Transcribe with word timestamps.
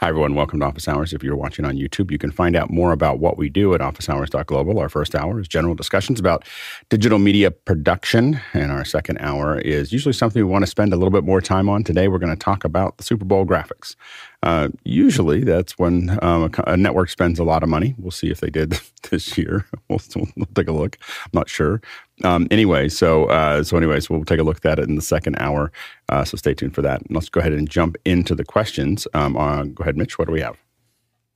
Hi, 0.00 0.10
everyone. 0.10 0.36
Welcome 0.36 0.60
to 0.60 0.66
Office 0.66 0.86
Hours. 0.86 1.12
If 1.12 1.24
you're 1.24 1.34
watching 1.34 1.64
on 1.64 1.74
YouTube, 1.74 2.12
you 2.12 2.18
can 2.18 2.30
find 2.30 2.54
out 2.54 2.70
more 2.70 2.92
about 2.92 3.18
what 3.18 3.36
we 3.36 3.48
do 3.48 3.74
at 3.74 3.80
officehours.global. 3.80 4.78
Our 4.78 4.88
first 4.88 5.12
hour 5.16 5.40
is 5.40 5.48
general 5.48 5.74
discussions 5.74 6.20
about 6.20 6.44
digital 6.88 7.18
media 7.18 7.50
production, 7.50 8.40
and 8.52 8.70
our 8.70 8.84
second 8.84 9.18
hour 9.18 9.58
is 9.58 9.92
usually 9.92 10.12
something 10.12 10.40
we 10.40 10.48
want 10.48 10.62
to 10.62 10.70
spend 10.70 10.92
a 10.92 10.96
little 10.96 11.10
bit 11.10 11.24
more 11.24 11.40
time 11.40 11.68
on. 11.68 11.82
Today, 11.82 12.06
we're 12.06 12.20
going 12.20 12.32
to 12.32 12.38
talk 12.38 12.62
about 12.62 12.98
the 12.98 13.02
Super 13.02 13.24
Bowl 13.24 13.44
graphics. 13.44 13.96
Uh, 14.42 14.68
usually, 14.84 15.42
that's 15.42 15.78
when 15.78 16.16
um, 16.22 16.44
a, 16.44 16.72
a, 16.72 16.76
network 16.76 17.10
spends 17.10 17.40
a 17.40 17.44
lot 17.44 17.64
of 17.64 17.68
money. 17.68 17.96
We'll 17.98 18.12
see 18.12 18.30
if 18.30 18.40
they 18.40 18.50
did 18.50 18.80
this 19.10 19.36
year. 19.36 19.66
We'll, 19.88 20.00
we'll 20.36 20.46
take 20.54 20.68
a 20.68 20.72
look. 20.72 20.98
I'm 21.00 21.30
not 21.32 21.48
sure. 21.48 21.80
Um, 22.22 22.46
anyway, 22.50 22.90
so 22.90 23.24
uh, 23.24 23.64
so 23.64 23.78
anyways, 23.78 24.10
we'll 24.10 24.24
take 24.24 24.38
a 24.38 24.42
look 24.42 24.56
at 24.56 24.62
that 24.62 24.78
in 24.78 24.96
the 24.96 25.02
second 25.02 25.36
hour. 25.38 25.72
Uh, 26.10 26.24
so 26.24 26.36
stay 26.36 26.52
tuned 26.52 26.74
for 26.74 26.82
that. 26.82 27.00
And 27.00 27.14
let's 27.14 27.30
go 27.30 27.40
ahead 27.40 27.54
and 27.54 27.68
jump 27.68 27.96
into 28.04 28.34
the 28.34 28.44
questions. 28.44 29.08
Um, 29.14 29.34
uh, 29.36 29.64
go 29.64 29.80
ahead, 29.82 29.96
Mitch. 29.96 30.18
What 30.18 30.26
do 30.26 30.32
we 30.32 30.42
have? 30.42 30.58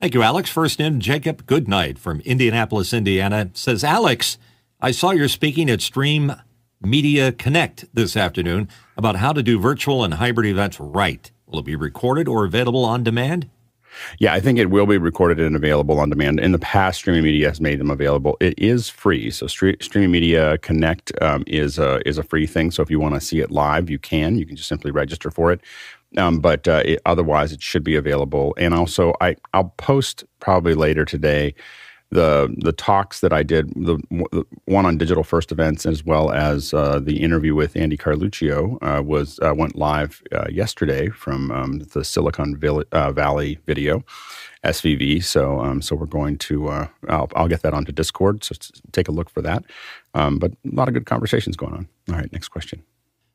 Thank 0.02 0.14
you, 0.14 0.22
Alex. 0.22 0.50
First 0.50 0.80
in, 0.80 1.00
Jacob 1.00 1.46
Goodnight 1.46 1.98
from 1.98 2.20
Indianapolis, 2.22 2.92
Indiana 2.92 3.50
says, 3.54 3.84
Alex, 3.84 4.36
I 4.80 4.90
saw 4.90 5.12
you're 5.12 5.28
speaking 5.28 5.70
at 5.70 5.80
Stream 5.80 6.34
Media 6.82 7.30
Connect 7.30 7.84
this 7.94 8.16
afternoon 8.16 8.68
about 8.96 9.16
how 9.16 9.32
to 9.32 9.42
do 9.42 9.58
virtual 9.60 10.02
and 10.04 10.14
hybrid 10.14 10.48
events 10.48 10.80
right. 10.80 11.30
Will 11.52 11.60
it 11.60 11.66
be 11.66 11.76
recorded 11.76 12.28
or 12.28 12.44
available 12.44 12.84
on 12.84 13.04
demand? 13.04 13.50
Yeah, 14.18 14.32
I 14.32 14.40
think 14.40 14.58
it 14.58 14.70
will 14.70 14.86
be 14.86 14.96
recorded 14.96 15.38
and 15.38 15.54
available 15.54 16.00
on 16.00 16.08
demand. 16.08 16.40
In 16.40 16.52
the 16.52 16.58
past, 16.58 17.00
Streaming 17.00 17.24
Media 17.24 17.48
has 17.48 17.60
made 17.60 17.78
them 17.78 17.90
available. 17.90 18.38
It 18.40 18.54
is 18.58 18.88
free, 18.88 19.30
so 19.30 19.46
Streaming 19.46 20.10
Media 20.10 20.56
Connect 20.58 21.12
um, 21.20 21.44
is 21.46 21.78
a 21.78 22.00
is 22.08 22.16
a 22.16 22.22
free 22.22 22.46
thing. 22.46 22.70
So 22.70 22.82
if 22.82 22.90
you 22.90 22.98
want 22.98 23.16
to 23.16 23.20
see 23.20 23.40
it 23.40 23.50
live, 23.50 23.90
you 23.90 23.98
can. 23.98 24.38
You 24.38 24.46
can 24.46 24.56
just 24.56 24.68
simply 24.68 24.90
register 24.90 25.30
for 25.30 25.52
it. 25.52 25.60
Um, 26.16 26.40
but 26.40 26.66
uh, 26.66 26.82
it, 26.86 27.02
otherwise, 27.04 27.52
it 27.52 27.60
should 27.60 27.84
be 27.84 27.96
available. 27.96 28.54
And 28.56 28.72
also, 28.72 29.12
I 29.20 29.36
I'll 29.52 29.74
post 29.76 30.24
probably 30.40 30.72
later 30.72 31.04
today 31.04 31.54
the 32.12 32.54
the 32.58 32.72
talks 32.72 33.20
that 33.20 33.32
I 33.32 33.42
did, 33.42 33.70
the, 33.74 33.96
the, 34.10 34.44
one 34.66 34.84
on 34.84 34.98
digital 34.98 35.24
first 35.24 35.50
events, 35.50 35.86
as 35.86 36.04
well 36.04 36.30
as 36.30 36.74
uh, 36.74 37.00
the 37.00 37.22
interview 37.22 37.54
with 37.54 37.74
Andy 37.74 37.96
Carluccio, 37.96 38.78
uh, 38.82 39.02
was 39.02 39.40
uh, 39.40 39.54
went 39.56 39.76
live 39.76 40.22
uh, 40.30 40.44
yesterday 40.50 41.08
from 41.08 41.50
um, 41.50 41.78
the 41.78 42.04
Silicon 42.04 42.60
uh, 42.92 43.12
Valley 43.12 43.58
video, 43.66 44.04
SVV. 44.62 45.24
So 45.24 45.60
um, 45.60 45.80
so 45.80 45.96
we're 45.96 46.06
going 46.06 46.36
to 46.38 46.68
uh, 46.68 46.86
I'll, 47.08 47.30
I'll, 47.34 47.48
get 47.48 47.62
that 47.62 47.72
onto 47.72 47.92
Discord. 47.92 48.44
So 48.44 48.54
take 48.92 49.08
a 49.08 49.12
look 49.12 49.30
for 49.30 49.40
that. 49.40 49.64
Um, 50.12 50.38
but 50.38 50.52
a 50.52 50.74
lot 50.74 50.88
of 50.88 50.94
good 50.94 51.06
conversations 51.06 51.56
going 51.56 51.72
on. 51.72 51.88
All 52.10 52.16
right, 52.16 52.30
next 52.30 52.48
question. 52.48 52.84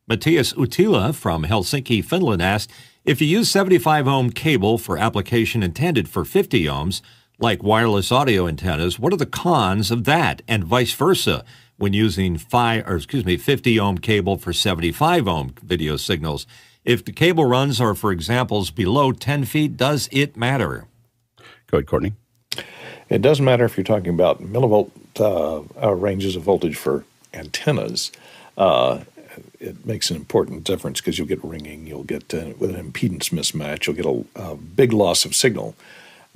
Matthias 0.07 0.53
Utila 0.53 1.15
from 1.15 1.45
Helsinki, 1.45 2.05
Finland 2.05 2.41
asked 2.41 2.71
if 3.03 3.21
you 3.21 3.27
use 3.27 3.49
75 3.49 4.07
ohm 4.07 4.29
cable 4.29 4.77
for 4.77 4.97
application 4.97 5.63
intended 5.63 6.07
for 6.07 6.23
50 6.23 6.63
ohms 6.65 7.01
like 7.39 7.61
wireless 7.61 8.11
audio 8.11 8.47
antennas, 8.47 8.97
what 8.97 9.13
are 9.13 9.17
the 9.17 9.25
cons 9.25 9.91
of 9.91 10.05
that 10.05 10.41
and 10.47 10.63
vice 10.63 10.93
versa 10.93 11.45
when 11.77 11.93
using 11.93 12.37
five 12.37 12.87
or 12.87 12.95
excuse 12.95 13.25
me 13.25 13.37
50 13.37 13.79
ohm 13.79 13.97
cable 13.99 14.37
for 14.37 14.53
75 14.53 15.27
ohm 15.27 15.53
video 15.61 15.97
signals? 15.97 16.47
If 16.83 17.05
the 17.05 17.11
cable 17.11 17.45
runs 17.45 17.79
are 17.79 17.93
for 17.93 18.11
examples 18.11 18.71
below 18.71 19.11
10 19.11 19.45
feet, 19.45 19.77
does 19.77 20.09
it 20.11 20.37
matter? 20.37 20.85
Go 21.67 21.77
ahead, 21.77 21.87
Courtney. 21.87 22.13
It 23.09 23.21
doesn't 23.21 23.45
matter 23.45 23.65
if 23.65 23.77
you're 23.77 23.83
talking 23.83 24.13
about 24.13 24.41
millivolt 24.41 24.91
uh, 25.19 25.61
uh, 25.81 25.93
ranges 25.93 26.35
of 26.35 26.43
voltage 26.43 26.75
for 26.75 27.05
antennas. 27.33 28.11
Uh, 28.57 29.01
it 29.59 29.85
makes 29.85 30.09
an 30.09 30.15
important 30.15 30.63
difference 30.63 30.99
because 31.01 31.17
you'll 31.17 31.27
get 31.27 31.43
ringing, 31.43 31.85
you'll 31.85 32.03
get 32.03 32.33
uh, 32.33 32.53
with 32.57 32.73
an 32.73 32.91
impedance 32.91 33.29
mismatch, 33.29 33.85
you'll 33.85 33.95
get 33.95 34.05
a, 34.05 34.51
a 34.51 34.55
big 34.55 34.91
loss 34.93 35.25
of 35.25 35.35
signal 35.35 35.75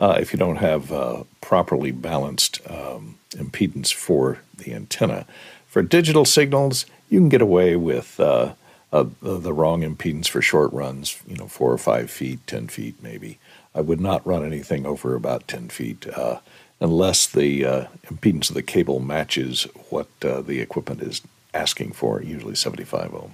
uh, 0.02 0.18
if 0.20 0.34
you 0.34 0.40
don't 0.40 0.58
have 0.58 0.92
uh, 0.92 1.24
properly 1.40 1.92
balanced 1.92 2.60
um, 2.70 3.20
impedance 3.32 3.94
for 3.94 4.40
the 4.58 4.74
antenna. 4.74 5.26
For 5.68 5.82
digital 5.82 6.26
signals, 6.26 6.86
you 7.10 7.20
can 7.20 7.30
get 7.30 7.42
away 7.42 7.76
with 7.76 8.20
uh, 8.20 8.54
the 8.92 9.54
wrong 9.54 9.84
impedance 9.84 10.28
for 10.28 10.42
short 10.42 10.74
runs, 10.74 11.22
you 11.28 11.38
know, 11.38 11.48
four 11.48 11.72
or 11.72 11.78
five 11.78 12.12
feet, 12.12 12.46
10 12.48 12.68
feet 12.68 12.96
maybe. 13.02 13.40
I 13.74 13.82
would 13.82 14.02
not 14.02 14.26
run 14.28 14.46
anything 14.46 14.86
over 14.86 15.16
about 15.16 15.48
10 15.48 15.70
feet 15.70 16.08
uh, 16.10 16.40
unless 16.82 17.28
the 17.28 17.66
uh, 17.66 17.86
impedance 18.08 18.50
of 18.50 18.56
the 18.56 18.64
cable 18.64 19.00
matches 19.00 19.68
what 19.90 20.08
uh, 20.24 20.42
the 20.42 20.60
equipment 20.60 21.02
is 21.02 21.22
asking 21.54 21.94
for, 21.94 22.22
usually 22.22 22.56
75 22.56 23.14
ohm. 23.14 23.34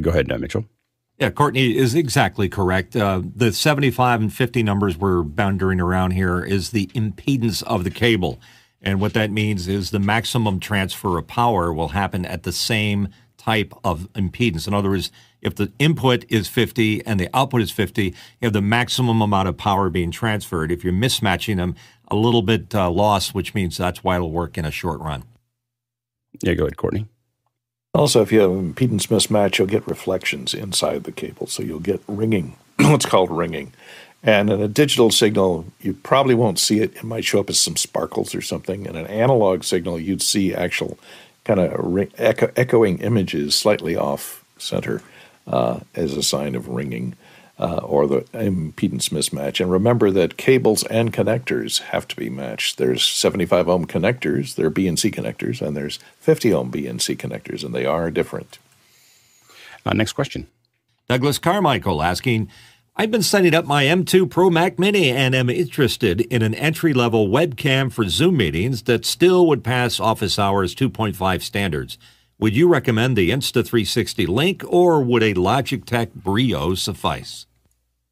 go 0.00 0.10
ahead, 0.10 0.26
Mitchell. 0.40 0.64
Yeah, 1.20 1.28
Courtney 1.28 1.76
is 1.76 1.94
exactly 1.94 2.48
correct. 2.48 2.96
Uh, 2.96 3.20
the 3.36 3.52
75 3.52 4.22
and 4.22 4.32
50 4.32 4.62
numbers 4.62 4.96
we're 4.96 5.22
boundary 5.22 5.78
around 5.78 6.12
here 6.12 6.42
is 6.42 6.70
the 6.70 6.86
impedance 6.88 7.62
of 7.64 7.84
the 7.84 7.90
cable. 7.90 8.40
And 8.80 9.02
what 9.02 9.12
that 9.12 9.30
means 9.30 9.68
is 9.68 9.90
the 9.90 9.98
maximum 9.98 10.60
transfer 10.60 11.18
of 11.18 11.26
power 11.26 11.74
will 11.74 11.88
happen 11.88 12.24
at 12.24 12.44
the 12.44 12.52
same 12.52 13.08
type 13.36 13.74
of 13.84 14.10
impedance. 14.14 14.66
In 14.66 14.72
other 14.72 14.88
words, 14.88 15.12
if 15.42 15.54
the 15.54 15.70
input 15.78 16.24
is 16.30 16.48
50 16.48 17.04
and 17.04 17.20
the 17.20 17.28
output 17.34 17.60
is 17.60 17.70
50, 17.70 18.04
you 18.04 18.14
have 18.40 18.54
the 18.54 18.62
maximum 18.62 19.20
amount 19.20 19.48
of 19.48 19.58
power 19.58 19.90
being 19.90 20.10
transferred. 20.10 20.72
If 20.72 20.82
you're 20.82 20.92
mismatching 20.94 21.56
them, 21.56 21.74
a 22.08 22.16
little 22.16 22.42
bit 22.42 22.74
uh, 22.74 22.90
loss, 22.90 23.34
which 23.34 23.54
means 23.54 23.76
that's 23.76 24.02
why 24.02 24.16
it'll 24.16 24.32
work 24.32 24.56
in 24.56 24.64
a 24.64 24.70
short 24.70 25.00
run. 25.00 25.24
Yeah, 26.42 26.54
go 26.54 26.64
ahead, 26.64 26.78
Courtney. 26.78 27.06
Also, 27.92 28.22
if 28.22 28.30
you 28.30 28.40
have 28.40 28.50
impedance 28.50 29.08
mismatch, 29.08 29.58
you'll 29.58 29.66
get 29.66 29.86
reflections 29.86 30.54
inside 30.54 31.04
the 31.04 31.12
cable. 31.12 31.46
So 31.46 31.62
you'll 31.62 31.80
get 31.80 32.00
ringing, 32.06 32.56
what's 32.78 33.06
called 33.06 33.30
ringing. 33.30 33.72
And 34.22 34.50
in 34.50 34.60
a 34.60 34.68
digital 34.68 35.10
signal, 35.10 35.64
you 35.80 35.94
probably 35.94 36.34
won't 36.34 36.58
see 36.58 36.80
it. 36.80 36.94
It 36.96 37.04
might 37.04 37.24
show 37.24 37.40
up 37.40 37.50
as 37.50 37.58
some 37.58 37.76
sparkles 37.76 38.34
or 38.34 38.42
something. 38.42 38.86
In 38.86 38.94
an 38.94 39.06
analog 39.06 39.64
signal, 39.64 39.98
you'd 39.98 40.22
see 40.22 40.54
actual 40.54 40.98
kind 41.44 41.58
of 41.58 42.10
echo- 42.18 42.52
echoing 42.54 42.98
images 42.98 43.54
slightly 43.54 43.96
off 43.96 44.44
center 44.58 45.02
uh, 45.46 45.80
as 45.94 46.16
a 46.16 46.22
sign 46.22 46.54
of 46.54 46.68
ringing 46.68 47.16
uh, 47.60 47.80
or 47.82 48.06
the 48.06 48.22
impedance 48.32 49.10
mismatch. 49.10 49.60
And 49.60 49.70
remember 49.70 50.10
that 50.10 50.38
cables 50.38 50.82
and 50.84 51.12
connectors 51.12 51.80
have 51.82 52.08
to 52.08 52.16
be 52.16 52.30
matched. 52.30 52.78
There's 52.78 53.06
75 53.06 53.68
ohm 53.68 53.86
connectors, 53.86 54.54
they're 54.54 54.70
BNC 54.70 55.14
connectors, 55.14 55.64
and 55.64 55.76
there's 55.76 55.98
50 56.20 56.54
ohm 56.54 56.72
BNC 56.72 57.16
connectors, 57.18 57.62
and 57.62 57.74
they 57.74 57.84
are 57.84 58.10
different. 58.10 58.58
Uh, 59.84 59.92
next 59.92 60.14
question. 60.14 60.46
Douglas 61.08 61.38
Carmichael 61.38 62.02
asking, 62.02 62.48
I've 62.96 63.10
been 63.10 63.22
setting 63.22 63.54
up 63.54 63.66
my 63.66 63.84
M2 63.84 64.30
Pro 64.30 64.48
Mac 64.48 64.78
Mini 64.78 65.10
and 65.10 65.34
am 65.34 65.50
interested 65.50 66.22
in 66.22 66.42
an 66.42 66.54
entry 66.54 66.92
level 66.92 67.28
webcam 67.28 67.92
for 67.92 68.08
Zoom 68.08 68.38
meetings 68.38 68.82
that 68.82 69.04
still 69.04 69.46
would 69.46 69.62
pass 69.62 70.00
Office 70.00 70.38
Hours 70.38 70.74
2.5 70.74 71.42
standards. 71.42 71.98
Would 72.38 72.56
you 72.56 72.68
recommend 72.68 73.16
the 73.16 73.30
Insta360 73.30 74.26
Link 74.28 74.64
or 74.66 75.02
would 75.02 75.22
a 75.22 75.34
Logitech 75.34 76.14
Brio 76.14 76.74
suffice? 76.74 77.46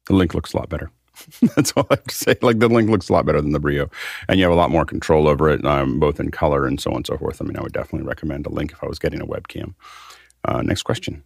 The 0.09 0.15
link 0.15 0.33
looks 0.33 0.53
a 0.53 0.57
lot 0.57 0.69
better. 0.69 0.91
That's 1.55 1.71
all 1.73 1.85
I 1.89 1.95
have 1.95 2.03
to 2.05 2.15
say. 2.15 2.35
Like 2.41 2.59
the 2.59 2.67
link 2.67 2.89
looks 2.89 3.09
a 3.09 3.13
lot 3.13 3.25
better 3.25 3.41
than 3.41 3.51
the 3.51 3.59
Brio, 3.59 3.89
and 4.27 4.39
you 4.39 4.45
have 4.45 4.51
a 4.51 4.57
lot 4.57 4.71
more 4.71 4.85
control 4.85 5.27
over 5.27 5.49
it, 5.49 5.63
um, 5.65 5.99
both 5.99 6.19
in 6.19 6.31
color 6.31 6.65
and 6.65 6.81
so 6.81 6.91
on 6.91 6.97
and 6.97 7.07
so 7.07 7.17
forth. 7.17 7.41
I 7.41 7.45
mean, 7.45 7.57
I 7.57 7.61
would 7.61 7.73
definitely 7.73 8.07
recommend 8.07 8.45
a 8.47 8.49
link 8.49 8.71
if 8.71 8.83
I 8.83 8.87
was 8.87 8.99
getting 8.99 9.21
a 9.21 9.27
webcam. 9.27 9.75
Uh, 10.43 10.61
next 10.63 10.83
question. 10.83 11.23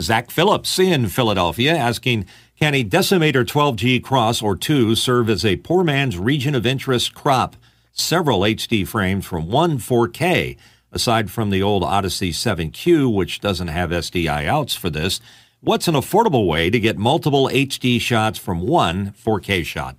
Zach 0.00 0.30
Phillips 0.30 0.78
in 0.78 1.08
Philadelphia 1.08 1.74
asking, 1.74 2.26
can 2.58 2.74
a 2.74 2.84
decimator 2.84 3.44
12G 3.44 4.02
cross 4.02 4.42
or 4.42 4.56
two 4.56 4.94
serve 4.94 5.30
as 5.30 5.44
a 5.44 5.56
poor 5.56 5.82
man's 5.82 6.18
region 6.18 6.54
of 6.54 6.66
interest 6.66 7.14
crop? 7.14 7.56
Several 7.92 8.40
HD 8.40 8.86
frames 8.86 9.24
from 9.24 9.50
one 9.50 9.78
4K. 9.78 10.56
Aside 10.92 11.30
from 11.30 11.50
the 11.50 11.62
old 11.62 11.84
Odyssey 11.84 12.32
7Q, 12.32 13.14
which 13.14 13.40
doesn't 13.40 13.68
have 13.68 13.90
SDI 13.90 14.46
outs 14.46 14.74
for 14.74 14.90
this, 14.90 15.20
What's 15.62 15.88
an 15.88 15.94
affordable 15.94 16.46
way 16.46 16.70
to 16.70 16.80
get 16.80 16.96
multiple 16.96 17.50
HD 17.52 18.00
shots 18.00 18.38
from 18.38 18.62
one 18.62 19.12
4K 19.12 19.62
shot? 19.62 19.94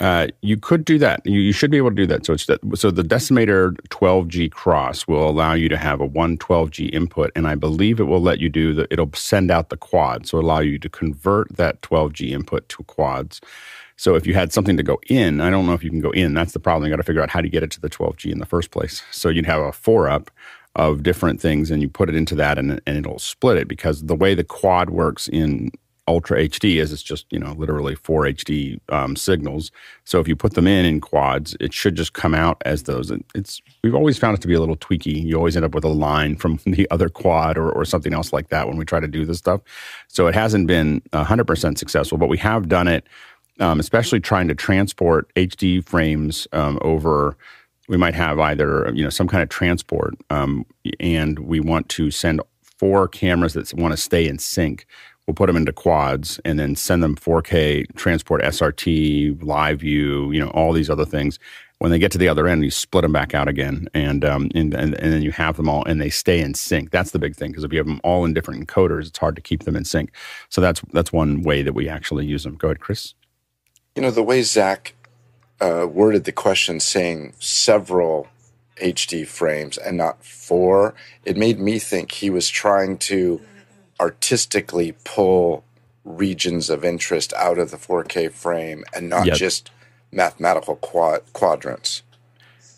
Uh, 0.00 0.28
you 0.40 0.56
could 0.56 0.82
do 0.82 0.98
that. 0.98 1.20
You, 1.26 1.40
you, 1.40 1.52
should 1.52 1.70
be 1.70 1.76
able 1.76 1.90
to 1.90 1.96
do 1.96 2.06
that. 2.06 2.24
So 2.24 2.36
that, 2.36 2.60
so 2.74 2.90
the 2.90 3.02
Decimator 3.02 3.76
12G 3.88 4.50
cross 4.50 5.06
will 5.06 5.28
allow 5.28 5.52
you 5.52 5.68
to 5.68 5.76
have 5.76 6.00
a 6.00 6.08
112G 6.08 6.90
input, 6.94 7.32
and 7.36 7.46
I 7.46 7.54
believe 7.54 8.00
it 8.00 8.04
will 8.04 8.20
let 8.20 8.38
you 8.38 8.48
do 8.48 8.72
the. 8.72 8.86
It'll 8.90 9.10
send 9.12 9.50
out 9.50 9.68
the 9.68 9.76
quad, 9.76 10.26
so 10.26 10.38
allow 10.38 10.60
you 10.60 10.78
to 10.78 10.88
convert 10.88 11.54
that 11.56 11.82
12G 11.82 12.30
input 12.30 12.66
to 12.70 12.82
quads. 12.84 13.42
So 13.96 14.14
if 14.14 14.26
you 14.26 14.32
had 14.32 14.54
something 14.54 14.76
to 14.78 14.82
go 14.82 14.98
in, 15.08 15.42
I 15.42 15.50
don't 15.50 15.66
know 15.66 15.74
if 15.74 15.84
you 15.84 15.90
can 15.90 16.00
go 16.00 16.10
in. 16.10 16.32
That's 16.32 16.52
the 16.52 16.60
problem. 16.60 16.84
You 16.84 16.92
got 16.94 17.00
to 17.00 17.06
figure 17.06 17.22
out 17.22 17.30
how 17.30 17.40
to 17.42 17.48
get 17.48 17.62
it 17.62 17.70
to 17.72 17.80
the 17.80 17.90
12G 17.90 18.30
in 18.30 18.38
the 18.38 18.46
first 18.46 18.70
place. 18.70 19.02
So 19.10 19.28
you'd 19.28 19.46
have 19.46 19.62
a 19.62 19.72
four 19.72 20.08
up 20.08 20.30
of 20.76 21.02
different 21.02 21.40
things 21.40 21.70
and 21.70 21.82
you 21.82 21.88
put 21.88 22.08
it 22.08 22.14
into 22.14 22.34
that 22.34 22.58
and, 22.58 22.80
and 22.86 22.96
it'll 22.96 23.18
split 23.18 23.56
it 23.56 23.66
because 23.66 24.04
the 24.04 24.14
way 24.14 24.34
the 24.34 24.44
quad 24.44 24.90
works 24.90 25.26
in 25.28 25.70
ultra 26.08 26.38
HD 26.38 26.76
is 26.76 26.92
it's 26.92 27.02
just 27.02 27.26
you 27.30 27.38
know 27.38 27.52
literally 27.54 27.96
four 27.96 28.24
HD 28.24 28.78
um, 28.90 29.16
signals. 29.16 29.72
So 30.04 30.20
if 30.20 30.28
you 30.28 30.36
put 30.36 30.54
them 30.54 30.66
in 30.66 30.84
in 30.84 31.00
quads, 31.00 31.56
it 31.58 31.72
should 31.72 31.96
just 31.96 32.12
come 32.12 32.34
out 32.34 32.62
as 32.64 32.84
those. 32.84 33.10
It's 33.34 33.60
we've 33.82 33.94
always 33.94 34.16
found 34.16 34.38
it 34.38 34.40
to 34.42 34.48
be 34.48 34.54
a 34.54 34.60
little 34.60 34.76
tweaky. 34.76 35.20
You 35.24 35.36
always 35.36 35.56
end 35.56 35.64
up 35.64 35.74
with 35.74 35.84
a 35.84 35.88
line 35.88 36.36
from 36.36 36.60
the 36.66 36.88
other 36.90 37.08
quad 37.08 37.58
or, 37.58 37.70
or 37.72 37.84
something 37.84 38.14
else 38.14 38.32
like 38.32 38.50
that 38.50 38.68
when 38.68 38.76
we 38.76 38.84
try 38.84 39.00
to 39.00 39.08
do 39.08 39.24
this 39.24 39.38
stuff. 39.38 39.62
So 40.06 40.28
it 40.28 40.34
hasn't 40.34 40.68
been 40.68 41.02
hundred 41.12 41.46
percent 41.46 41.78
successful, 41.78 42.18
but 42.18 42.28
we 42.28 42.38
have 42.38 42.68
done 42.68 42.86
it 42.86 43.06
um, 43.60 43.80
especially 43.80 44.20
trying 44.20 44.48
to 44.48 44.54
transport 44.54 45.32
HD 45.34 45.84
frames 45.84 46.46
um, 46.52 46.78
over. 46.82 47.36
We 47.88 47.96
might 47.96 48.14
have 48.14 48.38
either 48.38 48.90
you 48.94 49.04
know 49.04 49.10
some 49.10 49.28
kind 49.28 49.42
of 49.42 49.48
transport, 49.48 50.14
um, 50.30 50.66
and 51.00 51.38
we 51.40 51.60
want 51.60 51.88
to 51.90 52.10
send 52.10 52.40
four 52.62 53.08
cameras 53.08 53.54
that 53.54 53.72
want 53.74 53.92
to 53.92 53.96
stay 53.96 54.26
in 54.26 54.38
sync. 54.38 54.86
We'll 55.26 55.34
put 55.34 55.46
them 55.46 55.56
into 55.56 55.72
quads 55.72 56.38
and 56.44 56.58
then 56.58 56.76
send 56.76 57.02
them 57.02 57.16
4K 57.16 57.92
transport 57.96 58.42
SRT, 58.42 59.38
LiveU, 59.38 60.32
you 60.32 60.38
know, 60.38 60.50
all 60.50 60.72
these 60.72 60.88
other 60.88 61.04
things. 61.04 61.40
When 61.78 61.90
they 61.90 61.98
get 61.98 62.12
to 62.12 62.18
the 62.18 62.28
other 62.28 62.46
end, 62.46 62.62
you 62.62 62.70
split 62.70 63.02
them 63.02 63.12
back 63.12 63.34
out 63.34 63.48
again, 63.48 63.86
and 63.92 64.24
um, 64.24 64.50
and, 64.54 64.72
and 64.72 64.98
and 64.98 65.12
then 65.12 65.20
you 65.20 65.30
have 65.32 65.58
them 65.58 65.68
all, 65.68 65.84
and 65.84 66.00
they 66.00 66.08
stay 66.08 66.40
in 66.40 66.54
sync. 66.54 66.90
That's 66.90 67.10
the 67.10 67.18
big 67.18 67.36
thing 67.36 67.50
because 67.50 67.64
if 67.64 67.72
you 67.72 67.78
have 67.78 67.86
them 67.86 68.00
all 68.02 68.24
in 68.24 68.32
different 68.32 68.66
encoders, 68.66 69.08
it's 69.08 69.18
hard 69.18 69.36
to 69.36 69.42
keep 69.42 69.64
them 69.64 69.76
in 69.76 69.84
sync. 69.84 70.10
So 70.48 70.62
that's 70.62 70.80
that's 70.94 71.12
one 71.12 71.42
way 71.42 71.60
that 71.60 71.74
we 71.74 71.86
actually 71.86 72.24
use 72.24 72.44
them. 72.44 72.54
Go 72.54 72.68
ahead, 72.68 72.80
Chris. 72.80 73.12
You 73.94 74.00
know 74.00 74.10
the 74.10 74.22
way 74.22 74.40
Zach 74.40 74.94
uh, 75.60 75.86
worded 75.90 76.24
the 76.24 76.32
question, 76.32 76.80
saying 76.80 77.32
several 77.38 78.28
HD 78.82 79.26
frames 79.26 79.78
and 79.78 79.96
not 79.96 80.22
four, 80.24 80.94
it 81.24 81.36
made 81.36 81.58
me 81.58 81.78
think 81.78 82.12
he 82.12 82.28
was 82.30 82.48
trying 82.48 82.98
to 82.98 83.40
artistically 83.98 84.94
pull 85.04 85.64
regions 86.04 86.68
of 86.70 86.84
interest 86.84 87.32
out 87.34 87.58
of 87.58 87.70
the 87.70 87.76
4K 87.78 88.30
frame 88.30 88.84
and 88.94 89.08
not 89.08 89.26
Yep. 89.26 89.36
just 89.36 89.70
mathematical 90.12 90.76
quad- 90.76 91.22
quadrants. 91.32 92.02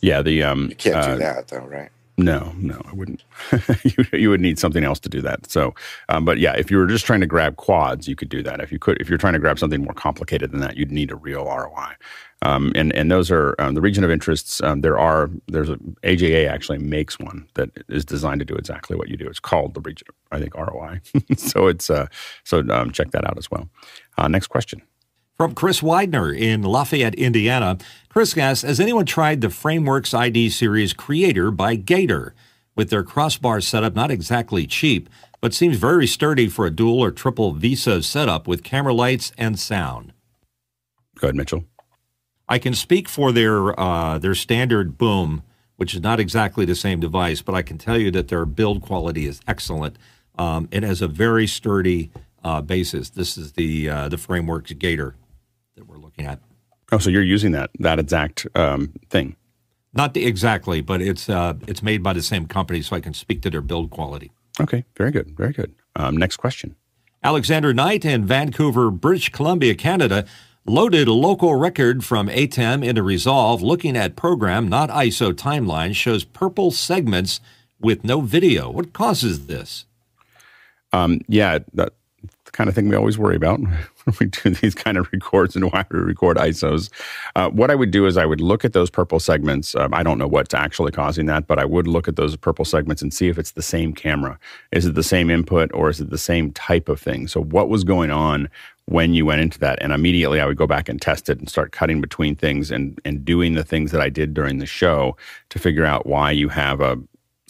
Yeah, 0.00 0.22
the 0.22 0.42
um, 0.44 0.68
You 0.70 0.76
can't 0.76 0.96
uh, 0.96 1.12
do 1.14 1.18
that 1.18 1.48
though, 1.48 1.58
right? 1.66 1.90
No, 2.18 2.52
no, 2.58 2.82
I 2.84 2.92
wouldn't. 2.94 3.22
you, 3.84 4.04
you 4.12 4.30
would 4.30 4.40
need 4.40 4.58
something 4.58 4.82
else 4.82 4.98
to 5.00 5.08
do 5.08 5.22
that. 5.22 5.48
So, 5.48 5.72
um, 6.08 6.24
but 6.24 6.38
yeah, 6.38 6.52
if 6.56 6.68
you 6.68 6.76
were 6.76 6.88
just 6.88 7.06
trying 7.06 7.20
to 7.20 7.26
grab 7.26 7.56
quads, 7.56 8.08
you 8.08 8.16
could 8.16 8.28
do 8.28 8.42
that. 8.42 8.60
If 8.60 8.72
you 8.72 8.78
could, 8.80 9.00
if 9.00 9.08
you're 9.08 9.18
trying 9.18 9.34
to 9.34 9.38
grab 9.38 9.56
something 9.56 9.82
more 9.84 9.94
complicated 9.94 10.50
than 10.50 10.58
that, 10.60 10.76
you'd 10.76 10.90
need 10.90 11.12
a 11.12 11.16
real 11.16 11.44
ROI. 11.44 11.94
Um, 12.42 12.72
and 12.74 12.92
and 12.92 13.10
those 13.10 13.30
are 13.30 13.54
um, 13.60 13.74
the 13.74 13.80
region 13.80 14.02
of 14.02 14.10
interests. 14.10 14.60
Um, 14.62 14.80
there 14.80 14.98
are 14.98 15.30
there's 15.46 15.70
a 15.70 15.76
AJA 16.02 16.48
actually 16.48 16.78
makes 16.78 17.20
one 17.20 17.48
that 17.54 17.70
is 17.88 18.04
designed 18.04 18.40
to 18.40 18.44
do 18.44 18.54
exactly 18.56 18.96
what 18.96 19.08
you 19.08 19.16
do. 19.16 19.28
It's 19.28 19.40
called 19.40 19.74
the 19.74 19.80
region, 19.80 20.08
I 20.32 20.40
think 20.40 20.56
ROI. 20.56 21.00
so 21.36 21.68
it's 21.68 21.88
uh, 21.88 22.06
so 22.42 22.68
um, 22.70 22.90
check 22.90 23.12
that 23.12 23.24
out 23.24 23.38
as 23.38 23.48
well. 23.48 23.68
Uh, 24.16 24.26
next 24.26 24.48
question. 24.48 24.82
From 25.38 25.54
Chris 25.54 25.80
Widener 25.84 26.32
in 26.32 26.62
Lafayette, 26.64 27.14
Indiana. 27.14 27.78
Chris 28.08 28.36
asks 28.36 28.62
Has 28.62 28.80
anyone 28.80 29.06
tried 29.06 29.40
the 29.40 29.50
Frameworks 29.50 30.12
ID 30.12 30.50
series 30.50 30.92
Creator 30.92 31.52
by 31.52 31.76
Gator? 31.76 32.34
With 32.74 32.90
their 32.90 33.04
crossbar 33.04 33.60
setup 33.60 33.94
not 33.94 34.10
exactly 34.10 34.66
cheap, 34.66 35.08
but 35.40 35.54
seems 35.54 35.76
very 35.76 36.08
sturdy 36.08 36.48
for 36.48 36.66
a 36.66 36.72
dual 36.72 36.98
or 36.98 37.12
triple 37.12 37.54
VESA 37.54 38.02
setup 38.02 38.48
with 38.48 38.64
camera 38.64 38.92
lights 38.92 39.30
and 39.38 39.56
sound. 39.60 40.12
Go 41.20 41.28
ahead, 41.28 41.36
Mitchell. 41.36 41.66
I 42.48 42.58
can 42.58 42.74
speak 42.74 43.08
for 43.08 43.30
their 43.30 43.78
uh, 43.78 44.18
their 44.18 44.34
standard 44.34 44.98
boom, 44.98 45.44
which 45.76 45.94
is 45.94 46.00
not 46.00 46.18
exactly 46.18 46.64
the 46.64 46.74
same 46.74 46.98
device, 46.98 47.42
but 47.42 47.54
I 47.54 47.62
can 47.62 47.78
tell 47.78 47.96
you 47.96 48.10
that 48.10 48.26
their 48.26 48.44
build 48.44 48.82
quality 48.82 49.26
is 49.26 49.40
excellent. 49.46 49.98
Um, 50.36 50.68
it 50.72 50.82
has 50.82 51.00
a 51.00 51.06
very 51.06 51.46
sturdy 51.46 52.10
uh, 52.42 52.60
basis. 52.60 53.10
This 53.10 53.38
is 53.38 53.52
the 53.52 53.88
uh, 53.88 54.08
the 54.08 54.18
Frameworks 54.18 54.72
Gator 54.72 55.14
that 55.78 55.86
we're 55.86 55.98
looking 55.98 56.26
at. 56.26 56.40
Oh, 56.92 56.98
so 56.98 57.10
you're 57.10 57.22
using 57.22 57.52
that 57.52 57.70
that 57.78 57.98
exact 57.98 58.46
um, 58.54 58.92
thing. 59.08 59.36
Not 59.94 60.14
the, 60.14 60.26
exactly, 60.26 60.80
but 60.80 61.00
it's 61.00 61.28
uh, 61.28 61.54
it's 61.66 61.82
made 61.82 62.02
by 62.02 62.12
the 62.12 62.22
same 62.22 62.46
company, 62.46 62.82
so 62.82 62.96
I 62.96 63.00
can 63.00 63.14
speak 63.14 63.42
to 63.42 63.50
their 63.50 63.62
build 63.62 63.90
quality. 63.90 64.30
Okay, 64.60 64.84
very 64.96 65.10
good, 65.10 65.36
very 65.36 65.52
good. 65.52 65.74
Um, 65.96 66.16
next 66.16 66.36
question. 66.36 66.76
Alexander 67.22 67.74
Knight 67.74 68.04
in 68.04 68.24
Vancouver, 68.24 68.90
British 68.90 69.30
Columbia, 69.30 69.74
Canada, 69.74 70.24
loaded 70.66 71.08
a 71.08 71.12
local 71.12 71.56
record 71.56 72.04
from 72.04 72.28
ATEM 72.28 72.84
into 72.84 73.02
Resolve. 73.02 73.62
Looking 73.62 73.96
at 73.96 74.16
program, 74.16 74.68
not 74.68 74.90
ISO 74.90 75.32
timeline, 75.32 75.94
shows 75.94 76.24
purple 76.24 76.70
segments 76.70 77.40
with 77.80 78.04
no 78.04 78.20
video. 78.20 78.70
What 78.70 78.92
causes 78.92 79.46
this? 79.46 79.84
Um, 80.92 81.20
yeah, 81.28 81.58
that's 81.72 81.90
the 81.90 81.97
kind 82.58 82.68
of 82.68 82.74
thing 82.74 82.88
we 82.88 82.96
always 82.96 83.16
worry 83.16 83.36
about 83.36 83.60
when 83.60 84.16
we 84.18 84.26
do 84.26 84.50
these 84.50 84.74
kind 84.74 84.98
of 84.98 85.08
records 85.12 85.54
and 85.54 85.72
why 85.72 85.84
we 85.92 86.00
record 86.00 86.36
ISOs. 86.36 86.90
Uh, 87.36 87.48
what 87.50 87.70
I 87.70 87.76
would 87.76 87.92
do 87.92 88.04
is 88.04 88.16
I 88.16 88.26
would 88.26 88.40
look 88.40 88.64
at 88.64 88.72
those 88.72 88.90
purple 88.90 89.20
segments. 89.20 89.76
Um, 89.76 89.94
I 89.94 90.02
don't 90.02 90.18
know 90.18 90.26
what's 90.26 90.52
actually 90.54 90.90
causing 90.90 91.26
that, 91.26 91.46
but 91.46 91.60
I 91.60 91.64
would 91.64 91.86
look 91.86 92.08
at 92.08 92.16
those 92.16 92.34
purple 92.34 92.64
segments 92.64 93.00
and 93.00 93.14
see 93.14 93.28
if 93.28 93.38
it's 93.38 93.52
the 93.52 93.62
same 93.62 93.92
camera. 93.92 94.40
Is 94.72 94.86
it 94.86 94.96
the 94.96 95.04
same 95.04 95.30
input 95.30 95.70
or 95.72 95.88
is 95.88 96.00
it 96.00 96.10
the 96.10 96.18
same 96.18 96.50
type 96.50 96.88
of 96.88 97.00
thing? 97.00 97.28
So, 97.28 97.40
what 97.40 97.68
was 97.68 97.84
going 97.84 98.10
on 98.10 98.48
when 98.86 99.14
you 99.14 99.24
went 99.24 99.40
into 99.40 99.60
that? 99.60 99.78
And 99.80 99.92
immediately 99.92 100.40
I 100.40 100.46
would 100.46 100.56
go 100.56 100.66
back 100.66 100.88
and 100.88 101.00
test 101.00 101.28
it 101.28 101.38
and 101.38 101.48
start 101.48 101.70
cutting 101.70 102.00
between 102.00 102.34
things 102.34 102.72
and, 102.72 103.00
and 103.04 103.24
doing 103.24 103.54
the 103.54 103.62
things 103.62 103.92
that 103.92 104.00
I 104.00 104.08
did 104.08 104.34
during 104.34 104.58
the 104.58 104.66
show 104.66 105.16
to 105.50 105.60
figure 105.60 105.84
out 105.84 106.06
why 106.06 106.32
you 106.32 106.48
have 106.48 106.80
a 106.80 106.98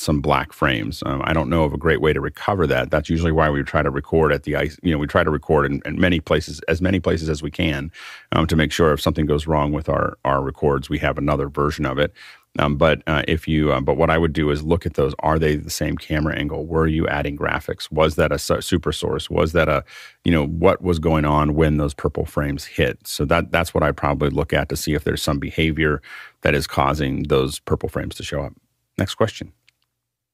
some 0.00 0.20
black 0.20 0.52
frames. 0.52 1.02
Um, 1.06 1.22
I 1.24 1.32
don't 1.32 1.50
know 1.50 1.64
of 1.64 1.72
a 1.72 1.78
great 1.78 2.00
way 2.00 2.12
to 2.12 2.20
recover 2.20 2.66
that. 2.66 2.90
That's 2.90 3.10
usually 3.10 3.32
why 3.32 3.50
we 3.50 3.62
try 3.62 3.82
to 3.82 3.90
record 3.90 4.32
at 4.32 4.44
the 4.44 4.56
ice. 4.56 4.78
You 4.82 4.92
know, 4.92 4.98
we 4.98 5.06
try 5.06 5.24
to 5.24 5.30
record 5.30 5.66
in, 5.66 5.82
in 5.84 6.00
many 6.00 6.20
places, 6.20 6.60
as 6.68 6.80
many 6.80 7.00
places 7.00 7.28
as 7.28 7.42
we 7.42 7.50
can, 7.50 7.90
um, 8.32 8.46
to 8.46 8.56
make 8.56 8.72
sure 8.72 8.92
if 8.92 9.00
something 9.00 9.26
goes 9.26 9.46
wrong 9.46 9.72
with 9.72 9.88
our 9.88 10.16
our 10.24 10.42
records, 10.42 10.88
we 10.88 10.98
have 10.98 11.18
another 11.18 11.48
version 11.48 11.86
of 11.86 11.98
it. 11.98 12.12
Um, 12.58 12.76
but 12.76 13.02
uh, 13.06 13.22
if 13.28 13.46
you, 13.46 13.72
uh, 13.72 13.80
but 13.80 13.96
what 13.96 14.10
I 14.10 14.18
would 14.18 14.32
do 14.32 14.50
is 14.50 14.62
look 14.62 14.86
at 14.86 14.94
those. 14.94 15.14
Are 15.20 15.38
they 15.38 15.56
the 15.56 15.70
same 15.70 15.96
camera 15.96 16.34
angle? 16.36 16.66
Were 16.66 16.86
you 16.86 17.06
adding 17.06 17.36
graphics? 17.36 17.90
Was 17.92 18.16
that 18.16 18.32
a 18.32 18.38
su- 18.38 18.60
super 18.62 18.90
source? 18.90 19.30
Was 19.30 19.52
that 19.52 19.68
a, 19.68 19.84
you 20.24 20.32
know, 20.32 20.46
what 20.46 20.82
was 20.82 20.98
going 20.98 21.24
on 21.24 21.54
when 21.54 21.76
those 21.76 21.94
purple 21.94 22.24
frames 22.24 22.64
hit? 22.64 23.06
So 23.06 23.24
that 23.26 23.52
that's 23.52 23.74
what 23.74 23.84
I 23.84 23.92
probably 23.92 24.30
look 24.30 24.52
at 24.52 24.68
to 24.70 24.76
see 24.76 24.94
if 24.94 25.04
there's 25.04 25.22
some 25.22 25.38
behavior 25.38 26.02
that 26.40 26.54
is 26.54 26.66
causing 26.66 27.24
those 27.24 27.60
purple 27.60 27.88
frames 27.88 28.16
to 28.16 28.22
show 28.22 28.42
up. 28.42 28.54
Next 28.96 29.14
question. 29.14 29.52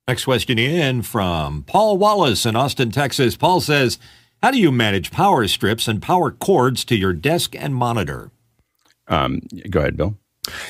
Next 0.06 0.24
question 0.24 0.58
in 0.58 1.00
from 1.00 1.62
Paul 1.62 1.96
Wallace 1.96 2.44
in 2.44 2.56
Austin, 2.56 2.90
Texas. 2.90 3.36
Paul 3.36 3.62
says, 3.62 3.98
How 4.42 4.50
do 4.50 4.58
you 4.58 4.70
manage 4.70 5.10
power 5.10 5.48
strips 5.48 5.88
and 5.88 6.02
power 6.02 6.30
cords 6.30 6.84
to 6.86 6.96
your 6.96 7.14
desk 7.14 7.56
and 7.56 7.74
monitor? 7.74 8.30
Um, 9.08 9.40
go 9.70 9.80
ahead, 9.80 9.96
Bill. 9.96 10.18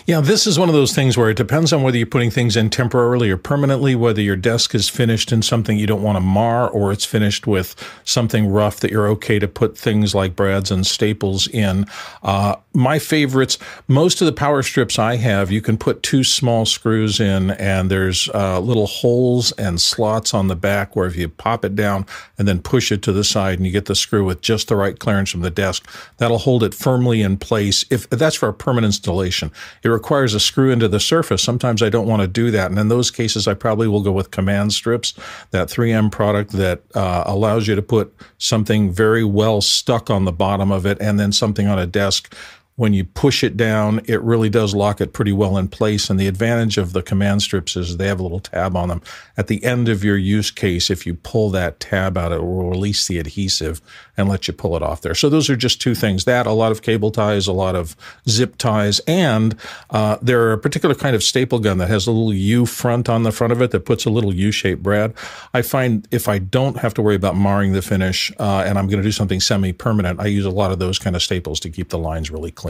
Yeah, 0.06 0.20
this 0.20 0.46
is 0.46 0.56
one 0.56 0.68
of 0.68 0.74
those 0.74 0.94
things 0.94 1.16
where 1.16 1.30
it 1.30 1.36
depends 1.36 1.72
on 1.72 1.82
whether 1.82 1.96
you're 1.96 2.06
putting 2.06 2.30
things 2.30 2.56
in 2.56 2.70
temporarily 2.70 3.28
or 3.28 3.36
permanently, 3.36 3.96
whether 3.96 4.20
your 4.22 4.36
desk 4.36 4.72
is 4.72 4.88
finished 4.88 5.32
in 5.32 5.42
something 5.42 5.76
you 5.76 5.88
don't 5.88 6.02
want 6.02 6.14
to 6.14 6.20
mar 6.20 6.68
or 6.68 6.92
it's 6.92 7.04
finished 7.04 7.48
with 7.48 7.74
something 8.04 8.46
rough 8.46 8.78
that 8.80 8.92
you're 8.92 9.08
okay 9.08 9.40
to 9.40 9.48
put 9.48 9.76
things 9.76 10.14
like 10.14 10.36
brads 10.36 10.70
and 10.70 10.86
staples 10.86 11.48
in. 11.48 11.86
Uh, 12.22 12.54
my 12.74 12.98
favorites, 12.98 13.56
most 13.86 14.20
of 14.20 14.26
the 14.26 14.32
power 14.32 14.62
strips 14.62 14.98
I 14.98 15.16
have, 15.16 15.52
you 15.52 15.62
can 15.62 15.78
put 15.78 16.02
two 16.02 16.24
small 16.24 16.66
screws 16.66 17.20
in 17.20 17.52
and 17.52 17.88
there's 17.88 18.28
uh, 18.34 18.58
little 18.58 18.88
holes 18.88 19.52
and 19.52 19.80
slots 19.80 20.34
on 20.34 20.48
the 20.48 20.56
back 20.56 20.96
where 20.96 21.06
if 21.06 21.16
you 21.16 21.28
pop 21.28 21.64
it 21.64 21.76
down 21.76 22.04
and 22.36 22.48
then 22.48 22.60
push 22.60 22.90
it 22.90 23.00
to 23.02 23.12
the 23.12 23.22
side 23.22 23.58
and 23.58 23.66
you 23.66 23.72
get 23.72 23.86
the 23.86 23.94
screw 23.94 24.24
with 24.24 24.40
just 24.40 24.68
the 24.68 24.76
right 24.76 24.98
clearance 24.98 25.30
from 25.30 25.42
the 25.42 25.50
desk, 25.50 25.88
that'll 26.16 26.38
hold 26.38 26.64
it 26.64 26.74
firmly 26.74 27.22
in 27.22 27.36
place. 27.36 27.84
If 27.90 28.10
that's 28.10 28.34
for 28.34 28.48
a 28.48 28.54
permanent 28.54 28.86
installation, 28.86 29.52
it 29.84 29.88
requires 29.88 30.34
a 30.34 30.40
screw 30.40 30.70
into 30.72 30.88
the 30.88 31.00
surface. 31.00 31.42
Sometimes 31.42 31.80
I 31.80 31.90
don't 31.90 32.08
want 32.08 32.22
to 32.22 32.28
do 32.28 32.50
that. 32.50 32.70
And 32.70 32.78
in 32.80 32.88
those 32.88 33.10
cases, 33.10 33.46
I 33.46 33.54
probably 33.54 33.86
will 33.86 34.02
go 34.02 34.12
with 34.12 34.32
command 34.32 34.72
strips, 34.72 35.14
that 35.52 35.68
3M 35.68 36.10
product 36.10 36.50
that 36.52 36.82
uh, 36.96 37.22
allows 37.24 37.68
you 37.68 37.76
to 37.76 37.82
put 37.82 38.12
something 38.38 38.90
very 38.90 39.22
well 39.22 39.60
stuck 39.60 40.10
on 40.10 40.24
the 40.24 40.32
bottom 40.32 40.72
of 40.72 40.86
it 40.86 41.00
and 41.00 41.20
then 41.20 41.30
something 41.30 41.68
on 41.68 41.78
a 41.78 41.86
desk. 41.86 42.34
When 42.76 42.92
you 42.92 43.04
push 43.04 43.44
it 43.44 43.56
down, 43.56 44.00
it 44.06 44.20
really 44.22 44.50
does 44.50 44.74
lock 44.74 45.00
it 45.00 45.12
pretty 45.12 45.32
well 45.32 45.56
in 45.56 45.68
place. 45.68 46.10
And 46.10 46.18
the 46.18 46.26
advantage 46.26 46.76
of 46.76 46.92
the 46.92 47.02
command 47.02 47.42
strips 47.42 47.76
is 47.76 47.98
they 47.98 48.08
have 48.08 48.18
a 48.18 48.24
little 48.24 48.40
tab 48.40 48.76
on 48.76 48.88
them. 48.88 49.00
At 49.36 49.46
the 49.46 49.62
end 49.64 49.88
of 49.88 50.02
your 50.02 50.16
use 50.16 50.50
case, 50.50 50.90
if 50.90 51.06
you 51.06 51.14
pull 51.14 51.50
that 51.50 51.78
tab 51.78 52.18
out, 52.18 52.32
it 52.32 52.42
will 52.42 52.68
release 52.68 53.06
the 53.06 53.20
adhesive 53.20 53.80
and 54.16 54.28
let 54.28 54.48
you 54.48 54.54
pull 54.54 54.74
it 54.76 54.82
off 54.82 55.02
there. 55.02 55.14
So 55.14 55.28
those 55.28 55.48
are 55.48 55.54
just 55.54 55.80
two 55.80 55.94
things. 55.94 56.24
That, 56.24 56.48
a 56.48 56.52
lot 56.52 56.72
of 56.72 56.82
cable 56.82 57.12
ties, 57.12 57.46
a 57.46 57.52
lot 57.52 57.76
of 57.76 57.96
zip 58.28 58.56
ties, 58.56 59.00
and 59.06 59.56
uh, 59.90 60.18
there 60.20 60.42
are 60.42 60.52
a 60.52 60.58
particular 60.58 60.96
kind 60.96 61.14
of 61.14 61.22
staple 61.22 61.60
gun 61.60 61.78
that 61.78 61.88
has 61.88 62.08
a 62.08 62.10
little 62.10 62.34
U 62.34 62.66
front 62.66 63.08
on 63.08 63.22
the 63.22 63.32
front 63.32 63.52
of 63.52 63.62
it 63.62 63.70
that 63.70 63.84
puts 63.84 64.04
a 64.04 64.10
little 64.10 64.34
U-shaped 64.34 64.82
brad. 64.82 65.14
I 65.52 65.62
find 65.62 66.08
if 66.10 66.28
I 66.28 66.38
don't 66.38 66.78
have 66.78 66.94
to 66.94 67.02
worry 67.02 67.16
about 67.16 67.36
marring 67.36 67.72
the 67.72 67.82
finish 67.82 68.32
uh, 68.40 68.64
and 68.66 68.78
I'm 68.78 68.88
going 68.88 68.98
to 68.98 69.06
do 69.06 69.12
something 69.12 69.40
semi-permanent, 69.40 70.18
I 70.18 70.26
use 70.26 70.44
a 70.44 70.50
lot 70.50 70.72
of 70.72 70.80
those 70.80 70.98
kind 70.98 71.14
of 71.14 71.22
staples 71.22 71.60
to 71.60 71.70
keep 71.70 71.90
the 71.90 71.98
lines 71.98 72.32
really 72.32 72.50
clean. 72.50 72.63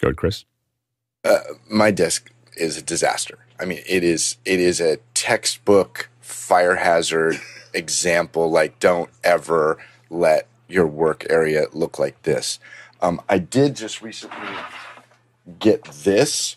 Go 0.00 0.08
ahead, 0.08 0.16
Chris. 0.16 0.44
Uh, 1.24 1.40
my 1.68 1.90
desk 1.90 2.30
is 2.56 2.76
a 2.76 2.82
disaster. 2.82 3.38
I 3.58 3.64
mean, 3.64 3.82
it 3.86 4.04
is 4.04 4.36
it 4.44 4.60
is 4.60 4.80
a 4.80 4.98
textbook 5.14 6.08
fire 6.20 6.76
hazard 6.76 7.40
example. 7.74 8.50
Like, 8.50 8.78
don't 8.80 9.10
ever 9.24 9.78
let 10.10 10.46
your 10.68 10.86
work 10.86 11.26
area 11.30 11.66
look 11.72 11.98
like 11.98 12.22
this. 12.22 12.58
Um, 13.00 13.20
I 13.28 13.38
did 13.38 13.76
just 13.76 14.02
recently 14.02 14.48
get 15.58 15.84
this. 15.84 16.56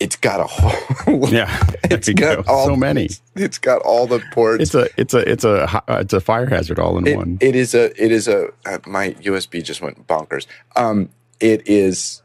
It's 0.00 0.16
got 0.16 0.40
a 0.40 0.44
whole 0.44 1.28
Yeah, 1.28 1.48
it's 1.84 2.08
got 2.10 2.44
go. 2.46 2.52
all 2.52 2.66
so 2.66 2.76
many. 2.76 3.08
It's 3.34 3.58
got 3.58 3.82
all 3.82 4.06
the 4.06 4.20
ports. 4.32 4.62
It's 4.62 4.74
a 4.74 4.88
it's 4.96 5.14
a 5.14 5.18
it's 5.30 5.44
a 5.44 5.82
it's 5.88 6.12
a 6.12 6.20
fire 6.20 6.46
hazard 6.46 6.78
all 6.78 6.98
in 6.98 7.06
It- 7.06 7.16
one. 7.16 7.38
it 7.40 7.54
is 7.56 7.74
a 7.74 7.86
it 8.02 8.12
is 8.12 8.28
a 8.28 8.48
uh, 8.66 8.78
my 8.86 9.10
USB 9.14 9.62
just 9.62 9.80
went 9.80 10.06
bonkers. 10.06 10.46
Um, 10.76 11.08
it 11.40 11.66
is. 11.66 12.22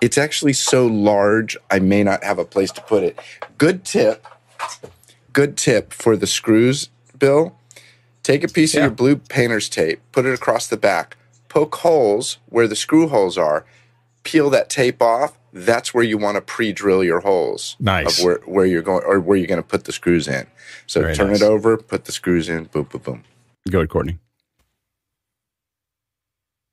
It's 0.00 0.16
actually 0.16 0.52
so 0.52 0.86
large, 0.86 1.56
I 1.72 1.80
may 1.80 2.04
not 2.04 2.22
have 2.22 2.38
a 2.38 2.44
place 2.44 2.70
to 2.72 2.80
put 2.82 3.02
it. 3.02 3.18
Good 3.58 3.84
tip. 3.84 4.24
Good 5.32 5.56
tip 5.56 5.92
for 5.92 6.16
the 6.16 6.26
screws, 6.26 6.88
Bill. 7.18 7.56
Take 8.22 8.44
a 8.44 8.48
piece 8.48 8.74
Yeah. 8.74 8.80
of 8.80 8.84
your 8.84 8.90
blue 8.92 9.16
painter's 9.16 9.68
tape, 9.68 10.00
put 10.12 10.24
it 10.24 10.32
across 10.34 10.68
the 10.68 10.76
back, 10.76 11.16
poke 11.48 11.74
holes 11.76 12.38
where 12.48 12.68
the 12.68 12.76
screw 12.76 13.08
holes 13.08 13.36
are, 13.36 13.64
peel 14.22 14.50
that 14.50 14.70
tape 14.70 15.02
off. 15.02 15.37
That's 15.52 15.94
where 15.94 16.04
you 16.04 16.18
want 16.18 16.36
to 16.36 16.40
pre-drill 16.40 17.02
your 17.02 17.20
holes. 17.20 17.76
Nice. 17.80 18.18
Of 18.18 18.24
where, 18.24 18.40
where 18.44 18.66
you're 18.66 18.82
going 18.82 19.04
or 19.04 19.20
where 19.20 19.36
you're 19.36 19.46
going 19.46 19.62
to 19.62 19.66
put 19.66 19.84
the 19.84 19.92
screws 19.92 20.28
in. 20.28 20.46
So 20.86 21.00
Very 21.02 21.14
turn 21.14 21.28
nice. 21.28 21.42
it 21.42 21.44
over, 21.44 21.76
put 21.76 22.04
the 22.04 22.12
screws 22.12 22.48
in, 22.48 22.64
boom, 22.64 22.84
boom, 22.84 23.02
boom. 23.02 23.24
Go 23.70 23.78
ahead, 23.78 23.90
Courtney. 23.90 24.18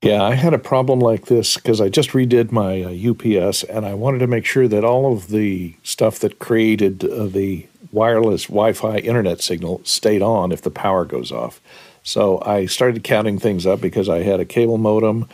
Yeah, 0.02 0.22
I 0.22 0.34
had 0.34 0.54
a 0.54 0.58
problem 0.58 1.00
like 1.00 1.26
this 1.26 1.56
because 1.56 1.80
I 1.80 1.88
just 1.88 2.10
redid 2.10 2.52
my 2.52 2.82
uh, 2.82 3.10
UPS 3.10 3.64
and 3.64 3.86
I 3.86 3.94
wanted 3.94 4.18
to 4.18 4.26
make 4.26 4.44
sure 4.44 4.68
that 4.68 4.84
all 4.84 5.12
of 5.12 5.28
the 5.28 5.74
stuff 5.82 6.18
that 6.20 6.38
created 6.38 7.04
uh, 7.04 7.26
the 7.26 7.66
wireless 7.92 8.44
Wi 8.44 8.72
Fi 8.72 8.98
internet 8.98 9.40
signal 9.40 9.80
stayed 9.84 10.22
on 10.22 10.52
if 10.52 10.62
the 10.62 10.70
power 10.70 11.04
goes 11.04 11.32
off. 11.32 11.60
So 12.02 12.40
I 12.46 12.66
started 12.66 13.02
counting 13.02 13.38
things 13.38 13.66
up 13.66 13.80
because 13.80 14.08
I 14.08 14.22
had 14.22 14.38
a 14.38 14.44
cable 14.44 14.78
modem, 14.78 15.28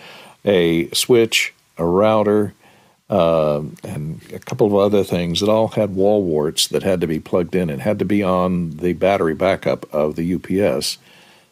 a 0.44 0.88
switch, 0.90 1.52
a 1.76 1.84
router, 1.84 2.54
um, 3.12 3.76
and 3.84 4.22
a 4.32 4.38
couple 4.38 4.66
of 4.66 4.74
other 4.74 5.04
things 5.04 5.40
that 5.40 5.50
all 5.50 5.68
had 5.68 5.94
wall 5.94 6.22
warts 6.22 6.68
that 6.68 6.82
had 6.82 7.02
to 7.02 7.06
be 7.06 7.20
plugged 7.20 7.54
in 7.54 7.68
and 7.68 7.82
had 7.82 7.98
to 7.98 8.06
be 8.06 8.22
on 8.22 8.70
the 8.78 8.94
battery 8.94 9.34
backup 9.34 9.84
of 9.92 10.16
the 10.16 10.34
UPS. 10.34 10.96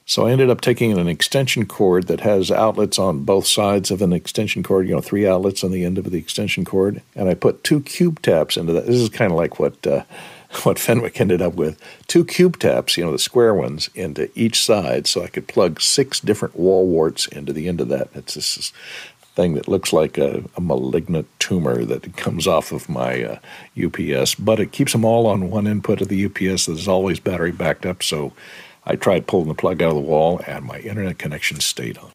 So 0.06 0.26
I 0.26 0.32
ended 0.32 0.48
up 0.48 0.62
taking 0.62 0.98
an 0.98 1.06
extension 1.06 1.66
cord 1.66 2.06
that 2.06 2.20
has 2.20 2.50
outlets 2.50 2.98
on 2.98 3.24
both 3.24 3.46
sides 3.46 3.90
of 3.90 4.00
an 4.00 4.14
extension 4.14 4.62
cord, 4.62 4.88
you 4.88 4.94
know, 4.94 5.02
three 5.02 5.26
outlets 5.28 5.62
on 5.62 5.70
the 5.70 5.84
end 5.84 5.98
of 5.98 6.10
the 6.10 6.16
extension 6.16 6.64
cord, 6.64 7.02
and 7.14 7.28
I 7.28 7.34
put 7.34 7.62
two 7.62 7.82
cube 7.82 8.22
taps 8.22 8.56
into 8.56 8.72
that. 8.72 8.86
This 8.86 8.96
is 8.96 9.10
kind 9.10 9.30
of 9.30 9.36
like 9.36 9.60
what 9.60 9.86
uh, 9.86 10.04
what 10.62 10.78
Fenwick 10.78 11.20
ended 11.20 11.40
up 11.40 11.54
with. 11.54 11.78
Two 12.06 12.24
cube 12.24 12.58
taps, 12.58 12.96
you 12.96 13.04
know, 13.04 13.12
the 13.12 13.18
square 13.18 13.54
ones 13.54 13.88
into 13.94 14.30
each 14.34 14.64
side, 14.64 15.06
so 15.06 15.22
I 15.22 15.28
could 15.28 15.46
plug 15.46 15.80
six 15.80 16.20
different 16.20 16.56
wall 16.56 16.86
warts 16.86 17.26
into 17.28 17.52
the 17.52 17.68
end 17.68 17.80
of 17.80 17.88
that. 17.88 18.08
It's 18.14 18.34
this 18.34 18.72
thing 19.34 19.54
that 19.54 19.68
looks 19.68 19.92
like 19.92 20.18
a, 20.18 20.42
a 20.56 20.60
malignant 20.60 21.28
tumor 21.38 21.84
that 21.84 22.16
comes 22.16 22.46
off 22.46 22.72
of 22.72 22.88
my 22.88 23.24
uh, 23.24 23.38
UPS, 23.82 24.34
but 24.34 24.60
it 24.60 24.72
keeps 24.72 24.92
them 24.92 25.04
all 25.04 25.26
on 25.26 25.50
one 25.50 25.66
input 25.66 26.00
of 26.00 26.08
the 26.08 26.26
UPS 26.26 26.66
that 26.66 26.72
is 26.72 26.88
always 26.88 27.20
battery 27.20 27.52
backed 27.52 27.86
up. 27.86 28.02
So 28.02 28.32
I 28.84 28.96
tried 28.96 29.26
pulling 29.26 29.48
the 29.48 29.54
plug 29.54 29.82
out 29.82 29.90
of 29.90 29.94
the 29.96 30.00
wall, 30.00 30.40
and 30.46 30.64
my 30.64 30.78
internet 30.80 31.18
connection 31.18 31.60
stayed 31.60 31.98
on. 31.98 32.10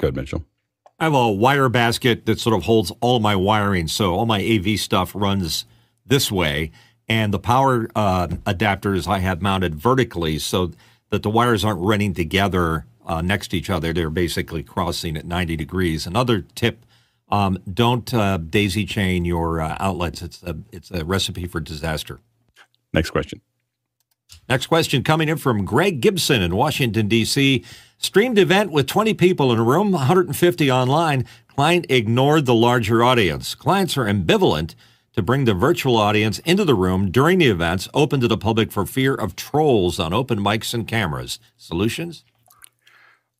Go 0.00 0.08
ahead, 0.08 0.16
Mitchell. 0.16 0.44
I 0.98 1.04
have 1.04 1.14
a 1.14 1.30
wire 1.30 1.68
basket 1.68 2.26
that 2.26 2.40
sort 2.40 2.56
of 2.56 2.64
holds 2.64 2.92
all 3.00 3.16
of 3.16 3.22
my 3.22 3.36
wiring. 3.36 3.88
So 3.88 4.14
all 4.14 4.26
my 4.26 4.42
AV 4.42 4.78
stuff 4.78 5.12
runs 5.14 5.66
this 6.06 6.30
way. 6.30 6.70
And 7.08 7.34
the 7.34 7.38
power 7.38 7.88
uh, 7.94 8.28
adapters 8.28 9.06
I 9.06 9.18
have 9.18 9.42
mounted 9.42 9.74
vertically 9.74 10.38
so 10.38 10.70
that 11.10 11.22
the 11.22 11.30
wires 11.30 11.64
aren't 11.64 11.80
running 11.80 12.14
together 12.14 12.86
uh, 13.04 13.22
next 13.22 13.48
to 13.48 13.56
each 13.56 13.70
other. 13.70 13.92
They're 13.92 14.10
basically 14.10 14.62
crossing 14.62 15.16
at 15.16 15.24
90 15.24 15.56
degrees. 15.56 16.06
Another 16.06 16.42
tip 16.54 16.84
um, 17.28 17.58
don't 17.72 18.12
uh, 18.12 18.36
daisy 18.36 18.84
chain 18.84 19.24
your 19.24 19.60
uh, 19.60 19.76
outlets, 19.80 20.22
it's 20.22 20.42
a, 20.42 20.58
it's 20.70 20.90
a 20.90 21.04
recipe 21.04 21.46
for 21.46 21.60
disaster. 21.60 22.20
Next 22.92 23.10
question. 23.10 23.40
Next 24.48 24.66
question 24.66 25.02
coming 25.02 25.28
in 25.28 25.38
from 25.38 25.64
Greg 25.64 26.00
Gibson 26.00 26.42
in 26.42 26.54
Washington, 26.54 27.08
D.C. 27.08 27.64
Streamed 27.98 28.38
event 28.38 28.70
with 28.70 28.86
20 28.86 29.14
people 29.14 29.52
in 29.52 29.58
a 29.58 29.62
room, 29.62 29.92
150 29.92 30.70
online. 30.70 31.24
Client 31.48 31.86
ignored 31.88 32.46
the 32.46 32.54
larger 32.54 33.02
audience. 33.02 33.54
Clients 33.54 33.96
are 33.96 34.04
ambivalent 34.04 34.74
to 35.14 35.22
bring 35.22 35.44
the 35.44 35.54
virtual 35.54 35.96
audience 35.96 36.40
into 36.40 36.64
the 36.64 36.74
room 36.74 37.10
during 37.10 37.38
the 37.38 37.46
events 37.46 37.88
open 37.94 38.20
to 38.20 38.28
the 38.28 38.36
public 38.36 38.72
for 38.72 38.84
fear 38.84 39.14
of 39.14 39.36
trolls 39.36 39.98
on 39.98 40.12
open 40.12 40.40
mics 40.40 40.74
and 40.74 40.86
cameras. 40.86 41.38
Solutions? 41.56 42.24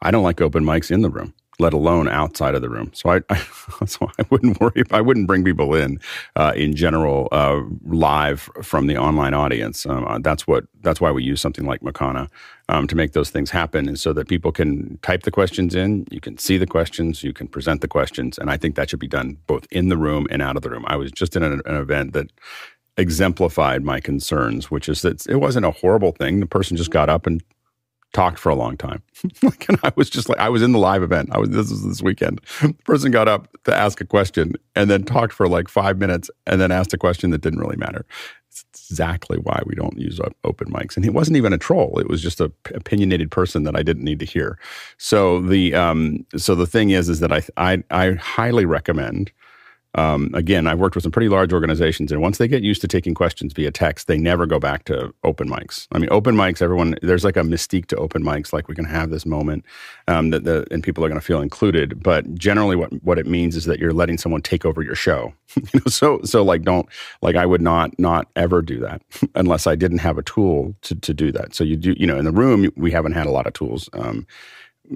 I 0.04 0.12
don't 0.12 0.24
like 0.24 0.42
open 0.42 0.64
mics 0.64 0.90
in 0.90 1.02
the 1.02 1.10
room, 1.10 1.34
let 1.60 1.74
alone 1.74 2.08
outside 2.08 2.54
of 2.56 2.62
the 2.62 2.70
room. 2.70 2.92
So 2.94 3.10
I, 3.10 3.22
I 3.30 3.38
so 3.86 4.10
I 4.18 4.24
wouldn't 4.30 4.60
worry. 4.60 4.84
I 4.92 5.02
wouldn't 5.02 5.28
bring 5.28 5.44
people 5.44 5.74
in 5.74 6.00
uh, 6.36 6.54
in 6.56 6.76
general 6.76 7.28
uh, 7.32 7.62
live 7.86 8.50
from 8.62 8.88
the 8.88 8.98
online 8.98 9.34
audience. 9.34 9.86
Um, 9.86 10.06
uh, 10.06 10.20
that's 10.20 10.46
what 10.46 10.66
that's 10.82 11.00
why 11.00 11.12
we 11.12 11.24
use 11.24 11.40
something 11.40 11.66
like 11.66 11.82
Makana 11.82 12.30
um, 12.70 12.86
to 12.88 12.96
make 12.96 13.12
those 13.12 13.30
things 13.30 13.50
happen, 13.50 13.88
and 13.88 14.00
so 14.00 14.12
that 14.14 14.28
people 14.28 14.52
can 14.52 14.98
type 15.02 15.24
the 15.24 15.32
questions 15.32 15.74
in, 15.74 16.06
you 16.10 16.20
can 16.20 16.38
see 16.38 16.58
the 16.58 16.68
questions, 16.68 17.24
you 17.24 17.32
can 17.34 17.48
present 17.48 17.82
the 17.82 17.88
questions, 17.88 18.38
and 18.38 18.50
I 18.50 18.58
think 18.58 18.76
that 18.76 18.90
should 18.90 19.00
be 19.00 19.08
done 19.08 19.38
both 19.48 19.66
in 19.72 19.90
the 19.90 19.98
room 19.98 20.28
and 20.30 20.42
out 20.42 20.56
of 20.56 20.62
the 20.62 20.70
room. 20.70 20.84
I 20.88 20.96
was 20.96 21.12
just 21.12 21.36
in 21.36 21.44
an, 21.44 21.62
an 21.66 21.76
event 21.76 22.14
that 22.14 22.28
exemplified 22.96 23.82
my 23.82 24.00
concerns, 24.00 24.70
which 24.70 24.88
is 24.88 25.02
that 25.02 25.26
it 25.28 25.36
wasn't 25.36 25.66
a 25.66 25.72
horrible 25.72 26.12
thing. 26.12 26.40
The 26.40 26.46
person 26.46 26.76
just 26.76 26.90
got 26.90 27.08
up 27.08 27.26
and 27.26 27.42
talked 28.14 28.38
for 28.38 28.48
a 28.48 28.54
long 28.54 28.78
time. 28.78 29.02
like, 29.42 29.68
and 29.68 29.78
I 29.82 29.92
was 29.96 30.08
just 30.08 30.28
like, 30.28 30.38
I 30.38 30.48
was 30.48 30.62
in 30.62 30.72
the 30.72 30.78
live 30.78 31.02
event. 31.02 31.28
I 31.32 31.38
was, 31.38 31.50
this 31.50 31.70
was 31.70 31.84
this 31.84 32.00
weekend. 32.00 32.40
The 32.62 32.72
person 32.84 33.10
got 33.10 33.28
up 33.28 33.48
to 33.64 33.74
ask 33.74 34.00
a 34.00 34.06
question 34.06 34.54
and 34.74 34.90
then 34.90 35.02
talked 35.02 35.34
for 35.34 35.46
like 35.48 35.68
five 35.68 35.98
minutes 35.98 36.30
and 36.46 36.60
then 36.60 36.72
asked 36.72 36.94
a 36.94 36.98
question 36.98 37.30
that 37.30 37.42
didn't 37.42 37.58
really 37.58 37.76
matter. 37.76 38.06
It's 38.48 38.64
exactly 38.88 39.36
why 39.38 39.60
we 39.66 39.74
don't 39.74 39.98
use 39.98 40.20
open 40.44 40.70
mics. 40.72 40.96
And 40.96 41.04
he 41.04 41.10
wasn't 41.10 41.36
even 41.36 41.52
a 41.52 41.58
troll. 41.58 41.98
It 41.98 42.08
was 42.08 42.22
just 42.22 42.40
a 42.40 42.48
p- 42.50 42.74
opinionated 42.74 43.30
person 43.30 43.64
that 43.64 43.76
I 43.76 43.82
didn't 43.82 44.04
need 44.04 44.20
to 44.20 44.26
hear. 44.26 44.58
So 44.96 45.40
the, 45.40 45.74
um, 45.74 46.24
so 46.36 46.54
the 46.54 46.66
thing 46.66 46.90
is, 46.90 47.08
is 47.08 47.18
that 47.18 47.32
I, 47.32 47.42
I, 47.56 47.82
I 47.90 48.12
highly 48.12 48.64
recommend, 48.64 49.32
um, 49.96 50.30
again, 50.34 50.66
I've 50.66 50.78
worked 50.78 50.96
with 50.96 51.04
some 51.04 51.12
pretty 51.12 51.28
large 51.28 51.52
organizations, 51.52 52.10
and 52.10 52.20
once 52.20 52.38
they 52.38 52.48
get 52.48 52.62
used 52.62 52.80
to 52.80 52.88
taking 52.88 53.14
questions 53.14 53.52
via 53.52 53.70
text, 53.70 54.08
they 54.08 54.18
never 54.18 54.44
go 54.44 54.58
back 54.58 54.84
to 54.84 55.14
open 55.22 55.48
mics. 55.48 55.86
I 55.92 55.98
mean, 55.98 56.08
open 56.10 56.34
mics, 56.34 56.60
everyone, 56.60 56.96
there's 57.02 57.24
like 57.24 57.36
a 57.36 57.42
mystique 57.42 57.86
to 57.86 57.96
open 57.96 58.22
mics, 58.22 58.52
like 58.52 58.66
we 58.66 58.74
can 58.74 58.84
have 58.84 59.10
this 59.10 59.24
moment 59.24 59.64
um, 60.08 60.30
that 60.30 60.44
the, 60.44 60.66
and 60.70 60.82
people 60.82 61.04
are 61.04 61.08
going 61.08 61.20
to 61.20 61.24
feel 61.24 61.40
included. 61.40 62.02
But 62.02 62.34
generally, 62.34 62.76
what 62.76 62.92
what 63.04 63.18
it 63.18 63.26
means 63.26 63.54
is 63.56 63.66
that 63.66 63.78
you're 63.78 63.92
letting 63.92 64.18
someone 64.18 64.42
take 64.42 64.64
over 64.64 64.82
your 64.82 64.96
show. 64.96 65.32
you 65.56 65.62
know, 65.74 65.86
so 65.86 66.20
so 66.24 66.42
like 66.42 66.62
don't 66.62 66.88
like 67.22 67.36
I 67.36 67.46
would 67.46 67.62
not 67.62 67.96
not 67.98 68.28
ever 68.34 68.62
do 68.62 68.80
that 68.80 69.02
unless 69.34 69.66
I 69.66 69.76
didn't 69.76 69.98
have 69.98 70.18
a 70.18 70.22
tool 70.22 70.74
to 70.82 70.94
to 70.96 71.14
do 71.14 71.30
that. 71.32 71.54
So 71.54 71.62
you 71.62 71.76
do 71.76 71.94
you 71.96 72.06
know 72.06 72.18
in 72.18 72.24
the 72.24 72.32
room 72.32 72.70
we 72.76 72.90
haven't 72.90 73.12
had 73.12 73.26
a 73.26 73.30
lot 73.30 73.46
of 73.46 73.52
tools. 73.52 73.88
Um, 73.92 74.26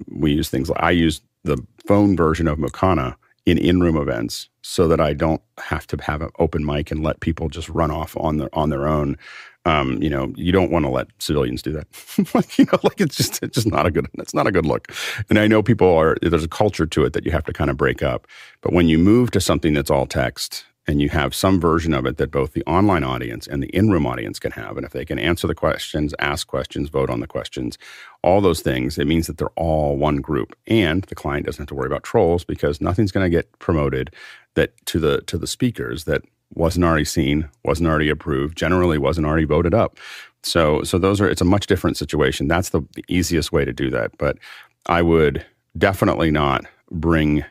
we 0.09 0.33
use 0.33 0.49
things 0.51 0.69
like 0.69 0.83
I 0.83 0.91
use 0.91 1.21
the 1.45 1.65
phone 1.87 2.17
version 2.17 2.49
of 2.49 2.59
Mokana 2.59 3.15
in 3.49 3.59
in-room 3.59 3.97
events 3.97 4.49
so 4.63 4.87
that 4.89 5.01
I 5.01 5.15
don't 5.15 5.43
have 5.59 5.87
to 5.89 6.03
have 6.03 6.23
an 6.23 6.31
open 6.39 6.65
mic 6.65 6.91
and 6.91 7.03
let 7.03 7.21
people 7.21 7.49
just 7.49 7.69
run 7.69 7.91
off 7.91 8.17
on 8.19 8.37
their 8.39 8.51
on 8.53 8.69
their 8.69 8.87
own. 8.87 9.17
Um, 9.65 10.03
you 10.03 10.09
know, 10.09 10.33
you 10.37 10.53
don't 10.53 10.71
want 10.71 10.85
to 10.85 10.91
let 10.91 11.09
civilians 11.19 11.63
do 11.63 11.73
that. 11.73 11.87
like, 12.35 12.59
you 12.59 12.65
know, 12.67 12.79
like 12.83 13.01
it's 13.01 13.17
just 13.17 13.43
it's 13.43 13.55
just 13.55 13.67
not 13.67 13.87
a 13.87 13.91
good 13.91 14.07
it's 14.19 14.35
not 14.35 14.47
a 14.47 14.53
good 14.53 14.67
look. 14.67 14.93
And 15.29 15.39
I 15.39 15.47
know 15.47 15.63
people 15.63 15.95
are 15.95 16.17
there's 16.23 16.45
a 16.45 16.49
culture 16.49 16.87
to 16.87 17.05
it 17.05 17.13
that 17.15 17.25
you 17.25 17.33
have 17.33 17.45
to 17.45 17.53
kind 17.53 17.71
of 17.71 17.77
break 17.77 18.03
up. 18.03 18.27
But 18.61 18.73
when 18.73 18.89
you 18.89 18.99
move 18.99 19.31
to 19.33 19.41
something 19.41 19.75
that's 19.75 19.91
all 19.91 20.07
text 20.07 20.65
and 20.89 21.01
you 21.01 21.11
have 21.11 21.35
some 21.35 21.61
version 21.61 21.95
of 21.95 22.07
it 22.07 22.17
that 22.17 22.31
both 22.31 22.55
the 22.55 22.65
online 22.65 23.05
audience 23.05 23.47
and 23.47 23.63
the 23.63 23.69
in-room 23.69 24.07
audience 24.07 24.39
can 24.39 24.53
have 24.53 24.77
and 24.77 24.85
if 24.85 24.93
they 24.93 25.05
can 25.05 25.19
answer 25.19 25.47
the 25.47 25.55
questions 25.55 26.15
ask 26.19 26.47
questions 26.47 26.89
vote 26.89 27.11
on 27.11 27.21
the 27.21 27.27
questions 27.27 27.79
all 28.23 28.41
those 28.41 28.61
things 28.61 28.99
it 28.99 29.07
means 29.07 29.27
that 29.27 29.39
they're 29.39 29.49
all 29.57 29.97
one 29.97 30.17
group. 30.17 30.57
And 30.67 31.03
the 31.05 31.15
client 31.15 31.47
doesn't 31.47 31.61
have 31.61 31.69
to 31.69 31.75
worry 31.75 31.87
about 31.87 32.03
trolls 32.03 32.45
because 32.45 32.81
nothing's 32.81 33.13
going 33.13 33.25
to 33.25 33.37
get 33.37 33.59
promoted 33.59 34.15
that 34.55 34.75
to 34.87 34.99
the 34.99 35.21
to 35.23 35.39
the 35.39 35.47
speakers 35.47 36.05
that 36.05 36.23
wasn't 36.55 36.85
already 36.85 37.05
seen 37.05 37.49
wasn't 37.65 37.89
already 37.89 38.09
approved 38.09 38.57
generally 38.57 38.99
wasn't 38.99 39.27
already 39.27 39.45
voted 39.45 39.75
up. 39.75 39.99
So 40.43 40.83
so 40.83 40.99
those 40.99 41.21
are 41.21 41.29
it's 41.29 41.41
a 41.41 41.47
much 41.47 41.67
different 41.67 41.97
situation. 41.97 42.49
That's 42.49 42.71
the, 42.71 42.81
the 42.95 43.05
easiest 43.09 43.53
way 43.53 43.65
to 43.65 43.73
do 43.73 43.91
that. 43.91 44.17
But 44.19 44.39
i 44.87 45.03
would 45.03 45.45
definitely 45.77 46.31
not 46.31 46.65
bring 46.91 47.45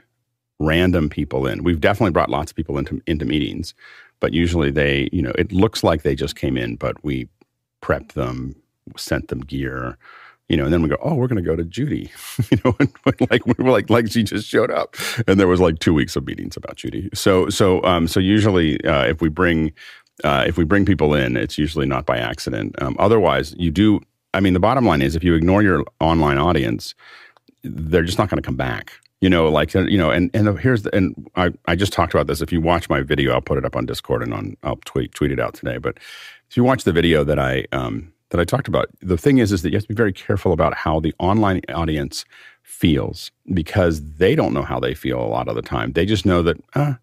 random 0.59 1.09
people 1.09 1.47
in. 1.47 1.63
We've 1.63 1.81
definitely 1.81 2.11
brought 2.11 2.29
lots 2.29 2.51
of 2.51 2.55
people 2.55 2.77
into 2.77 3.01
into 3.07 3.25
meetings, 3.25 3.73
but 4.19 4.33
usually 4.33 4.71
they, 4.71 5.09
you 5.11 5.21
know, 5.21 5.33
it 5.37 5.51
looks 5.51 5.83
like 5.83 6.03
they 6.03 6.15
just 6.15 6.35
came 6.35 6.57
in, 6.57 6.75
but 6.75 7.03
we 7.03 7.27
prepped 7.81 8.13
them, 8.13 8.55
sent 8.97 9.27
them 9.27 9.41
gear, 9.41 9.97
you 10.49 10.57
know, 10.57 10.63
and 10.63 10.73
then 10.73 10.81
we 10.81 10.89
go, 10.89 10.97
oh, 11.01 11.13
we're 11.13 11.27
going 11.27 11.43
to 11.43 11.47
go 11.47 11.55
to 11.55 11.63
Judy, 11.63 12.11
you 12.51 12.57
know, 12.63 12.75
and 12.79 12.91
like 13.29 13.45
we 13.45 13.53
were 13.57 13.71
like 13.71 13.89
like 13.89 14.11
she 14.11 14.23
just 14.23 14.47
showed 14.47 14.71
up, 14.71 14.95
and 15.27 15.39
there 15.39 15.47
was 15.47 15.59
like 15.59 15.79
two 15.79 15.93
weeks 15.93 16.15
of 16.15 16.25
meetings 16.25 16.57
about 16.57 16.77
Judy. 16.77 17.09
So 17.13 17.49
so 17.49 17.83
um 17.83 18.07
so 18.07 18.19
usually 18.19 18.83
uh, 18.83 19.05
if 19.05 19.21
we 19.21 19.29
bring 19.29 19.73
uh, 20.23 20.43
if 20.47 20.57
we 20.57 20.63
bring 20.63 20.83
people 20.83 21.13
in, 21.13 21.37
it's 21.37 21.59
usually 21.59 21.85
not 21.85 22.07
by 22.07 22.17
accident. 22.17 22.75
Um, 22.81 22.95
otherwise, 22.97 23.53
you 23.57 23.69
do. 23.69 24.01
I 24.33 24.39
mean, 24.39 24.53
the 24.53 24.59
bottom 24.59 24.85
line 24.85 25.01
is 25.01 25.15
if 25.15 25.23
you 25.23 25.35
ignore 25.35 25.61
your 25.61 25.83
online 25.99 26.37
audience, 26.37 26.95
they're 27.63 28.03
just 28.03 28.17
not 28.17 28.29
going 28.29 28.41
to 28.41 28.45
come 28.45 28.55
back 28.55 28.93
You 29.19 29.29
know, 29.29 29.49
like 29.49 29.75
uh, 29.75 29.81
you 29.81 29.97
know, 29.97 30.11
and 30.11 30.29
and 30.33 30.59
here's 30.59 30.83
the 30.83 30.95
and 30.95 31.27
I 31.35 31.51
I 31.65 31.75
just 31.75 31.91
talked 31.91 32.13
about 32.13 32.27
this. 32.27 32.41
If 32.41 32.51
you 32.51 32.61
watch 32.61 32.87
my 32.89 33.01
video, 33.01 33.33
I'll 33.33 33.41
put 33.41 33.57
it 33.57 33.65
up 33.65 33.75
on 33.75 33.85
Discord 33.85 34.21
and 34.21 34.33
on 34.33 34.55
I'll 34.63 34.79
tweet 34.85 35.13
tweet 35.13 35.31
it 35.31 35.39
out 35.39 35.55
today. 35.55 35.77
But 35.77 35.97
if 36.49 36.55
you 36.55 36.63
watch 36.63 36.83
the 36.83 36.93
video 36.93 37.23
that 37.23 37.39
I 37.39 37.65
um 37.71 38.13
that 38.29 38.39
I 38.39 38.43
talked 38.43 38.67
about, 38.67 38.89
the 39.01 39.17
thing 39.17 39.39
is 39.39 39.51
is 39.51 39.63
that 39.63 39.69
you 39.69 39.77
have 39.77 39.83
to 39.83 39.89
be 39.89 39.95
very 39.95 40.13
careful 40.13 40.51
about 40.51 40.75
how 40.75 40.99
the 40.99 41.15
online 41.17 41.61
audience 41.69 42.25
feels 42.61 43.31
because 43.53 44.01
they 44.17 44.35
don't 44.35 44.53
know 44.53 44.61
how 44.61 44.79
they 44.79 44.93
feel 44.93 45.19
a 45.19 45.25
lot 45.25 45.47
of 45.47 45.55
the 45.55 45.61
time. 45.61 45.93
They 45.93 46.05
just 46.05 46.25
know 46.25 46.43
that 46.43 46.57
uh, 46.75 46.93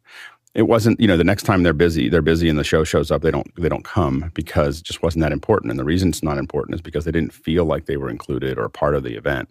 it 0.54 0.62
wasn't 0.62 0.98
you 1.00 1.06
know 1.06 1.16
the 1.16 1.24
next 1.24 1.42
time 1.42 1.62
they're 1.62 1.72
busy 1.72 2.08
they're 2.08 2.22
busy 2.22 2.48
and 2.48 2.58
the 2.58 2.64
show 2.64 2.84
shows 2.84 3.10
up 3.10 3.22
they 3.22 3.30
don't 3.30 3.54
they 3.56 3.68
don't 3.68 3.84
come 3.84 4.30
because 4.34 4.80
it 4.80 4.84
just 4.84 5.02
wasn't 5.02 5.22
that 5.22 5.32
important 5.32 5.70
and 5.70 5.78
the 5.78 5.84
reason 5.84 6.08
it's 6.08 6.22
not 6.22 6.38
important 6.38 6.74
is 6.74 6.80
because 6.80 7.04
they 7.04 7.12
didn't 7.12 7.32
feel 7.32 7.64
like 7.64 7.86
they 7.86 7.96
were 7.96 8.10
included 8.10 8.58
or 8.58 8.68
part 8.68 8.94
of 8.94 9.02
the 9.02 9.16
event 9.16 9.50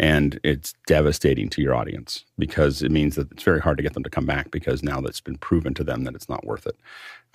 and 0.00 0.40
it's 0.42 0.72
devastating 0.86 1.50
to 1.50 1.60
your 1.60 1.74
audience 1.74 2.24
because 2.38 2.82
it 2.82 2.90
means 2.90 3.16
that 3.16 3.30
it's 3.32 3.42
very 3.42 3.60
hard 3.60 3.76
to 3.76 3.82
get 3.82 3.92
them 3.92 4.02
to 4.02 4.08
come 4.08 4.24
back 4.24 4.50
because 4.50 4.82
now 4.82 4.98
that's 4.98 5.20
been 5.20 5.36
proven 5.36 5.74
to 5.74 5.84
them 5.84 6.04
that 6.04 6.14
it's 6.14 6.28
not 6.28 6.46
worth 6.46 6.66
it. 6.66 6.76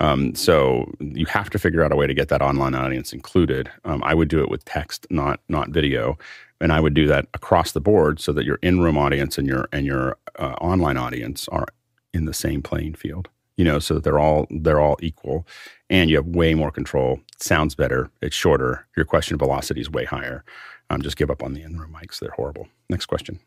Um, 0.00 0.34
so 0.34 0.92
you 0.98 1.26
have 1.26 1.48
to 1.50 1.60
figure 1.60 1.84
out 1.84 1.92
a 1.92 1.96
way 1.96 2.08
to 2.08 2.12
get 2.12 2.28
that 2.28 2.42
online 2.42 2.74
audience 2.74 3.12
included. 3.12 3.70
Um, 3.84 4.02
I 4.04 4.14
would 4.14 4.26
do 4.26 4.40
it 4.40 4.50
with 4.50 4.64
text, 4.64 5.06
not 5.10 5.38
not 5.48 5.68
video, 5.68 6.18
and 6.60 6.72
I 6.72 6.80
would 6.80 6.92
do 6.92 7.06
that 7.06 7.28
across 7.34 7.70
the 7.70 7.80
board 7.80 8.18
so 8.18 8.32
that 8.32 8.44
your 8.44 8.58
in-room 8.62 8.98
audience 8.98 9.38
and 9.38 9.46
your 9.46 9.68
and 9.72 9.86
your 9.86 10.18
uh, 10.36 10.54
online 10.60 10.96
audience 10.96 11.46
are 11.48 11.68
in 12.16 12.24
the 12.24 12.34
same 12.34 12.62
playing 12.62 12.94
field. 12.94 13.28
You 13.56 13.64
know, 13.64 13.78
so 13.78 13.94
that 13.94 14.04
they're 14.04 14.18
all 14.18 14.46
they're 14.50 14.80
all 14.80 14.98
equal, 15.00 15.46
and 15.88 16.10
you 16.10 16.16
have 16.16 16.26
way 16.26 16.52
more 16.54 16.70
control. 16.70 17.20
Sounds 17.38 17.74
better. 17.74 18.10
It's 18.20 18.36
shorter. 18.36 18.86
Your 18.96 19.06
question 19.06 19.38
velocity 19.38 19.80
is 19.80 19.90
way 19.90 20.04
higher 20.04 20.44
um, 20.90 21.02
just 21.02 21.16
give 21.16 21.30
up 21.30 21.42
on 21.42 21.54
the 21.54 21.62
in-room 21.62 21.94
mics. 21.94 22.18
They're 22.18 22.30
horrible. 22.30 22.68
Next 22.88 23.06
question. 23.06 23.40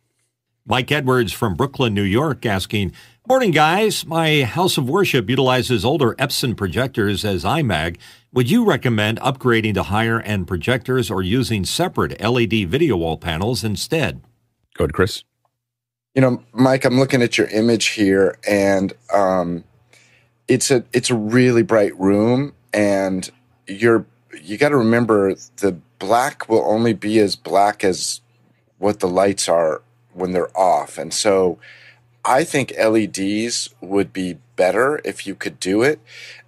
Mike 0.65 0.91
Edwards 0.91 1.33
from 1.33 1.55
Brooklyn, 1.55 1.93
New 1.93 2.03
York, 2.03 2.45
asking, 2.45 2.91
Morning, 3.27 3.51
guys. 3.51 4.05
My 4.05 4.43
house 4.43 4.77
of 4.77 4.89
worship 4.89 5.29
utilizes 5.29 5.85
older 5.85 6.15
Epson 6.15 6.55
projectors 6.57 7.23
as 7.23 7.43
imag 7.43 7.97
Would 8.33 8.51
you 8.51 8.65
recommend 8.65 9.19
upgrading 9.19 9.75
to 9.75 9.83
higher 9.83 10.19
end 10.21 10.47
projectors 10.47 11.09
or 11.09 11.21
using 11.21 11.63
separate 11.63 12.19
LED 12.21 12.67
video 12.67 12.97
wall 12.97 13.17
panels 13.17 13.63
instead? 13.63 14.21
Go 14.75 14.83
ahead, 14.83 14.93
Chris. 14.93 15.23
You 16.19 16.29
know, 16.29 16.43
Mike, 16.51 16.83
I'm 16.83 16.99
looking 16.99 17.21
at 17.21 17.37
your 17.37 17.47
image 17.47 17.85
here, 17.91 18.37
and 18.45 18.91
um, 19.13 19.63
it's 20.49 20.69
a 20.69 20.83
it's 20.91 21.09
a 21.09 21.15
really 21.15 21.63
bright 21.63 21.97
room, 21.97 22.55
and 22.73 23.31
you're 23.67 24.05
you 24.41 24.57
got 24.57 24.67
to 24.67 24.77
remember 24.77 25.35
the 25.61 25.77
black 25.97 26.49
will 26.49 26.65
only 26.65 26.91
be 26.91 27.19
as 27.19 27.37
black 27.37 27.85
as 27.85 28.19
what 28.79 28.99
the 28.99 29.07
lights 29.07 29.47
are 29.47 29.81
when 30.11 30.33
they're 30.33 30.51
off. 30.59 30.97
And 30.97 31.13
so 31.13 31.57
I 32.25 32.43
think 32.43 32.73
LEDs 32.77 33.69
would 33.79 34.11
be 34.11 34.39
better 34.57 34.99
if 35.05 35.25
you 35.25 35.35
could 35.35 35.57
do 35.57 35.83
it. 35.83 36.01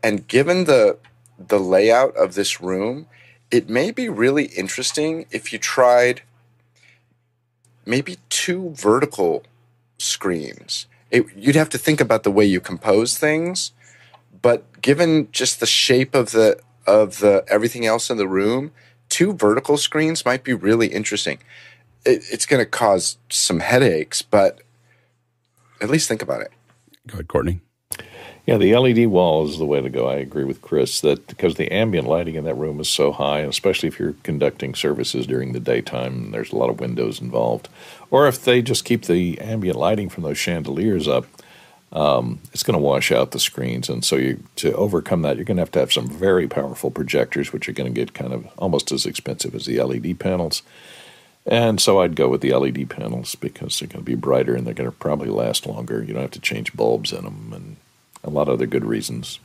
And 0.03 0.27
given 0.27 0.65
the 0.65 0.97
the 1.39 1.61
layout 1.61 2.13
of 2.17 2.33
this 2.33 2.59
room, 2.59 3.07
it 3.49 3.69
may 3.69 3.91
be 3.91 4.09
really 4.09 4.47
interesting 4.47 5.27
if 5.31 5.53
you 5.53 5.59
tried 5.59 6.23
maybe 7.85 8.17
two 8.27 8.71
vertical 8.71 9.45
screens. 10.01 10.87
It, 11.09 11.25
you'd 11.35 11.55
have 11.55 11.69
to 11.69 11.77
think 11.77 12.01
about 12.01 12.23
the 12.23 12.31
way 12.31 12.45
you 12.45 12.59
compose 12.59 13.17
things, 13.17 13.71
but 14.41 14.81
given 14.81 15.29
just 15.31 15.59
the 15.59 15.65
shape 15.65 16.15
of 16.15 16.31
the 16.31 16.59
of 16.87 17.19
the 17.19 17.45
everything 17.47 17.85
else 17.85 18.09
in 18.09 18.17
the 18.17 18.27
room, 18.27 18.71
two 19.09 19.33
vertical 19.33 19.77
screens 19.77 20.25
might 20.25 20.43
be 20.43 20.53
really 20.53 20.87
interesting. 20.87 21.37
It, 22.05 22.23
it's 22.31 22.45
going 22.45 22.61
to 22.61 22.65
cause 22.65 23.17
some 23.29 23.59
headaches, 23.59 24.21
but 24.21 24.61
at 25.79 25.89
least 25.89 26.07
think 26.07 26.21
about 26.21 26.41
it. 26.41 26.51
Go 27.07 27.13
ahead, 27.13 27.27
Courtney. 27.27 27.61
Yeah, 28.47 28.57
the 28.57 28.75
LED 28.75 29.07
wall 29.07 29.47
is 29.47 29.59
the 29.59 29.65
way 29.65 29.81
to 29.81 29.89
go. 29.89 30.07
I 30.07 30.15
agree 30.15 30.43
with 30.43 30.63
Chris 30.63 31.01
that 31.01 31.27
because 31.27 31.55
the 31.55 31.71
ambient 31.71 32.07
lighting 32.07 32.35
in 32.35 32.43
that 32.45 32.55
room 32.55 32.79
is 32.79 32.89
so 32.89 33.11
high, 33.11 33.39
and 33.39 33.49
especially 33.49 33.87
if 33.87 33.99
you're 33.99 34.15
conducting 34.23 34.73
services 34.73 35.27
during 35.27 35.53
the 35.53 35.59
daytime, 35.59 36.31
there's 36.31 36.51
a 36.51 36.55
lot 36.55 36.71
of 36.71 36.79
windows 36.79 37.21
involved. 37.21 37.69
Or 38.11 38.27
if 38.27 38.43
they 38.43 38.61
just 38.61 38.85
keep 38.85 39.05
the 39.05 39.39
ambient 39.39 39.77
lighting 39.77 40.09
from 40.09 40.23
those 40.23 40.37
chandeliers 40.37 41.07
up, 41.07 41.25
um, 41.93 42.39
it's 42.53 42.63
going 42.63 42.77
to 42.77 42.83
wash 42.83 43.11
out 43.11 43.31
the 43.31 43.39
screens. 43.39 43.89
And 43.89 44.03
so 44.05 44.17
you 44.17 44.43
to 44.57 44.73
overcome 44.75 45.23
that, 45.23 45.37
you're 45.37 45.45
going 45.45 45.57
to 45.57 45.61
have 45.61 45.71
to 45.71 45.79
have 45.79 45.91
some 45.91 46.07
very 46.07 46.47
powerful 46.47 46.91
projectors, 46.91 47.51
which 47.51 47.67
are 47.67 47.73
going 47.73 47.91
to 47.91 47.99
get 47.99 48.13
kind 48.13 48.33
of 48.33 48.47
almost 48.57 48.91
as 48.91 49.05
expensive 49.05 49.55
as 49.55 49.65
the 49.65 49.81
LED 49.81 50.19
panels. 50.19 50.61
And 51.45 51.81
so 51.81 52.01
I'd 52.01 52.15
go 52.15 52.29
with 52.29 52.41
the 52.41 52.53
LED 52.53 52.89
panels 52.89 53.35
because 53.35 53.79
they're 53.79 53.87
going 53.87 54.05
to 54.05 54.09
be 54.09 54.15
brighter 54.15 54.55
and 54.55 54.65
they're 54.65 54.73
going 54.73 54.89
to 54.89 54.95
probably 54.95 55.29
last 55.29 55.65
longer. 55.65 56.03
You 56.03 56.13
don't 56.13 56.21
have 56.21 56.31
to 56.31 56.39
change 56.39 56.73
bulbs 56.73 57.11
in 57.11 57.23
them 57.23 57.51
and 57.53 57.75
a 58.23 58.29
lot 58.29 58.47
of 58.47 58.55
other 58.55 58.67
good 58.67 58.85
reasons. 58.85 59.39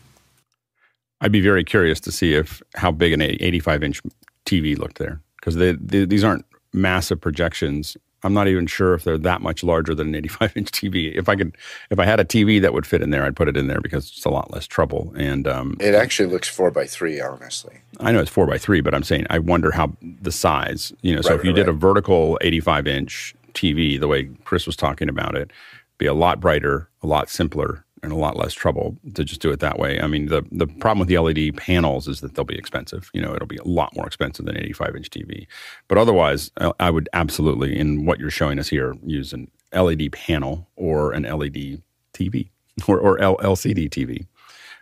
I'd 1.21 1.33
be 1.33 1.41
very 1.41 1.65
curious 1.65 1.99
to 2.01 2.13
see 2.13 2.35
if 2.35 2.63
how 2.75 2.93
big 2.93 3.13
an 3.13 3.23
85 3.23 3.83
inch 3.83 4.03
TV 4.45 4.77
looked 4.77 4.99
there 4.99 5.21
because 5.41 5.57
these 5.81 6.23
aren't 6.23 6.45
massive 6.73 7.21
projections 7.21 7.97
I'm 8.27 8.35
not 8.35 8.49
even 8.49 8.67
sure 8.67 8.93
if 8.95 9.05
they're 9.05 9.17
that 9.19 9.41
much 9.41 9.63
larger 9.63 9.95
than 9.95 10.09
an 10.09 10.17
85 10.17 10.57
inch 10.57 10.71
TV. 10.73 11.17
If 11.17 11.29
I 11.29 11.37
could, 11.37 11.57
if 11.91 12.01
I 12.01 12.05
had 12.05 12.19
a 12.19 12.25
TV 12.25 12.61
that 12.61 12.75
would 12.75 12.85
fit 12.85 13.01
in 13.01 13.11
there, 13.11 13.25
I'd 13.25 13.37
put 13.37 13.47
it 13.47 13.57
in 13.57 13.69
there 13.69 13.81
because 13.81 14.11
it's 14.11 14.25
a 14.25 14.31
lot 14.31 14.53
less 14.53 14.67
trouble. 14.67 15.15
And 15.17 15.47
um, 15.47 15.77
it 15.79 15.95
actually 15.95 16.29
looks 16.29 16.49
four 16.49 16.73
by 16.73 16.87
three, 16.87 17.21
honestly. 17.21 17.79
I 18.01 18.11
know 18.11 18.21
it's 18.21 18.31
four 18.31 18.47
by 18.47 18.59
three, 18.59 18.81
but 18.81 18.95
I'm 18.95 19.05
saying 19.05 19.27
I 19.31 19.39
wonder 19.39 19.71
how 19.71 19.93
the 20.03 20.33
size. 20.33 20.93
You 21.03 21.15
know, 21.15 21.23
so 21.23 21.31
right, 21.31 21.39
if 21.39 21.45
you 21.45 21.53
right, 21.53 21.57
did 21.57 21.67
right. 21.69 21.77
a 21.77 21.79
vertical 21.79 22.37
85 22.41 22.89
inch 22.89 23.35
TV, 23.55 23.99
the 23.99 24.09
way 24.09 24.29
Chris 24.45 24.67
was 24.67 24.75
talking 24.75 25.09
about 25.09 25.37
it, 25.37 25.53
be 25.99 26.07
a 26.07 26.15
lot 26.15 26.41
brighter, 26.41 26.89
a 27.03 27.07
lot 27.07 27.31
simpler, 27.31 27.86
and 28.07 28.13
a 28.15 28.17
lot 28.17 28.37
less 28.37 28.55
trouble 28.55 28.97
to 29.15 29.25
just 29.25 29.41
do 29.41 29.51
it 29.51 29.59
that 29.61 29.79
way. 29.79 30.01
I 30.01 30.07
mean, 30.07 30.27
the 30.27 30.47
the 30.53 30.67
problem 30.67 31.01
with 31.01 31.09
the 31.09 31.19
LED 31.19 31.57
panels 31.57 32.07
is 32.07 32.21
that 32.21 32.35
they'll 32.35 32.45
be 32.45 32.57
expensive. 32.57 33.11
You 33.13 33.21
know, 33.21 33.35
it'll 33.35 33.49
be 33.49 33.57
a 33.57 33.65
lot 33.65 33.95
more 33.97 34.07
expensive 34.07 34.47
than 34.47 34.57
85 34.57 34.97
inch 34.97 35.11
TV. 35.11 35.47
But 35.89 35.99
otherwise, 35.99 36.53
I 36.79 36.91
would 36.91 37.09
absolutely, 37.13 37.77
in 37.79 38.07
what 38.07 38.21
you're 38.21 38.31
showing 38.31 38.59
us 38.59 38.69
here, 38.69 38.95
use 39.05 39.33
an 39.33 39.51
LED 39.75 40.13
panel 40.13 40.69
or 40.77 41.13
an 41.13 41.25
LED 41.25 41.83
TV 42.15 42.51
or, 42.89 43.01
or 43.01 43.19
LCD 43.19 43.91
TV. 43.91 44.27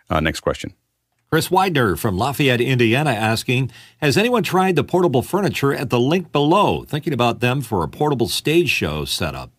Uh, 0.09 0.19
next 0.19 0.41
question. 0.41 0.73
Chris 1.31 1.49
Widener 1.49 1.95
from 1.95 2.17
Lafayette, 2.17 2.61
Indiana, 2.61 3.09
asking 3.09 3.71
Has 3.97 4.17
anyone 4.17 4.43
tried 4.43 4.75
the 4.75 4.83
portable 4.83 5.23
furniture 5.23 5.73
at 5.73 5.89
the 5.89 5.99
link 5.99 6.31
below? 6.31 6.83
Thinking 6.83 7.11
about 7.11 7.39
them 7.39 7.61
for 7.61 7.83
a 7.83 7.87
portable 7.87 8.27
stage 8.27 8.69
show 8.69 9.03
setup. 9.03 9.51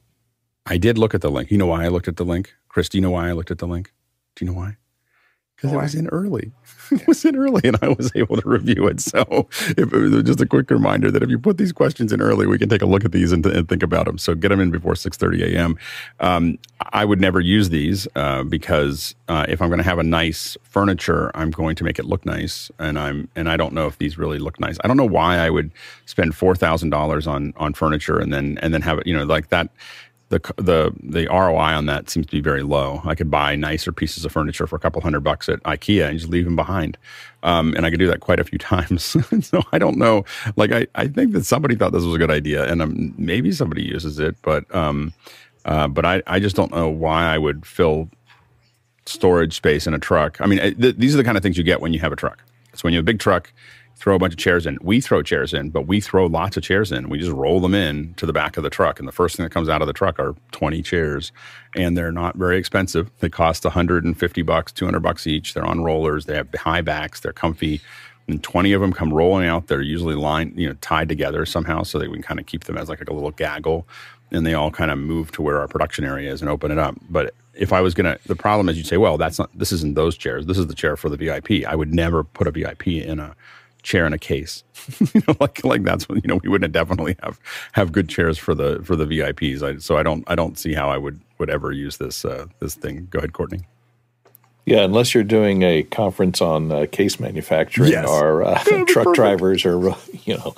I 0.64 0.78
did 0.78 0.98
look 0.98 1.14
at 1.14 1.20
the 1.20 1.30
link. 1.30 1.50
You 1.50 1.58
know 1.58 1.66
why 1.66 1.84
I 1.84 1.88
looked 1.88 2.08
at 2.08 2.16
the 2.16 2.24
link? 2.24 2.54
Chris, 2.76 2.90
do 2.90 2.98
you 2.98 3.02
know 3.02 3.12
why 3.12 3.30
I 3.30 3.32
looked 3.32 3.50
at 3.50 3.56
the 3.56 3.66
link? 3.66 3.94
Do 4.34 4.44
you 4.44 4.50
know 4.50 4.58
why? 4.58 4.76
Because 5.56 5.72
it 5.72 5.76
was 5.76 5.94
in 5.94 6.08
early. 6.08 6.52
it 6.90 7.08
was 7.08 7.24
in 7.24 7.34
early, 7.34 7.62
and 7.64 7.78
I 7.80 7.88
was 7.88 8.12
able 8.14 8.36
to 8.36 8.46
review 8.46 8.86
it. 8.86 9.00
So, 9.00 9.48
if, 9.50 9.90
just 10.26 10.42
a 10.42 10.46
quick 10.46 10.70
reminder 10.70 11.10
that 11.10 11.22
if 11.22 11.30
you 11.30 11.38
put 11.38 11.56
these 11.56 11.72
questions 11.72 12.12
in 12.12 12.20
early, 12.20 12.46
we 12.46 12.58
can 12.58 12.68
take 12.68 12.82
a 12.82 12.86
look 12.86 13.06
at 13.06 13.12
these 13.12 13.32
and, 13.32 13.46
and 13.46 13.66
think 13.66 13.82
about 13.82 14.04
them. 14.04 14.18
So, 14.18 14.34
get 14.34 14.50
them 14.50 14.60
in 14.60 14.70
before 14.70 14.94
six 14.94 15.16
thirty 15.16 15.42
a.m. 15.56 15.78
Um, 16.20 16.58
I 16.92 17.06
would 17.06 17.18
never 17.18 17.40
use 17.40 17.70
these 17.70 18.06
uh, 18.14 18.42
because 18.42 19.14
uh, 19.28 19.46
if 19.48 19.62
I'm 19.62 19.70
going 19.70 19.78
to 19.78 19.84
have 19.84 19.98
a 19.98 20.04
nice 20.04 20.58
furniture, 20.62 21.30
I'm 21.34 21.52
going 21.52 21.76
to 21.76 21.84
make 21.84 21.98
it 21.98 22.04
look 22.04 22.26
nice, 22.26 22.70
and 22.78 22.98
I'm 22.98 23.30
and 23.34 23.48
I 23.48 23.56
don't 23.56 23.72
know 23.72 23.86
if 23.86 23.96
these 23.96 24.18
really 24.18 24.38
look 24.38 24.60
nice. 24.60 24.76
I 24.84 24.86
don't 24.86 24.98
know 24.98 25.06
why 25.06 25.38
I 25.38 25.48
would 25.48 25.72
spend 26.04 26.34
four 26.34 26.54
thousand 26.54 26.90
dollars 26.90 27.26
on 27.26 27.54
on 27.56 27.72
furniture 27.72 28.18
and 28.18 28.34
then 28.34 28.58
and 28.60 28.74
then 28.74 28.82
have 28.82 28.98
it, 28.98 29.06
you 29.06 29.16
know, 29.16 29.24
like 29.24 29.48
that 29.48 29.70
the 30.28 30.40
the 30.56 30.92
the 31.02 31.26
ROI 31.28 31.74
on 31.74 31.86
that 31.86 32.10
seems 32.10 32.26
to 32.26 32.32
be 32.32 32.40
very 32.40 32.62
low. 32.62 33.00
I 33.04 33.14
could 33.14 33.30
buy 33.30 33.54
nicer 33.54 33.92
pieces 33.92 34.24
of 34.24 34.32
furniture 34.32 34.66
for 34.66 34.76
a 34.76 34.78
couple 34.78 35.00
hundred 35.00 35.20
bucks 35.20 35.48
at 35.48 35.62
IKEA 35.62 36.08
and 36.08 36.18
just 36.18 36.30
leave 36.30 36.44
them 36.44 36.56
behind, 36.56 36.98
um, 37.44 37.74
and 37.76 37.86
I 37.86 37.90
could 37.90 38.00
do 38.00 38.08
that 38.08 38.20
quite 38.20 38.40
a 38.40 38.44
few 38.44 38.58
times. 38.74 39.16
so 39.46 39.62
I 39.72 39.78
don't 39.78 39.98
know. 39.98 40.24
Like 40.56 40.72
I, 40.72 40.86
I 40.94 41.06
think 41.06 41.32
that 41.32 41.44
somebody 41.44 41.76
thought 41.76 41.92
this 41.92 42.04
was 42.04 42.14
a 42.14 42.18
good 42.18 42.30
idea, 42.30 42.70
and 42.70 42.82
um, 42.82 43.14
maybe 43.16 43.52
somebody 43.52 43.84
uses 43.84 44.18
it, 44.18 44.36
but 44.42 44.72
um, 44.74 45.12
uh, 45.64 45.86
but 45.88 46.04
I 46.04 46.22
I 46.26 46.40
just 46.40 46.56
don't 46.56 46.72
know 46.72 46.88
why 46.88 47.32
I 47.32 47.38
would 47.38 47.64
fill 47.64 48.08
storage 49.04 49.54
space 49.54 49.86
in 49.86 49.94
a 49.94 49.98
truck. 49.98 50.40
I 50.40 50.46
mean, 50.46 50.58
th- 50.58 50.96
these 50.96 51.14
are 51.14 51.18
the 51.18 51.24
kind 51.24 51.36
of 51.36 51.42
things 51.42 51.56
you 51.56 51.62
get 51.62 51.80
when 51.80 51.92
you 51.92 52.00
have 52.00 52.12
a 52.12 52.16
truck. 52.16 52.42
So 52.74 52.80
when 52.82 52.92
you 52.92 52.98
have 52.98 53.04
a 53.04 53.06
big 53.06 53.20
truck, 53.20 53.52
throw 53.96 54.14
a 54.14 54.18
bunch 54.18 54.34
of 54.34 54.38
chairs 54.38 54.66
in. 54.66 54.78
We 54.82 55.00
throw 55.00 55.22
chairs 55.22 55.54
in, 55.54 55.70
but 55.70 55.86
we 55.86 56.00
throw 56.00 56.26
lots 56.26 56.56
of 56.56 56.62
chairs 56.62 56.92
in. 56.92 57.08
We 57.08 57.18
just 57.18 57.32
roll 57.32 57.60
them 57.60 57.74
in 57.74 58.12
to 58.14 58.26
the 58.26 58.32
back 58.32 58.58
of 58.58 58.62
the 58.62 58.70
truck. 58.70 58.98
And 58.98 59.08
the 59.08 59.12
first 59.12 59.36
thing 59.36 59.44
that 59.44 59.52
comes 59.52 59.70
out 59.70 59.80
of 59.80 59.86
the 59.86 59.94
truck 59.94 60.18
are 60.18 60.34
20 60.52 60.82
chairs. 60.82 61.32
And 61.74 61.96
they're 61.96 62.12
not 62.12 62.36
very 62.36 62.58
expensive. 62.58 63.10
They 63.20 63.30
cost 63.30 63.64
150 63.64 64.42
bucks, 64.42 64.70
200 64.72 65.00
bucks 65.00 65.26
each. 65.26 65.54
They're 65.54 65.64
on 65.64 65.82
rollers. 65.82 66.26
They 66.26 66.36
have 66.36 66.48
high 66.54 66.82
backs. 66.82 67.20
They're 67.20 67.32
comfy. 67.32 67.80
And 68.28 68.42
20 68.42 68.72
of 68.72 68.82
them 68.82 68.92
come 68.92 69.14
rolling 69.14 69.46
out. 69.46 69.68
They're 69.68 69.80
usually 69.80 70.14
lined, 70.14 70.58
you 70.58 70.68
know, 70.68 70.74
tied 70.80 71.08
together 71.08 71.46
somehow 71.46 71.82
so 71.82 71.98
that 71.98 72.10
we 72.10 72.16
can 72.16 72.22
kind 72.22 72.40
of 72.40 72.46
keep 72.46 72.64
them 72.64 72.76
as 72.76 72.90
like 72.90 73.00
a 73.00 73.12
little 73.12 73.30
gaggle. 73.30 73.88
And 74.30 74.44
they 74.44 74.54
all 74.54 74.70
kind 74.70 74.90
of 74.90 74.98
move 74.98 75.32
to 75.32 75.42
where 75.42 75.60
our 75.60 75.68
production 75.68 76.04
area 76.04 76.30
is 76.30 76.42
and 76.42 76.50
open 76.50 76.70
it 76.70 76.78
up. 76.78 76.96
But 77.08 77.34
if 77.54 77.72
I 77.72 77.80
was 77.80 77.94
to, 77.94 78.18
the 78.26 78.36
problem 78.36 78.68
is 78.68 78.76
you'd 78.76 78.86
say, 78.86 78.98
well, 78.98 79.16
that's 79.16 79.38
not, 79.38 79.56
this 79.56 79.72
isn't 79.72 79.94
those 79.94 80.16
chairs. 80.16 80.44
This 80.46 80.58
is 80.58 80.66
the 80.66 80.74
chair 80.74 80.96
for 80.96 81.08
the 81.08 81.16
VIP. 81.16 81.64
I 81.66 81.74
would 81.74 81.94
never 81.94 82.24
put 82.24 82.46
a 82.46 82.50
VIP 82.50 82.88
in 82.88 83.20
a 83.20 83.34
chair 83.86 84.04
in 84.06 84.12
a 84.12 84.18
case. 84.18 84.64
you 85.14 85.22
know, 85.26 85.36
like 85.40 85.64
like 85.64 85.82
that's 85.84 86.08
what 86.08 86.22
you 86.22 86.28
know 86.28 86.40
we 86.42 86.48
wouldn't 86.48 86.72
definitely 86.72 87.16
have 87.22 87.40
have 87.72 87.92
good 87.92 88.08
chairs 88.08 88.36
for 88.36 88.54
the 88.54 88.82
for 88.84 88.96
the 88.96 89.06
VIPs. 89.06 89.62
I, 89.62 89.78
so 89.78 89.96
I 89.96 90.02
don't 90.02 90.24
I 90.26 90.34
don't 90.34 90.58
see 90.58 90.74
how 90.74 90.90
I 90.90 90.98
would 90.98 91.20
would 91.38 91.48
ever 91.48 91.72
use 91.72 91.96
this 91.96 92.24
uh, 92.24 92.46
this 92.60 92.74
thing. 92.74 93.06
Go 93.10 93.18
ahead, 93.18 93.32
Courtney. 93.32 93.60
Yeah, 94.66 94.80
unless 94.80 95.14
you're 95.14 95.22
doing 95.22 95.62
a 95.62 95.84
conference 95.84 96.40
on 96.42 96.72
uh, 96.72 96.86
case 96.90 97.20
manufacturing 97.20 97.92
Yes. 97.92 98.08
or 98.08 98.42
uh, 98.42 98.58
truck 98.64 98.86
perfect. 99.06 99.14
drivers 99.14 99.64
or 99.64 99.94
you 100.24 100.36
know, 100.36 100.56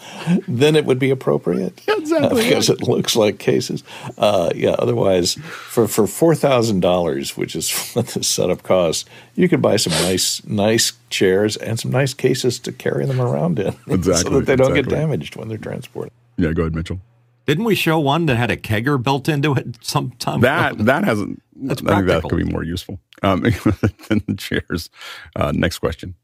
then 0.49 0.77
it 0.77 0.87
would 0.87 0.99
be 0.99 1.11
appropriate. 1.11 1.79
Yeah, 1.87 1.97
exactly. 1.99 2.43
because 2.43 2.71
it 2.71 2.81
looks 2.83 3.15
like 3.17 3.39
cases. 3.39 3.85
Uh, 4.17 4.49
yeah. 4.55 4.71
Otherwise, 4.79 5.35
for 5.35 5.87
for 5.87 6.07
four 6.07 6.35
thousand 6.35 6.81
dollars, 6.81 7.37
which 7.37 7.55
is 7.55 7.71
what 7.93 8.07
the 8.09 8.25
setup 8.25 8.63
costs, 8.63 9.05
you 9.35 9.47
could 9.47 9.61
buy 9.61 9.77
some 9.77 9.93
nice 9.93 10.43
nice 10.47 10.95
chairs 11.11 11.59
and 11.59 11.79
some 11.79 11.91
nice 11.91 12.15
cases 12.15 12.59
to 12.61 12.73
carry 12.73 13.05
them 13.05 13.21
around 13.21 13.59
in, 13.59 13.73
so 14.03 14.23
that 14.31 14.45
they 14.47 14.57
don't 14.57 14.73
get 14.75 14.89
damaged 14.89 15.37
when 15.37 15.49
they're 15.49 15.59
transported. 15.59 16.13
Yeah, 16.39 16.53
go 16.53 16.63
ahead, 16.63 16.75
Mitchell. 16.75 17.01
Didn't 17.49 17.65
we 17.65 17.75
show 17.75 17.99
one 17.99 18.27
that 18.27 18.37
had 18.37 18.51
a 18.51 18.59
kegger 18.59 19.03
built 19.03 19.27
into 19.27 19.55
it 19.55 19.79
sometime? 19.81 20.43
That 20.43 20.73
ago? 20.73 20.85
that 20.85 21.05
hasn't. 21.05 21.43
That's 21.57 21.83
I 21.83 21.95
think 21.95 22.07
that 22.09 22.23
could 22.25 22.37
be 22.37 22.45
more 22.45 22.63
useful 22.63 23.01
um, 23.23 23.41
than 24.09 24.23
the 24.29 24.35
chairs. 24.37 24.91
Uh, 25.35 25.53
next 25.55 25.79
question. 25.79 26.15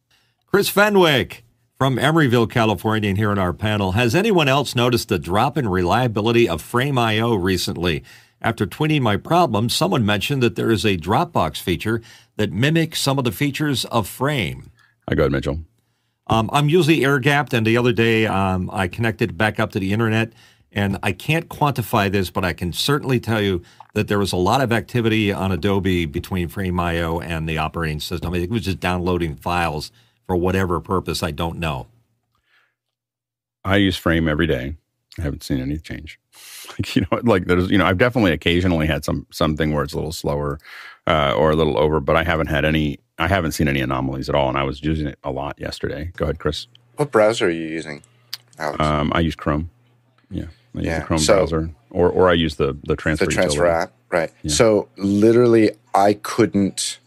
Chris 0.44 0.68
Fenwick 0.68 1.42
from 1.78 1.96
Emeryville, 1.96 2.50
California, 2.50 3.08
and 3.08 3.16
here 3.16 3.30
on 3.30 3.38
our 3.38 3.54
panel. 3.54 3.92
Has 3.92 4.14
anyone 4.14 4.48
else 4.48 4.76
noticed 4.76 5.08
the 5.08 5.18
drop 5.18 5.56
in 5.56 5.66
reliability 5.66 6.46
of 6.46 6.60
Frame.io 6.60 7.32
recently? 7.32 8.04
After 8.42 8.66
tweeting 8.66 9.00
my 9.00 9.16
problem, 9.16 9.70
someone 9.70 10.04
mentioned 10.04 10.42
that 10.42 10.56
there 10.56 10.70
is 10.70 10.84
a 10.84 10.98
Dropbox 10.98 11.58
feature 11.58 12.02
that 12.36 12.52
mimics 12.52 13.00
some 13.00 13.16
of 13.16 13.24
the 13.24 13.32
features 13.32 13.86
of 13.86 14.06
Frame. 14.06 14.70
I 15.08 15.14
go 15.14 15.22
ahead, 15.22 15.32
Mitchell. 15.32 15.60
Um, 16.26 16.50
I'm 16.52 16.68
usually 16.68 17.02
air 17.02 17.18
gapped, 17.18 17.54
and 17.54 17.66
the 17.66 17.78
other 17.78 17.92
day 17.92 18.26
um, 18.26 18.68
I 18.70 18.88
connected 18.88 19.38
back 19.38 19.58
up 19.58 19.72
to 19.72 19.78
the 19.78 19.94
internet, 19.94 20.34
and 20.74 20.98
I 21.02 21.12
can't 21.12 21.48
quantify 21.48 22.10
this, 22.10 22.30
but 22.30 22.44
I 22.44 22.52
can 22.52 22.72
certainly 22.72 23.20
tell 23.20 23.40
you 23.40 23.62
that 23.94 24.08
there 24.08 24.18
was 24.18 24.32
a 24.32 24.36
lot 24.36 24.60
of 24.60 24.72
activity 24.72 25.32
on 25.32 25.52
Adobe 25.52 26.04
between 26.04 26.48
Frame.io 26.48 27.20
and 27.20 27.48
the 27.48 27.58
operating 27.58 28.00
system. 28.00 28.34
I 28.34 28.38
think 28.38 28.50
it 28.50 28.52
was 28.52 28.64
just 28.64 28.80
downloading 28.80 29.36
files 29.36 29.92
for 30.26 30.36
whatever 30.36 30.80
purpose, 30.80 31.22
I 31.22 31.30
don't 31.30 31.58
know. 31.58 31.86
I 33.64 33.76
use 33.76 33.96
Frame 33.96 34.28
every 34.28 34.46
day. 34.46 34.76
I 35.18 35.22
haven't 35.22 35.42
seen 35.42 35.60
any 35.60 35.78
change. 35.78 36.18
Like 36.66 36.96
you 36.96 37.02
know, 37.02 37.20
like 37.22 37.44
there's 37.44 37.70
you 37.70 37.76
know, 37.76 37.84
I've 37.84 37.98
definitely 37.98 38.32
occasionally 38.32 38.86
had 38.86 39.04
some 39.04 39.26
something 39.30 39.74
where 39.74 39.84
it's 39.84 39.92
a 39.92 39.96
little 39.96 40.12
slower 40.12 40.58
uh, 41.06 41.34
or 41.36 41.50
a 41.50 41.56
little 41.56 41.78
over, 41.78 42.00
but 42.00 42.16
I 42.16 42.24
haven't 42.24 42.46
had 42.46 42.64
any. 42.64 42.98
I 43.18 43.28
haven't 43.28 43.52
seen 43.52 43.68
any 43.68 43.80
anomalies 43.80 44.30
at 44.30 44.34
all, 44.34 44.48
and 44.48 44.56
I 44.56 44.64
was 44.64 44.82
using 44.82 45.06
it 45.06 45.18
a 45.22 45.30
lot 45.30 45.60
yesterday. 45.60 46.10
Go 46.16 46.24
ahead, 46.24 46.38
Chris. 46.38 46.66
What 46.96 47.12
browser 47.12 47.46
are 47.46 47.50
you 47.50 47.66
using, 47.66 48.02
Alex? 48.58 48.80
Um, 48.80 49.12
I 49.14 49.20
use 49.20 49.36
Chrome. 49.36 49.70
Yeah, 50.30 50.46
I 50.74 50.78
use 50.78 50.86
Yeah, 50.86 50.98
the 51.00 51.04
Chrome 51.06 51.18
so- 51.18 51.34
browser, 51.36 51.70
or 51.90 52.08
or 52.10 52.28
I 52.30 52.34
use 52.34 52.56
the 52.56 52.76
the 52.84 52.96
transfer 52.96 53.26
the 53.26 53.32
transfer 53.32 53.64
utility. 53.64 53.82
app, 53.84 53.92
right? 54.10 54.30
So 54.46 54.88
literally, 54.96 55.70
I 55.94 56.14
couldn't. 56.14 56.98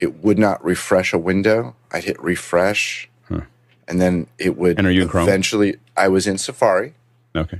It 0.00 0.22
would 0.22 0.38
not 0.38 0.64
refresh 0.64 1.12
a 1.12 1.18
window. 1.18 1.74
I'd 1.90 2.04
hit 2.04 2.20
refresh, 2.22 3.08
and 3.88 4.00
then 4.00 4.26
it 4.38 4.56
would. 4.56 4.78
And 4.78 4.86
are 4.86 4.90
you 4.92 5.02
in 5.02 5.08
Chrome? 5.08 5.26
Eventually, 5.28 5.76
I 5.96 6.08
was 6.08 6.26
in 6.26 6.38
Safari. 6.38 6.94
Okay. 7.34 7.58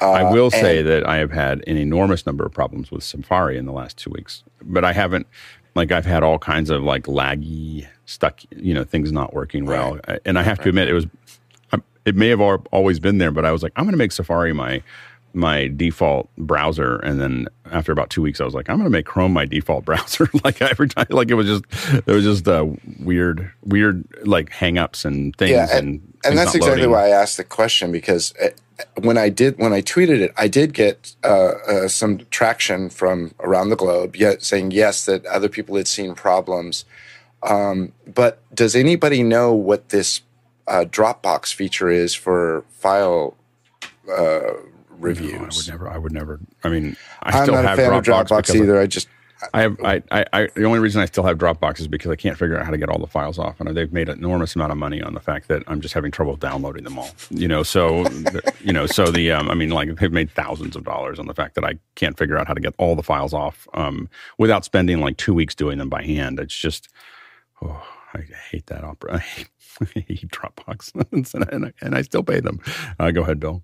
I 0.00 0.30
will 0.32 0.50
say 0.50 0.80
Uh, 0.80 0.82
that 0.82 1.06
I 1.08 1.16
have 1.16 1.30
had 1.30 1.62
an 1.66 1.76
enormous 1.76 2.26
number 2.26 2.44
of 2.44 2.52
problems 2.52 2.90
with 2.90 3.02
Safari 3.04 3.56
in 3.56 3.64
the 3.64 3.72
last 3.72 3.96
two 3.96 4.10
weeks, 4.10 4.42
but 4.62 4.84
I 4.84 4.92
haven't. 4.92 5.26
Like 5.74 5.90
I've 5.90 6.06
had 6.06 6.22
all 6.22 6.38
kinds 6.38 6.70
of 6.70 6.82
like 6.84 7.04
laggy, 7.04 7.86
stuck, 8.06 8.40
you 8.54 8.72
know, 8.74 8.84
things 8.84 9.10
not 9.10 9.34
working 9.34 9.64
well, 9.66 9.98
and 10.24 10.38
I 10.38 10.42
have 10.42 10.60
to 10.60 10.68
admit 10.68 10.88
it 10.88 10.92
was. 10.92 11.06
It 12.04 12.16
may 12.16 12.28
have 12.28 12.40
always 12.40 13.00
been 13.00 13.18
there, 13.18 13.30
but 13.30 13.44
I 13.44 13.52
was 13.52 13.62
like, 13.62 13.72
I'm 13.76 13.84
going 13.84 13.92
to 13.92 13.98
make 13.98 14.12
Safari 14.12 14.52
my 14.52 14.82
my 15.36 15.66
default 15.66 16.28
browser, 16.38 16.96
and 16.98 17.20
then 17.20 17.48
after 17.72 17.90
about 17.90 18.08
two 18.08 18.22
weeks, 18.22 18.40
I 18.40 18.44
was 18.44 18.54
like, 18.54 18.70
I'm 18.70 18.76
going 18.76 18.84
to 18.84 18.90
make 18.90 19.04
Chrome 19.04 19.32
my 19.32 19.44
default 19.46 19.84
browser. 19.90 20.28
like 20.44 20.62
every 20.62 20.88
time, 20.88 21.06
like 21.10 21.30
it 21.30 21.34
was 21.34 21.46
just 21.46 22.04
there 22.06 22.14
was 22.14 22.24
just 22.24 22.46
uh, 22.48 22.66
weird, 23.00 23.50
weird 23.64 24.04
like 24.26 24.50
hangups 24.50 25.04
and 25.04 25.34
things, 25.36 25.50
Yeah, 25.50 25.66
and 25.76 25.88
and, 25.88 26.14
and 26.24 26.38
that's 26.38 26.54
exactly 26.54 26.82
loading. 26.82 26.90
why 26.92 27.06
I 27.06 27.10
asked 27.10 27.36
the 27.36 27.44
question 27.44 27.90
because 27.92 28.32
uh, 28.42 28.50
when 29.02 29.18
I 29.18 29.28
did 29.28 29.58
when 29.58 29.72
I 29.72 29.82
tweeted 29.82 30.20
it, 30.20 30.32
I 30.36 30.48
did 30.48 30.72
get 30.72 31.14
uh, 31.24 31.52
uh, 31.68 31.88
some 31.88 32.18
traction 32.30 32.88
from 32.90 33.34
around 33.40 33.70
the 33.70 33.76
globe, 33.76 34.16
yet 34.16 34.42
saying 34.42 34.70
yes 34.70 35.04
that 35.06 35.24
other 35.26 35.48
people 35.48 35.76
had 35.76 35.88
seen 35.88 36.14
problems. 36.14 36.84
Um, 37.42 37.92
but 38.06 38.40
does 38.54 38.74
anybody 38.74 39.22
know 39.22 39.52
what 39.52 39.90
this 39.90 40.22
uh, 40.66 40.84
Dropbox 40.88 41.54
feature 41.54 41.90
is 41.90 42.14
for 42.14 42.64
file 42.70 43.36
uh, 44.10 44.54
reviews? 44.90 45.68
No, 45.68 45.74
I 45.74 45.76
would 45.76 45.82
never. 45.82 45.90
I 45.90 45.98
would 45.98 46.12
never. 46.12 46.40
I 46.62 46.68
mean, 46.68 46.96
I 47.22 47.36
I'm 47.36 47.44
still 47.44 47.54
not 47.54 47.64
a 47.64 47.68
have 47.68 47.78
fan 47.78 47.90
Dropbox, 47.90 48.18
of 48.18 48.28
Dropbox 48.28 48.54
either. 48.54 48.80
I 48.80 48.86
just 48.86 49.08
I 49.52 49.62
have. 49.62 49.76
I, 49.84 50.02
I, 50.10 50.24
I. 50.32 50.48
The 50.54 50.64
only 50.64 50.78
reason 50.78 51.02
I 51.02 51.06
still 51.06 51.24
have 51.24 51.38
Dropbox 51.38 51.80
is 51.80 51.88
because 51.88 52.10
I 52.10 52.16
can't 52.16 52.38
figure 52.38 52.58
out 52.58 52.64
how 52.64 52.70
to 52.70 52.78
get 52.78 52.88
all 52.88 52.98
the 52.98 53.06
files 53.06 53.38
off, 53.38 53.60
and 53.60 53.76
they've 53.76 53.92
made 53.92 54.08
an 54.08 54.18
enormous 54.18 54.54
amount 54.54 54.72
of 54.72 54.78
money 54.78 55.02
on 55.02 55.14
the 55.14 55.20
fact 55.20 55.48
that 55.48 55.62
I'm 55.66 55.80
just 55.80 55.94
having 55.94 56.10
trouble 56.10 56.36
downloading 56.36 56.84
them 56.84 56.98
all. 56.98 57.10
You 57.30 57.48
know, 57.48 57.62
so 57.62 58.06
you 58.60 58.72
know, 58.72 58.86
so 58.86 59.06
the. 59.06 59.32
Um, 59.32 59.50
I 59.50 59.54
mean, 59.54 59.70
like 59.70 59.94
they've 59.96 60.12
made 60.12 60.30
thousands 60.30 60.76
of 60.76 60.84
dollars 60.84 61.18
on 61.18 61.26
the 61.26 61.34
fact 61.34 61.54
that 61.56 61.64
I 61.64 61.78
can't 61.94 62.16
figure 62.16 62.38
out 62.38 62.46
how 62.46 62.54
to 62.54 62.60
get 62.60 62.74
all 62.78 62.96
the 62.96 63.02
files 63.02 63.34
off 63.34 63.68
um, 63.74 64.08
without 64.38 64.64
spending 64.64 65.00
like 65.00 65.16
two 65.16 65.34
weeks 65.34 65.54
doing 65.54 65.78
them 65.78 65.88
by 65.88 66.02
hand. 66.02 66.38
It's 66.38 66.56
just. 66.56 66.88
Oh, 67.62 67.82
I 68.14 68.20
hate 68.50 68.66
that 68.66 68.84
opera. 68.84 69.14
I 69.14 69.18
hate, 69.18 69.48
Dropbox, 69.84 70.94
and, 71.52 71.66
I, 71.66 71.72
and 71.80 71.94
I 71.94 72.02
still 72.02 72.22
pay 72.22 72.40
them. 72.40 72.60
Uh, 72.98 73.10
go 73.10 73.22
ahead, 73.22 73.40
Bill. 73.40 73.62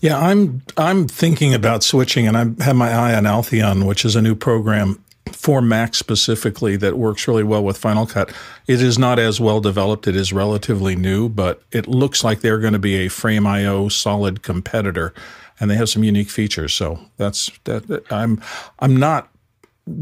Yeah, 0.00 0.18
I'm 0.18 0.62
I'm 0.76 1.06
thinking 1.06 1.54
about 1.54 1.82
switching, 1.82 2.26
and 2.26 2.36
I 2.36 2.64
have 2.64 2.76
my 2.76 2.92
eye 2.92 3.14
on 3.14 3.24
Alteon, 3.24 3.86
which 3.86 4.04
is 4.04 4.16
a 4.16 4.22
new 4.22 4.34
program 4.34 5.02
for 5.32 5.62
Mac 5.62 5.94
specifically 5.94 6.76
that 6.76 6.98
works 6.98 7.28
really 7.28 7.44
well 7.44 7.62
with 7.62 7.78
Final 7.78 8.06
Cut. 8.06 8.32
It 8.66 8.82
is 8.82 8.98
not 8.98 9.18
as 9.18 9.40
well 9.40 9.60
developed; 9.60 10.08
it 10.08 10.16
is 10.16 10.32
relatively 10.32 10.96
new, 10.96 11.28
but 11.28 11.62
it 11.72 11.86
looks 11.86 12.24
like 12.24 12.40
they're 12.40 12.58
going 12.58 12.72
to 12.72 12.78
be 12.78 12.96
a 12.96 13.08
Frame.io 13.08 13.88
solid 13.88 14.42
competitor, 14.42 15.14
and 15.60 15.70
they 15.70 15.76
have 15.76 15.88
some 15.88 16.04
unique 16.04 16.30
features. 16.30 16.74
So 16.74 16.98
that's 17.16 17.50
that. 17.64 18.04
I'm 18.10 18.40
I'm 18.78 18.96
not 18.96 19.28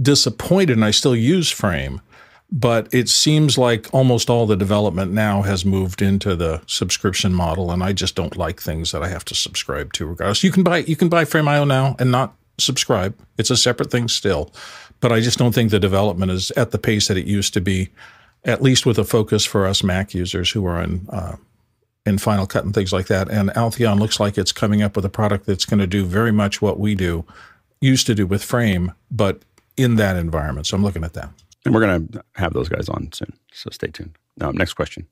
disappointed, 0.02 0.76
and 0.76 0.84
I 0.84 0.92
still 0.92 1.16
use 1.16 1.50
Frame 1.50 2.00
but 2.50 2.92
it 2.92 3.08
seems 3.08 3.58
like 3.58 3.92
almost 3.92 4.30
all 4.30 4.46
the 4.46 4.56
development 4.56 5.12
now 5.12 5.42
has 5.42 5.64
moved 5.64 6.00
into 6.00 6.34
the 6.34 6.62
subscription 6.66 7.34
model 7.34 7.70
and 7.70 7.82
i 7.82 7.92
just 7.92 8.14
don't 8.14 8.36
like 8.36 8.60
things 8.60 8.92
that 8.92 9.02
i 9.02 9.08
have 9.08 9.24
to 9.24 9.34
subscribe 9.34 9.92
to 9.92 10.06
regardless. 10.06 10.42
You 10.42 10.50
can 10.50 10.62
buy 10.62 10.78
you 10.78 10.96
can 10.96 11.08
buy 11.08 11.24
frame.io 11.24 11.64
now 11.64 11.96
and 11.98 12.10
not 12.10 12.34
subscribe. 12.60 13.16
It's 13.36 13.50
a 13.50 13.56
separate 13.56 13.90
thing 13.90 14.08
still 14.08 14.52
but 15.00 15.12
i 15.12 15.20
just 15.20 15.38
don't 15.38 15.54
think 15.54 15.70
the 15.70 15.78
development 15.78 16.32
is 16.32 16.50
at 16.52 16.70
the 16.70 16.78
pace 16.78 17.08
that 17.08 17.16
it 17.16 17.26
used 17.26 17.54
to 17.54 17.60
be 17.60 17.88
at 18.44 18.62
least 18.62 18.86
with 18.86 18.98
a 18.98 19.04
focus 19.04 19.44
for 19.44 19.66
us 19.66 19.82
mac 19.82 20.14
users 20.14 20.50
who 20.50 20.66
are 20.66 20.82
in 20.82 21.06
uh, 21.10 21.36
in 22.08 22.18
final 22.18 22.46
cut 22.46 22.64
and 22.64 22.74
things 22.74 22.92
like 22.92 23.06
that. 23.06 23.30
And 23.30 23.50
alteon 23.50 24.00
looks 24.00 24.18
like 24.18 24.38
it's 24.38 24.52
coming 24.52 24.82
up 24.82 24.96
with 24.96 25.04
a 25.04 25.10
product 25.10 25.46
that's 25.46 25.66
going 25.66 25.80
to 25.80 25.86
do 25.86 26.04
very 26.04 26.32
much 26.32 26.62
what 26.62 26.80
we 26.80 26.94
do 26.94 27.24
used 27.80 28.06
to 28.06 28.14
do 28.14 28.26
with 28.26 28.42
frame 28.42 28.92
but 29.10 29.42
in 29.76 29.96
that 29.96 30.16
environment. 30.16 30.66
So 30.66 30.76
i'm 30.76 30.82
looking 30.82 31.04
at 31.04 31.12
that 31.12 31.30
And 31.64 31.74
we're 31.74 31.80
going 31.80 32.08
to 32.08 32.24
have 32.36 32.52
those 32.52 32.68
guys 32.68 32.88
on 32.88 33.10
soon. 33.12 33.32
So 33.52 33.70
stay 33.70 33.88
tuned. 33.88 34.16
Um, 34.40 34.56
next 34.56 34.74
question. 34.74 35.06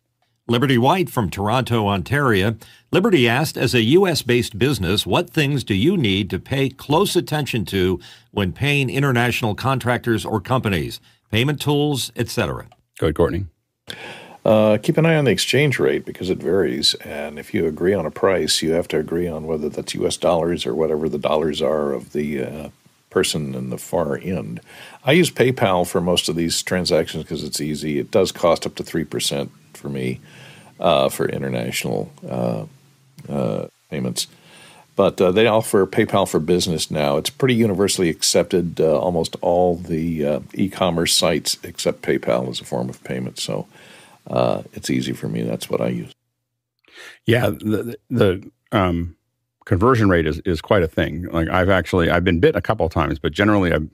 Liberty 0.48 0.78
White 0.78 1.10
from 1.10 1.28
Toronto, 1.28 1.88
Ontario. 1.88 2.56
Liberty 2.92 3.28
asked, 3.28 3.56
as 3.56 3.74
a 3.74 3.82
U.S. 3.82 4.22
based 4.22 4.56
business, 4.56 5.04
what 5.04 5.28
things 5.28 5.64
do 5.64 5.74
you 5.74 5.96
need 5.96 6.30
to 6.30 6.38
pay 6.38 6.68
close 6.68 7.16
attention 7.16 7.64
to 7.66 7.98
when 8.30 8.52
paying 8.52 8.88
international 8.88 9.56
contractors 9.56 10.24
or 10.24 10.40
companies? 10.40 11.00
Payment 11.32 11.60
tools, 11.60 12.12
etc. 12.14 12.68
Go 12.98 13.06
ahead, 13.06 13.16
Courtney. 13.16 13.46
Uh, 14.44 14.78
keep 14.80 14.96
an 14.96 15.04
eye 15.04 15.16
on 15.16 15.24
the 15.24 15.32
exchange 15.32 15.80
rate 15.80 16.04
because 16.04 16.30
it 16.30 16.38
varies. 16.38 16.94
And 16.94 17.36
if 17.36 17.52
you 17.52 17.66
agree 17.66 17.94
on 17.94 18.06
a 18.06 18.12
price, 18.12 18.62
you 18.62 18.70
have 18.74 18.86
to 18.88 18.98
agree 18.98 19.26
on 19.26 19.48
whether 19.48 19.68
that's 19.68 19.94
U.S. 19.94 20.16
dollars 20.16 20.64
or 20.64 20.76
whatever 20.76 21.08
the 21.08 21.18
dollars 21.18 21.60
are 21.60 21.92
of 21.92 22.12
the 22.12 22.44
uh, 22.44 22.68
person 23.16 23.54
in 23.54 23.70
the 23.70 23.78
far 23.78 24.18
end. 24.18 24.60
I 25.02 25.12
use 25.12 25.30
PayPal 25.30 25.88
for 25.88 26.02
most 26.02 26.28
of 26.28 26.36
these 26.36 26.62
transactions 26.62 27.22
because 27.24 27.42
it's 27.42 27.62
easy. 27.62 27.98
It 27.98 28.10
does 28.10 28.30
cost 28.30 28.66
up 28.66 28.74
to 28.74 28.82
3% 28.82 29.48
for 29.72 29.88
me 29.88 30.20
uh, 30.78 31.08
for 31.08 31.26
international 31.26 32.12
uh, 32.28 32.66
uh, 33.26 33.68
payments. 33.88 34.26
But 34.96 35.18
uh, 35.18 35.32
they 35.32 35.46
offer 35.46 35.86
PayPal 35.86 36.28
for 36.28 36.38
Business 36.38 36.90
now. 36.90 37.16
It's 37.16 37.30
pretty 37.30 37.54
universally 37.54 38.10
accepted. 38.10 38.78
Uh, 38.78 38.98
almost 38.98 39.34
all 39.40 39.76
the 39.76 40.26
uh, 40.26 40.40
e 40.52 40.68
commerce 40.68 41.14
sites 41.14 41.56
accept 41.64 42.02
PayPal 42.02 42.50
as 42.50 42.60
a 42.60 42.64
form 42.64 42.90
of 42.90 43.02
payment. 43.02 43.38
So 43.38 43.66
it's 44.74 44.90
easy 44.90 45.14
for 45.14 45.28
me. 45.28 45.40
That's 45.40 45.70
what 45.70 45.80
I 45.80 45.88
use. 45.88 46.12
Yeah, 47.24 47.48
the, 47.48 47.96
the 48.10 48.50
um, 48.72 49.15
conversion 49.66 50.08
rate 50.08 50.26
is, 50.26 50.40
is 50.46 50.62
quite 50.62 50.82
a 50.82 50.88
thing. 50.88 51.24
Like 51.24 51.48
I've 51.48 51.68
actually 51.68 52.08
I've 52.08 52.24
been 52.24 52.40
bit 52.40 52.56
a 52.56 52.62
couple 52.62 52.88
times, 52.88 53.18
but 53.18 53.32
generally 53.32 53.72
I've 53.72 53.88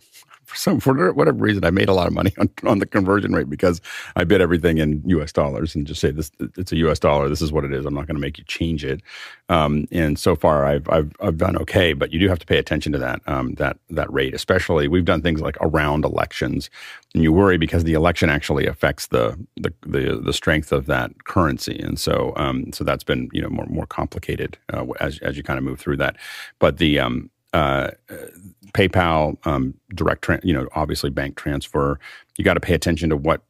for 0.44 0.56
some 0.56 0.80
for 0.80 1.12
whatever 1.12 1.38
reason, 1.38 1.64
I 1.64 1.70
made 1.70 1.88
a 1.88 1.94
lot 1.94 2.06
of 2.06 2.12
money 2.12 2.32
on, 2.38 2.50
on 2.64 2.78
the 2.78 2.86
conversion 2.86 3.32
rate 3.32 3.50
because 3.50 3.80
I 4.16 4.24
bid 4.24 4.40
everything 4.40 4.78
in 4.78 5.02
U.S. 5.06 5.32
dollars 5.32 5.74
and 5.74 5.86
just 5.86 6.00
say 6.00 6.10
this 6.10 6.30
it's 6.56 6.72
a 6.72 6.76
U.S. 6.76 6.98
dollar. 6.98 7.28
This 7.28 7.42
is 7.42 7.52
what 7.52 7.64
it 7.64 7.72
is. 7.72 7.86
I'm 7.86 7.94
not 7.94 8.06
going 8.06 8.16
to 8.16 8.20
make 8.20 8.38
you 8.38 8.44
change 8.44 8.84
it. 8.84 9.02
Um, 9.48 9.86
and 9.90 10.18
so 10.18 10.36
far, 10.36 10.64
I've, 10.64 10.88
I've 10.88 11.12
I've 11.20 11.36
done 11.36 11.56
okay, 11.58 11.92
but 11.92 12.12
you 12.12 12.18
do 12.18 12.28
have 12.28 12.38
to 12.38 12.46
pay 12.46 12.58
attention 12.58 12.92
to 12.92 12.98
that 12.98 13.20
um, 13.26 13.54
that 13.54 13.78
that 13.90 14.12
rate. 14.12 14.34
Especially, 14.34 14.88
we've 14.88 15.04
done 15.04 15.22
things 15.22 15.40
like 15.40 15.56
around 15.60 16.04
elections, 16.04 16.70
and 17.14 17.22
you 17.22 17.32
worry 17.32 17.58
because 17.58 17.84
the 17.84 17.94
election 17.94 18.30
actually 18.30 18.66
affects 18.66 19.08
the 19.08 19.38
the 19.56 19.72
the, 19.86 20.20
the 20.24 20.32
strength 20.32 20.72
of 20.72 20.86
that 20.86 21.24
currency, 21.24 21.78
and 21.80 21.98
so 21.98 22.32
um, 22.36 22.72
so 22.72 22.84
that's 22.84 23.04
been 23.04 23.28
you 23.32 23.42
know 23.42 23.48
more 23.50 23.66
more 23.66 23.86
complicated 23.86 24.58
uh, 24.72 24.86
as 25.00 25.18
as 25.20 25.36
you 25.36 25.42
kind 25.42 25.58
of 25.58 25.64
move 25.64 25.80
through 25.80 25.96
that. 25.96 26.16
But 26.58 26.78
the 26.78 26.98
um, 26.98 27.30
uh, 27.52 27.90
PayPal, 28.74 29.36
um, 29.46 29.74
direct, 29.94 30.22
tra- 30.22 30.40
you 30.42 30.52
know, 30.52 30.68
obviously 30.74 31.10
bank 31.10 31.36
transfer. 31.36 31.98
You 32.36 32.44
got 32.44 32.54
to 32.54 32.60
pay 32.60 32.74
attention 32.74 33.10
to 33.10 33.16
what, 33.16 33.42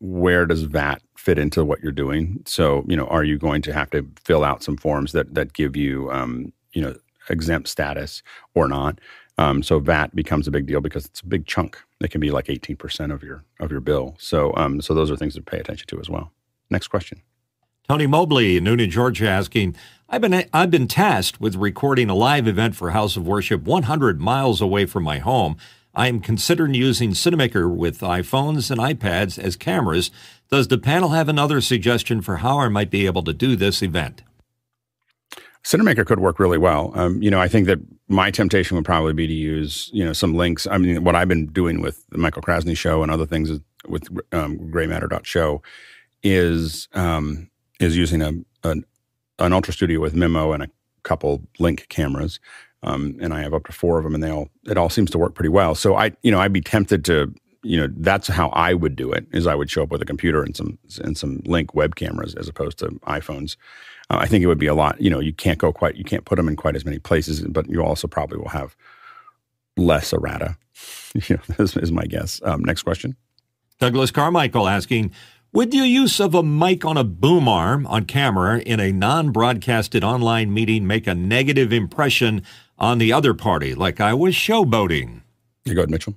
where 0.00 0.46
does 0.46 0.62
VAT 0.62 1.02
fit 1.16 1.38
into 1.38 1.64
what 1.64 1.82
you're 1.82 1.92
doing? 1.92 2.42
So, 2.46 2.84
you 2.86 2.96
know, 2.96 3.06
are 3.06 3.24
you 3.24 3.38
going 3.38 3.62
to 3.62 3.72
have 3.72 3.90
to 3.90 4.06
fill 4.22 4.44
out 4.44 4.62
some 4.62 4.76
forms 4.76 5.12
that 5.12 5.34
that 5.34 5.52
give 5.52 5.76
you, 5.76 6.10
um, 6.10 6.52
you 6.72 6.82
know, 6.82 6.94
exempt 7.28 7.68
status 7.68 8.22
or 8.54 8.68
not? 8.68 9.00
Um, 9.38 9.62
so 9.62 9.78
VAT 9.78 10.14
becomes 10.14 10.48
a 10.48 10.50
big 10.50 10.66
deal 10.66 10.80
because 10.80 11.04
it's 11.04 11.20
a 11.20 11.26
big 11.26 11.46
chunk. 11.46 11.78
It 12.00 12.10
can 12.10 12.20
be 12.20 12.30
like 12.30 12.46
18% 12.46 13.12
of 13.12 13.22
your 13.22 13.44
of 13.60 13.70
your 13.70 13.80
bill. 13.80 14.16
So, 14.18 14.54
um, 14.56 14.80
so 14.80 14.94
those 14.94 15.10
are 15.10 15.16
things 15.16 15.34
to 15.34 15.42
pay 15.42 15.58
attention 15.58 15.86
to 15.88 16.00
as 16.00 16.08
well. 16.08 16.32
Next 16.70 16.88
question. 16.88 17.22
Tony 17.88 18.06
Mobley, 18.06 18.60
Newnan, 18.60 18.90
Georgia, 18.90 19.28
asking, 19.28 19.76
I've 20.08 20.20
been 20.20 20.48
I've 20.52 20.70
been 20.70 20.86
tasked 20.86 21.40
with 21.40 21.56
recording 21.56 22.08
a 22.08 22.14
live 22.14 22.46
event 22.46 22.76
for 22.76 22.90
House 22.90 23.16
of 23.16 23.26
Worship 23.26 23.64
100 23.64 24.20
miles 24.20 24.60
away 24.60 24.86
from 24.86 25.02
my 25.02 25.18
home. 25.18 25.56
I 25.96 26.06
am 26.06 26.20
considering 26.20 26.74
using 26.74 27.10
Cinemaker 27.10 27.74
with 27.74 28.00
iPhones 28.00 28.70
and 28.70 28.78
iPads 28.78 29.36
as 29.36 29.56
cameras. 29.56 30.12
Does 30.48 30.68
the 30.68 30.78
panel 30.78 31.08
have 31.08 31.28
another 31.28 31.60
suggestion 31.60 32.22
for 32.22 32.36
how 32.36 32.60
I 32.60 32.68
might 32.68 32.88
be 32.88 33.06
able 33.06 33.24
to 33.24 33.32
do 33.32 33.56
this 33.56 33.82
event? 33.82 34.22
Cinemaker 35.64 36.06
could 36.06 36.20
work 36.20 36.38
really 36.38 36.58
well. 36.58 36.92
Um, 36.94 37.20
you 37.20 37.30
know, 37.30 37.40
I 37.40 37.48
think 37.48 37.66
that 37.66 37.80
my 38.06 38.30
temptation 38.30 38.76
would 38.76 38.84
probably 38.84 39.12
be 39.12 39.26
to 39.26 39.32
use, 39.32 39.90
you 39.92 40.04
know, 40.04 40.12
some 40.12 40.34
links. 40.34 40.68
I 40.68 40.78
mean, 40.78 41.02
what 41.02 41.16
I've 41.16 41.26
been 41.26 41.46
doing 41.46 41.80
with 41.80 42.06
the 42.10 42.18
Michael 42.18 42.42
Krasny 42.42 42.76
show 42.76 43.02
and 43.02 43.10
other 43.10 43.26
things 43.26 43.50
with 43.88 44.06
um, 44.30 44.58
graymatter.show 44.70 45.62
is 46.22 46.86
um, 46.92 47.50
is 47.80 47.96
using 47.96 48.22
a, 48.22 48.32
a 48.62 48.76
an 49.38 49.52
Ultra 49.52 49.72
Studio 49.72 50.00
with 50.00 50.14
Mimo 50.14 50.54
and 50.54 50.62
a 50.62 50.70
couple 51.02 51.42
Link 51.58 51.86
cameras, 51.88 52.40
um, 52.82 53.16
and 53.20 53.32
I 53.32 53.42
have 53.42 53.54
up 53.54 53.66
to 53.66 53.72
four 53.72 53.98
of 53.98 54.04
them, 54.04 54.14
and 54.14 54.22
they 54.22 54.30
all 54.30 54.48
it 54.64 54.76
all 54.76 54.90
seems 54.90 55.10
to 55.12 55.18
work 55.18 55.34
pretty 55.34 55.48
well. 55.48 55.74
So 55.74 55.96
I, 55.96 56.12
you 56.22 56.30
know, 56.30 56.40
I'd 56.40 56.52
be 56.52 56.60
tempted 56.60 57.04
to, 57.06 57.32
you 57.62 57.76
know, 57.76 57.88
that's 57.96 58.28
how 58.28 58.48
I 58.50 58.74
would 58.74 58.96
do 58.96 59.12
it. 59.12 59.26
Is 59.32 59.46
I 59.46 59.54
would 59.54 59.70
show 59.70 59.82
up 59.82 59.90
with 59.90 60.02
a 60.02 60.06
computer 60.06 60.42
and 60.42 60.56
some 60.56 60.78
and 61.02 61.16
some 61.16 61.42
Link 61.44 61.74
web 61.74 61.96
cameras 61.96 62.34
as 62.34 62.48
opposed 62.48 62.78
to 62.78 62.88
iPhones. 63.06 63.56
Uh, 64.10 64.18
I 64.20 64.26
think 64.26 64.44
it 64.44 64.46
would 64.46 64.58
be 64.58 64.66
a 64.66 64.74
lot. 64.74 65.00
You 65.00 65.10
know, 65.10 65.20
you 65.20 65.32
can't 65.32 65.58
go 65.58 65.72
quite, 65.72 65.96
you 65.96 66.04
can't 66.04 66.24
put 66.24 66.36
them 66.36 66.48
in 66.48 66.56
quite 66.56 66.76
as 66.76 66.84
many 66.84 66.98
places, 66.98 67.42
but 67.42 67.68
you 67.68 67.82
also 67.82 68.06
probably 68.06 68.38
will 68.38 68.48
have 68.48 68.76
less 69.76 70.12
errata. 70.12 70.56
you 71.14 71.36
know, 71.36 71.54
is, 71.58 71.76
is 71.76 71.92
my 71.92 72.04
guess. 72.04 72.40
Um, 72.44 72.64
next 72.64 72.82
question. 72.82 73.16
Douglas 73.78 74.10
Carmichael 74.10 74.68
asking, 74.68 75.12
with 75.56 75.70
the 75.70 75.78
use 75.78 76.20
of 76.20 76.34
a 76.34 76.42
mic 76.42 76.84
on 76.84 76.98
a 76.98 77.02
boom 77.02 77.48
arm 77.48 77.86
on 77.86 78.04
camera 78.04 78.58
in 78.58 78.78
a 78.78 78.92
non 78.92 79.32
broadcasted 79.32 80.04
online 80.04 80.52
meeting 80.52 80.86
make 80.86 81.06
a 81.06 81.14
negative 81.14 81.72
impression 81.72 82.42
on 82.78 82.98
the 82.98 83.10
other 83.10 83.32
party, 83.32 83.74
like 83.74 83.98
I 83.98 84.12
was 84.12 84.34
showboating? 84.34 85.22
You 85.64 85.74
go 85.74 85.80
ahead, 85.80 85.90
Mitchell. 85.90 86.14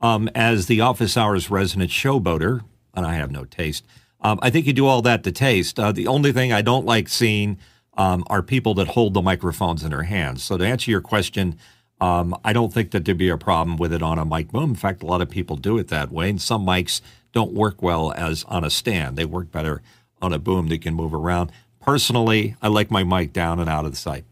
Um, 0.00 0.30
as 0.34 0.68
the 0.68 0.80
office 0.80 1.18
hours 1.18 1.50
resident 1.50 1.90
showboater, 1.90 2.62
and 2.94 3.04
I 3.04 3.12
have 3.12 3.30
no 3.30 3.44
taste, 3.44 3.84
um, 4.22 4.38
I 4.40 4.48
think 4.48 4.66
you 4.66 4.72
do 4.72 4.86
all 4.86 5.02
that 5.02 5.22
to 5.24 5.32
taste. 5.32 5.78
Uh, 5.78 5.92
the 5.92 6.06
only 6.06 6.32
thing 6.32 6.50
I 6.50 6.62
don't 6.62 6.86
like 6.86 7.10
seeing 7.10 7.58
um, 7.98 8.24
are 8.28 8.40
people 8.40 8.72
that 8.76 8.88
hold 8.88 9.12
the 9.12 9.20
microphones 9.20 9.84
in 9.84 9.90
their 9.90 10.04
hands. 10.04 10.42
So 10.42 10.56
to 10.56 10.64
answer 10.64 10.90
your 10.90 11.02
question, 11.02 11.58
um, 12.00 12.34
I 12.42 12.54
don't 12.54 12.72
think 12.72 12.92
that 12.92 13.04
there'd 13.04 13.18
be 13.18 13.28
a 13.28 13.36
problem 13.36 13.76
with 13.76 13.92
it 13.92 14.02
on 14.02 14.18
a 14.18 14.24
mic 14.24 14.50
boom. 14.50 14.70
In 14.70 14.76
fact, 14.76 15.02
a 15.02 15.06
lot 15.06 15.20
of 15.20 15.28
people 15.28 15.56
do 15.56 15.76
it 15.76 15.88
that 15.88 16.10
way, 16.10 16.30
and 16.30 16.40
some 16.40 16.64
mics 16.64 17.02
don't 17.32 17.52
work 17.52 17.82
well 17.82 18.12
as 18.12 18.44
on 18.44 18.64
a 18.64 18.70
stand. 18.70 19.16
They 19.16 19.24
work 19.24 19.50
better 19.50 19.82
on 20.20 20.32
a 20.32 20.38
boom 20.38 20.68
that 20.68 20.82
can 20.82 20.94
move 20.94 21.14
around. 21.14 21.50
Personally, 21.80 22.56
I 22.62 22.68
like 22.68 22.90
my 22.90 23.04
mic 23.04 23.32
down 23.32 23.58
and 23.58 23.68
out 23.68 23.84
of 23.84 23.90
the 23.90 23.96
sight. 23.96 24.24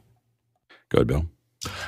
Good, 0.89 1.07
Bill. 1.07 1.27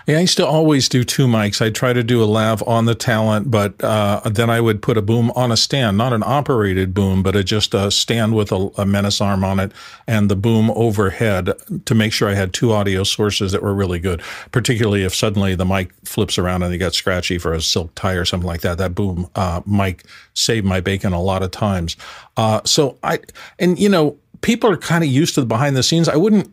Yeah, 0.07 0.19
I 0.19 0.21
used 0.21 0.37
to 0.37 0.47
always 0.47 0.87
do 0.87 1.03
two 1.03 1.27
mics. 1.27 1.63
I'd 1.63 1.75
try 1.75 1.95
to 1.95 2.03
do 2.03 2.23
a 2.23 2.27
lav 2.27 2.63
on 2.67 2.85
the 2.85 2.95
talent, 2.95 3.51
but 3.51 3.83
uh, 3.83 4.21
then 4.27 4.51
I 4.51 4.61
would 4.61 4.83
put 4.83 4.99
a 4.99 5.03
boom 5.03 5.31
on 5.35 5.51
a 5.51 5.57
stand, 5.57 5.97
not 5.97 6.13
an 6.13 6.23
operated 6.27 6.93
boom, 6.93 7.23
but 7.23 7.35
a, 7.37 7.43
just 7.43 7.73
a 7.73 7.91
stand 7.91 8.35
with 8.35 8.53
a, 8.53 8.71
a 8.77 8.85
menace 8.85 9.23
arm 9.23 9.43
on 9.45 9.59
it 9.59 9.73
and 10.07 10.31
the 10.31 10.37
boom 10.37 10.71
overhead 10.73 11.53
to 11.87 11.95
make 11.95 12.13
sure 12.13 12.29
I 12.29 12.35
had 12.35 12.53
two 12.53 12.73
audio 12.73 13.03
sources 13.03 13.53
that 13.53 13.63
were 13.63 13.73
really 13.73 13.99
good. 13.99 14.21
Particularly 14.51 15.05
if 15.05 15.15
suddenly 15.15 15.55
the 15.55 15.65
mic 15.65 15.91
flips 16.05 16.37
around 16.37 16.63
and 16.65 16.75
it 16.75 16.79
got 16.79 16.95
scratchy 16.95 17.39
for 17.39 17.55
a 17.55 17.63
silk 17.63 17.95
tie 17.95 18.15
or 18.15 18.27
something 18.27 18.47
like 18.47 18.61
that. 18.61 18.77
That 18.77 18.95
boom 18.95 19.31
uh, 19.37 19.63
mic 19.65 20.05
saved 20.35 20.67
my 20.67 20.81
bacon 20.81 21.15
a 21.15 21.23
lot 21.23 21.43
of 21.43 21.51
times. 21.51 21.97
Uh, 22.37 22.61
so 22.67 22.99
I, 23.03 23.21
and 23.59 23.79
you 23.79 23.89
know, 23.89 24.19
people 24.43 24.69
are 24.71 24.77
kind 24.77 25.03
of 25.03 25.09
used 25.09 25.35
to 25.37 25.41
the 25.41 25.47
behind 25.47 25.77
the 25.77 25.83
scenes. 25.83 26.11
I 26.11 26.17
wouldn't 26.17 26.53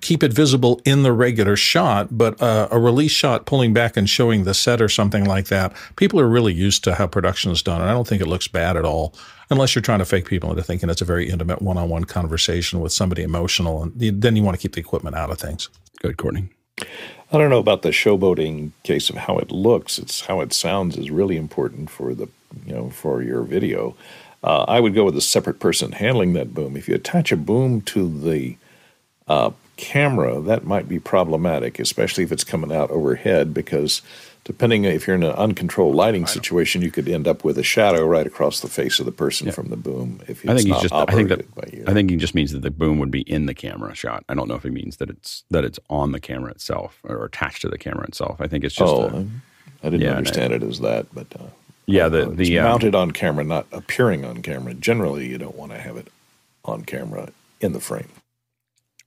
keep 0.00 0.22
it 0.22 0.32
visible 0.32 0.80
in 0.84 1.02
the 1.02 1.12
regular 1.12 1.56
shot, 1.56 2.08
but 2.10 2.40
uh, 2.40 2.68
a 2.70 2.78
release 2.78 3.12
shot 3.12 3.46
pulling 3.46 3.72
back 3.72 3.96
and 3.96 4.08
showing 4.08 4.44
the 4.44 4.54
set 4.54 4.80
or 4.80 4.88
something 4.88 5.24
like 5.24 5.46
that, 5.46 5.72
people 5.96 6.20
are 6.20 6.28
really 6.28 6.52
used 6.52 6.84
to 6.84 6.94
how 6.94 7.06
production 7.06 7.50
is 7.50 7.62
done. 7.62 7.80
And 7.80 7.90
I 7.90 7.92
don't 7.92 8.06
think 8.06 8.22
it 8.22 8.28
looks 8.28 8.48
bad 8.48 8.76
at 8.76 8.84
all, 8.84 9.14
unless 9.50 9.74
you're 9.74 9.82
trying 9.82 9.98
to 10.00 10.04
fake 10.04 10.26
people 10.26 10.50
into 10.50 10.62
thinking 10.62 10.90
it's 10.90 11.02
a 11.02 11.04
very 11.06 11.28
intimate 11.28 11.62
one 11.62 11.78
on 11.78 11.88
one 11.88 12.04
conversation 12.04 12.80
with 12.80 12.92
somebody 12.92 13.22
emotional. 13.22 13.82
And 13.82 13.92
then 14.22 14.36
you 14.36 14.42
want 14.42 14.56
to 14.56 14.62
keep 14.62 14.74
the 14.74 14.80
equipment 14.80 15.16
out 15.16 15.30
of 15.30 15.38
things. 15.38 15.68
Good, 16.00 16.16
Courtney. 16.16 16.48
I 17.32 17.38
don't 17.38 17.50
know 17.50 17.58
about 17.58 17.82
the 17.82 17.90
showboating 17.90 18.72
case 18.82 19.08
of 19.08 19.16
how 19.16 19.38
it 19.38 19.52
looks. 19.52 19.98
It's 19.98 20.22
how 20.22 20.40
it 20.40 20.52
sounds 20.52 20.96
is 20.96 21.10
really 21.10 21.36
important 21.36 21.90
for 21.90 22.14
the 22.14 22.28
you 22.66 22.74
know 22.74 22.90
for 22.90 23.22
your 23.22 23.42
video. 23.42 23.94
Uh, 24.42 24.64
I 24.66 24.80
would 24.80 24.94
go 24.94 25.04
with 25.04 25.16
a 25.16 25.20
separate 25.20 25.60
person 25.60 25.92
handling 25.92 26.32
that 26.32 26.54
boom. 26.54 26.76
If 26.76 26.88
you 26.88 26.94
attach 26.94 27.30
a 27.30 27.36
boom 27.36 27.82
to 27.82 28.08
the 28.08 28.56
uh, 29.30 29.52
camera, 29.76 30.40
that 30.40 30.64
might 30.64 30.88
be 30.88 30.98
problematic, 30.98 31.78
especially 31.78 32.24
if 32.24 32.32
it's 32.32 32.42
coming 32.42 32.72
out 32.72 32.90
overhead, 32.90 33.54
because 33.54 34.02
depending 34.42 34.84
if 34.84 35.06
you're 35.06 35.14
in 35.14 35.22
an 35.22 35.32
uncontrolled 35.32 35.94
lighting 35.94 36.26
situation, 36.26 36.82
you 36.82 36.90
could 36.90 37.08
end 37.08 37.28
up 37.28 37.44
with 37.44 37.56
a 37.56 37.62
shadow 37.62 38.04
right 38.04 38.26
across 38.26 38.58
the 38.58 38.68
face 38.68 38.98
of 38.98 39.06
the 39.06 39.12
person 39.12 39.46
yeah. 39.46 39.52
from 39.52 39.68
the 39.68 39.76
boom. 39.76 40.20
If 40.26 40.46
I 40.48 40.56
think 40.56 40.66
he's 40.66 40.82
just, 40.82 40.92
I 40.92 41.04
think 41.06 41.28
that, 41.28 41.46
I 41.86 41.94
think 41.94 42.10
he 42.10 42.16
just 42.16 42.34
means 42.34 42.50
that 42.50 42.62
the 42.62 42.72
boom 42.72 42.98
would 42.98 43.12
be 43.12 43.20
in 43.20 43.46
the 43.46 43.54
camera 43.54 43.94
shot. 43.94 44.24
I 44.28 44.34
don't 44.34 44.48
know 44.48 44.56
if 44.56 44.64
he 44.64 44.70
means 44.70 44.96
that 44.96 45.08
it's 45.08 45.44
that 45.50 45.64
it's 45.64 45.78
on 45.88 46.10
the 46.10 46.20
camera 46.20 46.50
itself 46.50 46.98
or 47.04 47.24
attached 47.24 47.62
to 47.62 47.68
the 47.68 47.78
camera 47.78 48.04
itself. 48.06 48.40
I 48.40 48.48
think 48.48 48.64
it's 48.64 48.74
just. 48.74 48.92
Oh, 48.92 49.06
a, 49.06 49.26
I 49.86 49.90
didn't 49.90 50.00
yeah, 50.00 50.16
understand 50.16 50.52
it 50.52 50.64
as 50.64 50.80
that, 50.80 51.06
but. 51.14 51.28
Uh, 51.38 51.44
yeah, 51.86 52.08
the 52.08 52.26
uh, 52.26 52.30
the 52.30 52.58
um, 52.58 52.64
mounted 52.64 52.94
on 52.94 53.10
camera, 53.10 53.42
not 53.42 53.66
appearing 53.72 54.24
on 54.24 54.42
camera. 54.42 54.74
Generally, 54.74 55.26
you 55.26 55.38
don't 55.38 55.56
want 55.56 55.72
to 55.72 55.78
have 55.78 55.96
it 55.96 56.08
on 56.64 56.84
camera 56.84 57.30
in 57.60 57.72
the 57.72 57.80
frame 57.80 58.08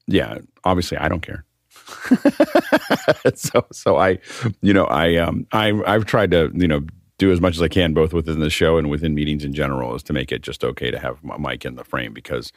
yeah, 0.08 0.40
obviously 0.64 0.98
I 0.98 1.08
don't 1.08 1.22
care. 1.22 1.46
so 3.36 3.66
so 3.72 3.98
I 3.98 4.20
you 4.62 4.74
know 4.74 4.86
I 4.86 5.16
um 5.18 5.48
I 5.52 5.74
I've 5.86 6.06
tried 6.06 6.32
to 6.32 6.52
you 6.54 6.68
know 6.68 6.82
do 7.18 7.32
as 7.32 7.42
much 7.42 7.56
as 7.56 7.62
I 7.62 7.68
can 7.68 7.94
both 7.94 8.14
within 8.14 8.40
the 8.40 8.50
show 8.50 8.78
and 8.78 8.90
within 8.90 9.16
meetings 9.16 9.44
in 9.44 9.54
general 9.54 9.96
is 9.96 10.04
to 10.04 10.14
make 10.14 10.32
it 10.32 10.42
just 10.42 10.64
okay 10.64 10.92
to 10.92 11.00
have 11.00 11.24
my 11.24 11.38
mic 11.38 11.66
in 11.66 11.76
the 11.76 11.84
frame 11.84 12.14
because 12.14 12.52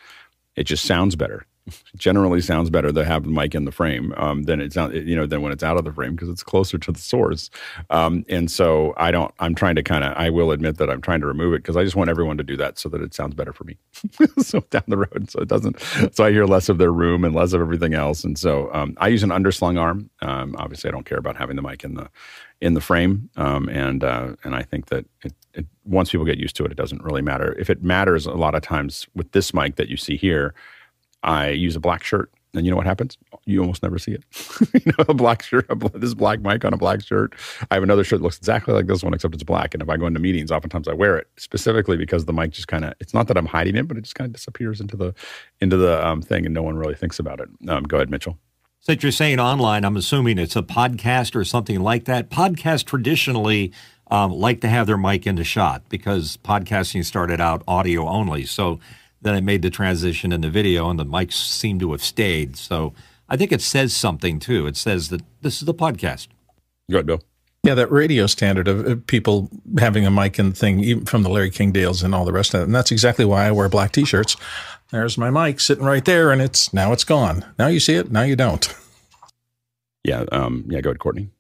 it 0.55 0.65
just 0.65 0.85
sounds 0.85 1.17
better 1.17 1.47
generally 1.96 2.40
sounds 2.40 2.70
better 2.70 2.92
to 2.92 3.05
have 3.05 3.24
the 3.24 3.31
mic 3.31 3.55
in 3.55 3.64
the 3.64 3.72
frame 3.72 4.14
um, 4.16 4.44
than 4.44 4.61
it's 4.61 4.76
not, 4.76 4.94
you 4.94 5.16
know, 5.16 5.26
than 5.26 5.42
when 5.42 5.52
it's 5.52 5.62
out 5.62 5.76
of 5.76 5.85
the 5.85 5.92
frame 5.92 6.14
because 6.14 6.29
it's 6.29 6.42
closer 6.42 6.79
to 6.79 6.92
the 6.92 6.98
source. 6.98 7.50
Um, 7.90 8.24
and 8.29 8.50
so 8.50 8.94
I 8.96 9.11
don't, 9.11 9.33
I'm 9.38 9.55
trying 9.55 9.74
to 9.76 9.83
kind 9.83 10.05
of, 10.05 10.12
I 10.16 10.31
will 10.31 10.52
admit 10.52 10.79
that 10.79 10.90
I'm 10.90 11.00
trying 11.00 11.20
to 11.20 11.26
remove 11.26 11.55
it 11.55 11.59
because 11.59 11.76
I 11.76 11.85
just 11.85 11.96
want 11.96 12.11
everyone 12.11 12.37
to 12.38 12.44
do 12.44 12.57
that 12.59 12.79
so 12.79 12.88
that 12.90 13.00
it 13.00 13.14
sounds 13.14 13.35
better 13.35 13.52
for 13.52 13.64
me. 13.64 13.76
so 14.38 14.61
down 14.70 14.85
the 14.87 14.98
road, 14.98 15.31
so 15.31 15.40
it 15.40 15.48
doesn't, 15.48 15.81
so 16.12 16.24
I 16.24 16.31
hear 16.31 16.46
less 16.46 16.68
of 16.68 16.79
their 16.79 16.92
room 16.92 17.24
and 17.24 17.35
less 17.35 17.52
of 17.52 17.61
everything 17.61 17.94
else. 17.94 18.22
And 18.22 18.38
so 18.38 18.72
um, 18.72 18.94
I 18.98 19.09
use 19.09 19.22
an 19.22 19.31
underslung 19.31 19.79
arm. 19.79 20.11
Um, 20.22 20.55
obviously, 20.59 20.88
I 20.88 20.92
don't 20.92 21.07
care 21.07 21.18
about 21.18 21.37
having 21.37 21.57
the 21.57 21.62
mic 21.62 21.85
in 21.85 21.94
the 21.94 22.09
in 22.62 22.72
the 22.72 22.81
frame, 22.81 23.29
um, 23.37 23.68
and 23.68 24.02
uh, 24.02 24.35
and 24.42 24.57
I 24.57 24.62
think 24.62 24.87
that 24.87 25.05
it, 25.22 25.35
it, 25.52 25.66
once 25.85 26.11
people 26.11 26.24
get 26.24 26.38
used 26.38 26.57
to 26.57 26.64
it, 26.64 26.72
it 26.72 26.76
doesn't 26.76 27.02
really 27.02 27.20
matter. 27.20 27.55
If 27.59 27.68
it 27.68 27.83
matters, 27.83 28.24
a 28.24 28.33
lot 28.33 28.55
of 28.55 28.62
times 28.62 29.07
with 29.14 29.33
this 29.33 29.52
mic 29.52 29.76
that 29.76 29.88
you 29.88 29.98
see 29.98 30.16
here 30.16 30.55
I 31.27 31.51
use 31.51 31.77
a 31.77 31.81
black 31.81 32.05
shirt, 32.05 32.31
and 32.55 32.65
you 32.65 32.71
know 32.71 32.77
what 32.77 32.87
happens? 32.87 33.19
You 33.45 33.61
almost 33.61 33.83
never 33.83 33.99
see 33.99 34.12
it. 34.12 34.25
you 34.87 34.93
know, 34.97 35.05
a 35.09 35.15
black 35.15 35.43
shirt, 35.43 35.67
this 35.95 36.15
black 36.15 36.41
mic 36.41 36.65
on 36.65 36.73
a 36.73 36.77
black 36.77 37.03
shirt. 37.03 37.35
I 37.71 37.75
have 37.75 37.83
another 37.83 38.05
shirt 38.05 38.21
that 38.21 38.23
looks 38.23 38.39
exactly 38.39 38.73
like 38.73 38.87
this 38.87 39.03
one, 39.03 39.12
except 39.12 39.35
it's 39.35 39.43
black. 39.43 39.75
And 39.75 39.83
if 39.83 39.91
I 39.91 39.97
go 39.97 40.07
into 40.07 40.21
meetings, 40.21 40.51
oftentimes 40.51 40.89
I 40.89 40.95
wear 40.95 41.19
it 41.19 41.29
specifically 41.37 41.97
because 41.97 42.25
the 42.25 42.33
mic 42.33 42.53
just 42.53 42.69
kind 42.69 42.85
of, 42.85 42.95
it's 43.01 43.12
not 43.12 43.27
that 43.29 43.37
I'm 43.37 43.47
hiding 43.47 43.77
it, 43.77 43.89
but 43.89 43.99
it 43.99 44.03
just 44.03 44.15
kind 44.15 44.27
of 44.27 44.33
disappears 44.33 44.81
into 44.81 44.97
the, 44.97 45.15
into 45.61 45.77
the 45.77 46.05
um, 46.07 46.23
thing 46.23 46.47
and 46.47 46.55
no 46.55 46.62
one 46.62 46.77
really 46.77 46.95
thinks 46.95 47.19
about 47.19 47.41
it. 47.41 47.49
Um, 47.69 47.83
go 47.85 47.99
ahead, 47.99 48.09
Mitchell. 48.09 48.39
Since 48.81 49.03
you're 49.03 49.11
saying 49.11 49.41
online, 49.41 49.85
I'm 49.85 49.97
assuming 49.97 50.39
it's 50.39 50.55
a 50.55 50.62
podcast 50.62 51.35
or 51.35 51.45
something 51.45 51.81
like 51.81 52.05
that. 52.05 52.31
Podcasts 52.31 52.85
traditionally 52.85 53.73
um, 54.12 54.31
like 54.31 54.61
to 54.61 54.69
have 54.69 54.87
their 54.87 54.97
mic 54.97 55.27
in 55.27 55.35
the 55.35 55.43
shot 55.45 55.83
because 55.89 56.37
podcasting 56.39 57.05
started 57.05 57.41
out 57.41 57.65
audio 57.67 58.07
only. 58.07 58.45
So 58.45 58.79
then 59.27 59.35
it 59.35 59.45
made 59.45 59.62
the 59.62 59.71
transition 59.71 60.33
in 60.33 60.41
the 60.41 60.51
video, 60.51 60.89
and 60.89 60.99
the 60.99 61.07
mics 61.07 61.35
seem 61.35 61.79
to 61.81 61.93
have 61.93 62.03
stayed. 62.03 62.57
So 62.57 62.95
I 63.29 63.37
think 63.37 63.53
it 63.53 63.62
says 63.62 63.95
something 63.95 64.39
too. 64.39 64.67
It 64.67 64.77
says 64.77 65.09
that 65.09 65.23
this 65.43 65.61
is 65.61 65.67
the 65.67 65.75
podcast. 65.75 66.29
Go 66.91 66.99
ahead, 66.99 67.07
Bill. 67.07 67.23
Yeah, 67.62 67.75
that 67.75 67.91
radio 67.91 68.29
standard 68.29 68.69
of 68.69 69.05
people 69.09 69.51
having 69.77 70.07
a 70.07 70.11
mic 70.11 70.39
and 70.39 70.57
thing, 70.57 70.81
even 70.85 71.05
from 71.05 71.25
the 71.25 71.29
Larry 71.29 71.51
King 71.51 71.73
Dales 71.73 72.05
and 72.05 72.15
all 72.15 72.25
the 72.25 72.33
rest 72.33 72.55
of 72.55 72.61
it. 72.61 72.65
And 72.65 72.75
that's 72.75 72.93
exactly 72.93 73.25
why 73.25 73.47
I 73.47 73.51
wear 73.51 73.69
black 73.69 73.91
t-shirts. 73.91 74.37
There's 74.93 75.19
my 75.19 75.31
mic 75.31 75.59
sitting 75.59 75.85
right 75.85 76.05
there, 76.05 76.31
and 76.31 76.41
it's 76.41 76.73
now 76.73 76.93
it's 76.93 77.03
gone. 77.03 77.45
Now 77.59 77.67
you 77.67 77.81
see 77.81 77.95
it. 77.95 78.12
Now 78.12 78.23
you 78.23 78.37
don't. 78.37 78.73
Yeah, 80.05 80.25
um, 80.31 80.65
yeah. 80.69 80.81
Go 80.81 80.91
ahead, 80.91 81.01
Courtney. 81.01 81.31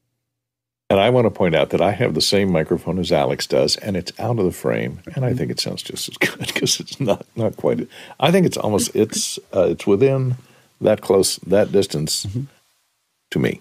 And 0.88 1.00
I 1.00 1.10
want 1.10 1.24
to 1.26 1.30
point 1.30 1.56
out 1.56 1.70
that 1.70 1.80
I 1.80 1.90
have 1.92 2.14
the 2.14 2.20
same 2.20 2.52
microphone 2.52 2.98
as 3.00 3.10
Alex 3.10 3.46
does, 3.46 3.76
and 3.76 3.96
it's 3.96 4.12
out 4.20 4.38
of 4.38 4.44
the 4.44 4.52
frame, 4.52 5.00
and 5.16 5.24
I 5.24 5.34
think 5.34 5.50
it 5.50 5.58
sounds 5.58 5.82
just 5.82 6.08
as 6.08 6.16
good 6.18 6.38
because 6.38 6.78
it's 6.78 7.00
not 7.00 7.26
not 7.34 7.56
quite. 7.56 7.88
I 8.20 8.30
think 8.30 8.46
it's 8.46 8.56
almost 8.56 8.94
it's 8.94 9.38
uh, 9.54 9.68
it's 9.70 9.86
within 9.86 10.36
that 10.80 11.00
close 11.00 11.36
that 11.38 11.72
distance 11.72 12.26
mm-hmm. 12.26 12.42
to 13.30 13.38
me. 13.38 13.60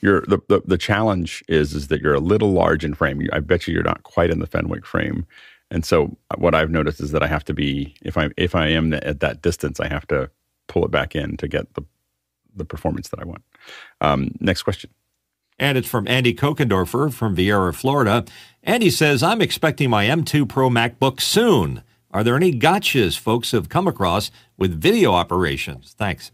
You're 0.00 0.20
the, 0.22 0.38
the 0.46 0.62
the 0.64 0.78
challenge 0.78 1.42
is 1.48 1.74
is 1.74 1.88
that 1.88 2.00
you're 2.00 2.14
a 2.14 2.20
little 2.20 2.52
large 2.52 2.84
in 2.84 2.94
frame. 2.94 3.28
I 3.32 3.40
bet 3.40 3.66
you 3.66 3.74
you're 3.74 3.82
not 3.82 4.04
quite 4.04 4.30
in 4.30 4.38
the 4.38 4.46
Fenwick 4.46 4.86
frame, 4.86 5.26
and 5.72 5.84
so 5.84 6.16
what 6.36 6.54
I've 6.54 6.70
noticed 6.70 7.00
is 7.00 7.10
that 7.10 7.24
I 7.24 7.26
have 7.26 7.44
to 7.46 7.54
be 7.54 7.96
if 8.02 8.16
I 8.16 8.30
if 8.36 8.54
I 8.54 8.68
am 8.68 8.92
at 8.92 9.18
that 9.18 9.42
distance, 9.42 9.80
I 9.80 9.88
have 9.88 10.06
to 10.08 10.30
pull 10.68 10.84
it 10.84 10.92
back 10.92 11.16
in 11.16 11.36
to 11.38 11.48
get 11.48 11.74
the 11.74 11.82
the 12.54 12.64
performance 12.64 13.08
that 13.08 13.18
I 13.18 13.24
want. 13.24 13.42
Um, 14.00 14.36
next 14.38 14.62
question. 14.62 14.90
And 15.58 15.76
it's 15.76 15.88
from 15.88 16.06
Andy 16.06 16.34
Kokendorfer 16.34 17.12
from 17.12 17.34
Viera, 17.34 17.74
Florida. 17.74 18.24
Andy 18.62 18.90
says, 18.90 19.22
I'm 19.22 19.42
expecting 19.42 19.90
my 19.90 20.06
M2 20.06 20.48
Pro 20.48 20.68
MacBook 20.70 21.20
soon. 21.20 21.82
Are 22.10 22.24
there 22.24 22.36
any 22.36 22.52
gotchas 22.52 23.18
folks 23.18 23.50
have 23.52 23.68
come 23.68 23.86
across 23.86 24.30
with 24.56 24.80
video 24.80 25.12
operations? 25.12 25.94
Thanks. 25.98 26.32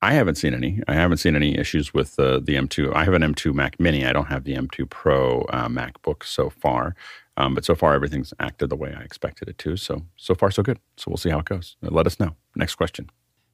I 0.00 0.14
haven't 0.14 0.34
seen 0.34 0.52
any. 0.52 0.82
I 0.88 0.94
haven't 0.94 1.18
seen 1.18 1.36
any 1.36 1.56
issues 1.56 1.94
with 1.94 2.18
uh, 2.18 2.40
the 2.40 2.56
M2. 2.56 2.94
I 2.94 3.04
have 3.04 3.14
an 3.14 3.22
M2 3.22 3.54
Mac 3.54 3.78
Mini. 3.78 4.04
I 4.04 4.12
don't 4.12 4.26
have 4.26 4.44
the 4.44 4.54
M2 4.56 4.90
Pro 4.90 5.42
uh, 5.42 5.68
MacBook 5.68 6.24
so 6.24 6.50
far, 6.50 6.96
um, 7.36 7.54
but 7.54 7.64
so 7.64 7.76
far 7.76 7.94
everything's 7.94 8.34
acted 8.40 8.70
the 8.70 8.76
way 8.76 8.92
I 8.98 9.02
expected 9.02 9.48
it 9.48 9.58
to. 9.58 9.76
So 9.76 10.02
so 10.16 10.34
far 10.34 10.50
so 10.50 10.62
good. 10.64 10.80
So 10.96 11.04
we'll 11.08 11.18
see 11.18 11.30
how 11.30 11.38
it 11.38 11.44
goes. 11.44 11.76
Let 11.82 12.06
us 12.06 12.18
know. 12.18 12.34
Next 12.56 12.74
question. 12.74 13.10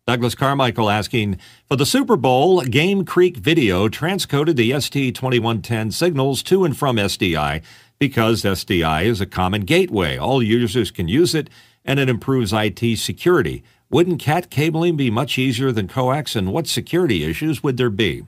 Douglas 0.08 0.34
Carmichael 0.34 0.88
asking 0.88 1.38
For 1.66 1.76
the 1.76 1.84
Super 1.84 2.16
Bowl, 2.16 2.62
Game 2.62 3.04
Creek 3.04 3.36
Video 3.36 3.88
transcoded 3.88 4.56
the 4.56 4.70
ST2110 4.70 5.92
signals 5.92 6.42
to 6.44 6.64
and 6.64 6.74
from 6.74 6.96
SDI 6.96 7.62
because 7.98 8.42
SDI 8.42 9.04
is 9.04 9.20
a 9.20 9.26
common 9.26 9.66
gateway. 9.66 10.16
All 10.16 10.42
users 10.42 10.90
can 10.90 11.08
use 11.08 11.34
it, 11.34 11.50
and 11.84 12.00
it 12.00 12.08
improves 12.08 12.54
IT 12.54 12.96
security. 12.96 13.62
Wouldn't 13.90 14.18
CAT 14.18 14.48
cabling 14.48 14.96
be 14.96 15.10
much 15.10 15.36
easier 15.36 15.72
than 15.72 15.88
coax, 15.88 16.34
and 16.34 16.54
what 16.54 16.66
security 16.66 17.24
issues 17.24 17.62
would 17.62 17.76
there 17.76 17.90
be? 17.90 18.24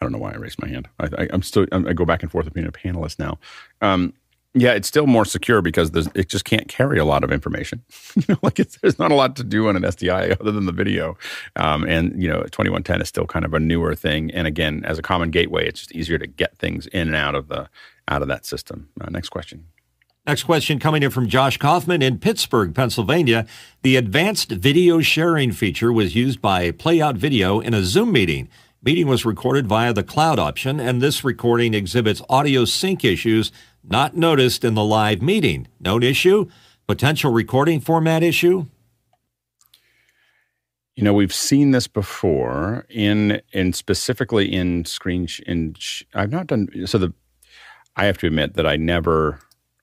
I 0.00 0.04
don't 0.04 0.12
know 0.12 0.18
why 0.18 0.34
I 0.34 0.36
raised 0.36 0.62
my 0.62 0.68
hand. 0.68 0.88
I, 1.00 1.26
am 1.32 1.42
still 1.42 1.66
I 1.72 1.94
go 1.94 2.04
back 2.04 2.22
and 2.22 2.30
forth 2.30 2.52
being 2.52 2.68
a 2.68 2.70
panelist 2.70 3.18
now. 3.18 3.40
Um, 3.82 4.12
yeah, 4.58 4.72
it's 4.72 4.88
still 4.88 5.06
more 5.06 5.26
secure 5.26 5.60
because 5.60 5.90
it 6.14 6.28
just 6.30 6.46
can't 6.46 6.66
carry 6.66 6.98
a 6.98 7.04
lot 7.04 7.22
of 7.22 7.30
information. 7.30 7.82
like 8.42 8.54
there's 8.54 8.98
not 8.98 9.12
a 9.12 9.14
lot 9.14 9.36
to 9.36 9.44
do 9.44 9.68
on 9.68 9.76
an 9.76 9.82
SDI 9.82 10.34
other 10.40 10.50
than 10.50 10.64
the 10.64 10.72
video. 10.72 11.16
Um, 11.56 11.84
and 11.84 12.20
you 12.20 12.28
know, 12.28 12.40
2110 12.44 13.02
is 13.02 13.08
still 13.08 13.26
kind 13.26 13.44
of 13.44 13.52
a 13.52 13.60
newer 13.60 13.94
thing. 13.94 14.30
And 14.30 14.46
again, 14.46 14.82
as 14.84 14.98
a 14.98 15.02
common 15.02 15.30
gateway, 15.30 15.68
it's 15.68 15.80
just 15.80 15.92
easier 15.92 16.16
to 16.18 16.26
get 16.26 16.56
things 16.56 16.86
in 16.88 17.08
and 17.08 17.16
out 17.16 17.34
of 17.34 17.48
the 17.48 17.68
out 18.08 18.22
of 18.22 18.28
that 18.28 18.46
system. 18.46 18.88
Uh, 18.98 19.10
next 19.10 19.28
question. 19.28 19.66
Next 20.26 20.44
question 20.44 20.78
coming 20.78 21.02
in 21.02 21.10
from 21.10 21.28
Josh 21.28 21.58
Kaufman 21.58 22.02
in 22.02 22.18
Pittsburgh, 22.18 22.74
Pennsylvania. 22.74 23.46
The 23.82 23.96
advanced 23.96 24.50
video 24.50 25.00
sharing 25.00 25.52
feature 25.52 25.92
was 25.92 26.16
used 26.16 26.40
by 26.40 26.72
Playout 26.72 27.16
Video 27.16 27.60
in 27.60 27.74
a 27.74 27.84
Zoom 27.84 28.10
meeting. 28.10 28.48
Meeting 28.82 29.08
was 29.08 29.24
recorded 29.24 29.66
via 29.66 29.92
the 29.92 30.04
cloud 30.04 30.38
option, 30.38 30.78
and 30.78 31.00
this 31.00 31.24
recording 31.24 31.74
exhibits 31.74 32.22
audio 32.28 32.64
sync 32.64 33.04
issues 33.04 33.50
not 33.88 34.16
noticed 34.16 34.64
in 34.64 34.74
the 34.74 34.84
live 34.84 35.22
meeting. 35.22 35.68
Note 35.80 36.04
issue? 36.04 36.46
Potential 36.86 37.32
recording 37.32 37.80
format 37.80 38.22
issue? 38.22 38.66
You 40.94 41.04
know, 41.04 41.12
we've 41.12 41.34
seen 41.34 41.72
this 41.72 41.86
before 41.86 42.86
in 42.88 43.42
in 43.52 43.72
specifically 43.72 44.52
in 44.52 44.84
screen. 44.86 45.26
Sh- 45.26 45.40
in 45.40 45.74
sh- 45.78 46.04
I've 46.14 46.30
not 46.32 46.46
done 46.46 46.68
so. 46.86 46.98
The 46.98 47.12
I 47.96 48.06
have 48.06 48.18
to 48.18 48.26
admit 48.26 48.54
that 48.54 48.66
I 48.66 48.76
never 48.76 49.40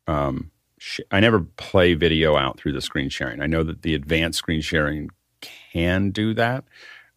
um, 0.07 0.51
sh- 0.79 1.01
I 1.11 1.19
never 1.19 1.41
play 1.41 1.93
video 1.93 2.35
out 2.35 2.57
through 2.57 2.73
the 2.73 2.81
screen 2.81 3.09
sharing. 3.09 3.41
I 3.41 3.47
know 3.47 3.63
that 3.63 3.83
the 3.83 3.93
advanced 3.93 4.39
screen 4.39 4.61
sharing 4.61 5.09
can 5.41 6.09
do 6.09 6.33
that. 6.33 6.63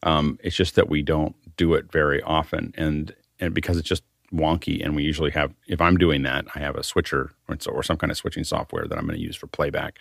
Um, 0.02 0.38
it's 0.42 0.56
just 0.56 0.74
that 0.74 0.88
we 0.88 1.02
don't 1.02 1.34
do 1.56 1.72
it 1.74 1.90
very 1.90 2.20
often, 2.22 2.74
and 2.76 3.14
and 3.40 3.54
because 3.54 3.78
it's 3.78 3.88
just 3.88 4.02
wonky 4.32 4.84
and 4.84 4.96
we 4.96 5.02
usually 5.02 5.30
have 5.30 5.52
if 5.66 5.80
i'm 5.80 5.96
doing 5.96 6.22
that 6.22 6.44
i 6.54 6.58
have 6.58 6.76
a 6.76 6.82
switcher 6.82 7.32
or, 7.48 7.56
or 7.68 7.82
some 7.82 7.96
kind 7.96 8.10
of 8.10 8.16
switching 8.16 8.44
software 8.44 8.86
that 8.86 8.98
i'm 8.98 9.06
going 9.06 9.18
to 9.18 9.24
use 9.24 9.36
for 9.36 9.46
playback 9.46 9.98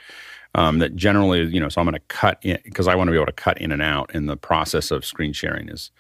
um, 0.56 0.80
that 0.80 0.96
generally 0.96 1.44
you 1.46 1.60
know 1.60 1.70
so 1.70 1.80
i'm 1.80 1.86
going 1.86 1.94
to 1.94 2.00
cut 2.08 2.40
in 2.42 2.58
because 2.64 2.88
i 2.88 2.96
want 2.96 3.08
to 3.08 3.12
be 3.12 3.18
able 3.18 3.26
to 3.26 3.32
cut 3.32 3.60
in 3.60 3.72
and 3.72 3.82
out 3.82 4.10
and 4.14 4.28
the 4.28 4.38
process 4.38 4.92
of 4.92 5.06
screen 5.06 5.34
sharing 5.34 5.70
is 5.70 5.92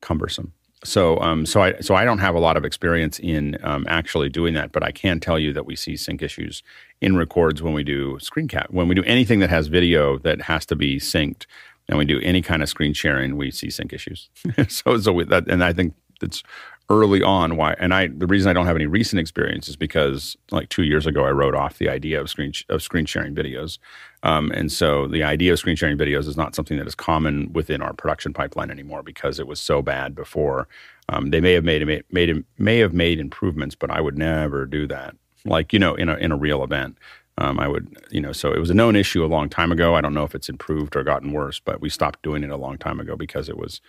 cumbersome. 0.00 0.52
So 0.84 1.18
um, 1.20 1.46
so 1.46 1.62
i 1.62 1.80
so 1.80 1.94
i 1.94 2.04
don't 2.04 2.18
have 2.18 2.34
a 2.34 2.38
lot 2.38 2.56
of 2.56 2.64
experience 2.64 3.18
in 3.18 3.58
um, 3.62 3.86
actually 3.88 4.28
doing 4.28 4.54
that 4.54 4.72
but 4.72 4.82
i 4.82 4.92
can 4.92 5.18
tell 5.18 5.38
you 5.38 5.52
that 5.52 5.66
we 5.66 5.74
see 5.74 5.96
sync 5.96 6.22
issues 6.22 6.62
in 7.00 7.16
records 7.16 7.62
when 7.62 7.72
we 7.72 7.82
do 7.82 8.18
screen 8.20 8.46
cap 8.46 8.68
when 8.70 8.86
we 8.86 8.94
do 8.94 9.02
anything 9.04 9.40
that 9.40 9.50
has 9.50 9.66
video 9.68 10.18
that 10.18 10.42
has 10.42 10.66
to 10.66 10.76
be 10.76 10.98
synced 10.98 11.46
and 11.88 11.98
we 11.98 12.04
do 12.04 12.20
any 12.20 12.42
kind 12.42 12.62
of 12.62 12.68
screen 12.68 12.92
sharing 12.92 13.36
we 13.36 13.50
see 13.50 13.70
sync 13.70 13.92
issues. 13.92 14.28
So 14.68 14.98
so 14.98 15.12
with 15.12 15.30
that 15.30 15.48
and 15.48 15.64
i 15.64 15.72
think 15.72 15.94
it's 16.22 16.42
early 16.88 17.20
on 17.22 17.56
why 17.56 17.74
and 17.80 17.92
i 17.92 18.06
the 18.06 18.26
reason 18.26 18.48
i 18.48 18.52
don't 18.52 18.66
have 18.66 18.76
any 18.76 18.86
recent 18.86 19.18
experience 19.18 19.68
is 19.68 19.74
because 19.74 20.36
like 20.52 20.68
two 20.68 20.84
years 20.84 21.06
ago 21.06 21.24
i 21.24 21.30
wrote 21.30 21.54
off 21.54 21.78
the 21.78 21.88
idea 21.88 22.20
of 22.20 22.30
screen 22.30 22.52
of 22.68 22.82
screen 22.82 23.06
sharing 23.06 23.34
videos. 23.34 23.78
Um, 24.22 24.50
and 24.52 24.72
so 24.72 25.06
the 25.06 25.22
idea 25.22 25.52
of 25.52 25.58
screen 25.58 25.76
sharing 25.76 25.96
videos 25.96 26.26
is 26.26 26.36
not 26.36 26.54
something 26.54 26.78
that 26.78 26.86
is 26.86 26.94
common 26.94 27.52
within 27.52 27.80
our 27.80 27.92
production 27.92 28.32
pipeline 28.32 28.70
anymore 28.70 29.02
because 29.02 29.38
it 29.38 29.46
was 29.46 29.60
so 29.60 29.82
bad 29.82 30.16
before. 30.16 30.66
Um, 31.08 31.30
they 31.30 31.40
may 31.40 31.52
have 31.52 31.62
made 31.62 31.86
made, 31.86 32.04
made 32.10 32.44
may 32.58 32.78
have 32.78 32.92
made 32.92 33.20
improvements 33.20 33.74
but 33.74 33.90
i 33.90 34.00
would 34.00 34.18
never 34.18 34.66
do 34.66 34.86
that. 34.86 35.16
Like 35.44 35.72
you 35.72 35.78
know 35.78 35.94
in 35.94 36.08
a 36.08 36.14
in 36.16 36.32
a 36.32 36.36
real 36.36 36.62
event 36.64 36.98
um, 37.38 37.60
I 37.60 37.68
would, 37.68 37.98
you 38.10 38.20
know, 38.20 38.32
so 38.32 38.52
it 38.52 38.58
was 38.58 38.70
a 38.70 38.74
known 38.74 38.96
issue 38.96 39.22
a 39.22 39.26
long 39.26 39.50
time 39.50 39.70
ago. 39.70 39.94
I 39.94 40.00
don't 40.00 40.14
know 40.14 40.24
if 40.24 40.34
it's 40.34 40.48
improved 40.48 40.96
or 40.96 41.04
gotten 41.04 41.32
worse, 41.32 41.60
but 41.60 41.82
we 41.82 41.90
stopped 41.90 42.22
doing 42.22 42.42
it 42.42 42.48
a 42.48 42.56
long 42.56 42.78
time 42.78 42.98
ago 42.98 43.14
because 43.14 43.50
it 43.50 43.58
was 43.58 43.82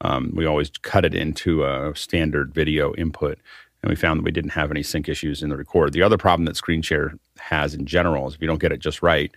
um, 0.00 0.32
we 0.34 0.46
always 0.46 0.70
cut 0.82 1.04
it 1.04 1.14
into 1.14 1.64
a 1.64 1.92
standard 1.94 2.54
video 2.54 2.94
input, 2.94 3.38
and 3.82 3.90
we 3.90 3.96
found 3.96 4.18
that 4.18 4.24
we 4.24 4.30
didn't 4.30 4.50
have 4.50 4.70
any 4.70 4.82
sync 4.82 5.08
issues 5.08 5.42
in 5.42 5.48
the 5.48 5.56
record. 5.56 5.92
The 5.92 6.02
other 6.02 6.18
problem 6.18 6.44
that 6.46 6.56
ScreenShare 6.56 7.18
has 7.38 7.74
in 7.74 7.86
general 7.86 8.26
is 8.28 8.34
if 8.34 8.40
you 8.40 8.46
don't 8.46 8.60
get 8.60 8.72
it 8.72 8.80
just 8.80 9.02
right, 9.02 9.32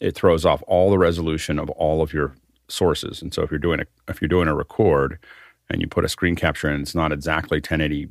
it 0.00 0.14
throws 0.14 0.44
off 0.44 0.62
all 0.66 0.90
the 0.90 0.98
resolution 0.98 1.58
of 1.58 1.70
all 1.70 2.02
of 2.02 2.12
your 2.12 2.34
sources. 2.68 3.22
And 3.22 3.32
so 3.32 3.42
if 3.42 3.50
you're 3.50 3.58
doing 3.58 3.80
a 3.80 3.86
if 4.08 4.20
you're 4.20 4.28
doing 4.28 4.48
a 4.48 4.54
record 4.54 5.18
and 5.70 5.80
you 5.80 5.86
put 5.86 6.04
a 6.04 6.08
screen 6.08 6.36
capture 6.36 6.68
and 6.68 6.82
it's 6.82 6.94
not 6.94 7.12
exactly 7.12 7.58
1080, 7.58 8.08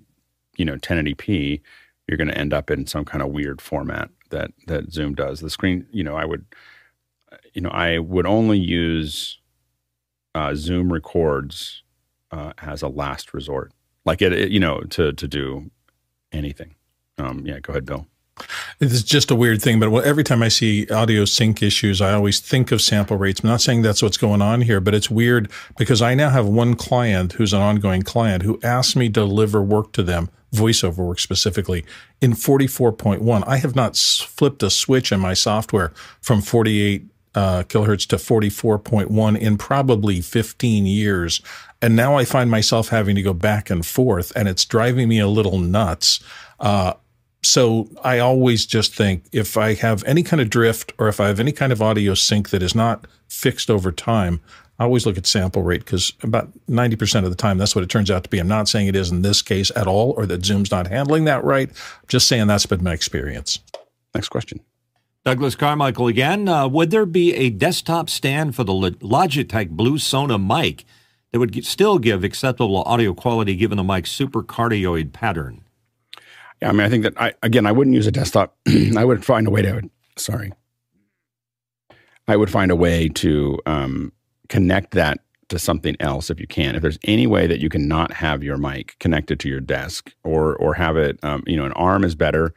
you 0.58 0.66
know, 0.66 0.78
1080p, 0.78 1.62
you're 2.08 2.18
going 2.18 2.30
to 2.30 2.38
end 2.38 2.54
up 2.54 2.72
in 2.72 2.88
some 2.88 3.06
kind 3.06 3.22
of 3.22 3.30
weird 3.30 3.62
format 3.62 4.10
that 4.30 4.52
that 4.68 4.92
Zoom 4.92 5.16
does. 5.16 5.42
The 5.42 5.50
screen, 5.50 5.86
you 5.92 6.04
know, 6.04 6.16
I 6.16 6.26
would, 6.26 6.46
you 7.54 7.62
know, 7.62 7.70
I 7.70 8.00
would 8.00 8.26
only 8.26 8.60
use 8.60 9.40
uh, 10.34 10.56
Zoom 10.56 10.92
records 10.94 11.81
uh, 12.32 12.54
as 12.60 12.82
a 12.82 12.88
last 12.88 13.34
resort, 13.34 13.72
like 14.06 14.22
it, 14.22 14.34
it, 14.34 14.52
you 14.52 14.60
know, 14.60 14.82
to 14.82 15.14
to 15.14 15.28
do 15.28 15.72
anything. 16.32 16.76
Um, 17.18 17.46
yeah, 17.46 17.60
go 17.60 17.72
ahead, 17.72 17.86
Bill. 17.86 18.08
It's 18.80 19.04
just 19.04 19.30
a 19.30 19.36
weird 19.36 19.62
thing, 19.62 19.80
but 19.80 19.94
every 20.04 20.24
time 20.24 20.42
I 20.42 20.48
see 20.48 20.88
audio 20.90 21.26
sync 21.26 21.62
issues, 21.62 22.02
I 22.02 22.14
always 22.14 22.40
think 22.40 22.72
of 22.72 22.82
sample 22.82 23.18
rates. 23.18 23.42
I'm 23.44 23.50
not 23.50 23.62
saying 23.62 23.84
that's 23.84 24.02
what's 24.02 24.18
going 24.18 24.42
on 24.42 24.62
here, 24.62 24.80
but 24.80 24.96
it's 24.96 25.12
weird 25.12 25.52
because 25.78 26.02
I 26.02 26.16
now 26.16 26.30
have 26.30 26.48
one 26.48 26.76
client 26.76 27.34
who's 27.34 27.54
an 27.54 27.62
ongoing 27.62 28.02
client 28.02 28.42
who 28.44 28.60
asked 28.64 28.96
me 28.96 29.08
to 29.10 29.14
deliver 29.14 29.62
work 29.62 29.92
to 29.94 30.04
them, 30.04 30.30
voiceover 30.54 31.06
work 31.06 31.20
specifically, 31.20 31.86
in 32.20 32.32
44.1. 32.32 33.44
I 33.46 33.58
have 33.58 33.76
not 33.76 33.96
flipped 33.96 34.64
a 34.64 34.72
switch 34.72 35.12
in 35.12 35.20
my 35.20 35.36
software 35.36 35.92
from 36.22 36.42
48 36.42 37.06
uh, 37.36 37.64
kilohertz 37.64 38.08
to 38.08 38.18
44.1 38.18 39.38
in 39.38 39.58
probably 39.58 40.22
15 40.22 40.86
years. 40.86 41.42
And 41.82 41.96
now 41.96 42.18
I 42.18 42.26
find 42.26 42.52
myself 42.52 42.90
having 42.90 43.16
to 43.16 43.22
go 43.22 43.34
back 43.34 43.70
and 43.70 43.86
forth, 43.86 44.32
and 44.36 44.48
it's 44.48 44.66
driving 44.66 45.10
me 45.10 45.20
a 45.20 45.28
little 45.28 45.58
nuts. 45.60 46.20
Uh, 46.60 46.94
so 47.44 47.90
I 48.04 48.20
always 48.20 48.66
just 48.66 48.96
think 48.96 49.24
if 49.32 49.58
I 49.58 49.74
have 49.76 50.04
any 50.04 50.22
kind 50.22 50.42
of 50.42 50.50
drift 50.50 50.94
or 51.00 51.08
if 51.08 51.20
I 51.20 51.28
have 51.28 51.40
any 51.40 51.52
kind 51.52 51.72
of 51.72 51.82
audio 51.82 52.14
sync 52.14 52.50
that 52.50 52.62
is 52.62 52.76
not 52.76 53.08
fixed 53.28 53.70
over 53.70 53.92
time, 53.92 54.42
I 54.78 54.84
always 54.84 55.06
look 55.06 55.18
at 55.18 55.28
sample 55.28 55.64
rate 55.64 55.84
because 55.86 56.14
about 56.24 56.52
90% 56.68 57.24
of 57.24 57.30
the 57.30 57.36
time 57.36 57.58
that's 57.58 57.76
what 57.76 57.84
it 57.84 57.90
turns 57.90 58.12
out 58.12 58.24
to 58.24 58.30
be. 58.30 58.40
I'm 58.40 58.48
not 58.48 58.68
saying 58.68 58.88
it 58.88 58.96
is 58.96 59.12
in 59.12 59.22
this 59.22 59.42
case 59.42 59.72
at 59.76 59.88
all 59.88 60.12
or 60.18 60.26
that 60.28 60.46
Zoom's 60.46 60.72
not 60.72 60.88
handling 60.88 61.26
that 61.26 61.44
right. 61.44 61.70
I'm 61.70 62.08
just 62.08 62.28
saying 62.28 62.48
that's 62.48 62.66
been 62.66 62.84
my 62.84 62.94
experience. 62.94 63.60
Next 64.14 64.30
question. 64.30 64.60
Douglas 65.24 65.56
Carmichael 65.56 66.08
again. 66.08 66.48
Uh, 66.48 66.68
would 66.68 66.90
there 66.90 67.06
be 67.06 67.36
a 67.36 67.52
desktop 67.52 68.10
stand 68.10 68.56
for 68.56 68.64
the 68.64 68.74
Logitech 68.74 69.70
Blue 69.70 70.00
Sona 70.00 70.40
mic 70.40 70.84
that 71.32 71.40
would 71.40 71.64
still 71.64 72.00
give 72.00 72.24
acceptable 72.24 72.82
audio 72.84 73.14
quality 73.14 73.56
given 73.56 73.78
the 73.78 73.84
mic's 73.84 74.12
super 74.12 74.42
cardioid 74.42 75.14
pattern? 75.14 75.62
Yeah, 76.60 76.70
I 76.70 76.72
mean, 76.72 76.82
I 76.82 76.90
think 76.90 77.04
that 77.04 77.22
I 77.22 77.34
again, 77.44 77.68
I 77.68 77.72
wouldn't 77.72 77.96
use 77.96 78.08
a 78.08 78.12
desktop. 78.12 78.58
I 78.98 79.06
would 79.06 79.24
find 79.24 79.48
a 79.48 79.52
way 79.52 79.62
to. 79.62 79.90
Sorry, 80.18 80.52
I 82.28 82.36
would 82.36 82.50
find 82.50 82.72
a 82.72 82.76
way 82.76 83.08
to 83.10 83.60
um, 83.68 84.12
connect 84.50 84.92
that 84.92 85.20
to 85.50 85.60
something 85.60 85.96
else 86.00 86.30
if 86.30 86.40
you 86.40 86.48
can. 86.48 86.76
If 86.76 86.82
there's 86.82 87.00
any 87.04 87.28
way 87.28 87.46
that 87.46 87.60
you 87.60 87.70
can 87.70 87.88
not 87.88 88.14
have 88.14 88.44
your 88.44 88.58
mic 88.58 88.96
connected 89.00 89.40
to 89.42 89.50
your 89.50 89.60
desk 89.60 90.14
or 90.24 90.56
or 90.56 90.74
have 90.74 90.98
it, 90.98 91.20
um, 91.24 91.44
you 91.46 91.58
know, 91.58 91.66
an 91.66 91.74
arm 91.74 92.04
is 92.04 92.16
better. 92.16 92.56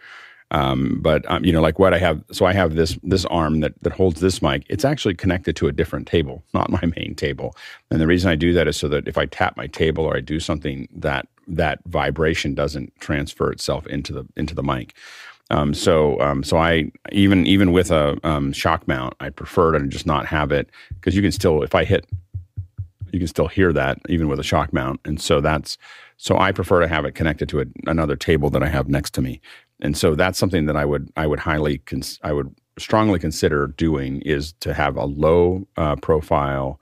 Um, 0.54 1.00
but 1.00 1.28
um, 1.28 1.44
you 1.44 1.52
know, 1.52 1.60
like 1.60 1.80
what 1.80 1.92
I 1.92 1.98
have, 1.98 2.22
so 2.30 2.46
I 2.46 2.52
have 2.52 2.76
this 2.76 2.96
this 3.02 3.24
arm 3.24 3.58
that 3.60 3.74
that 3.82 3.92
holds 3.92 4.20
this 4.20 4.40
mic. 4.40 4.64
It's 4.70 4.84
actually 4.84 5.14
connected 5.14 5.56
to 5.56 5.66
a 5.66 5.72
different 5.72 6.06
table, 6.06 6.44
not 6.54 6.70
my 6.70 6.82
main 6.96 7.16
table. 7.16 7.56
And 7.90 8.00
the 8.00 8.06
reason 8.06 8.30
I 8.30 8.36
do 8.36 8.52
that 8.52 8.68
is 8.68 8.76
so 8.76 8.86
that 8.88 9.08
if 9.08 9.18
I 9.18 9.26
tap 9.26 9.56
my 9.56 9.66
table 9.66 10.04
or 10.04 10.16
I 10.16 10.20
do 10.20 10.38
something 10.38 10.88
that 10.94 11.26
that 11.48 11.80
vibration 11.86 12.54
doesn't 12.54 12.92
transfer 13.00 13.50
itself 13.50 13.84
into 13.88 14.12
the 14.12 14.26
into 14.36 14.54
the 14.54 14.62
mic. 14.62 14.94
Um, 15.50 15.74
so 15.74 16.20
um, 16.20 16.44
so 16.44 16.56
I 16.56 16.92
even 17.10 17.46
even 17.48 17.72
with 17.72 17.90
a 17.90 18.16
um, 18.22 18.52
shock 18.52 18.86
mount, 18.86 19.14
I 19.18 19.30
prefer 19.30 19.76
to 19.76 19.84
just 19.88 20.06
not 20.06 20.24
have 20.26 20.52
it 20.52 20.70
because 20.94 21.16
you 21.16 21.22
can 21.22 21.32
still 21.32 21.64
if 21.64 21.74
I 21.74 21.84
hit, 21.84 22.06
you 23.12 23.18
can 23.18 23.28
still 23.28 23.48
hear 23.48 23.72
that 23.72 23.98
even 24.08 24.28
with 24.28 24.38
a 24.38 24.44
shock 24.44 24.72
mount, 24.72 25.00
and 25.04 25.20
so 25.20 25.40
that's 25.40 25.78
so 26.16 26.38
I 26.38 26.52
prefer 26.52 26.80
to 26.80 26.88
have 26.88 27.04
it 27.04 27.14
connected 27.14 27.48
to 27.50 27.60
a, 27.60 27.64
another 27.86 28.16
table 28.16 28.50
that 28.50 28.62
I 28.62 28.68
have 28.68 28.88
next 28.88 29.14
to 29.14 29.22
me, 29.22 29.40
and 29.80 29.96
so 29.96 30.14
that's 30.14 30.38
something 30.38 30.66
that 30.66 30.76
I 30.76 30.84
would 30.84 31.10
I 31.16 31.26
would 31.26 31.40
highly 31.40 31.78
cons- 31.78 32.20
I 32.22 32.32
would 32.32 32.54
strongly 32.78 33.18
consider 33.18 33.68
doing 33.68 34.20
is 34.22 34.52
to 34.60 34.74
have 34.74 34.96
a 34.96 35.04
low 35.04 35.66
uh, 35.76 35.96
profile 35.96 36.80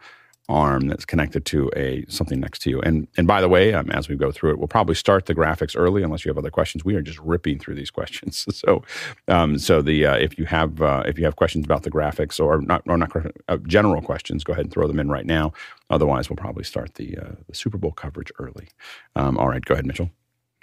arm 0.48 0.88
that's 0.88 1.04
connected 1.04 1.44
to 1.46 1.70
a 1.76 2.04
something 2.08 2.40
next 2.40 2.60
to 2.60 2.70
you. 2.70 2.80
And 2.80 3.08
and 3.16 3.26
by 3.26 3.40
the 3.40 3.48
way, 3.48 3.72
um, 3.72 3.90
as 3.90 4.08
we 4.08 4.16
go 4.16 4.30
through 4.30 4.50
it, 4.50 4.58
we'll 4.58 4.68
probably 4.68 4.94
start 4.94 5.26
the 5.26 5.34
graphics 5.34 5.74
early 5.76 6.02
unless 6.02 6.24
you 6.24 6.30
have 6.30 6.38
other 6.38 6.50
questions. 6.50 6.84
We 6.84 6.94
are 6.94 7.02
just 7.02 7.18
ripping 7.20 7.58
through 7.58 7.76
these 7.76 7.90
questions. 7.90 8.46
so 8.56 8.82
um, 9.28 9.58
so 9.58 9.82
the 9.82 10.06
uh, 10.06 10.16
if 10.16 10.38
you 10.38 10.44
have 10.46 10.82
uh, 10.82 11.02
if 11.06 11.18
you 11.18 11.24
have 11.24 11.36
questions 11.36 11.64
about 11.64 11.84
the 11.84 11.90
graphics 11.90 12.38
or 12.38 12.60
not 12.60 12.82
or 12.86 12.98
not 12.98 13.10
uh, 13.48 13.56
general 13.66 14.02
questions, 14.02 14.44
go 14.44 14.52
ahead 14.52 14.66
and 14.66 14.72
throw 14.72 14.86
them 14.86 15.00
in 15.00 15.08
right 15.08 15.26
now. 15.26 15.52
Otherwise, 15.90 16.28
we'll 16.28 16.36
probably 16.36 16.64
start 16.64 16.94
the 16.94 17.16
uh, 17.18 17.32
the 17.48 17.54
Super 17.54 17.78
Bowl 17.78 17.92
coverage 17.92 18.32
early. 18.38 18.68
Um, 19.16 19.38
all 19.38 19.48
right, 19.48 19.64
go 19.64 19.74
ahead, 19.74 19.86
Mitchell. 19.86 20.10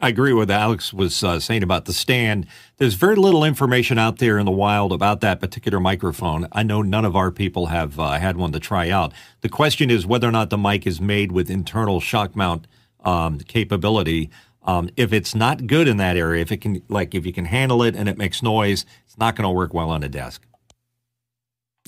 I 0.02 0.08
agree 0.08 0.32
with 0.32 0.50
Alex 0.50 0.93
was 0.93 1.24
uh, 1.24 1.39
saying 1.41 1.62
about 1.62 1.84
the 1.84 1.91
stand. 1.91 2.47
There's 2.78 2.93
very 2.93 3.18
little 3.18 3.43
information 3.43 3.97
out 3.97 4.20
there 4.20 4.39
in 4.39 4.45
the 4.45 4.52
wild 4.52 4.93
about 4.93 5.20
that 5.22 5.41
particular 5.41 5.80
microphone. 5.80 6.47
I 6.54 6.64
know 6.64 6.82
none 6.82 7.04
of 7.04 7.18
our 7.18 7.32
people 7.32 7.66
have 7.66 8.00
uh, 8.00 8.12
had 8.12 8.38
one 8.38 8.54
to 8.54 8.60
try 8.62 8.89
out. 8.89 9.12
The 9.41 9.50
question 9.50 9.89
is 9.89 10.06
whether 10.06 10.28
or 10.28 10.32
not 10.32 10.52
the 10.52 10.58
mic 10.58 10.88
is 10.88 11.02
made 11.02 11.34
with 11.34 11.50
internal 11.50 12.00
shock 12.00 12.34
mount 12.34 12.66
um, 13.04 13.39
capability. 13.39 14.30
Um, 14.64 14.89
if 14.95 15.12
it's 15.12 15.36
not 15.36 15.68
good 15.68 15.88
in 15.88 15.97
that 15.97 16.16
area, 16.16 16.41
if 16.41 16.52
it 16.52 16.62
can, 16.62 16.82
like, 16.88 17.14
if 17.14 17.26
you 17.26 17.34
can 17.34 17.45
handle 17.45 17.84
it 17.84 17.95
and 17.95 18.08
it 18.08 18.18
makes 18.18 18.41
noise, 18.41 18.86
it's 19.06 19.18
not 19.18 19.36
going 19.36 19.47
to 19.47 19.52
work 19.52 19.74
well 19.74 19.89
on 19.89 20.04
a 20.04 20.10
desk. 20.10 20.45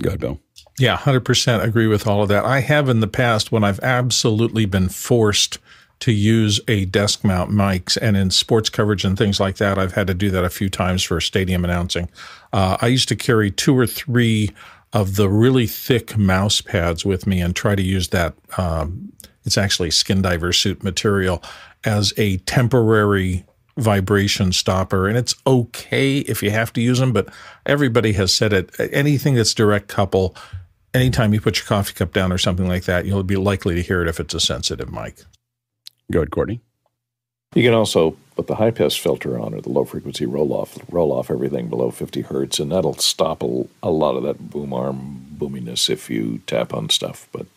Go 0.02 0.10
ahead, 0.10 0.20
Bill. 0.20 0.40
Yeah, 0.78 0.98
100% 0.98 1.64
agree 1.64 1.88
with 1.88 2.08
all 2.08 2.24
of 2.24 2.30
that. 2.30 2.44
I 2.44 2.60
have 2.60 2.90
in 2.90 3.00
the 3.00 3.08
past 3.08 3.54
when 3.54 3.64
I've 3.64 3.80
absolutely 3.80 4.66
been 4.66 4.90
forced– 4.90 5.60
to 6.02 6.12
use 6.12 6.60
a 6.68 6.86
desk 6.86 7.24
mount 7.24 7.52
mics. 7.52 7.98
And 8.02 8.18
in 8.18 8.32
sports 8.32 8.70
coverage 8.70 9.06
and 9.06 9.18
things 9.18 9.40
like 9.40 9.58
that, 9.58 9.78
I've 9.78 9.94
had 9.94 10.08
to 10.08 10.14
do 10.14 10.30
that 10.32 10.44
a 10.44 10.50
few 10.50 10.70
times 10.70 11.04
for 11.04 11.22
stadium 11.22 11.64
announcing. 11.64 12.10
Uh, 12.52 12.78
I 12.82 12.88
used 12.88 13.08
to 13.10 13.16
carry 13.16 13.50
two 13.50 13.78
or 13.78 13.88
three 13.88 14.50
of 14.94 15.16
the 15.16 15.30
really 15.30 15.68
thick 15.68 16.18
mouse 16.18 16.60
pads 16.60 17.06
with 17.06 17.26
me 17.26 17.40
and 17.40 17.56
try 17.56 17.76
to 17.76 17.82
use 17.82 18.10
that. 18.10 18.34
Um, 18.58 19.14
it's 19.46 19.58
actually 19.58 19.92
skin 19.92 20.22
diver 20.22 20.52
suit 20.52 20.84
material 20.84 21.42
as 21.84 22.14
a 22.18 22.38
temporary 22.40 23.46
vibration 23.78 24.52
stopper. 24.52 25.08
And 25.08 25.18
it's 25.18 25.36
okay 25.46 26.20
if 26.20 26.44
you 26.44 26.52
have 26.52 26.74
to 26.74 26.82
use 26.82 27.00
them, 27.00 27.14
but 27.14 27.30
everybody 27.66 28.14
has 28.14 28.34
said 28.34 28.54
it. 28.54 28.72
Anything 28.92 29.36
that's 29.36 29.54
direct 29.54 29.88
couple, 29.88 30.36
anytime 30.94 31.34
you 31.34 31.42
put 31.42 31.58
your 31.58 31.66
coffee 31.66 31.94
cup 31.94 32.12
down 32.12 32.32
or 32.32 32.38
something 32.38 32.68
like 32.68 32.84
that, 32.86 33.06
you'll 33.06 33.24
be 33.24 33.38
likely 33.38 33.76
to 33.76 33.82
hear 33.82 34.02
it 34.02 34.08
if 34.08 34.20
it's 34.20 34.34
a 34.34 34.40
sensitive 34.40 34.92
mic. 34.92 35.24
Go 36.12 36.20
ahead, 36.20 36.32
Courtney. 36.32 36.62
You 37.54 37.64
can 37.64 37.74
also 37.74 38.16
put 38.36 38.48
the 38.48 38.56
high 38.56 38.72
pass 38.72 38.96
filter 38.96 39.40
on 39.40 39.54
or 39.54 39.62
the 39.62 39.70
low 39.70 39.84
frequency 39.84 40.26
roll 40.26 40.54
off, 40.54 40.78
roll 40.90 41.12
off 41.12 41.30
everything 41.30 41.68
below 41.68 41.92
50 41.92 42.22
hertz, 42.22 42.60
and 42.60 42.72
that'll 42.72 42.94
stop 42.94 43.44
a, 43.44 43.66
a 43.84 43.90
lot 43.90 44.16
of 44.16 44.24
that 44.24 44.52
boom 44.52 44.74
arm 44.74 45.26
boominess 45.32 45.90
if 45.90 46.10
you 46.10 46.42
tap 46.48 46.74
on 46.74 46.90
stuff. 46.90 47.28
But 47.32 47.48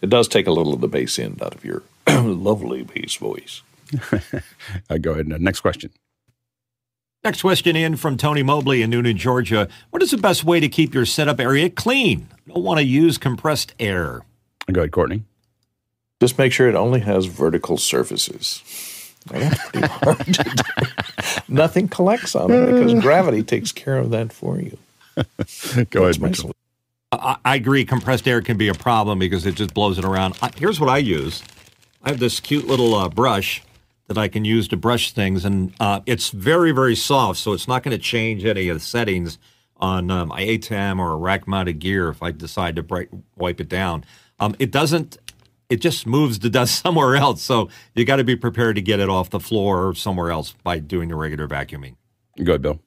it 0.00 0.08
does 0.08 0.28
take 0.28 0.46
a 0.46 0.52
little 0.52 0.72
of 0.72 0.80
the 0.80 0.88
bass 0.88 1.18
end 1.18 1.42
out 1.42 1.54
of 1.54 1.64
your 1.64 1.82
lovely 2.08 2.84
bass 2.84 3.16
voice. 3.16 3.62
uh, 4.90 4.98
go 4.98 5.12
ahead. 5.12 5.28
Next 5.28 5.60
question. 5.60 5.90
Next 7.24 7.42
question 7.42 7.74
in 7.74 7.96
from 7.96 8.16
Tony 8.16 8.42
Mobley 8.42 8.80
in 8.80 8.90
Newnan, 8.90 9.16
Georgia. 9.16 9.68
What 9.90 10.02
is 10.02 10.12
the 10.12 10.18
best 10.18 10.44
way 10.44 10.60
to 10.60 10.68
keep 10.68 10.94
your 10.94 11.04
setup 11.04 11.40
area 11.40 11.68
clean? 11.68 12.28
Don't 12.46 12.62
want 12.62 12.78
to 12.78 12.84
use 12.84 13.18
compressed 13.18 13.74
air. 13.80 14.22
Go 14.72 14.82
ahead, 14.82 14.92
Courtney. 14.92 15.24
Just 16.20 16.38
make 16.38 16.52
sure 16.52 16.68
it 16.68 16.74
only 16.74 17.00
has 17.00 17.26
vertical 17.26 17.76
surfaces. 17.76 18.62
That's 19.26 19.68
pretty 19.68 19.86
hard 19.92 20.18
to 20.18 20.44
do. 20.44 20.84
Nothing 21.48 21.88
collects 21.88 22.34
on 22.34 22.50
it 22.50 22.66
because 22.66 23.00
gravity 23.02 23.42
takes 23.42 23.72
care 23.72 23.98
of 23.98 24.10
that 24.10 24.32
for 24.32 24.60
you. 24.60 24.76
Go 25.90 26.04
ahead, 26.04 26.20
Mitchell. 26.20 26.52
I, 27.12 27.36
I, 27.44 27.56
agree. 27.56 27.84
Compressed 27.84 28.28
air 28.28 28.42
can 28.42 28.56
be 28.56 28.68
a 28.68 28.74
problem 28.74 29.18
because 29.18 29.46
it 29.46 29.54
just 29.54 29.74
blows 29.74 29.98
it 29.98 30.04
around. 30.04 30.36
I, 30.42 30.50
here's 30.56 30.78
what 30.78 30.88
I 30.88 30.98
use. 30.98 31.42
I 32.02 32.10
have 32.10 32.18
this 32.18 32.40
cute 32.40 32.66
little 32.66 32.94
uh, 32.94 33.08
brush 33.08 33.62
that 34.06 34.18
I 34.18 34.28
can 34.28 34.44
use 34.44 34.68
to 34.68 34.76
brush 34.76 35.12
things, 35.12 35.44
and 35.44 35.72
uh, 35.80 36.00
it's 36.06 36.30
very, 36.30 36.72
very 36.72 36.96
soft, 36.96 37.38
so 37.38 37.52
it's 37.52 37.68
not 37.68 37.82
going 37.82 37.96
to 37.96 38.02
change 38.02 38.44
any 38.44 38.68
of 38.68 38.76
the 38.76 38.80
settings 38.80 39.38
on 39.76 40.10
um, 40.10 40.28
my 40.28 40.42
ATEM 40.42 40.98
or 40.98 41.12
a 41.12 41.16
rack-mounted 41.16 41.78
gear 41.78 42.08
if 42.08 42.22
I 42.22 42.30
decide 42.30 42.76
to 42.76 42.82
break, 42.82 43.08
wipe 43.36 43.60
it 43.60 43.68
down. 43.68 44.04
Um, 44.40 44.54
it 44.58 44.70
doesn't 44.70 45.18
it 45.68 45.76
just 45.76 46.06
moves 46.06 46.38
the 46.38 46.50
dust 46.50 46.74
somewhere 46.82 47.16
else. 47.16 47.42
So 47.42 47.68
you 47.94 48.04
got 48.04 48.16
to 48.16 48.24
be 48.24 48.36
prepared 48.36 48.76
to 48.76 48.82
get 48.82 49.00
it 49.00 49.08
off 49.08 49.30
the 49.30 49.40
floor 49.40 49.88
or 49.88 49.94
somewhere 49.94 50.30
else 50.30 50.54
by 50.62 50.78
doing 50.78 51.08
the 51.08 51.16
regular 51.16 51.48
vacuuming. 51.48 51.96
Go 52.42 52.52
ahead, 52.52 52.62
Bill. 52.62 52.80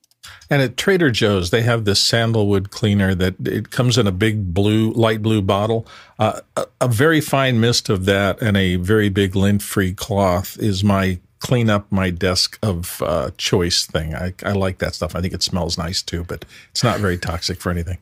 And 0.50 0.62
at 0.62 0.78
Trader 0.78 1.10
Joe's, 1.10 1.50
they 1.50 1.64
have 1.64 1.86
this 1.86 2.00
sandalwood 2.00 2.70
cleaner 2.70 3.16
that 3.16 3.36
it 3.48 3.72
comes 3.72 3.98
in 3.98 4.06
a 4.06 4.12
big 4.12 4.54
blue, 4.54 4.92
light 4.92 5.22
blue 5.22 5.42
bottle. 5.42 5.88
Uh, 6.20 6.42
a, 6.56 6.68
a, 6.82 6.88
very 6.88 7.22
fine 7.22 7.60
mist 7.60 7.90
of 7.90 8.06
that 8.06 8.40
and 8.42 8.56
a 8.56 8.76
very 8.76 9.10
big 9.10 9.36
lint-free 9.36 9.94
cloth 9.94 10.60
is 10.60 10.84
my 10.84 11.20
clean 11.40 11.72
up 11.72 11.92
my 11.92 12.12
desk 12.12 12.60
of 12.62 13.02
uh, 13.02 13.32
choice 13.38 13.86
thing. 13.86 14.14
I, 14.14 14.34
I 14.44 14.52
like 14.52 14.78
that 14.78 14.94
stuff. 14.94 15.16
I 15.16 15.22
think 15.22 15.34
it 15.34 15.42
smells 15.42 15.78
nice 15.78 16.04
too, 16.04 16.24
but 16.24 16.46
it's 16.70 16.84
not 16.84 17.00
very 17.00 17.18
toxic 17.18 17.60
for 17.60 17.72
anything. 17.72 17.98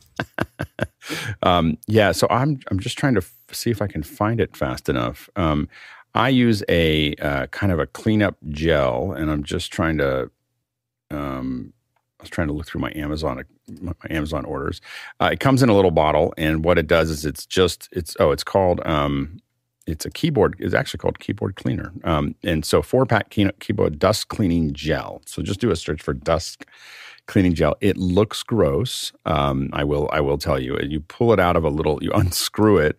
um, 1.43 1.77
yeah, 1.87 2.11
so 2.11 2.27
I'm 2.29 2.59
I'm 2.69 2.79
just 2.79 2.97
trying 2.97 3.15
to 3.15 3.21
see 3.55 3.71
if 3.71 3.81
I 3.81 3.87
can 3.87 4.03
find 4.03 4.39
it 4.39 4.55
fast 4.55 4.89
enough. 4.89 5.29
Um, 5.35 5.69
I 6.15 6.29
use 6.29 6.63
a 6.69 7.15
uh, 7.15 7.47
kind 7.47 7.71
of 7.71 7.79
a 7.79 7.87
cleanup 7.87 8.37
gel, 8.49 9.11
and 9.11 9.29
I'm 9.29 9.43
just 9.43 9.71
trying 9.71 9.97
to. 9.99 10.31
Um, 11.11 11.73
I 12.19 12.23
was 12.23 12.29
trying 12.29 12.47
to 12.47 12.53
look 12.53 12.67
through 12.67 12.81
my 12.81 12.91
Amazon 12.95 13.43
my 13.81 13.93
Amazon 14.09 14.45
orders. 14.45 14.81
Uh, 15.21 15.29
it 15.31 15.39
comes 15.39 15.63
in 15.63 15.69
a 15.69 15.75
little 15.75 15.91
bottle, 15.91 16.33
and 16.37 16.65
what 16.65 16.77
it 16.77 16.87
does 16.87 17.09
is 17.09 17.25
it's 17.25 17.45
just 17.45 17.87
it's 17.91 18.15
oh 18.19 18.31
it's 18.31 18.43
called 18.43 18.81
um, 18.85 19.39
it's 19.89 20.05
a 20.05 20.11
keyboard. 20.11 20.55
It's 20.59 20.73
actually 20.73 20.99
called 20.99 21.19
keyboard 21.19 21.55
cleaner. 21.55 21.91
Um, 22.03 22.35
and 22.43 22.63
so 22.65 22.81
four 22.81 23.05
pack 23.05 23.29
key, 23.29 23.49
keyboard 23.59 23.99
dust 23.99 24.27
cleaning 24.27 24.73
gel. 24.73 25.21
So 25.25 25.41
just 25.41 25.59
do 25.59 25.71
a 25.71 25.75
search 25.75 26.01
for 26.01 26.13
dust 26.13 26.65
cleaning 27.25 27.53
gel. 27.53 27.75
It 27.81 27.97
looks 27.97 28.43
gross. 28.43 29.11
Um, 29.25 29.69
I 29.73 29.83
will 29.83 30.09
I 30.11 30.21
will 30.21 30.37
tell 30.37 30.59
you. 30.59 30.77
You 30.81 30.99
pull 30.99 31.33
it 31.33 31.39
out 31.39 31.55
of 31.55 31.63
a 31.63 31.69
little. 31.69 31.99
You 32.01 32.11
unscrew 32.15 32.77
it 32.77 32.97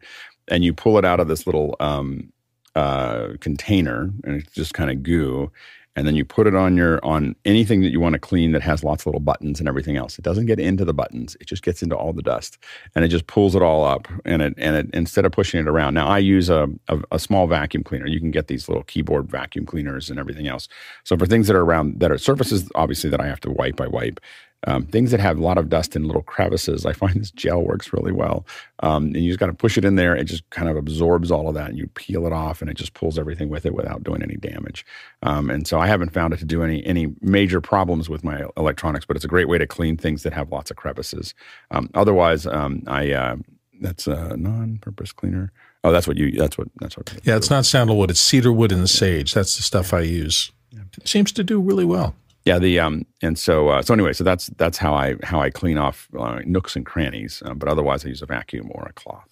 and 0.50 0.64
you 0.64 0.74
pull 0.74 0.98
it 0.98 1.04
out 1.04 1.20
of 1.20 1.28
this 1.28 1.46
little 1.46 1.76
um, 1.80 2.32
uh, 2.74 3.28
container, 3.40 4.10
and 4.24 4.42
it's 4.42 4.52
just 4.52 4.74
kind 4.74 4.90
of 4.90 5.02
goo. 5.02 5.50
And 5.96 6.06
then 6.06 6.14
you 6.14 6.24
put 6.24 6.46
it 6.46 6.54
on 6.54 6.76
your 6.76 7.04
on 7.04 7.34
anything 7.44 7.80
that 7.82 7.90
you 7.90 7.98
want 7.98 8.12
to 8.12 8.20
clean 8.20 8.52
that 8.52 8.62
has 8.62 8.84
lots 8.84 9.02
of 9.02 9.06
little 9.06 9.20
buttons 9.20 9.58
and 9.58 9.68
everything 9.68 9.96
else. 9.96 10.18
It 10.18 10.22
doesn't 10.22 10.46
get 10.46 10.60
into 10.60 10.84
the 10.84 10.94
buttons; 10.94 11.36
it 11.40 11.48
just 11.48 11.64
gets 11.64 11.82
into 11.82 11.96
all 11.96 12.12
the 12.12 12.22
dust, 12.22 12.58
and 12.94 13.04
it 13.04 13.08
just 13.08 13.26
pulls 13.26 13.56
it 13.56 13.62
all 13.62 13.84
up. 13.84 14.06
And 14.24 14.40
it 14.40 14.54
and 14.56 14.76
it 14.76 14.90
instead 14.94 15.24
of 15.24 15.32
pushing 15.32 15.58
it 15.58 15.66
around. 15.68 15.94
Now 15.94 16.06
I 16.06 16.18
use 16.18 16.48
a, 16.48 16.68
a, 16.88 17.00
a 17.10 17.18
small 17.18 17.48
vacuum 17.48 17.82
cleaner. 17.82 18.06
You 18.06 18.20
can 18.20 18.30
get 18.30 18.46
these 18.46 18.68
little 18.68 18.84
keyboard 18.84 19.28
vacuum 19.28 19.66
cleaners 19.66 20.10
and 20.10 20.18
everything 20.20 20.46
else. 20.46 20.68
So 21.04 21.16
for 21.16 21.26
things 21.26 21.48
that 21.48 21.56
are 21.56 21.64
around 21.64 21.98
that 21.98 22.12
are 22.12 22.18
surfaces, 22.18 22.70
obviously 22.76 23.10
that 23.10 23.20
I 23.20 23.26
have 23.26 23.40
to 23.40 23.50
wipe, 23.50 23.80
I 23.80 23.88
wipe. 23.88 24.20
Um, 24.66 24.84
things 24.84 25.10
that 25.10 25.20
have 25.20 25.38
a 25.38 25.42
lot 25.42 25.56
of 25.56 25.68
dust 25.68 25.96
in 25.96 26.04
little 26.04 26.22
crevices, 26.22 26.84
I 26.84 26.92
find 26.92 27.14
this 27.20 27.30
gel 27.30 27.62
works 27.62 27.92
really 27.92 28.12
well. 28.12 28.46
Um, 28.80 29.06
and 29.06 29.16
you 29.16 29.30
just 29.30 29.40
got 29.40 29.46
to 29.46 29.54
push 29.54 29.78
it 29.78 29.84
in 29.84 29.96
there. 29.96 30.14
It 30.14 30.24
just 30.24 30.48
kind 30.50 30.68
of 30.68 30.76
absorbs 30.76 31.30
all 31.30 31.48
of 31.48 31.54
that, 31.54 31.70
and 31.70 31.78
you 31.78 31.86
peel 31.88 32.26
it 32.26 32.32
off, 32.32 32.60
and 32.60 32.70
it 32.70 32.76
just 32.76 32.94
pulls 32.94 33.18
everything 33.18 33.48
with 33.48 33.66
it 33.66 33.74
without 33.74 34.02
doing 34.02 34.22
any 34.22 34.36
damage. 34.36 34.84
Um, 35.22 35.50
and 35.50 35.66
so 35.66 35.78
I 35.78 35.86
haven't 35.86 36.10
found 36.10 36.34
it 36.34 36.38
to 36.38 36.44
do 36.44 36.62
any 36.62 36.84
any 36.84 37.14
major 37.20 37.60
problems 37.60 38.08
with 38.08 38.24
my 38.24 38.44
electronics, 38.56 39.04
but 39.04 39.16
it's 39.16 39.24
a 39.24 39.28
great 39.28 39.48
way 39.48 39.58
to 39.58 39.66
clean 39.66 39.96
things 39.96 40.22
that 40.22 40.32
have 40.32 40.50
lots 40.50 40.70
of 40.70 40.76
crevices. 40.76 41.34
Um, 41.70 41.90
otherwise, 41.94 42.46
um, 42.46 42.82
I 42.86 43.12
uh, 43.12 43.36
that's 43.80 44.06
a 44.06 44.36
non-purpose 44.36 45.12
cleaner. 45.12 45.52
Oh, 45.82 45.92
that's 45.92 46.06
what 46.06 46.16
you. 46.16 46.32
That's 46.32 46.58
what. 46.58 46.68
That's 46.80 46.96
what. 46.96 47.12
Yeah, 47.24 47.36
it's 47.36 47.50
not 47.50 47.64
sandalwood. 47.64 48.10
It's 48.10 48.20
cedarwood 48.20 48.72
and 48.72 48.88
sage. 48.88 49.32
That's 49.32 49.56
the 49.56 49.62
stuff 49.62 49.94
I 49.94 50.00
use. 50.00 50.52
It 50.72 51.08
seems 51.08 51.32
to 51.32 51.44
do 51.44 51.60
really 51.60 51.84
well. 51.84 52.14
Yeah, 52.44 52.58
the 52.58 52.80
um, 52.80 53.06
and 53.22 53.38
so 53.38 53.68
uh, 53.68 53.82
so 53.82 53.92
anyway, 53.92 54.12
so 54.12 54.24
that's 54.24 54.46
that's 54.56 54.78
how 54.78 54.94
I 54.94 55.16
how 55.22 55.40
I 55.40 55.50
clean 55.50 55.76
off 55.76 56.08
uh, 56.18 56.40
nooks 56.44 56.74
and 56.74 56.86
crannies. 56.86 57.42
Um, 57.44 57.58
but 57.58 57.68
otherwise, 57.68 58.04
I 58.04 58.08
use 58.08 58.22
a 58.22 58.26
vacuum 58.26 58.70
or 58.74 58.86
a 58.88 58.92
cloth. 58.92 59.28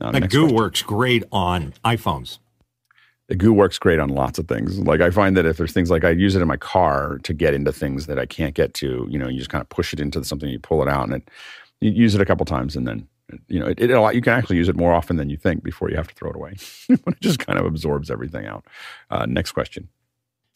Uh, 0.00 0.12
that 0.12 0.30
goo 0.30 0.42
question. 0.42 0.56
works 0.56 0.82
great 0.82 1.24
on 1.30 1.72
iPhones. 1.84 2.38
The 3.28 3.36
goo 3.36 3.52
works 3.52 3.78
great 3.78 4.00
on 4.00 4.08
lots 4.08 4.40
of 4.40 4.48
things. 4.48 4.78
Like 4.80 5.00
I 5.00 5.10
find 5.10 5.36
that 5.36 5.46
if 5.46 5.56
there's 5.56 5.72
things 5.72 5.90
like 5.90 6.04
I 6.04 6.10
use 6.10 6.34
it 6.34 6.42
in 6.42 6.48
my 6.48 6.56
car 6.56 7.18
to 7.22 7.32
get 7.32 7.54
into 7.54 7.72
things 7.72 8.06
that 8.06 8.18
I 8.18 8.26
can't 8.26 8.54
get 8.54 8.74
to, 8.74 9.06
you 9.08 9.18
know, 9.18 9.28
you 9.28 9.38
just 9.38 9.50
kind 9.50 9.62
of 9.62 9.68
push 9.68 9.92
it 9.92 10.00
into 10.00 10.24
something, 10.24 10.48
you 10.48 10.58
pull 10.58 10.82
it 10.82 10.88
out, 10.88 11.04
and 11.04 11.14
it 11.14 11.30
you 11.80 11.92
use 11.92 12.16
it 12.16 12.20
a 12.20 12.24
couple 12.24 12.44
times, 12.44 12.74
and 12.74 12.88
then 12.88 13.06
you 13.46 13.60
know 13.60 13.66
it, 13.66 13.80
it 13.80 13.90
you 14.14 14.20
can 14.20 14.32
actually 14.32 14.56
use 14.56 14.68
it 14.68 14.76
more 14.76 14.92
often 14.92 15.16
than 15.16 15.30
you 15.30 15.36
think 15.36 15.62
before 15.62 15.88
you 15.88 15.96
have 15.96 16.08
to 16.08 16.14
throw 16.14 16.30
it 16.30 16.36
away. 16.36 16.56
it 16.88 17.20
just 17.20 17.38
kind 17.38 17.58
of 17.58 17.64
absorbs 17.64 18.10
everything 18.10 18.46
out. 18.46 18.64
Uh, 19.10 19.26
next 19.26 19.52
question. 19.52 19.88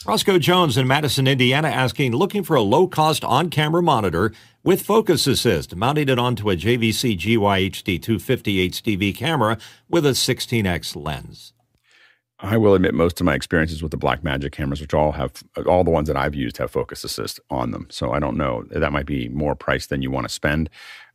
Roscoe 0.06 0.38
Jones 0.38 0.76
in 0.76 0.86
Madison, 0.86 1.26
Indiana, 1.26 1.68
asking, 1.68 2.12
looking 2.12 2.42
for 2.42 2.56
a 2.56 2.60
low 2.60 2.86
cost 2.86 3.24
on 3.24 3.48
camera 3.48 3.82
monitor 3.82 4.32
with 4.62 4.82
focus 4.82 5.26
assist, 5.26 5.74
mounting 5.74 6.10
it 6.10 6.18
onto 6.18 6.50
a 6.50 6.56
JVC 6.56 7.16
GYHD 7.16 8.02
250 8.02 8.68
HDV 8.68 9.16
camera 9.16 9.56
with 9.88 10.04
a 10.04 10.10
16x 10.10 10.94
lens. 10.94 11.54
I 12.38 12.58
will 12.58 12.74
admit 12.74 12.92
most 12.92 13.18
of 13.18 13.24
my 13.24 13.34
experiences 13.34 13.82
with 13.82 13.92
the 13.92 13.96
Blackmagic 13.96 14.52
cameras, 14.52 14.82
which 14.82 14.92
all 14.92 15.12
have 15.12 15.42
all 15.66 15.84
the 15.84 15.90
ones 15.90 16.08
that 16.08 16.18
I've 16.18 16.34
used 16.34 16.58
have 16.58 16.70
focus 16.70 17.02
assist 17.02 17.40
on 17.48 17.70
them. 17.70 17.86
So 17.88 18.12
I 18.12 18.18
don't 18.18 18.36
know 18.36 18.64
that 18.70 18.92
might 18.92 19.06
be 19.06 19.30
more 19.30 19.54
price 19.54 19.86
than 19.86 20.02
you 20.02 20.10
want 20.10 20.28
to 20.28 20.32
spend. 20.32 20.68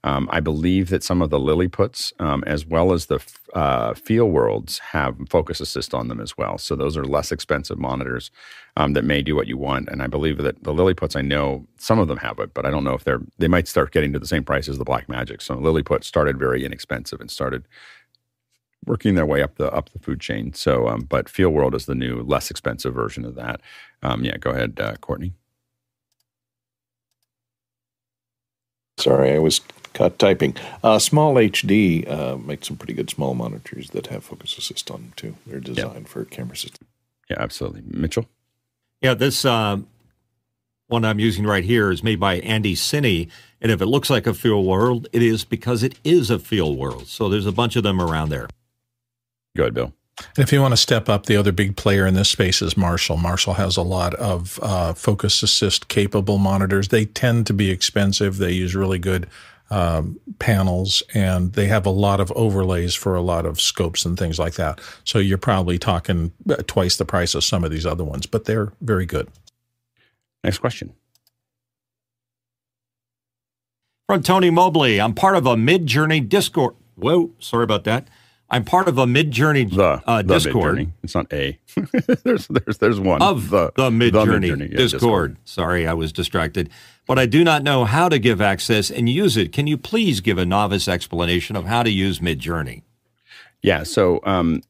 Um, 0.04 0.30
I 0.32 0.40
believe 0.40 0.90
that 0.90 1.04
some 1.04 1.22
of 1.22 1.30
the 1.30 1.40
Lilliputs, 1.40 2.14
um, 2.22 2.44
as 2.48 2.66
well 2.66 2.94
as 2.94 3.08
the 3.08 3.20
uh, 3.54 3.94
Feelworlds, 3.94 4.80
have 4.80 5.18
focus 5.30 5.60
assist 5.60 5.94
on 5.94 6.08
them 6.08 6.22
as 6.22 6.38
well. 6.38 6.58
So 6.58 6.76
those 6.76 6.96
are 6.96 7.04
less 7.04 7.32
expensive 7.32 7.78
monitors 7.78 8.32
um, 8.78 8.94
that 8.94 9.04
may 9.04 9.22
do 9.22 9.36
what 9.36 9.48
you 9.48 9.58
want. 9.58 9.90
And 9.90 10.02
I 10.02 10.08
believe 10.08 10.38
that 10.38 10.64
the 10.64 10.74
Lilliputs, 10.74 11.18
I 11.18 11.22
know 11.22 11.68
some 11.78 12.00
of 12.00 12.08
them 12.08 12.18
have 12.18 12.40
it, 12.40 12.54
but 12.54 12.66
I 12.66 12.72
don't 12.72 12.86
know 12.86 12.94
if 12.94 13.04
they're 13.04 13.22
they 13.40 13.50
might 13.50 13.68
start 13.68 13.92
getting 13.92 14.14
to 14.14 14.20
the 14.20 14.28
same 14.28 14.44
price 14.44 14.70
as 14.70 14.78
the 14.78 14.86
Blackmagic. 14.86 15.42
So 15.42 15.56
Lilliput 15.56 16.04
started 16.06 16.40
very 16.40 16.64
inexpensive 16.64 17.20
and 17.20 17.30
started 17.30 17.68
working 18.86 19.16
their 19.16 19.26
way 19.26 19.42
up 19.42 19.56
the 19.56 19.72
up 19.74 19.90
the 19.90 20.00
food 20.00 20.22
chain. 20.22 20.54
So, 20.54 20.88
um, 20.88 21.02
but 21.02 21.26
Feelworld 21.28 21.76
is 21.76 21.86
the 21.86 21.96
new, 21.96 22.22
less 22.24 22.50
expensive 22.50 22.94
version 22.94 23.26
of 23.26 23.36
that. 23.36 23.62
Um, 24.02 24.24
yeah, 24.24 24.38
go 24.38 24.52
ahead, 24.52 24.80
uh, 24.80 24.96
Courtney. 25.02 25.34
Sorry, 29.00 29.34
I 29.34 29.40
was 29.40 29.62
caught 29.94 30.20
typing. 30.20 30.56
Uh, 30.84 30.98
SmallHD 30.98 32.10
uh, 32.10 32.38
makes 32.38 32.68
some 32.68 32.78
pretty 32.78 32.94
good 32.94 33.10
small 33.10 33.34
monitors 33.34 33.90
that 33.92 34.08
have 34.08 34.24
focus 34.24 34.58
assist 34.58 34.92
on 34.92 35.02
them 35.02 35.14
too. 35.16 35.36
They're 35.48 35.60
designed 35.60 36.10
for 36.10 36.26
camera 36.26 36.58
system. 36.58 36.88
Yeah, 37.30 37.38
absolutely. 37.40 37.84
Mitchell? 37.88 38.28
Yeah, 39.02 39.14
this 39.14 39.46
uh, 39.46 39.78
one 40.88 41.06
I'm 41.06 41.20
using 41.20 41.46
right 41.46 41.64
here 41.64 41.92
is 41.92 42.04
made 42.04 42.20
by 42.20 42.42
Andycine. 42.42 43.30
And 43.62 43.72
if 43.72 43.82
it 43.82 43.86
looks 43.86 44.10
like 44.10 44.28
a 44.28 44.32
Feelworld, 44.32 45.08
it 45.14 45.22
is 45.22 45.46
because 45.46 45.84
it 45.84 45.96
is 46.04 46.30
a 46.30 46.38
Feelworld. 46.38 47.06
So 47.08 47.30
there's 47.30 47.46
a 47.46 47.52
bunch 47.52 47.76
of 47.76 47.84
them 47.84 48.02
around 48.02 48.30
there. 48.30 48.48
Go 49.56 49.64
ahead, 49.64 49.74
Bill. 49.74 49.94
And 50.36 50.44
if 50.44 50.52
you 50.52 50.62
want 50.62 50.74
to 50.74 50.78
step 50.78 51.10
up, 51.10 51.26
the 51.26 51.38
other 51.38 51.52
big 51.52 51.76
player 51.76 52.06
in 52.06 52.14
this 52.14 52.30
space 52.30 52.62
is 52.62 52.76
Marshall. 52.76 53.18
Marshall 53.18 53.54
has 53.54 53.78
a 53.78 53.82
lot 53.82 54.14
of 54.16 54.60
uh, 54.62 54.94
focus 54.94 55.42
assist 55.44 55.88
capable 55.88 56.38
monitors. 56.38 56.90
They 56.90 57.06
tend 57.06 57.48
to 57.48 57.54
be 57.54 57.70
expensive. 57.72 58.38
They 58.38 58.52
use 58.52 58.76
really 58.76 59.00
good 59.00 59.28
um, 59.72 60.20
panels 60.40 61.04
and 61.14 61.54
they 61.54 61.68
have 61.68 61.86
a 61.86 61.92
lot 61.92 62.20
of 62.20 62.32
overlays 62.32 62.96
for 62.96 63.16
a 63.16 63.22
lot 63.22 63.46
of 63.46 63.62
scopes 63.62 64.06
and 64.06 64.18
things 64.18 64.40
like 64.40 64.56
that. 64.56 64.82
So 65.04 65.20
you're 65.20 65.38
probably 65.38 65.78
talking 65.78 66.32
twice 66.68 66.98
the 66.98 67.06
price 67.06 67.36
of 67.36 67.44
some 67.44 67.64
of 67.64 67.72
these 67.72 67.86
other 67.86 68.04
ones, 68.04 68.26
but 68.26 68.46
they're 68.46 68.74
very 68.82 69.06
good. 69.06 69.30
Next 70.44 70.60
question. 70.60 70.94
From 74.08 74.24
Tony 74.24 74.50
Mobley, 74.50 75.00
I'm 75.00 75.14
part 75.14 75.36
of 75.36 75.46
a 75.46 75.56
Midjourney 75.56 76.28
Discord. 76.28 76.76
Whoa, 76.96 77.32
sorry 77.38 77.64
about 77.64 77.84
that. 77.84 78.08
I'm 78.52 78.66
part 78.66 78.88
of 78.88 78.98
a 78.98 79.06
Midjourney 79.06 79.70
the, 79.70 80.02
uh, 80.08 80.22
the 80.22 80.36
Discord. 80.36 80.78
Midjourney. 80.78 80.92
It's 81.04 81.16
not 81.16 81.32
a. 81.32 81.60
there's 82.24 82.48
there's 82.48 82.78
there's 82.80 83.00
one 83.00 83.22
of 83.22 83.50
the, 83.50 83.72
the 83.76 83.90
Midjourney, 83.90 84.58
Mid 84.58 84.72
yeah, 84.72 84.78
Discord. 84.78 85.36
Discord. 85.36 85.38
Sorry, 85.46 85.88
I 85.88 85.94
was 85.94 86.12
distracted. 86.12 86.70
But 87.06 87.18
I 87.18 87.26
do 87.26 87.44
not 87.44 87.64
know 87.64 87.86
how 87.86 88.10
to 88.10 88.20
give 88.20 88.42
access 88.42 88.92
and 88.92 89.10
use 89.10 89.36
it. 89.38 89.52
Can 89.52 89.68
you 89.68 89.78
please 89.78 90.22
give 90.22 90.38
a 90.38 90.46
novice 90.46 90.88
explanation 90.88 91.56
of 91.56 91.66
how 91.66 91.84
to 91.84 91.90
use 91.90 92.20
Midjourney? 92.20 92.84
Yeah. 93.62 93.84
So 93.84 94.20
um, 94.24 94.62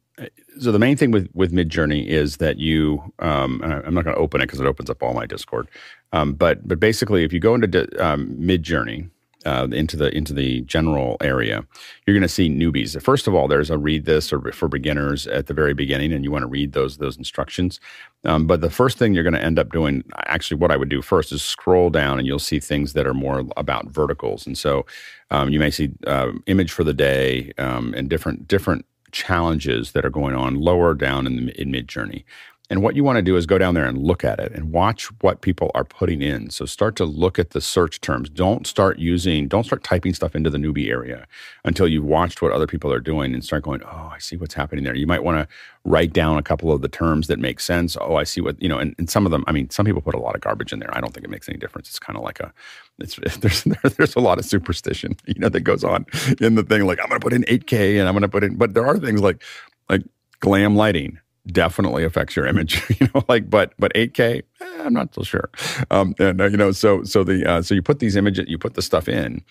so 0.59 0.71
the 0.71 0.79
main 0.79 0.97
thing 0.97 1.11
with 1.11 1.29
with 1.33 1.51
Midjourney 1.53 2.05
is 2.05 2.37
that 2.37 2.57
you 2.57 3.13
um, 3.19 3.61
I'm 3.63 3.93
not 3.93 4.03
going 4.03 4.15
to 4.15 4.21
open 4.21 4.41
it 4.41 4.45
because 4.45 4.59
it 4.59 4.67
opens 4.67 4.89
up 4.89 5.01
all 5.01 5.13
my 5.13 5.25
Discord. 5.25 5.69
Um, 6.11 6.33
but 6.33 6.67
but 6.67 6.79
basically, 6.79 7.23
if 7.23 7.31
you 7.31 7.39
go 7.39 7.55
into 7.55 7.87
um, 8.03 8.35
Midjourney 8.35 9.09
uh, 9.45 9.67
into 9.71 9.95
the 9.95 10.15
into 10.15 10.33
the 10.33 10.61
general 10.61 11.17
area, 11.21 11.65
you're 12.05 12.13
going 12.13 12.21
to 12.21 12.27
see 12.27 12.49
newbies. 12.49 13.01
First 13.01 13.27
of 13.27 13.33
all, 13.33 13.47
there's 13.47 13.69
a 13.69 13.77
read 13.77 14.05
this 14.05 14.33
or 14.33 14.51
for 14.51 14.67
beginners 14.67 15.27
at 15.27 15.47
the 15.47 15.53
very 15.53 15.73
beginning, 15.73 16.11
and 16.11 16.23
you 16.23 16.31
want 16.31 16.43
to 16.43 16.47
read 16.47 16.73
those 16.73 16.97
those 16.97 17.17
instructions. 17.17 17.79
Um, 18.25 18.47
but 18.47 18.61
the 18.61 18.69
first 18.69 18.97
thing 18.97 19.13
you're 19.13 19.23
going 19.23 19.33
to 19.33 19.41
end 19.41 19.59
up 19.59 19.71
doing, 19.71 20.03
actually, 20.25 20.57
what 20.57 20.71
I 20.71 20.77
would 20.77 20.89
do 20.89 21.01
first 21.01 21.31
is 21.31 21.41
scroll 21.41 21.89
down, 21.89 22.19
and 22.19 22.27
you'll 22.27 22.39
see 22.39 22.59
things 22.59 22.93
that 22.93 23.07
are 23.07 23.13
more 23.13 23.45
about 23.55 23.87
verticals. 23.87 24.45
And 24.45 24.57
so 24.57 24.85
um, 25.31 25.49
you 25.49 25.59
may 25.59 25.71
see 25.71 25.91
uh, 26.05 26.31
image 26.47 26.71
for 26.71 26.83
the 26.83 26.93
day 26.93 27.53
um, 27.57 27.93
and 27.93 28.09
different 28.09 28.47
different 28.47 28.85
challenges 29.11 29.93
that 29.93 30.05
are 30.05 30.09
going 30.09 30.35
on 30.35 30.55
lower 30.55 30.93
down 30.93 31.25
in 31.25 31.45
the 31.45 31.61
in 31.61 31.71
Midjourney. 31.71 32.23
And 32.71 32.83
what 32.83 32.95
you 32.95 33.03
want 33.03 33.15
to 33.15 33.23
do 33.23 33.35
is 33.35 33.47
go 33.47 33.57
down 33.57 33.73
there 33.73 33.85
and 33.85 33.97
look 33.97 34.23
at 34.23 34.39
it 34.39 34.51
and 34.51 34.71
watch 34.71 35.05
what 35.21 35.41
people 35.41 35.71
are 35.73 35.83
putting 35.83 36.21
in. 36.21 36.51
So 36.51 36.65
start 36.65 36.95
to 36.97 37.05
look 37.05 37.39
at 37.39 37.49
the 37.49 37.61
search 37.61 37.99
terms. 37.99 38.29
Don't 38.29 38.67
start 38.67 38.99
using, 38.99 39.47
don't 39.47 39.63
start 39.63 39.83
typing 39.83 40.13
stuff 40.13 40.35
into 40.35 40.51
the 40.51 40.59
newbie 40.59 40.87
area 40.87 41.25
until 41.65 41.87
you've 41.87 42.05
watched 42.05 42.43
what 42.43 42.51
other 42.51 42.67
people 42.67 42.93
are 42.93 42.99
doing 42.99 43.33
and 43.33 43.43
start 43.43 43.63
going, 43.63 43.81
oh, 43.83 44.11
I 44.13 44.19
see 44.19 44.37
what's 44.37 44.53
happening 44.53 44.83
there. 44.83 44.95
You 44.95 45.07
might 45.07 45.23
want 45.23 45.39
to 45.39 45.47
write 45.83 46.13
down 46.13 46.37
a 46.37 46.43
couple 46.43 46.71
of 46.71 46.81
the 46.81 46.87
terms 46.87 47.25
that 47.25 47.39
make 47.39 47.59
sense. 47.59 47.97
Oh, 47.99 48.17
I 48.17 48.23
see 48.23 48.39
what, 48.39 48.61
you 48.61 48.69
know, 48.69 48.77
and, 48.77 48.93
and 48.99 49.09
some 49.09 49.25
of 49.25 49.31
them, 49.31 49.43
I 49.47 49.51
mean, 49.51 49.71
some 49.71 49.87
people 49.87 50.03
put 50.03 50.13
a 50.13 50.19
lot 50.19 50.35
of 50.35 50.41
garbage 50.41 50.71
in 50.71 50.77
there. 50.77 50.95
I 50.95 51.01
don't 51.01 51.11
think 51.11 51.23
it 51.23 51.31
makes 51.31 51.49
any 51.49 51.57
difference. 51.57 51.89
It's 51.89 51.97
kind 51.97 52.17
of 52.17 52.23
like 52.23 52.39
a, 52.39 52.53
it's, 52.99 53.15
there's, 53.39 53.63
there's 53.97 54.15
a 54.15 54.19
lot 54.19 54.37
of 54.37 54.45
superstition, 54.45 55.15
you 55.25 55.39
know, 55.39 55.49
that 55.49 55.61
goes 55.61 55.83
on 55.83 56.05
in 56.39 56.53
the 56.53 56.63
thing. 56.63 56.85
Like 56.85 56.99
I'm 56.99 57.09
going 57.09 57.19
to 57.19 57.23
put 57.23 57.33
in 57.33 57.43
8K 57.45 57.99
and 57.99 58.07
I'm 58.07 58.13
going 58.13 58.21
to 58.21 58.29
put 58.29 58.43
in, 58.43 58.57
but 58.57 58.75
there 58.75 58.85
are 58.85 58.99
things 58.99 59.21
like, 59.21 59.41
like 59.89 60.03
glam 60.39 60.75
lighting 60.75 61.19
definitely 61.51 62.03
affects 62.03 62.35
your 62.35 62.45
image 62.45 62.81
you 62.99 63.07
know 63.13 63.23
like 63.27 63.49
but 63.49 63.73
but 63.77 63.93
8k 63.93 64.19
eh, 64.19 64.65
i'm 64.83 64.93
not 64.93 65.13
so 65.13 65.23
sure. 65.23 65.49
Um 65.91 66.15
and 66.19 66.41
uh, 66.41 66.45
you 66.45 66.57
know 66.57 66.71
so 66.71 67.03
so 67.03 67.23
the 67.23 67.49
uh, 67.49 67.61
so 67.61 67.73
you 67.73 67.81
put 67.81 67.99
these 67.99 68.15
images 68.15 68.45
you 68.47 68.57
put 68.57 68.75
the 68.75 68.81
stuff 68.81 69.07
in 69.07 69.43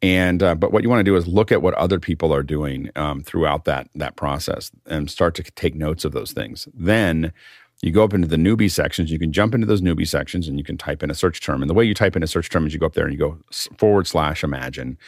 and 0.00 0.42
uh, 0.42 0.54
but 0.54 0.72
what 0.72 0.82
you 0.82 0.88
want 0.88 1.00
to 1.00 1.04
do 1.04 1.16
is 1.16 1.26
look 1.26 1.50
at 1.50 1.60
what 1.60 1.74
other 1.74 1.98
people 1.98 2.32
are 2.32 2.42
doing 2.42 2.90
um, 2.94 3.22
throughout 3.22 3.64
that 3.64 3.88
that 3.96 4.16
process 4.16 4.70
and 4.86 5.10
start 5.10 5.34
to 5.36 5.42
take 5.42 5.74
notes 5.74 6.04
of 6.04 6.12
those 6.12 6.32
things. 6.32 6.68
Then 6.72 7.32
you 7.82 7.90
go 7.92 8.04
up 8.04 8.14
into 8.14 8.26
the 8.26 8.36
newbie 8.36 8.70
sections 8.70 9.10
you 9.10 9.18
can 9.18 9.32
jump 9.32 9.54
into 9.54 9.66
those 9.66 9.80
newbie 9.80 10.06
sections 10.06 10.48
and 10.48 10.58
you 10.58 10.64
can 10.64 10.76
type 10.76 11.02
in 11.02 11.10
a 11.10 11.14
search 11.14 11.40
term. 11.40 11.62
And 11.62 11.70
the 11.70 11.74
way 11.74 11.84
you 11.84 11.94
type 11.94 12.16
in 12.16 12.22
a 12.22 12.28
search 12.28 12.48
term 12.48 12.66
is 12.66 12.72
you 12.72 12.80
go 12.80 12.86
up 12.86 12.94
there 12.94 13.06
and 13.06 13.12
you 13.12 13.18
go 13.18 13.38
forward 13.76 14.06
slash 14.06 14.44
imagine 14.44 14.98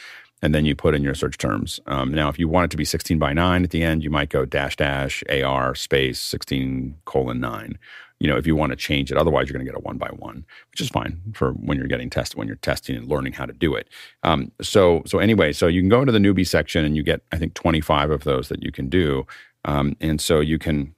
and 0.43 0.55
then 0.55 0.65
you 0.65 0.75
put 0.75 0.95
in 0.95 1.03
your 1.03 1.15
search 1.15 1.39
terms. 1.39 1.81
Um, 1.87 2.13
now, 2.13 2.29
if 2.29 2.39
you 2.39 2.49
want 2.49 2.67
it 2.67 2.71
to 2.73 2.77
be 2.77 2.85
16 2.85 3.19
by 3.19 3.33
9 3.33 3.65
at 3.65 3.71
the 3.71 3.83
end, 3.83 4.03
you 4.03 4.11
might 4.11 4.31
go 4.31 4.45
dash 4.45 4.77
dash 4.77 5.23
AR 5.31 5.75
space 5.75 6.19
16 6.21 6.97
colon 7.05 7.41
9. 7.41 7.79
You 8.19 8.29
know, 8.29 8.37
if 8.37 8.47
you 8.47 8.55
want 8.55 8.71
to 8.71 8.77
change 8.77 9.11
it, 9.11 9.17
otherwise 9.17 9.49
you're 9.49 9.55
going 9.55 9.65
to 9.65 9.73
get 9.73 9.79
a 9.79 9.83
one 9.83 9.97
by 9.97 10.09
one, 10.09 10.45
which 10.71 10.81
is 10.81 10.91
fine 10.91 11.21
for 11.33 11.53
when 11.53 11.79
you're 11.79 11.87
getting 11.87 12.11
tested, 12.11 12.37
when 12.37 12.47
you're 12.47 12.57
testing 12.57 12.95
and 12.97 13.09
learning 13.09 13.33
how 13.33 13.47
to 13.47 13.53
do 13.53 13.75
it. 13.75 13.89
Um, 14.23 14.53
so, 14.61 15.03
so 15.07 15.19
anyway, 15.19 15.53
so 15.53 15.67
you 15.67 15.81
can 15.81 15.89
go 15.89 16.01
into 16.01 16.13
the 16.13 16.19
newbie 16.19 16.47
section 16.47 16.85
and 16.85 16.97
you 16.97 17.03
get, 17.03 17.23
I 17.33 17.39
think, 17.39 17.55
25 17.55 18.11
of 18.11 18.25
those 18.25 18.49
that 18.49 18.63
you 18.63 18.73
can 18.73 18.91
do, 18.91 19.27
um, 19.65 19.97
and 20.01 20.21
so 20.21 20.41
you 20.41 20.59
can 20.59 20.95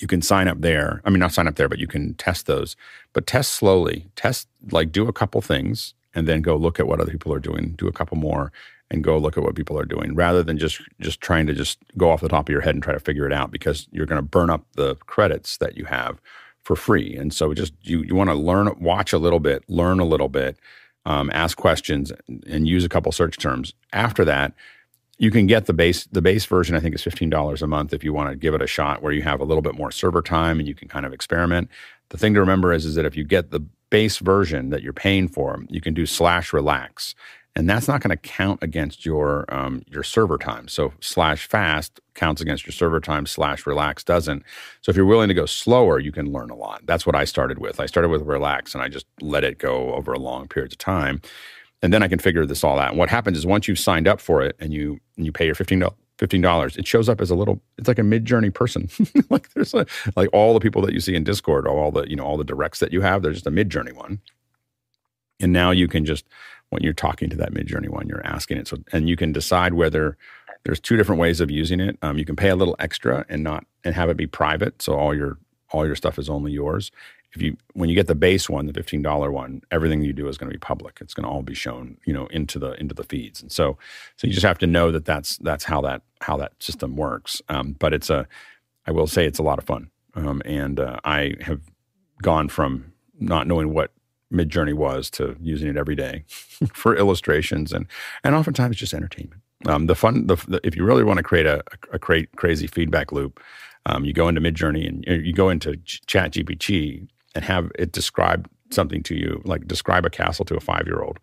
you 0.00 0.06
can 0.06 0.22
sign 0.22 0.46
up 0.46 0.60
there. 0.60 1.02
I 1.04 1.10
mean, 1.10 1.18
not 1.18 1.32
sign 1.32 1.48
up 1.48 1.56
there, 1.56 1.68
but 1.68 1.80
you 1.80 1.88
can 1.88 2.14
test 2.14 2.46
those. 2.46 2.76
But 3.12 3.26
test 3.26 3.52
slowly. 3.52 4.06
Test 4.14 4.46
like 4.70 4.92
do 4.92 5.08
a 5.08 5.12
couple 5.12 5.40
things 5.40 5.94
and 6.14 6.26
then 6.26 6.42
go 6.42 6.56
look 6.56 6.80
at 6.80 6.86
what 6.86 7.00
other 7.00 7.12
people 7.12 7.32
are 7.32 7.40
doing, 7.40 7.74
do 7.78 7.88
a 7.88 7.92
couple 7.92 8.16
more, 8.16 8.52
and 8.90 9.04
go 9.04 9.18
look 9.18 9.36
at 9.36 9.44
what 9.44 9.54
people 9.54 9.78
are 9.78 9.84
doing, 9.84 10.14
rather 10.14 10.42
than 10.42 10.58
just 10.58 10.80
just 11.00 11.20
trying 11.20 11.46
to 11.46 11.52
just 11.52 11.78
go 11.96 12.10
off 12.10 12.20
the 12.22 12.28
top 12.28 12.48
of 12.48 12.52
your 12.52 12.62
head 12.62 12.74
and 12.74 12.82
try 12.82 12.94
to 12.94 13.00
figure 13.00 13.26
it 13.26 13.32
out 13.32 13.50
because 13.50 13.86
you're 13.92 14.06
going 14.06 14.16
to 14.20 14.22
burn 14.22 14.50
up 14.50 14.64
the 14.74 14.94
credits 15.06 15.58
that 15.58 15.76
you 15.76 15.84
have 15.84 16.20
for 16.62 16.76
free. 16.76 17.16
And 17.16 17.32
so 17.32 17.54
just 17.54 17.74
you 17.82 18.02
you 18.02 18.14
want 18.14 18.30
to 18.30 18.34
learn, 18.34 18.74
watch 18.80 19.12
a 19.12 19.18
little 19.18 19.40
bit, 19.40 19.62
learn 19.68 20.00
a 20.00 20.04
little 20.04 20.28
bit, 20.28 20.58
um, 21.04 21.30
ask 21.32 21.56
questions, 21.58 22.12
and 22.46 22.66
use 22.66 22.84
a 22.84 22.88
couple 22.88 23.12
search 23.12 23.36
terms. 23.36 23.74
After 23.92 24.24
that, 24.24 24.54
you 25.18 25.30
can 25.30 25.46
get 25.46 25.66
the 25.66 25.72
base 25.72 26.06
the 26.06 26.22
base 26.22 26.46
version. 26.46 26.74
I 26.74 26.80
think 26.80 26.94
is 26.94 27.02
fifteen 27.02 27.30
dollars 27.30 27.62
a 27.62 27.66
month 27.66 27.92
if 27.92 28.02
you 28.02 28.12
want 28.14 28.30
to 28.30 28.36
give 28.36 28.54
it 28.54 28.62
a 28.62 28.66
shot, 28.66 29.02
where 29.02 29.12
you 29.12 29.22
have 29.22 29.40
a 29.40 29.44
little 29.44 29.62
bit 29.62 29.74
more 29.74 29.90
server 29.90 30.22
time 30.22 30.58
and 30.58 30.68
you 30.68 30.74
can 30.74 30.88
kind 30.88 31.04
of 31.04 31.12
experiment. 31.12 31.68
The 32.08 32.18
thing 32.18 32.32
to 32.34 32.40
remember 32.40 32.72
is 32.72 32.86
is 32.86 32.94
that 32.94 33.04
if 33.04 33.16
you 33.16 33.24
get 33.24 33.50
the 33.50 33.60
base 33.90 34.18
version 34.18 34.70
that 34.70 34.82
you're 34.82 34.92
paying 34.92 35.28
for, 35.28 35.64
you 35.68 35.80
can 35.80 35.94
do 35.94 36.06
slash 36.06 36.52
relax, 36.52 37.14
and 37.56 37.68
that's 37.68 37.88
not 37.88 38.00
going 38.00 38.10
to 38.10 38.16
count 38.16 38.62
against 38.62 39.04
your 39.04 39.44
um, 39.48 39.82
your 39.88 40.02
server 40.02 40.38
time. 40.38 40.68
So 40.68 40.92
slash 41.00 41.48
fast 41.48 42.00
counts 42.14 42.40
against 42.40 42.66
your 42.66 42.72
server 42.72 43.00
time. 43.00 43.26
Slash 43.26 43.66
relax 43.66 44.04
doesn't. 44.04 44.44
So 44.82 44.90
if 44.90 44.96
you're 44.96 45.06
willing 45.06 45.28
to 45.28 45.34
go 45.34 45.46
slower, 45.46 45.98
you 45.98 46.12
can 46.12 46.32
learn 46.32 46.50
a 46.50 46.56
lot. 46.56 46.82
That's 46.86 47.06
what 47.06 47.16
I 47.16 47.24
started 47.24 47.58
with. 47.58 47.80
I 47.80 47.86
started 47.86 48.10
with 48.10 48.22
relax, 48.22 48.74
and 48.74 48.82
I 48.82 48.88
just 48.88 49.06
let 49.20 49.44
it 49.44 49.58
go 49.58 49.94
over 49.94 50.12
a 50.12 50.18
long 50.18 50.46
period 50.48 50.72
of 50.72 50.78
time, 50.78 51.20
and 51.82 51.92
then 51.92 52.02
I 52.02 52.08
can 52.08 52.18
figure 52.18 52.46
this 52.46 52.62
all 52.62 52.78
out. 52.78 52.90
And 52.90 52.98
what 52.98 53.10
happens 53.10 53.38
is 53.38 53.46
once 53.46 53.66
you've 53.66 53.78
signed 53.78 54.06
up 54.06 54.20
for 54.20 54.42
it 54.42 54.54
and 54.60 54.72
you 54.72 55.00
and 55.16 55.26
you 55.26 55.32
pay 55.32 55.46
your 55.46 55.54
fifteen 55.54 55.78
fifteen 56.18 56.42
dollars, 56.42 56.76
it 56.76 56.86
shows 56.86 57.08
up 57.08 57.20
as 57.20 57.30
a 57.30 57.34
little. 57.34 57.62
It's 57.78 57.88
like 57.88 57.98
a 57.98 58.02
Midjourney 58.02 58.52
person. 58.52 58.88
like 59.30 59.52
there's 59.54 59.74
a, 59.74 59.86
like 60.16 60.28
all 60.32 60.54
the 60.54 60.60
people 60.60 60.82
that 60.82 60.92
you 60.92 61.00
see 61.00 61.14
in 61.14 61.24
Discord, 61.24 61.66
all 61.66 61.90
the 61.90 62.08
you 62.08 62.16
know 62.16 62.24
all 62.24 62.36
the 62.36 62.44
directs 62.44 62.80
that 62.80 62.92
you 62.92 63.00
have. 63.00 63.22
There's 63.22 63.36
just 63.36 63.46
a 63.46 63.50
Midjourney 63.50 63.92
one, 63.92 64.20
and 65.40 65.52
now 65.52 65.70
you 65.70 65.88
can 65.88 66.04
just 66.04 66.26
when 66.70 66.82
you're 66.82 66.92
talking 66.92 67.30
to 67.30 67.36
that 67.36 67.52
Midjourney 67.52 67.88
one, 67.88 68.08
you're 68.08 68.26
asking 68.26 68.58
it. 68.58 68.68
So, 68.68 68.78
and 68.92 69.08
you 69.08 69.16
can 69.16 69.32
decide 69.32 69.74
whether 69.74 70.16
there's 70.64 70.80
two 70.80 70.96
different 70.96 71.20
ways 71.20 71.40
of 71.40 71.50
using 71.50 71.80
it. 71.80 71.96
Um, 72.02 72.18
you 72.18 72.24
can 72.24 72.36
pay 72.36 72.50
a 72.50 72.56
little 72.56 72.76
extra 72.78 73.24
and 73.28 73.42
not 73.42 73.64
and 73.84 73.94
have 73.94 74.10
it 74.10 74.16
be 74.16 74.26
private, 74.26 74.82
so 74.82 74.94
all 74.94 75.14
your 75.14 75.38
all 75.70 75.86
your 75.86 75.96
stuff 75.96 76.18
is 76.18 76.28
only 76.28 76.52
yours. 76.52 76.90
If 77.32 77.42
you 77.42 77.56
when 77.74 77.88
you 77.88 77.94
get 77.94 78.06
the 78.06 78.14
base 78.14 78.48
one, 78.48 78.66
the 78.66 78.72
fifteen 78.72 79.02
dollar 79.02 79.30
one, 79.30 79.62
everything 79.70 80.02
you 80.02 80.12
do 80.12 80.28
is 80.28 80.38
going 80.38 80.50
to 80.50 80.54
be 80.54 80.58
public. 80.58 80.98
It's 81.00 81.14
going 81.14 81.24
to 81.24 81.30
all 81.30 81.42
be 81.42 81.54
shown, 81.54 81.98
you 82.06 82.12
know, 82.12 82.26
into 82.28 82.58
the 82.58 82.72
into 82.80 82.94
the 82.94 83.04
feeds. 83.04 83.42
And 83.42 83.52
so, 83.52 83.76
so 84.16 84.26
you 84.26 84.32
just 84.32 84.46
have 84.46 84.58
to 84.58 84.66
know 84.66 84.90
that 84.92 85.04
that's 85.04 85.36
that's 85.38 85.64
how 85.64 85.80
that 85.82 86.02
how 86.20 86.36
that 86.38 86.52
system 86.62 86.96
works. 86.96 87.42
Um, 87.48 87.72
but 87.78 87.92
it's 87.92 88.10
a, 88.10 88.26
I 88.86 88.92
will 88.92 89.06
say, 89.06 89.26
it's 89.26 89.38
a 89.38 89.42
lot 89.42 89.58
of 89.58 89.64
fun. 89.64 89.90
Um, 90.14 90.42
and 90.44 90.80
uh, 90.80 90.98
I 91.04 91.34
have 91.40 91.60
gone 92.22 92.48
from 92.48 92.92
not 93.20 93.46
knowing 93.46 93.74
what 93.74 93.92
Midjourney 94.32 94.74
was 94.74 95.10
to 95.10 95.36
using 95.40 95.68
it 95.68 95.76
every 95.76 95.94
day 95.94 96.24
for 96.72 96.96
illustrations 96.96 97.72
and 97.72 97.86
and 98.24 98.34
oftentimes 98.34 98.76
just 98.76 98.94
entertainment. 98.94 99.42
Um, 99.66 99.86
the 99.86 99.94
fun, 99.94 100.28
the, 100.28 100.36
the, 100.46 100.60
if 100.62 100.76
you 100.76 100.84
really 100.84 101.02
want 101.02 101.16
to 101.16 101.22
create 101.22 101.46
a, 101.46 101.62
a, 101.92 101.96
a 101.96 101.98
crazy 101.98 102.66
feedback 102.68 103.10
loop, 103.10 103.40
um, 103.86 104.04
you 104.04 104.12
go 104.12 104.28
into 104.28 104.40
Midjourney 104.40 104.86
and 104.86 105.26
you 105.26 105.32
go 105.32 105.48
into 105.48 105.72
ChatGPT 105.72 107.08
and 107.38 107.44
have 107.44 107.70
it 107.78 107.92
describe 107.92 108.50
something 108.70 109.00
to 109.04 109.14
you, 109.14 109.40
like 109.44 109.68
describe 109.68 110.04
a 110.04 110.10
castle 110.10 110.44
to 110.44 110.56
a 110.56 110.60
five 110.60 110.88
year 110.88 111.00
old. 111.00 111.20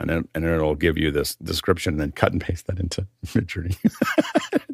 And 0.00 0.08
then, 0.08 0.28
and 0.34 0.46
it'll 0.46 0.74
give 0.74 0.96
you 0.96 1.10
this 1.10 1.34
description 1.36 1.94
and 1.94 2.00
then 2.00 2.12
cut 2.12 2.32
and 2.32 2.40
paste 2.40 2.68
that 2.68 2.80
into 2.80 3.06
Midjourney. 3.26 3.76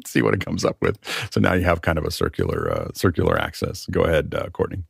See 0.07 0.21
what 0.21 0.33
it 0.33 0.45
comes 0.45 0.63
up 0.63 0.77
with. 0.81 0.97
So 1.31 1.41
now 1.41 1.53
you 1.53 1.65
have 1.65 1.81
kind 1.81 1.97
of 1.97 2.05
a 2.05 2.11
circular 2.11 2.71
uh, 2.71 2.91
circular 2.93 3.37
access. 3.37 3.87
Go 3.87 4.03
ahead, 4.03 4.33
uh, 4.33 4.49
Courtney. 4.51 4.83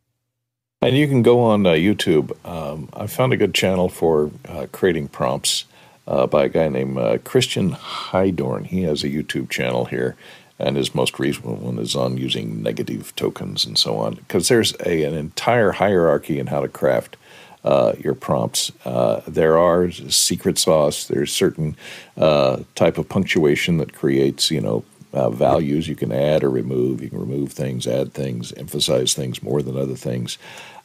And 0.83 0.95
you 0.95 1.07
can 1.07 1.23
go 1.23 1.39
on 1.39 1.65
uh, 1.65 1.71
YouTube. 1.71 2.37
Um, 2.45 2.89
I 2.93 3.07
found 3.07 3.33
a 3.33 3.37
good 3.37 3.55
channel 3.55 3.89
for 3.89 4.29
uh, 4.47 4.67
creating 4.71 5.07
prompts 5.07 5.65
uh, 6.07 6.27
by 6.27 6.45
a 6.45 6.49
guy 6.49 6.69
named 6.69 6.99
uh, 6.99 7.17
Christian 7.23 7.71
Heidorn. 7.71 8.67
He 8.67 8.83
has 8.83 9.03
a 9.03 9.09
YouTube 9.09 9.49
channel 9.49 9.85
here, 9.85 10.15
and 10.59 10.77
his 10.77 10.95
most 10.95 11.19
recent 11.19 11.45
one 11.45 11.79
is 11.79 11.95
on 11.95 12.17
using 12.17 12.63
negative 12.63 13.15
tokens 13.15 13.65
and 13.65 13.77
so 13.77 13.97
on. 13.97 14.15
Because 14.15 14.47
there's 14.47 14.73
a, 14.85 15.03
an 15.03 15.13
entire 15.13 15.71
hierarchy 15.71 16.39
in 16.39 16.47
how 16.47 16.61
to 16.61 16.67
craft 16.67 17.17
uh, 17.63 17.93
your 17.99 18.13
prompts. 18.13 18.71
Uh, 18.85 19.21
there 19.27 19.57
are 19.57 19.91
secret 19.91 20.57
sauce. 20.57 21.07
There's 21.07 21.31
certain 21.31 21.75
uh, 22.15 22.63
type 22.75 22.97
of 22.97 23.09
punctuation 23.09 23.77
that 23.77 23.93
creates, 23.93 24.51
you 24.51 24.61
know, 24.61 24.85
uh, 25.13 25.29
values 25.29 25.87
you 25.87 25.95
can 25.95 26.11
add 26.11 26.43
or 26.43 26.49
remove. 26.49 27.01
You 27.01 27.09
can 27.09 27.19
remove 27.19 27.53
things, 27.53 27.87
add 27.87 28.13
things, 28.13 28.51
emphasize 28.53 29.13
things 29.13 29.41
more 29.41 29.61
than 29.61 29.77
other 29.77 29.95
things 29.95 30.37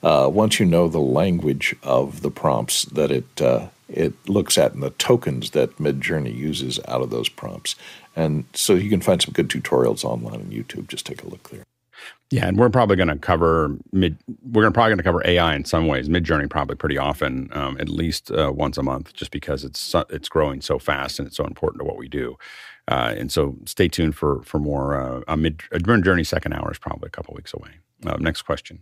uh, 0.03 0.31
once 0.33 0.59
you 0.59 0.67
know 0.67 0.89
the 0.89 0.99
language 0.99 1.75
of 1.83 2.23
the 2.23 2.31
prompts 2.31 2.85
that 2.87 3.11
it 3.11 3.43
uh, 3.43 3.69
it 3.89 4.15
looks 4.29 4.57
at 4.57 4.73
and 4.73 4.83
the 4.83 4.91
tokens 4.91 5.51
that 5.51 5.77
Midjourney 5.79 6.35
uses 6.35 6.79
out 6.87 7.03
of 7.03 7.11
those 7.11 7.29
prompts, 7.29 7.75
and 8.17 8.45
so 8.55 8.75
you 8.75 8.91
can 8.91 9.01
find 9.01 9.23
some 9.23 9.33
good 9.33 9.49
tutorials 9.49 10.05
online 10.05 10.35
on 10.35 10.51
YouTube. 10.51 10.89
Just 10.89 11.07
take 11.07 11.23
a 11.23 11.29
look 11.29 11.51
there. 11.51 11.65
Yeah, 12.31 12.47
and 12.47 12.57
we're 12.57 12.71
probably 12.71 12.97
going 12.97 13.09
to 13.09 13.19
cover 13.19 13.77
mid. 13.93 14.17
We're 14.45 14.71
probably 14.71 14.91
going 14.91 14.99
to 14.99 15.05
cover 15.05 15.23
AI 15.27 15.55
in 15.57 15.65
some 15.65 15.89
ways. 15.89 16.09
Midjourney 16.09 16.49
probably 16.49 16.77
pretty 16.77 16.97
often, 16.97 17.49
um, 17.53 17.77
at 17.81 17.89
least 17.89 18.31
uh, 18.31 18.53
once 18.55 18.79
a 18.79 18.83
month, 18.83 19.13
just 19.15 19.33
because 19.33 19.65
it's 19.65 19.95
it's 20.11 20.29
growing 20.29 20.61
so 20.61 20.79
fast 20.79 21.19
and 21.19 21.27
it's 21.27 21.37
so 21.37 21.45
important 21.45 21.81
to 21.81 21.85
what 21.85 21.97
we 21.97 22.09
do. 22.09 22.37
Uh, 22.87 23.15
and 23.17 23.33
so, 23.33 23.57
stay 23.67 23.89
tuned 23.89 24.15
for 24.15 24.43
for 24.43 24.61
more. 24.61 25.01
Uh, 25.01 25.23
a 25.27 25.37
mid 25.37 25.63
a 25.73 25.79
Midjourney 25.79 26.27
second 26.27 26.53
hour 26.53 26.71
is 26.71 26.79
probably 26.79 27.09
a 27.09 27.11
couple 27.11 27.35
weeks 27.35 27.53
away. 27.53 27.71
Uh, 28.07 28.17
next 28.19 28.43
question. 28.43 28.81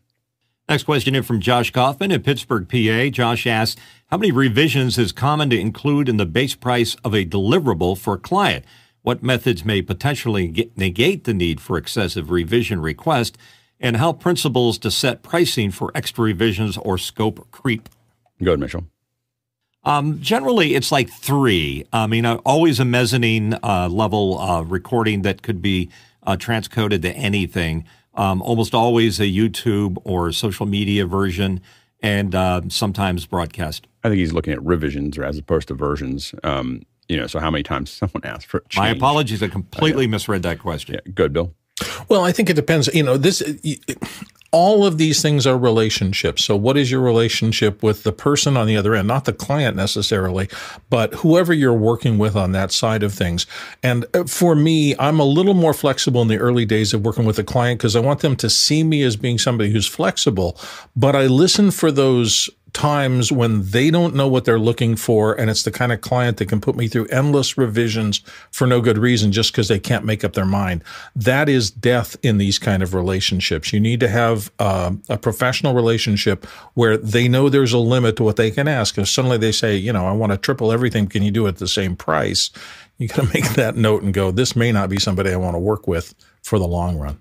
Next 0.68 0.83
question 0.83 1.14
in 1.14 1.22
from 1.22 1.41
Josh 1.41 1.70
Kaufman 1.70 2.12
in 2.12 2.22
Pittsburgh, 2.22 2.68
PA. 2.68 3.09
Josh 3.11 3.47
asks, 3.47 3.81
how 4.09 4.18
many 4.18 4.31
revisions 4.31 4.99
is 4.99 5.12
common 5.12 5.49
to 5.49 5.59
include 5.59 6.11
in 6.11 6.18
the 6.18 6.26
base 6.26 6.55
price 6.55 6.95
of 6.97 7.14
a 7.14 7.24
deliverable 7.24 7.97
for 7.97 8.14
a 8.14 8.18
client? 8.18 8.66
What 9.03 9.22
methods 9.22 9.64
may 9.64 9.82
potentially 9.82 10.70
negate 10.76 11.24
the 11.24 11.34
need 11.34 11.61
for 11.61 11.76
excessive 11.78 12.30
revision 12.30 12.80
request? 12.80 13.38
And 13.80 13.96
how 13.96 14.12
principles 14.12 14.76
to 14.78 14.90
set 14.90 15.22
pricing 15.22 15.70
for 15.70 15.92
extra 15.94 16.24
revisions 16.24 16.76
or 16.76 16.99
scope 16.99 17.51
creep? 17.51 17.88
Go 18.42 18.53
ahead, 18.53 18.61
Mitchell. 18.61 18.86
Um, 19.84 20.20
generally, 20.20 20.74
it's 20.74 20.90
like 20.90 21.09
three. 21.09 21.86
I 21.92 22.07
mean, 22.09 22.26
uh, 22.26 22.36
always 22.44 22.80
a 22.80 22.84
mezzanine 22.84 23.55
uh, 23.62 23.88
level 23.88 24.38
uh, 24.38 24.62
recording 24.62 25.22
that 25.22 25.42
could 25.42 25.62
be 25.62 25.88
uh, 26.24 26.36
transcoded 26.36 27.03
to 27.03 27.12
anything 27.12 27.84
um, 28.18 28.42
almost 28.42 28.74
always 28.74 29.20
a 29.20 29.24
YouTube 29.26 29.96
or 30.05 30.32
social 30.32 30.66
media 30.66 31.07
version, 31.07 31.61
and 32.03 32.34
uh, 32.34 32.61
sometimes 32.68 33.24
broadcast. 33.26 33.86
I 34.03 34.09
think 34.09 34.18
he's 34.18 34.32
looking 34.32 34.53
at 34.53 34.62
revisions 34.62 35.16
as 35.18 35.38
opposed 35.38 35.68
to 35.68 35.74
versions. 35.74 36.34
Um, 36.42 36.82
you 37.09 37.17
know, 37.17 37.27
so 37.27 37.39
how 37.39 37.51
many 37.51 37.63
times 37.63 37.91
someone 38.01 38.25
asked 38.25 38.47
for 38.47 38.61
change? 38.69 38.83
My 38.83 38.91
apologies, 38.91 39.43
I 39.43 39.49
completely 39.49 40.07
misread 40.07 40.43
that 40.45 40.59
question. 40.59 40.95
Yeah, 40.95 41.13
good, 41.13 41.33
Bill. 41.33 41.55
Well, 42.09 42.25
I 42.25 42.33
think 42.33 42.51
it 42.51 42.55
depends. 42.55 42.89
You 42.93 43.03
know, 43.03 43.17
this 43.17 43.43
all 44.51 44.87
of 44.87 44.97
these 44.97 45.21
things 45.21 45.47
are 45.47 45.59
relationships. 45.59 46.45
So, 46.45 46.57
what 46.57 46.77
is 46.77 46.91
your 46.91 47.01
relationship 47.01 47.83
with 47.83 48.03
the 48.03 48.13
person 48.13 48.57
on 48.57 48.67
the 48.67 48.77
other 48.77 48.95
end? 48.95 49.07
Not 49.07 49.27
the 49.27 49.33
client 49.33 49.77
necessarily, 49.77 50.49
but 50.89 51.13
whoever 51.15 51.53
you're 51.53 51.75
working 51.75 52.19
with 52.19 52.35
on 52.35 52.53
that 52.53 52.73
side 52.73 53.03
of 53.03 53.13
things. 53.13 53.47
And 53.83 54.07
uh, 54.15 54.25
for 54.25 54.55
me, 54.55 54.97
I'm 54.99 55.21
a 55.21 55.25
little 55.25 55.55
more 55.55 55.75
flexible 55.75 56.23
in 56.23 56.29
the 56.29 56.39
early 56.39 56.65
days 56.65 56.95
of 56.95 57.05
working 57.05 57.27
with 57.27 57.39
a 57.39 57.45
client 57.45 57.79
because 57.79 57.95
I 57.95 58.01
want 58.01 58.21
them 58.21 58.37
to 58.37 58.49
see 58.49 58.83
me 58.83 59.03
as 59.03 59.17
being 59.17 59.39
somebody 59.39 59.71
who's 59.71 59.87
flexible. 59.87 60.59
But 60.97 61.15
I 61.15 61.27
listen 61.27 61.71
for 61.71 61.93
those 61.93 62.49
times 62.73 63.33
when 63.33 63.71
they 63.71 63.91
don't 63.91 64.14
know 64.14 64.29
what 64.29 64.45
they're 64.45 64.59
looking 64.59 64.97
for 64.97 65.39
and 65.39 65.51
it's 65.51 65.62
the 65.62 65.71
kind 65.71 65.93
of 65.93 66.01
client 66.01 66.37
that 66.37 66.49
can 66.49 66.61
put 66.61 66.77
me 66.77 66.89
through 66.89 67.07
endless 67.07 67.57
revisions 67.57 68.21
for 68.51 68.66
no 68.66 68.81
good 68.81 68.99
reason 68.99 69.33
just 69.33 69.53
because 69.53 69.69
they 69.69 69.79
can't 69.79 70.05
make 70.05 70.25
up 70.25 70.35
their 70.35 70.45
mind. 70.45 70.85
That 71.16 71.49
is 71.49 71.71
death 71.71 72.16
in 72.23 72.39
these 72.39 72.59
kind 72.59 72.83
of 72.83 72.95
relationships. 72.95 73.73
You 73.73 73.81
need 73.81 74.01
to 74.01 74.09
have 74.09 74.51
uh, 74.59 74.93
a 75.09 75.19
professional 75.19 75.75
relationship 75.75 76.45
where 76.75 76.97
they 76.97 77.29
know 77.29 77.49
there's 77.49 77.73
a 77.73 77.79
limit 77.79 78.16
to 78.16 78.25
what 78.25 78.37
they 78.37 78.51
can 78.51 78.69
ask. 78.69 78.99
If 78.99 79.09
suddenly 79.09 79.39
they 79.39 79.53
say 79.53 79.77
you 79.77 79.93
know 79.93 80.07
i 80.07 80.12
want 80.12 80.33
to 80.33 80.39
triple 80.39 80.73
everything 80.73 81.07
can 81.07 81.23
you 81.23 81.31
do 81.31 81.47
it 81.47 81.51
at 81.51 81.57
the 81.57 81.69
same 81.69 81.97
price? 81.97 82.51
You 82.99 83.09
got 83.09 83.16
to 83.16 83.25
make 83.35 83.49
that 83.55 83.77
note 83.77 84.03
and 84.03 84.12
go 84.12 84.31
this 84.31 84.55
may 84.55 84.73
not 84.73 84.91
be 84.91 84.99
somebody 84.99 85.31
i 85.31 85.37
want 85.37 85.55
to 85.55 85.61
work 85.61 85.87
with 85.87 86.14
for 86.43 86.59
the 86.59 86.66
long 86.66 86.99
run 86.99 87.19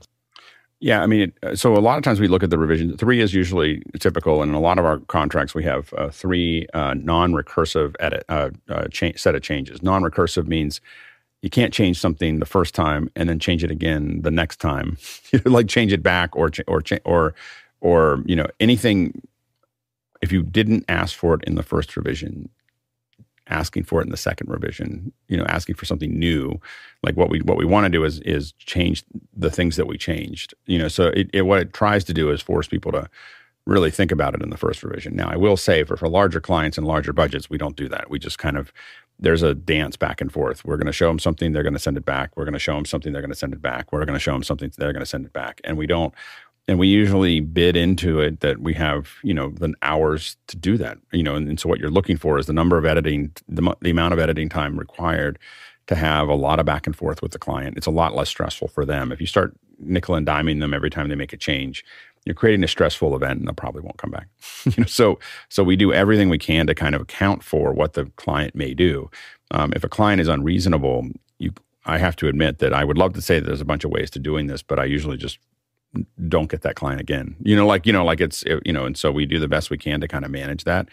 yeah, 0.79 1.01
I 1.01 1.07
mean, 1.07 1.33
it, 1.41 1.57
so 1.57 1.75
a 1.75 1.79
lot 1.79 1.97
of 1.97 2.03
times 2.03 2.19
we 2.19 2.27
look 2.27 2.43
at 2.43 2.51
the 2.51 2.57
revision. 2.57 2.95
Three 2.97 3.19
is 3.19 3.33
usually 3.33 3.81
typical, 3.99 4.41
and 4.43 4.49
in 4.51 4.55
a 4.55 4.59
lot 4.59 4.77
of 4.77 4.85
our 4.85 4.99
contracts 4.99 5.55
we 5.55 5.63
have 5.63 5.91
uh, 5.97 6.09
three 6.09 6.67
uh, 6.73 6.93
non-recursive 6.93 7.95
edit 7.99 8.23
uh, 8.29 8.51
uh, 8.69 8.87
cha- 8.89 9.15
set 9.15 9.33
of 9.33 9.41
changes. 9.41 9.81
Non-recursive 9.81 10.47
means 10.47 10.79
you 11.41 11.49
can't 11.49 11.73
change 11.73 11.99
something 11.99 12.39
the 12.39 12.45
first 12.45 12.75
time 12.75 13.09
and 13.15 13.27
then 13.29 13.39
change 13.39 13.63
it 13.63 13.71
again 13.71 14.21
the 14.21 14.31
next 14.31 14.57
time, 14.57 14.97
like 15.45 15.67
change 15.67 15.93
it 15.93 16.03
back 16.03 16.35
or 16.35 16.51
or 16.67 16.83
or 17.05 17.33
or 17.81 18.23
you 18.25 18.35
know 18.35 18.47
anything. 18.59 19.21
If 20.21 20.31
you 20.31 20.43
didn't 20.43 20.85
ask 20.89 21.15
for 21.15 21.35
it 21.35 21.43
in 21.45 21.55
the 21.55 21.63
first 21.63 21.95
revision, 21.95 22.49
asking 23.49 23.83
for 23.83 24.01
it 24.01 24.05
in 24.05 24.11
the 24.11 24.17
second 24.17 24.49
revision, 24.49 25.11
you 25.27 25.37
know, 25.37 25.45
asking 25.47 25.75
for 25.75 25.85
something 25.85 26.17
new. 26.17 26.59
Like 27.03 27.15
what 27.15 27.29
we 27.29 27.39
what 27.39 27.57
we 27.57 27.65
want 27.65 27.85
to 27.85 27.89
do 27.89 28.03
is 28.03 28.19
is 28.21 28.53
change 28.53 29.03
the 29.35 29.51
things 29.51 29.75
that 29.75 29.87
we 29.87 29.97
changed. 29.97 30.53
You 30.65 30.79
know, 30.79 30.87
so 30.87 31.07
it, 31.07 31.29
it, 31.33 31.41
what 31.43 31.59
it 31.59 31.73
tries 31.73 32.03
to 32.05 32.13
do 32.13 32.31
is 32.31 32.41
force 32.41 32.67
people 32.67 32.91
to 32.91 33.09
really 33.65 33.91
think 33.91 34.11
about 34.11 34.33
it 34.33 34.41
in 34.41 34.49
the 34.49 34.57
first 34.57 34.81
revision. 34.81 35.15
Now, 35.15 35.29
I 35.29 35.35
will 35.35 35.57
say 35.57 35.83
for, 35.83 35.97
for 35.97 36.07
larger 36.07 36.39
clients 36.39 36.77
and 36.77 36.87
larger 36.87 37.11
budgets, 37.11 37.49
we 37.49 37.57
don't 37.57 37.75
do 37.75 37.89
that. 37.89 38.09
We 38.09 38.17
just 38.17 38.39
kind 38.39 38.57
of 38.57 38.71
there's 39.19 39.43
a 39.43 39.55
dance 39.55 39.97
back 39.97 40.21
and 40.21 40.31
forth. 40.31 40.63
We're 40.63 40.77
going 40.77 40.87
to 40.87 40.93
show 40.93 41.07
them 41.07 41.19
something, 41.19 41.51
they're 41.51 41.63
going 41.63 41.73
to 41.73 41.79
send 41.79 41.97
it 41.97 42.05
back. 42.05 42.35
We're 42.35 42.45
going 42.45 42.53
to 42.53 42.59
show 42.59 42.75
them 42.75 42.85
something, 42.85 43.13
they're 43.13 43.21
going 43.21 43.31
to 43.31 43.37
send 43.37 43.53
it 43.53 43.61
back. 43.61 43.91
We're 43.91 44.05
going 44.05 44.13
to 44.13 44.19
show 44.19 44.33
them 44.33 44.43
something, 44.43 44.71
they're 44.77 44.93
going 44.93 45.01
to 45.01 45.07
send 45.07 45.25
it 45.25 45.33
back. 45.33 45.59
And 45.63 45.77
we 45.77 45.87
don't 45.87 46.13
and 46.67 46.77
we 46.77 46.87
usually 46.87 47.39
bid 47.39 47.75
into 47.75 48.19
it 48.19 48.41
that 48.41 48.59
we 48.59 48.73
have 48.73 49.13
you 49.23 49.33
know 49.33 49.49
the 49.49 49.73
hours 49.81 50.37
to 50.47 50.57
do 50.57 50.77
that 50.77 50.97
you 51.11 51.23
know 51.23 51.35
and, 51.35 51.47
and 51.47 51.59
so 51.59 51.69
what 51.69 51.79
you're 51.79 51.89
looking 51.89 52.17
for 52.17 52.37
is 52.37 52.45
the 52.45 52.53
number 52.53 52.77
of 52.77 52.85
editing 52.85 53.31
the, 53.47 53.75
the 53.81 53.89
amount 53.89 54.13
of 54.13 54.19
editing 54.19 54.49
time 54.49 54.77
required 54.77 55.39
to 55.87 55.95
have 55.95 56.27
a 56.27 56.35
lot 56.35 56.59
of 56.59 56.65
back 56.65 56.85
and 56.85 56.97
forth 56.97 57.21
with 57.21 57.31
the 57.31 57.39
client. 57.39 57.77
It's 57.77 57.87
a 57.87 57.91
lot 57.91 58.13
less 58.13 58.27
stressful 58.27 58.67
for 58.67 58.85
them. 58.85 59.09
If 59.09 59.21
you 59.21 59.27
start 59.27 59.55
nickel 59.79 60.15
and 60.15 60.27
diming 60.27 60.59
them 60.59 60.73
every 60.73 60.89
time 60.89 61.07
they 61.07 61.15
make 61.15 61.33
a 61.33 61.37
change 61.37 61.83
you're 62.25 62.33
creating 62.33 62.61
a 62.61 62.67
stressful 62.67 63.15
event 63.15 63.39
and 63.39 63.47
they 63.47 63.53
probably 63.53 63.81
won't 63.81 63.97
come 63.97 64.11
back. 64.11 64.27
You 64.65 64.73
know 64.79 64.85
so 64.85 65.17
so 65.49 65.63
we 65.63 65.77
do 65.77 65.93
everything 65.93 66.27
we 66.27 66.37
can 66.37 66.67
to 66.67 66.75
kind 66.75 66.93
of 66.93 67.01
account 67.01 67.41
for 67.41 67.71
what 67.71 67.93
the 67.93 68.11
client 68.17 68.53
may 68.53 68.73
do. 68.73 69.09
Um, 69.51 69.71
if 69.75 69.83
a 69.85 69.89
client 69.89 70.19
is 70.19 70.27
unreasonable 70.27 71.07
you 71.39 71.53
I 71.85 71.99
have 71.99 72.17
to 72.17 72.27
admit 72.27 72.59
that 72.59 72.73
I 72.73 72.83
would 72.83 72.97
love 72.97 73.13
to 73.13 73.21
say 73.21 73.39
that 73.39 73.45
there's 73.45 73.61
a 73.61 73.65
bunch 73.65 73.85
of 73.85 73.91
ways 73.91 74.09
to 74.11 74.19
doing 74.19 74.47
this, 74.47 74.61
but 74.61 74.77
I 74.77 74.83
usually 74.83 75.15
just 75.15 75.39
don't 76.27 76.49
get 76.49 76.61
that 76.61 76.75
client 76.75 77.01
again. 77.01 77.35
You 77.41 77.55
know, 77.55 77.65
like 77.65 77.85
you 77.85 77.93
know, 77.93 78.05
like 78.05 78.21
it's 78.21 78.43
you 78.65 78.73
know, 78.73 78.85
and 78.85 78.97
so 78.97 79.11
we 79.11 79.25
do 79.25 79.39
the 79.39 79.47
best 79.47 79.69
we 79.69 79.77
can 79.77 80.01
to 80.01 80.07
kind 80.07 80.25
of 80.25 80.31
manage 80.31 80.63
that. 80.65 80.89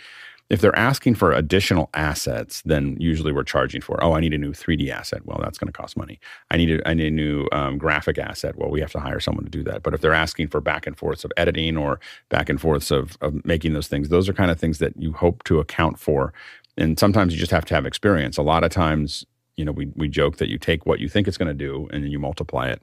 If 0.51 0.61
they're 0.61 0.77
asking 0.79 1.15
for 1.15 1.33
additional 1.33 1.89
assets, 1.95 2.61
then 2.67 2.99
usually 3.01 3.33
we're 3.33 3.45
charging 3.45 3.81
for. 3.81 4.03
Oh, 4.05 4.13
I 4.13 4.21
need 4.21 4.35
a 4.35 4.39
new 4.39 4.53
3D 4.53 4.91
asset. 4.91 5.25
Well, 5.25 5.41
that's 5.43 5.57
going 5.57 5.69
to 5.69 5.73
cost 5.73 5.97
money. 5.97 6.21
I 6.51 6.59
need 6.59 6.71
a, 6.71 6.87
I 6.87 6.93
need 6.93 7.07
a 7.07 7.11
new 7.11 7.49
um, 7.51 7.79
graphic 7.79 8.19
asset. 8.19 8.57
Well, 8.57 8.69
we 8.69 8.81
have 8.81 8.93
to 8.93 9.01
hire 9.01 9.21
someone 9.21 9.45
to 9.45 9.51
do 9.51 9.63
that. 9.65 9.83
But 9.83 9.95
if 9.95 10.03
they're 10.03 10.13
asking 10.13 10.49
for 10.49 10.61
back 10.61 10.87
and 10.87 10.99
forths 10.99 11.25
of 11.25 11.33
editing 11.39 11.79
or 11.79 11.99
back 12.29 12.51
and 12.51 12.61
forths 12.61 12.91
of, 12.91 13.17
of 13.23 13.43
making 13.47 13.73
those 13.73 13.89
things, 13.89 14.11
those 14.11 14.29
are 14.29 14.35
kind 14.35 14.51
of 14.51 14.61
things 14.61 14.81
that 14.81 14.95
you 14.99 15.13
hope 15.13 15.45
to 15.45 15.61
account 15.61 15.99
for. 15.99 16.35
And 16.77 16.99
sometimes 16.99 17.33
you 17.33 17.39
just 17.39 17.53
have 17.53 17.65
to 17.67 17.75
have 17.75 17.87
experience. 17.87 18.37
A 18.37 18.43
lot 18.43 18.65
of 18.65 18.71
times, 18.71 19.25
you 19.57 19.65
know, 19.65 19.73
we 19.73 19.87
we 19.97 20.09
joke 20.09 20.37
that 20.37 20.51
you 20.51 20.59
take 20.59 20.85
what 20.85 21.01
you 21.01 21.09
think 21.09 21.27
it's 21.27 21.39
going 21.39 21.49
to 21.49 21.55
do 21.55 21.89
and 21.91 22.05
then 22.05 22.11
you 22.11 22.19
multiply 22.19 22.69
it 22.69 22.83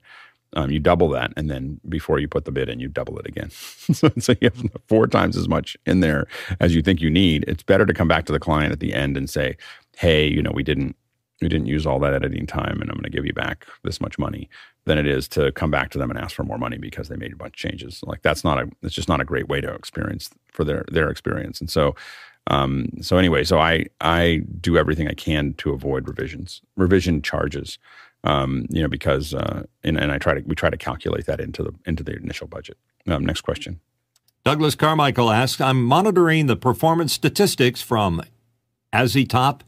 um, 0.54 0.72
you 0.72 0.80
double 0.80 1.10
that, 1.10 1.32
and 1.38 1.50
then 1.50 1.80
before 1.88 2.20
you 2.20 2.28
put 2.28 2.46
the 2.46 2.52
bid 2.52 2.70
in, 2.70 2.80
you 2.80 2.88
double 2.88 3.18
it 3.20 3.26
again. 3.26 3.50
so, 3.94 4.12
so, 4.20 4.34
you 4.42 4.50
have 4.50 4.66
four 4.88 5.08
times 5.08 5.38
as 5.38 5.48
much 5.48 5.78
in 5.86 6.02
there 6.02 6.28
as 6.60 6.76
you 6.76 6.82
think 6.82 7.02
you 7.02 7.10
need. 7.10 7.46
It's 7.48 7.64
better 7.64 7.86
to 7.86 7.94
come 7.94 8.08
back 8.08 8.26
to 8.26 8.34
the 8.34 8.40
client 8.40 8.72
at 8.72 8.80
the 8.80 8.94
end 8.94 9.18
and 9.18 9.30
say, 9.30 9.58
"Hey, 9.98 10.28
you 10.28 10.42
know, 10.42 10.52
we 10.54 10.64
didn't 10.64 10.96
we 11.42 11.50
didn't 11.50 11.68
use 11.68 11.86
all 11.86 12.00
that 12.00 12.14
editing 12.14 12.46
time, 12.46 12.82
and 12.82 12.90
I'm 12.90 12.96
going 12.96 13.04
to 13.04 13.10
give 13.10 13.26
you 13.26 13.34
back 13.34 13.66
this 13.84 14.02
much 14.02 14.20
money." 14.20 14.50
Than 14.86 14.98
it 14.98 15.06
is 15.06 15.28
to 15.30 15.52
come 15.52 15.70
back 15.70 15.92
to 15.92 16.00
them 16.00 16.10
and 16.10 16.20
ask 16.20 16.36
for 16.36 16.44
more 16.44 16.58
money 16.58 16.80
because 16.80 17.08
they 17.08 17.16
made 17.16 17.34
a 17.34 17.36
bunch 17.36 17.52
of 17.52 17.70
changes. 17.70 18.02
Like 18.04 18.24
that's 18.24 18.44
not 18.44 18.58
a 18.58 18.68
it's 18.82 18.96
just 18.96 19.08
not 19.08 19.22
a 19.22 19.26
great 19.26 19.48
way 19.48 19.62
to 19.62 19.72
experience 19.72 20.32
for 20.52 20.64
their 20.64 20.86
their 20.92 21.10
experience. 21.10 21.62
And 21.62 21.70
so 21.70 21.96
um, 22.48 22.90
so 23.02 23.18
anyway, 23.18 23.44
so 23.44 23.60
I 23.60 23.86
I 24.02 24.42
do 24.60 24.78
everything 24.78 25.08
I 25.08 25.14
can 25.14 25.54
to 25.56 25.72
avoid 25.72 26.08
revisions, 26.08 26.62
revision 26.76 27.22
charges 27.22 27.78
um, 28.24 28.66
you 28.70 28.82
know, 28.82 28.88
because 28.88 29.34
uh, 29.34 29.64
and, 29.84 29.98
and 29.98 30.12
I 30.12 30.18
try 30.18 30.36
to 30.36 30.42
we 30.42 30.56
try 30.56 30.70
to 30.70 30.78
calculate 30.78 31.26
that 31.26 31.40
into 31.40 31.64
the 31.64 31.74
into 31.86 32.04
the 32.04 32.16
initial 32.16 32.48
budget. 32.48 32.78
Um, 33.08 33.26
next 33.26 33.42
question. 33.42 33.80
Douglas 34.44 34.74
Carmichael 34.74 35.30
asks, 35.30 35.62
I'm 35.62 35.84
monitoring 35.84 36.48
the 36.48 36.56
performance 36.56 37.14
statistics 37.14 37.82
from 37.84 38.24
asitop 38.92 39.62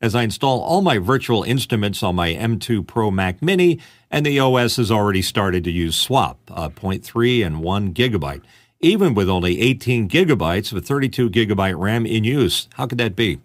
as 0.00 0.14
I 0.14 0.22
install 0.22 0.60
all 0.60 0.82
my 0.82 0.98
virtual 0.98 1.42
instruments 1.42 2.02
on 2.02 2.14
my 2.14 2.32
M2 2.32 2.86
Pro 2.86 3.10
Mac 3.10 3.42
Mini, 3.42 3.80
and 4.10 4.24
the 4.24 4.38
OS 4.38 4.76
has 4.76 4.90
already 4.90 5.20
started 5.20 5.64
to 5.64 5.70
use 5.70 5.96
swap, 5.96 6.38
uh, 6.50 6.68
0.3 6.70 7.44
and 7.44 7.60
1 7.60 7.92
gigabyte, 7.92 8.42
even 8.80 9.14
with 9.14 9.28
only 9.28 9.60
18 9.60 10.08
gigabytes 10.08 10.72
of 10.72 10.84
32 10.84 11.28
gigabyte 11.28 11.78
RAM 11.78 12.06
in 12.06 12.24
use. 12.24 12.68
How 12.74 12.86
could 12.86 12.98
that 12.98 13.16
be? 13.16 13.40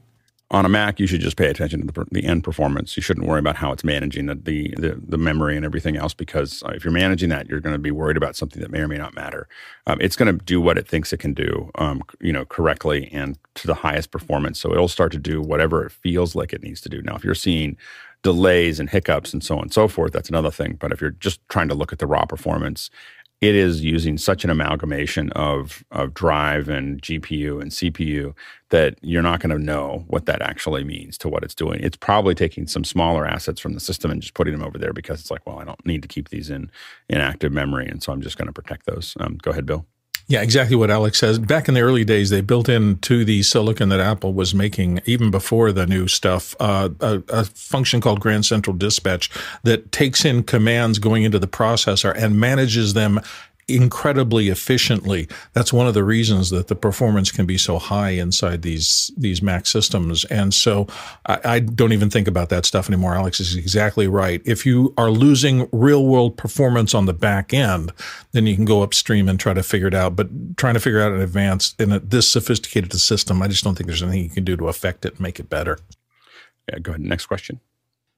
On 0.52 0.64
a 0.64 0.70
Mac, 0.70 1.00
you 1.00 1.08
should 1.08 1.22
just 1.22 1.38
pay 1.38 1.48
attention 1.48 1.88
to 1.88 1.92
the, 1.92 2.06
the 2.12 2.24
end 2.24 2.44
performance. 2.44 2.96
You 2.96 3.02
shouldn't 3.02 3.26
worry 3.26 3.40
about 3.40 3.56
how 3.56 3.72
it's 3.72 3.84
managing 3.84 4.28
the, 4.28 4.36
the, 4.36 5.02
the, 5.08 5.18
memory 5.18 5.56
and 5.56 5.66
everything 5.66 5.98
else 5.98 6.14
because 6.14 6.62
uh, 6.64 6.72
if 6.76 6.84
you're 6.84 6.94
managing 6.94 7.30
that, 7.30 7.50
you're 7.50 7.60
going 7.60 7.74
to 7.74 7.80
be 7.80 7.90
worried 7.90 8.16
about 8.16 8.36
something 8.36 8.62
that 8.62 8.70
may 8.70 8.80
or 8.80 8.88
may 8.88 8.98
not 8.98 9.16
matter. 9.16 9.48
Um, 9.88 10.00
it's 10.00 10.16
going 10.16 10.38
to 10.38 10.46
do 10.46 10.62
what 10.62 10.78
it 10.78 10.88
thinks 10.88 11.12
it 11.12 11.18
can 11.18 11.34
do, 11.34 11.72
um, 11.76 12.04
you 12.22 12.32
know, 12.32 12.46
correctly 12.46 13.10
and 13.12 13.40
to 13.56 13.66
the 13.66 13.74
highest 13.74 14.12
performance. 14.12 14.60
So 14.60 14.72
it'll 14.72 14.88
start 14.88 15.12
to 15.14 15.18
do 15.18 15.42
whatever 15.42 15.84
it 15.84 15.92
feels 15.92 16.36
like 16.36 16.54
it 16.54 16.62
needs 16.62 16.80
to 16.82 16.90
do. 16.90 17.02
Now, 17.02 17.16
if 17.16 17.24
you're 17.24 17.34
seeing 17.34 17.76
delays 18.22 18.80
and 18.80 18.90
hiccups 18.90 19.34
and 19.34 19.44
so 19.44 19.56
on 19.56 19.64
and 19.64 19.74
so 19.74 19.88
forth, 19.88 20.14
that's 20.14 20.30
another 20.30 20.52
thing. 20.52 20.78
But 20.80 20.92
if 20.92 21.02
you're 21.02 21.12
just 21.12 21.40
trying 21.50 21.70
to 21.70 21.76
look 21.76 21.92
at 21.92 22.00
the 22.00 22.08
raw 22.08 22.26
performance 22.26 22.92
it 23.48 23.56
is 23.56 23.84
using 23.84 24.18
such 24.18 24.44
an 24.44 24.50
amalgamation 24.50 25.32
of 25.32 25.84
of 25.92 26.14
drive 26.14 26.70
and 26.70 27.02
GPU 27.02 27.62
and 27.62 27.72
CPU 27.72 28.34
that 28.70 28.98
you're 29.02 29.22
not 29.22 29.40
going 29.40 29.56
to 29.56 29.64
know 29.64 30.04
what 30.08 30.26
that 30.26 30.42
actually 30.42 30.84
means 30.84 31.18
to 31.20 31.30
what 31.30 31.44
it's 31.44 31.56
doing. 31.56 31.80
It's 31.82 31.98
probably 31.98 32.36
taking 32.36 32.68
some 32.68 32.84
smaller 32.84 33.26
assets 33.26 33.62
from 33.62 33.74
the 33.74 33.80
system 33.80 34.12
and 34.12 34.22
just 34.22 34.34
putting 34.34 34.54
them 34.54 34.64
over 34.64 34.78
there 34.78 34.94
because 34.94 35.20
it's 35.20 35.32
like, 35.32 35.46
well, 35.46 35.60
I 35.60 35.66
don't 35.66 35.86
need 35.86 36.02
to 36.02 36.08
keep 36.08 36.30
these 36.30 36.50
in 36.50 36.72
in 37.10 37.20
active 37.20 37.52
memory, 37.52 37.88
and 37.88 38.02
so 38.02 38.12
I'm 38.12 38.22
just 38.22 38.38
going 38.38 38.48
to 38.48 38.54
protect 38.54 38.86
those. 38.86 39.16
Um, 39.20 39.38
go 39.42 39.52
ahead, 39.52 39.66
Bill. 39.66 39.86
Yeah, 40.28 40.42
exactly 40.42 40.76
what 40.76 40.90
Alex 40.90 41.20
says. 41.20 41.38
Back 41.38 41.68
in 41.68 41.76
the 41.76 41.82
early 41.82 42.04
days, 42.04 42.32
they 42.32 42.42
built 42.42 42.68
into 42.68 43.24
the 43.24 43.44
silicon 43.44 43.90
that 43.90 44.00
Apple 44.00 44.34
was 44.34 44.56
making, 44.56 45.02
even 45.06 45.30
before 45.30 45.72
the 45.72 45.86
new 45.86 46.08
stuff, 46.08 46.56
uh, 46.60 46.90
a, 47.00 47.22
a, 47.30 47.46
function 47.46 48.02
called 48.02 48.22
Grand 48.22 48.44
Central 48.44 48.76
Dispatch 48.76 49.30
that 49.64 49.92
takes 49.92 50.26
in 50.26 50.42
commands 50.42 50.98
going 50.98 51.24
into 51.24 51.38
the 51.38 51.48
processor 51.48 52.12
and 52.16 52.40
manages 52.40 52.96
them 52.96 53.20
incredibly 53.68 54.50
efficiently. 54.50 55.28
That's 55.54 55.74
one 55.74 55.88
of 55.88 55.94
the 55.94 56.04
reasons 56.04 56.52
that 56.52 56.68
the 56.68 56.76
performance 56.76 57.32
can 57.32 57.46
be 57.46 57.58
so 57.58 57.80
high 57.80 58.12
inside 58.12 58.62
these 58.62 59.12
these 59.18 59.42
Mac 59.42 59.66
systems. 59.66 60.24
And 60.26 60.54
so 60.54 60.88
I, 61.26 61.40
I, 61.44 61.60
don't 61.60 61.94
even 61.94 62.10
think 62.10 62.28
about 62.28 62.50
that 62.50 62.66
stuff 62.66 62.90
anymore. 62.90 63.16
Alex 63.16 63.40
is 63.40 63.56
exactly 63.56 64.08
right. 64.08 64.42
If 64.46 64.66
you 64.66 64.94
are 64.98 65.10
losing 65.10 65.68
real 65.72 66.06
world 66.06 66.38
performance 66.38 66.94
on 66.94 67.06
the 67.06 67.14
back 67.14 67.54
end, 67.54 67.92
then 68.34 68.46
you 68.46 68.56
can 68.56 68.66
go 68.66 68.84
upstream 68.84 69.28
and 69.28 69.40
try 69.40 69.54
to 69.54 69.64
figure 69.64 69.88
it 69.88 69.96
out. 69.96 70.16
But 70.16 70.58
trying 70.58 70.76
to 70.76 70.80
figure 70.80 71.02
out 71.02 71.14
in 71.14 71.22
advance 71.22 71.74
in 71.80 71.92
a, 71.92 72.00
this 72.00 72.28
sophisticated 72.28 72.94
system, 72.94 73.42
I 73.42 73.48
just 73.48 73.64
don't 73.64 73.76
think 73.76 73.88
there's 73.88 74.04
anything 74.04 74.24
you 74.24 74.30
can 74.30 74.44
do 74.44 74.56
to 74.58 74.68
affect 74.68 75.06
it 75.06 75.14
and 75.14 75.22
make 75.22 75.40
it 75.40 75.50
better. 75.50 75.80
Yeah, 76.70 76.80
go 76.80 76.92
ahead. 76.92 77.02
Next 77.02 77.26
question. 77.26 77.60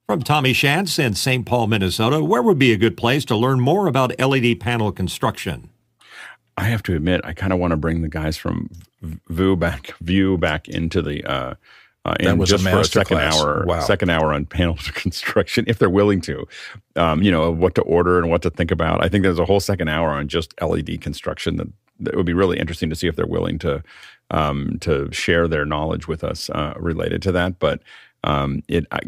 From 0.07 0.23
Tommy 0.23 0.53
Shantz 0.53 0.97
in 0.97 1.15
St. 1.15 1.45
Paul, 1.45 1.67
Minnesota, 1.67 2.23
where 2.23 2.41
would 2.41 2.57
be 2.57 2.71
a 2.71 2.77
good 2.77 2.95
place 2.95 3.25
to 3.25 3.35
learn 3.35 3.59
more 3.59 3.87
about 3.87 4.17
LED 4.17 4.57
panel 4.57 4.93
construction? 4.93 5.69
I 6.55 6.63
have 6.63 6.81
to 6.83 6.95
admit, 6.95 7.19
I 7.25 7.33
kind 7.33 7.51
of 7.51 7.59
want 7.59 7.71
to 7.71 7.77
bring 7.77 8.03
the 8.03 8.07
guys 8.07 8.37
from 8.37 8.69
View 9.01 9.57
back, 9.57 9.91
View 9.99 10.37
back 10.37 10.69
into 10.69 11.01
the 11.01 11.25
uh, 11.25 11.55
uh, 12.05 12.15
in 12.21 12.43
just 12.45 12.65
a 12.65 12.69
for 12.69 12.79
a 12.79 12.85
second 12.85 13.17
class. 13.17 13.37
hour, 13.37 13.65
wow. 13.67 13.81
second 13.81 14.09
hour 14.09 14.33
on 14.33 14.45
panel 14.45 14.77
construction, 14.93 15.65
if 15.67 15.77
they're 15.77 15.89
willing 15.89 16.21
to. 16.21 16.47
Um, 16.95 17.21
you 17.21 17.29
know 17.29 17.51
what 17.51 17.75
to 17.75 17.81
order 17.81 18.17
and 18.17 18.29
what 18.29 18.41
to 18.43 18.49
think 18.49 18.71
about. 18.71 19.03
I 19.03 19.09
think 19.09 19.23
there's 19.23 19.39
a 19.39 19.45
whole 19.45 19.59
second 19.59 19.89
hour 19.89 20.11
on 20.11 20.29
just 20.29 20.53
LED 20.61 21.01
construction 21.01 21.57
that, 21.57 21.67
that 21.99 22.15
would 22.15 22.25
be 22.25 22.33
really 22.33 22.57
interesting 22.57 22.89
to 22.89 22.95
see 22.95 23.07
if 23.07 23.17
they're 23.17 23.27
willing 23.27 23.59
to 23.59 23.83
um, 24.31 24.77
to 24.79 25.11
share 25.11 25.49
their 25.49 25.65
knowledge 25.65 26.07
with 26.07 26.23
us 26.23 26.49
uh, 26.51 26.75
related 26.77 27.21
to 27.23 27.33
that. 27.33 27.59
But 27.59 27.81
um, 28.23 28.63
it, 28.69 28.85
I, 28.93 28.99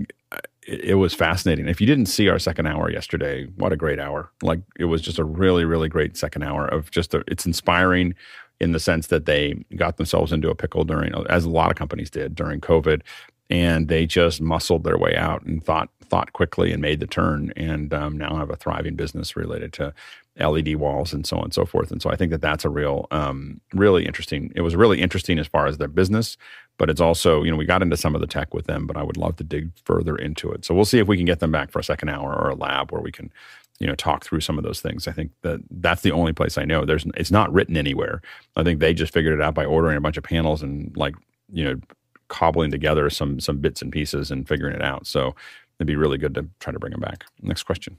it, 0.70 0.96
was 0.96 1.14
fascinating. 1.14 1.68
If 1.68 1.82
you 1.82 1.88
didn't 1.88 2.06
see 2.08 2.30
our 2.30 2.40
second 2.40 2.68
hour 2.68 2.92
yesterday, 2.92 3.46
what 3.56 3.74
a 3.74 3.78
great 3.78 4.00
hour! 4.00 4.32
Like 4.42 4.62
it 4.78 4.86
was 4.86 5.02
just 5.02 5.20
a 5.20 5.24
really, 5.24 5.66
really 5.66 5.90
great 5.90 6.16
second 6.18 6.44
hour 6.44 6.68
of 6.68 6.92
just 6.92 7.14
a, 7.14 7.24
it's 7.28 7.46
inspiring 7.46 8.16
in 8.60 8.72
the 8.72 8.80
sense 8.80 9.08
that 9.08 9.26
they 9.26 9.64
got 9.76 9.98
themselves 9.98 10.32
into 10.32 10.50
a 10.50 10.56
pickle 10.56 10.84
during, 10.84 11.14
as 11.30 11.46
a 11.46 11.50
lot 11.50 11.72
of 11.72 11.78
companies 11.78 12.10
did 12.10 12.36
during 12.36 12.60
COVID, 12.60 13.02
and 13.50 13.88
they 13.88 14.06
just 14.06 14.42
muscled 14.42 14.84
their 14.84 14.98
way 14.98 15.16
out 15.16 15.44
and 15.44 15.64
thought 15.64 15.90
thought 16.04 16.34
quickly 16.34 16.72
and 16.72 16.82
made 16.82 17.00
the 17.00 17.08
turn, 17.08 17.54
and 17.56 17.94
um, 17.94 18.18
now 18.18 18.36
have 18.36 18.50
a 18.50 18.56
thriving 18.56 18.96
business 18.96 19.36
related 19.36 19.74
to 19.74 19.94
LED 20.40 20.76
walls 20.76 21.14
and 21.14 21.26
so 21.26 21.38
on 21.38 21.46
and 21.46 21.54
so 21.54 21.66
forth. 21.66 21.92
And 21.92 22.02
so 22.02 22.10
I 22.10 22.16
think 22.16 22.32
that 22.32 22.42
that's 22.42 22.66
a 22.66 22.70
real, 22.70 23.08
um, 23.12 23.60
really 23.74 24.06
interesting. 24.06 24.52
It 24.56 24.62
was 24.62 24.76
really 24.76 25.02
interesting 25.02 25.38
as 25.38 25.48
far 25.48 25.68
as 25.68 25.78
their 25.78 25.88
business, 25.88 26.38
but 26.80 26.90
it's 26.90 27.02
also, 27.02 27.44
you 27.44 27.52
know, 27.52 27.58
we 27.58 27.66
got 27.66 27.84
into 27.84 27.98
some 27.98 28.16
of 28.16 28.22
the 28.22 28.28
tech 28.28 28.54
with 28.54 28.66
them, 28.66 28.88
but 28.88 28.98
I 28.98 29.04
would 29.04 29.18
love 29.18 29.36
to 29.36 29.44
dig 29.44 29.70
further 29.84 30.16
into 30.16 30.50
it. 30.52 30.64
So 30.66 30.74
we'll 30.74 30.86
see 30.86 30.98
if 30.98 31.08
we 31.08 31.18
can 31.18 31.26
get 31.26 31.40
them 31.40 31.52
back 31.52 31.72
for 31.72 31.78
a 31.78 31.84
second 31.84 32.10
hour 32.10 32.34
or 32.34 32.50
a 32.50 32.56
lab 32.56 32.92
where 32.92 33.02
we 33.02 33.12
can, 33.12 33.32
you 33.80 33.86
know, 33.86 33.96
talk 33.96 34.24
through 34.24 34.40
some 34.40 34.58
of 34.58 34.64
those 34.64 34.80
things. 34.80 35.08
I 35.08 35.12
think 35.12 35.32
that 35.42 35.60
that's 35.70 36.02
the 36.02 36.14
only 36.14 36.32
place 36.32 36.58
I 36.58 36.64
know. 36.64 36.86
There's, 36.86 37.06
it's 37.18 37.32
not 37.32 37.52
written 37.54 37.76
anywhere. 37.76 38.22
I 38.56 38.64
think 38.64 38.80
they 38.80 38.94
just 38.94 39.14
figured 39.14 39.38
it 39.38 39.44
out 39.44 39.54
by 39.54 39.66
ordering 39.66 39.98
a 39.98 40.02
bunch 40.02 40.16
of 40.16 40.24
panels 40.24 40.64
and 40.64 40.96
like, 40.96 41.16
you 41.52 41.66
know, 41.66 41.76
cobbling 42.30 42.72
together 42.72 43.10
some 43.10 43.40
some 43.40 43.58
bits 43.58 43.82
and 43.82 43.92
pieces 43.92 44.32
and 44.32 44.48
figuring 44.48 44.76
it 44.76 44.84
out. 44.84 45.06
So 45.06 45.36
it'd 45.80 45.88
be 45.88 45.96
really 45.98 46.18
good 46.18 46.36
to 46.36 46.48
try 46.60 46.72
to 46.72 46.80
bring 46.80 46.92
them 46.92 47.02
back. 47.02 47.26
Next 47.42 47.64
question. 47.64 47.98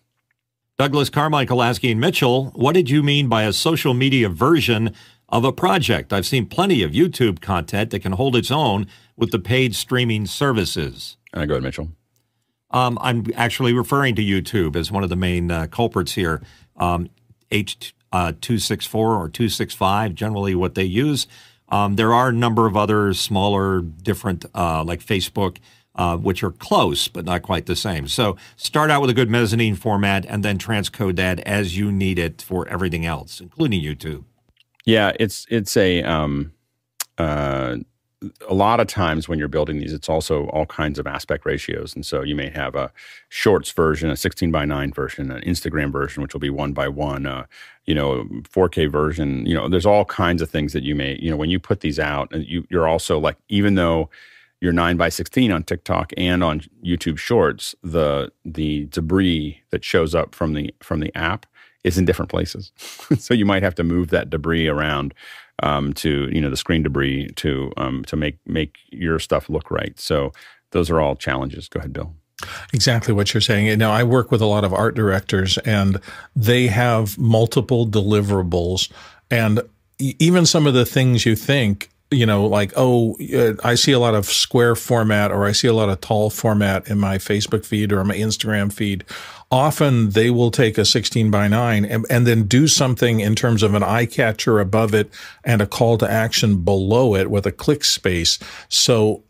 Douglas 0.80 1.10
Carmichael 1.10 1.62
asking 1.62 2.00
Mitchell, 2.00 2.52
what 2.54 2.72
did 2.72 2.88
you 2.88 3.02
mean 3.02 3.28
by 3.28 3.42
a 3.42 3.52
social 3.52 3.92
media 3.92 4.30
version 4.30 4.94
of 5.28 5.44
a 5.44 5.52
project? 5.52 6.10
I've 6.10 6.24
seen 6.24 6.46
plenty 6.46 6.82
of 6.82 6.92
YouTube 6.92 7.42
content 7.42 7.90
that 7.90 8.00
can 8.00 8.12
hold 8.12 8.34
its 8.34 8.50
own 8.50 8.86
with 9.14 9.30
the 9.30 9.38
paid 9.38 9.74
streaming 9.74 10.24
services. 10.24 11.18
Uh, 11.34 11.44
go 11.44 11.56
ahead, 11.56 11.64
Mitchell. 11.64 11.90
Um, 12.70 12.96
I'm 13.02 13.26
actually 13.34 13.74
referring 13.74 14.14
to 14.14 14.22
YouTube 14.22 14.74
as 14.74 14.90
one 14.90 15.02
of 15.02 15.10
the 15.10 15.16
main 15.16 15.50
uh, 15.50 15.66
culprits 15.66 16.14
here. 16.14 16.40
Um, 16.78 17.10
H264 17.50 18.94
uh, 18.94 19.18
or 19.18 19.28
265, 19.28 20.14
generally 20.14 20.54
what 20.54 20.76
they 20.76 20.84
use. 20.84 21.26
Um, 21.68 21.96
there 21.96 22.14
are 22.14 22.30
a 22.30 22.32
number 22.32 22.66
of 22.66 22.74
other 22.78 23.12
smaller, 23.12 23.82
different, 23.82 24.46
uh, 24.54 24.82
like 24.82 25.04
Facebook, 25.04 25.58
uh, 25.96 26.16
which 26.16 26.42
are 26.42 26.50
close 26.50 27.08
but 27.08 27.24
not 27.24 27.42
quite 27.42 27.66
the 27.66 27.76
same. 27.76 28.08
So 28.08 28.36
start 28.56 28.90
out 28.90 29.00
with 29.00 29.10
a 29.10 29.14
good 29.14 29.30
mezzanine 29.30 29.74
format 29.74 30.24
and 30.26 30.44
then 30.44 30.58
transcode 30.58 31.16
that 31.16 31.40
as 31.40 31.76
you 31.76 31.90
need 31.90 32.18
it 32.18 32.42
for 32.42 32.68
everything 32.68 33.06
else, 33.06 33.40
including 33.40 33.82
YouTube. 33.82 34.24
Yeah, 34.86 35.12
it's 35.20 35.46
it's 35.50 35.76
a 35.76 36.02
um, 36.02 36.52
uh, 37.18 37.76
a 38.48 38.54
lot 38.54 38.80
of 38.80 38.86
times 38.86 39.28
when 39.28 39.38
you're 39.38 39.48
building 39.48 39.78
these, 39.78 39.94
it's 39.94 40.08
also 40.08 40.46
all 40.48 40.66
kinds 40.66 40.98
of 40.98 41.06
aspect 41.06 41.46
ratios. 41.46 41.94
And 41.94 42.04
so 42.04 42.22
you 42.22 42.34
may 42.34 42.50
have 42.50 42.74
a 42.74 42.92
shorts 43.30 43.70
version, 43.70 44.10
a 44.10 44.16
16 44.16 44.50
by 44.50 44.66
9 44.66 44.92
version, 44.92 45.30
an 45.30 45.42
Instagram 45.42 45.90
version, 45.90 46.22
which 46.22 46.34
will 46.34 46.40
be 46.40 46.50
one 46.50 46.72
by 46.72 46.88
one, 46.88 47.24
uh, 47.24 47.46
you 47.86 47.94
know, 47.94 48.24
4K 48.42 48.90
version. 48.90 49.46
You 49.46 49.54
know, 49.54 49.68
there's 49.68 49.86
all 49.86 50.04
kinds 50.04 50.42
of 50.42 50.50
things 50.50 50.74
that 50.74 50.82
you 50.82 50.94
may, 50.94 51.18
you 51.20 51.30
know, 51.30 51.36
when 51.36 51.48
you 51.48 51.58
put 51.58 51.80
these 51.80 51.98
out, 51.98 52.30
and 52.32 52.44
you, 52.46 52.66
you're 52.68 52.88
also 52.88 53.18
like, 53.18 53.36
even 53.48 53.74
though 53.74 54.10
you're 54.60 54.72
9 54.72 54.96
by 54.96 55.08
16 55.08 55.50
on 55.50 55.62
TikTok 55.62 56.12
and 56.16 56.44
on 56.44 56.62
YouTube 56.84 57.18
Shorts, 57.18 57.74
the 57.82 58.30
the 58.44 58.86
debris 58.86 59.62
that 59.70 59.84
shows 59.84 60.14
up 60.14 60.34
from 60.34 60.54
the 60.54 60.74
from 60.80 61.00
the 61.00 61.14
app 61.16 61.46
is 61.82 61.96
in 61.96 62.04
different 62.04 62.30
places. 62.30 62.72
so 63.18 63.32
you 63.32 63.46
might 63.46 63.62
have 63.62 63.74
to 63.76 63.84
move 63.84 64.10
that 64.10 64.28
debris 64.28 64.68
around 64.68 65.14
um, 65.62 65.92
to 65.94 66.28
you 66.32 66.40
know 66.40 66.50
the 66.50 66.56
screen 66.56 66.82
debris 66.82 67.28
to 67.36 67.72
um, 67.76 68.04
to 68.04 68.16
make 68.16 68.38
make 68.46 68.76
your 68.90 69.18
stuff 69.18 69.48
look 69.48 69.70
right. 69.70 69.98
So 69.98 70.32
those 70.72 70.90
are 70.90 71.00
all 71.00 71.16
challenges. 71.16 71.68
Go 71.68 71.78
ahead, 71.78 71.92
Bill. 71.92 72.14
Exactly 72.72 73.12
what 73.12 73.34
you're 73.34 73.40
saying. 73.42 73.78
Now, 73.78 73.92
I 73.92 74.02
work 74.02 74.30
with 74.30 74.40
a 74.40 74.46
lot 74.46 74.64
of 74.64 74.72
art 74.72 74.94
directors, 74.94 75.58
and 75.58 76.00
they 76.34 76.68
have 76.68 77.18
multiple 77.18 77.86
deliverables, 77.86 78.90
and 79.30 79.60
even 79.98 80.46
some 80.46 80.66
of 80.66 80.72
the 80.72 80.86
things 80.86 81.26
you 81.26 81.36
think 81.36 81.90
you 82.10 82.26
know, 82.26 82.46
like, 82.46 82.72
oh, 82.76 83.16
uh, 83.34 83.54
I 83.62 83.76
see 83.76 83.92
a 83.92 83.98
lot 83.98 84.14
of 84.14 84.26
square 84.26 84.74
format 84.74 85.30
or 85.30 85.46
I 85.46 85.52
see 85.52 85.68
a 85.68 85.72
lot 85.72 85.88
of 85.88 86.00
tall 86.00 86.30
format 86.30 86.88
in 86.88 86.98
my 86.98 87.18
Facebook 87.18 87.64
feed 87.64 87.92
or 87.92 88.02
my 88.04 88.16
Instagram 88.16 88.72
feed. 88.72 89.04
Often 89.52 90.10
they 90.10 90.30
will 90.30 90.50
take 90.50 90.78
a 90.78 90.84
16 90.84 91.30
by 91.30 91.48
9 91.48 91.84
and, 91.84 92.06
and 92.10 92.26
then 92.26 92.44
do 92.44 92.68
something 92.68 93.20
in 93.20 93.34
terms 93.34 93.62
of 93.62 93.74
an 93.74 93.82
eye 93.82 94.06
catcher 94.06 94.60
above 94.60 94.94
it 94.94 95.10
and 95.44 95.60
a 95.60 95.66
call 95.66 95.98
to 95.98 96.10
action 96.10 96.62
below 96.62 97.14
it 97.14 97.30
with 97.30 97.46
a 97.46 97.52
click 97.52 97.84
space. 97.84 98.38
So 98.68 99.22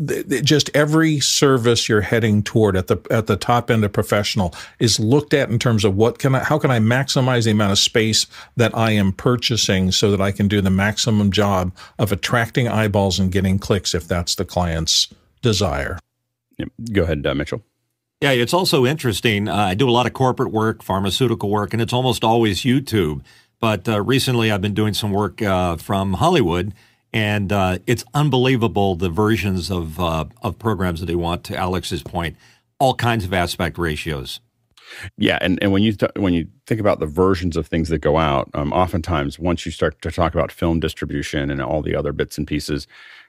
just 0.00 0.70
every 0.74 1.20
service 1.20 1.88
you're 1.88 2.00
heading 2.00 2.42
toward 2.42 2.76
at 2.76 2.86
the 2.86 3.00
at 3.10 3.26
the 3.26 3.36
top 3.36 3.70
end 3.70 3.84
of 3.84 3.92
professional 3.92 4.54
is 4.78 4.98
looked 4.98 5.34
at 5.34 5.50
in 5.50 5.58
terms 5.58 5.84
of 5.84 5.96
what 5.96 6.18
can 6.18 6.34
I 6.34 6.40
how 6.40 6.58
can 6.58 6.70
I 6.70 6.78
maximize 6.78 7.44
the 7.44 7.50
amount 7.50 7.72
of 7.72 7.78
space 7.78 8.26
that 8.56 8.76
I 8.76 8.92
am 8.92 9.12
purchasing 9.12 9.92
so 9.92 10.10
that 10.10 10.20
I 10.20 10.32
can 10.32 10.48
do 10.48 10.60
the 10.60 10.70
maximum 10.70 11.30
job 11.30 11.72
of 11.98 12.10
attracting 12.10 12.68
eyeballs 12.68 13.18
and 13.18 13.30
getting 13.30 13.58
clicks 13.58 13.94
if 13.94 14.08
that's 14.08 14.34
the 14.34 14.44
client's 14.44 15.12
desire. 15.42 15.98
Yep. 16.58 16.68
Go 16.92 17.02
ahead, 17.02 17.26
uh, 17.26 17.34
Mitchell. 17.34 17.62
Yeah, 18.20 18.30
it's 18.30 18.54
also 18.54 18.86
interesting. 18.86 19.48
Uh, 19.48 19.56
I 19.56 19.74
do 19.74 19.88
a 19.88 19.90
lot 19.90 20.06
of 20.06 20.12
corporate 20.12 20.52
work, 20.52 20.82
pharmaceutical 20.82 21.50
work, 21.50 21.72
and 21.72 21.82
it's 21.82 21.92
almost 21.92 22.22
always 22.22 22.60
YouTube. 22.60 23.22
But 23.58 23.88
uh, 23.88 24.00
recently, 24.00 24.50
I've 24.50 24.60
been 24.60 24.74
doing 24.74 24.94
some 24.94 25.12
work 25.12 25.42
uh, 25.42 25.76
from 25.76 26.14
Hollywood 26.14 26.72
and 27.12 27.52
uh, 27.52 27.78
it's 27.86 28.04
unbelievable 28.14 28.94
the 28.94 29.10
versions 29.10 29.70
of 29.70 30.00
uh, 30.00 30.24
of 30.42 30.58
programs 30.58 31.00
that 31.00 31.06
they 31.06 31.14
want. 31.14 31.44
To 31.44 31.56
Alex's 31.56 32.02
point, 32.02 32.36
all 32.78 32.94
kinds 32.94 33.24
of 33.24 33.32
aspect 33.32 33.78
ratios. 33.78 34.40
Yeah, 35.16 35.38
and, 35.40 35.58
and 35.62 35.72
when 35.72 35.82
you 35.82 35.92
th- 35.92 36.12
when 36.16 36.34
you 36.34 36.48
think 36.66 36.80
about 36.80 37.00
the 37.00 37.06
versions 37.06 37.56
of 37.56 37.66
things 37.66 37.88
that 37.88 37.98
go 37.98 38.18
out, 38.18 38.50
um, 38.54 38.72
oftentimes 38.72 39.38
once 39.38 39.64
you 39.64 39.72
start 39.72 40.00
to 40.02 40.10
talk 40.10 40.34
about 40.34 40.52
film 40.52 40.80
distribution 40.80 41.50
and 41.50 41.62
all 41.62 41.82
the 41.82 41.94
other 41.94 42.12
bits 42.12 42.36
and 42.36 42.46
pieces, 42.46 42.86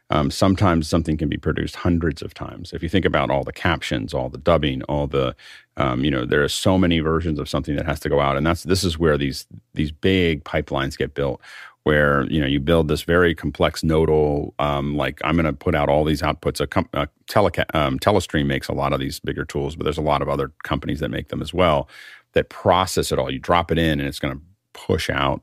um, 0.10 0.30
sometimes 0.30 0.88
something 0.88 1.18
can 1.18 1.30
be 1.30 1.38
produced 1.38 1.78
hundreds 1.78 2.22
of 2.22 2.34
times. 2.34 2.74
If 2.74 2.84
you 2.84 2.90
think 2.90 3.06
about 3.06 3.32
all 3.32 3.44
the 3.44 3.54
captions, 3.54 4.14
all 4.14 4.30
the 4.30 4.38
dubbing, 4.38 4.84
all 4.84 5.08
the 5.08 5.36
um, 5.78 6.04
you 6.04 6.12
know, 6.12 6.26
there 6.26 6.44
are 6.44 6.50
so 6.50 6.78
many 6.78 7.00
versions 7.00 7.40
of 7.40 7.50
something 7.50 7.76
that 7.78 7.86
has 7.86 8.00
to 8.02 8.10
go 8.10 8.20
out, 8.20 8.38
and 8.38 8.46
that's 8.46 8.64
this 8.64 8.84
is 8.84 9.00
where 9.00 9.18
these 9.18 9.48
these 9.74 9.92
big 9.92 10.44
pipelines 10.44 10.98
get 10.98 11.16
built 11.16 11.42
where 11.84 12.26
you 12.30 12.40
know 12.40 12.48
you 12.48 12.60
build 12.60 12.88
this 12.88 13.02
very 13.04 13.36
complex 13.36 13.84
nodal 13.84 14.54
um, 14.60 14.96
like 14.96 15.20
i'm 15.24 15.36
going 15.36 15.46
to 15.46 15.54
put 15.54 15.76
out 15.76 15.90
all 15.90 16.06
these 16.06 16.22
outputs. 16.22 16.62
A, 16.62 16.68
com- 16.68 16.90
a 16.94 17.08
teleca- 17.28 17.74
um, 17.76 18.00
telestream 18.00 18.46
makes 18.46 18.68
a 18.68 18.74
lot 18.74 18.94
of 18.94 19.00
these 19.00 19.20
bigger 19.20 19.46
tools 19.46 19.76
but 19.76 19.84
there's 19.84 19.98
a 19.98 20.02
lot 20.02 20.22
of 20.22 20.30
other 20.30 20.52
companies 20.64 21.00
that 21.00 21.10
make 21.10 21.30
them 21.30 21.42
as 21.42 21.54
well 21.54 21.90
that 22.34 22.50
process 22.50 23.12
it 23.12 23.20
all. 23.20 23.32
You 23.32 23.40
drop 23.40 23.72
it 23.72 23.78
in 23.78 24.00
and 24.00 24.08
it's 24.08 24.20
going 24.20 24.36
to 24.36 24.42
push 24.74 25.10
out 25.10 25.42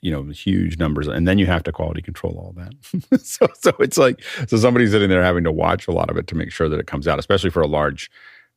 you 0.00 0.10
know 0.10 0.24
huge 0.24 0.78
numbers 0.78 1.06
and 1.06 1.28
then 1.28 1.38
you 1.38 1.46
have 1.46 1.62
to 1.62 1.72
quality 1.72 2.02
control 2.02 2.34
all 2.36 2.52
that. 2.56 3.20
So 3.20 3.46
so 3.54 3.72
it's 3.78 3.98
like 3.98 4.22
so 4.48 4.56
somebody's 4.56 4.90
sitting 4.90 5.08
there 5.08 5.22
having 5.22 5.44
to 5.44 5.52
watch 5.52 5.86
a 5.86 5.92
lot 5.92 6.10
of 6.10 6.16
it 6.16 6.26
to 6.28 6.34
make 6.34 6.50
sure 6.50 6.68
that 6.68 6.80
it 6.80 6.86
comes 6.86 7.06
out 7.06 7.18
especially 7.18 7.50
for 7.50 7.62
a 7.62 7.68
large 7.68 8.10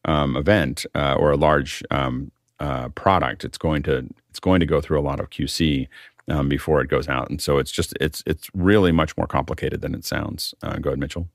um, 0.06 0.36
event 0.36 0.86
uh, 0.96 1.16
or 1.16 1.32
a 1.32 1.38
large 1.38 1.84
um, 1.92 2.32
uh, 2.60 2.90
product. 2.90 3.44
It's 3.44 3.58
going 3.58 3.84
to 3.84 4.08
it's 4.30 4.40
going 4.40 4.60
to 4.60 4.66
go 4.66 4.82
through 4.82 5.00
a 5.00 5.02
lot 5.02 5.20
of 5.20 5.30
qc 5.30 5.88
um, 6.30 6.50
before 6.50 6.82
it 6.82 6.88
goes 6.88 7.08
out. 7.08 7.30
And 7.30 7.42
so 7.42 7.58
it's 7.58 7.72
just 7.72 7.94
it's 8.00 8.24
it's 8.26 8.50
really 8.54 8.92
much 8.92 9.16
more 9.18 9.28
complicated 9.28 9.82
than 9.82 9.94
it 9.94 10.06
sounds. 10.06 10.54
Uh, 10.62 10.78
go 10.78 10.90
ahead, 10.90 11.00
Mitchell. 11.00 11.28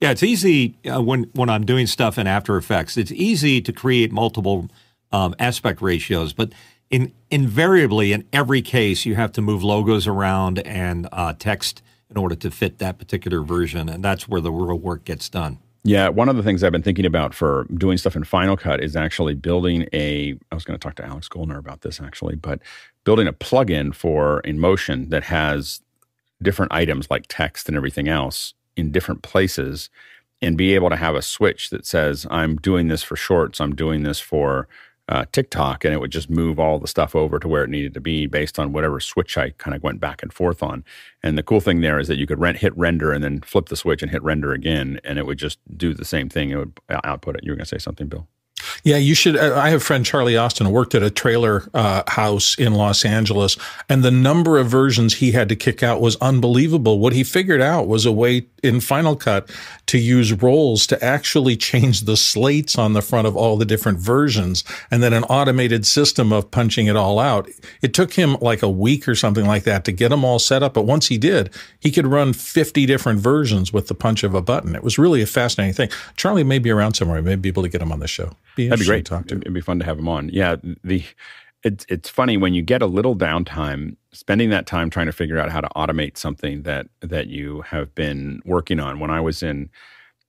Yeah, 0.00 0.10
it's 0.10 0.22
easy 0.22 0.76
uh, 0.92 1.02
when 1.02 1.24
when 1.34 1.48
I'm 1.48 1.64
doing 1.64 1.86
stuff 1.86 2.18
in 2.18 2.26
After 2.26 2.56
Effects. 2.56 2.96
It's 2.96 3.12
easy 3.12 3.60
to 3.60 3.72
create 3.72 4.10
multiple 4.10 4.68
um, 5.12 5.34
aspect 5.38 5.80
ratios, 5.80 6.32
but 6.32 6.52
in 6.90 7.12
invariably 7.30 8.12
in 8.12 8.26
every 8.32 8.62
case 8.62 9.06
you 9.06 9.14
have 9.14 9.32
to 9.32 9.42
move 9.42 9.62
logos 9.62 10.06
around 10.06 10.58
and 10.60 11.08
uh, 11.12 11.34
text 11.38 11.82
in 12.10 12.16
order 12.16 12.34
to 12.34 12.50
fit 12.50 12.78
that 12.78 12.98
particular 12.98 13.42
version, 13.42 13.88
and 13.88 14.04
that's 14.04 14.28
where 14.28 14.40
the 14.40 14.52
real 14.52 14.78
work 14.78 15.04
gets 15.04 15.28
done. 15.28 15.58
Yeah, 15.84 16.08
one 16.10 16.28
of 16.28 16.36
the 16.36 16.44
things 16.44 16.62
I've 16.62 16.70
been 16.72 16.82
thinking 16.82 17.06
about 17.06 17.34
for 17.34 17.66
doing 17.74 17.98
stuff 17.98 18.14
in 18.14 18.22
Final 18.22 18.56
Cut 18.56 18.82
is 18.82 18.94
actually 18.94 19.34
building 19.34 19.88
a. 19.92 20.38
I 20.52 20.54
was 20.54 20.64
going 20.64 20.78
to 20.78 20.82
talk 20.82 20.94
to 20.96 21.04
Alex 21.04 21.28
Gollner 21.28 21.58
about 21.58 21.80
this 21.80 22.00
actually, 22.00 22.36
but 22.36 22.60
building 23.04 23.26
a 23.26 23.32
plugin 23.32 23.92
for 23.92 24.42
InMotion 24.42 25.10
that 25.10 25.24
has 25.24 25.80
different 26.42 26.72
items 26.72 27.10
like 27.10 27.24
text 27.28 27.68
and 27.68 27.76
everything 27.76 28.08
else 28.08 28.54
in 28.76 28.92
different 28.92 29.22
places, 29.22 29.90
and 30.40 30.56
be 30.56 30.74
able 30.74 30.90
to 30.90 30.96
have 30.96 31.16
a 31.16 31.22
switch 31.22 31.70
that 31.70 31.84
says, 31.84 32.26
"I'm 32.30 32.56
doing 32.56 32.88
this 32.88 33.02
for 33.02 33.16
shorts. 33.16 33.60
I'm 33.60 33.74
doing 33.74 34.04
this 34.04 34.20
for 34.20 34.68
uh, 35.08 35.24
TikTok, 35.32 35.84
and 35.84 35.92
it 35.92 35.98
would 35.98 36.12
just 36.12 36.30
move 36.30 36.58
all 36.58 36.78
the 36.78 36.86
stuff 36.86 37.14
over 37.14 37.38
to 37.38 37.48
where 37.48 37.64
it 37.64 37.70
needed 37.70 37.94
to 37.94 38.00
be 38.00 38.26
based 38.26 38.58
on 38.58 38.72
whatever 38.72 39.00
switch 39.00 39.36
I 39.36 39.50
kind 39.50 39.74
of 39.74 39.82
went 39.82 40.00
back 40.00 40.22
and 40.22 40.32
forth 40.32 40.62
on. 40.62 40.84
And 41.22 41.36
the 41.36 41.42
cool 41.42 41.60
thing 41.60 41.80
there 41.80 41.98
is 41.98 42.08
that 42.08 42.18
you 42.18 42.26
could 42.26 42.38
rent, 42.38 42.58
hit 42.58 42.76
render 42.76 43.12
and 43.12 43.22
then 43.22 43.40
flip 43.40 43.68
the 43.68 43.76
switch 43.76 44.02
and 44.02 44.10
hit 44.10 44.22
render 44.22 44.52
again, 44.52 45.00
and 45.04 45.18
it 45.18 45.26
would 45.26 45.38
just 45.38 45.58
do 45.76 45.94
the 45.94 46.04
same 46.04 46.28
thing. 46.28 46.50
It 46.50 46.56
would 46.56 46.78
output 47.04 47.36
it. 47.36 47.44
You 47.44 47.52
were 47.52 47.56
going 47.56 47.64
to 47.64 47.68
say 47.68 47.78
something, 47.78 48.06
Bill? 48.06 48.26
Yeah, 48.84 48.96
you 48.96 49.14
should. 49.14 49.36
Uh, 49.36 49.56
I 49.56 49.70
have 49.70 49.80
a 49.80 49.84
friend 49.84 50.04
Charlie 50.04 50.36
Austin 50.36 50.66
who 50.66 50.72
worked 50.72 50.94
at 50.94 51.02
a 51.02 51.10
trailer 51.10 51.68
uh, 51.74 52.02
house 52.08 52.56
in 52.58 52.74
Los 52.74 53.04
Angeles, 53.04 53.56
and 53.88 54.02
the 54.02 54.10
number 54.10 54.58
of 54.58 54.68
versions 54.68 55.14
he 55.14 55.32
had 55.32 55.48
to 55.48 55.56
kick 55.56 55.82
out 55.82 56.00
was 56.00 56.16
unbelievable. 56.16 56.98
What 56.98 57.12
he 57.12 57.24
figured 57.24 57.60
out 57.60 57.86
was 57.86 58.06
a 58.06 58.12
way 58.12 58.46
in 58.62 58.80
Final 58.80 59.16
Cut 59.16 59.50
to 59.92 59.98
use 59.98 60.32
roles 60.32 60.86
to 60.86 61.04
actually 61.04 61.54
change 61.54 62.00
the 62.00 62.16
slates 62.16 62.78
on 62.78 62.94
the 62.94 63.02
front 63.02 63.26
of 63.26 63.36
all 63.36 63.58
the 63.58 63.66
different 63.66 63.98
versions, 63.98 64.64
and 64.90 65.02
then 65.02 65.12
an 65.12 65.22
automated 65.24 65.84
system 65.84 66.32
of 66.32 66.50
punching 66.50 66.86
it 66.86 66.96
all 66.96 67.18
out. 67.18 67.46
It 67.82 67.92
took 67.92 68.14
him 68.14 68.38
like 68.40 68.62
a 68.62 68.70
week 68.70 69.06
or 69.06 69.14
something 69.14 69.44
like 69.44 69.64
that 69.64 69.84
to 69.84 69.92
get 69.92 70.08
them 70.08 70.24
all 70.24 70.38
set 70.38 70.62
up, 70.62 70.72
but 70.72 70.86
once 70.86 71.08
he 71.08 71.18
did, 71.18 71.50
he 71.78 71.90
could 71.90 72.06
run 72.06 72.32
50 72.32 72.86
different 72.86 73.20
versions 73.20 73.70
with 73.70 73.88
the 73.88 73.94
punch 73.94 74.22
of 74.22 74.34
a 74.34 74.40
button. 74.40 74.74
It 74.74 74.82
was 74.82 74.96
really 74.96 75.20
a 75.20 75.26
fascinating 75.26 75.74
thing. 75.74 75.90
Charlie 76.16 76.42
may 76.42 76.58
be 76.58 76.70
around 76.70 76.94
somewhere. 76.94 77.18
I 77.18 77.20
may 77.20 77.36
be 77.36 77.50
able 77.50 77.62
to 77.62 77.68
get 77.68 77.82
him 77.82 77.92
on 77.92 78.00
the 78.00 78.08
show. 78.08 78.34
Be 78.56 78.68
That'd 78.68 78.80
be 78.80 78.86
great. 78.86 79.04
To 79.04 79.10
talk 79.10 79.26
to. 79.26 79.36
It'd 79.36 79.52
be 79.52 79.60
fun 79.60 79.78
to 79.80 79.84
have 79.84 79.98
him 79.98 80.08
on. 80.08 80.30
Yeah, 80.30 80.56
the 80.82 81.04
it's 81.62 81.86
it's 81.88 82.08
funny 82.08 82.36
when 82.36 82.54
you 82.54 82.62
get 82.62 82.82
a 82.82 82.86
little 82.86 83.16
downtime, 83.16 83.96
spending 84.12 84.50
that 84.50 84.66
time 84.66 84.90
trying 84.90 85.06
to 85.06 85.12
figure 85.12 85.38
out 85.38 85.50
how 85.50 85.60
to 85.60 85.68
automate 85.76 86.16
something 86.16 86.62
that 86.62 86.88
that 87.00 87.28
you 87.28 87.62
have 87.62 87.94
been 87.94 88.42
working 88.44 88.80
on. 88.80 88.98
When 88.98 89.10
I 89.10 89.20
was 89.20 89.42
in 89.42 89.70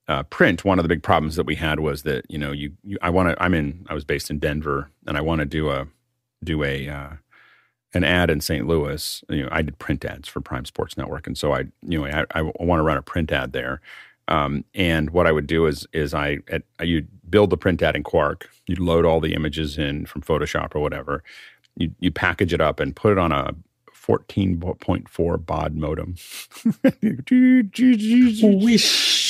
uh, 0.06 0.22
print, 0.24 0.64
one 0.64 0.78
of 0.78 0.84
the 0.84 0.88
big 0.88 1.02
problems 1.02 1.36
that 1.36 1.46
we 1.46 1.54
had 1.56 1.80
was 1.80 2.02
that 2.02 2.24
you 2.30 2.38
know 2.38 2.52
you, 2.52 2.72
you 2.84 2.98
I 3.02 3.10
want 3.10 3.30
to 3.30 3.42
I'm 3.42 3.54
in 3.54 3.84
I 3.88 3.94
was 3.94 4.04
based 4.04 4.30
in 4.30 4.38
Denver 4.38 4.90
and 5.06 5.16
I 5.16 5.20
want 5.20 5.40
to 5.40 5.44
do 5.44 5.70
a 5.70 5.86
do 6.42 6.62
a 6.62 6.88
uh, 6.88 7.10
an 7.94 8.04
ad 8.04 8.30
in 8.30 8.40
St. 8.40 8.66
Louis. 8.66 9.24
You 9.28 9.44
know, 9.44 9.48
I 9.50 9.62
did 9.62 9.78
print 9.78 10.04
ads 10.04 10.28
for 10.28 10.40
Prime 10.40 10.64
Sports 10.64 10.96
Network, 10.96 11.26
and 11.26 11.36
so 11.36 11.52
I 11.52 11.64
you 11.82 12.00
know 12.00 12.06
I, 12.06 12.24
I 12.34 12.42
want 12.42 12.78
to 12.78 12.84
run 12.84 12.96
a 12.96 13.02
print 13.02 13.32
ad 13.32 13.52
there. 13.52 13.80
Um, 14.26 14.64
and 14.74 15.10
what 15.10 15.26
I 15.26 15.32
would 15.32 15.46
do 15.46 15.66
is 15.66 15.86
is 15.92 16.14
I 16.14 16.38
at, 16.48 16.62
you 16.80 17.06
build 17.28 17.50
the 17.50 17.56
print 17.56 17.82
ad 17.82 17.96
in 17.96 18.04
Quark. 18.04 18.48
You 18.66 18.76
load 18.76 19.04
all 19.04 19.20
the 19.20 19.34
images 19.34 19.78
in 19.78 20.06
from 20.06 20.22
Photoshop 20.22 20.74
or 20.74 20.80
whatever. 20.80 21.22
You 21.76 21.94
you 22.00 22.10
package 22.10 22.52
it 22.52 22.60
up 22.60 22.80
and 22.80 22.94
put 22.94 23.12
it 23.12 23.18
on 23.18 23.32
a 23.32 23.54
14.4 24.04 25.46
baud 25.46 25.74
modem. 25.74 26.16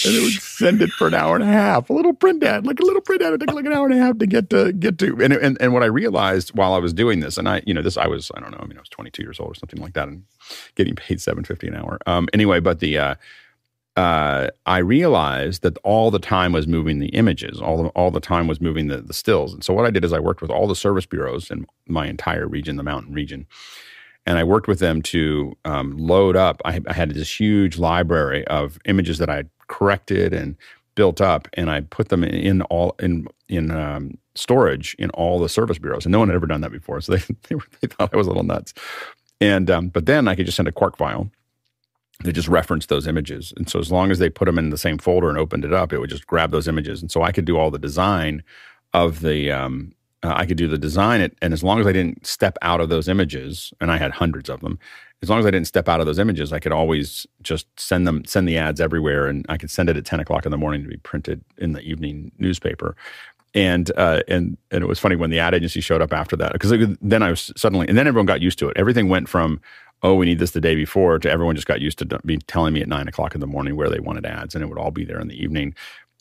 and 0.05 0.14
it 0.14 0.22
would 0.22 0.43
send 0.43 0.82
it 0.82 0.91
for 0.91 1.07
an 1.07 1.14
hour 1.14 1.35
and 1.37 1.45
a 1.45 1.47
half. 1.47 1.89
A 1.91 1.93
little 1.93 2.12
print 2.12 2.43
ad, 2.43 2.66
like 2.66 2.80
a 2.80 2.85
little 2.85 3.01
print 3.01 3.22
ad, 3.22 3.30
would 3.30 3.41
take 3.41 3.53
like 3.53 3.64
an 3.66 3.72
hour 3.72 3.87
and 3.87 3.95
a 3.95 3.99
half 3.99 4.18
to 4.18 4.26
get 4.26 4.51
to 4.51 4.72
get 4.72 4.99
to. 4.99 5.22
And, 5.22 5.32
and 5.32 5.57
and 5.61 5.72
what 5.72 5.82
I 5.82 5.87
realized 5.87 6.55
while 6.57 6.74
I 6.74 6.78
was 6.78 6.93
doing 6.93 7.20
this, 7.20 7.39
and 7.39 7.49
I, 7.49 7.62
you 7.66 7.72
know, 7.72 7.82
this 7.82 7.97
I 7.97 8.07
was, 8.07 8.30
I 8.35 8.41
don't 8.41 8.51
know, 8.51 8.59
I 8.61 8.66
mean, 8.66 8.76
I 8.76 8.80
was 8.80 8.89
22 8.89 9.22
years 9.22 9.39
old 9.39 9.53
or 9.53 9.55
something 9.55 9.80
like 9.80 9.95
that, 9.95 10.09
and 10.09 10.24
getting 10.74 10.97
paid 10.97 11.20
750 11.20 11.68
an 11.68 11.76
hour. 11.76 11.99
Um, 12.07 12.28
anyway, 12.32 12.61
but 12.61 12.80
the 12.80 12.99
uh, 12.99 13.14
uh, 13.97 14.49
I 14.66 14.78
realized 14.78 15.62
that 15.62 15.78
all 15.78 16.11
the 16.11 16.18
time 16.18 16.53
was 16.53 16.66
moving 16.66 16.99
the 16.99 17.09
images, 17.09 17.61
all 17.61 17.84
the, 17.84 17.88
all 17.90 18.11
the 18.11 18.20
time 18.20 18.49
was 18.49 18.61
moving 18.61 18.88
the, 18.88 19.01
the 19.01 19.14
stills. 19.14 19.55
And 19.55 19.62
so 19.62 19.72
what 19.72 19.84
I 19.84 19.90
did 19.90 20.05
is 20.05 20.12
I 20.12 20.18
worked 20.18 20.42
with 20.42 20.51
all 20.51 20.66
the 20.66 20.74
service 20.74 21.07
bureaus 21.07 21.51
in 21.51 21.66
my 21.86 22.07
entire 22.07 22.49
region, 22.49 22.76
the 22.76 22.82
mountain 22.82 23.14
region, 23.14 23.47
and 24.26 24.36
I 24.36 24.42
worked 24.45 24.66
with 24.66 24.80
them 24.80 25.01
to 25.03 25.57
um, 25.64 25.97
load 25.97 26.34
up. 26.34 26.61
I, 26.64 26.80
I, 26.88 26.92
had 26.92 27.11
this 27.11 27.38
huge 27.38 27.78
library 27.78 28.45
of 28.47 28.78
images 28.86 29.18
that 29.18 29.30
I 29.30 29.45
corrected 29.68 30.32
and 30.32 30.57
built 30.95 31.20
up, 31.20 31.47
and 31.55 31.70
I 31.70 31.82
put 31.82 32.09
them 32.09 32.24
in 32.24 32.62
all 32.62 32.97
in 32.99 33.28
in 33.49 33.70
um, 33.70 34.18
storage 34.34 34.97
in 34.99 35.11
all 35.11 35.38
the 35.38 35.49
service 35.49 35.78
bureaus, 35.78 36.05
and 36.05 36.12
no 36.12 36.18
one 36.18 36.28
had 36.28 36.34
ever 36.34 36.47
done 36.47 36.62
that 36.62 36.72
before. 36.72 37.01
So 37.01 37.16
they 37.16 37.22
they, 37.49 37.55
were, 37.55 37.64
they 37.80 37.88
thought 37.88 38.12
I 38.12 38.16
was 38.16 38.26
a 38.26 38.30
little 38.30 38.45
nuts. 38.45 38.74
And 39.40 39.70
um, 39.70 39.88
but 39.88 40.07
then 40.07 40.26
I 40.26 40.34
could 40.34 40.47
just 40.47 40.57
send 40.57 40.68
a 40.68 40.72
Quark 40.72 40.97
file 40.97 41.30
they 42.25 42.33
just 42.33 42.49
referenced 42.49 42.89
those 42.89 43.07
images. 43.07 43.53
And 43.57 43.68
so 43.68 43.79
as 43.79 43.93
long 43.93 44.11
as 44.11 44.18
they 44.18 44.31
put 44.31 44.47
them 44.47 44.59
in 44.59 44.70
the 44.70 44.79
same 44.79 44.99
folder 44.99 45.29
and 45.29 45.39
opened 45.39 45.64
it 45.64 45.75
up, 45.75 45.93
it 45.93 45.99
would 45.99 46.11
just 46.11 46.27
grab 46.27 46.51
those 46.51 46.66
images. 46.66 47.03
And 47.03 47.11
so 47.11 47.22
I 47.22 47.33
could 47.33 47.45
do 47.45 47.59
all 47.59 47.70
the 47.70 47.79
design 47.79 48.43
of 48.95 49.20
the, 49.20 49.53
um, 49.53 49.93
uh, 50.22 50.33
I 50.35 50.47
could 50.47 50.57
do 50.57 50.66
the 50.66 50.79
design 50.79 51.20
it. 51.20 51.37
And 51.43 51.53
as 51.53 51.62
long 51.62 51.81
as 51.81 51.87
I 51.87 51.93
didn't 51.93 52.27
step 52.27 52.57
out 52.62 52.81
of 52.81 52.89
those 52.89 53.09
images, 53.09 53.75
and 53.79 53.93
I 53.93 53.99
had 53.99 54.11
hundreds 54.11 54.49
of 54.49 54.61
them, 54.61 54.79
as 55.22 55.29
long 55.29 55.39
as 55.39 55.47
I 55.47 55.51
didn't 55.51 55.66
step 55.66 55.87
out 55.87 56.01
of 56.01 56.07
those 56.07 56.18
images, 56.18 56.53
I 56.53 56.61
could 56.61 56.72
always 56.72 57.27
just 57.43 57.66
send 57.79 58.07
them, 58.07 58.25
send 58.25 58.49
the 58.49 58.57
ads 58.57 58.81
everywhere. 58.81 59.27
And 59.27 59.45
I 59.51 59.59
could 59.59 59.70
send 59.70 59.91
it 59.91 59.97
at 59.97 60.07
10 60.07 60.20
o'clock 60.20 60.47
in 60.47 60.51
the 60.51 60.59
morning 60.59 60.83
to 60.83 60.89
be 60.89 60.97
printed 60.97 61.45
in 61.59 61.72
the 61.72 61.81
evening 61.83 62.33
newspaper. 62.39 62.97
And 63.55 63.93
uh, 63.97 64.22
and 64.27 64.57
and 64.72 64.83
it 64.83 64.89
was 64.89 64.99
funny 64.99 65.14
when 65.14 65.31
the 65.31 65.39
ad 65.39 65.55
agency 65.55 65.81
showed 65.81 66.03
up 66.03 66.12
after 66.12 66.35
that 66.37 66.53
because 66.55 66.72
then 67.01 67.22
I 67.22 67.31
was 67.31 67.53
suddenly 67.57 67.87
and 67.87 67.97
then 67.97 68.09
everyone 68.09 68.27
got 68.27 68.43
used 68.43 68.59
to 68.59 68.68
it. 68.68 68.77
Everything 68.77 69.09
went 69.09 69.29
from 69.29 69.61
oh, 70.05 70.14
we 70.14 70.26
need 70.26 70.38
this 70.38 70.52
the 70.52 70.61
day 70.61 70.76
before, 70.76 71.18
to 71.18 71.30
everyone 71.30 71.57
just 71.57 71.66
got 71.66 71.80
used 71.80 71.98
to 71.98 72.07
be 72.26 72.36
telling 72.38 72.74
me 72.74 72.82
at 72.82 72.88
nine 72.88 73.09
o'clock 73.09 73.34
in 73.34 73.40
the 73.40 73.46
morning 73.46 73.74
where 73.74 73.90
they 73.90 74.00
wanted 74.00 74.26
ads, 74.26 74.55
and 74.55 74.62
it 74.62 74.68
would 74.68 74.78
all 74.78 74.92
be 74.92 75.05
there 75.05 75.18
in 75.18 75.28
the 75.28 75.42
evening. 75.42 75.74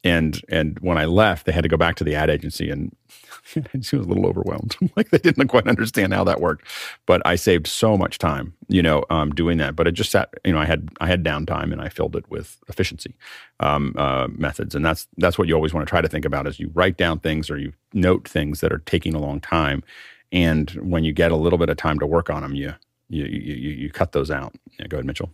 And 0.06 0.42
and 0.50 0.80
when 0.80 0.98
I 0.98 1.06
left, 1.06 1.46
they 1.46 1.52
had 1.52 1.64
to 1.64 1.70
go 1.70 1.78
back 1.78 1.96
to 1.98 2.04
the 2.04 2.16
ad 2.16 2.30
agency, 2.30 2.70
and 2.70 2.96
she 3.82 3.98
was 3.98 4.06
a 4.06 4.10
little 4.10 4.26
overwhelmed. 4.26 4.76
like 4.96 5.10
they 5.12 5.18
didn't 5.18 5.50
quite 5.50 5.68
understand 5.68 6.14
how 6.14 6.24
that 6.24 6.42
worked. 6.42 6.66
But 7.06 7.22
I 7.26 7.36
saved 7.36 7.68
so 7.68 7.98
much 7.98 8.18
time, 8.20 8.54
you 8.70 8.82
know, 8.82 9.06
um, 9.10 9.32
doing 9.32 9.58
that. 9.60 9.76
But 9.76 9.88
it 9.88 9.94
just 9.94 10.12
sat, 10.12 10.34
you 10.46 10.54
know, 10.54 10.60
I 10.60 10.66
had 10.66 10.90
I 11.02 11.08
had 11.08 11.24
downtime, 11.24 11.74
and 11.74 11.82
I 11.82 11.90
filled 11.90 12.16
it 12.16 12.30
with 12.30 12.60
efficiency 12.70 13.16
um, 13.60 13.94
uh, 13.98 14.28
methods, 14.32 14.76
and 14.76 14.86
that's 14.86 15.08
that's 15.18 15.38
what 15.38 15.48
you 15.50 15.56
always 15.56 15.74
want 15.74 15.86
to 15.86 15.90
try 15.90 16.02
to 16.02 16.10
think 16.10 16.26
about: 16.26 16.48
is 16.48 16.60
you 16.60 16.72
write 16.74 16.98
down 16.98 17.20
things 17.20 17.50
or 17.50 17.58
you 17.58 17.74
note 17.94 18.28
things 18.28 18.62
that 18.62 18.74
are 18.74 18.80
taking 18.86 19.14
a 19.14 19.20
long 19.20 19.42
time, 19.42 19.84
and 20.32 20.72
when 20.72 21.04
you 21.04 21.14
get 21.14 21.32
a 21.32 21.38
little 21.38 21.60
bit 21.60 21.70
of 21.70 21.78
time 21.78 22.00
to 22.00 22.08
work 22.08 22.30
on 22.30 22.44
them, 22.44 22.56
you 22.56 22.74
you 23.10 23.26
you, 23.26 23.72
you 23.72 23.90
cut 23.92 24.12
those 24.12 24.32
out. 24.32 24.56
Yeah, 24.80 24.88
go 24.88 24.98
ahead, 24.98 25.06
Mitchell. 25.06 25.32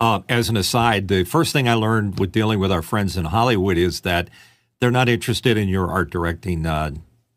Uh, 0.00 0.22
as 0.28 0.48
an 0.48 0.56
aside, 0.56 1.08
the 1.08 1.24
first 1.24 1.52
thing 1.52 1.68
I 1.68 1.74
learned 1.74 2.18
with 2.18 2.32
dealing 2.32 2.58
with 2.58 2.72
our 2.72 2.82
friends 2.82 3.16
in 3.16 3.26
Hollywood 3.26 3.76
is 3.76 4.00
that 4.00 4.28
they're 4.80 4.90
not 4.90 5.08
interested 5.08 5.56
in 5.56 5.68
your 5.68 5.88
art 5.90 6.10
directing 6.10 6.66
uh, 6.66 6.90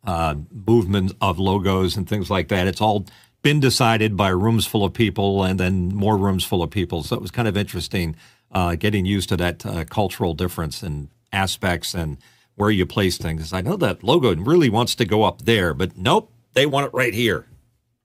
uh, 0.03 0.35
movement 0.51 1.13
of 1.21 1.37
logos 1.37 1.95
and 1.95 2.09
things 2.09 2.31
like 2.31 2.47
that. 2.47 2.65
It's 2.65 2.81
all 2.81 3.05
been 3.43 3.59
decided 3.59 4.17
by 4.17 4.29
rooms 4.29 4.65
full 4.65 4.83
of 4.83 4.93
people 4.93 5.43
and 5.43 5.59
then 5.59 5.89
more 5.89 6.17
rooms 6.17 6.43
full 6.43 6.63
of 6.63 6.71
people. 6.71 7.03
So 7.03 7.15
it 7.15 7.21
was 7.21 7.29
kind 7.29 7.47
of 7.47 7.55
interesting 7.55 8.15
uh, 8.51 8.73
getting 8.73 9.05
used 9.05 9.29
to 9.29 9.37
that 9.37 9.63
uh, 9.63 9.85
cultural 9.85 10.33
difference 10.33 10.81
and 10.81 11.09
aspects 11.31 11.93
and 11.93 12.17
where 12.55 12.71
you 12.71 12.87
place 12.87 13.19
things. 13.19 13.53
I 13.53 13.61
know 13.61 13.75
that 13.77 14.03
logo 14.03 14.33
really 14.35 14.69
wants 14.69 14.95
to 14.95 15.05
go 15.05 15.23
up 15.23 15.43
there, 15.43 15.75
but 15.75 15.95
nope, 15.97 16.31
they 16.53 16.65
want 16.65 16.87
it 16.87 16.93
right 16.93 17.13
here. 17.13 17.45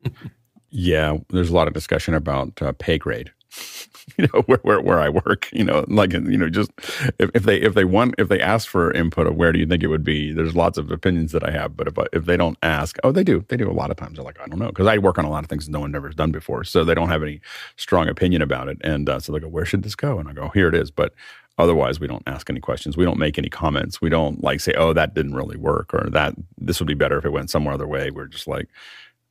Yeah, 0.70 1.18
there's 1.30 1.50
a 1.50 1.54
lot 1.54 1.68
of 1.68 1.74
discussion 1.74 2.14
about 2.14 2.60
uh, 2.62 2.72
pay 2.78 2.98
grade. 2.98 3.32
you 4.16 4.28
know 4.32 4.42
where, 4.46 4.58
where 4.62 4.80
where 4.80 5.00
I 5.00 5.08
work. 5.08 5.48
You 5.52 5.64
know, 5.64 5.84
like 5.88 6.12
you 6.12 6.36
know, 6.38 6.48
just 6.48 6.70
if, 7.18 7.30
if 7.34 7.42
they 7.42 7.60
if 7.60 7.74
they 7.74 7.84
want 7.84 8.14
if 8.18 8.28
they 8.28 8.40
ask 8.40 8.68
for 8.68 8.92
input 8.92 9.26
of 9.26 9.34
where 9.34 9.52
do 9.52 9.58
you 9.58 9.66
think 9.66 9.82
it 9.82 9.88
would 9.88 10.04
be, 10.04 10.32
there's 10.32 10.54
lots 10.54 10.78
of 10.78 10.90
opinions 10.90 11.32
that 11.32 11.42
I 11.42 11.50
have. 11.50 11.76
But 11.76 11.88
if 11.88 11.94
if 12.12 12.24
they 12.26 12.36
don't 12.36 12.56
ask, 12.62 12.98
oh, 13.02 13.10
they 13.12 13.24
do. 13.24 13.44
They 13.48 13.56
do 13.56 13.70
a 13.70 13.72
lot 13.72 13.90
of 13.90 13.96
times. 13.96 14.16
They're 14.16 14.24
like, 14.24 14.40
I 14.40 14.46
don't 14.46 14.60
know, 14.60 14.68
because 14.68 14.86
I 14.86 14.98
work 14.98 15.18
on 15.18 15.24
a 15.24 15.30
lot 15.30 15.42
of 15.42 15.50
things 15.50 15.68
no 15.68 15.80
one 15.80 15.94
ever 15.94 16.08
has 16.08 16.14
done 16.14 16.30
before, 16.30 16.62
so 16.64 16.84
they 16.84 16.94
don't 16.94 17.08
have 17.08 17.22
any 17.22 17.40
strong 17.76 18.08
opinion 18.08 18.42
about 18.42 18.68
it. 18.68 18.78
And 18.84 19.08
uh, 19.08 19.18
so 19.20 19.32
they 19.32 19.40
go, 19.40 19.48
where 19.48 19.64
should 19.64 19.82
this 19.82 19.96
go? 19.96 20.18
And 20.20 20.28
I 20.28 20.32
go, 20.32 20.50
here 20.50 20.68
it 20.68 20.74
is. 20.74 20.92
But 20.92 21.12
otherwise, 21.58 21.98
we 21.98 22.06
don't 22.06 22.22
ask 22.28 22.48
any 22.48 22.60
questions. 22.60 22.96
We 22.96 23.04
don't 23.04 23.18
make 23.18 23.38
any 23.38 23.48
comments. 23.50 24.00
We 24.00 24.10
don't 24.10 24.42
like 24.44 24.60
say, 24.60 24.74
oh, 24.76 24.92
that 24.92 25.14
didn't 25.14 25.34
really 25.34 25.56
work, 25.56 25.92
or 25.92 26.08
that 26.10 26.34
this 26.58 26.78
would 26.80 26.88
be 26.88 26.94
better 26.94 27.18
if 27.18 27.24
it 27.24 27.30
went 27.32 27.50
some 27.50 27.66
other 27.66 27.88
way. 27.88 28.10
We're 28.12 28.26
just 28.26 28.46
like, 28.46 28.68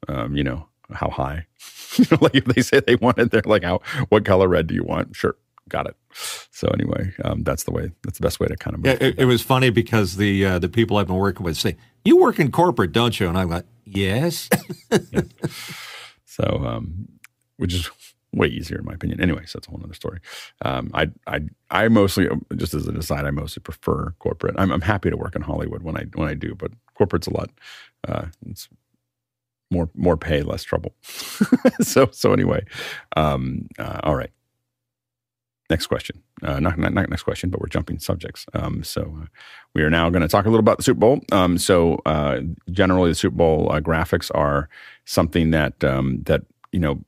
um, 0.09 0.35
you 0.37 0.43
know, 0.43 0.68
how 0.91 1.09
high? 1.09 1.45
like 2.21 2.35
if 2.35 2.45
they 2.45 2.61
say 2.61 2.79
they 2.79 2.95
want 2.95 3.17
it, 3.17 3.31
they're 3.31 3.41
like, 3.45 3.63
how, 3.63 3.81
what 4.09 4.25
color 4.25 4.47
red 4.47 4.67
do 4.67 4.73
you 4.75 4.83
want? 4.83 5.15
Sure. 5.15 5.35
Got 5.67 5.87
it. 5.87 5.95
So 6.51 6.67
anyway, 6.69 7.13
um, 7.23 7.43
that's 7.43 7.63
the 7.63 7.71
way. 7.71 7.91
That's 8.03 8.17
the 8.17 8.23
best 8.23 8.39
way 8.39 8.47
to 8.47 8.57
kind 8.57 8.75
of. 8.75 8.85
Yeah, 8.85 8.97
it, 8.99 9.19
it, 9.19 9.25
was 9.25 9.43
funny 9.43 9.69
because 9.69 10.15
the 10.15 10.43
uh, 10.43 10.59
the 10.59 10.67
people 10.67 10.97
I've 10.97 11.05
been 11.05 11.15
working 11.15 11.43
with 11.43 11.57
say, 11.57 11.77
"You 12.03 12.17
work 12.17 12.39
in 12.39 12.51
corporate, 12.51 12.91
don't 12.91 13.19
you?" 13.19 13.27
And 13.27 13.37
I'm 13.37 13.51
like, 13.51 13.65
"Yes." 13.85 14.49
yeah. 15.11 15.21
So, 16.25 16.43
um, 16.65 17.07
which 17.57 17.75
is 17.75 17.87
way 18.33 18.47
easier 18.47 18.79
in 18.79 18.85
my 18.85 18.93
opinion. 18.93 19.21
Anyway, 19.21 19.43
so 19.45 19.57
that's 19.57 19.67
a 19.67 19.71
whole 19.71 19.81
other 19.83 19.93
story. 19.93 20.19
Um, 20.63 20.91
I, 20.93 21.09
I, 21.27 21.41
I 21.71 21.87
mostly, 21.87 22.27
just 22.55 22.73
as 22.73 22.87
an 22.87 22.97
aside, 22.97 23.25
I 23.25 23.31
mostly 23.31 23.61
prefer 23.61 24.13
corporate. 24.19 24.55
I'm, 24.57 24.71
I'm 24.71 24.81
happy 24.81 25.09
to 25.09 25.17
work 25.17 25.35
in 25.35 25.41
Hollywood 25.41 25.83
when 25.83 25.97
I 25.97 26.03
when 26.15 26.27
I 26.27 26.33
do, 26.33 26.55
but 26.55 26.71
corporate's 26.95 27.27
a 27.27 27.33
lot. 27.33 27.49
Uh, 28.07 28.25
it's 28.47 28.69
more 29.69 29.89
more 29.95 30.17
pay, 30.17 30.41
less 30.41 30.63
trouble. 30.63 30.93
so 31.81 32.09
so 32.11 32.33
anyway, 32.33 32.65
um, 33.15 33.67
uh, 33.77 33.99
all 34.03 34.15
right. 34.15 34.31
Next 35.69 35.85
question. 35.85 36.23
Uh, 36.41 36.59
not, 36.59 36.79
not, 36.79 36.93
not 36.93 37.09
next 37.09 37.21
question, 37.21 37.51
but 37.51 37.61
we're 37.61 37.67
jumping 37.67 37.99
subjects. 37.99 38.47
Um, 38.55 38.83
so 38.83 39.19
uh, 39.21 39.25
we 39.75 39.83
are 39.83 39.89
now 39.91 40.09
going 40.09 40.23
to 40.23 40.27
talk 40.27 40.45
a 40.45 40.49
little 40.49 40.61
about 40.61 40.77
the 40.77 40.83
Super 40.83 40.99
Bowl. 40.99 41.21
Um, 41.31 41.59
so 41.59 42.01
uh, 42.07 42.39
generally, 42.71 43.11
the 43.11 43.15
Super 43.15 43.35
Bowl 43.35 43.71
uh, 43.71 43.79
graphics 43.79 44.31
are 44.33 44.67
something 45.05 45.51
that 45.51 45.83
um, 45.83 46.23
that 46.23 46.41
you 46.71 46.79
know 46.79 47.03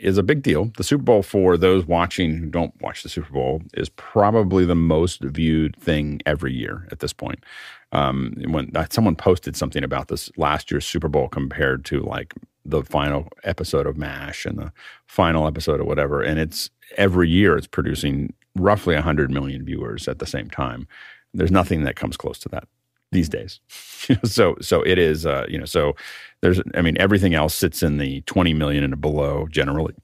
is 0.00 0.16
a 0.16 0.22
big 0.22 0.42
deal. 0.42 0.70
The 0.76 0.84
Super 0.84 1.02
Bowl 1.02 1.22
for 1.22 1.58
those 1.58 1.84
watching 1.84 2.36
who 2.36 2.46
don't 2.46 2.72
watch 2.80 3.02
the 3.02 3.10
Super 3.10 3.32
Bowl 3.32 3.62
is 3.74 3.90
probably 3.90 4.64
the 4.64 4.74
most 4.74 5.22
viewed 5.22 5.76
thing 5.76 6.20
every 6.24 6.54
year 6.54 6.88
at 6.90 7.00
this 7.00 7.12
point 7.12 7.44
um, 7.92 8.34
when 8.48 8.70
someone 8.90 9.16
posted 9.16 9.56
something 9.56 9.84
about 9.84 10.08
this 10.08 10.30
last 10.36 10.70
year's 10.70 10.86
Super 10.86 11.08
Bowl 11.08 11.28
compared 11.28 11.84
to 11.86 12.00
like 12.00 12.34
the 12.64 12.82
final 12.82 13.28
episode 13.44 13.86
of 13.86 13.96
MASH 13.96 14.44
and 14.44 14.58
the 14.58 14.72
final 15.06 15.46
episode 15.46 15.80
of 15.80 15.86
whatever, 15.86 16.22
and 16.22 16.38
it's 16.38 16.70
every 16.96 17.28
year 17.28 17.56
it's 17.56 17.66
producing 17.66 18.32
roughly 18.56 18.94
100 18.94 19.30
million 19.30 19.64
viewers 19.64 20.08
at 20.08 20.18
the 20.18 20.26
same 20.26 20.50
time. 20.50 20.88
There's 21.32 21.52
nothing 21.52 21.84
that 21.84 21.96
comes 21.96 22.16
close 22.16 22.38
to 22.40 22.48
that 22.50 22.68
these 23.12 23.28
days. 23.28 23.60
so 24.24 24.56
so 24.60 24.82
it 24.82 24.98
is 24.98 25.26
uh, 25.26 25.46
you 25.48 25.58
know 25.58 25.64
so 25.64 25.94
there's 26.40 26.60
I 26.74 26.82
mean 26.82 26.96
everything 26.98 27.34
else 27.34 27.54
sits 27.54 27.82
in 27.82 27.98
the 27.98 28.20
20 28.22 28.52
million 28.54 28.84
and 28.84 29.00
below 29.00 29.46
generally 29.50 29.94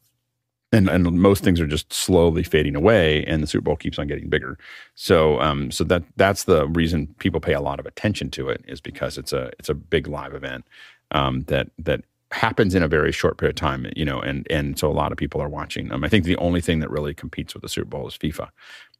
and 0.72 0.88
and 0.88 1.04
most 1.04 1.44
things 1.44 1.60
are 1.60 1.66
just 1.66 1.92
slowly 1.92 2.42
fading 2.42 2.74
away, 2.74 3.24
and 3.24 3.42
the 3.42 3.46
Super 3.46 3.64
Bowl 3.64 3.76
keeps 3.76 3.98
on 3.98 4.06
getting 4.08 4.28
bigger. 4.28 4.58
So 4.94 5.40
um, 5.40 5.70
so 5.70 5.84
that 5.84 6.02
that's 6.16 6.44
the 6.44 6.66
reason 6.68 7.14
people 7.18 7.40
pay 7.40 7.52
a 7.52 7.60
lot 7.60 7.78
of 7.78 7.86
attention 7.86 8.30
to 8.32 8.48
it 8.48 8.64
is 8.66 8.80
because 8.80 9.18
it's 9.18 9.32
a 9.32 9.50
it's 9.58 9.68
a 9.68 9.74
big 9.74 10.08
live 10.08 10.34
event 10.34 10.66
um, 11.10 11.42
that 11.44 11.68
that 11.78 12.02
happens 12.32 12.74
in 12.74 12.82
a 12.82 12.88
very 12.88 13.12
short 13.12 13.36
period 13.36 13.56
of 13.56 13.60
time, 13.60 13.86
you 13.94 14.04
know, 14.04 14.20
and 14.20 14.46
and 14.50 14.78
so 14.78 14.90
a 14.90 14.92
lot 14.92 15.12
of 15.12 15.18
people 15.18 15.40
are 15.40 15.48
watching. 15.48 15.92
Um, 15.92 16.02
I 16.02 16.08
think 16.08 16.24
the 16.24 16.36
only 16.36 16.60
thing 16.60 16.80
that 16.80 16.90
really 16.90 17.14
competes 17.14 17.54
with 17.54 17.62
the 17.62 17.68
Super 17.68 17.88
Bowl 17.88 18.08
is 18.08 18.16
FIFA, 18.16 18.48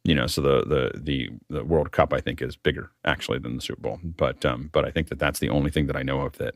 you 0.03 0.15
know. 0.15 0.27
So 0.27 0.41
the 0.41 0.63
the 0.65 0.91
the 0.99 1.29
the 1.49 1.65
World 1.65 1.91
Cup 1.91 2.13
I 2.13 2.21
think 2.21 2.41
is 2.41 2.55
bigger 2.55 2.91
actually 3.03 3.39
than 3.39 3.55
the 3.55 3.61
Super 3.61 3.81
Bowl, 3.81 3.99
but 4.03 4.45
um, 4.45 4.69
but 4.71 4.85
I 4.85 4.91
think 4.91 5.09
that 5.09 5.19
that's 5.19 5.39
the 5.39 5.49
only 5.49 5.71
thing 5.71 5.87
that 5.87 5.95
I 5.95 6.03
know 6.03 6.21
of 6.21 6.37
that 6.37 6.55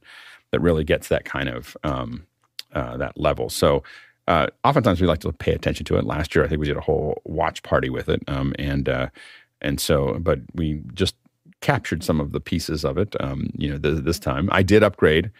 that 0.51 0.61
really 0.61 0.83
gets 0.83 1.07
that 1.09 1.25
kind 1.25 1.49
of 1.49 1.75
um, 1.83 2.25
uh, 2.73 2.97
that 2.97 3.19
level. 3.19 3.49
So 3.49 3.83
uh, 4.27 4.47
oftentimes 4.63 4.99
we 4.99 5.07
like 5.07 5.19
to 5.19 5.31
pay 5.31 5.53
attention 5.53 5.85
to 5.85 5.97
it. 5.97 6.05
Last 6.05 6.35
year, 6.35 6.43
I 6.43 6.47
think 6.47 6.59
we 6.59 6.67
did 6.67 6.77
a 6.77 6.81
whole 6.81 7.21
watch 7.25 7.63
party 7.63 7.89
with 7.89 8.09
it, 8.09 8.21
um, 8.27 8.53
and 8.59 8.89
uh, 8.89 9.09
and 9.61 9.79
so, 9.79 10.17
but 10.19 10.39
we 10.53 10.81
just 10.93 11.15
captured 11.61 12.03
some 12.03 12.19
of 12.19 12.31
the 12.31 12.39
pieces 12.39 12.85
of 12.85 12.97
it. 12.97 13.15
Um, 13.19 13.49
you 13.57 13.69
know, 13.69 13.77
th- 13.77 14.03
this 14.03 14.19
time 14.19 14.49
I 14.51 14.63
did 14.63 14.83
upgrade 14.83 15.31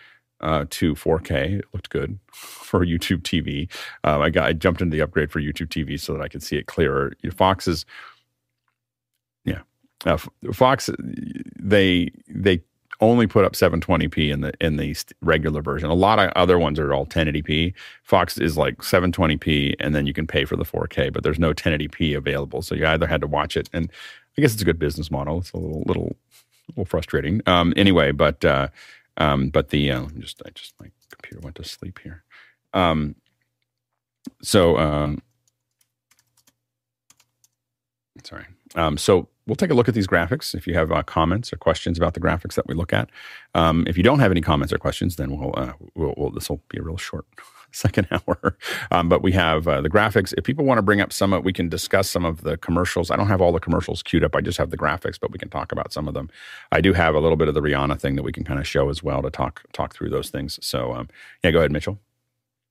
uh, 0.41 0.65
to 0.69 0.95
4K. 0.95 1.59
It 1.59 1.65
looked 1.73 1.89
good 1.89 2.17
for 2.33 2.85
YouTube 2.85 3.21
TV. 3.21 3.69
Um, 4.03 4.21
I 4.21 4.29
got 4.29 4.47
I 4.47 4.53
jumped 4.53 4.81
into 4.81 4.95
the 4.95 5.03
upgrade 5.03 5.31
for 5.31 5.41
YouTube 5.41 5.67
TV 5.67 5.99
so 5.99 6.13
that 6.13 6.21
I 6.21 6.27
could 6.27 6.43
see 6.43 6.57
it 6.57 6.67
clearer. 6.67 7.13
Fox 7.35 7.67
is, 7.67 7.85
yeah, 9.45 9.61
uh, 10.05 10.17
Fox 10.53 10.89
they 11.59 12.11
they 12.27 12.61
only 12.99 13.27
put 13.27 13.45
up 13.45 13.53
720p 13.53 14.31
in 14.31 14.41
the 14.41 14.53
in 14.59 14.77
the 14.77 14.95
regular 15.21 15.61
version. 15.61 15.89
A 15.89 15.93
lot 15.93 16.19
of 16.19 16.31
other 16.35 16.57
ones 16.57 16.79
are 16.79 16.93
all 16.93 17.05
1080p. 17.05 17.73
Fox 18.03 18.37
is 18.37 18.57
like 18.57 18.77
720p, 18.79 19.75
and 19.79 19.95
then 19.95 20.07
you 20.07 20.13
can 20.13 20.27
pay 20.27 20.45
for 20.45 20.55
the 20.55 20.65
4K, 20.65 21.13
but 21.13 21.23
there's 21.23 21.39
no 21.39 21.53
1080p 21.53 22.17
available. 22.17 22.61
So 22.61 22.75
you 22.75 22.85
either 22.85 23.07
had 23.07 23.21
to 23.21 23.27
watch 23.27 23.55
it, 23.57 23.69
and 23.73 23.91
I 24.37 24.41
guess 24.41 24.53
it's 24.53 24.61
a 24.61 24.65
good 24.65 24.79
business 24.79 25.11
model. 25.11 25.39
It's 25.39 25.51
a 25.51 25.57
little 25.57 25.83
little 25.85 26.15
little 26.69 26.85
frustrating. 26.85 27.41
Um, 27.45 27.73
anyway, 27.77 28.11
but 28.11 28.43
uh, 28.43 28.69
um, 29.17 29.49
but 29.49 29.69
the 29.69 29.91
uh, 29.91 30.07
just 30.17 30.41
I 30.45 30.49
just 30.51 30.73
my 30.79 30.91
computer 31.11 31.41
went 31.41 31.55
to 31.57 31.63
sleep 31.63 31.99
here. 32.03 32.23
Um, 32.73 33.15
so 34.41 34.77
um, 34.77 35.21
Sorry. 38.23 38.45
Um, 38.75 38.97
so 38.97 39.29
we'll 39.47 39.55
take 39.55 39.71
a 39.71 39.73
look 39.73 39.87
at 39.87 39.95
these 39.95 40.07
graphics. 40.07 40.53
If 40.53 40.67
you 40.67 40.73
have 40.75 40.91
uh, 40.91 41.03
comments 41.03 41.51
or 41.51 41.57
questions 41.57 41.97
about 41.97 42.13
the 42.13 42.19
graphics 42.19 42.55
that 42.55 42.67
we 42.67 42.75
look 42.75 42.93
at, 42.93 43.09
um, 43.55 43.85
if 43.87 43.97
you 43.97 44.03
don't 44.03 44.19
have 44.19 44.31
any 44.31 44.41
comments 44.41 44.73
or 44.73 44.77
questions, 44.77 45.15
then 45.15 45.37
we'll, 45.37 45.53
uh, 45.57 45.73
we'll, 45.95 46.13
we'll 46.17 46.31
this 46.31 46.49
will 46.49 46.61
be 46.69 46.77
a 46.77 46.81
real 46.81 46.97
short 46.97 47.25
second 47.71 48.07
hour. 48.11 48.57
Um, 48.91 49.09
but 49.09 49.23
we 49.23 49.31
have 49.31 49.67
uh, 49.67 49.81
the 49.81 49.89
graphics. 49.89 50.33
If 50.37 50.43
people 50.43 50.65
want 50.65 50.77
to 50.77 50.81
bring 50.81 51.01
up 51.01 51.11
some, 51.13 51.31
we 51.43 51.53
can 51.53 51.69
discuss 51.69 52.09
some 52.09 52.25
of 52.25 52.41
the 52.43 52.57
commercials. 52.57 53.09
I 53.09 53.15
don't 53.15 53.27
have 53.27 53.41
all 53.41 53.51
the 53.51 53.59
commercials 53.59 54.03
queued 54.03 54.23
up. 54.23 54.35
I 54.35 54.41
just 54.41 54.57
have 54.57 54.69
the 54.69 54.77
graphics, 54.77 55.19
but 55.19 55.31
we 55.31 55.39
can 55.39 55.49
talk 55.49 55.71
about 55.71 55.93
some 55.93 56.07
of 56.07 56.13
them. 56.13 56.29
I 56.71 56.81
do 56.81 56.93
have 56.93 57.15
a 57.15 57.19
little 57.19 57.37
bit 57.37 57.47
of 57.47 57.53
the 57.53 57.61
Rihanna 57.61 57.99
thing 57.99 58.15
that 58.15 58.23
we 58.23 58.31
can 58.31 58.43
kind 58.43 58.59
of 58.59 58.67
show 58.67 58.89
as 58.89 59.01
well 59.01 59.21
to 59.21 59.29
talk 59.29 59.63
talk 59.73 59.95
through 59.95 60.09
those 60.09 60.29
things. 60.29 60.59
So 60.61 60.93
um, 60.93 61.07
yeah, 61.43 61.51
go 61.51 61.59
ahead, 61.59 61.71
Mitchell. 61.71 61.99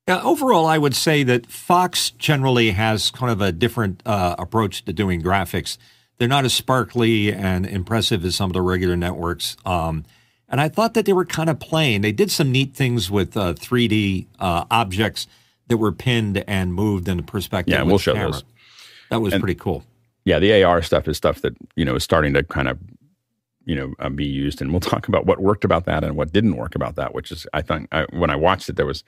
Yeah, 0.09 0.23
overall, 0.23 0.67
I 0.67 0.79
would 0.79 0.95
say 0.95 1.25
that 1.25 1.51
Fox 1.51 2.11
generally 2.11 2.71
has 2.71 3.11
kind 3.11 3.33
of 3.33 3.41
a 3.41 3.51
different 3.51 4.03
uh, 4.07 4.37
approach 4.39 4.85
to 4.85 4.93
doing 4.93 5.21
graphics. 5.21 5.79
They're 6.19 6.29
not 6.29 6.45
as 6.45 6.55
sparkly 6.55 7.33
and 7.33 7.67
impressive 7.67 8.25
as 8.25 8.37
some 8.37 8.51
of 8.51 8.55
the 8.55 8.63
regular 8.63 8.97
networks. 8.97 9.57
Um, 9.67 10.05
and 10.49 10.61
I 10.61 10.69
thought 10.69 10.95
that 10.95 11.05
they 11.05 11.13
were 11.13 11.25
kind 11.25 11.51
of 11.51 11.59
plain. 11.59 12.03
They 12.03 12.13
did 12.13 12.31
some 12.31 12.53
neat 12.53 12.75
things 12.75 13.11
with 13.11 13.37
uh, 13.37 13.55
3D 13.55 14.27
uh, 14.39 14.65
objects 14.71 15.27
that 15.69 15.77
were 15.77 15.93
pinned 15.93 16.45
and 16.47 16.73
moved 16.73 17.09
in 17.09 17.17
the 17.17 17.23
perspective. 17.23 17.75
Yeah, 17.75 17.83
we'll 17.83 17.99
show 17.99 18.15
camera. 18.15 18.33
those. 18.33 18.45
That 19.11 19.21
was 19.21 19.33
and, 19.33 19.43
pretty 19.43 19.59
cool. 19.59 19.85
Yeah, 20.25 20.39
the 20.39 20.63
AR 20.63 20.83
stuff 20.83 21.07
is 21.09 21.17
stuff 21.17 21.43
that 21.43 21.57
you 21.77 21.85
know 21.85 21.97
is 21.97 22.05
starting 22.05 22.35
to 22.35 22.43
kind 22.43 22.69
of 22.69 22.79
you 23.65 23.75
know 23.77 23.95
uh, 23.99 24.09
be 24.09 24.25
used, 24.25 24.61
and 24.61 24.71
we'll 24.73 24.81
talk 24.81 25.09
about 25.09 25.27
what 25.27 25.41
worked 25.41 25.65
about 25.65 25.85
that 25.85 26.03
and 26.03 26.17
what 26.17 26.33
didn't 26.33 26.57
work 26.57 26.75
about 26.75 26.97
that. 26.97 27.15
Which 27.15 27.31
is, 27.31 27.47
I 27.53 27.63
think, 27.63 27.89
I, 27.93 28.07
when 28.13 28.31
I 28.31 28.37
watched 28.37 28.69
it, 28.69 28.77
there 28.77 28.87
was 28.87 29.05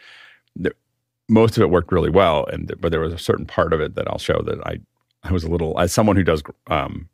most 1.28 1.56
of 1.56 1.62
it 1.62 1.70
worked 1.70 1.92
really 1.92 2.10
well, 2.10 2.46
and 2.46 2.72
but 2.80 2.90
there 2.90 3.00
was 3.00 3.12
a 3.12 3.18
certain 3.18 3.46
part 3.46 3.72
of 3.72 3.80
it 3.80 3.94
that 3.96 4.08
I'll 4.08 4.18
show 4.18 4.40
that 4.42 4.60
I 4.66 4.78
I 5.22 5.32
was 5.32 5.44
a 5.44 5.48
little 5.48 5.78
as 5.78 5.92
someone 5.92 6.16
who 6.16 6.24
does 6.24 6.42
um, 6.68 7.08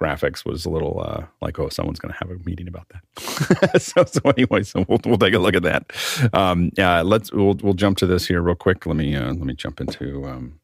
graphics 0.00 0.44
was 0.44 0.64
a 0.66 0.70
little 0.70 1.00
uh, 1.00 1.24
like, 1.40 1.58
oh, 1.58 1.68
someone's 1.68 1.98
going 1.98 2.12
to 2.12 2.18
have 2.18 2.30
a 2.30 2.42
meeting 2.44 2.68
about 2.68 2.88
that. 2.90 3.80
so, 3.82 4.04
so 4.04 4.20
anyway, 4.30 4.62
so 4.62 4.84
we'll, 4.88 5.00
we'll 5.04 5.18
take 5.18 5.34
a 5.34 5.38
look 5.38 5.54
at 5.54 5.62
that. 5.62 5.90
Um, 6.32 6.70
yeah, 6.76 7.02
let's 7.02 7.32
we'll 7.32 7.54
we'll 7.62 7.74
jump 7.74 7.98
to 7.98 8.06
this 8.06 8.26
here 8.26 8.42
real 8.42 8.54
quick. 8.54 8.86
Let 8.86 8.96
me 8.96 9.14
uh, 9.14 9.28
let 9.28 9.44
me 9.44 9.54
jump 9.54 9.80
into. 9.80 10.24
Um, 10.26 10.60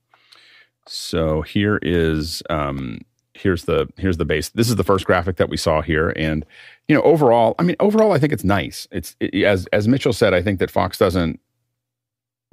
so 0.87 1.43
here 1.43 1.79
is 1.83 2.43
um, 2.51 3.01
here's 3.35 3.65
the 3.65 3.89
here's 3.97 4.17
the 4.17 4.25
base. 4.25 4.51
This 4.51 4.69
is 4.69 4.77
the 4.77 4.85
first 4.85 5.07
graphic 5.07 5.37
that 5.37 5.49
we 5.49 5.57
saw 5.57 5.81
here, 5.83 6.11
and 6.17 6.45
you 6.89 6.95
know 6.95 7.03
overall, 7.03 7.55
I 7.59 7.63
mean 7.63 7.77
overall, 7.81 8.13
I 8.13 8.19
think 8.19 8.33
it's 8.33 8.45
nice. 8.45 8.87
It's 8.91 9.17
it, 9.21 9.45
as 9.45 9.67
as 9.73 9.89
Mitchell 9.89 10.13
said, 10.13 10.35
I 10.35 10.43
think 10.43 10.59
that 10.59 10.71
Fox 10.71 10.99
doesn't 10.99 11.41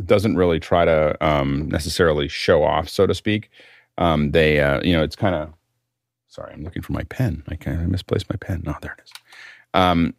doesn't 0.05 0.37
really 0.37 0.59
try 0.59 0.85
to 0.85 1.17
um, 1.25 1.67
necessarily 1.67 2.27
show 2.27 2.63
off, 2.63 2.87
so 2.87 3.05
to 3.05 3.13
speak. 3.13 3.49
Um, 3.99 4.31
they 4.31 4.59
uh, 4.59 4.81
you 4.81 4.93
know 4.93 5.03
it's 5.03 5.15
kind 5.15 5.35
of 5.35 5.53
Sorry, 6.29 6.53
I'm 6.53 6.63
looking 6.63 6.83
for 6.83 6.93
my 6.93 7.03
pen. 7.03 7.43
I 7.49 7.55
of 7.81 7.89
misplaced 7.89 8.29
my 8.29 8.35
pen. 8.35 8.61
No, 8.63 8.75
there 8.81 8.95
it 8.97 9.03
is. 9.03 9.11
Um, 9.73 10.13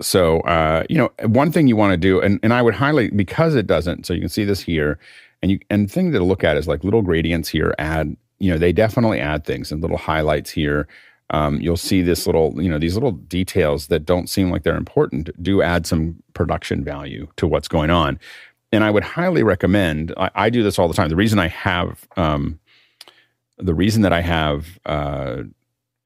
so, 0.00 0.40
uh, 0.40 0.84
you 0.88 0.96
know, 0.96 1.10
one 1.26 1.52
thing 1.52 1.68
you 1.68 1.76
want 1.76 1.92
to 1.92 1.98
do, 1.98 2.20
and, 2.20 2.40
and 2.42 2.54
I 2.54 2.62
would 2.62 2.74
highly, 2.74 3.10
because 3.10 3.54
it 3.54 3.66
doesn't, 3.66 4.06
so 4.06 4.14
you 4.14 4.20
can 4.20 4.28
see 4.28 4.44
this 4.44 4.60
here, 4.60 4.98
and 5.42 5.52
you, 5.52 5.60
and 5.68 5.88
the 5.88 5.92
thing 5.92 6.10
to 6.12 6.20
look 6.20 6.42
at 6.42 6.56
is 6.56 6.66
like 6.66 6.84
little 6.84 7.02
gradients 7.02 7.48
here 7.48 7.74
add, 7.78 8.16
you 8.38 8.50
know, 8.50 8.58
they 8.58 8.72
definitely 8.72 9.20
add 9.20 9.44
things 9.44 9.70
and 9.70 9.82
little 9.82 9.98
highlights 9.98 10.50
here. 10.50 10.88
Um, 11.30 11.60
you'll 11.60 11.76
see 11.76 12.00
this 12.00 12.26
little, 12.26 12.54
you 12.60 12.70
know, 12.70 12.78
these 12.78 12.94
little 12.94 13.12
details 13.12 13.88
that 13.88 14.06
don't 14.06 14.28
seem 14.28 14.50
like 14.50 14.62
they're 14.62 14.76
important 14.76 15.30
do 15.42 15.60
add 15.60 15.86
some 15.86 16.22
production 16.32 16.82
value 16.82 17.28
to 17.36 17.46
what's 17.46 17.68
going 17.68 17.90
on. 17.90 18.18
And 18.72 18.84
I 18.84 18.90
would 18.90 19.04
highly 19.04 19.42
recommend, 19.42 20.12
I, 20.16 20.30
I 20.34 20.50
do 20.50 20.62
this 20.62 20.78
all 20.78 20.88
the 20.88 20.94
time. 20.94 21.08
The 21.08 21.16
reason 21.16 21.38
I 21.38 21.48
have, 21.48 22.06
um, 22.16 22.58
the 23.56 23.74
reason 23.74 24.02
that 24.02 24.12
I 24.12 24.20
have 24.20 24.78
uh, 24.84 25.42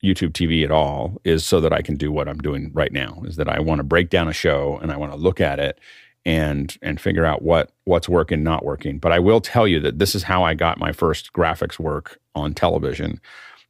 YouTube 0.02 0.32
TV 0.32 0.64
at 0.64 0.70
all 0.70 1.20
is 1.24 1.44
so 1.44 1.60
that 1.60 1.72
I 1.72 1.82
can 1.82 1.96
do 1.96 2.10
what 2.10 2.28
I'm 2.28 2.38
doing 2.38 2.70
right 2.72 2.92
now. 2.92 3.22
Is 3.24 3.36
that 3.36 3.48
I 3.48 3.60
want 3.60 3.78
to 3.78 3.84
break 3.84 4.10
down 4.10 4.28
a 4.28 4.32
show 4.32 4.78
and 4.82 4.92
I 4.92 4.96
want 4.96 5.12
to 5.12 5.18
look 5.18 5.40
at 5.40 5.58
it 5.58 5.78
and 6.24 6.76
and 6.82 7.00
figure 7.00 7.24
out 7.24 7.42
what 7.42 7.72
what's 7.84 8.08
working, 8.08 8.42
not 8.42 8.64
working. 8.64 8.98
But 8.98 9.12
I 9.12 9.18
will 9.18 9.40
tell 9.40 9.66
you 9.66 9.80
that 9.80 9.98
this 9.98 10.14
is 10.14 10.22
how 10.22 10.44
I 10.44 10.54
got 10.54 10.78
my 10.78 10.92
first 10.92 11.32
graphics 11.32 11.78
work 11.78 12.18
on 12.34 12.54
television. 12.54 13.20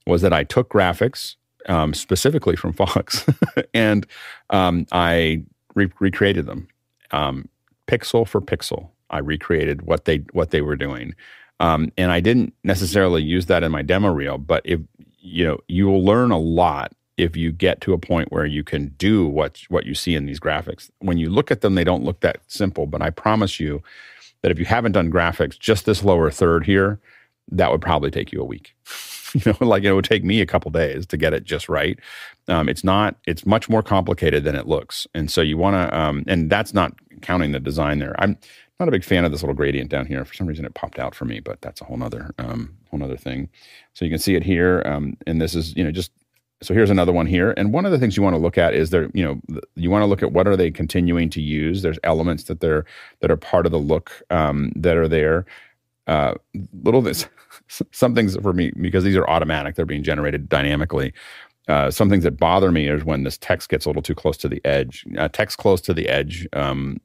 Was 0.07 0.23
that 0.23 0.33
I 0.33 0.45
took 0.45 0.71
graphics 0.71 1.37
um, 1.69 1.95
specifically 1.95 2.57
from 2.57 2.73
Fox 2.75 3.27
and 3.75 4.07
um, 4.51 4.87
I 4.93 5.43
re- 5.75 5.93
recreated 6.01 6.47
them 6.47 6.69
um, 7.13 7.49
pixel 7.87 8.27
for 8.27 8.41
pixel. 8.41 8.91
I 9.11 9.19
recreated 9.19 9.83
what 9.83 10.05
they 10.05 10.19
what 10.33 10.51
they 10.51 10.61
were 10.61 10.77
doing. 10.77 11.15
Um, 11.61 11.93
and 11.97 12.11
I 12.11 12.21
didn't 12.21 12.55
necessarily 12.65 13.23
use 13.23 13.47
that 13.47 13.63
in 13.63 13.71
my 13.71 13.83
demo 13.83 14.11
reel, 14.11 14.39
but 14.39 14.63
if 14.65 14.81
you 15.21 15.45
know, 15.45 15.59
you 15.69 15.87
will 15.87 16.05
learn 16.05 16.31
a 16.33 16.39
lot 16.39 16.93
if 17.17 17.37
you 17.37 17.53
get 17.53 17.81
to 17.83 17.93
a 17.93 17.99
point 17.99 18.33
where 18.33 18.47
you 18.47 18.65
can 18.65 18.89
do 18.99 19.27
what 19.27 19.61
what 19.69 19.87
you 19.87 19.95
see 19.95 20.15
in 20.15 20.27
these 20.27 20.41
graphics. 20.41 20.91
When 20.99 21.19
you 21.19 21.31
look 21.31 21.51
at 21.51 21.61
them, 21.61 21.75
they 21.75 21.85
don't 21.85 22.05
look 22.05 22.21
that 22.21 22.41
simple, 22.49 22.87
but 22.87 23.03
I 23.03 23.11
promise 23.11 23.61
you 23.61 23.83
that 24.43 24.51
if 24.51 24.59
you 24.59 24.65
haven't 24.65 24.93
done 24.93 25.13
graphics, 25.13 25.59
just 25.59 25.87
this 25.87 26.03
lower 26.03 26.31
third 26.31 26.67
here, 26.67 26.99
that 27.51 27.71
would 27.71 27.81
probably 27.81 28.11
take 28.11 28.33
you 28.33 28.41
a 28.41 28.45
week. 28.45 28.75
you 29.45 29.53
know, 29.61 29.67
like 29.67 29.85
it 29.85 29.93
would 29.93 30.05
take 30.05 30.25
me 30.25 30.41
a 30.41 30.47
couple 30.47 30.71
days 30.71 31.07
to 31.07 31.17
get 31.17 31.33
it 31.33 31.45
just 31.45 31.69
right. 31.69 31.99
Um, 32.49 32.69
it's 32.69 32.85
not. 32.85 33.17
It's 33.27 33.47
much 33.47 33.69
more 33.69 33.83
complicated 33.83 34.45
than 34.45 34.55
it 34.57 34.67
looks, 34.67 35.07
and 35.15 35.31
so 35.31 35.41
you 35.41 35.57
want 35.57 35.75
to. 35.75 35.99
Um, 35.99 36.25
and 36.27 36.51
that's 36.51 36.75
not 36.75 36.93
counting 37.21 37.53
the 37.53 37.61
design 37.61 37.99
there. 37.99 38.15
I'm 38.19 38.37
not 38.79 38.89
a 38.89 38.93
big 38.93 39.05
fan 39.05 39.25
of 39.25 39.31
this 39.31 39.43
little 39.43 39.55
gradient 39.55 39.91
down 39.91 40.07
here. 40.07 40.25
For 40.25 40.35
some 40.35 40.47
reason, 40.47 40.65
it 40.65 40.75
popped 40.75 40.99
out 40.99 41.15
for 41.15 41.25
me, 41.25 41.41
but 41.41 41.61
that's 41.61 41.81
a 41.81 41.85
whole 41.85 41.97
nother 41.97 42.35
um, 42.39 42.77
whole 42.91 42.99
nother 43.01 43.17
thing. 43.17 43.49
So 43.95 44.05
you 44.05 44.11
can 44.11 44.19
see 44.19 44.35
it 44.35 44.43
here, 44.43 44.83
um, 44.85 45.17
and 45.27 45.41
this 45.41 45.55
is 45.55 45.75
you 45.77 45.85
know 45.85 45.93
just 45.93 46.11
so 46.63 46.75
here's 46.75 46.91
another 46.91 47.13
one 47.13 47.27
here. 47.27 47.55
And 47.57 47.73
one 47.73 47.85
of 47.85 47.93
the 47.93 47.99
things 47.99 48.17
you 48.17 48.23
want 48.23 48.35
to 48.35 48.41
look 48.41 48.57
at 48.57 48.75
is 48.75 48.91
there 48.91 49.11
you 49.15 49.25
know 49.25 49.41
you 49.75 49.91
want 49.91 50.03
to 50.03 50.07
look 50.07 50.23
at 50.23 50.33
what 50.33 50.47
are 50.47 50.57
they 50.57 50.71
continuing 50.71 51.31
to 51.31 51.41
use. 51.41 51.83
There's 51.83 51.99
elements 52.05 52.45
that 52.45 52.61
they're 52.61 52.85
that 53.21 53.31
are 53.31 53.37
part 53.37 53.67
of 53.67 53.73
the 53.73 53.79
look 53.79 54.23
um, 54.31 54.73
that 54.77 54.97
are 54.97 55.09
there. 55.09 55.47
Uh, 56.07 56.35
little 56.83 57.03
this 57.03 57.27
some 57.93 58.15
things 58.15 58.37
for 58.37 58.53
me 58.53 58.73
because 58.81 59.05
these 59.05 59.17
are 59.17 59.29
automatic; 59.29 59.75
they're 59.75 59.87
being 59.87 60.03
generated 60.03 60.49
dynamically. 60.49 61.13
Uh, 61.69 61.91
some 61.91 62.11
things 62.11 62.25
that 62.25 62.39
bother 62.39 62.73
me 62.73 62.89
is 62.89 63.05
when 63.05 63.23
this 63.23 63.39
text 63.39 63.69
gets 63.69 63.87
a 63.87 63.89
little 63.89 64.03
too 64.03 64.15
close 64.15 64.37
to 64.37 64.49
the 64.49 64.61
edge. 64.65 65.07
Uh, 65.17 65.29
text 65.29 65.59
close 65.59 65.81
to 65.81 65.95
the 65.95 66.09
edge 66.09 66.47
um, 66.55 67.01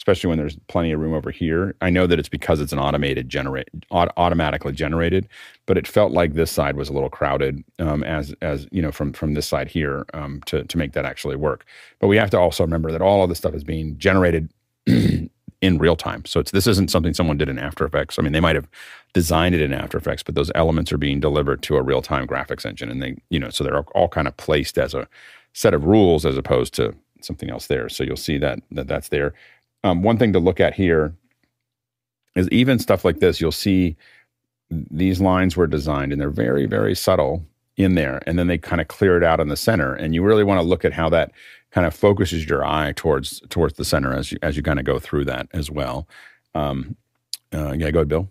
especially 0.00 0.28
when 0.28 0.38
there's 0.38 0.56
plenty 0.66 0.92
of 0.92 0.98
room 0.98 1.12
over 1.12 1.30
here. 1.30 1.74
I 1.82 1.90
know 1.90 2.06
that 2.06 2.18
it's 2.18 2.28
because 2.28 2.58
it's 2.58 2.72
an 2.72 2.78
automated 2.78 3.28
generate 3.28 3.68
automatically 3.90 4.72
generated, 4.72 5.28
but 5.66 5.76
it 5.76 5.86
felt 5.86 6.10
like 6.10 6.32
this 6.32 6.50
side 6.50 6.76
was 6.76 6.88
a 6.88 6.94
little 6.94 7.10
crowded 7.10 7.62
um, 7.78 8.02
as 8.04 8.34
as 8.40 8.66
you 8.72 8.80
know 8.80 8.92
from 8.92 9.12
from 9.12 9.34
this 9.34 9.46
side 9.46 9.68
here 9.68 10.06
um, 10.14 10.40
to 10.46 10.64
to 10.64 10.78
make 10.78 10.92
that 10.92 11.04
actually 11.04 11.36
work. 11.36 11.66
But 11.98 12.08
we 12.08 12.16
have 12.16 12.30
to 12.30 12.38
also 12.38 12.64
remember 12.64 12.90
that 12.92 13.02
all 13.02 13.22
of 13.22 13.28
this 13.28 13.38
stuff 13.38 13.54
is 13.54 13.64
being 13.64 13.98
generated. 13.98 14.50
in 15.60 15.78
real 15.78 15.96
time. 15.96 16.24
So 16.24 16.40
it's 16.40 16.50
this 16.50 16.66
isn't 16.66 16.90
something 16.90 17.14
someone 17.14 17.36
did 17.36 17.48
in 17.48 17.58
After 17.58 17.84
Effects. 17.84 18.18
I 18.18 18.22
mean, 18.22 18.32
they 18.32 18.40
might 18.40 18.56
have 18.56 18.68
designed 19.12 19.54
it 19.54 19.60
in 19.60 19.72
After 19.72 19.98
Effects, 19.98 20.22
but 20.22 20.34
those 20.34 20.50
elements 20.54 20.92
are 20.92 20.98
being 20.98 21.20
delivered 21.20 21.62
to 21.62 21.76
a 21.76 21.82
real 21.82 22.02
time 22.02 22.26
graphics 22.26 22.64
engine, 22.64 22.90
and 22.90 23.02
they, 23.02 23.16
you 23.28 23.38
know, 23.38 23.50
so 23.50 23.64
they're 23.64 23.80
all 23.80 24.08
kind 24.08 24.28
of 24.28 24.36
placed 24.36 24.78
as 24.78 24.94
a 24.94 25.06
set 25.52 25.74
of 25.74 25.84
rules 25.84 26.24
as 26.24 26.36
opposed 26.36 26.72
to 26.74 26.94
something 27.20 27.50
else 27.50 27.66
there. 27.66 27.88
So 27.88 28.04
you'll 28.04 28.16
see 28.16 28.38
that, 28.38 28.60
that 28.70 28.86
that's 28.86 29.08
there 29.08 29.34
um, 29.84 30.02
one 30.02 30.18
thing 30.18 30.32
to 30.32 30.38
look 30.38 30.60
at 30.60 30.74
here 30.74 31.14
is 32.36 32.48
even 32.50 32.78
stuff 32.78 33.04
like 33.04 33.20
this, 33.20 33.40
you'll 33.40 33.52
see 33.52 33.96
these 34.70 35.20
lines 35.20 35.56
were 35.56 35.66
designed 35.66 36.12
and 36.12 36.20
they're 36.20 36.30
very, 36.30 36.66
very 36.66 36.94
subtle 36.94 37.44
in 37.76 37.94
there. 37.94 38.22
And 38.26 38.38
then 38.38 38.46
they 38.46 38.58
kind 38.58 38.80
of 38.80 38.88
clear 38.88 39.16
it 39.16 39.24
out 39.24 39.40
in 39.40 39.48
the 39.48 39.56
center. 39.56 39.94
And 39.94 40.14
you 40.14 40.22
really 40.22 40.44
want 40.44 40.60
to 40.60 40.66
look 40.66 40.84
at 40.84 40.92
how 40.92 41.08
that 41.10 41.32
kind 41.70 41.86
of 41.86 41.94
focuses 41.94 42.46
your 42.46 42.64
eye 42.64 42.92
towards 42.96 43.40
towards 43.48 43.74
the 43.74 43.84
center 43.84 44.12
as 44.12 44.32
you 44.32 44.38
as 44.42 44.56
you 44.56 44.62
kind 44.62 44.78
of 44.78 44.84
go 44.84 44.98
through 44.98 45.24
that 45.26 45.48
as 45.52 45.70
well. 45.70 46.08
Um, 46.54 46.96
uh, 47.52 47.72
yeah, 47.72 47.90
go 47.90 48.00
ahead, 48.00 48.08
Bill. 48.08 48.30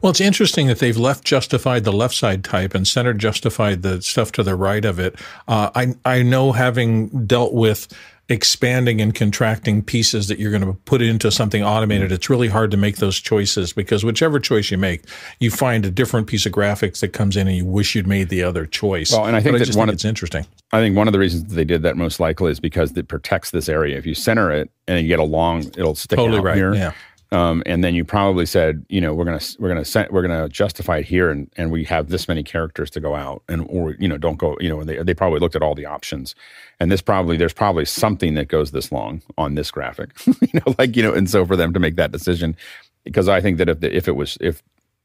Well, 0.00 0.10
it's 0.10 0.20
interesting 0.20 0.68
that 0.68 0.78
they've 0.78 0.96
left 0.96 1.24
justified 1.24 1.84
the 1.84 1.92
left 1.92 2.14
side 2.14 2.44
type 2.44 2.74
and 2.74 2.88
center 2.88 3.12
justified 3.12 3.82
the 3.82 4.00
stuff 4.00 4.32
to 4.32 4.42
the 4.42 4.54
right 4.54 4.84
of 4.84 4.98
it. 4.98 5.18
Uh, 5.48 5.70
I 5.74 5.94
I 6.04 6.22
know 6.22 6.52
having 6.52 7.26
dealt 7.26 7.52
with 7.52 7.88
expanding 8.28 9.00
and 9.00 9.14
contracting 9.14 9.82
pieces 9.82 10.26
that 10.28 10.38
you're 10.38 10.50
going 10.50 10.64
to 10.64 10.72
put 10.84 11.00
into 11.00 11.30
something 11.30 11.62
automated, 11.62 12.10
it's 12.10 12.28
really 12.28 12.48
hard 12.48 12.70
to 12.72 12.76
make 12.76 12.96
those 12.96 13.20
choices 13.20 13.72
because 13.72 14.04
whichever 14.04 14.40
choice 14.40 14.70
you 14.70 14.78
make, 14.78 15.02
you 15.38 15.50
find 15.50 15.86
a 15.86 15.90
different 15.90 16.26
piece 16.26 16.44
of 16.44 16.52
graphics 16.52 17.00
that 17.00 17.08
comes 17.08 17.36
in 17.36 17.46
and 17.46 17.56
you 17.56 17.64
wish 17.64 17.94
you'd 17.94 18.06
made 18.06 18.28
the 18.28 18.42
other 18.42 18.66
choice. 18.66 19.12
Well, 19.12 19.26
and 19.26 19.36
I 19.36 19.40
think 19.40 19.52
but 19.54 19.58
that 19.58 19.64
I 19.64 19.66
just 19.66 19.78
one 19.78 19.86
think 19.86 19.94
of, 19.94 19.98
it's 19.98 20.04
interesting. 20.04 20.44
I 20.72 20.80
think 20.80 20.96
one 20.96 21.06
of 21.06 21.12
the 21.12 21.20
reasons 21.20 21.44
that 21.44 21.54
they 21.54 21.64
did 21.64 21.82
that 21.82 21.96
most 21.96 22.18
likely 22.18 22.50
is 22.50 22.58
because 22.58 22.96
it 22.96 23.06
protects 23.06 23.52
this 23.52 23.68
area. 23.68 23.96
If 23.96 24.06
you 24.06 24.14
center 24.14 24.50
it 24.50 24.70
and 24.88 25.00
you 25.00 25.08
get 25.08 25.20
a 25.20 25.24
long, 25.24 25.64
it'll 25.76 25.94
stick 25.94 26.18
totally 26.18 26.38
out 26.38 26.44
right. 26.44 26.56
here. 26.56 26.74
Yeah. 26.74 26.92
Um, 27.36 27.62
and 27.66 27.84
then 27.84 27.94
you 27.94 28.02
probably 28.02 28.46
said, 28.46 28.86
you 28.88 28.98
know, 28.98 29.12
we're 29.12 29.26
gonna 29.26 29.40
we're 29.58 29.68
gonna 29.68 29.84
send, 29.84 30.10
we're 30.10 30.22
gonna 30.22 30.48
justify 30.48 30.98
it 30.98 31.04
here, 31.04 31.28
and, 31.28 31.50
and 31.58 31.70
we 31.70 31.84
have 31.84 32.08
this 32.08 32.28
many 32.28 32.42
characters 32.42 32.88
to 32.92 33.00
go 33.00 33.14
out, 33.14 33.42
and 33.46 33.66
or 33.68 33.94
you 33.98 34.08
know, 34.08 34.16
don't 34.16 34.38
go, 34.38 34.56
you 34.58 34.70
know, 34.70 34.82
they 34.84 35.02
they 35.02 35.12
probably 35.12 35.38
looked 35.38 35.54
at 35.54 35.60
all 35.60 35.74
the 35.74 35.84
options, 35.84 36.34
and 36.80 36.90
this 36.90 37.02
probably 37.02 37.36
there's 37.36 37.52
probably 37.52 37.84
something 37.84 38.32
that 38.34 38.48
goes 38.48 38.70
this 38.70 38.90
long 38.90 39.20
on 39.36 39.54
this 39.54 39.70
graphic, 39.70 40.12
you 40.26 40.48
know, 40.54 40.74
like 40.78 40.96
you 40.96 41.02
know, 41.02 41.12
and 41.12 41.28
so 41.28 41.44
for 41.44 41.56
them 41.56 41.74
to 41.74 41.78
make 41.78 41.96
that 41.96 42.10
decision, 42.10 42.56
because 43.04 43.28
I 43.28 43.42
think 43.42 43.58
that 43.58 43.68
if 43.68 43.80
the, 43.80 43.94
if 43.94 44.08
it 44.08 44.16
was 44.16 44.38
if 44.40 44.62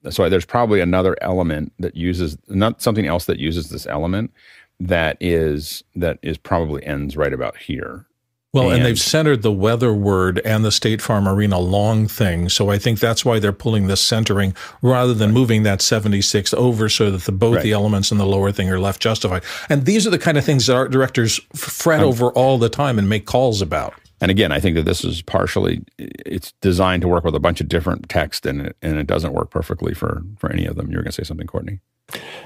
so 0.10 0.30
there's 0.30 0.45
probably 0.45 0.80
another 0.80 1.18
element 1.20 1.74
that 1.80 1.98
uses 1.98 2.38
not 2.48 2.82
something 2.82 3.08
else 3.08 3.26
that 3.26 3.40
uses 3.40 3.70
this 3.70 3.86
element 3.88 4.32
that 4.80 5.18
is 5.20 5.84
that 5.95 6.18
is 6.22 6.38
probably 6.38 6.82
ends 6.86 7.18
right 7.18 7.34
about 7.34 7.58
here 7.58 8.06
well, 8.53 8.69
and, 8.69 8.78
and, 8.78 8.86
they've 8.86 8.99
centered 8.99 9.44
the 9.44 9.52
weather 9.52 9.94
word 9.94 10.40
and 10.40 10.65
the 10.65 10.72
State 10.72 11.02
Farm 11.02 11.28
Arena 11.28 11.57
long 11.57 12.07
thing. 12.07 12.49
So 12.49 12.69
I 12.69 12.78
think 12.78 12.99
that's 12.99 13.23
why 13.23 13.40
they're 13.40 13.53
pulling 13.53 13.88
this 13.88 14.02
centering 14.02 14.53
rather 14.82 15.14
than 15.14 15.30
right. 15.30 15.34
moving 15.34 15.64
that 15.64 15.82
76 15.82 16.53
over 16.56 16.90
so 16.90 17.11
that 17.11 17.23
the, 17.23 17.32
both 17.32 17.56
right. 17.56 17.64
the 17.64 17.72
elements 17.72 18.11
and 18.11 18.19
the 18.19 18.26
lower 18.26 18.52
thing 18.52 18.69
are 18.69 18.80
left 18.80 19.02
justified. 19.02 19.44
And 19.69 19.86
these 19.86 20.06
are 20.06 20.10
the 20.10 20.19
kind 20.19 20.38
of 20.38 20.44
things 20.44 20.68
that 20.68 20.76
art 20.76 20.91
directors 20.91 21.40
fret 21.56 22.02
um, 22.02 22.07
over 22.07 22.30
all 22.32 22.57
the 22.57 22.68
time 22.69 22.99
and 22.99 23.07
make 23.07 23.26
calls 23.26 23.61
about. 23.61 23.94
And 24.19 24.30
again, 24.30 24.52
I 24.52 24.60
think 24.60 24.76
that 24.76 24.84
this 24.84 25.03
is 25.03 25.22
partially 25.22 25.82
it's 25.98 26.52
designed 26.61 27.02
to 27.03 27.07
work 27.07 27.23
with 27.23 27.36
a 27.36 27.40
bunch 27.40 27.61
of 27.61 27.69
different 27.69 28.07
text 28.10 28.45
and 28.45 28.68
it, 28.68 28.78
and 28.82 28.98
it 28.98 29.07
doesn't 29.07 29.34
work 29.34 29.49
perfectly 29.49 29.94
for 29.94 30.22
for 30.38 30.52
any 30.52 30.65
of 30.65 30.76
them. 30.76 30.91
You 30.91 30.98
were 30.98 31.03
going 31.03 31.11
to 31.11 31.23
say 31.23 31.23
something, 31.23 31.48
Courtney? 31.48 31.80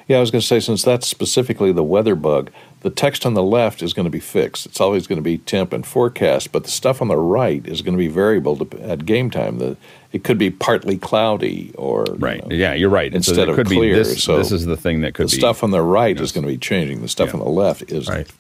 Yeah, 0.08 0.18
I 0.18 0.20
was 0.20 0.32
going 0.32 0.42
to 0.42 0.48
say 0.48 0.60
since 0.60 0.84
that's 0.84 1.08
specifically 1.08 1.72
the 1.72 1.84
weather 1.84 2.16
bug, 2.16 2.52
the 2.86 2.92
text 2.92 3.26
on 3.26 3.34
the 3.34 3.42
left 3.42 3.82
is 3.82 3.96
going 3.96 4.04
to 4.04 4.12
be 4.12 4.20
fixed. 4.20 4.68
It's 4.68 4.80
always 4.80 5.08
going 5.08 5.18
to 5.18 5.24
be 5.24 5.40
temp 5.40 5.74
and 5.74 5.84
forecast, 5.84 6.52
but 6.52 6.66
the 6.66 6.70
stuff 6.70 7.02
on 7.02 7.08
the 7.08 7.18
right 7.18 7.66
is 7.68 7.82
going 7.82 7.96
to 7.96 7.98
be 7.98 8.08
variable 8.08 8.64
to, 8.64 8.80
at 8.84 9.08
game 9.08 9.32
time. 9.32 9.58
The 9.58 9.76
it 10.12 10.24
could 10.24 10.38
be 10.38 10.52
partly 10.52 11.00
cloudy 11.00 11.74
or 11.80 12.04
right. 12.04 12.44
You 12.44 12.50
know, 12.50 12.56
yeah, 12.56 12.74
you're 12.76 12.92
right. 12.92 13.12
Instead 13.12 13.48
so 13.48 13.54
of 13.56 13.66
clear, 13.66 13.96
this, 13.96 14.24
so 14.24 14.38
this 14.38 14.52
is 14.52 14.66
the 14.66 14.78
thing 14.78 15.02
that 15.02 15.16
could 15.16 15.24
be. 15.24 15.32
the 15.32 15.38
be, 15.38 15.40
stuff 15.40 15.64
on 15.64 15.72
the 15.72 15.82
right 15.82 16.20
is 16.22 16.32
going 16.32 16.44
to 16.44 16.48
be 16.48 16.60
changing. 16.60 17.02
The 17.02 17.08
stuff 17.08 17.30
yeah. 17.30 17.34
on 17.34 17.40
the 17.40 17.50
left 17.50 17.92
is 17.92 18.08
right. 18.08 18.32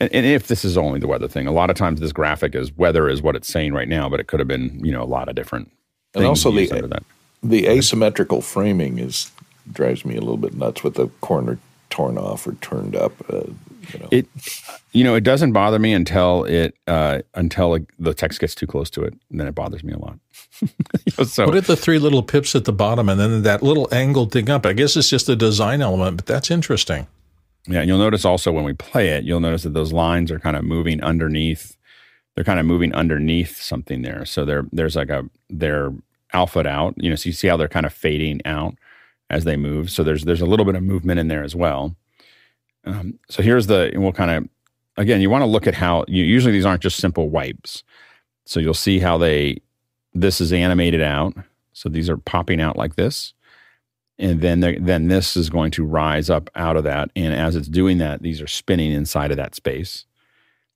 And, 0.00 0.10
and 0.14 0.24
if 0.24 0.46
this 0.46 0.64
is 0.64 0.78
only 0.78 0.98
the 0.98 1.06
weather 1.06 1.28
thing, 1.28 1.46
a 1.46 1.52
lot 1.52 1.68
of 1.68 1.76
times 1.76 2.00
this 2.00 2.12
graphic 2.12 2.54
is 2.54 2.74
weather 2.78 3.06
is 3.06 3.20
what 3.20 3.36
it's 3.36 3.48
saying 3.48 3.74
right 3.74 3.88
now, 3.88 4.08
but 4.08 4.18
it 4.18 4.28
could 4.28 4.40
have 4.40 4.48
been 4.48 4.82
you 4.82 4.92
know 4.92 5.02
a 5.02 5.04
lot 5.04 5.28
of 5.28 5.34
different. 5.34 5.70
And 6.14 6.24
also 6.24 6.50
the 6.50 7.02
the 7.42 7.66
asymmetrical 7.66 8.40
framing 8.40 8.98
is 8.98 9.30
drives 9.70 10.06
me 10.06 10.16
a 10.16 10.20
little 10.20 10.38
bit 10.38 10.54
nuts 10.54 10.82
with 10.82 10.94
the 10.94 11.08
corner 11.20 11.58
torn 11.90 12.16
off 12.16 12.46
or 12.46 12.54
turned 12.62 12.96
up. 12.96 13.12
Uh, 13.30 13.42
you 13.92 14.00
know. 14.00 14.08
It, 14.10 14.26
you 14.92 15.04
know, 15.04 15.14
it 15.14 15.24
doesn't 15.24 15.52
bother 15.52 15.78
me 15.78 15.92
until 15.92 16.44
it 16.44 16.76
uh, 16.86 17.20
until 17.34 17.78
the 17.98 18.14
text 18.14 18.40
gets 18.40 18.54
too 18.54 18.66
close 18.66 18.90
to 18.90 19.02
it, 19.02 19.14
and 19.30 19.40
then 19.40 19.46
it 19.46 19.54
bothers 19.54 19.84
me 19.84 19.92
a 19.92 19.98
lot. 19.98 20.18
you 20.60 20.68
know, 21.18 21.24
so 21.24 21.46
what 21.46 21.54
are 21.54 21.60
the 21.60 21.76
three 21.76 21.98
little 21.98 22.22
pips 22.22 22.54
at 22.54 22.64
the 22.64 22.72
bottom, 22.72 23.08
and 23.08 23.20
then 23.20 23.42
that 23.42 23.62
little 23.62 23.88
angled 23.92 24.32
thing 24.32 24.50
up? 24.50 24.66
I 24.66 24.72
guess 24.72 24.96
it's 24.96 25.08
just 25.08 25.28
a 25.28 25.36
design 25.36 25.80
element, 25.80 26.16
but 26.16 26.26
that's 26.26 26.50
interesting. 26.50 27.06
Yeah, 27.66 27.80
and 27.80 27.88
you'll 27.88 27.98
notice 27.98 28.24
also 28.24 28.52
when 28.52 28.64
we 28.64 28.72
play 28.72 29.10
it, 29.10 29.24
you'll 29.24 29.40
notice 29.40 29.64
that 29.64 29.74
those 29.74 29.92
lines 29.92 30.30
are 30.30 30.38
kind 30.38 30.56
of 30.56 30.64
moving 30.64 31.02
underneath. 31.02 31.76
They're 32.34 32.44
kind 32.44 32.58
of 32.58 32.66
moving 32.66 32.94
underneath 32.94 33.60
something 33.60 34.02
there. 34.02 34.24
So 34.24 34.44
there, 34.44 34.64
there's 34.72 34.96
like 34.96 35.10
a 35.10 35.28
they're 35.48 35.92
alphaed 36.32 36.66
out. 36.66 36.94
You 36.96 37.10
know, 37.10 37.16
so 37.16 37.28
you 37.28 37.32
see 37.32 37.48
how 37.48 37.56
they're 37.56 37.68
kind 37.68 37.86
of 37.86 37.92
fading 37.92 38.40
out 38.44 38.74
as 39.28 39.44
they 39.44 39.56
move. 39.56 39.90
So 39.90 40.02
there's 40.02 40.24
there's 40.24 40.40
a 40.40 40.46
little 40.46 40.64
bit 40.64 40.74
of 40.74 40.82
movement 40.82 41.20
in 41.20 41.28
there 41.28 41.44
as 41.44 41.54
well. 41.54 41.96
Um, 42.84 43.18
so 43.28 43.42
here's 43.42 43.66
the 43.66 43.90
and 43.92 44.02
we'll 44.02 44.12
kind 44.12 44.30
of 44.30 44.48
again 44.96 45.20
you 45.20 45.30
want 45.30 45.42
to 45.42 45.46
look 45.46 45.66
at 45.66 45.74
how 45.74 46.04
you, 46.08 46.24
usually 46.24 46.52
these 46.52 46.66
aren't 46.66 46.82
just 46.82 46.98
simple 46.98 47.28
wipes. 47.28 47.84
So 48.46 48.58
you'll 48.60 48.74
see 48.74 48.98
how 48.98 49.18
they 49.18 49.58
this 50.14 50.40
is 50.40 50.52
animated 50.52 51.02
out. 51.02 51.34
So 51.72 51.88
these 51.88 52.10
are 52.10 52.16
popping 52.16 52.60
out 52.60 52.76
like 52.76 52.96
this, 52.96 53.32
and 54.18 54.40
then 54.40 54.60
then 54.60 55.08
this 55.08 55.36
is 55.36 55.50
going 55.50 55.70
to 55.72 55.84
rise 55.84 56.28
up 56.28 56.50
out 56.54 56.76
of 56.76 56.84
that. 56.84 57.10
And 57.14 57.32
as 57.32 57.56
it's 57.56 57.68
doing 57.68 57.98
that, 57.98 58.22
these 58.22 58.40
are 58.40 58.46
spinning 58.46 58.92
inside 58.92 59.30
of 59.30 59.36
that 59.36 59.54
space, 59.54 60.04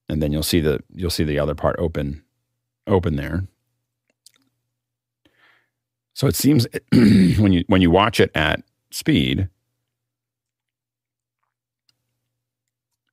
and 0.08 0.22
then 0.22 0.32
you'll 0.32 0.42
see 0.42 0.60
the 0.60 0.80
you'll 0.94 1.10
see 1.10 1.24
the 1.24 1.38
other 1.38 1.54
part 1.54 1.76
open 1.78 2.22
open 2.86 3.16
there. 3.16 3.44
So 6.14 6.28
it 6.28 6.36
seems 6.36 6.66
when 6.92 7.52
you 7.52 7.64
when 7.66 7.82
you 7.82 7.90
watch 7.90 8.20
it 8.20 8.30
at 8.34 8.62
speed, 8.90 9.48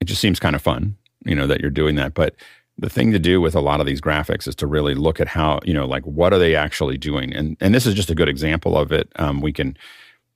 it 0.01 0.05
just 0.05 0.19
seems 0.19 0.39
kind 0.39 0.55
of 0.55 0.61
fun, 0.61 0.97
you 1.23 1.35
know, 1.35 1.47
that 1.47 1.61
you're 1.61 1.69
doing 1.69 1.95
that. 1.95 2.13
But 2.13 2.35
the 2.77 2.89
thing 2.89 3.11
to 3.11 3.19
do 3.19 3.39
with 3.39 3.55
a 3.55 3.61
lot 3.61 3.79
of 3.79 3.85
these 3.85 4.01
graphics 4.01 4.47
is 4.47 4.55
to 4.55 4.67
really 4.67 4.95
look 4.95 5.21
at 5.21 5.27
how, 5.27 5.59
you 5.63 5.73
know, 5.73 5.85
like 5.85 6.03
what 6.03 6.33
are 6.33 6.39
they 6.39 6.55
actually 6.55 6.97
doing? 6.97 7.33
And 7.33 7.55
and 7.61 7.73
this 7.73 7.85
is 7.85 7.93
just 7.93 8.09
a 8.09 8.15
good 8.15 8.27
example 8.27 8.77
of 8.77 8.91
it. 8.91 9.09
Um, 9.17 9.39
we 9.39 9.53
can, 9.53 9.77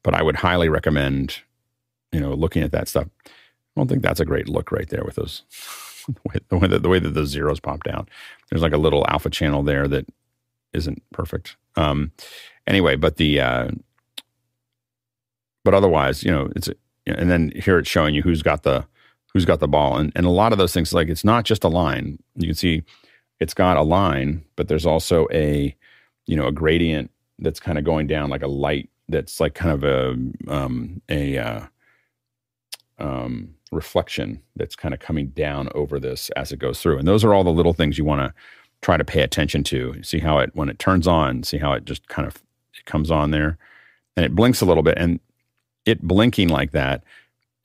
but 0.03 0.13
I 0.13 0.21
would 0.21 0.35
highly 0.35 0.69
recommend, 0.69 1.39
you 2.11 2.19
know, 2.19 2.33
looking 2.33 2.61
at 2.61 2.71
that 2.71 2.87
stuff. 2.87 3.07
I 3.25 3.29
don't 3.75 3.87
think 3.87 4.03
that's 4.03 4.19
a 4.19 4.25
great 4.25 4.47
look 4.47 4.71
right 4.71 4.87
there 4.87 5.03
with 5.03 5.15
those 5.15 5.41
the 6.07 6.21
way, 6.25 6.35
the 6.49 6.57
way 6.57 6.67
that 6.67 6.83
the 6.83 6.89
way 6.89 6.99
that 6.99 7.15
the 7.15 7.25
zeros 7.25 7.59
popped 7.59 7.87
out. 7.87 8.07
There's 8.49 8.61
like 8.61 8.73
a 8.73 8.77
little 8.77 9.05
alpha 9.07 9.31
channel 9.31 9.63
there 9.63 9.87
that 9.87 10.05
isn't 10.73 11.01
perfect. 11.11 11.57
Um, 11.75 12.11
anyway, 12.67 12.95
but 12.95 13.17
the 13.17 13.41
uh, 13.41 13.69
but 15.63 15.73
otherwise, 15.73 16.23
you 16.23 16.29
know, 16.29 16.51
it's 16.55 16.69
and 17.07 17.31
then 17.31 17.51
here 17.55 17.79
it's 17.79 17.89
showing 17.89 18.13
you 18.13 18.21
who's 18.21 18.43
got 18.43 18.61
the 18.61 18.85
who's 19.35 19.43
got 19.43 19.59
the 19.59 19.67
ball, 19.67 19.97
and 19.97 20.13
and 20.15 20.25
a 20.25 20.29
lot 20.29 20.53
of 20.53 20.57
those 20.57 20.73
things 20.73 20.93
like 20.93 21.09
it's 21.09 21.25
not 21.25 21.43
just 21.43 21.65
a 21.65 21.67
line. 21.67 22.17
You 22.35 22.47
can 22.47 22.55
see 22.55 22.83
it's 23.41 23.53
got 23.53 23.75
a 23.75 23.83
line, 23.83 24.45
but 24.55 24.69
there's 24.69 24.85
also 24.85 25.27
a 25.29 25.75
you 26.25 26.37
know 26.37 26.47
a 26.47 26.53
gradient 26.53 27.11
that's 27.39 27.59
kind 27.59 27.77
of 27.77 27.83
going 27.83 28.07
down 28.07 28.29
like 28.29 28.43
a 28.43 28.47
light 28.47 28.89
that's 29.09 29.41
like 29.41 29.53
kind 29.53 29.73
of 29.73 29.83
a 29.83 30.51
um, 30.51 31.01
a 31.09 31.37
uh, 31.37 31.65
um, 32.97 33.53
reflection 33.73 34.41
that's 34.55 34.77
kind 34.77 34.93
of 34.93 35.01
coming 35.01 35.27
down 35.27 35.67
over 35.75 35.99
this 35.99 36.29
as 36.37 36.53
it 36.53 36.59
goes 36.59 36.79
through, 36.81 36.97
and 36.97 37.07
those 37.07 37.25
are 37.25 37.33
all 37.33 37.43
the 37.43 37.49
little 37.49 37.73
things 37.73 37.97
you 37.97 38.05
want 38.05 38.21
to 38.21 38.33
try 38.81 38.95
to 38.95 39.03
pay 39.03 39.21
attention 39.21 39.63
to. 39.65 40.01
See 40.01 40.19
how 40.19 40.39
it 40.39 40.51
when 40.53 40.69
it 40.69 40.79
turns 40.79 41.07
on, 41.07 41.43
see 41.43 41.57
how 41.57 41.73
it 41.73 41.83
just 41.83 42.07
kind 42.07 42.25
of 42.25 42.41
it 42.73 42.85
comes 42.85 43.11
on 43.11 43.31
there 43.31 43.57
and 44.15 44.25
it 44.25 44.35
blinks 44.35 44.61
a 44.61 44.65
little 44.65 44.83
bit. 44.83 44.97
And 44.97 45.19
it 45.85 46.01
blinking 46.01 46.49
like 46.49 46.71
that 46.71 47.03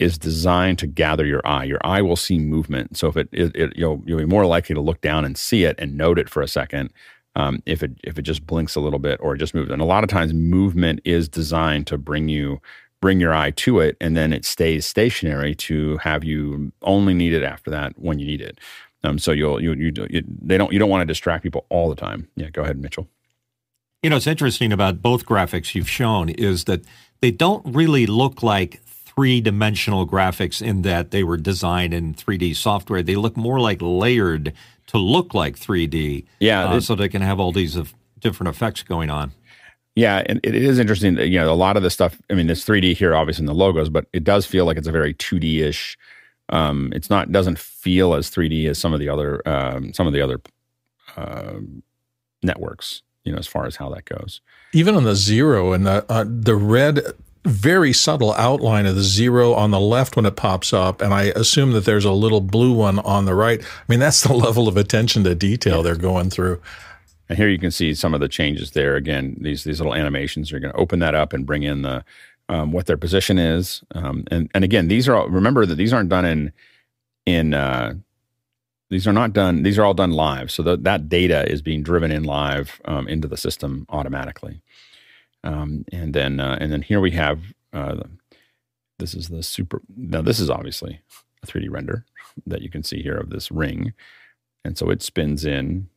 is 0.01 0.19
designed 0.19 0.79
to 0.79 0.87
gather 0.87 1.27
your 1.27 1.43
eye. 1.45 1.65
Your 1.65 1.79
eye 1.85 2.01
will 2.01 2.17
see 2.17 2.39
movement. 2.39 2.97
So 2.97 3.07
if 3.09 3.17
it, 3.17 3.29
it, 3.31 3.55
it 3.55 3.73
you'll, 3.77 4.03
you'll 4.07 4.19
be 4.19 4.25
more 4.25 4.47
likely 4.47 4.75
to 4.75 4.81
look 4.81 5.01
down 5.03 5.25
and 5.25 5.37
see 5.37 5.65
it 5.65 5.77
and 5.79 5.97
note 5.97 6.19
it 6.19 6.29
for 6.29 6.43
a 6.43 6.49
second. 6.49 6.93
Um, 7.37 7.63
if 7.65 7.83
it 7.83 7.93
if 8.03 8.19
it 8.19 8.23
just 8.23 8.45
blinks 8.45 8.75
a 8.75 8.81
little 8.81 8.99
bit 8.99 9.21
or 9.23 9.35
it 9.35 9.39
just 9.39 9.55
moves, 9.55 9.71
and 9.71 9.81
a 9.81 9.85
lot 9.85 10.03
of 10.03 10.11
times 10.11 10.35
movement 10.35 11.01
is 11.05 11.29
designed 11.29 11.87
to 11.87 11.97
bring 11.97 12.29
you 12.29 12.61
bring 13.01 13.21
your 13.21 13.33
eye 13.33 13.53
to 13.53 13.79
it, 13.79 13.97
and 14.01 14.17
then 14.17 14.33
it 14.33 14.45
stays 14.45 14.85
stationary 14.85 15.55
to 15.55 15.97
have 15.99 16.25
you 16.25 16.73
only 16.83 17.15
need 17.15 17.33
it 17.33 17.45
after 17.45 17.71
that 17.71 17.93
when 17.99 18.19
you 18.19 18.27
need 18.27 18.41
it. 18.41 18.59
Um, 19.05 19.19
so 19.19 19.31
you'll 19.31 19.63
you, 19.63 19.75
you 19.75 19.93
you 20.11 20.25
they 20.43 20.59
don't 20.59 20.73
you 20.73 20.79
don't 20.79 20.91
want 20.91 21.03
to 21.03 21.07
distract 21.07 21.45
people 21.45 21.67
all 21.69 21.89
the 21.89 21.95
time. 21.95 22.29
Yeah, 22.35 22.51
go 22.51 22.63
ahead, 22.63 22.79
Mitchell. 22.79 23.07
You 24.03 24.11
know, 24.11 24.17
what's 24.17 24.27
interesting 24.27 24.73
about 24.73 25.03
both 25.03 25.25
graphics 25.25 25.75
you've 25.75 25.89
shown 25.89 26.31
is 26.31 26.65
that 26.65 26.83
they 27.21 27.31
don't 27.31 27.65
really 27.67 28.07
look 28.07 28.43
like 28.43 28.81
three 29.21 29.43
dimensional 29.43 30.09
graphics 30.09 30.63
in 30.63 30.81
that 30.81 31.11
they 31.11 31.23
were 31.23 31.37
designed 31.37 31.93
in 31.93 32.15
3D 32.15 32.57
software. 32.57 33.03
They 33.03 33.17
look 33.17 33.37
more 33.37 33.61
like 33.61 33.77
layered 33.83 34.55
to 34.87 34.97
look 34.97 35.35
like 35.35 35.59
3D. 35.59 36.25
Yeah. 36.39 36.65
Uh, 36.65 36.81
so 36.81 36.95
they 36.95 37.11
can 37.11 37.21
have 37.21 37.39
all 37.39 37.53
these 37.53 37.77
different 38.19 38.49
effects 38.49 38.83
going 38.83 39.11
on. 39.11 39.33
Yeah, 39.95 40.23
and 40.25 40.41
it 40.43 40.55
is 40.55 40.79
interesting. 40.79 41.17
That, 41.17 41.29
you 41.29 41.39
know, 41.39 41.53
a 41.53 41.55
lot 41.55 41.77
of 41.77 41.83
the 41.83 41.91
stuff. 41.91 42.19
I 42.31 42.35
mean, 42.35 42.49
it's 42.49 42.65
3D 42.65 42.97
here, 42.97 43.15
obviously 43.15 43.43
in 43.43 43.47
the 43.47 43.53
logos, 43.53 43.91
but 43.91 44.07
it 44.15 44.25
does 44.25 44.47
feel 44.47 44.65
like 44.65 44.79
it's 44.79 44.89
a 44.89 44.93
very 44.93 45.13
2D 45.13 45.61
ish. 45.65 45.99
Um, 46.49 46.91
it's 46.95 47.11
not 47.11 47.31
doesn't 47.31 47.59
feel 47.59 48.15
as 48.15 48.31
3D 48.31 48.71
as 48.71 48.79
some 48.79 48.95
of 48.95 49.01
the 49.01 49.11
other 49.11 49.47
um, 49.47 49.93
some 49.93 50.07
of 50.07 50.15
the 50.15 50.23
other 50.23 50.41
uh, 51.15 51.59
networks 52.43 53.03
you 53.25 53.33
know, 53.33 53.39
as 53.39 53.47
far 53.47 53.67
as 53.67 53.77
how 53.77 53.91
that 53.91 54.05
goes. 54.07 54.41
Even 54.73 54.95
on 54.95 55.05
the 55.05 55.15
zero 55.15 55.73
and 55.73 55.87
the 55.87 56.05
uh, 56.09 56.25
the 56.27 56.55
red, 56.55 57.01
very 57.45 57.93
subtle 57.93 58.35
outline 58.35 58.87
of 58.87 58.97
the 58.97 59.03
zero 59.03 59.55
on 59.55 59.71
the 59.71 59.81
left 59.81 60.17
when 60.17 60.27
it 60.27 60.37
pops 60.37 60.73
up, 60.73 61.01
and 61.01 61.15
I 61.15 61.25
assume 61.37 61.73
that 61.73 61.85
there's 61.85 62.05
a 62.05 62.13
little 62.13 62.41
blue 62.41 62.73
one 62.73 62.99
on 63.01 63.25
the 63.25 63.35
right. 63.35 63.63
I 63.63 63.67
mean, 63.89 64.01
that's 64.01 64.23
the 64.27 64.35
level 64.35 64.69
of 64.69 64.77
attention 64.77 65.25
to 65.25 65.35
detail 65.35 65.83
they're 65.83 65.97
going 65.97 66.31
through. 66.31 66.61
And 67.29 67.39
here 67.39 67.49
you 67.49 67.59
can 67.59 67.71
see 67.71 67.95
some 67.95 68.13
of 68.13 68.21
the 68.21 68.29
changes 68.29 68.73
there. 68.73 68.97
Again, 68.97 69.37
these 69.41 69.65
these 69.65 69.79
little 69.79 69.95
animations. 69.95 70.51
You're 70.51 70.61
going 70.61 70.73
to 70.73 70.79
open 70.79 70.99
that 70.99 71.15
up 71.15 71.33
and 71.33 71.47
bring 71.47 71.63
in 71.63 71.83
the 71.83 72.05
um, 72.49 72.73
what 72.73 72.87
their 72.87 72.97
position 72.97 73.39
is. 73.39 73.83
Um, 73.95 74.25
and 74.31 74.51
and 74.53 74.65
again, 74.65 74.89
these 74.89 75.09
are 75.09 75.15
all, 75.15 75.29
remember 75.29 75.65
that 75.65 75.77
these 75.77 75.93
aren't 75.93 76.09
done 76.09 76.25
in 76.25 76.53
in 77.27 77.55
uh, 77.55 77.95
these 78.91 79.07
are 79.07 79.13
not 79.13 79.33
done. 79.33 79.63
These 79.63 79.79
are 79.79 79.85
all 79.85 79.95
done 79.95 80.11
live. 80.11 80.51
So 80.51 80.65
the, 80.65 80.77
that 80.79 81.09
data 81.09 81.51
is 81.51 81.63
being 81.63 81.83
driven 81.83 82.11
in 82.11 82.25
live 82.25 82.81
um, 82.85 83.07
into 83.07 83.29
the 83.29 83.37
system 83.37 83.87
automatically. 83.89 84.61
Um, 85.43 85.85
and 85.93 86.15
then 86.15 86.41
uh, 86.41 86.59
and 86.61 86.73
then 86.73 86.83
here 86.83 87.01
we 87.01 87.13
have 87.13 87.41
uh, 87.73 87.97
this 88.99 89.15
is 89.15 89.29
the 89.29 89.43
super. 89.43 89.81
Now 89.97 90.23
this 90.23 90.39
is 90.39 90.51
obviously 90.51 91.01
a 91.43 91.47
3D 91.47 91.71
render 91.71 92.05
that 92.47 92.63
you 92.63 92.71
can 92.71 92.83
see 92.83 93.03
here 93.03 93.17
of 93.17 93.31
this 93.31 93.51
ring, 93.51 93.93
and 94.65 94.77
so 94.77 94.91
it 94.91 95.03
spins 95.03 95.45
in, 95.45 95.89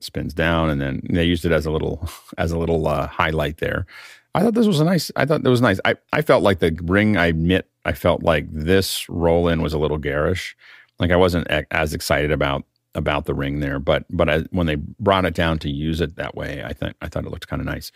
spins 0.00 0.34
down, 0.34 0.68
and 0.70 0.80
then 0.80 1.02
they 1.08 1.24
used 1.24 1.44
it 1.44 1.52
as 1.52 1.66
a 1.66 1.70
little 1.70 2.08
as 2.38 2.52
a 2.52 2.58
little 2.58 2.86
uh, 2.86 3.06
highlight 3.06 3.58
there. 3.58 3.86
I 4.34 4.42
thought 4.42 4.54
this 4.54 4.66
was 4.66 4.80
a 4.80 4.84
nice. 4.84 5.10
I 5.16 5.24
thought 5.24 5.42
that 5.42 5.50
was 5.50 5.62
nice. 5.62 5.80
I 5.84 5.96
I 6.12 6.22
felt 6.22 6.42
like 6.42 6.58
the 6.58 6.76
ring. 6.82 7.16
I 7.16 7.26
admit, 7.26 7.68
I 7.84 7.92
felt 7.92 8.22
like 8.22 8.46
this 8.50 9.08
roll 9.08 9.48
in 9.48 9.62
was 9.62 9.72
a 9.72 9.78
little 9.78 9.98
garish. 9.98 10.56
Like 10.98 11.10
I 11.10 11.16
wasn't 11.16 11.46
as 11.70 11.94
excited 11.94 12.30
about 12.30 12.64
about 12.94 13.24
the 13.24 13.34
ring 13.34 13.60
there, 13.60 13.78
but 13.78 14.04
but 14.10 14.28
I, 14.28 14.38
when 14.50 14.66
they 14.66 14.76
brought 14.76 15.24
it 15.24 15.34
down 15.34 15.58
to 15.60 15.70
use 15.70 16.00
it 16.00 16.16
that 16.16 16.34
way, 16.34 16.62
I 16.64 16.72
think 16.72 16.94
I 17.00 17.08
thought 17.08 17.24
it 17.24 17.30
looked 17.30 17.48
kind 17.48 17.60
of 17.60 17.66
nice. 17.66 17.92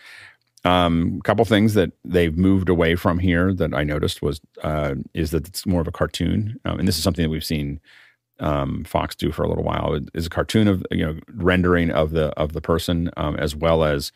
Um, 0.65 1.17
a 1.19 1.23
couple 1.23 1.45
things 1.45 1.75
that 1.75 1.91
they've 2.03 2.35
moved 2.35 2.69
away 2.69 2.95
from 2.95 3.19
here 3.19 3.53
that 3.53 3.73
I 3.73 3.83
noticed 3.83 4.23
was 4.23 4.41
uh, 4.63 4.95
is 5.13 5.29
that 5.31 5.47
it's 5.47 5.65
more 5.65 5.79
of 5.79 5.87
a 5.87 5.91
cartoon, 5.91 6.59
um, 6.65 6.79
and 6.79 6.87
this 6.87 6.97
is 6.97 7.03
something 7.03 7.23
that 7.23 7.29
we've 7.29 7.45
seen 7.45 7.79
um, 8.39 8.83
Fox 8.83 9.15
do 9.15 9.31
for 9.31 9.43
a 9.43 9.47
little 9.47 9.63
while. 9.63 9.99
Is 10.15 10.25
a 10.25 10.29
cartoon 10.29 10.67
of 10.67 10.83
you 10.89 11.05
know 11.05 11.19
rendering 11.35 11.91
of 11.91 12.11
the 12.11 12.29
of 12.31 12.53
the 12.53 12.61
person 12.61 13.11
um, 13.15 13.35
as 13.35 13.55
well 13.55 13.83
as 13.83 14.11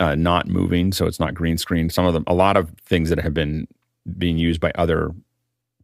uh, 0.00 0.14
not 0.14 0.48
moving, 0.48 0.92
so 0.92 1.06
it's 1.06 1.18
not 1.18 1.34
green 1.34 1.56
screen. 1.56 1.88
Some 1.88 2.04
of 2.04 2.12
them, 2.12 2.24
a 2.26 2.34
lot 2.34 2.58
of 2.58 2.70
things 2.84 3.08
that 3.08 3.18
have 3.18 3.34
been 3.34 3.66
being 4.18 4.36
used 4.36 4.60
by 4.60 4.72
other 4.74 5.12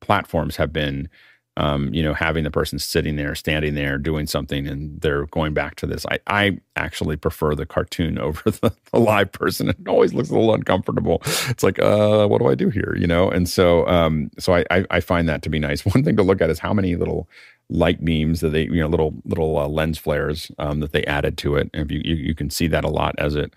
platforms 0.01 0.57
have 0.57 0.75
been 0.75 1.09
um, 1.57 1.93
you 1.95 2.03
know, 2.03 2.13
having 2.13 2.45
the 2.45 2.51
person 2.51 2.79
sitting 2.79 3.17
there, 3.17 3.35
standing 3.35 3.75
there, 3.75 3.97
doing 3.97 4.27
something, 4.27 4.67
and 4.67 5.01
they're 5.01 5.27
going 5.27 5.55
back 5.55 5.77
to 5.77 5.87
this. 5.87 6.05
I, 6.07 6.19
I 6.27 6.59
actually 6.77 7.17
prefer 7.17 7.55
the 7.55 7.65
cartoon 7.65 8.19
over 8.27 8.51
the, 8.51 8.75
the, 8.93 9.01
live 9.01 9.33
person. 9.33 9.71
It 9.71 9.77
always 9.89 10.13
looks 10.13 10.29
a 10.29 10.35
little 10.35 10.55
uncomfortable. 10.55 11.23
It's 11.49 11.63
like, 11.63 11.79
uh, 11.79 12.27
what 12.27 12.41
do 12.41 12.49
I 12.49 12.55
do 12.55 12.69
here? 12.69 12.95
You 12.99 13.07
know, 13.07 13.31
and 13.31 13.49
so, 13.49 13.87
um, 13.87 14.31
so 14.39 14.55
I, 14.55 14.65
I, 14.71 14.85
I 14.91 15.01
find 15.01 15.29
that 15.29 15.43
to 15.43 15.49
be 15.49 15.59
nice. 15.59 15.85
One 15.87 16.05
thing 16.05 16.17
to 16.17 16.23
look 16.23 16.43
at 16.43 16.51
is 16.51 16.59
how 16.59 16.75
many 16.75 16.97
little 16.97 17.29
light 17.71 18.05
beams 18.05 18.41
that 18.41 18.51
they, 18.51 18.65
you 18.65 18.81
know, 18.81 18.89
little 18.89 19.15
little 19.25 19.59
uh, 19.59 19.67
lens 19.67 19.99
flares 19.99 20.53
um, 20.59 20.81
that 20.81 20.93
they 20.93 21.05
added 21.05 21.39
to 21.39 21.57
it. 21.57 21.71
And 21.73 21.85
if 21.85 21.91
you, 21.91 22.03
you 22.05 22.15
you 22.17 22.35
can 22.35 22.51
see 22.51 22.69
that 22.69 22.85
a 22.85 22.89
lot 22.89 23.15
as 23.19 23.35
it, 23.35 23.55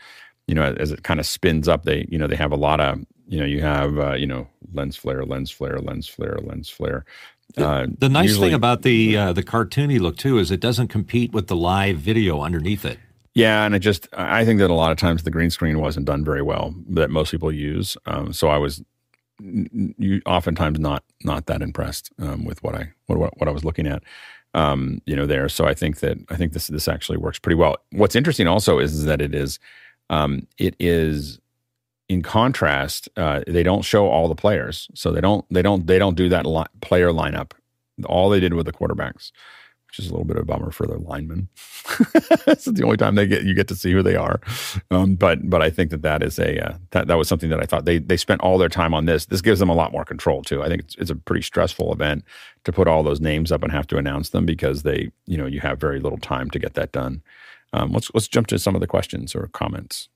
you 0.47 0.55
know, 0.55 0.73
as 0.79 0.91
it 0.91 1.03
kind 1.03 1.19
of 1.19 1.25
spins 1.25 1.67
up. 1.67 1.83
They, 1.83 2.07
you 2.09 2.17
know, 2.17 2.27
they 2.27 2.35
have 2.35 2.51
a 2.51 2.57
lot 2.57 2.79
of 2.79 2.99
you 3.29 3.39
know, 3.39 3.45
you 3.45 3.61
have, 3.61 3.99
uh, 3.99 4.13
you 4.13 4.25
know, 4.25 4.47
lens 4.73 4.95
flare, 4.95 5.23
lens 5.23 5.51
flare, 5.51 5.79
lens 5.79 6.07
flare, 6.07 6.39
lens 6.41 6.67
flare. 6.67 7.05
Uh, 7.57 7.87
the 7.97 8.09
nice 8.09 8.29
usually, 8.29 8.49
thing 8.49 8.55
about 8.55 8.83
the 8.83 9.17
uh, 9.17 9.33
the 9.33 9.43
cartoony 9.43 9.99
look 9.99 10.17
too 10.17 10.37
is 10.37 10.51
it 10.51 10.59
doesn't 10.59 10.87
compete 10.87 11.33
with 11.33 11.47
the 11.47 11.55
live 11.55 11.97
video 11.97 12.41
underneath 12.41 12.85
it. 12.85 12.99
Yeah, 13.33 13.65
and 13.65 13.73
it 13.75 13.79
just 13.79 14.07
I 14.13 14.45
think 14.45 14.59
that 14.59 14.69
a 14.69 14.73
lot 14.73 14.91
of 14.91 14.97
times 14.97 15.23
the 15.23 15.31
green 15.31 15.49
screen 15.49 15.79
wasn't 15.79 16.05
done 16.05 16.23
very 16.23 16.41
well 16.41 16.75
that 16.89 17.09
most 17.09 17.31
people 17.31 17.51
use. 17.51 17.97
Um, 18.05 18.33
so 18.33 18.49
I 18.49 18.57
was 18.57 18.83
you, 19.39 20.21
oftentimes 20.25 20.79
not 20.79 21.03
not 21.23 21.45
that 21.47 21.61
impressed 21.61 22.11
um, 22.19 22.45
with 22.45 22.61
what 22.63 22.75
I 22.75 22.91
what, 23.07 23.17
what 23.39 23.47
I 23.47 23.51
was 23.51 23.63
looking 23.63 23.87
at. 23.87 24.03
Um, 24.53 25.01
you 25.05 25.15
know 25.15 25.25
there. 25.25 25.47
So 25.49 25.65
I 25.65 25.73
think 25.73 25.99
that 25.99 26.17
I 26.29 26.35
think 26.35 26.53
this 26.53 26.67
this 26.67 26.87
actually 26.87 27.17
works 27.17 27.39
pretty 27.39 27.55
well. 27.55 27.77
What's 27.91 28.15
interesting 28.15 28.47
also 28.47 28.79
is 28.79 29.05
that 29.05 29.21
it 29.21 29.33
is 29.33 29.59
um, 30.09 30.47
it 30.57 30.75
is 30.79 31.39
in 32.09 32.23
contrast, 32.23 33.07
uh, 33.15 33.41
they 33.47 33.63
don't 33.63 33.83
show 33.83 34.07
all 34.07 34.27
the 34.27 34.35
players, 34.35 34.89
so 34.95 35.11
they 35.11 35.21
don't 35.21 35.45
they 35.51 35.61
don't 35.61 35.85
they 35.87 35.99
don't 35.99 36.15
do 36.15 36.27
that 36.29 36.45
li- 36.45 36.65
player 36.81 37.09
lineup. 37.09 37.51
All 38.05 38.29
they 38.29 38.39
did 38.39 38.55
with 38.55 38.65
the 38.65 38.73
quarterbacks, 38.73 39.31
which 39.87 39.99
is 39.99 40.07
a 40.07 40.11
little 40.11 40.25
bit 40.25 40.37
of 40.37 40.43
a 40.43 40.45
bummer 40.45 40.71
for 40.71 40.87
the 40.87 40.97
linemen. 40.97 41.49
it's 42.47 42.65
the 42.65 42.83
only 42.83 42.97
time 42.97 43.13
they 43.13 43.27
get 43.27 43.43
you 43.43 43.53
get 43.53 43.67
to 43.67 43.75
see 43.75 43.91
who 43.91 44.01
they 44.01 44.15
are. 44.15 44.41
Um, 44.89 45.15
but 45.15 45.47
but 45.47 45.61
I 45.61 45.69
think 45.69 45.91
that 45.91 46.01
that 46.01 46.23
is 46.23 46.39
a 46.39 46.59
uh, 46.65 46.77
that 46.91 47.07
that 47.07 47.17
was 47.17 47.27
something 47.27 47.51
that 47.51 47.61
I 47.61 47.65
thought 47.65 47.85
they 47.85 47.99
they 47.99 48.17
spent 48.17 48.41
all 48.41 48.57
their 48.57 48.69
time 48.69 48.95
on 48.95 49.05
this. 49.05 49.27
This 49.27 49.41
gives 49.41 49.59
them 49.59 49.69
a 49.69 49.75
lot 49.75 49.91
more 49.91 50.03
control 50.03 50.41
too. 50.41 50.63
I 50.63 50.67
think 50.67 50.81
it's, 50.81 50.95
it's 50.95 51.11
a 51.11 51.15
pretty 51.15 51.43
stressful 51.43 51.93
event 51.93 52.23
to 52.63 52.71
put 52.71 52.87
all 52.87 53.03
those 53.03 53.21
names 53.21 53.51
up 53.51 53.61
and 53.61 53.71
have 53.71 53.87
to 53.87 53.97
announce 53.97 54.29
them 54.29 54.47
because 54.47 54.81
they 54.81 55.11
you 55.27 55.37
know 55.37 55.45
you 55.45 55.59
have 55.59 55.79
very 55.79 55.99
little 55.99 56.17
time 56.19 56.49
to 56.49 56.59
get 56.59 56.73
that 56.73 56.91
done. 56.91 57.21
Um, 57.71 57.91
let's 57.91 58.09
let's 58.15 58.27
jump 58.27 58.47
to 58.47 58.57
some 58.57 58.73
of 58.73 58.81
the 58.81 58.87
questions 58.87 59.35
or 59.35 59.47
comments. 59.53 60.09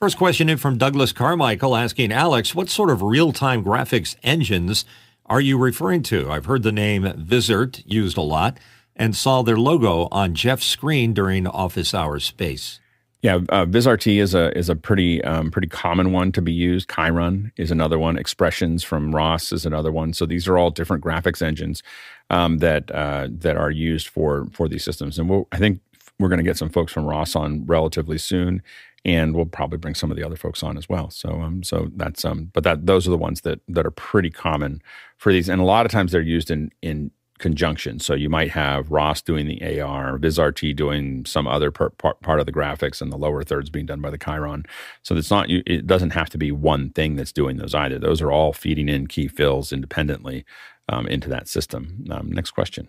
First 0.00 0.18
question 0.18 0.48
in 0.48 0.58
from 0.58 0.76
Douglas 0.76 1.12
Carmichael 1.12 1.76
asking 1.76 2.12
Alex, 2.12 2.54
what 2.54 2.68
sort 2.68 2.90
of 2.90 3.00
real 3.00 3.32
time 3.32 3.64
graphics 3.64 4.16
engines 4.22 4.84
are 5.26 5.40
you 5.40 5.56
referring 5.56 6.02
to? 6.04 6.30
I've 6.30 6.46
heard 6.46 6.64
the 6.64 6.72
name 6.72 7.04
Vizrt 7.04 7.82
used 7.86 8.16
a 8.16 8.22
lot 8.22 8.58
and 8.96 9.14
saw 9.14 9.42
their 9.42 9.56
logo 9.56 10.08
on 10.10 10.34
Jeff's 10.34 10.66
screen 10.66 11.14
during 11.14 11.46
office 11.46 11.94
hours 11.94 12.24
space. 12.24 12.80
Yeah, 13.22 13.36
uh, 13.48 13.64
VizRT 13.64 14.20
is 14.20 14.34
a 14.34 14.56
is 14.58 14.68
a 14.68 14.76
pretty 14.76 15.24
um, 15.24 15.50
pretty 15.50 15.68
common 15.68 16.12
one 16.12 16.32
to 16.32 16.42
be 16.42 16.52
used. 16.52 16.88
Chyron 16.88 17.52
is 17.56 17.70
another 17.70 17.98
one. 17.98 18.18
Expressions 18.18 18.84
from 18.84 19.14
Ross 19.14 19.52
is 19.52 19.64
another 19.64 19.90
one. 19.92 20.12
So 20.12 20.26
these 20.26 20.46
are 20.46 20.58
all 20.58 20.70
different 20.70 21.02
graphics 21.02 21.40
engines 21.40 21.82
um, 22.28 22.58
that 22.58 22.90
uh, 22.90 23.28
that 23.30 23.56
are 23.56 23.70
used 23.70 24.08
for 24.08 24.48
for 24.52 24.68
these 24.68 24.84
systems. 24.84 25.18
And 25.18 25.30
we'll, 25.30 25.48
I 25.52 25.56
think 25.56 25.80
we're 26.18 26.28
going 26.28 26.38
to 26.38 26.44
get 26.44 26.58
some 26.58 26.68
folks 26.68 26.92
from 26.92 27.06
Ross 27.06 27.34
on 27.34 27.64
relatively 27.64 28.18
soon 28.18 28.62
and 29.04 29.34
we'll 29.34 29.46
probably 29.46 29.78
bring 29.78 29.94
some 29.94 30.10
of 30.10 30.16
the 30.16 30.24
other 30.24 30.36
folks 30.36 30.62
on 30.62 30.76
as 30.78 30.88
well. 30.88 31.10
So, 31.10 31.40
um, 31.40 31.62
so 31.62 31.88
that's 31.96 32.24
um, 32.24 32.50
but 32.52 32.64
that 32.64 32.86
those 32.86 33.06
are 33.06 33.10
the 33.10 33.18
ones 33.18 33.42
that 33.42 33.60
that 33.68 33.86
are 33.86 33.90
pretty 33.90 34.30
common 34.30 34.80
for 35.18 35.32
these, 35.32 35.48
and 35.48 35.60
a 35.60 35.64
lot 35.64 35.86
of 35.86 35.92
times 35.92 36.12
they're 36.12 36.20
used 36.20 36.50
in 36.50 36.70
in 36.82 37.10
conjunction. 37.38 37.98
So 37.98 38.14
you 38.14 38.30
might 38.30 38.50
have 38.52 38.90
Ross 38.90 39.20
doing 39.20 39.46
the 39.46 39.80
AR, 39.80 40.18
VizRT 40.18 40.76
doing 40.76 41.24
some 41.26 41.48
other 41.48 41.70
per, 41.70 41.90
part, 41.90 42.20
part 42.20 42.40
of 42.40 42.46
the 42.46 42.52
graphics, 42.52 43.02
and 43.02 43.12
the 43.12 43.18
lower 43.18 43.42
thirds 43.42 43.70
being 43.70 43.86
done 43.86 44.00
by 44.00 44.10
the 44.10 44.18
Chyron. 44.18 44.66
So 45.02 45.16
it's 45.16 45.30
not 45.30 45.50
it 45.50 45.86
doesn't 45.86 46.10
have 46.10 46.30
to 46.30 46.38
be 46.38 46.52
one 46.52 46.90
thing 46.90 47.16
that's 47.16 47.32
doing 47.32 47.56
those 47.56 47.74
either. 47.74 47.98
Those 47.98 48.22
are 48.22 48.32
all 48.32 48.52
feeding 48.52 48.88
in 48.88 49.08
key 49.08 49.28
fills 49.28 49.72
independently 49.72 50.44
um, 50.88 51.06
into 51.06 51.28
that 51.28 51.48
system. 51.48 52.06
Um, 52.10 52.30
next 52.30 52.52
question. 52.52 52.88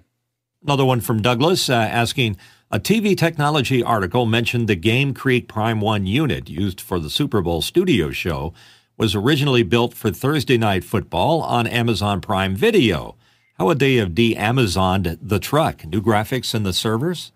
Another 0.66 0.84
one 0.84 1.00
from 1.00 1.22
Douglas 1.22 1.70
uh, 1.70 1.74
asking 1.74 2.38
a 2.72 2.80
TV 2.80 3.16
technology 3.16 3.84
article 3.84 4.26
mentioned 4.26 4.68
the 4.68 4.76
Game 4.76 5.14
Creek 5.14 5.48
Prime 5.48 5.80
1 5.80 6.08
unit 6.08 6.50
used 6.50 6.82
for 6.82 7.00
the 7.00 7.12
Super 7.12 7.44
Bowl 7.44 7.62
studio 7.62 8.10
show 8.10 8.52
was 8.98 9.14
originally 9.14 9.62
built 9.62 9.94
for 9.94 10.10
Thursday 10.10 10.58
Night 10.58 10.84
Football 10.84 11.44
on 11.44 11.68
Amazon 11.68 12.20
Prime 12.20 12.56
Video. 12.56 13.16
How 13.60 13.68
would 13.68 13.78
they 13.78 13.98
have 13.98 14.16
de 14.16 14.34
Amazoned 14.34 15.20
the 15.22 15.38
truck? 15.38 15.86
New 15.86 16.02
graphics 16.02 16.56
in 16.56 16.64
the 16.64 16.74
servers? 16.74 17.32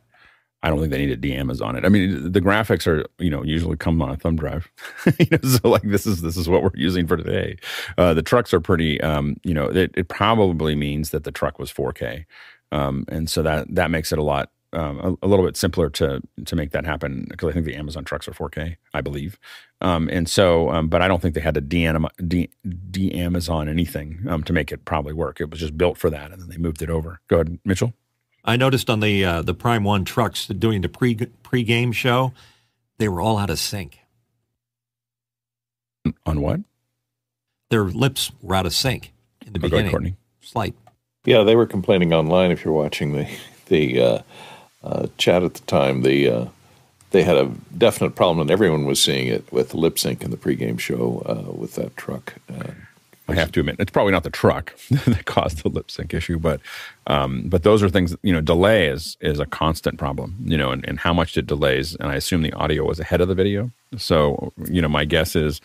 I 0.61 0.69
don't 0.69 0.79
think 0.79 0.91
they 0.91 0.97
need 0.97 1.07
to 1.07 1.15
de-Amazon 1.15 1.77
it. 1.77 1.85
I 1.85 1.89
mean, 1.89 2.33
the 2.33 2.41
graphics 2.41 2.85
are, 2.85 3.05
you 3.17 3.29
know, 3.29 3.43
usually 3.43 3.77
come 3.77 4.01
on 4.01 4.09
a 4.09 4.17
thumb 4.17 4.35
drive. 4.35 4.69
you 5.19 5.27
know, 5.31 5.49
so 5.49 5.69
like 5.69 5.83
this 5.83 6.05
is 6.05 6.21
this 6.21 6.35
is 6.35 6.49
what 6.49 6.63
we're 6.63 6.71
using 6.73 7.07
for 7.07 7.15
today. 7.15 7.57
Uh, 7.97 8.13
the 8.13 8.21
trucks 8.21 8.53
are 8.53 8.59
pretty, 8.59 8.99
um, 8.99 9.37
you 9.43 9.53
know, 9.53 9.69
it, 9.69 9.91
it, 9.95 10.09
probably 10.09 10.75
means 10.75 11.11
that 11.11 11.23
the 11.23 11.31
truck 11.31 11.59
was 11.59 11.71
4K, 11.71 12.25
um, 12.71 13.05
and 13.07 13.29
so 13.29 13.41
that 13.43 13.73
that 13.73 13.91
makes 13.91 14.11
it 14.11 14.19
a 14.19 14.23
lot 14.23 14.51
um, 14.73 14.99
a, 14.99 15.25
a, 15.25 15.27
little 15.27 15.45
bit 15.45 15.57
simpler 15.57 15.89
to 15.89 16.21
to 16.45 16.55
make 16.55 16.71
that 16.71 16.85
happen 16.85 17.25
because 17.29 17.49
I 17.49 17.53
think 17.53 17.65
the 17.65 17.75
Amazon 17.75 18.03
trucks 18.03 18.27
are 18.27 18.31
4K, 18.31 18.77
I 18.93 19.01
believe, 19.01 19.39
um, 19.81 20.09
and 20.11 20.29
so 20.29 20.69
um, 20.69 20.87
but 20.87 21.01
I 21.01 21.07
don't 21.07 21.21
think 21.21 21.33
they 21.33 21.41
had 21.41 21.55
to 21.55 21.61
de 21.61 22.49
de 22.91 23.13
Amazon 23.13 23.67
anything 23.67 24.25
um, 24.27 24.43
to 24.43 24.53
make 24.53 24.71
it 24.71 24.85
probably 24.85 25.13
work. 25.13 25.41
It 25.41 25.49
was 25.49 25.59
just 25.59 25.77
built 25.77 25.97
for 25.97 26.09
that, 26.09 26.31
and 26.31 26.41
then 26.41 26.49
they 26.49 26.57
moved 26.57 26.81
it 26.81 26.89
over. 26.89 27.19
Go 27.27 27.37
ahead, 27.37 27.59
Mitchell. 27.65 27.93
I 28.45 28.55
noticed 28.55 28.89
on 28.89 28.99
the 28.99 29.25
uh, 29.25 29.41
the 29.41 29.53
Prime 29.53 29.83
One 29.83 30.05
trucks 30.05 30.47
doing 30.47 30.81
the 30.81 30.89
pre 30.89 31.15
pre 31.15 31.63
game 31.63 31.91
show, 31.91 32.33
they 32.97 33.07
were 33.07 33.21
all 33.21 33.37
out 33.37 33.49
of 33.49 33.59
sync. 33.59 33.99
On 36.25 36.41
what? 36.41 36.61
Their 37.69 37.85
lips 37.85 38.31
were 38.41 38.55
out 38.55 38.65
of 38.65 38.73
sync 38.73 39.13
in 39.45 39.53
the 39.53 39.59
oh, 39.59 39.63
beginning. 39.63 39.95
Ahead, 39.95 40.15
Slight. 40.41 40.75
Yeah, 41.25 41.43
they 41.43 41.55
were 41.55 41.65
complaining 41.65 42.13
online. 42.13 42.51
If 42.51 42.63
you're 42.63 42.73
watching 42.73 43.13
the 43.13 43.27
the 43.67 44.01
uh, 44.01 44.21
uh, 44.83 45.07
chat 45.17 45.43
at 45.43 45.53
the 45.55 45.61
time, 45.61 46.01
the 46.01 46.29
uh, 46.29 46.45
they 47.11 47.23
had 47.23 47.37
a 47.37 47.51
definite 47.77 48.15
problem, 48.15 48.39
and 48.39 48.51
everyone 48.51 48.85
was 48.85 49.01
seeing 49.01 49.27
it 49.27 49.51
with 49.51 49.73
lip 49.73 49.99
sync 49.99 50.23
in 50.23 50.31
the 50.31 50.37
pregame 50.37 50.79
show 50.79 51.23
uh, 51.25 51.51
with 51.51 51.75
that 51.75 51.95
truck. 51.97 52.35
Uh, 52.49 52.71
I 53.27 53.35
have 53.35 53.51
to 53.51 53.59
admit, 53.59 53.75
it's 53.77 53.91
probably 53.91 54.11
not 54.11 54.23
the 54.23 54.31
truck 54.31 54.75
that 54.89 55.25
caused 55.25 55.63
the 55.63 55.69
lip 55.69 55.91
sync 55.91 56.13
issue, 56.13 56.39
but 56.39 56.61
um, 57.05 57.43
but 57.47 57.63
those 57.63 57.83
are 57.83 57.89
things. 57.89 58.15
You 58.23 58.33
know, 58.33 58.41
delay 58.41 58.87
is 58.87 59.17
is 59.21 59.39
a 59.39 59.45
constant 59.45 59.99
problem. 59.99 60.35
You 60.43 60.57
know, 60.57 60.71
and, 60.71 60.87
and 60.87 60.99
how 60.99 61.13
much 61.13 61.37
it 61.37 61.45
delays, 61.45 61.95
and 61.95 62.11
I 62.11 62.15
assume 62.15 62.41
the 62.41 62.53
audio 62.53 62.85
was 62.85 62.99
ahead 62.99 63.21
of 63.21 63.27
the 63.27 63.35
video. 63.35 63.71
So 63.97 64.53
you 64.65 64.81
know, 64.81 64.89
my 64.89 65.05
guess 65.05 65.35
is 65.35 65.61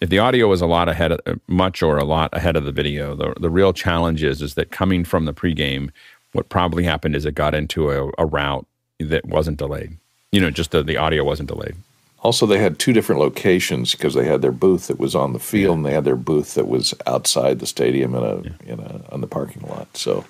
if 0.00 0.08
the 0.08 0.18
audio 0.18 0.48
was 0.48 0.62
a 0.62 0.66
lot 0.66 0.88
ahead 0.88 1.12
of 1.12 1.20
uh, 1.26 1.34
much 1.46 1.82
or 1.82 1.98
a 1.98 2.04
lot 2.04 2.30
ahead 2.32 2.56
of 2.56 2.64
the 2.64 2.72
video, 2.72 3.14
the 3.14 3.34
the 3.38 3.50
real 3.50 3.72
challenge 3.72 4.22
is 4.22 4.42
is 4.42 4.54
that 4.54 4.70
coming 4.70 5.04
from 5.04 5.24
the 5.24 5.34
pregame 5.34 5.90
what 6.32 6.48
probably 6.48 6.84
happened 6.84 7.16
is 7.16 7.24
it 7.24 7.34
got 7.34 7.54
into 7.54 7.90
a, 7.90 8.10
a 8.18 8.26
route 8.26 8.66
that 8.98 9.24
wasn't 9.26 9.58
delayed. 9.58 9.96
You 10.32 10.40
know, 10.40 10.50
just 10.50 10.70
the, 10.70 10.82
the 10.82 10.96
audio 10.96 11.24
wasn't 11.24 11.48
delayed. 11.48 11.76
Also, 12.20 12.46
they 12.46 12.58
had 12.58 12.78
two 12.78 12.92
different 12.92 13.20
locations 13.20 13.92
because 13.92 14.14
they 14.14 14.26
had 14.26 14.42
their 14.42 14.52
booth 14.52 14.88
that 14.88 14.98
was 14.98 15.14
on 15.14 15.32
the 15.32 15.38
field, 15.38 15.70
yeah. 15.70 15.76
and 15.76 15.86
they 15.86 15.92
had 15.92 16.04
their 16.04 16.16
booth 16.16 16.54
that 16.54 16.68
was 16.68 16.94
outside 17.06 17.58
the 17.58 17.66
stadium 17.66 18.14
in 18.14 18.22
a 18.22 18.36
yeah. 18.42 18.72
in 18.72 18.80
a 18.80 19.02
on 19.10 19.22
the 19.22 19.26
parking 19.26 19.62
lot. 19.62 19.88
So 19.96 20.24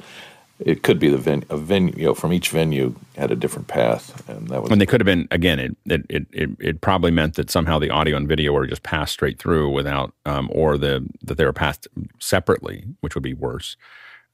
it 0.61 0.83
could 0.83 0.99
be 0.99 1.09
the 1.09 1.19
venue, 1.19 1.47
a 1.51 1.57
venue, 1.57 1.95
you 1.97 2.07
know, 2.07 2.15
from 2.15 2.33
each 2.33 2.51
venue 2.51 2.95
had 3.17 3.31
a 3.31 3.37
different 3.37 3.69
path, 3.69 4.29
and 4.29 4.49
that 4.49 4.63
was. 4.63 4.71
And 4.71 4.81
they 4.81 4.87
could 4.87 5.01
have 5.01 5.07
been 5.07 5.29
again. 5.31 5.59
It 5.59 5.77
it 5.87 6.27
it 6.33 6.51
it, 6.59 6.81
probably 6.81 7.11
meant 7.11 7.35
that 7.35 7.51
somehow 7.51 7.79
the 7.79 7.91
audio 7.91 8.17
and 8.17 8.29
video 8.29 8.53
were 8.53 8.67
just 8.67 8.83
passed 8.83 9.13
straight 9.13 9.39
through 9.39 9.71
without, 9.71 10.13
um, 10.27 10.49
or 10.53 10.79
the 10.79 11.07
that 11.23 11.37
they 11.37 11.45
were 11.45 11.53
passed 11.53 11.89
separately, 12.19 12.85
which 13.01 13.15
would 13.15 13.25
be 13.25 13.35
worse 13.35 13.77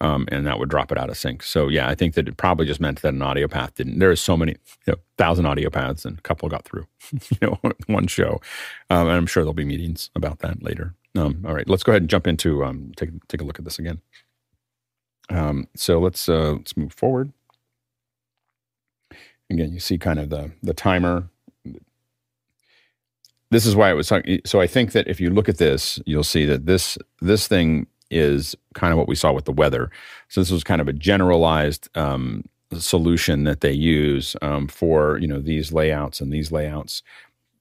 um, 0.00 0.26
and 0.30 0.46
that 0.46 0.58
would 0.58 0.68
drop 0.68 0.92
it 0.92 0.98
out 0.98 1.08
of 1.08 1.16
sync. 1.16 1.42
So 1.42 1.68
yeah, 1.68 1.88
I 1.88 1.94
think 1.94 2.14
that 2.14 2.28
it 2.28 2.36
probably 2.36 2.66
just 2.66 2.80
meant 2.80 3.00
that 3.02 3.14
an 3.14 3.22
audio 3.22 3.48
path 3.48 3.74
didn't. 3.74 3.98
There 3.98 4.10
are 4.10 4.16
so 4.16 4.36
many, 4.36 4.56
you 4.86 4.92
know, 4.92 4.96
thousand 5.16 5.46
audio 5.46 5.70
paths, 5.70 6.04
and 6.04 6.18
a 6.18 6.22
couple 6.22 6.48
got 6.48 6.64
through, 6.64 6.86
you 7.12 7.38
know, 7.40 7.58
one 7.86 8.06
show. 8.06 8.40
Um, 8.90 9.08
and 9.08 9.16
I'm 9.16 9.26
sure 9.26 9.42
there'll 9.42 9.54
be 9.54 9.64
meetings 9.64 10.10
about 10.14 10.40
that 10.40 10.62
later. 10.62 10.94
Um, 11.16 11.44
all 11.46 11.54
right, 11.54 11.68
let's 11.68 11.82
go 11.82 11.92
ahead 11.92 12.02
and 12.02 12.10
jump 12.10 12.26
into 12.26 12.62
um, 12.64 12.92
take 12.96 13.10
take 13.28 13.40
a 13.40 13.44
look 13.44 13.58
at 13.58 13.64
this 13.64 13.78
again. 13.78 14.00
Um, 15.30 15.68
so 15.74 15.98
let's 15.98 16.28
uh, 16.28 16.52
let's 16.54 16.76
move 16.76 16.92
forward. 16.94 17.32
Again, 19.50 19.72
you 19.72 19.80
see 19.80 19.98
kind 19.98 20.18
of 20.18 20.30
the 20.30 20.52
the 20.62 20.74
timer. 20.74 21.28
this 23.50 23.66
is 23.66 23.76
why 23.76 23.90
it 23.90 23.94
was 23.94 24.12
so 24.44 24.60
i 24.60 24.66
think 24.66 24.92
that 24.92 25.06
if 25.08 25.20
you 25.20 25.30
look 25.30 25.48
at 25.48 25.58
this 25.58 26.00
you'll 26.06 26.24
see 26.24 26.44
that 26.44 26.66
this 26.66 26.98
this 27.20 27.46
thing 27.48 27.86
is 28.10 28.56
kind 28.74 28.92
of 28.92 28.98
what 28.98 29.08
we 29.08 29.14
saw 29.14 29.32
with 29.32 29.44
the 29.44 29.52
weather 29.52 29.90
so 30.28 30.40
this 30.40 30.50
was 30.50 30.64
kind 30.64 30.80
of 30.80 30.88
a 30.88 30.92
generalized 30.92 31.88
um, 31.96 32.44
solution 32.78 33.44
that 33.44 33.60
they 33.60 33.72
use 33.72 34.36
um, 34.42 34.66
for 34.68 35.18
you 35.18 35.28
know 35.28 35.40
these 35.40 35.72
layouts 35.72 36.20
and 36.20 36.32
these 36.32 36.52
layouts 36.52 37.02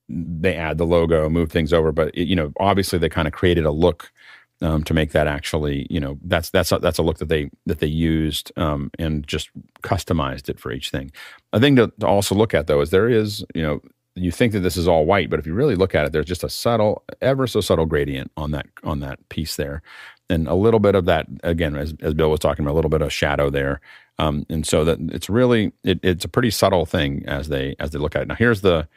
they 0.09 0.55
add 0.55 0.77
the 0.77 0.85
logo 0.85 1.29
move 1.29 1.51
things 1.51 1.73
over 1.73 1.91
but 1.91 2.09
it, 2.15 2.27
you 2.27 2.35
know 2.35 2.51
obviously 2.59 2.99
they 2.99 3.09
kind 3.09 3.27
of 3.27 3.33
created 3.33 3.65
a 3.65 3.71
look 3.71 4.11
um, 4.61 4.83
to 4.83 4.93
make 4.93 5.11
that 5.11 5.27
actually 5.27 5.85
you 5.89 5.99
know 5.99 6.17
that's 6.23 6.49
that's 6.49 6.71
a, 6.71 6.79
that's 6.79 6.97
a 6.97 7.03
look 7.03 7.17
that 7.17 7.29
they 7.29 7.49
that 7.65 7.79
they 7.79 7.87
used 7.87 8.51
um, 8.57 8.89
and 8.97 9.27
just 9.27 9.49
customized 9.83 10.49
it 10.49 10.59
for 10.59 10.71
each 10.71 10.89
thing. 10.89 11.11
A 11.53 11.59
thing 11.59 11.75
to, 11.75 11.91
to 11.99 12.07
also 12.07 12.35
look 12.35 12.53
at 12.53 12.67
though 12.67 12.81
is 12.81 12.89
there 12.89 13.09
is 13.09 13.45
you 13.53 13.61
know 13.61 13.81
you 14.15 14.31
think 14.31 14.53
that 14.53 14.61
this 14.61 14.77
is 14.77 14.87
all 14.87 15.05
white, 15.05 15.29
but 15.29 15.39
if 15.39 15.45
you 15.45 15.53
really 15.53 15.75
look 15.75 15.93
at 15.93 16.05
it, 16.05 16.13
there's 16.13 16.25
just 16.25 16.43
a 16.43 16.49
subtle, 16.49 17.03
ever 17.21 17.47
so 17.47 17.59
subtle 17.59 17.85
gradient 17.85 18.31
on 18.37 18.51
that 18.51 18.65
on 18.83 19.01
that 19.01 19.27
piece 19.29 19.57
there, 19.57 19.81
and 20.29 20.47
a 20.47 20.55
little 20.55 20.79
bit 20.79 20.95
of 20.95 21.05
that 21.05 21.27
again, 21.43 21.75
as, 21.75 21.93
as 22.01 22.13
Bill 22.13 22.29
was 22.29 22.39
talking 22.39 22.63
about, 22.63 22.73
a 22.73 22.75
little 22.75 22.89
bit 22.89 23.01
of 23.01 23.11
shadow 23.11 23.49
there, 23.49 23.81
um, 24.17 24.45
and 24.49 24.65
so 24.65 24.85
that 24.85 24.99
it's 25.11 25.29
really 25.29 25.73
it, 25.83 25.99
it's 26.01 26.23
a 26.23 26.29
pretty 26.29 26.49
subtle 26.49 26.85
thing 26.85 27.23
as 27.27 27.49
they 27.49 27.75
as 27.79 27.91
they 27.91 27.99
look 27.99 28.15
at 28.15 28.21
it. 28.21 28.27
Now 28.29 28.35
here's 28.35 28.61
the 28.61 28.87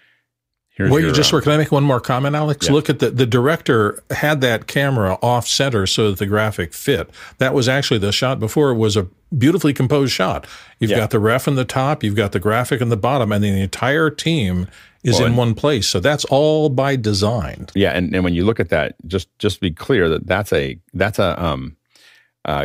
Here's 0.78 0.92
Where 0.92 1.00
you 1.00 1.12
just 1.12 1.32
uh, 1.32 1.36
were, 1.36 1.42
can 1.42 1.50
I 1.50 1.56
make 1.56 1.72
one 1.72 1.82
more 1.82 1.98
comment, 1.98 2.36
Alex? 2.36 2.68
Yeah. 2.68 2.72
Look 2.72 2.88
at 2.88 3.00
the, 3.00 3.10
the 3.10 3.26
director 3.26 4.00
had 4.12 4.40
that 4.42 4.68
camera 4.68 5.18
off 5.20 5.48
center 5.48 5.88
so 5.88 6.10
that 6.10 6.20
the 6.20 6.26
graphic 6.26 6.72
fit. 6.72 7.10
That 7.38 7.52
was 7.52 7.68
actually 7.68 7.98
the 7.98 8.12
shot 8.12 8.38
before 8.38 8.70
it 8.70 8.76
was 8.76 8.96
a 8.96 9.08
beautifully 9.36 9.74
composed 9.74 10.12
shot. 10.12 10.46
You've 10.78 10.92
yeah. 10.92 10.98
got 10.98 11.10
the 11.10 11.18
ref 11.18 11.48
in 11.48 11.56
the 11.56 11.64
top, 11.64 12.04
you've 12.04 12.14
got 12.14 12.30
the 12.30 12.38
graphic 12.38 12.80
in 12.80 12.90
the 12.90 12.96
bottom, 12.96 13.32
and 13.32 13.42
the 13.42 13.60
entire 13.60 14.08
team 14.08 14.68
is 15.02 15.18
well, 15.18 15.26
in 15.26 15.34
one 15.34 15.56
place. 15.56 15.88
So 15.88 15.98
that's 15.98 16.24
all 16.26 16.68
by 16.68 16.94
design. 16.94 17.66
Yeah, 17.74 17.90
and, 17.90 18.14
and 18.14 18.22
when 18.22 18.34
you 18.34 18.44
look 18.44 18.60
at 18.60 18.68
that, 18.68 18.94
just 19.08 19.36
just 19.40 19.60
be 19.60 19.72
clear 19.72 20.08
that 20.08 20.28
that's 20.28 20.52
a 20.52 20.78
that's 20.94 21.18
a 21.18 21.44
um, 21.44 21.76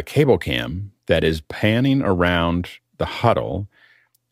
cable 0.06 0.38
cam 0.38 0.92
that 1.08 1.24
is 1.24 1.42
panning 1.42 2.04
around 2.04 2.70
the 3.00 3.06
huddle, 3.06 3.68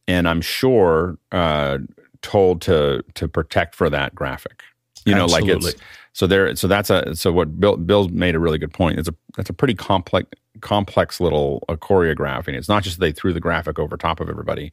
and 0.07 0.27
I'm 0.27 0.41
sure 0.41 1.17
uh, 1.31 1.79
told 2.21 2.61
to 2.63 3.03
to 3.15 3.27
protect 3.27 3.75
for 3.75 3.89
that 3.89 4.15
graphic. 4.15 4.63
You 5.05 5.15
know, 5.15 5.23
Absolutely. 5.23 5.53
like 5.53 5.73
it's 5.73 5.81
so 6.13 6.27
there. 6.27 6.55
So 6.55 6.67
that's 6.67 6.89
a 6.89 7.15
so 7.15 7.31
what 7.31 7.59
Bill 7.59 7.77
Bill 7.77 8.07
made 8.09 8.35
a 8.35 8.39
really 8.39 8.57
good 8.57 8.73
point. 8.73 8.99
It's 8.99 9.09
a 9.09 9.15
that's 9.35 9.49
a 9.49 9.53
pretty 9.53 9.73
complex 9.73 10.27
complex 10.59 11.19
little 11.19 11.63
uh, 11.69 11.75
choreographing. 11.75 12.53
It's 12.53 12.69
not 12.69 12.83
just 12.83 12.99
they 12.99 13.11
threw 13.11 13.33
the 13.33 13.39
graphic 13.39 13.79
over 13.79 13.97
top 13.97 14.19
of 14.19 14.29
everybody 14.29 14.71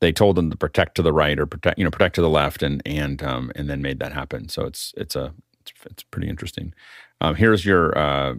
they 0.00 0.12
told 0.12 0.36
them 0.36 0.50
to 0.50 0.56
protect 0.56 0.96
to 0.96 1.02
the 1.02 1.12
right 1.12 1.38
or 1.38 1.46
protect 1.46 1.78
you 1.78 1.84
know 1.84 1.90
protect 1.90 2.14
to 2.16 2.20
the 2.20 2.28
left 2.28 2.62
and 2.62 2.82
and 2.84 3.22
um, 3.22 3.50
and 3.56 3.68
then 3.68 3.80
made 3.82 3.98
that 4.00 4.12
happen. 4.12 4.48
So 4.48 4.64
it's 4.64 4.92
it's 4.96 5.16
a 5.16 5.32
it's, 5.60 5.72
it's 5.86 6.02
pretty 6.02 6.28
interesting. 6.28 6.74
Um, 7.20 7.34
here's 7.34 7.64
your 7.64 7.96
uh, 7.96 8.34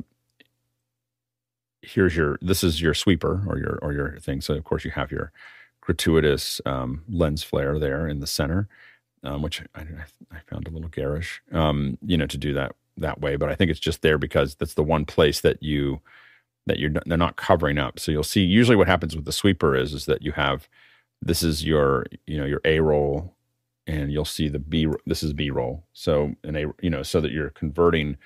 here's 1.82 2.16
your 2.16 2.38
this 2.42 2.64
is 2.64 2.82
your 2.82 2.94
sweeper 2.94 3.44
or 3.48 3.58
your 3.58 3.80
or 3.82 3.94
your 3.94 4.20
thing. 4.20 4.42
So 4.42 4.54
of 4.54 4.64
course 4.64 4.86
you 4.86 4.92
have 4.92 5.12
your 5.12 5.32
gratuitous 5.86 6.60
um, 6.66 7.04
lens 7.08 7.44
flare 7.44 7.78
there 7.78 8.08
in 8.08 8.20
the 8.20 8.28
center, 8.28 8.68
um, 9.24 9.42
which 9.42 9.62
I, 9.76 9.82
I, 10.32 10.40
found 10.48 10.68
a 10.68 10.72
little 10.72 10.90
garish, 10.90 11.42
um, 11.52 11.98
you 12.04 12.18
know, 12.18 12.26
to 12.26 12.38
do 12.38 12.54
that 12.54 12.76
that 12.98 13.22
way. 13.22 13.36
But 13.36 13.50
I 13.50 13.56
think 13.56 13.70
it's 13.70 13.80
just 13.80 14.02
there 14.02 14.18
because 14.18 14.56
that's 14.56 14.74
the 14.74 14.84
one 14.84 15.06
place 15.06 15.42
that 15.42 15.62
you 15.62 16.02
that 16.66 16.80
you're 16.80 16.92
they're 17.06 17.18
not 17.18 17.36
covering 17.36 17.78
up. 17.78 18.00
So 18.00 18.12
you'll 18.12 18.24
see 18.24 18.42
usually 18.42 18.76
what 18.76 18.88
happens 18.88 19.16
with 19.16 19.26
the 19.26 19.32
sweeper 19.32 19.76
is 19.76 19.94
is 19.94 20.06
that 20.06 20.24
you 20.24 20.32
have 20.32 20.68
this 21.22 21.44
is 21.44 21.64
your 21.64 22.08
you 22.26 22.38
know 22.38 22.46
your 22.46 22.62
A 22.66 22.80
roll, 22.80 23.36
and 23.86 24.12
you'll 24.12 24.26
see 24.26 24.50
the 24.50 24.60
B. 24.60 24.88
This 25.06 25.22
is 25.22 25.34
B 25.34 25.52
roll. 25.52 25.84
So 25.94 26.34
an 26.44 26.56
A 26.56 26.66
you 26.82 26.90
know 26.90 27.04
so 27.04 27.22
that 27.22 27.32
you're 27.32 27.52
converting 27.52 28.18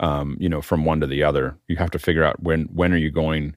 um, 0.00 0.36
you 0.38 0.50
know 0.50 0.60
from 0.60 0.84
one 0.84 1.00
to 1.00 1.06
the 1.06 1.22
other. 1.22 1.56
You 1.66 1.76
have 1.76 1.90
to 1.92 1.98
figure 1.98 2.24
out 2.24 2.42
when 2.42 2.64
when 2.64 2.92
are 2.92 2.98
you 2.98 3.10
going. 3.10 3.56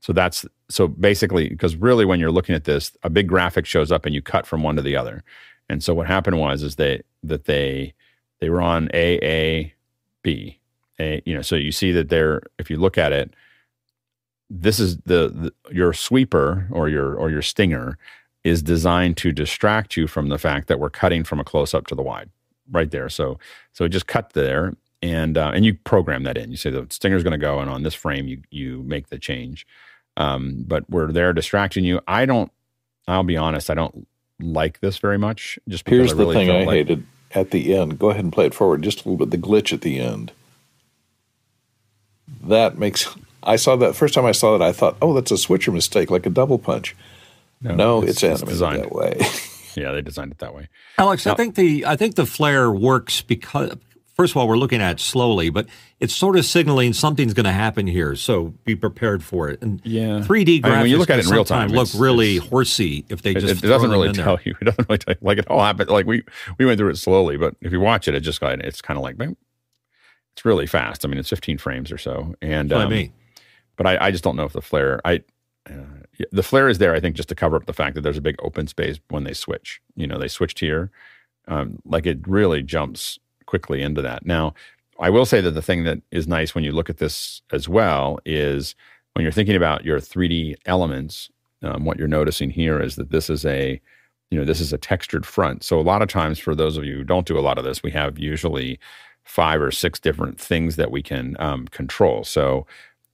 So 0.00 0.12
that's 0.12 0.46
so 0.68 0.88
basically 0.88 1.48
because 1.48 1.76
really 1.76 2.04
when 2.04 2.20
you're 2.20 2.30
looking 2.30 2.54
at 2.54 2.64
this, 2.64 2.96
a 3.02 3.10
big 3.10 3.26
graphic 3.26 3.66
shows 3.66 3.90
up 3.90 4.06
and 4.06 4.14
you 4.14 4.22
cut 4.22 4.46
from 4.46 4.62
one 4.62 4.76
to 4.76 4.82
the 4.82 4.96
other. 4.96 5.24
And 5.68 5.82
so 5.82 5.94
what 5.94 6.06
happened 6.06 6.38
was 6.38 6.62
is 6.62 6.76
they 6.76 7.02
that 7.22 7.44
they 7.44 7.94
they 8.40 8.50
were 8.50 8.62
on 8.62 8.88
A 8.94 9.18
A 9.22 9.74
B 10.22 10.58
A 11.00 11.22
you 11.26 11.34
know 11.34 11.42
so 11.42 11.56
you 11.56 11.72
see 11.72 11.92
that 11.92 12.08
they're 12.08 12.42
if 12.58 12.70
you 12.70 12.76
look 12.76 12.96
at 12.96 13.12
it 13.12 13.34
this 14.50 14.80
is 14.80 14.96
the, 14.98 15.28
the, 15.28 15.74
your 15.74 15.92
sweeper 15.92 16.66
or 16.70 16.88
your 16.88 17.14
or 17.14 17.30
your 17.30 17.42
stinger 17.42 17.98
is 18.44 18.62
designed 18.62 19.16
to 19.18 19.32
distract 19.32 19.96
you 19.96 20.06
from 20.06 20.28
the 20.28 20.38
fact 20.38 20.68
that 20.68 20.78
we're 20.78 20.90
cutting 20.90 21.24
from 21.24 21.40
a 21.40 21.44
close 21.44 21.74
up 21.74 21.86
to 21.86 21.94
the 21.94 22.02
wide 22.02 22.30
right 22.70 22.90
there. 22.90 23.08
So 23.08 23.38
so 23.72 23.88
just 23.88 24.06
cut 24.06 24.32
there 24.32 24.74
and 25.02 25.36
uh, 25.36 25.52
and 25.54 25.64
you 25.64 25.74
program 25.74 26.22
that 26.22 26.38
in. 26.38 26.50
You 26.50 26.56
say 26.56 26.70
the 26.70 26.86
stinger's 26.90 27.22
going 27.22 27.32
to 27.32 27.38
go 27.38 27.60
and 27.60 27.70
on 27.70 27.82
this 27.82 27.94
frame 27.94 28.26
you 28.26 28.40
you 28.50 28.82
make 28.84 29.08
the 29.08 29.18
change. 29.18 29.66
Um, 30.18 30.64
but 30.66 30.84
we're 30.90 31.12
there 31.12 31.32
distracting 31.32 31.84
you. 31.84 32.00
I 32.06 32.26
don't. 32.26 32.50
I'll 33.06 33.22
be 33.22 33.36
honest. 33.38 33.70
I 33.70 33.74
don't 33.74 34.06
like 34.40 34.80
this 34.80 34.98
very 34.98 35.16
much. 35.16 35.58
Just 35.68 35.88
here's 35.88 36.10
the 36.10 36.16
really 36.16 36.34
thing 36.34 36.50
I 36.50 36.64
like, 36.64 36.76
hated 36.76 37.06
at 37.30 37.52
the 37.52 37.74
end. 37.74 37.98
Go 37.98 38.10
ahead 38.10 38.24
and 38.24 38.32
play 38.32 38.46
it 38.46 38.52
forward 38.52 38.82
just 38.82 39.04
a 39.04 39.08
little 39.08 39.24
bit. 39.24 39.30
The 39.30 39.38
glitch 39.38 39.72
at 39.72 39.80
the 39.80 40.00
end. 40.00 40.32
That 42.42 42.76
makes 42.78 43.16
I 43.42 43.56
saw 43.56 43.76
that 43.76 43.94
first 43.94 44.14
time 44.14 44.26
I 44.26 44.32
saw 44.32 44.58
that 44.58 44.64
I 44.64 44.72
thought, 44.72 44.96
oh, 45.00 45.14
that's 45.14 45.30
a 45.30 45.38
switcher 45.38 45.70
mistake, 45.70 46.10
like 46.10 46.26
a 46.26 46.30
double 46.30 46.58
punch. 46.58 46.96
No, 47.62 47.74
no 47.74 48.02
it's, 48.02 48.10
it's, 48.10 48.24
animated 48.24 48.48
designed 48.48 48.82
that 48.82 48.92
way. 48.92 49.20
yeah, 49.74 49.92
they 49.92 50.02
designed 50.02 50.32
it 50.32 50.38
that 50.38 50.54
way. 50.54 50.68
Alex, 50.98 51.26
now, 51.26 51.32
I 51.32 51.34
think 51.36 51.54
the 51.54 51.86
I 51.86 51.96
think 51.96 52.16
the 52.16 52.26
flare 52.26 52.70
works 52.70 53.22
because 53.22 53.76
first 54.18 54.32
of 54.32 54.36
all, 54.36 54.48
we're 54.48 54.56
looking 54.56 54.82
at 54.82 55.00
slowly, 55.00 55.48
but 55.48 55.66
it's 56.00 56.14
sort 56.14 56.36
of 56.36 56.44
signaling 56.44 56.92
something's 56.92 57.34
going 57.34 57.44
to 57.44 57.52
happen 57.52 57.86
here. 57.86 58.16
So 58.16 58.54
be 58.64 58.74
prepared 58.74 59.22
for 59.22 59.48
it. 59.48 59.62
And 59.62 59.80
yeah, 59.84 60.20
3D 60.20 60.60
graphics 60.60 60.64
I 60.64 60.70
mean, 60.70 60.80
when 60.80 60.90
you 60.90 60.98
look 60.98 61.10
at 61.10 61.18
it 61.18 61.26
in 61.26 61.32
real 61.32 61.44
time, 61.44 61.70
look 61.70 61.88
really 61.96 62.36
horsey 62.36 63.04
if 63.08 63.22
they 63.22 63.34
just. 63.34 63.46
It, 63.46 63.64
it 63.64 63.68
doesn't 63.68 63.90
really 63.90 64.12
tell 64.12 64.36
there. 64.36 64.42
you. 64.46 64.54
It 64.60 64.64
doesn't 64.64 64.88
really 64.88 64.98
tell 64.98 65.14
you. 65.14 65.26
Like 65.26 65.38
it 65.38 65.48
all 65.48 65.60
happened. 65.60 65.90
Like 65.90 66.06
we 66.06 66.22
we 66.58 66.66
went 66.66 66.78
through 66.78 66.90
it 66.90 66.96
slowly, 66.96 67.36
but 67.36 67.54
if 67.60 67.72
you 67.72 67.80
watch 67.80 68.08
it, 68.08 68.14
it 68.14 68.20
just 68.20 68.40
got 68.40 68.60
it's 68.60 68.82
kind 68.82 68.96
of 68.96 69.02
like 69.02 69.16
it's 69.18 70.44
really 70.44 70.66
fast. 70.66 71.04
I 71.04 71.08
mean, 71.08 71.18
it's 71.18 71.30
15 71.30 71.58
frames 71.58 71.90
or 71.90 71.98
so, 71.98 72.34
and 72.42 72.72
um, 72.72 72.86
I 72.86 72.88
mean 72.88 73.12
but 73.78 73.86
I, 73.86 74.08
I 74.08 74.10
just 74.10 74.22
don't 74.22 74.36
know 74.36 74.44
if 74.44 74.52
the 74.52 74.60
flare. 74.60 75.00
I 75.06 75.22
uh, 75.70 76.02
the 76.30 76.42
flare 76.42 76.68
is 76.68 76.76
there. 76.76 76.94
I 76.94 77.00
think 77.00 77.16
just 77.16 77.30
to 77.30 77.34
cover 77.34 77.56
up 77.56 77.64
the 77.64 77.72
fact 77.72 77.94
that 77.94 78.02
there's 78.02 78.18
a 78.18 78.22
big 78.22 78.36
open 78.40 78.66
space 78.66 78.98
when 79.08 79.24
they 79.24 79.32
switch. 79.32 79.80
You 79.96 80.06
know, 80.06 80.18
they 80.18 80.28
switched 80.28 80.60
here. 80.60 80.90
Um, 81.46 81.78
like 81.86 82.04
it 82.04 82.28
really 82.28 82.62
jumps 82.62 83.18
quickly 83.48 83.82
into 83.82 84.02
that. 84.02 84.26
Now, 84.26 84.54
I 85.00 85.10
will 85.10 85.24
say 85.24 85.40
that 85.40 85.52
the 85.52 85.62
thing 85.62 85.84
that 85.84 86.00
is 86.10 86.28
nice 86.28 86.54
when 86.54 86.64
you 86.64 86.72
look 86.72 86.90
at 86.90 86.98
this 86.98 87.40
as 87.50 87.68
well 87.68 88.18
is 88.26 88.74
when 89.14 89.22
you're 89.22 89.32
thinking 89.32 89.56
about 89.56 89.84
your 89.84 89.98
3D 89.98 90.56
elements. 90.66 91.30
Um, 91.62 91.84
what 91.84 91.98
you're 91.98 92.06
noticing 92.06 92.50
here 92.50 92.80
is 92.80 92.94
that 92.96 93.10
this 93.10 93.28
is 93.28 93.44
a 93.44 93.80
you 94.30 94.38
know 94.38 94.44
this 94.44 94.60
is 94.60 94.72
a 94.72 94.78
textured 94.78 95.24
front. 95.24 95.64
So 95.64 95.80
a 95.80 95.82
lot 95.82 96.02
of 96.02 96.08
times 96.08 96.38
for 96.38 96.54
those 96.54 96.76
of 96.76 96.84
you 96.84 96.94
who 96.98 97.04
don't 97.04 97.26
do 97.26 97.38
a 97.38 97.40
lot 97.40 97.58
of 97.58 97.64
this, 97.64 97.82
we 97.82 97.90
have 97.92 98.18
usually 98.18 98.78
five 99.24 99.60
or 99.60 99.70
six 99.70 99.98
different 99.98 100.38
things 100.38 100.76
that 100.76 100.90
we 100.90 101.02
can 101.02 101.34
um, 101.40 101.66
control. 101.68 102.22
So 102.24 102.66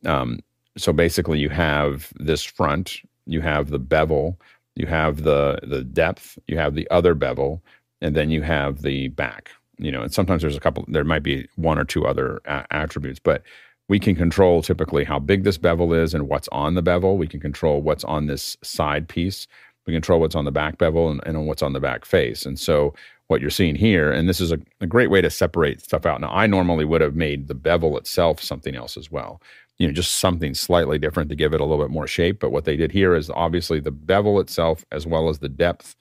um, 0.05 0.41
so 0.77 0.93
basically 0.93 1.39
you 1.39 1.49
have 1.51 2.13
this 2.17 2.43
front, 2.43 3.01
you 3.27 3.41
have 3.41 3.71
the 3.71 3.79
bevel, 3.79 4.39
you 4.75 4.87
have 4.87 5.23
the 5.23 5.61
the 5.63 5.85
depth, 5.85 6.39
you 6.49 6.59
have 6.59 6.75
the 6.75 6.91
other 6.91 7.15
bevel, 7.15 7.63
and 8.01 8.17
then 8.17 8.31
you 8.31 8.43
have 8.43 8.83
the 8.83 9.09
back. 9.09 9.53
You 9.79 9.91
know, 9.91 10.03
and 10.03 10.13
sometimes 10.13 10.43
there's 10.43 10.57
a 10.57 10.61
couple. 10.61 10.85
There 10.89 11.05
might 11.05 11.23
be 11.23 11.49
one 11.57 11.79
or 11.79 11.85
two 11.85 12.07
other 12.07 12.41
a- 12.45 12.67
attributes, 12.71 13.19
but 13.19 13.43
we 13.89 13.99
can 13.99 14.15
control 14.15 14.63
typically 14.63 15.05
how 15.05 15.19
big 15.19 15.45
this 15.45 15.59
bevel 15.59 15.93
is 15.93 16.15
and 16.15 16.29
what's 16.29 16.49
on 16.49 16.75
the 16.75 16.83
bevel. 16.83 17.19
We 17.19 17.27
can 17.27 17.41
control 17.41 17.83
what's 17.83 18.05
on 18.05 18.27
this 18.27 18.57
side 18.63 19.09
piece. 19.09 19.47
We 19.87 19.93
control 19.93 20.21
what's 20.21 20.35
on 20.35 20.47
the 20.47 20.53
back 20.53 20.79
bevel 20.79 21.11
and, 21.11 21.21
and 21.27 21.47
what's 21.47 21.63
on 21.63 21.75
the 21.75 21.81
back 21.81 22.07
face. 22.07 22.47
And 22.47 22.59
so 22.59 22.95
what 23.27 23.43
you're 23.43 23.51
seeing 23.51 23.75
here, 23.75 24.11
and 24.11 24.29
this 24.29 24.41
is 24.41 24.53
a, 24.53 24.59
a 24.81 24.87
great 24.87 25.11
way 25.11 25.21
to 25.21 25.29
separate 25.29 25.83
stuff 25.83 26.07
out. 26.07 26.21
Now, 26.21 26.31
I 26.31 26.47
normally 26.47 26.87
would 26.87 27.03
have 27.03 27.15
made 27.15 27.49
the 27.49 27.55
bevel 27.55 27.99
itself 27.99 28.43
something 28.43 28.75
else 28.75 28.97
as 28.97 29.11
well 29.11 29.41
you 29.79 29.87
know, 29.87 29.93
just 29.93 30.17
something 30.17 30.55
slightly 30.55 30.99
different 30.99 31.29
to 31.31 31.37
give 31.37 31.53
it 31.53 31.61
a 31.61 31.65
little 31.65 31.85
bit 31.85 31.91
more 31.91 32.07
shape. 32.07 32.41
But 32.41 32.51
what 32.51 32.65
they 32.65 32.77
did 32.77 32.93
here 32.93 33.15
is 33.15 33.31
obviously 33.31 33.81
the 33.81 33.91
bevel 33.91 34.39
itself, 34.41 34.85
as 34.93 35.07
well 35.07 35.29
as 35.29 35.41
the 35.41 35.49
depth, 35.49 35.97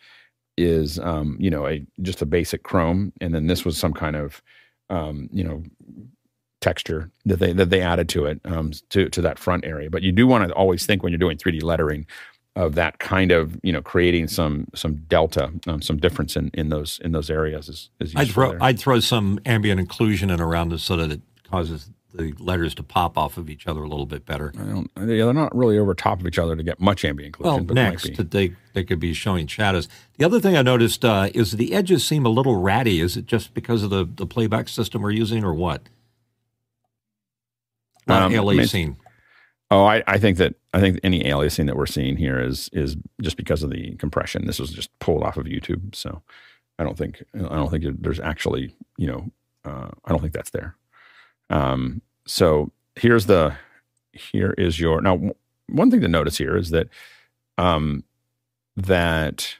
is 0.57 0.99
um, 0.99 1.37
you 1.39 1.49
know 1.49 1.67
a 1.67 1.85
just 2.01 2.21
a 2.21 2.25
basic 2.25 2.63
chrome, 2.63 3.13
and 3.21 3.33
then 3.33 3.47
this 3.47 3.65
was 3.65 3.77
some 3.77 3.93
kind 3.93 4.15
of 4.15 4.41
um, 4.89 5.29
you 5.31 5.43
know 5.43 5.63
texture 6.61 7.11
that 7.25 7.39
they 7.39 7.53
that 7.53 7.69
they 7.69 7.81
added 7.81 8.09
to 8.09 8.25
it 8.25 8.39
um, 8.45 8.71
to 8.89 9.09
to 9.09 9.21
that 9.21 9.39
front 9.39 9.65
area. 9.65 9.89
But 9.89 10.01
you 10.01 10.11
do 10.11 10.25
want 10.27 10.47
to 10.47 10.53
always 10.53 10.85
think 10.85 11.03
when 11.03 11.11
you're 11.11 11.19
doing 11.19 11.37
3D 11.37 11.61
lettering 11.61 12.05
of 12.55 12.75
that 12.75 12.99
kind 12.99 13.31
of 13.31 13.59
you 13.63 13.73
know 13.73 13.81
creating 13.81 14.27
some 14.27 14.67
some 14.75 14.95
delta, 15.07 15.51
um, 15.67 15.81
some 15.81 15.97
difference 15.97 16.35
in 16.35 16.49
in 16.53 16.69
those 16.69 16.99
in 17.03 17.11
those 17.11 17.29
areas 17.29 17.69
is, 17.69 17.89
is 17.99 18.13
I'd 18.15 18.29
throw 18.29 18.51
there. 18.51 18.63
I'd 18.63 18.79
throw 18.79 18.99
some 18.99 19.39
ambient 19.45 19.87
occlusion 19.87 20.33
in 20.33 20.39
around 20.39 20.69
this 20.69 20.83
so 20.83 20.95
that 20.97 21.11
it 21.11 21.21
causes 21.49 21.89
the 22.13 22.33
letters 22.39 22.75
to 22.75 22.83
pop 22.83 23.17
off 23.17 23.37
of 23.37 23.49
each 23.49 23.67
other 23.67 23.81
a 23.83 23.87
little 23.87 24.05
bit 24.05 24.25
better. 24.25 24.53
I 24.57 24.63
don't, 24.63 24.91
they're 24.95 25.33
not 25.33 25.55
really 25.55 25.77
over 25.77 25.93
top 25.93 26.19
of 26.19 26.27
each 26.27 26.37
other 26.37 26.55
to 26.55 26.63
get 26.63 26.79
much 26.79 27.03
ambient 27.03 27.35
occlusion. 27.35 27.43
Well, 27.45 27.59
but 27.61 27.73
next 27.75 28.29
they 28.31 28.55
they 28.73 28.83
could 28.83 28.99
be 28.99 29.13
showing 29.13 29.47
shadows. 29.47 29.87
The 30.17 30.25
other 30.25 30.39
thing 30.39 30.55
I 30.55 30.61
noticed 30.61 31.03
uh, 31.03 31.29
is 31.33 31.53
the 31.53 31.73
edges 31.73 32.05
seem 32.05 32.25
a 32.25 32.29
little 32.29 32.57
ratty. 32.57 33.01
Is 33.01 33.17
it 33.17 33.25
just 33.25 33.53
because 33.53 33.83
of 33.83 33.89
the, 33.89 34.05
the 34.05 34.25
playback 34.25 34.69
system 34.69 35.01
we're 35.01 35.11
using, 35.11 35.43
or 35.43 35.53
what? 35.53 35.89
Not 38.07 38.23
um, 38.23 38.33
aliasing. 38.33 38.97
Oh, 39.71 39.85
I, 39.85 40.03
I 40.05 40.19
think 40.19 40.37
that 40.37 40.55
I 40.73 40.79
think 40.79 40.99
any 41.03 41.23
aliasing 41.23 41.65
that 41.65 41.75
we're 41.75 41.87
seeing 41.87 42.17
here 42.17 42.39
is 42.39 42.69
is 42.73 42.95
just 43.21 43.37
because 43.37 43.63
of 43.63 43.71
the 43.71 43.95
compression. 43.95 44.45
This 44.45 44.59
was 44.59 44.71
just 44.71 44.97
pulled 44.99 45.23
off 45.23 45.37
of 45.37 45.45
YouTube, 45.45 45.95
so 45.95 46.21
I 46.77 46.83
don't 46.83 46.97
think 46.97 47.23
I 47.33 47.55
don't 47.55 47.71
think 47.71 47.85
there's 48.01 48.19
actually 48.19 48.75
you 48.97 49.07
know 49.07 49.31
uh, 49.65 49.89
I 50.05 50.09
don't 50.11 50.21
think 50.21 50.33
that's 50.33 50.51
there. 50.51 50.75
Um, 51.53 52.01
so 52.25 52.71
here's 52.95 53.27
the 53.27 53.55
here 54.11 54.53
is 54.57 54.79
your 54.79 55.01
now 55.01 55.19
one 55.69 55.91
thing 55.91 56.01
to 56.01 56.07
notice 56.07 56.37
here 56.37 56.57
is 56.57 56.71
that 56.71 56.87
um, 57.57 58.03
that 58.75 59.55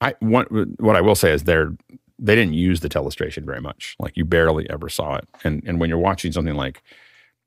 I 0.00 0.14
one, 0.20 0.76
what 0.78 0.96
I 0.96 1.02
will 1.02 1.14
say 1.14 1.32
is 1.32 1.44
they're 1.44 1.76
they 2.18 2.34
didn't 2.34 2.54
use 2.54 2.80
the 2.80 2.88
telestration 2.88 3.44
very 3.44 3.60
much. 3.60 3.94
Like 3.98 4.16
you 4.16 4.24
barely 4.24 4.68
ever 4.70 4.88
saw 4.88 5.16
it, 5.16 5.28
and 5.44 5.62
and 5.66 5.78
when 5.78 5.90
you're 5.90 5.98
watching 5.98 6.32
something 6.32 6.54
like 6.54 6.82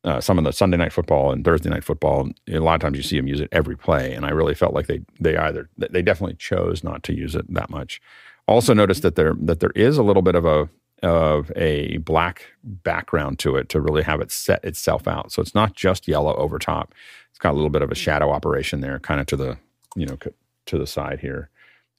uh, 0.03 0.21
some 0.21 0.37
of 0.37 0.43
the 0.43 0.53
Sunday 0.53 0.77
night 0.77 0.93
football 0.93 1.31
and 1.31 1.43
Thursday 1.43 1.69
night 1.69 1.83
football, 1.83 2.29
a 2.47 2.59
lot 2.59 2.75
of 2.75 2.81
times 2.81 2.97
you 2.97 3.03
see 3.03 3.17
them 3.17 3.27
use 3.27 3.39
it 3.39 3.49
every 3.51 3.75
play, 3.75 4.13
and 4.13 4.27
I 4.27 4.29
really 4.29 4.53
felt 4.53 4.75
like 4.75 4.85
they 4.85 5.01
they 5.19 5.37
either 5.37 5.69
they 5.77 6.03
definitely 6.03 6.35
chose 6.35 6.83
not 6.83 7.01
to 7.03 7.15
use 7.15 7.33
it 7.33 7.51
that 7.51 7.71
much. 7.71 7.99
Also 8.47 8.75
notice 8.75 8.99
that 8.99 9.15
there 9.15 9.33
that 9.41 9.59
there 9.59 9.73
is 9.75 9.97
a 9.97 10.03
little 10.03 10.21
bit 10.21 10.35
of 10.35 10.45
a 10.45 10.69
of 11.03 11.51
a 11.55 11.97
black 11.97 12.45
background 12.63 13.39
to 13.39 13.55
it 13.55 13.69
to 13.69 13.79
really 13.79 14.03
have 14.03 14.21
it 14.21 14.31
set 14.31 14.63
itself 14.63 15.07
out. 15.07 15.31
So 15.31 15.41
it's 15.41 15.55
not 15.55 15.73
just 15.73 16.07
yellow 16.07 16.35
over 16.35 16.57
top. 16.59 16.93
It's 17.29 17.39
got 17.39 17.51
a 17.51 17.55
little 17.55 17.69
bit 17.69 17.81
of 17.81 17.91
a 17.91 17.95
shadow 17.95 18.31
operation 18.31 18.81
there, 18.81 18.99
kind 18.99 19.21
of 19.21 19.27
to 19.27 19.35
the 19.35 19.57
you 19.95 20.05
know 20.05 20.17
to 20.65 20.77
the 20.77 20.87
side 20.87 21.19
here. 21.19 21.49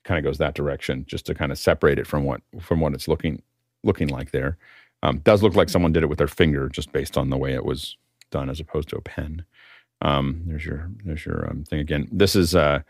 Kind 0.05 0.19
of 0.19 0.25
goes 0.25 0.39
that 0.39 0.55
direction, 0.55 1.05
just 1.07 1.27
to 1.27 1.35
kind 1.35 1.53
of 1.53 1.59
separate 1.59 1.99
it 1.99 2.07
from 2.07 2.25
what 2.25 2.41
from 2.61 2.81
what 2.81 2.95
it's 2.95 3.09
looking 3.09 3.43
looking 3.85 4.09
like 4.09 4.33
there. 4.33 4.57
Um, 5.03 5.19
does 5.19 5.43
look 5.43 5.55
like 5.55 5.69
someone 5.69 5.93
did 5.93 6.03
it 6.03 6.09
with 6.09 6.19
their 6.19 6.27
finger, 6.27 6.69
just 6.69 6.93
based 6.93 7.17
on 7.17 7.31
the 7.31 7.37
way 7.37 7.55
it 7.55 7.65
was 7.65 7.97
done, 8.31 8.51
as 8.51 8.59
opposed 8.59 8.89
to 8.89 8.97
a 8.97 9.01
pen. 9.01 9.45
Um, 10.03 10.43
there's 10.47 10.65
your 10.65 10.91
there's 11.05 11.25
your 11.25 11.49
um, 11.49 11.65
thing 11.65 11.81
again. 11.81 12.09
This 12.11 12.35
is 12.35 12.55
uh, 12.55 12.83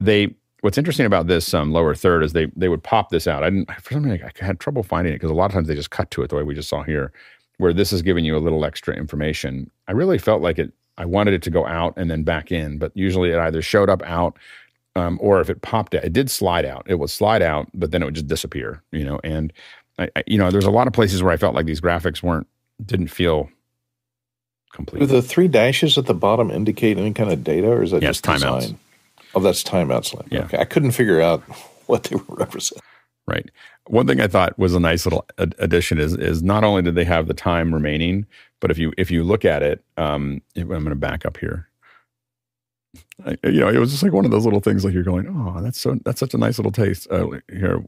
they 0.00 0.34
what's 0.62 0.78
interesting 0.78 1.06
about 1.06 1.26
this 1.26 1.52
um, 1.52 1.72
lower 1.72 1.94
third 1.94 2.24
is 2.24 2.32
they 2.32 2.46
they 2.56 2.68
would 2.68 2.82
pop 2.82 3.10
this 3.10 3.26
out. 3.26 3.44
I 3.44 3.50
didn't 3.50 3.70
for 3.80 3.94
some 3.94 4.04
reason 4.04 4.26
I 4.26 4.44
had 4.44 4.58
trouble 4.58 4.82
finding 4.82 5.12
it 5.12 5.16
because 5.16 5.30
a 5.30 5.34
lot 5.34 5.46
of 5.46 5.52
times 5.52 5.68
they 5.68 5.74
just 5.74 5.90
cut 5.90 6.10
to 6.12 6.22
it 6.22 6.28
the 6.28 6.36
way 6.36 6.42
we 6.42 6.54
just 6.54 6.68
saw 6.68 6.82
here, 6.82 7.12
where 7.58 7.72
this 7.72 7.92
is 7.92 8.00
giving 8.00 8.24
you 8.24 8.36
a 8.36 8.38
little 8.38 8.64
extra 8.64 8.94
information. 8.94 9.70
I 9.86 9.92
really 9.92 10.18
felt 10.18 10.40
like 10.40 10.58
it. 10.58 10.72
I 10.98 11.04
wanted 11.04 11.34
it 11.34 11.42
to 11.42 11.50
go 11.50 11.66
out 11.66 11.94
and 11.96 12.10
then 12.10 12.22
back 12.22 12.52
in, 12.52 12.78
but 12.78 12.92
usually 12.94 13.30
it 13.30 13.38
either 13.38 13.62
showed 13.62 13.88
up 13.88 14.02
out 14.02 14.38
um, 14.94 15.18
or 15.22 15.40
if 15.40 15.48
it 15.48 15.62
popped 15.62 15.94
out, 15.94 16.04
it 16.04 16.12
did 16.12 16.30
slide 16.30 16.66
out. 16.66 16.84
It 16.86 16.96
would 16.96 17.08
slide 17.08 17.40
out, 17.40 17.68
but 17.72 17.90
then 17.90 18.02
it 18.02 18.04
would 18.04 18.14
just 18.14 18.26
disappear. 18.26 18.82
You 18.92 19.04
know, 19.04 19.20
and 19.24 19.52
I, 19.98 20.10
I, 20.16 20.22
you 20.26 20.38
know, 20.38 20.50
there's 20.50 20.66
a 20.66 20.70
lot 20.70 20.86
of 20.86 20.92
places 20.92 21.22
where 21.22 21.32
I 21.32 21.36
felt 21.36 21.54
like 21.54 21.66
these 21.66 21.80
graphics 21.80 22.22
weren't 22.22 22.46
didn't 22.84 23.08
feel 23.08 23.50
complete. 24.72 25.00
Do 25.00 25.06
the 25.06 25.22
three 25.22 25.48
dashes 25.48 25.96
at 25.98 26.06
the 26.06 26.14
bottom 26.14 26.50
indicate 26.50 26.98
any 26.98 27.12
kind 27.12 27.32
of 27.32 27.42
data, 27.42 27.68
or 27.68 27.82
is 27.82 27.90
that 27.90 28.02
yes, 28.02 28.20
just 28.20 28.24
timeouts? 28.24 28.60
Design? 28.60 28.78
Oh, 29.34 29.40
that's 29.40 29.62
timeouts. 29.62 30.14
Like, 30.14 30.26
yeah. 30.30 30.44
Okay. 30.44 30.58
I 30.58 30.64
couldn't 30.64 30.92
figure 30.92 31.20
out 31.20 31.40
what 31.86 32.04
they 32.04 32.16
were 32.16 32.36
representing. 32.36 32.82
Right. 33.26 33.50
One 33.86 34.06
thing 34.06 34.20
I 34.20 34.26
thought 34.26 34.58
was 34.58 34.74
a 34.74 34.80
nice 34.80 35.06
little 35.06 35.26
addition 35.38 35.98
is 35.98 36.14
is 36.14 36.42
not 36.42 36.64
only 36.64 36.82
did 36.82 36.96
they 36.96 37.04
have 37.04 37.28
the 37.28 37.34
time 37.34 37.72
remaining, 37.72 38.26
but 38.60 38.70
if 38.70 38.78
you 38.78 38.92
if 38.98 39.10
you 39.10 39.22
look 39.22 39.44
at 39.44 39.62
it, 39.62 39.84
um, 39.96 40.42
I'm 40.56 40.68
going 40.68 40.84
to 40.86 40.94
back 40.96 41.24
up 41.24 41.36
here. 41.36 41.68
I, 43.24 43.36
you 43.44 43.60
know, 43.60 43.68
it 43.68 43.78
was 43.78 43.90
just 43.90 44.02
like 44.02 44.12
one 44.12 44.24
of 44.24 44.30
those 44.32 44.44
little 44.44 44.60
things. 44.60 44.84
Like 44.84 44.92
you're 44.94 45.02
going, 45.02 45.26
oh, 45.28 45.60
that's 45.62 45.80
so 45.80 45.96
that's 46.04 46.20
such 46.20 46.34
a 46.34 46.38
nice 46.38 46.58
little 46.58 46.72
taste. 46.72 47.06
Uh, 47.10 47.28
here, 47.48 47.82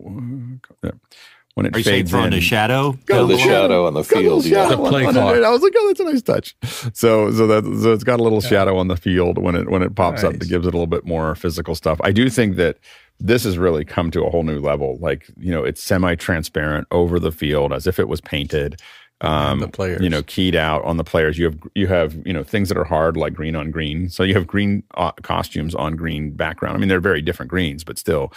when 1.55 1.67
it 1.67 1.77
Are 1.77 1.83
fades 1.83 2.13
in. 2.13 2.31
the 2.31 2.41
shadow? 2.41 2.93
Got 3.07 3.27
the 3.27 3.39
shadow 3.39 3.87
on 3.87 3.95
the 3.95 4.03
field. 4.03 4.45
Yeah. 4.45 4.69
The 4.69 4.77
play 4.77 5.05
on, 5.05 5.17
on 5.17 5.45
I 5.45 5.51
was 5.51 5.63
like, 5.63 5.73
oh, 5.77 5.87
that's 5.87 6.01
a 6.01 6.05
nice 6.05 6.23
touch. 6.23 6.57
So, 6.93 7.31
so 7.31 7.47
that 7.47 7.65
so 7.83 7.93
it's 7.93 8.05
got 8.05 8.21
a 8.21 8.23
little 8.23 8.43
yeah. 8.43 8.49
shadow 8.49 8.77
on 8.77 8.89
the 8.89 8.97
field 8.97 9.39
when 9.39 9.55
it 9.55 9.71
when 9.71 9.83
it 9.83 9.95
pops 9.95 10.23
nice. 10.23 10.35
up. 10.35 10.43
It 10.43 10.49
gives 10.49 10.67
it 10.67 10.75
a 10.75 10.77
little 10.77 10.87
bit 10.87 11.05
more 11.05 11.35
physical 11.35 11.75
stuff. 11.75 12.01
I 12.03 12.13
do 12.13 12.29
think 12.29 12.57
that 12.57 12.79
this 13.21 13.45
has 13.45 13.57
really 13.57 13.85
come 13.85 14.11
to 14.11 14.25
a 14.25 14.31
whole 14.31 14.43
new 14.43 14.61
level. 14.61 14.99
Like 15.01 15.31
you 15.39 15.53
know, 15.53 15.65
it's 15.65 15.83
semi-transparent 15.83 16.89
over 16.91 17.19
the 17.21 17.33
field 17.33 17.73
as 17.73 17.87
if 17.87 17.99
it 17.99 18.09
was 18.09 18.21
painted. 18.21 18.81
Um, 19.21 19.61
the 19.61 19.69
players, 19.69 20.03
you 20.03 20.11
know, 20.11 20.23
keyed 20.25 20.57
out 20.57 20.85
on 20.85 20.97
the 20.97 21.05
players. 21.05 21.39
You 21.39 21.47
have 21.47 21.59
you 21.75 21.87
have 21.87 22.15
you 22.27 22.33
know 22.33 22.43
things 22.43 22.69
that 22.69 22.77
are 22.77 22.85
hard 22.85 23.17
like 23.17 23.33
green 23.33 23.55
on 23.55 23.71
green. 23.71 24.09
So 24.09 24.25
you 24.25 24.35
have 24.35 24.47
green 24.47 24.83
uh, 24.97 25.13
costumes 25.23 25.75
on 25.75 25.95
green 25.95 26.33
background. 26.33 26.77
I 26.77 26.81
mean, 26.81 26.89
they're 26.89 27.01
very 27.01 27.23
different 27.23 27.49
greens, 27.49 27.85
but 27.85 27.97
still, 27.97 28.33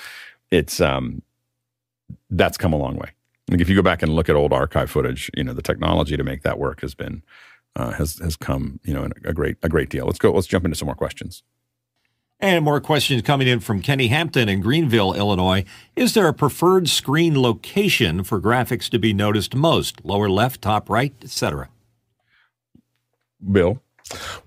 it's 0.52 0.80
um 0.80 1.24
that's 2.30 2.58
come 2.58 2.74
a 2.74 2.78
long 2.78 2.96
way. 2.96 3.12
Like 3.50 3.62
if 3.62 3.70
you 3.70 3.76
go 3.76 3.82
back 3.82 4.02
and 4.02 4.14
look 4.14 4.30
at 4.30 4.36
old 4.36 4.54
archive 4.54 4.90
footage, 4.90 5.32
you 5.36 5.44
know 5.44 5.54
the 5.54 5.62
technology 5.62 6.18
to 6.18 6.24
make 6.24 6.44
that 6.44 6.60
work 6.60 6.82
has 6.82 6.94
been 6.96 7.24
uh, 7.76 7.92
has 7.92 8.18
has 8.20 8.36
come 8.36 8.80
you 8.84 8.94
know 8.94 9.10
a 9.24 9.34
great 9.34 9.58
a 9.64 9.70
great 9.70 9.90
deal. 9.90 10.06
Let's 10.06 10.20
go. 10.20 10.32
Let's 10.32 10.48
jump 10.48 10.66
into 10.66 10.76
some 10.76 10.88
more 10.88 10.96
questions. 10.96 11.44
And 12.40 12.64
more 12.64 12.80
questions 12.80 13.24
coming 13.24 13.48
in 13.48 13.62
from 13.62 13.82
Kenny 13.82 14.10
Hampton 14.10 14.48
in 14.48 14.62
Greenville, 14.62 15.16
Illinois. 15.16 15.66
Is 15.96 16.14
there 16.14 16.28
a 16.28 16.34
preferred 16.34 16.88
screen 16.88 17.42
location 17.42 18.24
for 18.24 18.40
graphics 18.40 18.90
to 18.90 19.00
be 19.00 19.12
noticed 19.12 19.56
most? 19.56 20.06
Lower 20.06 20.30
left, 20.30 20.62
top 20.62 20.88
right, 20.88 21.16
etc. 21.24 21.70
Bill. 23.52 23.82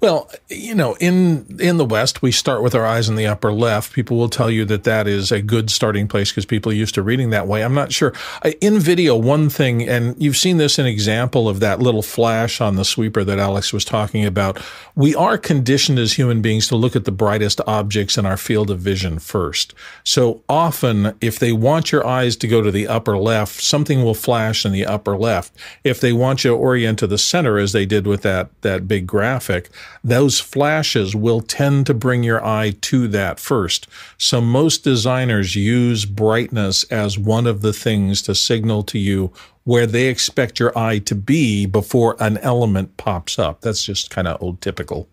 Well, 0.00 0.30
you 0.48 0.74
know, 0.74 0.94
in 0.94 1.58
in 1.60 1.76
the 1.76 1.84
West, 1.84 2.22
we 2.22 2.32
start 2.32 2.62
with 2.62 2.74
our 2.74 2.86
eyes 2.86 3.08
in 3.08 3.16
the 3.16 3.26
upper 3.26 3.52
left. 3.52 3.92
People 3.92 4.16
will 4.16 4.28
tell 4.28 4.50
you 4.50 4.64
that 4.64 4.84
that 4.84 5.06
is 5.06 5.30
a 5.30 5.42
good 5.42 5.70
starting 5.70 6.08
place 6.08 6.30
because 6.30 6.46
people 6.46 6.72
are 6.72 6.74
used 6.74 6.94
to 6.94 7.02
reading 7.02 7.30
that 7.30 7.46
way. 7.46 7.62
I'm 7.62 7.74
not 7.74 7.92
sure. 7.92 8.14
In 8.60 8.78
video, 8.78 9.16
one 9.16 9.50
thing, 9.50 9.86
and 9.86 10.20
you've 10.20 10.36
seen 10.36 10.56
this 10.56 10.78
an 10.78 10.86
example 10.86 11.48
of 11.48 11.60
that 11.60 11.80
little 11.80 12.02
flash 12.02 12.60
on 12.60 12.76
the 12.76 12.84
sweeper 12.84 13.22
that 13.24 13.38
Alex 13.38 13.72
was 13.72 13.84
talking 13.84 14.24
about. 14.24 14.58
We 14.94 15.14
are 15.14 15.36
conditioned 15.36 15.98
as 15.98 16.14
human 16.14 16.40
beings 16.40 16.66
to 16.68 16.76
look 16.76 16.96
at 16.96 17.04
the 17.04 17.12
brightest 17.12 17.60
objects 17.66 18.16
in 18.16 18.24
our 18.24 18.38
field 18.38 18.70
of 18.70 18.80
vision 18.80 19.18
first. 19.18 19.74
So 20.04 20.42
often, 20.48 21.14
if 21.20 21.38
they 21.38 21.52
want 21.52 21.92
your 21.92 22.06
eyes 22.06 22.36
to 22.36 22.48
go 22.48 22.62
to 22.62 22.70
the 22.70 22.88
upper 22.88 23.18
left, 23.18 23.60
something 23.60 24.02
will 24.02 24.14
flash 24.14 24.64
in 24.64 24.72
the 24.72 24.86
upper 24.86 25.18
left. 25.18 25.52
If 25.84 26.00
they 26.00 26.12
want 26.12 26.44
you 26.44 26.52
to 26.52 26.56
orient 26.56 26.98
to 27.00 27.06
the 27.06 27.18
center, 27.18 27.58
as 27.58 27.72
they 27.72 27.84
did 27.84 28.06
with 28.06 28.22
that 28.22 28.50
that 28.62 28.88
big 28.88 29.06
graphic 29.06 29.49
graphic, 29.50 29.70
those 30.02 30.40
flashes 30.40 31.14
will 31.14 31.40
tend 31.40 31.86
to 31.86 31.94
bring 31.94 32.22
your 32.22 32.44
eye 32.44 32.74
to 32.80 33.08
that 33.08 33.38
first. 33.38 33.86
So 34.18 34.40
most 34.40 34.84
designers 34.84 35.56
use 35.56 36.04
brightness 36.04 36.84
as 36.84 37.18
one 37.18 37.46
of 37.46 37.62
the 37.62 37.72
things 37.72 38.22
to 38.22 38.34
signal 38.34 38.82
to 38.84 38.98
you 38.98 39.32
where 39.64 39.86
they 39.86 40.06
expect 40.06 40.58
your 40.58 40.76
eye 40.76 40.98
to 40.98 41.14
be 41.14 41.66
before 41.66 42.16
an 42.20 42.38
element 42.38 42.96
pops 42.96 43.38
up. 43.38 43.60
That's 43.60 43.84
just 43.84 44.10
kind 44.10 44.26
of 44.26 44.42
old 44.42 44.60
typical. 44.60 45.08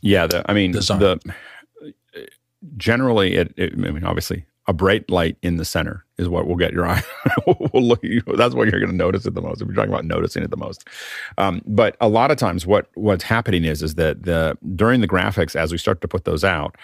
Yeah, 0.00 0.26
the, 0.26 0.48
I 0.50 0.54
mean, 0.54 0.72
design. 0.72 0.98
the 1.00 1.34
generally, 2.76 3.34
it, 3.34 3.52
it, 3.56 3.72
I 3.72 3.76
mean, 3.76 4.04
obviously, 4.04 4.44
a 4.68 4.72
bright 4.72 5.08
light 5.10 5.36
in 5.42 5.56
the 5.56 5.64
center 5.64 6.04
is 6.18 6.28
what 6.28 6.46
will 6.46 6.56
get 6.56 6.72
your 6.72 6.86
eye. 6.86 7.02
will 7.46 7.82
look, 7.82 8.00
that's 8.36 8.54
what 8.54 8.68
you're 8.68 8.80
going 8.80 8.90
to 8.90 8.96
notice 8.96 9.26
it 9.26 9.34
the 9.34 9.42
most. 9.42 9.60
If 9.60 9.68
you're 9.68 9.76
talking 9.76 9.92
about 9.92 10.04
noticing 10.04 10.42
it 10.42 10.50
the 10.50 10.56
most, 10.56 10.88
um, 11.38 11.62
but 11.66 11.96
a 12.00 12.08
lot 12.08 12.30
of 12.30 12.36
times, 12.36 12.66
what 12.66 12.88
what's 12.94 13.24
happening 13.24 13.64
is 13.64 13.82
is 13.82 13.94
that 13.94 14.24
the 14.24 14.58
during 14.74 15.00
the 15.00 15.08
graphics, 15.08 15.54
as 15.54 15.72
we 15.72 15.78
start 15.78 16.00
to 16.00 16.08
put 16.08 16.24
those 16.24 16.44
out, 16.44 16.76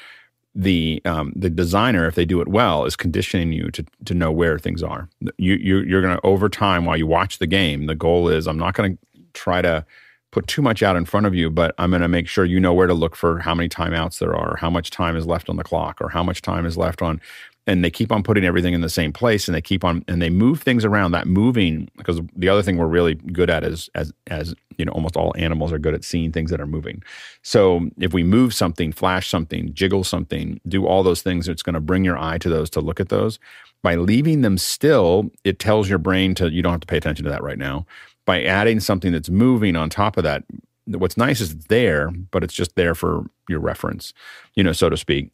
the 0.55 1.03
um, 1.05 1.33
the 1.35 1.51
designer, 1.51 2.07
if 2.07 2.15
they 2.15 2.25
do 2.25 2.41
it 2.41 2.49
well, 2.49 2.85
is 2.85 2.97
conditioning 2.97 3.53
you 3.53 3.71
to 3.71 3.85
to 4.05 4.15
know 4.15 4.31
where 4.31 4.59
things 4.59 4.83
are. 4.83 5.09
You, 5.39 5.55
you 5.55 5.81
you're 5.81 6.03
going 6.03 6.17
to 6.17 6.27
over 6.27 6.49
time 6.49 6.85
while 6.85 6.97
you 6.97 7.07
watch 7.07 7.39
the 7.39 7.47
game. 7.47 7.87
The 7.87 7.95
goal 7.95 8.29
is 8.29 8.47
I'm 8.47 8.59
not 8.59 8.75
going 8.75 8.97
to 8.97 8.99
try 9.33 9.63
to 9.63 9.85
put 10.31 10.47
too 10.47 10.63
much 10.63 10.83
out 10.83 10.97
in 10.97 11.05
front 11.05 11.27
of 11.27 11.35
you, 11.35 11.51
but 11.51 11.75
I'm 11.79 11.91
going 11.91 12.03
to 12.03 12.09
make 12.09 12.27
sure 12.27 12.45
you 12.45 12.59
know 12.59 12.73
where 12.73 12.87
to 12.87 12.95
look 12.95 13.15
for 13.15 13.39
how 13.39 13.55
many 13.55 13.69
timeouts 13.69 14.19
there 14.19 14.35
are, 14.35 14.57
how 14.57 14.71
much 14.71 14.91
time 14.91 15.15
is 15.15 15.27
left 15.27 15.51
on 15.51 15.57
the 15.57 15.65
clock, 15.65 16.01
or 16.01 16.09
how 16.09 16.23
much 16.23 16.41
time 16.41 16.65
is 16.65 16.77
left 16.77 17.03
on 17.03 17.21
and 17.67 17.85
they 17.85 17.91
keep 17.91 18.11
on 18.11 18.23
putting 18.23 18.45
everything 18.45 18.75
in 18.75 18.81
the 18.81 18.89
same 18.89 19.13
place 19.13 19.47
and 19.47 19.55
they 19.55 19.61
keep 19.61 19.85
on 19.85 20.05
and 20.09 20.21
they 20.21 20.31
move 20.31 20.63
things 20.63 20.85
around. 20.85 21.13
That 21.13 21.27
moving 21.27 21.89
because 21.97 22.21
the 22.35 22.49
other 22.49 22.63
thing 22.63 22.77
we're 22.77 22.87
really 22.87 23.15
good 23.15 23.51
at 23.51 23.65
is 23.65 23.89
as 23.95 24.13
as 24.27 24.55
you 24.79 24.85
know 24.85 24.93
almost 24.93 25.17
all 25.17 25.33
animals 25.37 25.73
are 25.73 25.79
good 25.79 25.95
at 25.95 26.05
seeing 26.05 26.33
things 26.33 26.51
that 26.51 26.61
are 26.61 26.67
moving. 26.67 27.03
So 27.43 27.89
if 27.99 28.13
we 28.13 28.25
move 28.25 28.53
something 28.53 28.93
flash 28.93 29.29
something 29.29 29.73
jiggle 29.75 30.03
something 30.03 30.61
do 30.67 30.87
all 30.87 31.03
those 31.03 31.23
things 31.23 31.49
it's 31.49 31.63
going 31.63 31.75
to 31.75 31.81
bring 31.81 32.05
your 32.05 32.19
eye 32.19 32.39
to 32.39 32.49
those 32.49 32.69
to 32.71 32.81
look 32.81 33.01
at 33.01 33.11
those. 33.11 33.39
By 33.83 33.95
leaving 33.95 34.43
them 34.43 34.59
still 34.59 35.31
it 35.45 35.59
tells 35.59 35.89
your 35.89 35.99
brain 35.99 36.35
to 36.37 36.51
you 36.51 36.63
don't 36.63 36.73
have 36.73 36.81
to 36.81 36.87
pay 36.87 36.97
attention 36.97 37.25
to 37.25 37.31
that 37.31 37.43
right 37.43 37.59
now. 37.59 37.87
By 38.25 38.43
adding 38.43 38.81
something 38.81 39.13
that's 39.13 39.31
moving 39.31 39.77
on 39.77 39.89
top 39.89 40.17
of 40.17 40.25
that 40.25 40.45
what's 40.87 41.17
nice 41.17 41.41
is 41.41 41.53
it's 41.53 41.67
there 41.67 42.11
but 42.33 42.43
it's 42.43 42.55
just 42.55 42.75
there 42.75 42.95
for 42.95 43.25
your 43.49 43.61
reference 43.61 44.13
you 44.57 44.65
know 44.65 44.73
so 44.73 44.89
to 44.89 44.97
speak 44.97 45.31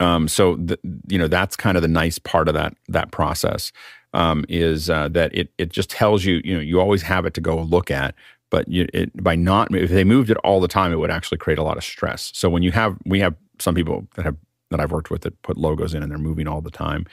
um, 0.00 0.28
so 0.28 0.56
the, 0.56 0.78
you 1.08 1.18
know 1.18 1.28
that's 1.28 1.56
kind 1.56 1.76
of 1.76 1.82
the 1.82 1.88
nice 1.88 2.18
part 2.18 2.48
of 2.48 2.54
that 2.54 2.74
that 2.88 3.10
process 3.10 3.72
um, 4.12 4.44
is 4.48 4.90
uh, 4.90 5.08
that 5.08 5.34
it 5.34 5.50
it 5.58 5.70
just 5.70 5.90
tells 5.90 6.24
you 6.24 6.40
you 6.44 6.54
know 6.54 6.60
you 6.60 6.80
always 6.80 7.02
have 7.02 7.26
it 7.26 7.34
to 7.34 7.40
go 7.40 7.60
look 7.60 7.90
at, 7.90 8.14
but 8.50 8.68
you, 8.68 8.86
it, 8.94 9.10
by 9.22 9.34
not 9.34 9.74
if 9.74 9.90
they 9.90 10.04
moved 10.04 10.30
it 10.30 10.36
all 10.38 10.60
the 10.60 10.68
time, 10.68 10.92
it 10.92 10.96
would 10.96 11.10
actually 11.10 11.38
create 11.38 11.58
a 11.58 11.62
lot 11.62 11.76
of 11.76 11.84
stress. 11.84 12.32
So 12.34 12.48
when 12.48 12.62
you 12.62 12.72
have 12.72 12.96
we 13.04 13.20
have 13.20 13.34
some 13.58 13.74
people 13.74 14.06
that 14.16 14.24
have 14.24 14.36
that 14.70 14.80
I've 14.80 14.92
worked 14.92 15.10
with 15.10 15.22
that 15.22 15.40
put 15.42 15.56
logos 15.56 15.94
in 15.94 16.02
and 16.02 16.10
they're 16.10 16.18
moving 16.18 16.48
all 16.48 16.60
the 16.60 16.70
time. 16.70 17.06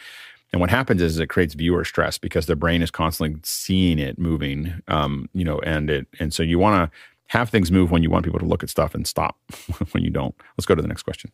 And 0.54 0.60
what 0.60 0.70
happens 0.70 1.02
is 1.02 1.18
it 1.18 1.28
creates 1.28 1.54
viewer 1.54 1.86
stress 1.86 2.18
because 2.18 2.46
their 2.46 2.56
brain 2.56 2.82
is 2.82 2.92
constantly 2.92 3.40
seeing 3.44 4.00
it 4.00 4.20
moving, 4.20 4.82
um, 4.90 5.30
you 5.34 5.46
know, 5.46 5.60
and 5.60 5.90
it 5.90 6.08
and 6.20 6.34
so 6.34 6.44
you 6.44 6.60
want 6.60 6.92
to 6.92 6.98
have 7.28 7.50
things 7.50 7.72
move 7.72 7.92
when 7.92 8.04
you 8.04 8.10
want 8.10 8.26
people 8.26 8.40
to 8.40 8.46
look 8.46 8.64
at 8.64 8.70
stuff 8.70 8.94
and 8.94 9.08
stop 9.08 9.38
when 9.92 10.04
you 10.04 10.10
don't. 10.10 10.36
Let's 10.58 10.66
go 10.66 10.76
to 10.76 10.82
the 10.82 10.88
next 10.88 11.04
question. 11.04 11.32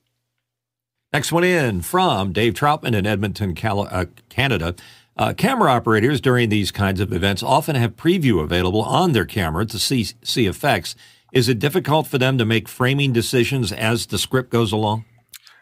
Next 1.14 1.32
one 1.32 1.46
in 1.46 1.82
from 1.84 2.34
Dave 2.34 2.54
Troutman 2.54 2.94
in 2.94 3.08
Edmonton, 3.08 3.56
uh, 3.64 4.06
Canada. 4.28 4.76
Uh, 5.16 5.34
camera 5.34 5.72
operators 5.72 6.20
during 6.20 6.50
these 6.50 6.70
kinds 6.70 7.00
of 7.00 7.14
events 7.14 7.42
often 7.42 7.78
have 7.78 7.96
preview 7.96 8.44
available 8.44 8.82
on 8.82 9.14
their 9.14 9.26
camera 9.26 9.66
to 9.66 9.80
see 9.80 10.06
see 10.22 10.48
effects. 10.48 10.96
Is 11.32 11.48
it 11.48 11.60
difficult 11.60 12.08
for 12.08 12.18
them 12.18 12.38
to 12.38 12.46
make 12.46 12.68
framing 12.68 13.14
decisions 13.14 13.72
as 13.72 14.08
the 14.08 14.18
script 14.18 14.50
goes 14.50 14.74
along? 14.74 15.06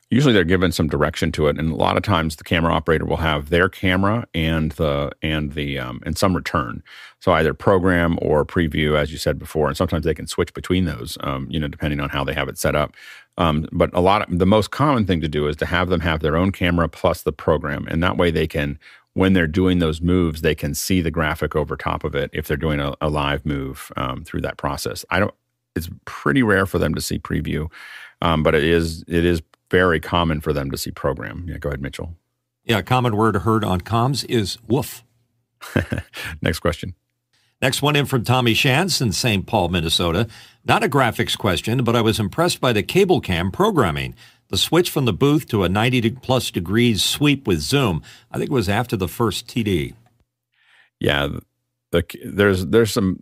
Usually 0.09 0.33
they're 0.33 0.43
given 0.43 0.71
some 0.71 0.87
direction 0.87 1.31
to 1.31 1.47
it 1.47 1.57
and 1.57 1.71
a 1.71 1.75
lot 1.75 1.97
of 1.97 2.03
times 2.03 2.35
the 2.35 2.43
camera 2.43 2.71
operator 2.71 3.05
will 3.05 3.17
have 3.17 3.49
their 3.49 3.67
camera 3.67 4.27
and 4.33 4.73
the 4.73 5.11
and 5.21 5.53
the 5.53 5.79
um, 5.79 6.01
and 6.05 6.17
some 6.17 6.35
return. 6.35 6.83
So 7.19 7.31
either 7.31 7.53
program 7.53 8.19
or 8.21 8.45
preview 8.45 8.97
as 8.97 9.11
you 9.11 9.17
said 9.17 9.39
before 9.39 9.67
and 9.67 9.75
sometimes 9.75 10.05
they 10.05 10.13
can 10.13 10.27
switch 10.27 10.53
between 10.53 10.85
those 10.85 11.17
um, 11.21 11.47
you 11.49 11.59
know 11.59 11.67
depending 11.67 11.99
on 11.99 12.09
how 12.09 12.23
they 12.23 12.33
have 12.33 12.49
it 12.49 12.57
set 12.57 12.75
up. 12.75 12.93
Um, 13.37 13.67
but 13.71 13.89
a 13.93 13.99
lot 13.99 14.29
of 14.29 14.39
the 14.39 14.45
most 14.45 14.71
common 14.71 15.05
thing 15.05 15.21
to 15.21 15.27
do 15.27 15.47
is 15.47 15.55
to 15.57 15.65
have 15.65 15.89
them 15.89 16.01
have 16.01 16.21
their 16.21 16.37
own 16.37 16.51
camera 16.51 16.87
plus 16.87 17.23
the 17.23 17.33
program 17.33 17.87
and 17.87 18.01
that 18.03 18.17
way 18.17 18.31
they 18.31 18.47
can 18.47 18.79
when 19.13 19.33
they're 19.33 19.47
doing 19.47 19.79
those 19.79 20.01
moves 20.01 20.41
they 20.41 20.55
can 20.55 20.75
see 20.75 21.01
the 21.01 21.11
graphic 21.11 21.55
over 21.55 21.75
top 21.75 22.03
of 22.03 22.15
it 22.15 22.29
if 22.31 22.47
they're 22.47 22.57
doing 22.57 22.79
a, 22.79 22.93
a 23.01 23.09
live 23.09 23.45
move 23.45 23.91
um, 23.97 24.23
through 24.23 24.41
that 24.41 24.57
process. 24.57 25.03
I 25.09 25.19
don't 25.19 25.33
it's 25.75 25.89
pretty 26.05 26.43
rare 26.43 26.65
for 26.65 26.77
them 26.77 26.93
to 26.95 27.01
see 27.01 27.17
preview 27.17 27.69
um, 28.21 28.43
but 28.43 28.55
it 28.55 28.63
is 28.63 29.03
it 29.07 29.25
is 29.25 29.41
very 29.71 29.99
common 29.99 30.41
for 30.41 30.53
them 30.53 30.71
to 30.71 30.77
see 30.77 30.91
program. 30.91 31.45
Yeah, 31.47 31.57
go 31.57 31.69
ahead, 31.69 31.81
Mitchell. 31.81 32.15
Yeah, 32.63 32.79
a 32.79 32.83
common 32.83 33.15
word 33.15 33.35
heard 33.37 33.63
on 33.63 33.81
comms 33.81 34.25
is 34.29 34.57
woof. 34.67 35.03
Next 36.41 36.59
question. 36.59 36.95
Next 37.61 37.81
one 37.81 37.95
in 37.95 38.05
from 38.05 38.23
Tommy 38.23 38.53
Shantz 38.53 39.01
in 39.01 39.11
St. 39.11 39.45
Paul, 39.45 39.69
Minnesota. 39.69 40.27
Not 40.65 40.83
a 40.83 40.89
graphics 40.89 41.37
question, 41.37 41.83
but 41.83 41.95
I 41.95 42.01
was 42.01 42.19
impressed 42.19 42.59
by 42.59 42.73
the 42.73 42.83
cable 42.83 43.21
cam 43.21 43.51
programming. 43.51 44.15
The 44.49 44.57
switch 44.57 44.89
from 44.89 45.05
the 45.05 45.13
booth 45.13 45.47
to 45.47 45.63
a 45.63 45.69
90 45.69 46.11
plus 46.21 46.51
degrees 46.51 47.03
sweep 47.03 47.47
with 47.47 47.59
zoom. 47.59 48.03
I 48.31 48.37
think 48.37 48.51
it 48.51 48.53
was 48.53 48.69
after 48.69 48.97
the 48.97 49.07
first 49.07 49.47
TD. 49.47 49.93
Yeah, 50.99 51.39
the, 51.91 52.03
there's 52.25 52.65
there's 52.67 52.91
some 52.91 53.21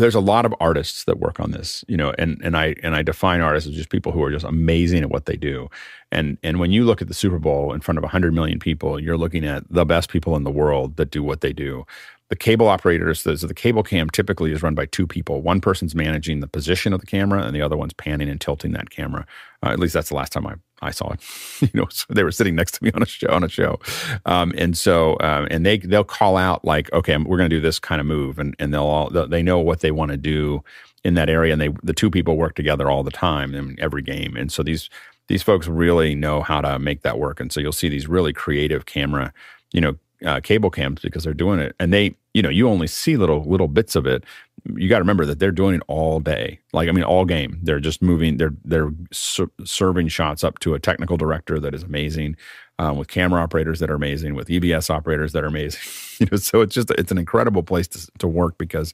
there's 0.00 0.14
a 0.14 0.20
lot 0.20 0.44
of 0.44 0.54
artists 0.60 1.04
that 1.04 1.18
work 1.18 1.40
on 1.40 1.52
this, 1.52 1.84
you 1.88 1.96
know, 1.96 2.12
and 2.18 2.40
and 2.42 2.56
I 2.56 2.74
and 2.82 2.94
I 2.94 3.02
define 3.02 3.40
artists 3.40 3.68
as 3.68 3.76
just 3.76 3.90
people 3.90 4.12
who 4.12 4.22
are 4.22 4.30
just 4.30 4.44
amazing 4.44 5.02
at 5.02 5.10
what 5.10 5.26
they 5.26 5.36
do. 5.36 5.68
And 6.10 6.38
and 6.42 6.58
when 6.58 6.72
you 6.72 6.84
look 6.84 7.00
at 7.00 7.08
the 7.08 7.14
Super 7.14 7.38
Bowl 7.38 7.72
in 7.72 7.80
front 7.80 7.98
of 7.98 8.02
100 8.02 8.34
million 8.34 8.58
people, 8.58 8.98
you're 9.00 9.18
looking 9.18 9.44
at 9.44 9.64
the 9.70 9.84
best 9.84 10.10
people 10.10 10.36
in 10.36 10.44
the 10.44 10.50
world 10.50 10.96
that 10.96 11.10
do 11.10 11.22
what 11.22 11.40
they 11.40 11.52
do 11.52 11.86
the 12.30 12.36
cable 12.36 12.68
operators, 12.68 13.20
so 13.20 13.34
the 13.34 13.52
cable 13.52 13.82
cam 13.82 14.08
typically 14.08 14.52
is 14.52 14.62
run 14.62 14.76
by 14.76 14.86
two 14.86 15.04
people. 15.04 15.42
One 15.42 15.60
person's 15.60 15.96
managing 15.96 16.38
the 16.38 16.46
position 16.46 16.92
of 16.92 17.00
the 17.00 17.06
camera, 17.06 17.42
and 17.42 17.54
the 17.54 17.60
other 17.60 17.76
one's 17.76 17.92
panning 17.92 18.28
and 18.28 18.40
tilting 18.40 18.70
that 18.72 18.90
camera. 18.90 19.26
Uh, 19.64 19.70
at 19.70 19.80
least 19.80 19.94
that's 19.94 20.10
the 20.10 20.14
last 20.14 20.30
time 20.30 20.46
I, 20.46 20.54
I 20.80 20.92
saw 20.92 21.12
it. 21.12 21.20
you 21.60 21.68
know, 21.74 21.88
so 21.90 22.06
they 22.08 22.22
were 22.22 22.30
sitting 22.30 22.54
next 22.54 22.74
to 22.74 22.84
me 22.84 22.92
on 22.94 23.02
a 23.02 23.06
show 23.06 23.30
on 23.30 23.42
a 23.42 23.48
show, 23.48 23.80
um, 24.26 24.54
and 24.56 24.78
so 24.78 25.16
um, 25.18 25.48
and 25.50 25.66
they 25.66 25.78
they'll 25.78 26.04
call 26.04 26.36
out 26.36 26.64
like, 26.64 26.90
okay, 26.92 27.16
we're 27.16 27.36
going 27.36 27.50
to 27.50 27.56
do 27.56 27.60
this 27.60 27.80
kind 27.80 28.00
of 28.00 28.06
move, 28.06 28.38
and 28.38 28.54
and 28.60 28.72
they'll 28.72 28.84
all 28.84 29.10
they 29.10 29.42
know 29.42 29.58
what 29.58 29.80
they 29.80 29.90
want 29.90 30.12
to 30.12 30.16
do 30.16 30.62
in 31.02 31.14
that 31.14 31.28
area, 31.28 31.52
and 31.52 31.60
they 31.60 31.70
the 31.82 31.92
two 31.92 32.10
people 32.10 32.36
work 32.36 32.54
together 32.54 32.88
all 32.88 33.02
the 33.02 33.10
time 33.10 33.56
in 33.56 33.76
every 33.80 34.02
game, 34.02 34.36
and 34.36 34.52
so 34.52 34.62
these 34.62 34.88
these 35.26 35.42
folks 35.42 35.66
really 35.66 36.14
know 36.14 36.42
how 36.42 36.60
to 36.60 36.78
make 36.78 37.02
that 37.02 37.18
work, 37.18 37.40
and 37.40 37.50
so 37.50 37.58
you'll 37.58 37.72
see 37.72 37.88
these 37.88 38.06
really 38.06 38.32
creative 38.32 38.86
camera, 38.86 39.32
you 39.72 39.80
know, 39.80 39.96
uh, 40.24 40.40
cable 40.40 40.70
cams 40.70 41.00
because 41.00 41.24
they're 41.24 41.34
doing 41.34 41.58
it, 41.60 41.74
and 41.78 41.92
they, 41.92 42.14
you 42.34 42.42
know, 42.42 42.48
you 42.48 42.68
only 42.68 42.86
see 42.86 43.16
little 43.16 43.42
little 43.44 43.68
bits 43.68 43.96
of 43.96 44.06
it. 44.06 44.24
You 44.76 44.88
got 44.88 44.96
to 44.96 45.02
remember 45.02 45.24
that 45.24 45.38
they're 45.38 45.52
doing 45.52 45.76
it 45.76 45.82
all 45.88 46.20
day, 46.20 46.60
like 46.72 46.88
I 46.88 46.92
mean, 46.92 47.04
all 47.04 47.24
game. 47.24 47.58
They're 47.62 47.80
just 47.80 48.02
moving. 48.02 48.36
They're 48.36 48.54
they're 48.64 48.90
ser- 49.12 49.50
serving 49.64 50.08
shots 50.08 50.44
up 50.44 50.58
to 50.60 50.74
a 50.74 50.78
technical 50.78 51.16
director 51.16 51.58
that 51.60 51.74
is 51.74 51.82
amazing, 51.82 52.36
um, 52.78 52.96
with 52.98 53.08
camera 53.08 53.42
operators 53.42 53.80
that 53.80 53.90
are 53.90 53.94
amazing, 53.94 54.34
with 54.34 54.48
EBS 54.48 54.90
operators 54.90 55.32
that 55.32 55.44
are 55.44 55.48
amazing. 55.48 55.80
you 56.18 56.26
know, 56.30 56.36
so 56.36 56.60
it's 56.60 56.74
just 56.74 56.90
it's 56.92 57.12
an 57.12 57.18
incredible 57.18 57.62
place 57.62 57.88
to 57.88 58.10
to 58.18 58.28
work 58.28 58.58
because 58.58 58.92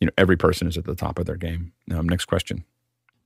you 0.00 0.06
know 0.06 0.12
every 0.18 0.36
person 0.36 0.68
is 0.68 0.76
at 0.76 0.84
the 0.84 0.94
top 0.94 1.18
of 1.18 1.26
their 1.26 1.36
game. 1.36 1.72
Um, 1.90 2.08
next 2.08 2.26
question. 2.26 2.64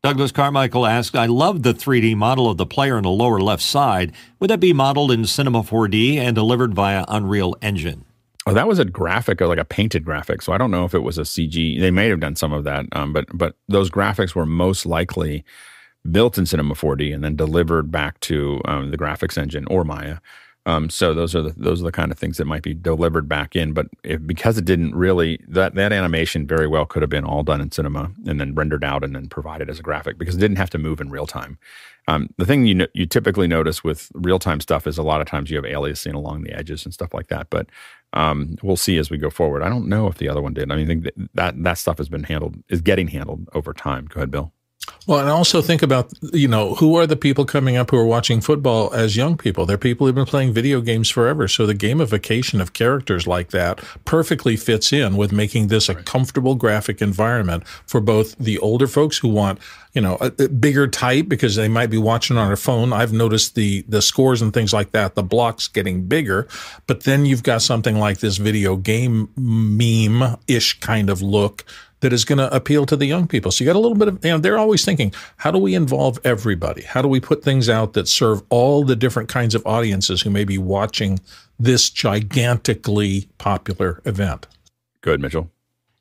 Douglas 0.03 0.33
Carmichael 0.33 0.87
asked, 0.87 1.15
I 1.15 1.27
love 1.27 1.63
the 1.63 1.75
3D 1.75 2.17
model 2.17 2.49
of 2.49 2.57
the 2.57 2.65
player 2.65 2.97
on 2.97 3.03
the 3.03 3.11
lower 3.11 3.39
left 3.39 3.63
side. 3.63 4.13
Would 4.39 4.49
that 4.49 4.59
be 4.59 4.73
modeled 4.73 5.13
in 5.13 5.27
Cinema 5.27 5.63
4D 5.63 6.17
and 6.17 6.35
delivered 6.35 6.73
via 6.73 7.05
Unreal 7.07 7.55
Engine? 7.61 8.07
Oh, 8.47 8.55
that 8.55 8.67
was 8.67 8.79
a 8.79 8.87
graphic, 8.87 9.43
like 9.43 9.59
a 9.59 9.65
painted 9.65 10.07
graphic. 10.07 10.41
So 10.41 10.55
I 10.55 10.59
don't 10.59 10.71
know 10.71 10.87
if 10.87 10.95
it 10.95 11.01
was 11.01 11.19
a 11.19 11.23
CG. 11.23 11.79
They 11.79 11.91
may 11.91 12.09
have 12.09 12.21
done 12.21 12.35
some 12.35 12.55
of 12.55 12.65
that, 12.65 12.87
um, 12.93 13.13
but 13.13 13.27
but 13.35 13.57
those 13.69 13.91
graphics 13.91 14.35
were 14.35 14.47
most 14.47 14.87
likely 14.87 15.45
built 16.11 16.39
in 16.39 16.47
Cinema 16.47 16.75
4D 16.75 17.15
and 17.15 17.23
then 17.23 17.37
delivered 17.37 17.93
back 17.93 18.19
to 18.21 18.63
um, 18.65 18.91
the 18.91 18.97
graphics 18.97 19.37
engine 19.37 19.67
or 19.67 19.85
Maya. 19.85 20.17
Um, 20.67 20.91
so 20.91 21.15
those 21.15 21.35
are 21.35 21.43
the 21.43 21.55
those 21.57 21.81
are 21.81 21.85
the 21.85 21.93
kind 21.93 22.13
of 22.13 22.19
things 22.19 22.37
that 22.37 22.45
might 22.45 22.63
be 22.63 22.75
delivered 22.75 23.29
back 23.29 23.57
in. 23.57 23.73
But 23.73 23.89
if, 24.05 24.27
because 24.27 24.59
it 24.59 24.67
didn't 24.67 24.95
really 24.95 25.41
that 25.49 25.75
that 25.75 25.93
animation 25.93 26.47
very 26.47 26.67
well 26.67 26.85
could 26.85 27.03
have 27.03 27.11
been 27.11 27.25
all 27.25 27.43
done 27.43 27.61
in 27.61 27.71
cinema 27.73 28.11
and 28.27 28.39
then 28.39 28.55
rendered 28.55 28.85
out 28.85 29.03
and 29.03 29.15
then 29.15 29.29
provided 29.29 29.71
as 29.71 29.79
a 29.79 29.83
graphic 29.83 30.19
because 30.19 30.37
it 30.37 30.41
didn't 30.41 30.59
have 30.59 30.71
to 30.71 30.79
move 30.79 31.01
in 31.01 31.11
real 31.11 31.27
time. 31.27 31.59
Um, 32.09 32.29
the 32.37 32.45
thing 32.45 32.67
you 32.67 32.87
you 32.93 33.07
typically 33.07 33.49
notice 33.49 33.83
with 33.83 34.11
real 34.15 34.39
time 34.39 34.61
stuff 34.61 34.87
is 34.87 34.99
a 34.99 35.03
lot 35.03 35.21
of 35.21 35.27
times 35.27 35.51
you 35.51 35.57
have 35.57 35.65
aliasing 35.65 36.15
along 36.15 36.43
the 36.43 36.53
edges 36.53 36.85
and 36.85 36.93
stuff 36.93 37.15
like 37.15 37.29
that. 37.29 37.49
But 37.51 37.69
um, 38.13 38.57
we'll 38.63 38.77
see 38.77 38.99
as 38.99 39.11
we 39.11 39.17
go 39.17 39.31
forward. 39.31 39.63
I 39.63 39.69
don't 39.69 39.89
know 39.89 40.09
if 40.09 40.19
the 40.19 40.29
other 40.29 40.43
one 40.43 40.53
did. 40.55 40.71
I 40.71 40.77
mean, 40.77 41.09
that 41.35 41.63
that 41.63 41.79
stuff 41.79 41.99
has 41.99 42.09
been 42.09 42.25
handled 42.25 42.57
is 42.69 42.83
getting 42.83 43.09
handled 43.09 43.49
over 43.55 43.73
time. 43.73 44.07
Go 44.07 44.21
ahead, 44.21 44.31
Bill. 44.31 44.53
Well, 45.07 45.19
and 45.19 45.29
also 45.29 45.61
think 45.61 45.83
about, 45.83 46.13
you 46.33 46.47
know, 46.47 46.77
who 46.77 46.97
are 46.97 47.07
the 47.07 47.17
people 47.17 47.45
coming 47.45 47.77
up 47.77 47.91
who 47.91 47.97
are 47.97 48.07
watching 48.07 48.41
football 48.41 48.95
as 48.95 49.17
young 49.17 49.37
people? 49.37 49.67
They're 49.67 49.77
people 49.77 50.07
who've 50.07 50.15
been 50.15 50.25
playing 50.25 50.53
video 50.53 50.81
games 50.81 51.11
forever. 51.11 51.49
So 51.49 51.67
the 51.67 51.75
gamification 51.75 52.61
of 52.61 52.75
characters 52.75 53.27
like 53.27 53.51
that 53.51 53.81
perfectly 54.05 54.57
fits 54.57 54.93
in 54.93 55.17
with 55.17 55.33
making 55.33 55.67
this 55.67 55.89
a 55.89 55.97
comfortable 55.97 56.55
graphic 56.55 57.03
environment 57.03 57.67
for 57.87 58.01
both 58.01 58.37
the 58.39 58.59
older 58.59 58.87
folks 58.87 59.19
who 59.19 59.29
want, 59.29 59.59
you 59.95 60.01
know, 60.01 60.17
a, 60.21 60.33
a 60.39 60.49
bigger 60.49 60.87
type 60.87 61.29
because 61.29 61.57
they 61.57 61.69
might 61.69 61.91
be 61.91 61.99
watching 61.99 62.37
on 62.37 62.47
their 62.47 62.57
phone. 62.57 62.93
I've 62.93 63.13
noticed 63.13 63.57
the, 63.57 63.85
the 63.89 64.03
scores 64.03 64.41
and 64.41 64.55
things 64.55 64.73
like 64.73 64.93
that, 64.93 65.15
the 65.15 65.25
blocks 65.25 65.67
getting 65.67 66.05
bigger, 66.05 66.47
but 66.87 67.03
then 67.03 67.27
you've 67.27 67.43
got 67.43 67.63
something 67.63 67.99
like 67.99 68.21
this 68.21 68.37
video 68.37 68.77
game 68.77 69.29
meme 69.37 70.37
ish 70.47 70.79
kind 70.79 71.11
of 71.11 71.21
look 71.21 71.65
that 72.01 72.13
is 72.13 72.25
going 72.25 72.39
to 72.39 72.55
appeal 72.55 72.87
to 72.87 72.97
the 72.97 73.07
young 73.07 73.27
people. 73.27 73.51
So 73.51 73.63
you 73.63 73.69
got 73.69 73.77
a 73.77 73.81
little 73.81 73.97
bit 73.97 74.09
of, 74.09 74.25
you 74.25 74.31
know, 74.31 74.39
they're 74.39 74.59
always 74.59 74.85
thinking, 74.85 75.13
how 75.37 75.51
do 75.51 75.59
we 75.59 75.75
involve 75.75 76.19
everybody? 76.25 76.83
How 76.83 77.03
do 77.03 77.09
we 77.09 77.21
put 77.21 77.43
things 77.43 77.69
out 77.69 77.93
that 77.93 78.09
serve 78.09 78.43
all 78.49 78.85
the 78.85 78.97
different 78.97 79.29
kinds 79.29 79.55
of 79.55 79.67
audiences 79.67 80.23
who 80.23 80.31
may 80.31 80.45
be 80.45 80.59
watching 80.59 81.21
this 81.59 81.91
gigantically 81.91 83.29
popular 83.39 84.01
event? 84.05 84.47
Good, 85.03 85.21
Mitchell. 85.21 85.51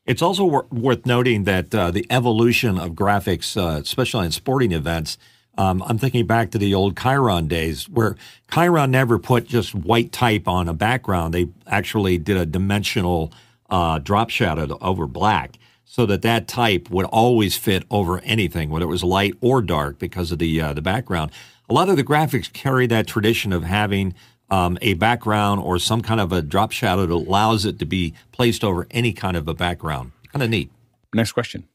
It's 0.05 0.21
also 0.21 0.45
wor- 0.45 0.67
worth 0.71 1.05
noting 1.05 1.43
that 1.43 1.75
uh, 1.75 1.91
the 1.91 2.05
evolution 2.09 2.79
of 2.79 2.91
graphics, 2.91 3.55
uh, 3.55 3.79
especially 3.79 4.25
in 4.25 4.31
sporting 4.31 4.71
events, 4.71 5.17
um, 5.57 5.83
I'm 5.85 5.97
thinking 5.97 6.25
back 6.25 6.51
to 6.51 6.57
the 6.57 6.73
old 6.73 6.95
Chyron 6.95 7.49
days 7.49 7.89
where 7.89 8.15
Chyron 8.49 8.91
never 8.91 9.19
put 9.19 9.45
just 9.45 9.75
white 9.75 10.13
type 10.13 10.47
on 10.47 10.69
a 10.69 10.73
background. 10.73 11.33
They 11.33 11.49
actually 11.67 12.17
did 12.17 12.37
a 12.37 12.45
dimensional 12.45 13.33
uh, 13.69 13.99
drop 13.99 14.29
shadow 14.29 14.77
over 14.79 15.05
black 15.05 15.57
so 15.91 16.05
that 16.05 16.21
that 16.21 16.47
type 16.47 16.91
would 16.91 17.07
always 17.07 17.57
fit 17.57 17.83
over 17.89 18.19
anything, 18.19 18.69
whether 18.69 18.85
it 18.85 18.89
was 18.89 19.03
light 19.03 19.33
or 19.41 19.59
dark, 19.59 19.97
because 19.97 20.31
of 20.31 20.37
the 20.37 20.61
uh, 20.61 20.71
the 20.71 20.83
background. 20.83 21.31
A 21.67 21.73
lot 21.73 21.89
of 21.89 21.97
the 21.97 22.03
graphics 22.03 22.53
carry 22.53 22.85
that 22.85 23.07
tradition 23.07 23.51
of 23.51 23.63
having 23.63 24.13
um, 24.51 24.77
a 24.83 24.93
background 24.93 25.61
or 25.61 25.79
some 25.79 26.01
kind 26.01 26.21
of 26.21 26.31
a 26.31 26.43
drop 26.43 26.71
shadow 26.71 27.07
that 27.07 27.13
allows 27.13 27.65
it 27.65 27.79
to 27.79 27.85
be 27.85 28.13
placed 28.31 28.63
over 28.63 28.85
any 28.91 29.11
kind 29.11 29.35
of 29.35 29.47
a 29.47 29.55
background. 29.55 30.11
Kind 30.31 30.43
of 30.43 30.51
neat. 30.51 30.71
Next 31.11 31.31
question. 31.31 31.67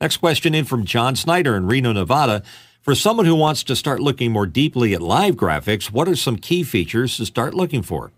Next 0.00 0.16
question 0.16 0.54
in 0.54 0.64
from 0.64 0.86
John 0.86 1.14
Snyder 1.14 1.56
in 1.56 1.66
Reno, 1.66 1.92
Nevada. 1.92 2.42
For 2.80 2.94
someone 2.94 3.26
who 3.26 3.34
wants 3.34 3.62
to 3.64 3.76
start 3.76 4.00
looking 4.00 4.32
more 4.32 4.46
deeply 4.46 4.94
at 4.94 5.02
live 5.02 5.34
graphics, 5.34 5.90
what 5.90 6.08
are 6.08 6.16
some 6.16 6.36
key 6.36 6.62
features 6.62 7.18
to 7.18 7.26
start 7.26 7.52
looking 7.52 7.82
for? 7.82 8.12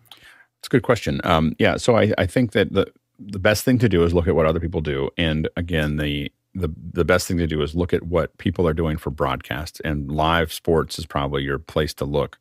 It's 0.60 0.68
a 0.68 0.70
good 0.70 0.82
question. 0.84 1.20
Um, 1.24 1.56
yeah, 1.58 1.76
so 1.76 1.96
I, 1.96 2.12
I 2.16 2.26
think 2.26 2.52
that 2.52 2.72
the 2.72 2.86
the 3.18 3.38
best 3.38 3.64
thing 3.64 3.78
to 3.78 3.88
do 3.88 4.04
is 4.04 4.14
look 4.14 4.28
at 4.28 4.34
what 4.34 4.46
other 4.46 4.60
people 4.60 4.80
do. 4.80 5.10
And 5.16 5.48
again, 5.56 5.96
the 5.96 6.32
the 6.54 6.68
the 6.92 7.04
best 7.04 7.28
thing 7.28 7.38
to 7.38 7.46
do 7.46 7.62
is 7.62 7.74
look 7.74 7.92
at 7.92 8.04
what 8.04 8.36
people 8.38 8.66
are 8.66 8.74
doing 8.74 8.96
for 8.96 9.10
broadcast. 9.10 9.80
And 9.84 10.10
live 10.10 10.52
sports 10.52 10.98
is 10.98 11.06
probably 11.06 11.42
your 11.42 11.58
place 11.58 11.94
to 11.94 12.04
look. 12.04 12.38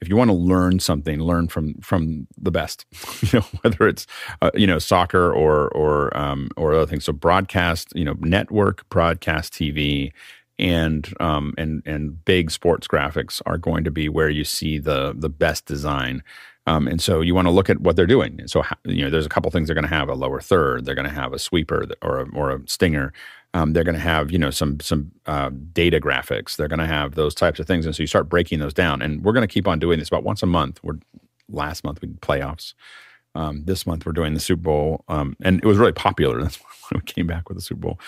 if 0.00 0.08
you 0.08 0.16
want 0.16 0.30
to 0.30 0.36
learn 0.36 0.80
something, 0.80 1.20
learn 1.20 1.48
from 1.48 1.74
from 1.76 2.26
the 2.40 2.50
best. 2.50 2.86
you 3.32 3.38
know, 3.38 3.46
whether 3.62 3.88
it's 3.88 4.06
uh, 4.42 4.50
you 4.54 4.66
know 4.66 4.78
soccer 4.78 5.32
or 5.32 5.68
or 5.70 6.16
um, 6.16 6.50
or 6.56 6.74
other 6.74 6.86
things. 6.86 7.04
So 7.04 7.12
broadcast, 7.12 7.92
you 7.94 8.04
know, 8.04 8.16
network 8.20 8.88
broadcast 8.88 9.52
TV 9.52 10.12
and 10.58 11.12
um, 11.20 11.54
and 11.58 11.82
and 11.86 12.24
big 12.24 12.50
sports 12.50 12.86
graphics 12.86 13.40
are 13.46 13.58
going 13.58 13.84
to 13.84 13.90
be 13.90 14.08
where 14.08 14.30
you 14.30 14.44
see 14.44 14.78
the 14.78 15.14
the 15.16 15.28
best 15.28 15.66
design. 15.66 16.22
Um, 16.66 16.86
and 16.86 17.00
so 17.00 17.20
you 17.20 17.34
want 17.34 17.46
to 17.46 17.52
look 17.52 17.68
at 17.68 17.80
what 17.80 17.96
they're 17.96 18.06
doing. 18.06 18.40
And 18.40 18.50
so 18.50 18.62
you 18.84 19.02
know, 19.02 19.10
there's 19.10 19.26
a 19.26 19.30
couple 19.30 19.50
things 19.50 19.68
they're 19.68 19.74
going 19.74 19.88
to 19.88 19.94
have: 19.94 20.08
a 20.08 20.14
lower 20.14 20.40
third, 20.40 20.84
they're 20.84 20.94
going 20.94 21.08
to 21.08 21.14
have 21.14 21.32
a 21.32 21.38
sweeper 21.38 21.86
or 22.02 22.20
a, 22.20 22.28
or 22.30 22.50
a 22.50 22.60
stinger. 22.66 23.12
Um, 23.54 23.72
they're 23.72 23.84
going 23.84 23.96
to 23.96 24.00
have 24.00 24.30
you 24.30 24.38
know 24.38 24.50
some 24.50 24.80
some 24.80 25.10
uh, 25.26 25.50
data 25.72 26.00
graphics. 26.00 26.56
They're 26.56 26.68
going 26.68 26.78
to 26.78 26.86
have 26.86 27.14
those 27.14 27.34
types 27.34 27.58
of 27.58 27.66
things, 27.66 27.84
and 27.84 27.94
so 27.94 28.02
you 28.02 28.06
start 28.06 28.28
breaking 28.28 28.60
those 28.60 28.74
down. 28.74 29.02
And 29.02 29.24
we're 29.24 29.32
going 29.32 29.46
to 29.46 29.52
keep 29.52 29.66
on 29.66 29.78
doing 29.78 29.98
this 29.98 30.08
about 30.08 30.24
once 30.24 30.42
a 30.42 30.46
month. 30.46 30.80
We're 30.82 30.98
last 31.48 31.84
month 31.84 32.00
we 32.00 32.08
did 32.08 32.20
playoffs. 32.20 32.74
Um, 33.34 33.64
this 33.64 33.86
month 33.86 34.06
we're 34.06 34.12
doing 34.12 34.34
the 34.34 34.40
Super 34.40 34.62
Bowl, 34.62 35.04
um, 35.08 35.36
and 35.42 35.58
it 35.58 35.66
was 35.66 35.78
really 35.78 35.92
popular. 35.92 36.40
That's 36.42 36.56
why 36.56 36.90
we 36.94 37.00
came 37.00 37.26
back 37.26 37.48
with 37.48 37.58
the 37.58 37.62
Super 37.62 37.80
Bowl. 37.80 38.00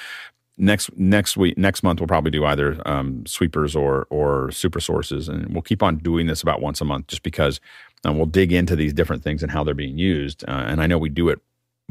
Next 0.56 0.97
next 0.97 1.36
week 1.36 1.59
next 1.59 1.82
month 1.82 1.98
we'll 1.98 2.06
probably 2.06 2.31
do 2.31 2.44
either 2.44 2.81
um, 2.86 3.26
sweepers 3.26 3.74
or 3.74 4.06
or 4.10 4.52
super 4.52 4.81
sources, 4.81 5.28
and 5.28 5.52
we'll 5.52 5.62
keep 5.62 5.82
on 5.82 5.98
doing 5.98 6.26
this 6.26 6.43
about 6.43 6.60
once 6.60 6.81
a 6.81 6.85
month, 6.85 7.09
just 7.09 7.24
because 7.24 7.60
um, 8.05 8.16
we'll 8.16 8.26
dig 8.26 8.52
into 8.52 8.76
these 8.76 8.93
different 8.93 9.22
things 9.22 9.43
and 9.43 9.51
how 9.51 9.64
they're 9.64 9.74
being 9.74 9.98
used. 9.98 10.44
Uh, 10.47 10.64
and 10.66 10.81
I 10.81 10.86
know 10.86 10.98
we 10.98 11.09
do 11.09 11.28
it 11.28 11.40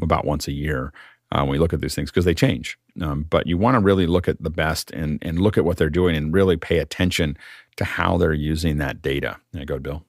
about 0.02 0.24
once 0.24 0.48
a 0.48 0.52
year 0.52 0.92
uh, 1.32 1.40
when 1.40 1.50
we 1.50 1.58
look 1.58 1.72
at 1.72 1.80
these 1.80 1.94
things 1.94 2.10
because 2.10 2.24
they 2.24 2.34
change. 2.34 2.78
Um, 3.00 3.26
but 3.28 3.46
you 3.46 3.58
want 3.58 3.74
to 3.74 3.80
really 3.80 4.06
look 4.06 4.28
at 4.28 4.42
the 4.42 4.50
best 4.50 4.90
and 4.92 5.18
and 5.22 5.40
look 5.40 5.58
at 5.58 5.64
what 5.64 5.76
they're 5.76 5.90
doing 5.90 6.16
and 6.16 6.32
really 6.32 6.56
pay 6.56 6.78
attention 6.78 7.36
to 7.76 7.84
how 7.84 8.16
they're 8.16 8.32
using 8.32 8.78
that 8.78 9.02
data. 9.02 9.38
There 9.52 9.64
go, 9.64 9.78
Bill. 9.78 10.04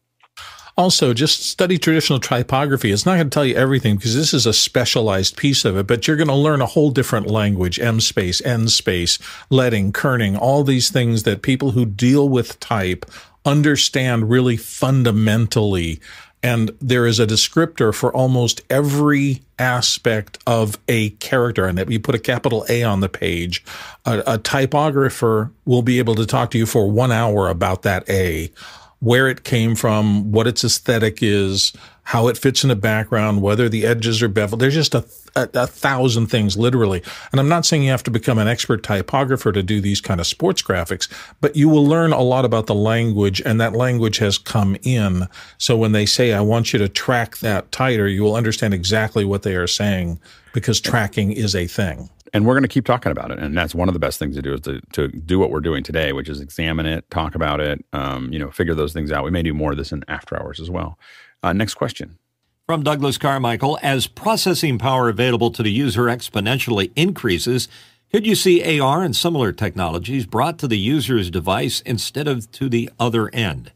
Also, 0.77 1.13
just 1.13 1.45
study 1.45 1.77
traditional 1.77 2.19
typography. 2.19 2.91
It's 2.91 3.05
not 3.05 3.15
going 3.15 3.29
to 3.29 3.33
tell 3.33 3.45
you 3.45 3.55
everything 3.55 3.95
because 3.95 4.13
this 4.13 4.33
is 4.33 4.45
a 4.45 4.51
specialized 4.51 5.37
piece 5.37 5.63
of 5.63 5.77
it, 5.77 5.87
but 5.87 6.05
you're 6.05 6.17
going 6.17 6.27
to 6.27 6.35
learn 6.35 6.59
a 6.59 6.65
whole 6.65 6.91
different 6.91 7.27
language, 7.27 7.79
M 7.79 8.01
space, 8.01 8.41
N 8.41 8.67
space, 8.67 9.17
leading, 9.49 9.93
kerning, 9.93 10.37
all 10.37 10.65
these 10.65 10.91
things 10.91 11.23
that 11.23 11.41
people 11.41 11.71
who 11.71 11.85
deal 11.85 12.27
with 12.27 12.59
type 12.59 13.05
understand 13.45 14.29
really 14.29 14.57
fundamentally 14.57 15.99
and 16.45 16.69
there 16.79 17.07
is 17.07 17.19
a 17.19 17.25
descriptor 17.25 17.91
for 17.91 18.15
almost 18.15 18.61
every 18.69 19.41
aspect 19.57 20.37
of 20.45 20.77
a 20.87 21.09
character. 21.09 21.65
And 21.65 21.79
if 21.79 21.89
you 21.89 21.99
put 21.99 22.13
a 22.13 22.19
capital 22.19 22.63
A 22.69 22.83
on 22.83 22.99
the 22.99 23.09
page, 23.09 23.65
a, 24.05 24.21
a, 24.27 24.37
typographer 24.37 25.51
will 25.65 25.81
be 25.81 25.97
able 25.97 26.13
to 26.13 26.25
talk 26.27 26.51
to 26.51 26.59
you 26.59 26.67
for 26.67 26.91
one 26.91 27.11
hour 27.11 27.49
about 27.49 27.81
that 27.81 28.07
A, 28.07 28.51
where 28.99 29.27
it 29.27 29.43
came 29.43 29.73
from, 29.73 30.31
what 30.31 30.45
its 30.45 30.63
aesthetic 30.63 31.23
is, 31.23 31.73
how 32.03 32.27
it 32.27 32.37
fits 32.37 32.63
in 32.63 32.69
the 32.69 32.75
background, 32.75 33.41
whether 33.41 33.67
the 33.67 33.83
edges 33.83 34.21
are 34.21 34.27
beveled. 34.27 34.61
There's 34.61 34.75
just 34.75 34.93
a, 34.93 35.03
a, 35.35 35.49
a, 35.53 35.67
thousand 35.67 36.27
things, 36.27 36.57
literally. 36.57 37.03
And 37.31 37.39
I'm 37.39 37.49
not 37.49 37.65
saying 37.65 37.83
you 37.83 37.91
have 37.91 38.03
to 38.03 38.11
become 38.11 38.37
an 38.37 38.47
expert 38.47 38.83
typographer 38.83 39.51
to 39.51 39.61
do 39.61 39.81
these 39.81 40.01
kind 40.01 40.19
of 40.19 40.27
sports 40.27 40.61
graphics, 40.61 41.11
but 41.41 41.55
you 41.55 41.69
will 41.69 41.85
learn 41.85 42.13
a 42.13 42.21
lot 42.21 42.45
about 42.45 42.67
the 42.67 42.75
language, 42.75 43.41
and 43.45 43.59
that 43.59 43.73
language 43.73 44.17
has 44.17 44.37
come 44.37 44.77
in. 44.83 45.27
So 45.57 45.77
when 45.77 45.91
they 45.91 46.05
say, 46.05 46.33
I 46.33 46.41
want 46.41 46.73
you 46.73 46.79
to 46.79 46.89
track 46.89 47.37
that 47.37 47.71
tighter, 47.71 48.07
you 48.07 48.23
will 48.23 48.35
understand 48.35 48.73
exactly 48.73 49.25
what 49.25 49.43
they 49.43 49.55
are 49.55 49.67
saying 49.67 50.19
because 50.53 50.79
tracking 50.79 51.31
is 51.31 51.55
a 51.55 51.67
thing. 51.67 52.09
And 52.33 52.45
we're 52.45 52.53
going 52.53 52.63
to 52.63 52.69
keep 52.69 52.85
talking 52.85 53.11
about 53.11 53.31
it, 53.31 53.39
and 53.39 53.57
that's 53.57 53.73
one 53.73 53.87
of 53.87 53.93
the 53.93 53.99
best 53.99 54.19
things 54.19 54.35
to 54.35 54.41
do 54.41 54.53
is 54.53 54.61
to, 54.61 54.81
to 54.93 55.07
do 55.07 55.39
what 55.39 55.51
we're 55.51 55.61
doing 55.61 55.83
today, 55.83 56.11
which 56.11 56.27
is 56.27 56.41
examine 56.41 56.85
it, 56.85 57.09
talk 57.09 57.33
about 57.33 57.61
it, 57.61 57.85
um, 57.93 58.31
you 58.33 58.39
know, 58.39 58.51
figure 58.51 58.75
those 58.75 58.91
things 58.91 59.11
out. 59.11 59.23
We 59.23 59.31
may 59.31 59.41
do 59.41 59.53
more 59.53 59.71
of 59.71 59.77
this 59.77 59.91
in 59.93 60.03
after 60.09 60.37
hours 60.37 60.59
as 60.59 60.69
well. 60.69 60.99
Uh, 61.43 61.53
next 61.53 61.75
question. 61.75 62.17
From 62.67 62.81
Douglas 62.81 63.19
Carmichael, 63.19 63.77
as 63.83 64.07
processing 64.07 64.79
power 64.79 65.07
available 65.07 65.51
to 65.51 65.61
the 65.61 65.71
user 65.71 66.05
exponentially 66.05 66.91
increases, 66.95 67.67
could 68.11 68.25
you 68.25 68.33
see 68.33 68.79
AR 68.79 69.03
and 69.03 69.15
similar 69.15 69.51
technologies 69.51 70.25
brought 70.25 70.57
to 70.57 70.67
the 70.67 70.77
user's 70.79 71.29
device 71.29 71.81
instead 71.81 72.27
of 72.27 72.51
to 72.53 72.67
the 72.67 72.89
other 72.99 73.29
end? 73.35 73.71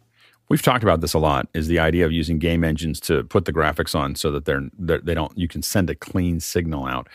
We've 0.49 0.63
talked 0.63 0.81
about 0.81 1.01
this 1.01 1.13
a 1.13 1.19
lot. 1.19 1.47
Is 1.53 1.67
the 1.67 1.77
idea 1.77 2.03
of 2.03 2.11
using 2.11 2.39
game 2.39 2.63
engines 2.63 2.99
to 3.01 3.23
put 3.25 3.45
the 3.45 3.53
graphics 3.53 3.93
on 3.93 4.15
so 4.15 4.31
that 4.31 4.45
they're, 4.45 4.67
they're 4.79 4.97
they 4.97 5.13
don't 5.13 5.37
you 5.37 5.47
can 5.47 5.61
send 5.61 5.91
a 5.91 5.95
clean 5.95 6.39
signal 6.39 6.87
out. 6.87 7.07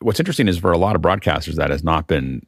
What's 0.00 0.18
interesting 0.18 0.48
is 0.48 0.58
for 0.58 0.72
a 0.72 0.78
lot 0.78 0.96
of 0.96 1.02
broadcasters 1.02 1.54
that 1.54 1.70
has 1.70 1.84
not 1.84 2.08
been 2.08 2.44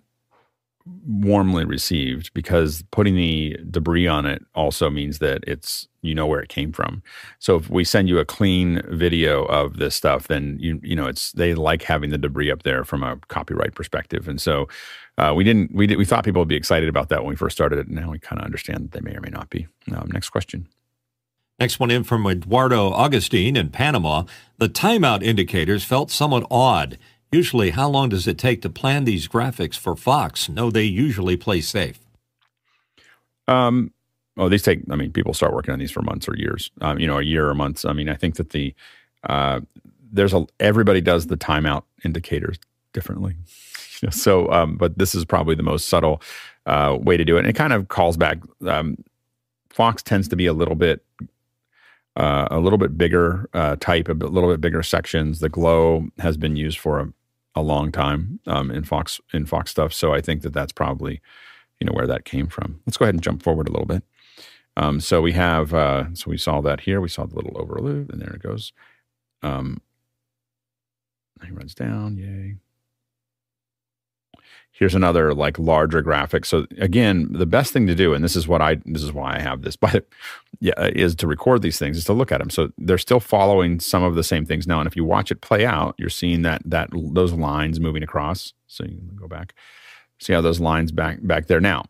warmly 1.06 1.64
received 1.64 2.34
because 2.34 2.82
putting 2.90 3.14
the 3.14 3.58
debris 3.70 4.08
on 4.08 4.26
it 4.26 4.42
also 4.56 4.90
means 4.90 5.20
that 5.20 5.44
it's 5.46 5.86
you 6.02 6.14
know 6.14 6.26
where 6.26 6.40
it 6.40 6.48
came 6.48 6.72
from. 6.72 7.02
So 7.38 7.56
if 7.56 7.68
we 7.70 7.84
send 7.84 8.08
you 8.08 8.18
a 8.18 8.24
clean 8.24 8.82
video 8.88 9.44
of 9.44 9.78
this 9.78 9.94
stuff, 9.94 10.28
then 10.28 10.56
you 10.60 10.80
you 10.82 10.96
know 10.96 11.06
it's 11.06 11.32
they 11.32 11.54
like 11.54 11.82
having 11.82 12.10
the 12.10 12.18
debris 12.18 12.50
up 12.50 12.62
there 12.62 12.84
from 12.84 13.02
a 13.02 13.16
copyright 13.28 13.74
perspective. 13.74 14.28
And 14.28 14.40
so 14.40 14.68
uh, 15.18 15.32
we 15.34 15.44
didn't 15.44 15.74
we 15.74 15.86
did, 15.86 15.98
we 15.98 16.04
thought 16.04 16.24
people 16.24 16.40
would 16.40 16.48
be 16.48 16.56
excited 16.56 16.88
about 16.88 17.08
that 17.10 17.22
when 17.22 17.30
we 17.30 17.36
first 17.36 17.56
started 17.56 17.78
it. 17.78 17.86
And 17.86 17.96
now 17.96 18.10
we 18.10 18.18
kind 18.18 18.40
of 18.40 18.44
understand 18.44 18.84
that 18.84 18.92
they 18.92 19.00
may 19.00 19.16
or 19.16 19.20
may 19.20 19.30
not 19.30 19.50
be. 19.50 19.66
Um, 19.92 20.10
next 20.12 20.30
question. 20.30 20.68
Next 21.58 21.78
one 21.78 21.90
in 21.90 22.04
from 22.04 22.26
Eduardo 22.26 22.90
Augustine 22.90 23.54
in 23.54 23.68
Panama. 23.68 24.24
The 24.56 24.68
timeout 24.68 25.22
indicators 25.22 25.84
felt 25.84 26.10
somewhat 26.10 26.46
odd 26.50 26.96
Usually, 27.32 27.70
how 27.70 27.88
long 27.88 28.08
does 28.08 28.26
it 28.26 28.38
take 28.38 28.60
to 28.62 28.68
plan 28.68 29.04
these 29.04 29.28
graphics 29.28 29.78
for 29.78 29.94
Fox? 29.94 30.48
No, 30.48 30.70
they 30.70 30.82
usually 30.82 31.36
play 31.36 31.60
safe. 31.60 32.00
Um, 33.46 33.92
oh, 34.36 34.48
these 34.48 34.62
take. 34.62 34.80
I 34.90 34.96
mean, 34.96 35.12
people 35.12 35.34
start 35.34 35.52
working 35.52 35.72
on 35.72 35.78
these 35.78 35.90
for 35.90 36.02
months 36.02 36.28
or 36.28 36.36
years. 36.36 36.70
Um, 36.80 36.98
you 36.98 37.06
know, 37.06 37.18
a 37.18 37.22
year 37.22 37.48
or 37.48 37.54
months. 37.54 37.84
I 37.84 37.92
mean, 37.92 38.08
I 38.08 38.14
think 38.14 38.36
that 38.36 38.50
the 38.50 38.74
uh, 39.24 39.60
there's 40.12 40.34
a 40.34 40.46
everybody 40.58 41.00
does 41.00 41.26
the 41.26 41.36
timeout 41.36 41.84
indicators 42.04 42.58
differently. 42.92 43.36
so, 44.10 44.50
um, 44.50 44.76
but 44.76 44.98
this 44.98 45.14
is 45.14 45.24
probably 45.24 45.54
the 45.54 45.62
most 45.62 45.88
subtle 45.88 46.22
uh, 46.66 46.96
way 47.00 47.16
to 47.16 47.24
do 47.24 47.36
it, 47.36 47.40
and 47.40 47.48
it 47.48 47.54
kind 47.54 47.72
of 47.72 47.88
calls 47.88 48.16
back. 48.16 48.38
Um, 48.66 48.96
Fox 49.70 50.02
tends 50.02 50.28
to 50.28 50.36
be 50.36 50.46
a 50.46 50.52
little 50.52 50.74
bit 50.74 51.04
uh, 52.16 52.48
a 52.50 52.58
little 52.58 52.78
bit 52.78 52.98
bigger 52.98 53.48
uh, 53.54 53.76
type, 53.76 54.08
a 54.08 54.12
little 54.12 54.50
bit 54.50 54.60
bigger 54.60 54.82
sections. 54.82 55.40
The 55.40 55.48
glow 55.48 56.08
has 56.18 56.36
been 56.36 56.56
used 56.56 56.78
for 56.78 57.00
a, 57.00 57.12
a 57.54 57.62
long 57.62 57.92
time 57.92 58.40
um, 58.46 58.70
in 58.70 58.84
Fox 58.84 59.20
in 59.32 59.46
Fox 59.46 59.70
stuff. 59.70 59.92
So 59.92 60.12
I 60.12 60.20
think 60.20 60.42
that 60.42 60.52
that's 60.52 60.72
probably 60.72 61.20
you 61.78 61.86
know 61.86 61.92
where 61.92 62.06
that 62.06 62.24
came 62.24 62.46
from. 62.46 62.80
Let's 62.86 62.96
go 62.96 63.04
ahead 63.04 63.14
and 63.14 63.22
jump 63.22 63.42
forward 63.42 63.68
a 63.68 63.72
little 63.72 63.86
bit. 63.86 64.02
Um, 64.76 65.00
so 65.00 65.20
we 65.20 65.32
have 65.32 65.74
uh, 65.74 66.06
so 66.14 66.30
we 66.30 66.38
saw 66.38 66.60
that 66.62 66.80
here. 66.80 67.00
We 67.00 67.08
saw 67.08 67.26
the 67.26 67.34
little 67.34 67.56
overloop, 67.56 68.10
and 68.10 68.20
there 68.20 68.32
it 68.32 68.42
goes. 68.42 68.72
Um, 69.42 69.80
he 71.44 71.52
runs 71.52 71.74
down. 71.74 72.16
Yay. 72.16 72.56
Here's 74.72 74.94
another 74.94 75.34
like 75.34 75.58
larger 75.58 76.00
graphic. 76.00 76.46
So 76.46 76.66
again, 76.78 77.28
the 77.32 77.44
best 77.44 77.72
thing 77.72 77.86
to 77.86 77.94
do, 77.94 78.14
and 78.14 78.24
this 78.24 78.34
is 78.34 78.48
what 78.48 78.62
I 78.62 78.76
this 78.86 79.02
is 79.02 79.12
why 79.12 79.36
I 79.36 79.40
have 79.40 79.62
this, 79.62 79.76
but 79.86 80.06
yeah, 80.60 80.72
is 80.78 81.14
to 81.16 81.26
record 81.26 81.62
these 81.62 81.78
things, 81.78 81.98
is 81.98 82.04
to 82.04 82.12
look 82.12 82.32
at 82.32 82.38
them. 82.38 82.50
So 82.50 82.70
they're 82.78 82.98
still 82.98 83.20
following 83.20 83.80
some 83.80 84.02
of 84.02 84.14
the 84.14 84.24
same 84.24 84.46
things 84.46 84.66
now. 84.66 84.80
And 84.80 84.86
if 84.86 84.96
you 84.96 85.04
watch 85.04 85.30
it 85.30 85.40
play 85.42 85.66
out, 85.66 85.94
you're 85.98 86.08
seeing 86.08 86.42
that 86.42 86.62
that 86.64 86.88
those 86.92 87.32
lines 87.32 87.80
moving 87.80 88.02
across. 88.02 88.54
So 88.68 88.84
you 88.84 88.96
can 88.96 89.16
go 89.16 89.28
back, 89.28 89.54
see 90.18 90.32
how 90.32 90.40
those 90.40 90.60
lines 90.60 90.92
back 90.92 91.18
back 91.22 91.46
there. 91.46 91.60
Now, 91.60 91.84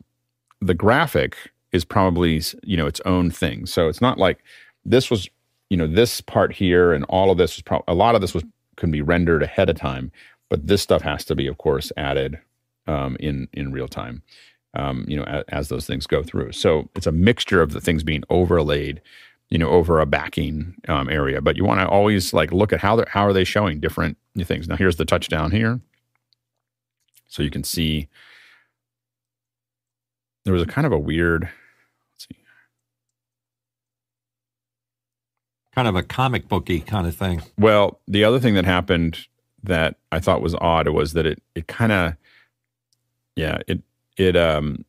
the 0.61 0.75
graphic 0.75 1.37
is 1.73 1.85
probably 1.85 2.43
you 2.63 2.77
know 2.77 2.87
its 2.87 3.01
own 3.05 3.31
thing. 3.31 3.67
So 3.67 3.89
it's 3.89 4.01
not 4.01 4.19
like 4.19 4.43
this 4.85 5.11
was 5.11 5.29
you 5.69 5.77
know 5.77 5.87
this 5.87 6.21
part 6.21 6.53
here 6.53 6.93
and 6.93 7.05
all 7.05 7.31
of 7.31 7.39
this 7.39 7.57
was 7.57 7.63
probably 7.63 7.85
a 7.89 7.95
lot 7.95 8.15
of 8.15 8.21
this 8.21 8.35
was 8.35 8.45
can 8.77 8.91
be 8.91 9.03
rendered 9.03 9.43
ahead 9.43 9.71
of 9.71 9.77
time, 9.77 10.11
but 10.49 10.67
this 10.67 10.83
stuff 10.83 11.03
has 11.03 11.25
to 11.27 11.37
be, 11.37 11.47
of 11.47 11.59
course, 11.59 11.93
added 11.97 12.39
um, 12.87 13.17
in 13.21 13.49
in 13.53 13.73
real 13.73 13.89
time. 13.89 14.23
Um, 14.75 15.05
you 15.09 15.17
know, 15.17 15.25
as, 15.25 15.45
as, 15.49 15.69
those 15.69 15.85
things 15.85 16.07
go 16.07 16.23
through. 16.23 16.53
So 16.53 16.89
it's 16.95 17.09
a 17.09 17.13
mixture 17.13 17.61
of 17.61 17.73
the 17.73 17.81
things 17.81 18.05
being 18.05 18.23
overlaid, 18.31 19.03
you 19.49 19.59
know, 19.59 19.69
over 19.69 19.99
a 19.99 20.07
backing 20.07 20.77
um, 20.87 21.09
area. 21.09 21.41
But 21.41 21.57
you 21.57 21.65
want 21.65 21.81
to 21.81 21.89
always 21.89 22.33
like 22.33 22.53
look 22.53 22.73
at 22.73 22.81
how 22.81 22.95
they 22.95 23.05
how 23.09 23.27
are 23.27 23.33
they 23.33 23.45
showing 23.45 23.81
different 23.81 24.17
things. 24.45 24.69
Now 24.69 24.77
here's 24.77 24.97
the 24.97 25.05
touchdown 25.05 25.51
here, 25.51 25.81
so 27.27 27.43
you 27.43 27.51
can 27.51 27.65
see 27.65 28.09
there 30.45 30.55
was 30.55 30.63
a 30.63 30.67
kind 30.67 30.87
of 30.87 30.93
a 30.93 30.99
weird. 30.99 31.43
Let's 32.13 32.29
see. 32.29 32.37
Kind 35.81 35.89
of 35.89 35.97
a 35.97 36.03
comic 36.03 36.47
booky 36.47 36.81
kind 36.81 37.07
of 37.07 37.17
thing. 37.17 37.41
Well, 37.57 38.01
the 38.07 38.23
other 38.23 38.39
thing 38.39 38.53
that 38.53 38.67
happened 38.67 39.27
that 39.63 39.97
I 40.13 40.21
thought 40.21 40.43
was 40.43 40.55
odd 40.57 40.87
was 40.89 41.15
that 41.15 41.25
it 41.25 41.43
it 41.55 41.69
kind 41.69 41.91
of 41.91 42.17
yeah, 43.35 43.61
it 43.67 43.81
it 44.19 44.37
um 44.37 44.85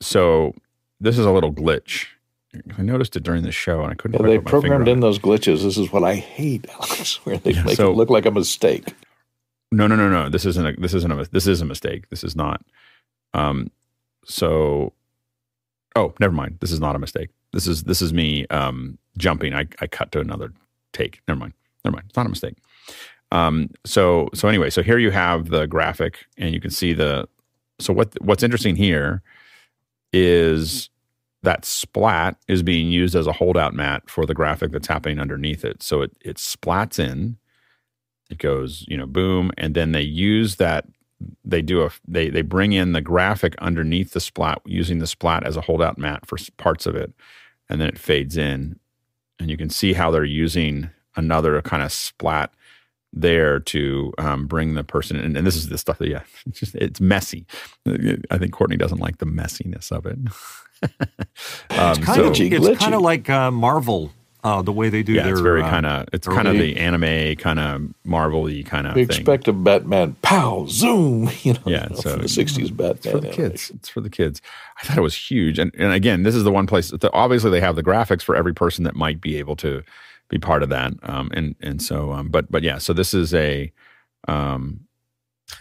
so 0.00 0.54
this 1.00 1.18
is 1.18 1.26
a 1.26 1.32
little 1.32 1.52
glitch. 1.52 2.06
I 2.78 2.82
noticed 2.82 3.16
it 3.16 3.24
during 3.24 3.42
the 3.42 3.50
show, 3.50 3.82
and 3.82 3.90
I 3.90 3.96
couldn't. 3.96 4.20
Yeah, 4.20 4.28
they 4.28 4.38
programmed 4.38 4.86
in 4.86 5.00
those 5.00 5.18
glitches. 5.18 5.64
This 5.64 5.76
is 5.76 5.90
what 5.90 6.04
I 6.04 6.14
hate, 6.14 6.68
Alex, 6.72 7.16
where 7.26 7.38
they 7.38 7.50
yeah, 7.50 7.64
make 7.64 7.76
so, 7.76 7.90
it 7.90 7.96
look 7.96 8.08
like 8.08 8.24
a 8.24 8.30
mistake. 8.30 8.94
No, 9.72 9.88
no, 9.88 9.96
no, 9.96 10.08
no. 10.08 10.28
This 10.28 10.46
isn't. 10.46 10.64
A, 10.64 10.72
this 10.80 10.94
isn't 10.94 11.10
a. 11.10 11.24
This 11.32 11.48
is 11.48 11.60
a 11.60 11.64
mistake. 11.64 12.10
This 12.10 12.22
is 12.22 12.36
not. 12.36 12.64
Um. 13.34 13.72
So. 14.24 14.92
Oh, 15.96 16.14
never 16.20 16.32
mind. 16.32 16.58
This 16.60 16.70
is 16.70 16.78
not 16.78 16.94
a 16.94 17.00
mistake. 17.00 17.30
this 17.52 17.66
is 17.66 17.82
this 17.82 18.00
is 18.00 18.12
me 18.12 18.46
um, 18.50 18.98
jumping. 19.18 19.54
I, 19.54 19.66
I 19.80 19.86
cut 19.86 20.12
to 20.12 20.20
another 20.20 20.52
take. 20.92 21.20
Never 21.28 21.40
mind. 21.40 21.54
Never 21.84 21.96
mind. 21.96 22.06
It's 22.08 22.16
not 22.16 22.26
a 22.26 22.30
mistake. 22.30 22.56
Um, 23.30 23.70
so 23.84 24.30
so 24.34 24.48
anyway, 24.48 24.70
so 24.70 24.82
here 24.82 24.98
you 24.98 25.10
have 25.10 25.50
the 25.50 25.66
graphic, 25.66 26.26
and 26.36 26.54
you 26.54 26.60
can 26.60 26.70
see 26.70 26.92
the. 26.92 27.28
So 27.78 27.92
what 27.92 28.20
what's 28.22 28.42
interesting 28.42 28.76
here 28.76 29.22
is 30.12 30.88
that 31.42 31.64
splat 31.64 32.36
is 32.48 32.62
being 32.62 32.90
used 32.90 33.14
as 33.14 33.26
a 33.26 33.32
holdout 33.32 33.74
mat 33.74 34.08
for 34.08 34.26
the 34.26 34.34
graphic 34.34 34.72
that's 34.72 34.88
happening 34.88 35.20
underneath 35.20 35.64
it. 35.64 35.82
So 35.82 36.02
it 36.02 36.12
it 36.20 36.36
splats 36.36 36.98
in, 36.98 37.36
it 38.30 38.38
goes 38.38 38.84
you 38.88 38.96
know 38.96 39.06
boom, 39.06 39.52
and 39.58 39.74
then 39.74 39.92
they 39.92 40.02
use 40.02 40.56
that 40.56 40.86
they 41.44 41.62
do 41.62 41.82
a 41.82 41.90
they 42.06 42.30
they 42.30 42.42
bring 42.42 42.72
in 42.72 42.92
the 42.92 43.00
graphic 43.00 43.54
underneath 43.58 44.12
the 44.12 44.20
splat 44.20 44.60
using 44.64 44.98
the 44.98 45.06
splat 45.06 45.44
as 45.44 45.56
a 45.56 45.60
holdout 45.60 45.98
mat 45.98 46.26
for 46.26 46.38
parts 46.56 46.86
of 46.86 46.96
it, 46.96 47.12
and 47.68 47.80
then 47.80 47.88
it 47.88 47.98
fades 47.98 48.36
in, 48.36 48.78
and 49.38 49.50
you 49.50 49.56
can 49.56 49.70
see 49.70 49.92
how 49.92 50.10
they're 50.10 50.24
using 50.24 50.90
another 51.16 51.60
kind 51.62 51.82
of 51.82 51.92
splat 51.92 52.52
there 53.12 53.58
to 53.58 54.12
um, 54.18 54.46
bring 54.46 54.74
the 54.74 54.84
person 54.84 55.16
in. 55.16 55.36
And 55.36 55.46
this 55.46 55.56
is 55.56 55.68
the 55.68 55.78
stuff 55.78 55.98
that, 55.98 56.08
yeah, 56.08 56.22
it's 56.46 56.60
just, 56.60 56.74
it's 56.74 57.00
messy. 57.00 57.46
I 58.30 58.38
think 58.38 58.52
Courtney 58.52 58.76
doesn't 58.76 59.00
like 59.00 59.18
the 59.18 59.26
messiness 59.26 59.90
of 59.90 60.06
it. 60.06 60.18
um, 61.70 61.90
it's 61.90 61.98
kind 61.98 62.04
so, 62.04 62.28
of 62.28 62.40
it's 62.40 62.82
kind 62.82 62.94
of 62.94 63.02
like 63.02 63.28
uh, 63.28 63.50
Marvel. 63.50 64.12
Uh, 64.44 64.62
the 64.62 64.72
way 64.72 64.88
they 64.88 65.02
do 65.02 65.14
yeah, 65.14 65.24
their, 65.24 65.32
it's 65.32 65.40
very 65.40 65.62
kind 65.62 65.84
of 65.84 66.08
it's 66.12 66.28
kind 66.28 66.46
of 66.46 66.54
the 66.54 66.76
anime 66.76 67.34
kind 67.36 67.58
of 67.58 67.82
Marvel-y 68.04 68.62
kind 68.64 68.86
of. 68.86 68.94
We 68.94 69.02
expect 69.02 69.48
a 69.48 69.52
Batman, 69.52 70.16
pow, 70.22 70.66
zoom. 70.68 71.28
You 71.42 71.54
know, 71.54 71.60
yeah, 71.66 71.88
so 71.94 72.16
the 72.16 72.28
'60s 72.28 72.76
Batman. 72.76 72.96
It's 72.96 73.10
for 73.10 73.20
the 73.20 73.30
kids. 73.30 73.70
It's 73.70 73.88
for 73.88 74.00
the 74.00 74.10
kids. 74.10 74.40
I 74.80 74.86
thought 74.86 74.96
it 74.96 75.02
was 75.02 75.16
huge, 75.16 75.58
and 75.58 75.74
and 75.76 75.92
again, 75.92 76.22
this 76.22 76.36
is 76.36 76.44
the 76.44 76.52
one 76.52 76.66
place. 76.66 76.90
That 76.90 77.10
obviously, 77.12 77.50
they 77.50 77.60
have 77.60 77.74
the 77.74 77.82
graphics 77.82 78.22
for 78.22 78.36
every 78.36 78.54
person 78.54 78.84
that 78.84 78.94
might 78.94 79.20
be 79.20 79.38
able 79.38 79.56
to 79.56 79.82
be 80.28 80.38
part 80.38 80.62
of 80.62 80.68
that. 80.68 80.92
Um, 81.02 81.30
and 81.34 81.56
and 81.60 81.82
so, 81.82 82.12
um, 82.12 82.28
but 82.28 82.50
but 82.50 82.62
yeah, 82.62 82.78
so 82.78 82.92
this 82.92 83.14
is 83.14 83.34
a. 83.34 83.72
Um, 84.28 84.80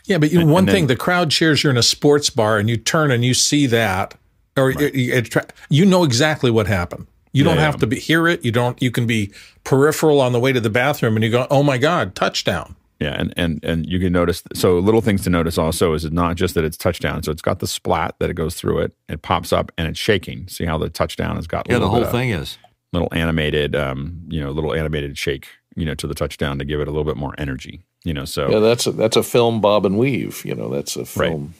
yeah, 0.06 0.18
but 0.18 0.32
you, 0.32 0.42
and, 0.42 0.52
one 0.52 0.60
and 0.62 0.68
then, 0.68 0.76
thing, 0.76 0.88
the 0.88 0.96
crowd 0.96 1.32
cheers. 1.32 1.64
You're 1.64 1.72
in 1.72 1.78
a 1.78 1.84
sports 1.84 2.30
bar, 2.30 2.60
and 2.60 2.70
you 2.70 2.78
turn 2.78 3.10
and 3.10 3.26
you 3.26 3.34
see 3.34 3.66
that, 3.68 4.14
or 4.56 4.68
right. 4.68 4.82
it, 4.82 5.36
it, 5.36 5.54
you 5.70 5.86
know 5.86 6.04
exactly 6.04 6.52
what 6.52 6.68
happened. 6.68 7.08
You 7.38 7.44
don't 7.44 7.58
yeah, 7.58 7.62
have 7.62 7.76
yeah. 7.76 7.80
to 7.80 7.88
be, 7.88 8.00
hear 8.00 8.28
it. 8.28 8.44
You 8.44 8.52
don't. 8.52 8.82
You 8.82 8.90
can 8.90 9.06
be 9.06 9.32
peripheral 9.64 10.20
on 10.22 10.32
the 10.32 10.40
way 10.40 10.52
to 10.52 10.60
the 10.60 10.70
bathroom, 10.70 11.16
and 11.16 11.24
you 11.24 11.30
go, 11.30 11.46
"Oh 11.52 11.62
my 11.62 11.78
God, 11.78 12.16
touchdown!" 12.16 12.76
Yeah, 13.00 13.14
and 13.14 13.32
and 13.38 13.64
and 13.64 13.86
you 13.86 14.00
can 14.00 14.12
notice. 14.12 14.42
So 14.56 14.80
little 14.80 15.02
things 15.02 15.24
to 15.26 15.30
notice 15.30 15.58
also 15.58 15.94
is 15.94 16.04
it 16.04 16.12
not 16.12 16.36
just 16.36 16.56
that 16.56 16.64
it's 16.64 16.78
touchdown. 16.78 17.22
So 17.22 17.32
it's 17.32 17.44
got 17.44 17.60
the 17.60 17.68
splat 17.68 18.16
that 18.20 18.32
it 18.32 18.34
goes 18.34 18.56
through 18.56 18.80
it. 18.80 18.94
It 19.08 19.22
pops 19.22 19.54
up 19.54 19.72
and 19.78 19.88
it's 19.88 20.00
shaking. 20.00 20.48
See 20.48 20.66
how 20.66 20.80
the 20.80 20.90
touchdown 20.90 21.36
has 21.36 21.46
got. 21.46 21.70
Yeah, 21.70 21.78
the 21.78 21.90
whole 21.90 22.06
thing 22.06 22.32
is 22.32 22.58
little 22.94 23.10
animated, 23.12 23.76
um, 23.76 24.20
you 24.30 24.42
know, 24.42 24.52
little 24.52 24.74
animated 24.74 25.18
shake, 25.18 25.48
you 25.76 25.86
know, 25.86 25.94
to 25.96 26.08
the 26.08 26.16
touchdown 26.16 26.58
to 26.60 26.66
give 26.66 26.80
it 26.80 26.88
a 26.88 26.92
little 26.92 27.04
bit 27.04 27.18
more 27.18 27.36
energy, 27.38 27.84
you 28.04 28.14
know. 28.14 28.26
So 28.26 28.50
yeah, 28.50 28.60
that's 28.60 28.88
a, 28.88 28.92
that's 28.92 29.16
a 29.16 29.24
film 29.24 29.62
bob 29.62 29.86
and 29.86 29.98
weave, 29.98 30.44
you 30.44 30.56
know, 30.56 30.70
that's 30.70 30.96
a 30.96 31.06
film. 31.06 31.44
Right. 31.44 31.52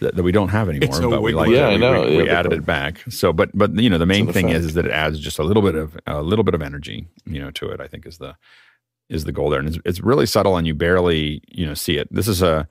That, 0.00 0.16
that 0.16 0.22
we 0.22 0.32
don't 0.32 0.48
have 0.48 0.68
anymore, 0.68 1.10
but 1.10 1.22
we 1.22 1.32
like. 1.32 1.50
Yeah, 1.50 1.68
I 1.68 1.76
know. 1.76 2.02
We, 2.02 2.16
we 2.18 2.26
yeah, 2.26 2.38
added 2.38 2.52
it 2.52 2.64
back. 2.64 3.02
So, 3.10 3.32
but 3.32 3.50
but 3.52 3.74
you 3.78 3.90
know, 3.90 3.98
the 3.98 4.06
main 4.06 4.32
thing 4.32 4.48
is 4.48 4.64
is 4.64 4.74
that 4.74 4.86
it 4.86 4.92
adds 4.92 5.20
just 5.20 5.38
a 5.38 5.42
little 5.42 5.62
bit 5.62 5.74
of 5.74 5.98
a 6.06 6.22
little 6.22 6.42
bit 6.42 6.54
of 6.54 6.62
energy, 6.62 7.06
you 7.26 7.40
know, 7.40 7.50
to 7.52 7.68
it. 7.68 7.80
I 7.80 7.86
think 7.86 8.06
is 8.06 8.18
the 8.18 8.34
is 9.10 9.24
the 9.24 9.32
goal 9.32 9.50
there, 9.50 9.58
and 9.58 9.68
it's, 9.68 9.78
it's 9.84 10.00
really 10.00 10.24
subtle, 10.24 10.56
and 10.56 10.66
you 10.66 10.74
barely 10.74 11.42
you 11.48 11.66
know 11.66 11.74
see 11.74 11.98
it. 11.98 12.08
This 12.10 12.28
is 12.28 12.40
a 12.40 12.66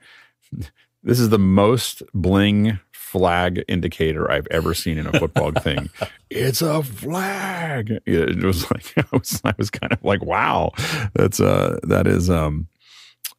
this 1.02 1.20
is 1.20 1.28
the 1.28 1.38
most 1.38 2.02
bling 2.12 2.78
flag 2.92 3.64
indicator 3.66 4.30
I've 4.30 4.46
ever 4.50 4.72
seen 4.72 4.96
in 4.96 5.06
a 5.06 5.18
football 5.18 5.50
thing. 5.60 5.90
It's 6.30 6.62
a 6.62 6.82
flag. 6.82 8.00
It 8.06 8.42
was 8.42 8.70
like 8.70 8.92
I 8.96 9.04
was, 9.12 9.40
I 9.44 9.54
was 9.58 9.70
kind 9.70 9.92
of 9.92 10.02
like, 10.04 10.24
wow, 10.24 10.72
that's 11.14 11.40
uh 11.40 11.78
that 11.84 12.06
is 12.06 12.30
um 12.30 12.68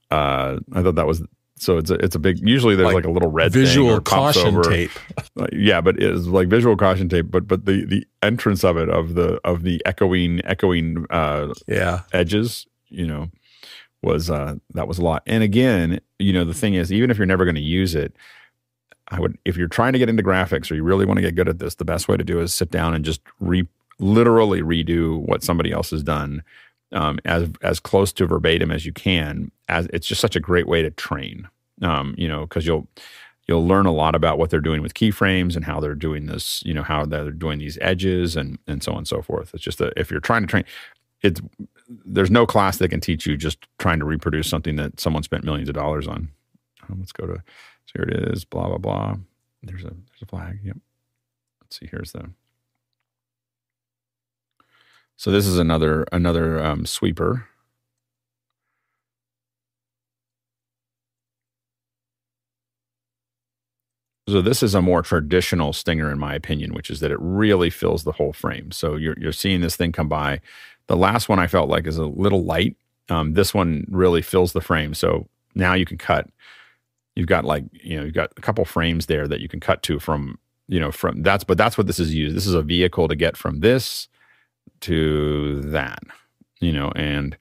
uh 0.09 0.59
I 0.73 0.81
thought 0.81 0.95
that 0.95 1.07
was 1.07 1.23
so 1.61 1.77
it's 1.77 1.91
a 1.91 1.93
it's 1.95 2.15
a 2.15 2.19
big. 2.19 2.39
Usually 2.39 2.75
there's 2.75 2.87
like, 2.87 2.95
like 2.95 3.05
a 3.05 3.11
little 3.11 3.29
red 3.29 3.53
visual 3.53 4.01
caution 4.01 4.63
tape. 4.63 4.89
yeah, 5.53 5.79
but 5.79 6.01
it's 6.01 6.25
like 6.25 6.47
visual 6.47 6.75
caution 6.75 7.07
tape. 7.07 7.29
But 7.29 7.47
but 7.47 7.65
the 7.65 7.85
the 7.85 8.07
entrance 8.23 8.63
of 8.63 8.77
it 8.77 8.89
of 8.89 9.13
the 9.13 9.39
of 9.45 9.61
the 9.61 9.79
echoing 9.85 10.41
echoing 10.43 11.05
uh 11.11 11.53
yeah 11.67 12.01
edges, 12.13 12.65
you 12.89 13.05
know, 13.05 13.29
was 14.01 14.31
uh 14.31 14.55
that 14.73 14.87
was 14.87 14.97
a 14.97 15.03
lot. 15.03 15.21
And 15.27 15.43
again, 15.43 16.01
you 16.17 16.33
know, 16.33 16.45
the 16.45 16.55
thing 16.55 16.73
is, 16.73 16.91
even 16.91 17.11
if 17.11 17.17
you're 17.17 17.27
never 17.27 17.45
going 17.45 17.53
to 17.53 17.61
use 17.61 17.93
it, 17.93 18.15
I 19.09 19.19
would, 19.19 19.37
if 19.45 19.55
you're 19.55 19.67
trying 19.67 19.93
to 19.93 19.99
get 19.99 20.09
into 20.09 20.23
graphics 20.23 20.71
or 20.71 20.75
you 20.75 20.83
really 20.83 21.05
want 21.05 21.17
to 21.17 21.21
get 21.21 21.35
good 21.35 21.47
at 21.47 21.59
this, 21.59 21.75
the 21.75 21.85
best 21.85 22.07
way 22.07 22.17
to 22.17 22.23
do 22.23 22.39
is 22.39 22.55
sit 22.55 22.71
down 22.71 22.95
and 22.95 23.05
just 23.05 23.21
re, 23.39 23.67
literally 23.99 24.63
redo 24.63 25.19
what 25.19 25.43
somebody 25.43 25.71
else 25.71 25.91
has 25.91 26.01
done 26.01 26.41
um, 26.91 27.19
as 27.25 27.49
as 27.61 27.79
close 27.79 28.11
to 28.13 28.27
verbatim 28.27 28.71
as 28.71 28.85
you 28.85 28.93
can. 28.93 29.51
As 29.67 29.87
it's 29.93 30.07
just 30.07 30.21
such 30.21 30.35
a 30.35 30.39
great 30.39 30.67
way 30.67 30.81
to 30.81 30.91
train, 30.91 31.47
um, 31.81 32.15
you 32.17 32.27
know, 32.27 32.41
because 32.41 32.65
you'll 32.65 32.87
you'll 33.47 33.67
learn 33.67 33.85
a 33.85 33.91
lot 33.91 34.15
about 34.15 34.37
what 34.37 34.49
they're 34.49 34.61
doing 34.61 34.81
with 34.81 34.93
keyframes 34.93 35.55
and 35.55 35.65
how 35.65 35.79
they're 35.79 35.95
doing 35.95 36.27
this, 36.27 36.61
you 36.65 36.73
know, 36.73 36.83
how 36.83 37.05
they're 37.05 37.31
doing 37.31 37.59
these 37.59 37.77
edges 37.81 38.35
and 38.35 38.57
and 38.67 38.83
so 38.83 38.91
on 38.91 38.99
and 38.99 39.07
so 39.07 39.21
forth. 39.21 39.53
It's 39.53 39.63
just 39.63 39.77
that 39.79 39.93
if 39.97 40.11
you're 40.11 40.19
trying 40.19 40.41
to 40.43 40.47
train, 40.47 40.65
it's 41.21 41.41
there's 42.05 42.31
no 42.31 42.45
class 42.45 42.77
that 42.77 42.89
can 42.89 43.01
teach 43.01 43.25
you 43.25 43.35
just 43.37 43.67
trying 43.77 43.99
to 43.99 44.05
reproduce 44.05 44.47
something 44.47 44.75
that 44.77 44.99
someone 44.99 45.23
spent 45.23 45.43
millions 45.43 45.69
of 45.69 45.75
dollars 45.75 46.07
on. 46.07 46.29
Um, 46.89 46.99
let's 46.99 47.11
go 47.11 47.25
to 47.27 47.43
so 47.85 47.93
here 47.95 48.05
it 48.09 48.31
is, 48.31 48.45
blah, 48.45 48.67
blah, 48.67 48.77
blah. 48.77 49.15
There's 49.63 49.83
a 49.83 49.89
there's 49.89 50.21
a 50.21 50.25
flag. 50.25 50.59
Yep. 50.63 50.77
Let's 51.61 51.79
see, 51.79 51.87
here's 51.89 52.11
the 52.11 52.29
so 55.21 55.29
this 55.29 55.45
is 55.45 55.59
another 55.59 56.03
another 56.11 56.65
um, 56.65 56.83
sweeper. 56.83 57.47
So 64.27 64.41
this 64.41 64.63
is 64.63 64.73
a 64.73 64.81
more 64.81 65.03
traditional 65.03 65.73
stinger, 65.73 66.09
in 66.09 66.17
my 66.17 66.33
opinion, 66.33 66.73
which 66.73 66.89
is 66.89 67.01
that 67.01 67.11
it 67.11 67.19
really 67.21 67.69
fills 67.69 68.03
the 68.03 68.13
whole 68.13 68.33
frame. 68.33 68.71
So 68.71 68.95
you're 68.95 69.13
you're 69.19 69.31
seeing 69.31 69.61
this 69.61 69.75
thing 69.75 69.91
come 69.91 70.09
by. 70.09 70.41
The 70.87 70.97
last 70.97 71.29
one 71.29 71.37
I 71.37 71.45
felt 71.45 71.69
like 71.69 71.85
is 71.85 71.99
a 71.99 72.07
little 72.07 72.43
light. 72.43 72.75
Um, 73.09 73.33
this 73.35 73.53
one 73.53 73.85
really 73.91 74.23
fills 74.23 74.53
the 74.53 74.61
frame. 74.61 74.95
So 74.95 75.27
now 75.53 75.75
you 75.75 75.85
can 75.85 75.99
cut 75.99 76.31
you've 77.15 77.27
got 77.27 77.45
like 77.45 77.65
you 77.73 77.95
know 77.95 78.05
you've 78.05 78.15
got 78.15 78.31
a 78.37 78.41
couple 78.41 78.65
frames 78.65 79.05
there 79.05 79.27
that 79.27 79.39
you 79.39 79.47
can 79.47 79.59
cut 79.59 79.83
to 79.83 79.99
from 79.99 80.39
you 80.67 80.79
know 80.79 80.91
from 80.91 81.21
that's 81.21 81.43
but 81.43 81.59
that's 81.59 81.77
what 81.77 81.85
this 81.85 81.99
is 81.99 82.11
used 82.11 82.35
this 82.35 82.47
is 82.47 82.55
a 82.55 82.63
vehicle 82.63 83.07
to 83.07 83.15
get 83.15 83.37
from 83.37 83.59
this 83.59 84.07
to 84.81 85.61
that 85.61 86.03
you 86.59 86.71
know 86.71 86.91
and 86.95 87.37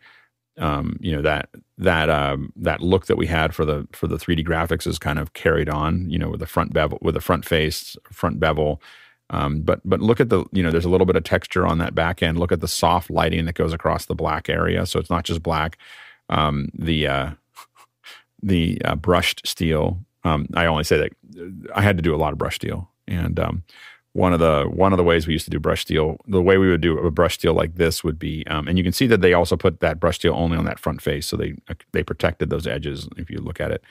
um, 0.61 0.97
you 1.01 1.15
know 1.15 1.23
that 1.23 1.49
that 1.79 2.11
um, 2.11 2.53
that 2.57 2.83
look 2.83 3.07
that 3.07 3.17
we 3.17 3.27
had 3.27 3.55
for 3.55 3.65
the 3.65 3.89
for 3.93 4.07
the 4.07 4.17
3D 4.17 4.47
graphics 4.47 4.87
is 4.87 4.99
kind 4.99 5.19
of 5.19 5.33
carried 5.33 5.69
on, 5.69 6.09
you 6.11 6.19
know, 6.19 6.29
with 6.29 6.41
the 6.41 6.47
front 6.47 6.73
bevel, 6.73 6.99
with 7.01 7.15
the 7.15 7.21
front 7.21 7.45
face, 7.45 7.97
front 8.13 8.39
bevel. 8.39 8.83
Um, 9.31 9.63
but 9.63 9.81
but 9.85 10.01
look 10.01 10.21
at 10.21 10.29
the 10.29 10.45
you 10.53 10.63
know, 10.63 10.71
there's 10.71 10.85
a 10.85 10.91
little 10.91 11.07
bit 11.07 11.17
of 11.17 11.25
texture 11.25 11.67
on 11.67 11.79
that 11.79 11.95
back 11.95 12.23
end. 12.23 12.39
Look 12.39 12.53
at 12.53 12.61
the 12.61 12.69
soft 12.69 13.11
lighting 13.11 13.47
that 13.47 13.55
goes 13.55 13.73
across 13.73 14.05
the 14.05 14.15
black 14.15 14.49
area, 14.49 14.85
so 14.87 14.99
it's 14.99 15.11
not 15.11 15.25
just 15.25 15.43
black. 15.43 15.79
Um, 16.29 16.69
the 16.75 17.07
uh, 17.07 17.31
the 18.43 18.81
uh, 18.85 18.97
brushed 18.97 19.47
steel. 19.47 19.99
Um, 20.23 20.47
I 20.55 20.67
only 20.67 20.85
say 20.85 20.99
that 20.99 21.13
uh, 21.41 21.73
I 21.75 21.81
had 21.81 21.97
to 21.97 22.03
do 22.03 22.15
a 22.15 22.19
lot 22.19 22.33
of 22.33 22.39
brush 22.39 22.57
steel, 22.57 22.91
and 23.09 23.41
um, 23.41 23.63
one 24.13 24.33
of 24.33 24.41
the 24.41 24.65
one 24.65 24.93
of 24.93 24.97
the 24.97 25.05
ways 25.05 25.27
we 25.27 25.33
used 25.33 25.45
to 25.45 25.51
do 25.51 25.61
brush 25.61 25.83
steel, 25.83 26.17
the 26.27 26.43
way 26.43 26.59
we 26.59 26.69
would 26.69 26.81
do 26.81 26.99
a 26.99 27.11
brush 27.11 27.35
steel 27.35 27.55
like 27.55 27.77
this 27.77 28.03
would 28.03 28.19
be, 28.19 28.47
um, 28.49 28.67
and 28.67 28.77
you 28.77 28.85
can 28.85 28.93
see 28.93 29.07
that 29.07 29.21
they 29.21 29.33
also 29.33 29.57
put 29.57 29.81
that 29.81 30.01
brush 30.01 30.17
steel 30.17 30.35
only 30.35 30.57
on 30.57 30.65
that 30.65 30.81
front 30.81 31.01
face, 31.01 31.27
so 31.27 31.37
they 31.37 31.55
they 31.93 32.03
protected 32.03 32.51
those 32.51 32.67
edges. 32.67 33.09
If 33.17 33.31
you 33.31 33.39
look 33.39 33.61
at 33.61 33.71
it, 33.71 33.83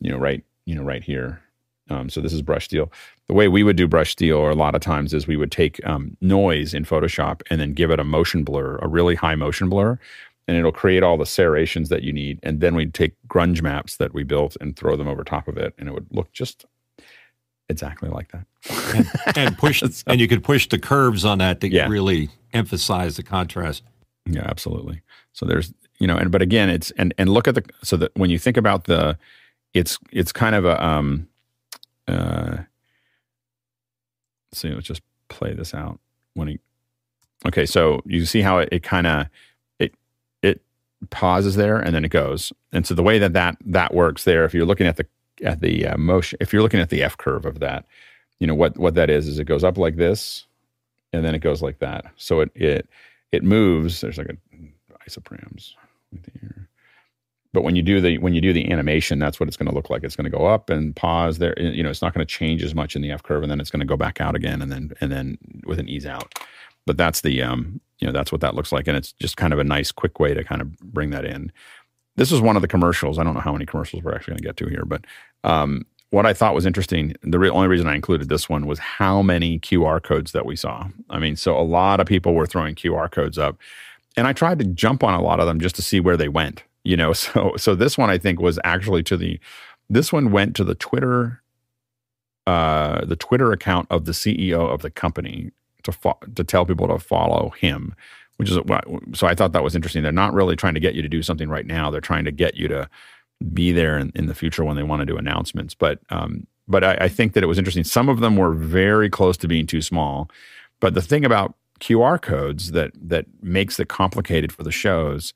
you 0.00 0.10
know, 0.10 0.18
right, 0.18 0.42
you 0.64 0.74
know, 0.74 0.82
right 0.82 1.02
here. 1.02 1.42
Um, 1.90 2.10
so 2.10 2.20
this 2.20 2.34
is 2.34 2.42
brush 2.42 2.66
steel. 2.66 2.92
The 3.28 3.34
way 3.34 3.48
we 3.48 3.62
would 3.62 3.76
do 3.76 3.88
brush 3.88 4.12
steel, 4.12 4.36
or 4.36 4.50
a 4.50 4.54
lot 4.54 4.74
of 4.74 4.82
times, 4.82 5.14
is 5.14 5.26
we 5.26 5.38
would 5.38 5.52
take 5.52 5.84
um, 5.86 6.16
noise 6.20 6.74
in 6.74 6.84
Photoshop 6.84 7.40
and 7.48 7.60
then 7.60 7.72
give 7.72 7.90
it 7.90 8.00
a 8.00 8.04
motion 8.04 8.44
blur, 8.44 8.76
a 8.82 8.88
really 8.88 9.14
high 9.14 9.34
motion 9.34 9.70
blur, 9.70 9.98
and 10.46 10.56
it'll 10.56 10.72
create 10.72 11.02
all 11.02 11.16
the 11.16 11.26
serrations 11.26 11.88
that 11.88 12.02
you 12.02 12.12
need. 12.12 12.40
And 12.42 12.60
then 12.60 12.74
we'd 12.74 12.94
take 12.94 13.14
grunge 13.26 13.62
maps 13.62 13.96
that 13.96 14.12
we 14.12 14.22
built 14.22 14.56
and 14.60 14.76
throw 14.76 14.96
them 14.96 15.08
over 15.08 15.24
top 15.24 15.48
of 15.48 15.56
it, 15.56 15.74
and 15.78 15.88
it 15.88 15.92
would 15.92 16.06
look 16.10 16.30
just 16.32 16.66
exactly 17.68 18.08
like 18.08 18.32
that. 18.32 18.46
and, 18.94 19.36
and 19.36 19.58
push, 19.58 19.80
so, 19.90 20.04
and 20.06 20.20
you 20.20 20.28
could 20.28 20.42
push 20.42 20.68
the 20.68 20.78
curves 20.78 21.24
on 21.24 21.38
that 21.38 21.60
to 21.60 21.68
yeah. 21.68 21.88
really 21.88 22.30
emphasize 22.52 23.16
the 23.16 23.22
contrast. 23.22 23.82
Yeah, 24.26 24.44
absolutely. 24.44 25.02
So 25.32 25.46
there's, 25.46 25.72
you 25.98 26.06
know, 26.06 26.16
and 26.16 26.30
but 26.30 26.42
again, 26.42 26.68
it's 26.68 26.90
and 26.92 27.14
and 27.18 27.30
look 27.30 27.48
at 27.48 27.54
the 27.54 27.64
so 27.82 27.96
that 27.96 28.16
when 28.16 28.30
you 28.30 28.38
think 28.38 28.56
about 28.56 28.84
the, 28.84 29.18
it's 29.74 29.98
it's 30.12 30.32
kind 30.32 30.54
of 30.54 30.64
a 30.64 30.84
um, 30.84 31.28
uh, 32.06 32.58
let's 34.50 34.60
see, 34.60 34.70
let's 34.70 34.86
just 34.86 35.02
play 35.28 35.54
this 35.54 35.74
out 35.74 36.00
when 36.34 36.48
he. 36.48 36.58
Okay, 37.46 37.66
so 37.66 38.02
you 38.04 38.24
see 38.26 38.40
how 38.40 38.58
it, 38.58 38.68
it 38.72 38.82
kind 38.82 39.06
of 39.06 39.26
it 39.78 39.94
it 40.42 40.60
pauses 41.10 41.56
there 41.56 41.78
and 41.78 41.94
then 41.94 42.04
it 42.04 42.10
goes. 42.10 42.52
And 42.72 42.86
so 42.86 42.94
the 42.94 43.02
way 43.02 43.18
that 43.18 43.32
that, 43.34 43.56
that 43.64 43.94
works 43.94 44.24
there, 44.24 44.44
if 44.44 44.54
you're 44.54 44.66
looking 44.66 44.86
at 44.86 44.96
the 44.96 45.06
at 45.44 45.60
the 45.60 45.86
uh, 45.86 45.96
motion, 45.96 46.38
if 46.40 46.52
you're 46.52 46.62
looking 46.62 46.80
at 46.80 46.90
the 46.90 47.02
F 47.02 47.16
curve 47.16 47.44
of 47.46 47.60
that, 47.60 47.86
you 48.38 48.46
know 48.46 48.54
what 48.54 48.76
what 48.78 48.94
that 48.94 49.10
is 49.10 49.26
is 49.26 49.38
it 49.38 49.44
goes 49.44 49.64
up 49.64 49.78
like 49.78 49.96
this, 49.96 50.46
and 51.12 51.24
then 51.24 51.34
it 51.34 51.40
goes 51.40 51.62
like 51.62 51.78
that. 51.80 52.06
So 52.16 52.40
it 52.40 52.50
it 52.54 52.88
it 53.32 53.44
moves. 53.44 54.00
There's 54.00 54.18
like 54.18 54.28
a 54.28 54.36
isoprams 55.08 55.74
here. 56.40 56.68
But 57.52 57.62
when 57.62 57.76
you 57.76 57.82
do 57.82 58.00
the 58.00 58.18
when 58.18 58.34
you 58.34 58.40
do 58.40 58.52
the 58.52 58.70
animation, 58.70 59.18
that's 59.18 59.40
what 59.40 59.48
it's 59.48 59.56
going 59.56 59.68
to 59.68 59.74
look 59.74 59.88
like. 59.88 60.04
It's 60.04 60.16
going 60.16 60.30
to 60.30 60.36
go 60.36 60.46
up 60.46 60.68
and 60.68 60.94
pause 60.94 61.38
there. 61.38 61.58
You 61.58 61.82
know, 61.82 61.90
it's 61.90 62.02
not 62.02 62.12
going 62.12 62.26
to 62.26 62.30
change 62.30 62.62
as 62.62 62.74
much 62.74 62.94
in 62.94 63.02
the 63.02 63.10
F 63.10 63.22
curve, 63.22 63.42
and 63.42 63.50
then 63.50 63.60
it's 63.60 63.70
going 63.70 63.80
to 63.80 63.86
go 63.86 63.96
back 63.96 64.20
out 64.20 64.36
again, 64.36 64.60
and 64.60 64.70
then 64.70 64.92
and 65.00 65.10
then 65.10 65.38
with 65.64 65.78
an 65.78 65.88
ease 65.88 66.06
out. 66.06 66.38
But 66.84 66.98
that's 66.98 67.22
the 67.22 67.42
um, 67.42 67.80
you 67.98 68.06
know 68.06 68.12
that's 68.12 68.30
what 68.30 68.42
that 68.42 68.54
looks 68.54 68.70
like, 68.70 68.86
and 68.86 68.96
it's 68.96 69.12
just 69.12 69.38
kind 69.38 69.52
of 69.52 69.58
a 69.58 69.64
nice 69.64 69.90
quick 69.90 70.20
way 70.20 70.34
to 70.34 70.44
kind 70.44 70.60
of 70.60 70.78
bring 70.78 71.10
that 71.10 71.24
in. 71.24 71.50
This 72.18 72.32
is 72.32 72.40
one 72.40 72.56
of 72.56 72.62
the 72.62 72.68
commercials. 72.68 73.18
I 73.18 73.24
don't 73.24 73.34
know 73.34 73.40
how 73.40 73.52
many 73.52 73.64
commercials 73.64 74.02
we're 74.02 74.14
actually 74.14 74.32
going 74.32 74.38
to 74.38 74.44
get 74.44 74.56
to 74.58 74.66
here, 74.66 74.84
but 74.84 75.04
um, 75.44 75.86
what 76.10 76.26
I 76.26 76.32
thought 76.32 76.54
was 76.54 76.66
interesting, 76.66 77.14
the 77.22 77.38
re- 77.38 77.50
only 77.50 77.68
reason 77.68 77.86
I 77.86 77.94
included 77.94 78.28
this 78.28 78.48
one 78.48 78.66
was 78.66 78.78
how 78.78 79.22
many 79.22 79.58
QR 79.60 80.02
codes 80.02 80.32
that 80.32 80.44
we 80.44 80.56
saw. 80.56 80.88
I 81.10 81.18
mean, 81.18 81.36
so 81.36 81.58
a 81.58 81.62
lot 81.62 82.00
of 82.00 82.06
people 82.06 82.34
were 82.34 82.46
throwing 82.46 82.74
QR 82.74 83.10
codes 83.10 83.38
up, 83.38 83.56
and 84.16 84.26
I 84.26 84.32
tried 84.32 84.58
to 84.58 84.64
jump 84.64 85.04
on 85.04 85.14
a 85.14 85.22
lot 85.22 85.40
of 85.40 85.46
them 85.46 85.60
just 85.60 85.76
to 85.76 85.82
see 85.82 86.00
where 86.00 86.16
they 86.16 86.28
went. 86.28 86.64
You 86.84 86.96
know, 86.96 87.12
so 87.14 87.54
so 87.56 87.74
this 87.74 87.96
one 87.96 88.10
I 88.10 88.18
think 88.18 88.40
was 88.40 88.58
actually 88.64 89.02
to 89.04 89.16
the 89.16 89.38
this 89.88 90.12
one 90.12 90.32
went 90.32 90.56
to 90.56 90.64
the 90.64 90.74
Twitter 90.74 91.42
uh, 92.48 93.04
the 93.04 93.16
Twitter 93.16 93.52
account 93.52 93.86
of 93.90 94.06
the 94.06 94.12
CEO 94.12 94.72
of 94.72 94.80
the 94.80 94.90
company 94.90 95.50
to 95.82 95.92
fo- 95.92 96.18
to 96.34 96.42
tell 96.42 96.64
people 96.64 96.88
to 96.88 96.98
follow 96.98 97.50
him, 97.50 97.94
which 98.38 98.50
is 98.50 98.58
what, 98.60 98.84
so 99.12 99.26
I 99.26 99.34
thought 99.34 99.52
that 99.52 99.62
was 99.62 99.76
interesting. 99.76 100.02
They're 100.02 100.12
not 100.12 100.32
really 100.32 100.56
trying 100.56 100.74
to 100.74 100.80
get 100.80 100.94
you 100.94 101.02
to 101.02 101.08
do 101.08 101.22
something 101.22 101.48
right 101.48 101.66
now. 101.66 101.90
They're 101.90 102.00
trying 102.00 102.24
to 102.24 102.32
get 102.32 102.56
you 102.56 102.68
to 102.68 102.88
be 103.52 103.72
there 103.72 103.98
in, 103.98 104.10
in 104.14 104.26
the 104.26 104.34
future 104.34 104.64
when 104.64 104.76
they 104.76 104.82
want 104.82 105.00
to 105.00 105.06
do 105.06 105.16
announcements. 105.16 105.74
But 105.74 106.00
um, 106.10 106.46
but 106.66 106.84
I, 106.84 106.96
I 107.02 107.08
think 107.08 107.32
that 107.32 107.42
it 107.42 107.46
was 107.46 107.58
interesting. 107.58 107.84
Some 107.84 108.08
of 108.08 108.20
them 108.20 108.36
were 108.36 108.52
very 108.52 109.10
close 109.10 109.36
to 109.38 109.48
being 109.48 109.66
too 109.66 109.82
small. 109.82 110.30
But 110.80 110.94
the 110.94 111.02
thing 111.02 111.24
about 111.24 111.54
QR 111.80 112.20
codes 112.20 112.72
that 112.72 112.92
that 113.00 113.26
makes 113.42 113.78
it 113.80 113.88
complicated 113.88 114.52
for 114.52 114.62
the 114.62 114.70
shows, 114.70 115.34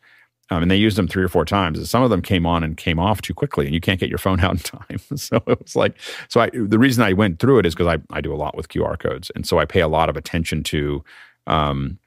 um, 0.50 0.62
and 0.62 0.70
they 0.70 0.76
used 0.76 0.96
them 0.96 1.08
three 1.08 1.24
or 1.24 1.28
four 1.28 1.44
times. 1.44 1.78
Is 1.78 1.90
some 1.90 2.02
of 2.02 2.10
them 2.10 2.22
came 2.22 2.46
on 2.46 2.62
and 2.62 2.76
came 2.76 2.98
off 2.98 3.22
too 3.22 3.34
quickly, 3.34 3.66
and 3.66 3.74
you 3.74 3.80
can't 3.80 4.00
get 4.00 4.08
your 4.08 4.18
phone 4.18 4.40
out 4.40 4.52
in 4.52 4.58
time. 4.58 5.00
so 5.16 5.42
it 5.46 5.60
was 5.60 5.76
like, 5.76 5.96
so 6.28 6.40
I 6.40 6.50
the 6.52 6.78
reason 6.78 7.02
I 7.02 7.12
went 7.12 7.38
through 7.38 7.58
it 7.60 7.66
is 7.66 7.74
because 7.74 7.98
I 7.98 8.16
I 8.16 8.20
do 8.20 8.32
a 8.34 8.36
lot 8.36 8.56
with 8.56 8.68
QR 8.68 8.98
codes, 8.98 9.30
and 9.34 9.46
so 9.46 9.58
I 9.58 9.64
pay 9.64 9.80
a 9.80 9.88
lot 9.88 10.08
of 10.08 10.16
attention 10.16 10.62
to. 10.64 11.04
Um, 11.46 11.98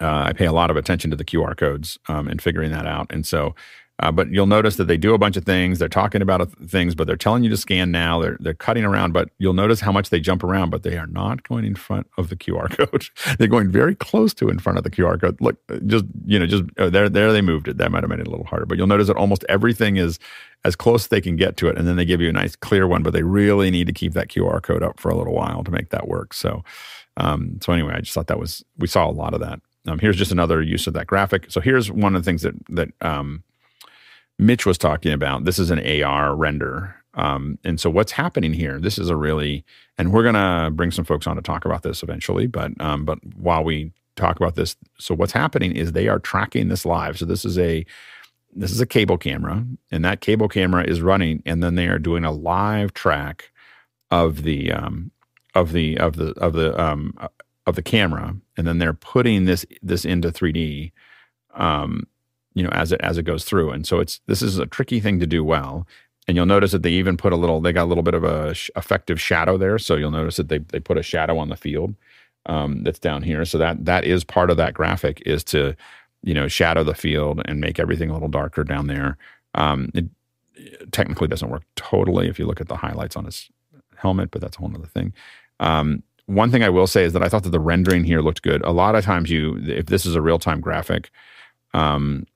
uh, 0.00 0.24
I 0.26 0.32
pay 0.32 0.46
a 0.46 0.52
lot 0.52 0.70
of 0.70 0.76
attention 0.76 1.10
to 1.10 1.16
the 1.16 1.24
QR 1.24 1.56
codes 1.56 1.98
um, 2.08 2.28
and 2.28 2.40
figuring 2.40 2.70
that 2.72 2.86
out, 2.86 3.10
and 3.10 3.26
so 3.26 3.54
uh, 4.00 4.12
but 4.12 4.30
you'll 4.30 4.46
notice 4.46 4.76
that 4.76 4.84
they 4.84 4.96
do 4.96 5.12
a 5.12 5.18
bunch 5.18 5.36
of 5.36 5.44
things. 5.44 5.78
They're 5.78 5.88
talking 5.88 6.22
about 6.22 6.48
things, 6.68 6.94
but 6.94 7.08
they're 7.08 7.16
telling 7.16 7.42
you 7.42 7.50
to 7.50 7.56
scan 7.56 7.90
now. 7.90 8.20
They're 8.20 8.36
they're 8.38 8.54
cutting 8.54 8.84
around, 8.84 9.12
but 9.12 9.30
you'll 9.38 9.54
notice 9.54 9.80
how 9.80 9.90
much 9.90 10.10
they 10.10 10.20
jump 10.20 10.44
around. 10.44 10.70
But 10.70 10.84
they 10.84 10.96
are 10.96 11.08
not 11.08 11.42
going 11.42 11.64
in 11.64 11.74
front 11.74 12.06
of 12.16 12.28
the 12.28 12.36
QR 12.36 12.70
code. 12.76 13.06
they're 13.38 13.48
going 13.48 13.72
very 13.72 13.96
close 13.96 14.32
to 14.34 14.48
in 14.48 14.60
front 14.60 14.78
of 14.78 14.84
the 14.84 14.90
QR 14.90 15.20
code. 15.20 15.40
Look, 15.40 15.56
just 15.86 16.04
you 16.26 16.38
know, 16.38 16.46
just 16.46 16.62
uh, 16.78 16.90
there 16.90 17.08
there 17.08 17.32
they 17.32 17.40
moved 17.40 17.66
it. 17.66 17.78
That 17.78 17.90
might 17.90 18.04
have 18.04 18.10
made 18.10 18.20
it 18.20 18.28
a 18.28 18.30
little 18.30 18.46
harder. 18.46 18.66
But 18.66 18.78
you'll 18.78 18.86
notice 18.86 19.08
that 19.08 19.16
almost 19.16 19.44
everything 19.48 19.96
is 19.96 20.20
as 20.64 20.76
close 20.76 21.04
as 21.04 21.08
they 21.08 21.20
can 21.20 21.34
get 21.34 21.56
to 21.56 21.68
it, 21.68 21.76
and 21.76 21.88
then 21.88 21.96
they 21.96 22.04
give 22.04 22.20
you 22.20 22.28
a 22.28 22.32
nice 22.32 22.54
clear 22.54 22.86
one. 22.86 23.02
But 23.02 23.14
they 23.14 23.24
really 23.24 23.68
need 23.68 23.88
to 23.88 23.92
keep 23.92 24.12
that 24.12 24.28
QR 24.28 24.62
code 24.62 24.84
up 24.84 25.00
for 25.00 25.10
a 25.10 25.16
little 25.16 25.34
while 25.34 25.64
to 25.64 25.72
make 25.72 25.90
that 25.90 26.06
work. 26.06 26.34
So, 26.34 26.62
um, 27.16 27.58
so 27.60 27.72
anyway, 27.72 27.94
I 27.96 28.00
just 28.00 28.14
thought 28.14 28.28
that 28.28 28.38
was 28.38 28.64
we 28.76 28.86
saw 28.86 29.08
a 29.08 29.10
lot 29.10 29.34
of 29.34 29.40
that. 29.40 29.60
Um, 29.88 29.98
here's 29.98 30.16
just 30.16 30.32
another 30.32 30.62
use 30.62 30.86
of 30.86 30.94
that 30.94 31.06
graphic. 31.06 31.46
So 31.50 31.60
here's 31.60 31.90
one 31.90 32.14
of 32.14 32.22
the 32.22 32.28
things 32.28 32.42
that 32.42 32.54
that 32.70 32.88
um, 33.00 33.42
Mitch 34.38 34.66
was 34.66 34.78
talking 34.78 35.12
about. 35.12 35.44
This 35.44 35.58
is 35.58 35.70
an 35.70 36.02
AR 36.02 36.34
render. 36.34 36.94
Um, 37.14 37.58
and 37.64 37.80
so 37.80 37.90
what's 37.90 38.12
happening 38.12 38.52
here? 38.52 38.78
This 38.78 38.98
is 38.98 39.10
a 39.10 39.16
really, 39.16 39.64
and 39.96 40.12
we're 40.12 40.22
gonna 40.22 40.70
bring 40.70 40.90
some 40.90 41.04
folks 41.04 41.26
on 41.26 41.36
to 41.36 41.42
talk 41.42 41.64
about 41.64 41.82
this 41.82 42.02
eventually. 42.02 42.46
But 42.46 42.78
um, 42.80 43.04
but 43.04 43.18
while 43.34 43.64
we 43.64 43.92
talk 44.14 44.36
about 44.36 44.54
this, 44.54 44.76
so 44.98 45.14
what's 45.14 45.32
happening 45.32 45.72
is 45.72 45.92
they 45.92 46.08
are 46.08 46.18
tracking 46.18 46.68
this 46.68 46.84
live. 46.84 47.18
So 47.18 47.24
this 47.24 47.44
is 47.44 47.58
a 47.58 47.84
this 48.54 48.70
is 48.70 48.80
a 48.80 48.86
cable 48.86 49.18
camera, 49.18 49.64
and 49.90 50.04
that 50.04 50.20
cable 50.20 50.48
camera 50.48 50.84
is 50.84 51.02
running, 51.02 51.42
and 51.44 51.62
then 51.62 51.74
they 51.74 51.86
are 51.86 51.98
doing 51.98 52.24
a 52.24 52.32
live 52.32 52.94
track 52.94 53.50
of 54.10 54.42
the 54.42 54.72
um, 54.72 55.10
of 55.54 55.72
the 55.72 55.98
of 55.98 56.16
the 56.16 56.30
of 56.38 56.52
the 56.52 56.80
um, 56.80 57.14
of 57.68 57.76
the 57.76 57.82
camera, 57.82 58.34
and 58.56 58.66
then 58.66 58.78
they're 58.78 58.92
putting 58.92 59.44
this 59.44 59.64
this 59.82 60.04
into 60.04 60.30
3D. 60.30 60.92
Um, 61.54 62.06
you 62.58 62.64
know 62.64 62.70
as 62.70 62.90
it 62.90 63.00
as 63.02 63.16
it 63.16 63.22
goes 63.22 63.44
through. 63.44 63.70
And 63.70 63.86
so 63.86 64.00
it's 64.00 64.20
this 64.26 64.42
is 64.42 64.58
a 64.58 64.66
tricky 64.66 64.98
thing 64.98 65.20
to 65.20 65.26
do 65.26 65.44
well. 65.44 65.86
And 66.26 66.36
you'll 66.36 66.44
notice 66.44 66.72
that 66.72 66.82
they 66.82 66.90
even 66.90 67.16
put 67.16 67.32
a 67.32 67.36
little 67.36 67.60
they 67.60 67.72
got 67.72 67.84
a 67.84 67.86
little 67.86 68.02
bit 68.02 68.14
of 68.14 68.24
a 68.24 68.52
sh- 68.52 68.68
effective 68.74 69.20
shadow 69.20 69.56
there. 69.56 69.78
So 69.78 69.94
you'll 69.94 70.10
notice 70.10 70.36
that 70.38 70.48
they 70.48 70.58
they 70.58 70.80
put 70.80 70.98
a 70.98 71.02
shadow 71.02 71.38
on 71.38 71.50
the 71.50 71.56
field 71.56 71.94
um, 72.46 72.82
that's 72.82 72.98
down 72.98 73.22
here. 73.22 73.44
So 73.44 73.58
that 73.58 73.84
that 73.84 74.04
is 74.04 74.24
part 74.24 74.50
of 74.50 74.56
that 74.56 74.74
graphic 74.74 75.22
is 75.24 75.44
to 75.44 75.76
you 76.24 76.34
know 76.34 76.48
shadow 76.48 76.82
the 76.82 76.94
field 76.94 77.42
and 77.44 77.60
make 77.60 77.78
everything 77.78 78.10
a 78.10 78.12
little 78.12 78.28
darker 78.28 78.64
down 78.64 78.88
there. 78.88 79.16
Um, 79.54 79.90
it, 79.94 80.06
technically 80.90 81.28
doesn't 81.28 81.50
work 81.50 81.62
totally 81.76 82.28
if 82.28 82.36
you 82.36 82.44
look 82.44 82.60
at 82.60 82.66
the 82.66 82.76
highlights 82.76 83.14
on 83.14 83.24
his 83.24 83.48
helmet 83.94 84.28
but 84.32 84.40
that's 84.40 84.56
a 84.56 84.60
whole 84.60 84.74
other 84.74 84.86
thing. 84.86 85.12
Um, 85.60 86.02
one 86.28 86.50
thing 86.50 86.62
I 86.62 86.68
will 86.68 86.86
say 86.86 87.04
is 87.04 87.14
that 87.14 87.22
I 87.22 87.28
thought 87.30 87.44
that 87.44 87.50
the 87.50 87.58
rendering 87.60 88.04
here 88.04 88.20
looked 88.20 88.42
good. 88.42 88.62
A 88.62 88.70
lot 88.70 88.94
of 88.94 89.02
times, 89.02 89.30
you 89.30 89.56
if 89.66 89.86
this 89.86 90.04
is 90.04 90.14
a 90.14 90.20
real 90.20 90.38
time 90.38 90.60
graphic, 90.60 91.10
um, 91.72 92.26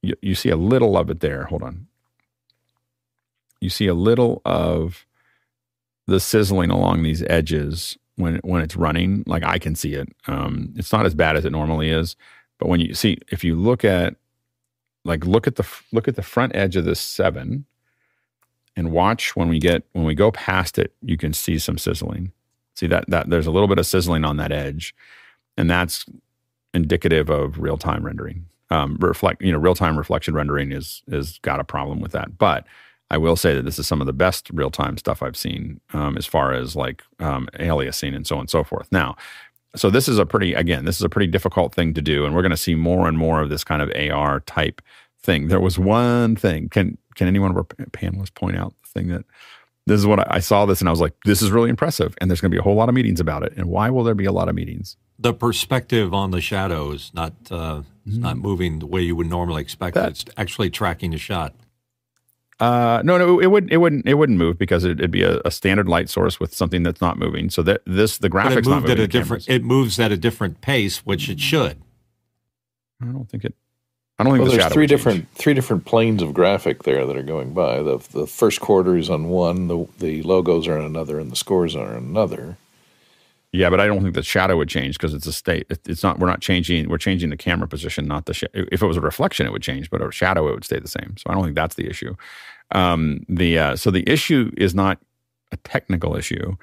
you, 0.00 0.14
you 0.22 0.34
see 0.34 0.48
a 0.48 0.56
little 0.56 0.96
of 0.96 1.10
it 1.10 1.20
there. 1.20 1.44
Hold 1.44 1.62
on. 1.62 1.86
You 3.60 3.68
see 3.68 3.86
a 3.88 3.94
little 3.94 4.40
of 4.46 5.04
the 6.06 6.18
sizzling 6.18 6.70
along 6.70 7.02
these 7.02 7.22
edges 7.28 7.98
when 8.16 8.36
when 8.36 8.62
it's 8.62 8.74
running. 8.74 9.22
Like 9.26 9.44
I 9.44 9.58
can 9.58 9.74
see 9.74 9.92
it. 9.92 10.08
Um, 10.26 10.72
it's 10.74 10.92
not 10.92 11.04
as 11.04 11.14
bad 11.14 11.36
as 11.36 11.44
it 11.44 11.52
normally 11.52 11.90
is, 11.90 12.16
but 12.58 12.68
when 12.70 12.80
you 12.80 12.94
see, 12.94 13.18
if 13.30 13.44
you 13.44 13.54
look 13.54 13.84
at 13.84 14.16
like 15.04 15.26
look 15.26 15.46
at 15.46 15.56
the 15.56 15.68
look 15.92 16.08
at 16.08 16.16
the 16.16 16.22
front 16.22 16.56
edge 16.56 16.74
of 16.74 16.86
this 16.86 17.00
seven, 17.00 17.66
and 18.76 18.92
watch 18.92 19.36
when 19.36 19.48
we 19.48 19.58
get 19.58 19.82
when 19.92 20.06
we 20.06 20.14
go 20.14 20.30
past 20.32 20.78
it, 20.78 20.94
you 21.02 21.18
can 21.18 21.34
see 21.34 21.58
some 21.58 21.76
sizzling. 21.76 22.32
See 22.74 22.86
that 22.88 23.04
that 23.08 23.30
there's 23.30 23.46
a 23.46 23.50
little 23.50 23.68
bit 23.68 23.78
of 23.78 23.86
sizzling 23.86 24.24
on 24.24 24.36
that 24.38 24.52
edge, 24.52 24.94
and 25.56 25.70
that's 25.70 26.04
indicative 26.72 27.30
of 27.30 27.58
real 27.58 27.78
time 27.78 28.04
rendering 28.04 28.46
um, 28.70 28.96
reflect 29.00 29.42
you 29.42 29.52
know 29.52 29.58
real 29.58 29.74
time 29.74 29.96
reflection 29.96 30.34
rendering 30.34 30.72
is 30.72 31.02
is 31.06 31.38
got 31.42 31.60
a 31.60 31.64
problem 31.64 32.00
with 32.00 32.10
that 32.12 32.36
but 32.36 32.66
I 33.10 33.18
will 33.18 33.36
say 33.36 33.54
that 33.54 33.64
this 33.64 33.78
is 33.78 33.86
some 33.86 34.00
of 34.00 34.06
the 34.06 34.12
best 34.12 34.50
real 34.50 34.70
time 34.70 34.96
stuff 34.96 35.22
I've 35.22 35.36
seen 35.36 35.80
um, 35.92 36.16
as 36.16 36.26
far 36.26 36.52
as 36.52 36.74
like 36.74 37.02
um, 37.20 37.48
aliasing 37.54 38.14
and 38.14 38.26
so 38.26 38.36
on 38.36 38.40
and 38.40 38.50
so 38.50 38.64
forth. 38.64 38.88
Now, 38.90 39.14
so 39.76 39.90
this 39.90 40.08
is 40.08 40.18
a 40.18 40.26
pretty 40.26 40.54
again 40.54 40.84
this 40.84 40.96
is 40.96 41.02
a 41.02 41.08
pretty 41.08 41.30
difficult 41.30 41.74
thing 41.74 41.94
to 41.94 42.02
do, 42.02 42.24
and 42.24 42.34
we're 42.34 42.42
going 42.42 42.50
to 42.50 42.56
see 42.56 42.74
more 42.74 43.06
and 43.06 43.18
more 43.18 43.42
of 43.42 43.50
this 43.50 43.62
kind 43.62 43.82
of 43.82 43.92
AR 43.94 44.40
type 44.40 44.80
thing. 45.20 45.48
There 45.48 45.60
was 45.60 45.78
one 45.78 46.34
thing. 46.34 46.68
Can 46.70 46.96
can 47.14 47.28
anyone 47.28 47.50
of 47.50 47.56
our 47.56 47.64
panelists 47.64 48.34
point 48.34 48.56
out 48.56 48.74
the 48.82 48.88
thing 48.88 49.08
that 49.08 49.24
this 49.86 50.00
is 50.00 50.06
what 50.06 50.20
I, 50.20 50.36
I 50.36 50.38
saw 50.40 50.66
this 50.66 50.80
and 50.80 50.88
I 50.88 50.90
was 50.90 51.00
like, 51.00 51.14
this 51.24 51.42
is 51.42 51.50
really 51.50 51.70
impressive, 51.70 52.14
and 52.20 52.30
there's 52.30 52.40
going 52.40 52.50
to 52.50 52.54
be 52.54 52.58
a 52.58 52.62
whole 52.62 52.74
lot 52.74 52.88
of 52.88 52.94
meetings 52.94 53.20
about 53.20 53.42
it. 53.42 53.52
And 53.56 53.66
why 53.66 53.90
will 53.90 54.04
there 54.04 54.14
be 54.14 54.24
a 54.24 54.32
lot 54.32 54.48
of 54.48 54.54
meetings? 54.54 54.96
The 55.18 55.34
perspective 55.34 56.12
on 56.12 56.30
the 56.30 56.40
shadows 56.40 57.10
not 57.14 57.32
uh, 57.50 57.82
it's 58.06 58.16
not 58.16 58.36
moving 58.36 58.80
the 58.80 58.86
way 58.86 59.02
you 59.02 59.16
would 59.16 59.28
normally 59.28 59.62
expect 59.62 59.94
that. 59.94 60.10
It's 60.10 60.24
actually 60.36 60.70
tracking 60.70 61.12
the 61.12 61.18
shot. 61.18 61.54
Uh, 62.60 63.02
no, 63.04 63.18
no, 63.18 63.40
it 63.40 63.46
wouldn't. 63.46 63.72
It 63.72 63.78
wouldn't. 63.78 64.06
It 64.06 64.14
wouldn't 64.14 64.38
move 64.38 64.58
because 64.58 64.84
it, 64.84 65.00
would 65.00 65.10
be 65.10 65.22
a, 65.22 65.40
a, 65.44 65.50
standard 65.50 65.88
light 65.88 66.08
source 66.08 66.38
with 66.38 66.54
something 66.54 66.84
that's 66.84 67.00
not 67.00 67.18
moving. 67.18 67.50
So 67.50 67.62
that 67.62 67.82
this 67.84 68.18
the 68.18 68.30
graphics 68.30 68.64
but 68.64 68.66
it 68.66 68.68
moved 68.68 68.90
at 68.90 68.98
a 69.00 69.08
different. 69.08 69.48
It 69.48 69.64
moves 69.64 69.98
at 69.98 70.12
a 70.12 70.16
different 70.16 70.60
pace, 70.60 70.98
which 70.98 71.28
it 71.28 71.40
should. 71.40 71.82
I 73.02 73.06
don't 73.06 73.28
think 73.28 73.44
it. 73.44 73.54
I 74.18 74.22
don't 74.22 74.32
think 74.32 74.42
well, 74.44 74.52
the 74.52 74.58
there's 74.58 74.72
three 74.72 74.86
different 74.86 75.28
three 75.34 75.54
different 75.54 75.86
planes 75.86 76.22
of 76.22 76.32
graphic 76.32 76.84
there 76.84 77.04
that 77.04 77.16
are 77.16 77.22
going 77.22 77.52
by. 77.52 77.82
The 77.82 77.98
the 78.12 78.26
first 78.26 78.60
quarter 78.60 78.96
is 78.96 79.10
on 79.10 79.28
one, 79.28 79.66
the 79.68 79.86
the 79.98 80.22
logos 80.22 80.68
are 80.68 80.78
on 80.78 80.84
another, 80.84 81.18
and 81.18 81.32
the 81.32 81.36
scores 81.36 81.74
are 81.74 81.88
on 81.88 81.96
another. 81.96 82.56
Yeah, 83.54 83.70
but 83.70 83.78
I 83.80 83.86
don't 83.86 84.02
think 84.02 84.16
the 84.16 84.22
shadow 84.24 84.56
would 84.56 84.68
change 84.68 84.98
because 84.98 85.14
it's 85.14 85.28
a 85.28 85.32
state. 85.32 85.66
It's 85.86 86.02
not. 86.02 86.18
We're 86.18 86.26
not 86.26 86.40
changing. 86.40 86.88
We're 86.88 86.98
changing 86.98 87.30
the 87.30 87.36
camera 87.36 87.68
position, 87.68 88.06
not 88.06 88.26
the. 88.26 88.34
Sh- 88.34 88.44
if 88.52 88.82
it 88.82 88.86
was 88.86 88.96
a 88.96 89.00
reflection, 89.00 89.46
it 89.46 89.52
would 89.52 89.62
change, 89.62 89.90
but 89.90 90.02
a 90.02 90.10
shadow, 90.10 90.48
it 90.48 90.54
would 90.54 90.64
stay 90.64 90.80
the 90.80 90.88
same. 90.88 91.16
So 91.16 91.30
I 91.30 91.34
don't 91.34 91.44
think 91.44 91.54
that's 91.54 91.76
the 91.76 91.88
issue. 91.88 92.16
Um, 92.72 93.24
the 93.28 93.58
uh, 93.58 93.76
so 93.76 93.92
the 93.92 94.08
issue 94.10 94.50
is 94.56 94.74
not 94.74 94.98
a 95.52 95.56
technical 95.58 96.16
issue. 96.16 96.56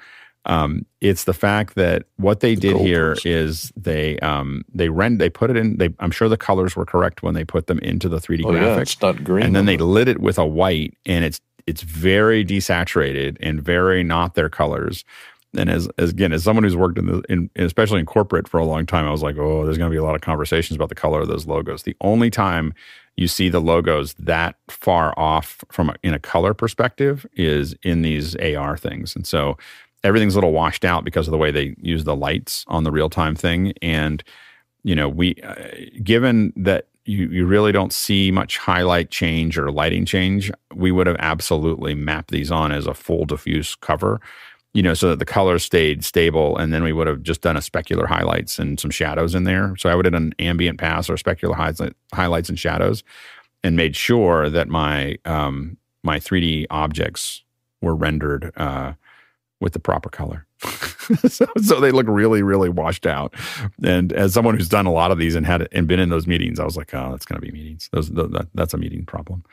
Um, 0.45 0.85
it's 1.01 1.25
the 1.25 1.33
fact 1.33 1.75
that 1.75 2.03
what 2.17 2.39
they 2.39 2.55
the 2.55 2.61
did 2.61 2.77
here 2.77 3.15
is 3.23 3.71
they 3.75 4.17
um, 4.19 4.63
they 4.73 4.89
rend 4.89 5.21
they 5.21 5.29
put 5.29 5.51
it 5.51 5.57
in. 5.57 5.77
They 5.77 5.89
I'm 5.99 6.11
sure 6.11 6.29
the 6.29 6.37
colors 6.37 6.75
were 6.75 6.85
correct 6.85 7.21
when 7.21 7.35
they 7.35 7.45
put 7.45 7.67
them 7.67 7.79
into 7.79 8.09
the 8.09 8.17
3D 8.17 8.43
oh, 8.45 8.51
graphic. 8.51 8.67
Yeah, 8.67 8.81
it's 8.81 9.01
not 9.01 9.23
green, 9.23 9.45
and 9.45 9.55
then 9.55 9.65
they 9.65 9.77
lit 9.77 10.07
it 10.07 10.19
with 10.19 10.39
a 10.39 10.45
white, 10.45 10.97
and 11.05 11.23
it's 11.23 11.39
it's 11.67 11.81
very 11.83 12.43
desaturated 12.43 13.37
and 13.39 13.61
very 13.61 14.03
not 14.03 14.33
their 14.33 14.49
colors 14.49 15.05
and 15.57 15.69
as, 15.69 15.89
as 15.97 16.11
again 16.11 16.31
as 16.31 16.43
someone 16.43 16.63
who's 16.63 16.75
worked 16.75 16.97
in 16.97 17.07
the 17.07 17.21
in, 17.29 17.49
especially 17.55 17.99
in 17.99 18.05
corporate 18.05 18.47
for 18.47 18.59
a 18.59 18.65
long 18.65 18.85
time 18.85 19.05
i 19.05 19.11
was 19.11 19.21
like 19.21 19.37
oh 19.37 19.65
there's 19.65 19.77
going 19.77 19.89
to 19.89 19.93
be 19.93 19.99
a 19.99 20.03
lot 20.03 20.15
of 20.15 20.21
conversations 20.21 20.75
about 20.75 20.89
the 20.89 20.95
color 20.95 21.21
of 21.21 21.27
those 21.27 21.45
logos 21.45 21.83
the 21.83 21.95
only 22.01 22.29
time 22.29 22.73
you 23.17 23.27
see 23.27 23.49
the 23.49 23.59
logos 23.59 24.13
that 24.15 24.55
far 24.69 25.13
off 25.17 25.63
from 25.71 25.89
a, 25.89 25.95
in 26.03 26.13
a 26.13 26.19
color 26.19 26.53
perspective 26.53 27.25
is 27.35 27.75
in 27.83 28.01
these 28.01 28.35
ar 28.37 28.77
things 28.77 29.15
and 29.15 29.27
so 29.27 29.57
everything's 30.03 30.35
a 30.35 30.37
little 30.37 30.51
washed 30.51 30.85
out 30.85 31.03
because 31.03 31.27
of 31.27 31.31
the 31.31 31.37
way 31.37 31.51
they 31.51 31.75
use 31.79 32.03
the 32.03 32.15
lights 32.15 32.65
on 32.67 32.83
the 32.83 32.91
real 32.91 33.09
time 33.09 33.35
thing. 33.35 33.73
And 33.81 34.23
you 34.83 34.95
know, 34.95 35.07
we 35.07 35.35
uh, 35.43 35.55
given 36.03 36.53
that 36.55 36.87
you 37.05 37.27
you 37.27 37.45
really 37.45 37.71
don't 37.71 37.93
see 37.93 38.31
much 38.31 38.57
highlight 38.57 39.11
change 39.11 39.57
or 39.57 39.71
lighting 39.71 40.05
change, 40.05 40.51
we 40.73 40.91
would 40.91 41.07
have 41.07 41.17
absolutely 41.19 41.95
mapped 41.95 42.31
these 42.31 42.51
on 42.51 42.71
as 42.71 42.87
a 42.87 42.93
full 42.93 43.25
diffuse 43.25 43.75
cover. 43.75 44.19
You 44.73 44.81
know, 44.81 44.93
so 44.93 45.09
that 45.09 45.19
the 45.19 45.25
colors 45.25 45.65
stayed 45.65 46.05
stable, 46.05 46.57
and 46.57 46.73
then 46.73 46.81
we 46.81 46.93
would 46.93 47.05
have 47.05 47.23
just 47.23 47.41
done 47.41 47.57
a 47.57 47.59
specular 47.59 48.07
highlights 48.07 48.57
and 48.57 48.79
some 48.79 48.89
shadows 48.89 49.35
in 49.35 49.43
there. 49.43 49.75
So 49.75 49.89
I 49.89 49.95
would 49.95 50.05
have 50.05 50.13
done 50.13 50.27
an 50.27 50.35
ambient 50.39 50.79
pass 50.79 51.09
or 51.09 51.15
specular 51.15 51.55
highlights, 51.55 51.81
highlights 52.13 52.47
and 52.47 52.57
shadows, 52.57 53.03
and 53.63 53.75
made 53.75 53.97
sure 53.97 54.49
that 54.49 54.69
my 54.69 55.17
um, 55.25 55.77
my 56.03 56.19
3D 56.19 56.67
objects 56.69 57.43
were 57.81 57.95
rendered 57.95 58.53
uh, 58.55 58.93
with 59.61 59.73
the 59.73 59.79
proper 59.79 60.09
color. 60.09 60.45
so, 61.27 61.45
so, 61.61 61.79
they 61.79 61.91
look 61.91 62.07
really, 62.07 62.43
really 62.43 62.69
washed 62.69 63.05
out. 63.05 63.33
And 63.83 64.11
as 64.13 64.33
someone 64.33 64.55
who's 64.55 64.69
done 64.69 64.85
a 64.85 64.91
lot 64.91 65.11
of 65.11 65.17
these 65.17 65.35
and 65.35 65.45
had 65.45 65.67
and 65.71 65.87
been 65.87 65.99
in 65.99 66.09
those 66.09 66.27
meetings, 66.27 66.59
I 66.59 66.65
was 66.65 66.75
like, 66.75 66.93
oh, 66.93 67.11
that's 67.11 67.25
going 67.25 67.39
to 67.39 67.45
be 67.45 67.51
meetings. 67.51 67.89
Those, 67.91 68.09
that, 68.09 68.47
that's 68.53 68.73
a 68.73 68.77
meeting 68.77 69.05
problem. 69.05 69.43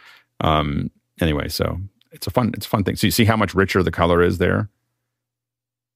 Um, 0.40 0.90
anyway, 1.20 1.48
so 1.48 1.78
it's 2.10 2.26
a 2.26 2.30
fun, 2.30 2.52
it's 2.54 2.66
a 2.66 2.68
fun 2.68 2.84
thing. 2.84 2.96
So 2.96 3.06
you 3.06 3.10
see 3.10 3.24
how 3.24 3.36
much 3.36 3.54
richer 3.54 3.82
the 3.82 3.90
color 3.90 4.22
is 4.22 4.38
there, 4.38 4.68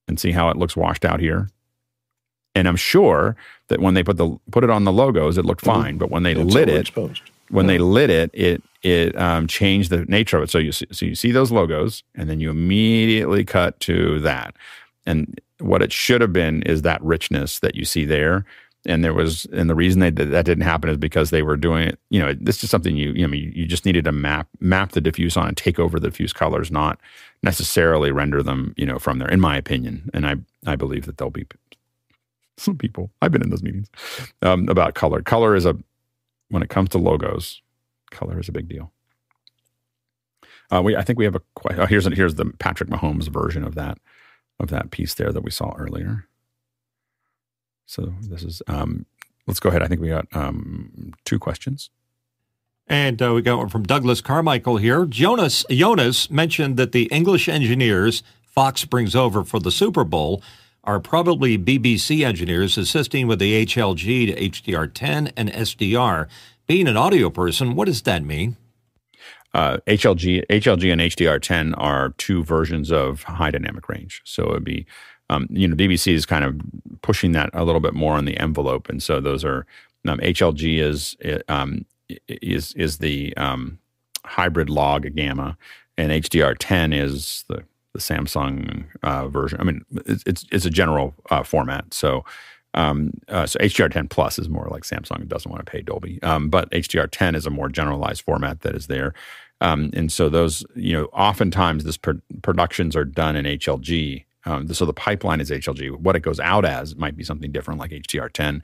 and 0.07 0.19
see 0.19 0.31
how 0.31 0.49
it 0.49 0.57
looks 0.57 0.75
washed 0.75 1.05
out 1.05 1.19
here. 1.19 1.49
And 2.55 2.67
I'm 2.67 2.75
sure 2.75 3.35
that 3.69 3.79
when 3.79 3.93
they 3.93 4.03
put 4.03 4.17
the 4.17 4.37
put 4.51 4.63
it 4.63 4.69
on 4.69 4.83
the 4.83 4.91
logos, 4.91 5.37
it 5.37 5.45
looked 5.45 5.63
mm-hmm. 5.63 5.81
fine. 5.81 5.97
But 5.97 6.11
when 6.11 6.23
they 6.23 6.33
it's 6.33 6.53
lit 6.53 6.69
it, 6.69 6.81
exposed. 6.81 7.23
When 7.53 7.67
they 7.67 7.77
lit 7.77 8.09
it, 8.09 8.31
it 8.33 8.63
it 8.81 9.15
um, 9.17 9.47
changed 9.47 9.89
the 9.89 10.05
nature 10.05 10.37
of 10.37 10.43
it. 10.43 10.49
So 10.49 10.57
you 10.57 10.71
see, 10.71 10.87
so 10.91 11.05
you 11.05 11.15
see 11.15 11.31
those 11.31 11.51
logos, 11.51 12.03
and 12.15 12.29
then 12.29 12.39
you 12.39 12.49
immediately 12.49 13.45
cut 13.45 13.79
to 13.81 14.19
that. 14.21 14.55
And 15.05 15.39
what 15.59 15.81
it 15.81 15.93
should 15.93 16.21
have 16.21 16.33
been 16.33 16.63
is 16.63 16.81
that 16.81 17.01
richness 17.03 17.59
that 17.59 17.75
you 17.75 17.85
see 17.85 18.05
there. 18.05 18.43
And 18.85 19.01
there 19.01 19.13
was, 19.13 19.45
and 19.53 19.69
the 19.69 19.75
reason 19.75 20.01
they 20.01 20.11
did, 20.11 20.31
that 20.31 20.45
didn't 20.45 20.65
happen 20.65 20.89
is 20.89 20.97
because 20.97 21.29
they 21.29 21.41
were 21.41 21.55
doing 21.55 21.87
it. 21.87 21.99
You 22.09 22.19
know, 22.19 22.33
this 22.33 22.63
is 22.63 22.69
something 22.69 22.97
you, 22.97 23.13
you 23.13 23.25
know, 23.25 23.33
you 23.33 23.65
just 23.65 23.85
needed 23.85 24.03
to 24.05 24.11
map 24.11 24.49
map 24.59 24.91
the 24.91 24.99
diffuse 24.99 25.37
on 25.37 25.47
and 25.47 25.55
take 25.55 25.79
over 25.79 25.99
the 25.99 26.09
diffuse 26.09 26.33
colors, 26.33 26.71
not 26.71 26.99
necessarily 27.43 28.11
render 28.11 28.43
them, 28.43 28.73
you 28.75 28.85
know, 28.85 28.99
from 28.99 29.19
there. 29.19 29.29
In 29.29 29.39
my 29.39 29.55
opinion, 29.55 30.09
and 30.13 30.25
I 30.25 30.35
I 30.65 30.75
believe 30.75 31.05
that 31.05 31.17
there'll 31.17 31.31
be 31.31 31.45
some 32.57 32.77
people. 32.77 33.09
I've 33.21 33.31
been 33.31 33.43
in 33.43 33.51
those 33.51 33.63
meetings 33.63 33.87
um, 34.41 34.67
about 34.67 34.95
color. 34.95 35.21
Color 35.21 35.55
is 35.55 35.65
a 35.65 35.77
when 36.53 36.61
it 36.61 36.69
comes 36.69 36.89
to 36.89 36.99
logos, 36.99 37.63
color 38.11 38.39
is 38.39 38.47
a 38.47 38.51
big 38.51 38.69
deal. 38.69 38.93
Uh, 40.71 40.83
we, 40.83 40.95
I 40.95 41.01
think 41.01 41.17
we 41.17 41.25
have 41.25 41.35
a. 41.35 41.41
Oh, 41.71 41.87
here's 41.87 42.05
here's 42.15 42.35
the 42.35 42.45
Patrick 42.59 42.89
Mahomes 42.89 43.27
version 43.27 43.63
of 43.63 43.73
that 43.73 43.97
of 44.59 44.69
that 44.69 44.91
piece 44.91 45.15
there 45.15 45.31
that 45.31 45.43
we 45.43 45.49
saw 45.49 45.73
earlier. 45.75 46.27
So 47.87 48.13
this 48.21 48.43
is. 48.43 48.61
Um, 48.67 49.07
let's 49.47 49.59
go 49.59 49.69
ahead. 49.69 49.81
I 49.81 49.87
think 49.87 49.99
we 49.99 50.09
got 50.09 50.27
um, 50.33 51.13
two 51.25 51.39
questions. 51.39 51.89
And 52.85 53.19
uh, 53.21 53.33
we 53.33 53.41
got 53.41 53.57
one 53.57 53.69
from 53.69 53.83
Douglas 53.83 54.21
Carmichael 54.21 54.77
here. 54.77 55.07
Jonas 55.07 55.65
Jonas 55.71 56.29
mentioned 56.29 56.77
that 56.77 56.91
the 56.91 57.05
English 57.05 57.49
engineers 57.49 58.21
Fox 58.45 58.85
brings 58.85 59.15
over 59.15 59.43
for 59.43 59.59
the 59.59 59.71
Super 59.71 60.03
Bowl 60.03 60.43
are 60.83 60.99
probably 60.99 61.57
BBC 61.57 62.25
engineers 62.25 62.77
assisting 62.77 63.27
with 63.27 63.39
the 63.39 63.65
HLG 63.65 64.27
to 64.27 64.49
HDR10 64.49 65.31
and 65.37 65.51
SDR. 65.51 66.27
Being 66.67 66.87
an 66.87 66.97
audio 66.97 67.29
person, 67.29 67.75
what 67.75 67.85
does 67.85 68.01
that 68.03 68.23
mean? 68.23 68.57
Uh, 69.53 69.77
HLG, 69.87 70.45
HLG 70.47 70.91
and 70.91 71.01
HDR10 71.01 71.75
are 71.77 72.09
two 72.17 72.43
versions 72.43 72.91
of 72.91 73.23
high 73.23 73.51
dynamic 73.51 73.87
range. 73.87 74.21
So 74.25 74.49
it'd 74.49 74.63
be, 74.63 74.85
um, 75.29 75.47
you 75.49 75.67
know, 75.67 75.75
BBC 75.75 76.13
is 76.13 76.25
kind 76.25 76.43
of 76.43 76.59
pushing 77.01 77.31
that 77.33 77.49
a 77.53 77.63
little 77.63 77.81
bit 77.81 77.93
more 77.93 78.13
on 78.13 78.25
the 78.25 78.37
envelope, 78.37 78.89
and 78.89 79.01
so 79.01 79.21
those 79.21 79.45
are 79.45 79.65
um, 80.07 80.19
HLG 80.19 80.79
is 80.79 81.15
um, 81.47 81.85
is 82.27 82.73
is 82.73 82.97
the 82.97 83.35
um, 83.37 83.79
hybrid 84.25 84.69
log 84.69 85.13
gamma, 85.15 85.57
and 85.97 86.11
HDR10 86.11 86.95
is 86.95 87.45
the 87.47 87.63
the 87.93 87.99
Samsung 87.99 88.85
uh, 89.03 89.27
version. 89.27 89.59
I 89.61 89.63
mean, 89.63 89.85
it's 90.05 90.23
it's, 90.25 90.45
it's 90.51 90.65
a 90.65 90.69
general 90.69 91.15
uh, 91.29 91.43
format. 91.43 91.93
So 91.93 92.25
um, 92.73 93.11
uh, 93.27 93.45
so 93.45 93.59
HDR10 93.59 94.09
Plus 94.09 94.39
is 94.39 94.49
more 94.49 94.67
like 94.71 94.83
Samsung 94.83 95.27
doesn't 95.27 95.49
want 95.49 95.63
to 95.65 95.71
pay 95.71 95.81
Dolby, 95.81 96.21
um, 96.23 96.49
but 96.49 96.71
HDR10 96.71 97.35
is 97.35 97.45
a 97.45 97.51
more 97.51 97.69
generalized 97.69 98.23
format 98.23 98.61
that 98.61 98.75
is 98.75 98.87
there. 98.87 99.13
Um, 99.61 99.91
and 99.93 100.11
so 100.11 100.27
those, 100.27 100.65
you 100.75 100.93
know, 100.93 101.05
oftentimes 101.13 101.83
this 101.83 101.97
pr- 101.97 102.11
productions 102.41 102.95
are 102.95 103.05
done 103.05 103.35
in 103.35 103.45
HLG. 103.45 104.25
Um, 104.45 104.67
so 104.73 104.85
the 104.85 104.93
pipeline 104.93 105.39
is 105.39 105.51
HLG. 105.51 105.95
What 105.97 106.15
it 106.15 106.21
goes 106.21 106.39
out 106.39 106.65
as 106.65 106.95
might 106.95 107.15
be 107.15 107.23
something 107.23 107.51
different, 107.51 107.79
like 107.79 107.91
HDR10. 107.91 108.61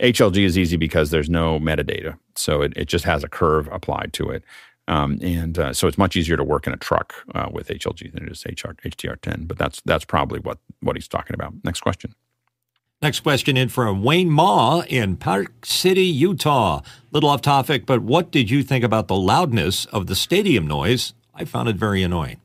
HLG 0.00 0.44
is 0.44 0.56
easy 0.56 0.78
because 0.78 1.10
there's 1.10 1.28
no 1.28 1.60
metadata, 1.60 2.16
so 2.34 2.62
it, 2.62 2.72
it 2.74 2.86
just 2.86 3.04
has 3.04 3.22
a 3.22 3.28
curve 3.28 3.68
applied 3.70 4.14
to 4.14 4.30
it. 4.30 4.42
Um, 4.90 5.18
and 5.22 5.56
uh, 5.56 5.72
so 5.72 5.86
it's 5.86 5.96
much 5.96 6.16
easier 6.16 6.36
to 6.36 6.42
work 6.42 6.66
in 6.66 6.72
a 6.72 6.76
truck 6.76 7.14
uh, 7.32 7.48
with 7.52 7.68
HLG 7.68 8.12
than 8.12 8.26
it 8.26 8.32
is 8.32 8.44
HR, 8.44 8.72
HDR10. 8.84 9.46
But 9.46 9.56
that's 9.56 9.80
that's 9.84 10.04
probably 10.04 10.40
what 10.40 10.58
what 10.80 10.96
he's 10.96 11.06
talking 11.06 11.34
about. 11.34 11.54
Next 11.62 11.80
question. 11.80 12.14
Next 13.00 13.20
question 13.20 13.56
in 13.56 13.68
from 13.68 14.02
Wayne 14.02 14.30
Ma 14.30 14.82
in 14.88 15.16
Park 15.16 15.64
City, 15.64 16.04
Utah. 16.04 16.82
Little 17.12 17.30
off 17.30 17.40
topic, 17.40 17.86
but 17.86 18.02
what 18.02 18.30
did 18.32 18.50
you 18.50 18.62
think 18.62 18.84
about 18.84 19.06
the 19.08 19.16
loudness 19.16 19.86
of 19.86 20.06
the 20.08 20.16
stadium 20.16 20.66
noise? 20.66 21.14
I 21.32 21.44
found 21.44 21.68
it 21.68 21.76
very 21.76 22.02
annoying. 22.02 22.40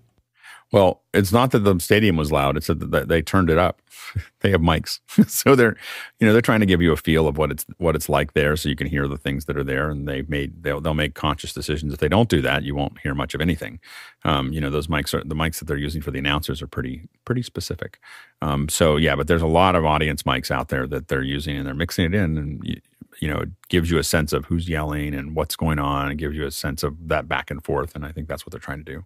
Well, 0.76 1.04
it's 1.14 1.32
not 1.32 1.52
that 1.52 1.60
the 1.60 1.80
stadium 1.80 2.18
was 2.18 2.34
loud; 2.34 2.58
it's 2.58 2.68
that 2.68 3.06
they 3.08 3.22
turned 3.22 3.50
it 3.50 3.58
up. 3.58 3.82
they 4.42 4.52
have 4.52 4.60
mics, 4.60 5.00
so 5.30 5.56
they're, 5.56 5.78
you 6.20 6.28
know, 6.28 6.34
they're 6.34 6.42
trying 6.42 6.60
to 6.60 6.66
give 6.66 6.82
you 6.82 6.92
a 6.92 6.98
feel 6.98 7.30
of 7.30 7.38
what 7.38 7.50
it's 7.50 7.66
what 7.78 7.96
it's 7.96 8.10
like 8.10 8.34
there, 8.34 8.58
so 8.58 8.68
you 8.68 8.76
can 8.76 8.88
hear 8.88 9.08
the 9.08 9.18
things 9.18 9.46
that 9.46 9.56
are 9.56 9.64
there. 9.64 9.90
And 9.90 10.06
they've 10.06 10.28
made 10.28 10.64
they'll 10.64 10.82
they'll 10.82 10.94
make 10.94 11.16
conscious 11.16 11.54
decisions. 11.54 11.94
If 11.94 12.00
they 12.00 12.10
don't 12.10 12.28
do 12.28 12.42
that, 12.42 12.64
you 12.64 12.76
won't 12.76 13.00
hear 13.00 13.16
much 13.16 13.34
of 13.34 13.40
anything. 13.40 13.80
Um, 14.26 14.52
you 14.52 14.60
know, 14.60 14.70
those 14.70 14.88
mics 14.88 15.14
are 15.14 15.24
the 15.24 15.34
mics 15.34 15.60
that 15.60 15.66
they're 15.70 15.78
using 15.78 16.02
for 16.02 16.12
the 16.12 16.20
announcers 16.20 16.62
are 16.62 16.68
pretty 16.68 17.08
pretty 17.24 17.42
specific. 17.42 18.02
Um, 18.42 18.68
so 18.68 18.98
yeah, 18.98 19.16
but 19.16 19.28
there's 19.28 19.42
a 19.42 19.48
lot 19.48 19.76
of 19.76 19.86
audience 19.86 20.24
mics 20.24 20.52
out 20.52 20.68
there 20.68 20.88
that 20.88 21.08
they're 21.08 21.24
using, 21.24 21.56
and 21.56 21.66
they're 21.66 21.74
mixing 21.74 22.04
it 22.04 22.14
in, 22.14 22.38
and 22.38 22.62
you, 22.66 22.82
you 23.22 23.30
know, 23.30 23.40
it 23.40 23.50
gives 23.70 23.90
you 23.90 23.98
a 23.98 24.04
sense 24.04 24.34
of 24.34 24.44
who's 24.44 24.68
yelling 24.68 25.16
and 25.16 25.38
what's 25.38 25.56
going 25.56 25.80
on, 25.80 26.10
and 26.10 26.20
gives 26.20 26.36
you 26.36 26.46
a 26.46 26.52
sense 26.52 26.84
of 26.84 27.08
that 27.08 27.30
back 27.30 27.50
and 27.50 27.64
forth. 27.64 27.96
And 27.96 28.06
I 28.06 28.12
think 28.12 28.28
that's 28.28 28.46
what 28.46 28.52
they're 28.52 28.60
trying 28.60 28.84
to 28.84 28.92
do. 28.92 29.06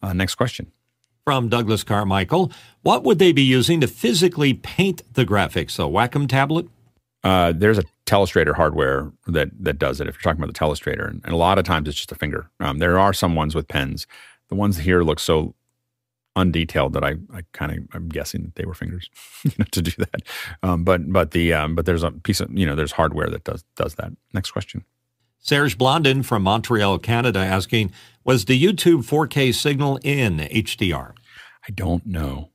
Uh, 0.00 0.14
next 0.14 0.36
question 0.36 0.72
from 1.24 1.48
Douglas 1.48 1.82
Carmichael. 1.82 2.52
What 2.82 3.02
would 3.04 3.18
they 3.18 3.32
be 3.32 3.42
using 3.42 3.80
to 3.80 3.86
physically 3.86 4.54
paint 4.54 5.02
the 5.14 5.24
graphics? 5.24 5.78
A 5.78 5.88
Wacom 5.90 6.28
tablet? 6.28 6.68
Uh, 7.22 7.52
there's 7.56 7.78
a 7.78 7.84
telestrator 8.06 8.54
hardware 8.54 9.10
that 9.26 9.48
that 9.58 9.78
does 9.78 10.00
it. 10.00 10.06
If 10.06 10.14
you're 10.14 10.30
talking 10.30 10.42
about 10.42 10.52
the 10.52 10.58
telestrator, 10.58 11.08
and, 11.08 11.22
and 11.24 11.32
a 11.32 11.36
lot 11.36 11.58
of 11.58 11.64
times 11.64 11.88
it's 11.88 11.96
just 11.96 12.12
a 12.12 12.14
finger. 12.14 12.50
Um, 12.60 12.78
there 12.78 12.98
are 12.98 13.14
some 13.14 13.34
ones 13.34 13.54
with 13.54 13.66
pens. 13.66 14.06
The 14.50 14.54
ones 14.54 14.78
here 14.78 15.02
look 15.02 15.18
so 15.18 15.54
undetailed 16.36 16.92
that 16.92 17.04
I, 17.04 17.14
I 17.32 17.42
kind 17.52 17.72
of 17.72 17.78
I'm 17.94 18.08
guessing 18.10 18.42
that 18.42 18.56
they 18.56 18.66
were 18.66 18.74
fingers 18.74 19.08
to 19.70 19.80
do 19.80 19.92
that. 19.96 20.22
Um, 20.62 20.84
but 20.84 21.10
but 21.10 21.30
the 21.30 21.54
um, 21.54 21.74
but 21.74 21.86
there's 21.86 22.02
a 22.02 22.10
piece 22.10 22.40
of 22.40 22.52
you 22.52 22.66
know 22.66 22.74
there's 22.74 22.92
hardware 22.92 23.30
that 23.30 23.44
does 23.44 23.64
does 23.76 23.94
that. 23.94 24.12
Next 24.34 24.50
question. 24.50 24.84
Serge 25.44 25.76
Blondin 25.76 26.22
from 26.22 26.42
Montreal, 26.42 26.98
Canada, 27.00 27.38
asking, 27.38 27.92
was 28.24 28.46
the 28.46 28.60
YouTube 28.60 29.04
4K 29.04 29.54
signal 29.54 29.98
in 30.02 30.38
HDR? 30.38 31.12
I 31.68 31.70
don't 31.72 32.04
know. 32.06 32.48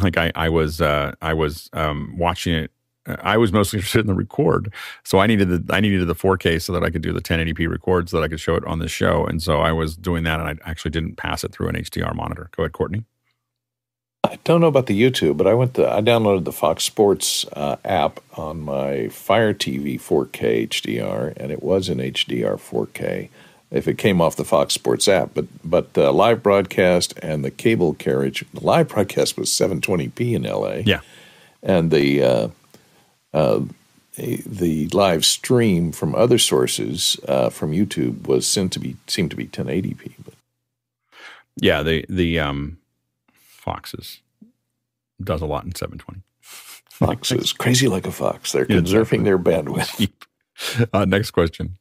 Like 0.00 0.16
I, 0.16 0.32
I 0.34 0.48
was, 0.48 0.80
uh, 0.80 1.12
I 1.22 1.34
was 1.34 1.70
um, 1.72 2.16
watching 2.18 2.52
it. 2.52 2.72
I 3.06 3.36
was 3.36 3.52
mostly 3.52 3.76
interested 3.78 4.00
in 4.00 4.08
the 4.08 4.14
record, 4.14 4.74
so 5.04 5.20
I 5.20 5.28
needed 5.28 5.48
the 5.50 5.74
I 5.74 5.78
needed 5.78 6.04
the 6.06 6.16
4K 6.16 6.60
so 6.60 6.72
that 6.72 6.82
I 6.82 6.90
could 6.90 7.02
do 7.02 7.12
the 7.12 7.20
1080p 7.20 7.68
record 7.68 8.08
so 8.08 8.18
that 8.18 8.24
I 8.24 8.28
could 8.28 8.40
show 8.40 8.56
it 8.56 8.64
on 8.64 8.80
the 8.80 8.88
show. 8.88 9.24
And 9.24 9.40
so 9.40 9.60
I 9.60 9.70
was 9.70 9.96
doing 9.96 10.24
that, 10.24 10.40
and 10.40 10.48
I 10.48 10.68
actually 10.68 10.90
didn't 10.90 11.16
pass 11.16 11.44
it 11.44 11.52
through 11.52 11.68
an 11.68 11.76
HDR 11.76 12.14
monitor. 12.14 12.50
Go 12.56 12.64
ahead, 12.64 12.72
Courtney. 12.72 13.04
I 14.32 14.38
don't 14.44 14.62
know 14.62 14.66
about 14.66 14.86
the 14.86 14.98
YouTube, 14.98 15.36
but 15.36 15.46
I 15.46 15.52
went 15.52 15.74
to 15.74 15.86
I 15.86 16.00
downloaded 16.00 16.44
the 16.44 16.52
Fox 16.52 16.84
Sports 16.84 17.44
uh, 17.52 17.76
app 17.84 18.18
on 18.34 18.62
my 18.62 19.08
Fire 19.08 19.52
TV 19.52 20.00
4K 20.00 20.68
HDR, 20.68 21.36
and 21.36 21.52
it 21.52 21.62
was 21.62 21.90
in 21.90 21.98
HDR 21.98 22.54
4K 22.54 23.28
if 23.70 23.86
it 23.86 23.98
came 23.98 24.22
off 24.22 24.36
the 24.36 24.44
Fox 24.44 24.72
Sports 24.72 25.06
app. 25.06 25.34
But 25.34 25.46
but 25.62 25.90
uh, 25.98 26.12
live 26.12 26.42
broadcast 26.42 27.12
and 27.20 27.44
the 27.44 27.50
cable 27.50 27.92
carriage, 27.92 28.42
the 28.54 28.64
live 28.64 28.88
broadcast 28.88 29.36
was 29.36 29.50
720p 29.50 30.32
in 30.32 30.44
LA. 30.44 30.82
Yeah, 30.86 31.00
and 31.62 31.90
the 31.90 32.22
uh, 32.22 32.48
uh, 33.34 33.60
the 34.16 34.88
live 34.94 35.26
stream 35.26 35.92
from 35.92 36.14
other 36.14 36.38
sources 36.38 37.18
uh, 37.28 37.50
from 37.50 37.72
YouTube 37.72 38.26
was 38.26 38.46
sent 38.46 38.72
to 38.72 38.80
be 38.80 38.96
seemed 39.06 39.30
to 39.32 39.36
be 39.36 39.46
1080p. 39.46 40.14
But 40.24 40.34
yeah, 41.60 41.82
the 41.82 42.06
the 42.08 42.38
um 42.38 42.78
foxes 43.62 44.20
does 45.22 45.40
a 45.40 45.46
lot 45.46 45.64
in 45.64 45.74
720. 45.74 46.22
Foxes, 46.90 47.52
crazy 47.52 47.88
like 47.88 48.06
a 48.06 48.12
fox. 48.12 48.52
They're 48.52 48.66
conserving 48.66 49.24
their 49.24 49.38
bandwidth. 49.38 50.10
Uh, 50.92 51.06
next 51.06 51.30
question. 51.30 51.78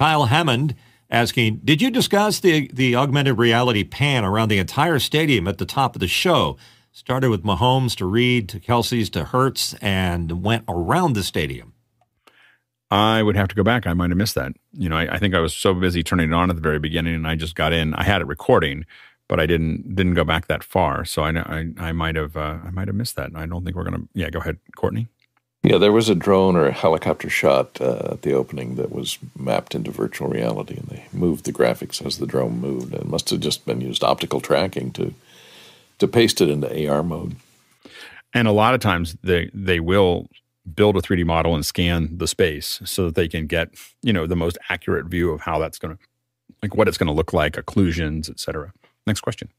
Kyle 0.00 0.24
Hammond 0.24 0.74
asking, 1.10 1.60
did 1.62 1.82
you 1.82 1.90
discuss 1.90 2.40
the, 2.40 2.68
the 2.72 2.96
augmented 2.96 3.38
reality 3.38 3.84
pan 3.84 4.24
around 4.24 4.48
the 4.48 4.58
entire 4.58 4.98
stadium 4.98 5.46
at 5.46 5.58
the 5.58 5.66
top 5.66 5.94
of 5.94 6.00
the 6.00 6.08
show 6.08 6.56
started 6.90 7.28
with 7.28 7.44
Mahomes 7.44 7.94
to 7.96 8.06
Reid 8.06 8.48
to 8.48 8.58
Kelce's 8.58 9.10
to 9.10 9.24
Hurts 9.24 9.74
and 9.74 10.42
went 10.42 10.64
around 10.66 11.12
the 11.12 11.22
stadium. 11.22 11.74
I 12.90 13.22
would 13.22 13.36
have 13.36 13.48
to 13.48 13.54
go 13.54 13.62
back. 13.62 13.86
I 13.86 13.92
might 13.92 14.10
have 14.10 14.16
missed 14.16 14.36
that. 14.36 14.52
You 14.72 14.88
know, 14.88 14.96
I, 14.96 15.14
I, 15.14 15.18
think 15.18 15.34
I 15.34 15.40
was 15.40 15.54
so 15.54 15.74
busy 15.74 16.02
turning 16.02 16.30
it 16.30 16.34
on 16.34 16.50
at 16.50 16.56
the 16.56 16.62
very 16.62 16.78
beginning, 16.78 17.14
and 17.14 17.26
I 17.26 17.34
just 17.34 17.54
got 17.54 17.72
in. 17.72 17.94
I 17.94 18.04
had 18.04 18.22
it 18.22 18.26
recording, 18.26 18.86
but 19.28 19.40
I 19.40 19.46
didn't 19.46 19.94
didn't 19.94 20.14
go 20.14 20.24
back 20.24 20.46
that 20.46 20.64
far. 20.64 21.04
So 21.04 21.22
I 21.22 21.30
I, 21.30 21.72
I 21.78 21.92
might 21.92 22.16
have 22.16 22.36
uh, 22.36 22.58
I 22.64 22.70
might 22.70 22.88
have 22.88 22.96
missed 22.96 23.16
that. 23.16 23.28
And 23.28 23.38
I 23.38 23.46
don't 23.46 23.64
think 23.64 23.76
we're 23.76 23.84
gonna. 23.84 24.04
Yeah, 24.14 24.30
go 24.30 24.40
ahead, 24.40 24.58
Courtney. 24.76 25.08
Yeah, 25.62 25.78
there 25.78 25.92
was 25.92 26.10
a 26.10 26.14
drone 26.14 26.56
or 26.56 26.66
a 26.66 26.72
helicopter 26.72 27.30
shot 27.30 27.80
uh, 27.80 28.10
at 28.12 28.22
the 28.22 28.34
opening 28.34 28.74
that 28.74 28.92
was 28.92 29.18
mapped 29.38 29.74
into 29.74 29.90
virtual 29.90 30.28
reality, 30.28 30.76
and 30.76 30.88
they 30.88 31.06
moved 31.10 31.46
the 31.46 31.54
graphics 31.54 32.04
as 32.04 32.18
the 32.18 32.26
drone 32.26 32.60
moved. 32.60 32.92
And 32.92 33.02
it 33.02 33.08
must 33.08 33.30
have 33.30 33.40
just 33.40 33.64
been 33.64 33.80
used 33.80 34.04
optical 34.04 34.40
tracking 34.40 34.92
to 34.92 35.14
to 35.98 36.08
paste 36.08 36.40
it 36.40 36.50
into 36.50 36.88
AR 36.88 37.02
mode. 37.02 37.36
And 38.34 38.46
a 38.48 38.52
lot 38.52 38.74
of 38.74 38.80
times 38.80 39.16
they 39.22 39.50
they 39.54 39.80
will 39.80 40.28
build 40.74 40.96
a 40.96 41.00
3D 41.00 41.24
model 41.24 41.54
and 41.54 41.64
scan 41.64 42.16
the 42.16 42.26
space 42.26 42.80
so 42.84 43.06
that 43.06 43.14
they 43.14 43.28
can 43.28 43.46
get 43.46 43.70
you 44.02 44.12
know 44.12 44.26
the 44.26 44.36
most 44.36 44.58
accurate 44.68 45.06
view 45.06 45.30
of 45.30 45.40
how 45.40 45.58
that's 45.58 45.78
going 45.78 45.96
to 45.96 46.02
like 46.62 46.74
what 46.74 46.88
it's 46.88 46.98
going 46.98 47.06
to 47.06 47.12
look 47.12 47.32
like, 47.32 47.54
occlusions, 47.54 48.28
etc. 48.28 48.72
Next 49.06 49.20
question. 49.20 49.50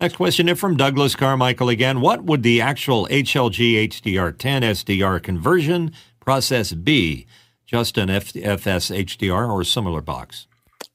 Next 0.00 0.16
question 0.16 0.48
is 0.48 0.58
from 0.58 0.76
Douglas 0.76 1.14
Carmichael 1.14 1.68
again. 1.68 2.00
What 2.00 2.24
would 2.24 2.42
the 2.42 2.60
actual 2.60 3.06
HLG 3.10 3.88
HDR10 3.88 4.62
SDR 4.62 5.22
conversion 5.22 5.92
process 6.20 6.72
be? 6.72 7.26
Just 7.66 7.96
an 7.96 8.10
FS 8.10 8.90
HDR 8.90 9.48
or 9.48 9.62
a 9.62 9.64
similar 9.64 10.00
box? 10.00 10.46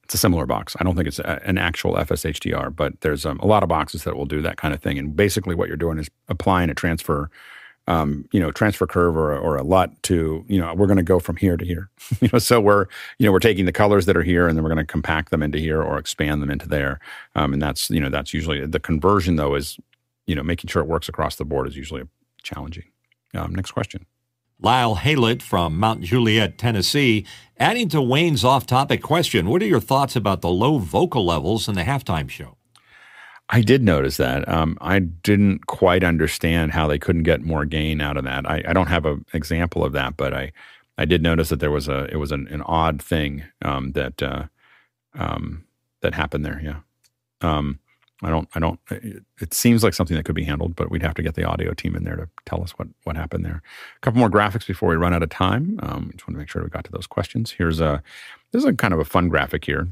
It's 0.03 0.13
a 0.13 0.17
similar 0.17 0.45
box. 0.45 0.75
I 0.79 0.83
don't 0.83 0.95
think 0.95 1.07
it's 1.07 1.19
a, 1.19 1.41
an 1.45 1.57
actual 1.57 1.93
FSHDR, 1.93 2.75
but 2.75 3.01
there's 3.01 3.25
um, 3.25 3.39
a 3.39 3.47
lot 3.47 3.63
of 3.63 3.69
boxes 3.69 4.03
that 4.03 4.15
will 4.15 4.25
do 4.25 4.41
that 4.41 4.57
kind 4.57 4.73
of 4.73 4.81
thing. 4.81 4.97
And 4.97 5.15
basically, 5.15 5.55
what 5.55 5.67
you're 5.67 5.77
doing 5.77 5.97
is 5.97 6.09
applying 6.27 6.69
a 6.69 6.73
transfer 6.73 7.29
um, 7.89 8.23
you 8.31 8.39
know, 8.39 8.51
transfer 8.51 8.85
curve 8.85 9.17
or, 9.17 9.35
or 9.35 9.57
a 9.57 9.63
LUT 9.63 10.01
to, 10.03 10.45
you 10.47 10.61
know, 10.61 10.73
we're 10.75 10.85
going 10.85 10.97
to 10.97 11.03
go 11.03 11.17
from 11.17 11.35
here 11.35 11.57
to 11.57 11.65
here. 11.65 11.89
you 12.21 12.29
know, 12.31 12.37
so 12.37 12.61
we're, 12.61 12.85
you 13.17 13.25
know, 13.25 13.31
we're 13.31 13.39
taking 13.39 13.65
the 13.65 13.71
colors 13.71 14.05
that 14.05 14.15
are 14.15 14.21
here 14.21 14.47
and 14.47 14.55
then 14.55 14.63
we're 14.63 14.69
going 14.69 14.77
to 14.77 14.85
compact 14.85 15.31
them 15.31 15.41
into 15.41 15.57
here 15.57 15.81
or 15.81 15.97
expand 15.97 16.39
them 16.41 16.51
into 16.51 16.69
there. 16.69 16.99
Um, 17.33 17.51
and 17.51 17.61
that's, 17.61 17.89
you 17.89 17.99
know, 17.99 18.09
that's 18.09 18.31
usually 18.31 18.63
the 18.63 18.79
conversion 18.79 19.37
though 19.37 19.55
is, 19.55 19.79
you 20.27 20.35
know, 20.35 20.43
making 20.43 20.67
sure 20.67 20.83
it 20.83 20.87
works 20.87 21.09
across 21.09 21.37
the 21.37 21.45
board 21.45 21.67
is 21.67 21.75
usually 21.75 22.03
challenging. 22.43 22.85
Um, 23.33 23.55
next 23.55 23.71
question. 23.71 24.05
Lyle 24.61 24.97
Haylett 24.97 25.41
from 25.41 25.75
Mount 25.75 26.01
Juliet, 26.01 26.59
Tennessee. 26.59 27.25
Adding 27.57 27.89
to 27.89 28.01
Wayne's 28.01 28.43
off 28.43 28.67
topic 28.67 29.01
question, 29.01 29.49
what 29.49 29.63
are 29.63 29.67
your 29.67 29.79
thoughts 29.79 30.15
about 30.15 30.41
the 30.41 30.49
low 30.49 30.77
vocal 30.77 31.25
levels 31.25 31.67
in 31.67 31.73
the 31.73 31.83
halftime 31.83 32.29
show? 32.29 32.58
I 33.51 33.61
did 33.61 33.83
notice 33.83 34.17
that. 34.17 34.47
Um, 34.47 34.77
I 34.79 34.99
didn't 34.99 35.65
quite 35.65 36.03
understand 36.03 36.71
how 36.71 36.87
they 36.87 36.99
couldn't 36.99 37.23
get 37.23 37.41
more 37.41 37.65
gain 37.65 37.99
out 37.99 38.15
of 38.15 38.23
that. 38.25 38.49
I, 38.49 38.63
I 38.67 38.73
don't 38.73 38.87
have 38.87 39.05
an 39.05 39.25
example 39.33 39.83
of 39.83 39.91
that, 39.93 40.17
but 40.17 40.35
I, 40.35 40.51
I 40.99 41.05
did 41.05 41.23
notice 41.23 41.49
that 41.49 41.59
there 41.59 41.71
was 41.71 41.87
a 41.87 42.05
it 42.11 42.17
was 42.17 42.31
an, 42.31 42.47
an 42.49 42.61
odd 42.61 43.01
thing 43.01 43.43
um, 43.63 43.93
that 43.93 44.21
uh, 44.21 44.43
um, 45.15 45.65
that 46.01 46.13
happened 46.13 46.45
there. 46.45 46.61
Yeah, 46.63 46.81
um, 47.41 47.79
I 48.21 48.29
don't 48.29 48.47
I 48.53 48.59
don't. 48.59 48.79
It, 48.91 49.53
seems 49.53 49.83
like 49.83 49.95
something 49.95 50.15
that 50.15 50.25
could 50.25 50.35
be 50.35 50.43
handled, 50.43 50.75
but 50.75 50.91
we'd 50.91 51.01
have 51.01 51.15
to 51.15 51.23
get 51.23 51.33
the 51.33 51.45
audio 51.45 51.73
team 51.73 51.95
in 51.95 52.03
there 52.03 52.17
to 52.17 52.29
tell 52.45 52.61
us 52.61 52.71
what 52.71 52.89
what 53.03 53.15
happened 53.15 53.45
there. 53.45 53.63
A 53.95 53.99
couple 54.01 54.19
more 54.19 54.29
graphics 54.29 54.67
before 54.67 54.89
we 54.89 54.95
run 54.95 55.13
out 55.13 55.23
of 55.23 55.29
time. 55.29 55.79
Um, 55.81 56.11
just 56.11 56.27
want 56.27 56.35
to 56.35 56.39
make 56.39 56.49
sure 56.49 56.63
we 56.63 56.69
got 56.69 56.83
to 56.83 56.91
those 56.91 57.07
questions. 57.07 57.51
Here's 57.51 57.79
a 57.79 58.03
this 58.51 58.61
is 58.61 58.69
a 58.69 58.73
kind 58.73 58.93
of 58.93 58.99
a 58.99 59.05
fun 59.05 59.27
graphic 59.29 59.65
here, 59.65 59.87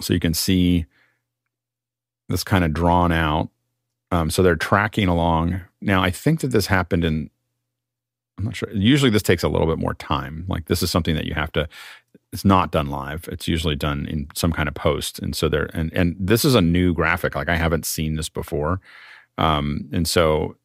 so 0.00 0.14
you 0.14 0.20
can 0.20 0.32
see 0.32 0.86
this 2.30 2.44
kind 2.44 2.64
of 2.64 2.72
drawn 2.72 3.12
out. 3.12 3.50
Um, 4.12 4.30
so 4.30 4.42
they're 4.42 4.56
tracking 4.56 5.08
along. 5.08 5.60
Now, 5.80 6.02
I 6.02 6.10
think 6.10 6.40
that 6.40 6.48
this 6.48 6.66
happened 6.66 7.04
in, 7.04 7.30
I'm 8.38 8.44
not 8.44 8.56
sure. 8.56 8.70
Usually 8.72 9.10
this 9.10 9.22
takes 9.22 9.42
a 9.42 9.48
little 9.48 9.66
bit 9.66 9.78
more 9.78 9.94
time. 9.94 10.46
Like 10.48 10.66
this 10.66 10.82
is 10.82 10.90
something 10.90 11.14
that 11.14 11.26
you 11.26 11.34
have 11.34 11.52
to, 11.52 11.68
it's 12.32 12.44
not 12.44 12.72
done 12.72 12.88
live. 12.88 13.28
It's 13.30 13.46
usually 13.46 13.76
done 13.76 14.06
in 14.06 14.28
some 14.34 14.52
kind 14.52 14.68
of 14.68 14.74
post. 14.74 15.18
And 15.18 15.36
so 15.36 15.48
they're, 15.48 15.70
and, 15.74 15.92
and 15.92 16.16
this 16.18 16.44
is 16.44 16.54
a 16.54 16.60
new 16.60 16.94
graphic. 16.94 17.34
Like 17.34 17.48
I 17.48 17.56
haven't 17.56 17.84
seen 17.84 18.16
this 18.16 18.28
before. 18.28 18.80
Um, 19.38 19.88
and 19.92 20.08
so, 20.08 20.56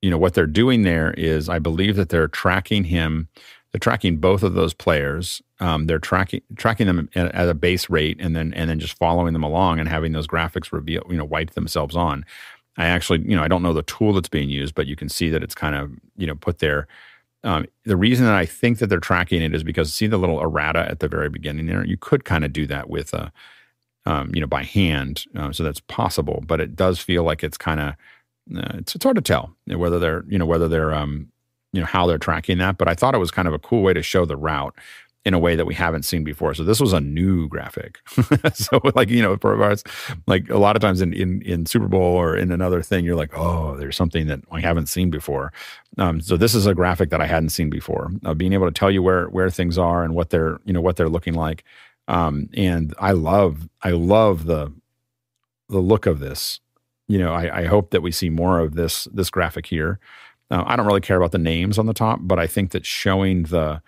you 0.00 0.10
know, 0.10 0.18
what 0.18 0.34
they're 0.34 0.46
doing 0.46 0.82
there 0.82 1.12
is 1.12 1.48
I 1.48 1.58
believe 1.58 1.96
that 1.96 2.08
they're 2.08 2.28
tracking 2.28 2.84
him 2.84 3.28
they're 3.72 3.78
tracking 3.78 4.16
both 4.16 4.42
of 4.42 4.54
those 4.54 4.72
players. 4.72 5.42
Um, 5.60 5.86
they're 5.86 5.98
tracking 5.98 6.40
tracking 6.56 6.86
them 6.86 7.08
at, 7.14 7.34
at, 7.34 7.48
a 7.48 7.54
base 7.54 7.90
rate, 7.90 8.18
and 8.20 8.34
then 8.34 8.54
and 8.54 8.70
then 8.70 8.78
just 8.78 8.96
following 8.96 9.32
them 9.32 9.42
along 9.42 9.78
and 9.78 9.88
having 9.88 10.12
those 10.12 10.26
graphics 10.26 10.72
reveal, 10.72 11.02
you 11.08 11.16
know, 11.16 11.24
wipe 11.24 11.50
themselves 11.50 11.96
on. 11.96 12.24
I 12.76 12.86
actually, 12.86 13.20
you 13.28 13.36
know, 13.36 13.42
I 13.42 13.48
don't 13.48 13.62
know 13.62 13.72
the 13.72 13.82
tool 13.82 14.12
that's 14.12 14.28
being 14.28 14.48
used, 14.48 14.74
but 14.74 14.86
you 14.86 14.96
can 14.96 15.08
see 15.08 15.30
that 15.30 15.42
it's 15.42 15.54
kind 15.54 15.74
of, 15.74 15.90
you 16.16 16.26
know, 16.26 16.36
put 16.36 16.60
there. 16.60 16.86
Um, 17.44 17.66
the 17.84 17.96
reason 17.96 18.24
that 18.24 18.34
I 18.34 18.46
think 18.46 18.78
that 18.78 18.86
they're 18.86 19.00
tracking 19.00 19.42
it 19.42 19.54
is 19.54 19.64
because 19.64 19.92
see 19.92 20.06
the 20.06 20.16
little 20.16 20.40
errata 20.40 20.88
at 20.88 21.00
the 21.00 21.08
very 21.08 21.28
beginning 21.28 21.66
there. 21.66 21.84
You 21.84 21.96
could 21.96 22.24
kind 22.24 22.44
of 22.44 22.52
do 22.52 22.66
that 22.68 22.88
with 22.88 23.12
a, 23.14 23.32
um, 24.06 24.30
you 24.34 24.40
know, 24.40 24.46
by 24.46 24.62
hand, 24.62 25.24
uh, 25.36 25.52
so 25.52 25.62
that's 25.62 25.80
possible. 25.80 26.42
But 26.46 26.60
it 26.60 26.74
does 26.74 26.98
feel 27.00 27.24
like 27.24 27.44
it's 27.44 27.58
kind 27.58 27.80
of 27.80 27.94
uh, 28.56 28.78
it's, 28.78 28.94
it's 28.94 29.04
hard 29.04 29.16
to 29.16 29.22
tell 29.22 29.54
whether 29.66 29.98
they're 29.98 30.24
you 30.28 30.38
know 30.38 30.46
whether 30.46 30.68
they're 30.68 30.94
um, 30.94 31.30
you 31.72 31.80
know 31.80 31.86
how 31.86 32.06
they're 32.06 32.18
tracking 32.18 32.58
that 32.58 32.78
but 32.78 32.88
i 32.88 32.94
thought 32.94 33.14
it 33.14 33.18
was 33.18 33.30
kind 33.30 33.48
of 33.48 33.54
a 33.54 33.58
cool 33.58 33.82
way 33.82 33.92
to 33.92 34.02
show 34.02 34.24
the 34.24 34.36
route 34.36 34.74
in 35.28 35.34
a 35.34 35.38
way 35.38 35.56
that 35.56 35.66
we 35.66 35.74
haven't 35.74 36.04
seen 36.04 36.24
before. 36.24 36.54
So 36.54 36.64
this 36.64 36.80
was 36.80 36.94
a 36.94 37.00
new 37.00 37.48
graphic. 37.48 37.98
So 38.54 38.80
like 38.94 39.08
you 39.10 39.22
know 39.22 39.36
for 39.36 39.62
us 39.62 39.84
like 40.26 40.48
a 40.48 40.58
lot 40.58 40.74
of 40.74 40.82
times 40.82 41.00
in, 41.00 41.12
in 41.12 41.42
in 41.42 41.66
super 41.66 41.86
bowl 41.86 42.14
or 42.16 42.36
in 42.36 42.50
another 42.50 42.82
thing 42.82 43.04
you're 43.04 43.16
like 43.16 43.36
oh 43.36 43.76
there's 43.76 43.96
something 43.96 44.26
that 44.26 44.40
i 44.50 44.60
haven't 44.60 44.86
seen 44.86 45.10
before. 45.10 45.52
Um, 45.98 46.20
so 46.20 46.36
this 46.36 46.54
is 46.54 46.66
a 46.66 46.74
graphic 46.74 47.10
that 47.10 47.20
i 47.20 47.26
hadn't 47.26 47.50
seen 47.50 47.68
before 47.70 48.10
uh, 48.24 48.34
being 48.34 48.52
able 48.52 48.66
to 48.66 48.72
tell 48.72 48.90
you 48.90 49.02
where 49.02 49.26
where 49.26 49.50
things 49.50 49.76
are 49.76 50.02
and 50.02 50.14
what 50.14 50.30
they're 50.30 50.58
you 50.64 50.72
know 50.72 50.80
what 50.80 50.96
they're 50.96 51.08
looking 51.08 51.34
like. 51.34 51.64
Um, 52.08 52.48
and 52.54 52.94
i 52.98 53.12
love 53.12 53.68
i 53.82 53.90
love 53.90 54.46
the 54.46 54.72
the 55.68 55.80
look 55.80 56.06
of 56.06 56.20
this. 56.20 56.60
You 57.06 57.18
know 57.18 57.32
I, 57.32 57.60
I 57.60 57.64
hope 57.64 57.90
that 57.90 58.02
we 58.02 58.12
see 58.12 58.30
more 58.30 58.60
of 58.60 58.74
this 58.74 59.04
this 59.12 59.30
graphic 59.30 59.66
here 59.66 59.98
uh, 60.50 60.64
I 60.66 60.76
don't 60.76 60.86
really 60.86 61.00
care 61.00 61.16
about 61.16 61.32
the 61.32 61.38
names 61.38 61.78
on 61.78 61.86
the 61.86 61.94
top, 61.94 62.20
but 62.22 62.38
I 62.38 62.46
think 62.46 62.70
that 62.72 62.86
showing 62.86 63.44
the 63.44 63.82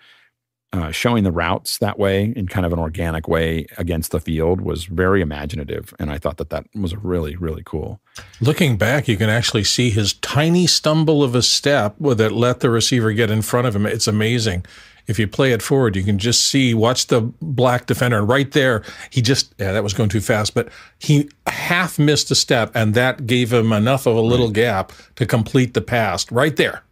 uh, 0.73 0.89
showing 0.89 1.25
the 1.25 1.33
routes 1.33 1.79
that 1.79 1.99
way 1.99 2.31
in 2.33 2.47
kind 2.47 2.65
of 2.65 2.71
an 2.71 2.79
organic 2.79 3.27
way 3.27 3.65
against 3.77 4.11
the 4.11 4.21
field 4.21 4.61
was 4.61 4.85
very 4.85 5.21
imaginative, 5.21 5.93
and 5.99 6.09
I 6.09 6.17
thought 6.17 6.37
that 6.37 6.49
that 6.49 6.65
was 6.73 6.95
really 6.95 7.35
really 7.35 7.63
cool. 7.65 7.99
Looking 8.39 8.77
back, 8.77 9.07
you 9.07 9.17
can 9.17 9.29
actually 9.29 9.63
see 9.65 9.89
his 9.89 10.13
tiny 10.13 10.67
stumble 10.67 11.23
of 11.23 11.35
a 11.35 11.41
step 11.41 11.95
that 11.99 12.31
let 12.31 12.61
the 12.61 12.69
receiver 12.69 13.11
get 13.11 13.29
in 13.29 13.41
front 13.41 13.67
of 13.67 13.75
him. 13.75 13.85
It's 13.85 14.07
amazing 14.07 14.65
if 15.07 15.19
you 15.19 15.27
play 15.27 15.51
it 15.51 15.61
forward, 15.61 15.95
you 15.95 16.03
can 16.03 16.17
just 16.17 16.47
see, 16.47 16.73
watch 16.73 17.07
the 17.07 17.21
black 17.41 17.85
defender, 17.85 18.19
and 18.19 18.27
right 18.29 18.51
there, 18.51 18.83
he 19.09 19.21
just, 19.21 19.53
yeah, 19.57 19.71
that 19.71 19.83
was 19.83 19.93
going 19.93 20.09
too 20.09 20.21
fast, 20.21 20.53
but 20.53 20.69
he 20.99 21.29
half 21.47 21.99
missed 21.99 22.31
a 22.31 22.35
step, 22.35 22.71
and 22.75 22.93
that 22.93 23.25
gave 23.27 23.51
him 23.51 23.71
enough 23.71 24.05
of 24.05 24.15
a 24.15 24.21
little 24.21 24.47
right. 24.47 24.55
gap 24.55 24.91
to 25.15 25.25
complete 25.25 25.73
the 25.73 25.81
pass 25.81 26.31
right 26.31 26.55
there. 26.55 26.83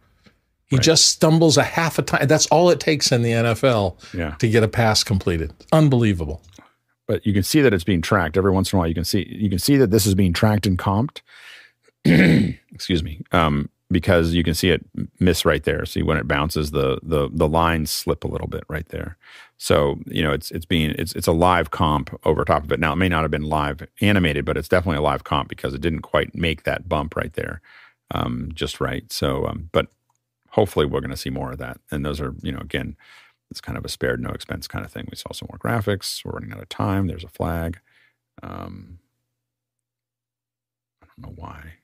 He 0.66 0.76
right. 0.76 0.84
just 0.84 1.06
stumbles 1.06 1.56
a 1.56 1.64
half 1.64 1.98
a 1.98 2.02
time. 2.02 2.28
That's 2.28 2.46
all 2.46 2.70
it 2.70 2.78
takes 2.78 3.10
in 3.10 3.22
the 3.22 3.32
NFL 3.32 4.14
yeah. 4.14 4.36
to 4.36 4.48
get 4.48 4.62
a 4.62 4.68
pass 4.68 5.02
completed. 5.02 5.52
Unbelievable. 5.72 6.42
But 7.08 7.26
you 7.26 7.32
can 7.32 7.42
see 7.42 7.60
that 7.60 7.74
it's 7.74 7.82
being 7.82 8.02
tracked 8.02 8.36
every 8.36 8.52
once 8.52 8.72
in 8.72 8.76
a 8.76 8.78
while. 8.78 8.88
You 8.88 8.94
can 8.94 9.04
see 9.04 9.26
you 9.28 9.50
can 9.50 9.58
see 9.58 9.76
that 9.76 9.90
this 9.90 10.06
is 10.06 10.14
being 10.14 10.32
tracked 10.32 10.64
and 10.64 10.78
comped. 10.78 11.22
Excuse 12.72 13.02
me. 13.02 13.20
Um, 13.32 13.68
because 13.90 14.34
you 14.34 14.44
can 14.44 14.54
see 14.54 14.70
it 14.70 14.84
miss 15.18 15.44
right 15.44 15.64
there. 15.64 15.84
See 15.84 16.02
when 16.02 16.16
it 16.16 16.28
bounces, 16.28 16.70
the 16.70 16.98
the 17.02 17.28
the 17.32 17.48
lines 17.48 17.90
slip 17.90 18.24
a 18.24 18.28
little 18.28 18.46
bit 18.46 18.64
right 18.68 18.88
there. 18.88 19.16
So 19.58 19.98
you 20.06 20.22
know 20.22 20.32
it's 20.32 20.50
it's 20.50 20.64
being 20.66 20.94
it's 20.98 21.14
it's 21.14 21.26
a 21.26 21.32
live 21.32 21.70
comp 21.70 22.18
over 22.24 22.44
top 22.44 22.64
of 22.64 22.72
it. 22.72 22.80
Now 22.80 22.92
it 22.92 22.96
may 22.96 23.08
not 23.08 23.22
have 23.22 23.30
been 23.30 23.44
live 23.44 23.86
animated, 24.00 24.44
but 24.44 24.56
it's 24.56 24.68
definitely 24.68 24.98
a 24.98 25.02
live 25.02 25.24
comp 25.24 25.48
because 25.48 25.74
it 25.74 25.80
didn't 25.80 26.02
quite 26.02 26.34
make 26.34 26.62
that 26.64 26.88
bump 26.88 27.16
right 27.16 27.32
there, 27.34 27.60
um, 28.12 28.50
just 28.54 28.80
right. 28.80 29.10
So, 29.12 29.46
um, 29.46 29.68
but 29.72 29.88
hopefully 30.50 30.86
we're 30.86 31.00
going 31.00 31.10
to 31.10 31.16
see 31.16 31.30
more 31.30 31.52
of 31.52 31.58
that. 31.58 31.80
And 31.90 32.04
those 32.04 32.20
are 32.20 32.34
you 32.42 32.52
know 32.52 32.60
again, 32.60 32.96
it's 33.50 33.60
kind 33.60 33.76
of 33.78 33.84
a 33.84 33.88
spared 33.88 34.20
no 34.20 34.30
expense 34.30 34.68
kind 34.68 34.84
of 34.84 34.92
thing. 34.92 35.08
We 35.10 35.16
saw 35.16 35.32
some 35.32 35.48
more 35.50 35.58
graphics. 35.58 36.24
We're 36.24 36.32
running 36.32 36.52
out 36.52 36.62
of 36.62 36.68
time. 36.68 37.06
There's 37.08 37.24
a 37.24 37.28
flag. 37.28 37.80
Um, 38.42 39.00
I 41.02 41.06
don't 41.06 41.28
know 41.28 41.34
why. 41.36 41.79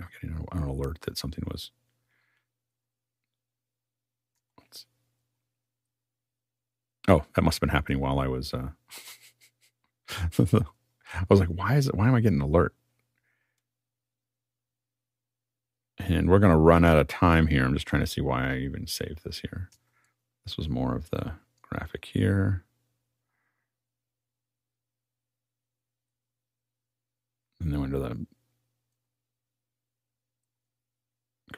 I'm 0.00 0.08
getting 0.20 0.46
an 0.52 0.62
alert 0.62 1.00
that 1.02 1.18
something 1.18 1.44
was. 1.50 1.70
Oh, 7.08 7.24
that 7.34 7.42
must 7.42 7.56
have 7.56 7.60
been 7.60 7.68
happening 7.74 7.98
while 8.00 8.20
I 8.20 8.28
was. 8.28 8.54
Uh, 8.54 8.68
I 10.38 11.24
was 11.28 11.40
like, 11.40 11.48
why 11.48 11.74
is 11.76 11.88
it? 11.88 11.94
Why 11.94 12.08
am 12.08 12.14
I 12.14 12.20
getting 12.20 12.38
an 12.40 12.44
alert? 12.44 12.74
And 15.98 16.30
we're 16.30 16.38
going 16.38 16.52
to 16.52 16.56
run 16.58 16.84
out 16.84 16.98
of 16.98 17.08
time 17.08 17.48
here. 17.48 17.64
I'm 17.64 17.74
just 17.74 17.86
trying 17.86 18.02
to 18.02 18.06
see 18.06 18.20
why 18.20 18.52
I 18.52 18.58
even 18.58 18.86
saved 18.86 19.24
this 19.24 19.40
here. 19.40 19.70
This 20.44 20.56
was 20.56 20.68
more 20.68 20.94
of 20.94 21.10
the 21.10 21.32
graphic 21.62 22.04
here. 22.04 22.64
And 27.60 27.72
then 27.72 27.82
under 27.82 27.98
the 27.98 28.26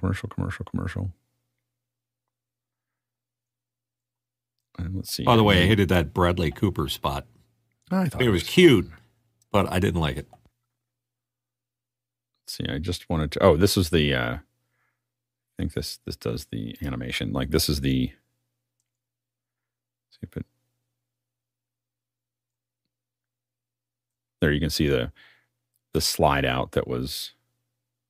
commercial, 0.04 0.28
commercial, 0.28 0.64
commercial. 0.66 1.10
And 4.78 4.96
let's 4.96 5.10
see. 5.10 5.24
By 5.24 5.36
the 5.36 5.44
way, 5.44 5.62
I 5.62 5.66
hated 5.66 5.88
that 5.88 6.12
Bradley 6.12 6.50
Cooper 6.50 6.88
spot. 6.88 7.26
I 7.90 8.08
thought 8.08 8.22
it 8.22 8.28
was 8.28 8.42
cute, 8.42 8.90
but 9.50 9.70
I 9.72 9.78
didn't 9.78 10.00
like 10.00 10.16
it. 10.16 10.28
Let's 12.42 12.56
see, 12.56 12.66
I 12.68 12.78
just 12.78 13.08
wanted 13.08 13.32
to. 13.32 13.42
Oh, 13.42 13.56
this 13.56 13.76
is 13.76 13.90
the. 13.90 14.12
Uh, 14.14 14.34
I 14.34 14.40
think 15.58 15.72
this 15.72 15.98
this 16.04 16.16
does 16.16 16.46
the 16.50 16.76
animation. 16.82 17.32
Like 17.32 17.50
this 17.50 17.68
is 17.68 17.80
the. 17.80 18.08
See 20.10 20.18
if 20.22 20.36
it. 20.36 20.46
There 24.40 24.52
you 24.52 24.60
can 24.60 24.70
see 24.70 24.88
the, 24.88 25.12
the 25.94 26.00
slide 26.00 26.44
out 26.44 26.72
that 26.72 26.88
was. 26.88 27.33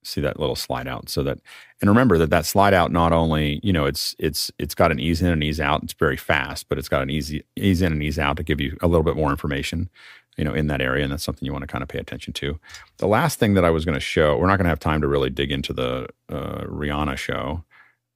See 0.04 0.20
that 0.20 0.38
little 0.38 0.56
slide 0.56 0.86
out, 0.86 1.08
so 1.08 1.22
that, 1.22 1.38
and 1.80 1.88
remember 1.88 2.18
that 2.18 2.30
that 2.30 2.44
slide 2.44 2.74
out 2.74 2.92
not 2.92 3.12
only 3.12 3.58
you 3.62 3.72
know 3.72 3.86
it's 3.86 4.14
it's 4.18 4.50
it's 4.58 4.74
got 4.74 4.92
an 4.92 5.00
ease 5.00 5.22
in 5.22 5.28
and 5.28 5.42
ease 5.42 5.60
out. 5.60 5.82
It's 5.82 5.94
very 5.94 6.16
fast, 6.16 6.68
but 6.68 6.78
it's 6.78 6.88
got 6.88 7.02
an 7.02 7.10
easy 7.10 7.44
ease 7.56 7.80
in 7.80 7.92
and 7.92 8.02
ease 8.02 8.18
out 8.18 8.36
to 8.36 8.42
give 8.42 8.60
you 8.60 8.76
a 8.82 8.86
little 8.86 9.02
bit 9.02 9.16
more 9.16 9.30
information 9.30 9.88
you 10.36 10.44
know, 10.44 10.52
in 10.52 10.66
that 10.66 10.80
area, 10.80 11.04
and 11.04 11.12
that's 11.12 11.22
something 11.22 11.46
you 11.46 11.52
want 11.52 11.62
to 11.62 11.68
kind 11.68 11.82
of 11.82 11.88
pay 11.88 11.98
attention 11.98 12.32
to. 12.34 12.58
The 12.98 13.06
last 13.06 13.38
thing 13.38 13.54
that 13.54 13.64
I 13.64 13.70
was 13.70 13.84
going 13.84 13.94
to 13.94 14.00
show, 14.00 14.36
we're 14.36 14.46
not 14.46 14.56
going 14.56 14.64
to 14.64 14.70
have 14.70 14.80
time 14.80 15.00
to 15.00 15.08
really 15.08 15.30
dig 15.30 15.52
into 15.52 15.72
the 15.72 16.08
uh, 16.28 16.64
Rihanna 16.64 17.16
show. 17.16 17.64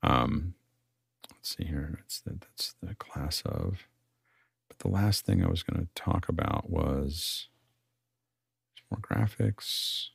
Um, 0.03 0.55
let's 1.33 1.57
see 1.57 1.65
here, 1.65 2.01
it's 2.05 2.21
the, 2.21 2.39
that's 2.41 2.75
the 2.83 2.95
class 2.97 3.43
of. 3.45 3.87
But 4.69 4.81
the 4.81 4.89
last 4.89 5.25
thing 5.25 5.45
I 5.45 5.49
was 5.49 5.63
going 5.63 5.81
to 5.81 5.89
talk 5.95 6.29
about 6.29 6.69
was 6.69 7.49
more 8.91 9.01
graphics. 9.01 10.09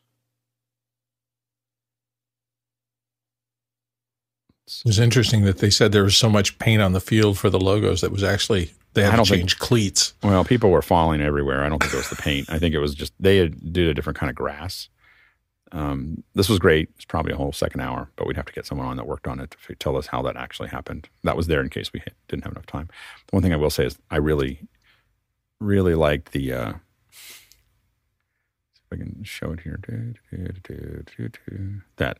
It 4.65 4.85
was 4.85 4.99
interesting 4.99 5.43
that 5.43 5.57
they 5.57 5.69
said 5.69 5.91
there 5.91 6.03
was 6.03 6.15
so 6.15 6.29
much 6.29 6.57
paint 6.57 6.81
on 6.81 6.93
the 6.93 7.01
field 7.01 7.37
for 7.37 7.49
the 7.49 7.59
logos 7.59 8.01
that 8.01 8.11
was 8.11 8.23
actually 8.23 8.71
they 8.93 9.03
had 9.03 9.11
to 9.11 9.17
don't 9.17 9.27
think- 9.27 9.39
change 9.41 9.59
cleats. 9.59 10.13
Well, 10.23 10.45
people 10.45 10.69
were 10.69 10.81
falling 10.81 11.21
everywhere. 11.21 11.63
I 11.63 11.69
don't 11.69 11.81
think 11.81 11.93
it 11.93 11.97
was 11.97 12.09
the 12.09 12.15
paint. 12.15 12.49
I 12.49 12.59
think 12.59 12.73
it 12.73 12.79
was 12.79 12.95
just 12.95 13.13
they 13.19 13.37
had 13.37 13.73
did 13.73 13.87
a 13.87 13.93
different 13.93 14.17
kind 14.17 14.29
of 14.29 14.35
grass. 14.35 14.89
Um, 15.71 16.23
this 16.35 16.49
was 16.49 16.59
great. 16.59 16.89
It's 16.95 17.05
probably 17.05 17.33
a 17.33 17.35
whole 17.35 17.51
second 17.51 17.81
hour, 17.81 18.11
but 18.15 18.27
we'd 18.27 18.35
have 18.35 18.45
to 18.45 18.53
get 18.53 18.65
someone 18.67 18.85
on 18.85 18.95
that 18.97 19.07
worked 19.07 19.27
on 19.27 19.39
it 19.39 19.55
to 19.65 19.75
tell 19.75 19.97
us 19.97 20.05
how 20.05 20.21
that 20.21 20.35
actually 20.35 20.69
happened. 20.69 21.09
That 21.23 21.35
was 21.35 21.47
there 21.47 21.61
in 21.61 21.69
case 21.69 21.91
we 21.91 21.99
hit, 21.99 22.13
didn't 22.27 22.43
have 22.43 22.53
enough 22.53 22.67
time. 22.67 22.89
The 23.27 23.35
one 23.35 23.41
thing 23.41 23.53
I 23.53 23.57
will 23.57 23.71
say 23.71 23.87
is 23.87 23.97
I 24.11 24.17
really, 24.17 24.59
really 25.59 25.95
liked 25.95 26.31
the. 26.31 26.53
Uh, 26.53 26.71
see 27.11 28.81
if 28.85 28.93
I 28.93 28.95
can 28.97 29.23
show 29.23 29.51
it 29.53 29.61
here. 29.61 29.79
That 31.97 32.19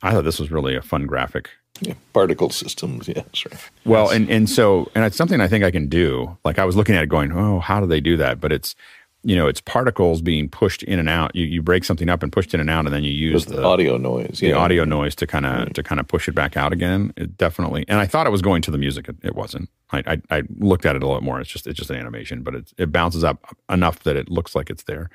I 0.00 0.12
thought 0.12 0.22
this 0.24 0.38
was 0.38 0.52
really 0.52 0.76
a 0.76 0.82
fun 0.82 1.06
graphic. 1.06 1.50
Yeah, 1.80 1.94
particle 2.12 2.50
systems, 2.50 3.08
yes, 3.16 3.46
right. 3.50 3.70
Well, 3.84 4.10
and 4.10 4.30
and 4.30 4.48
so 4.48 4.90
and 4.94 5.04
it's 5.04 5.16
something 5.16 5.40
I 5.40 5.48
think 5.48 5.64
I 5.64 5.70
can 5.70 5.88
do. 5.88 6.36
Like 6.44 6.58
I 6.58 6.64
was 6.64 6.76
looking 6.76 6.94
at 6.94 7.02
it, 7.02 7.08
going, 7.08 7.32
"Oh, 7.32 7.58
how 7.58 7.80
do 7.80 7.86
they 7.86 8.00
do 8.00 8.16
that?" 8.16 8.40
But 8.40 8.52
it's 8.52 8.76
you 9.24 9.34
know, 9.34 9.48
it's 9.48 9.60
particles 9.60 10.20
being 10.20 10.50
pushed 10.50 10.82
in 10.82 10.98
and 10.98 11.08
out. 11.08 11.34
You 11.34 11.46
you 11.46 11.62
break 11.62 11.84
something 11.84 12.10
up 12.10 12.22
and 12.22 12.30
pushed 12.30 12.52
in 12.52 12.60
and 12.60 12.68
out, 12.68 12.84
and 12.84 12.94
then 12.94 13.02
you 13.02 13.10
use 13.10 13.46
the 13.46 13.56
the 13.56 13.64
audio 13.64 13.96
noise, 13.96 14.38
the 14.40 14.48
yeah. 14.48 14.56
audio 14.56 14.84
noise 14.84 15.14
to 15.16 15.26
kind 15.26 15.46
of 15.46 15.72
to 15.72 15.82
kind 15.82 15.98
of 15.98 16.06
push 16.06 16.28
it 16.28 16.34
back 16.34 16.56
out 16.56 16.72
again. 16.72 17.12
It 17.16 17.38
definitely, 17.38 17.86
and 17.88 17.98
I 17.98 18.06
thought 18.06 18.26
it 18.26 18.30
was 18.30 18.42
going 18.42 18.60
to 18.62 18.70
the 18.70 18.78
music. 18.78 19.08
It, 19.08 19.16
it 19.22 19.34
wasn't. 19.34 19.70
I, 19.90 20.02
I 20.06 20.36
I 20.38 20.42
looked 20.58 20.84
at 20.84 20.94
it 20.94 21.02
a 21.02 21.08
lot 21.08 21.22
more. 21.22 21.40
It's 21.40 21.50
just 21.50 21.66
it's 21.66 21.78
just 21.78 21.90
an 21.90 21.96
animation, 21.96 22.42
but 22.42 22.54
it 22.54 22.72
it 22.76 22.92
bounces 22.92 23.24
up 23.24 23.56
enough 23.70 24.00
that 24.00 24.14
it 24.14 24.28
looks 24.28 24.54
like 24.54 24.68
it's 24.68 24.82
there. 24.82 25.08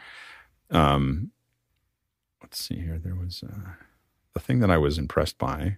Um, 0.71 1.29
let's 2.41 2.59
see 2.59 2.75
here. 2.75 2.99
There 3.01 3.15
was 3.15 3.43
uh, 3.47 3.73
the 4.33 4.39
thing 4.39 4.59
that 4.59 4.71
I 4.71 4.77
was 4.77 4.97
impressed 4.97 5.37
by. 5.37 5.77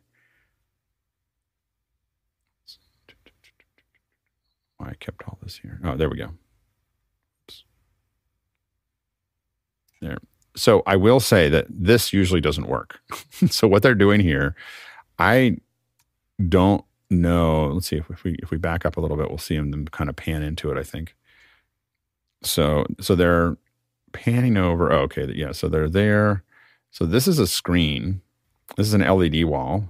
Why 4.82 4.90
I 4.90 4.96
kept 4.96 5.24
all 5.28 5.38
this 5.44 5.58
here? 5.58 5.80
Oh, 5.84 5.96
there 5.96 6.10
we 6.10 6.18
go. 6.18 6.32
Oops. 7.46 7.64
There 10.02 10.18
so 10.56 10.84
I 10.86 10.96
will 10.96 11.20
say 11.20 11.50
that 11.50 11.68
this 11.70 12.12
usually 12.12 12.42
doesn't 12.42 12.68
work. 12.68 13.00
so 13.50 13.68
what 13.68 13.84
they're 13.84 13.96
doing 13.96 14.20
here, 14.20 14.56
I 15.20 15.58
don't 16.50 16.84
know. 17.10 17.68
Let's 17.68 17.88
see 17.88 17.98
if, 17.98 18.10
if 18.10 18.24
we 18.24 18.36
if 18.40 18.50
we 18.50 18.58
back 18.58 18.86
up 18.86 18.98
a 18.98 19.02
little 19.02 19.18
bit, 19.18 19.30
we'll 19.30 19.38
see 19.38 19.56
them 19.56 19.86
kind 19.88 20.10
of 20.10 20.16
pan 20.16 20.42
into 20.42 20.72
it. 20.72 20.78
I 20.78 20.84
think. 20.84 21.16
So 22.42 22.86
so 23.00 23.16
they're 23.16 23.58
panning 24.14 24.58
over. 24.58 24.92
Oh, 24.92 25.02
okay, 25.02 25.32
yeah. 25.34 25.52
So 25.52 25.70
they're 25.70 25.90
there. 25.90 26.44
So 26.90 27.06
this 27.06 27.28
is 27.28 27.40
a 27.40 27.48
screen. 27.48 28.22
This 28.78 28.88
is 28.88 28.94
an 28.94 29.02
LED 29.02 29.46
wall. 29.46 29.90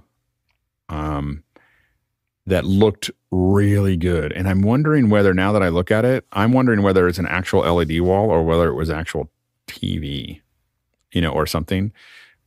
Um, 0.88 1.44
that 2.46 2.64
looked 2.64 3.10
really 3.30 3.96
good, 3.96 4.32
and 4.32 4.48
I'm 4.48 4.62
wondering 4.62 5.10
whether 5.10 5.32
now 5.32 5.52
that 5.52 5.62
I 5.62 5.68
look 5.68 5.90
at 5.90 6.04
it, 6.04 6.26
I'm 6.32 6.52
wondering 6.52 6.82
whether 6.82 7.06
it's 7.06 7.18
an 7.18 7.26
actual 7.26 7.60
LED 7.60 8.00
wall 8.00 8.30
or 8.30 8.42
whether 8.42 8.68
it 8.68 8.74
was 8.74 8.90
actual 8.90 9.30
TV 9.68 10.40
you 11.12 11.20
know, 11.20 11.30
or 11.30 11.46
something. 11.46 11.92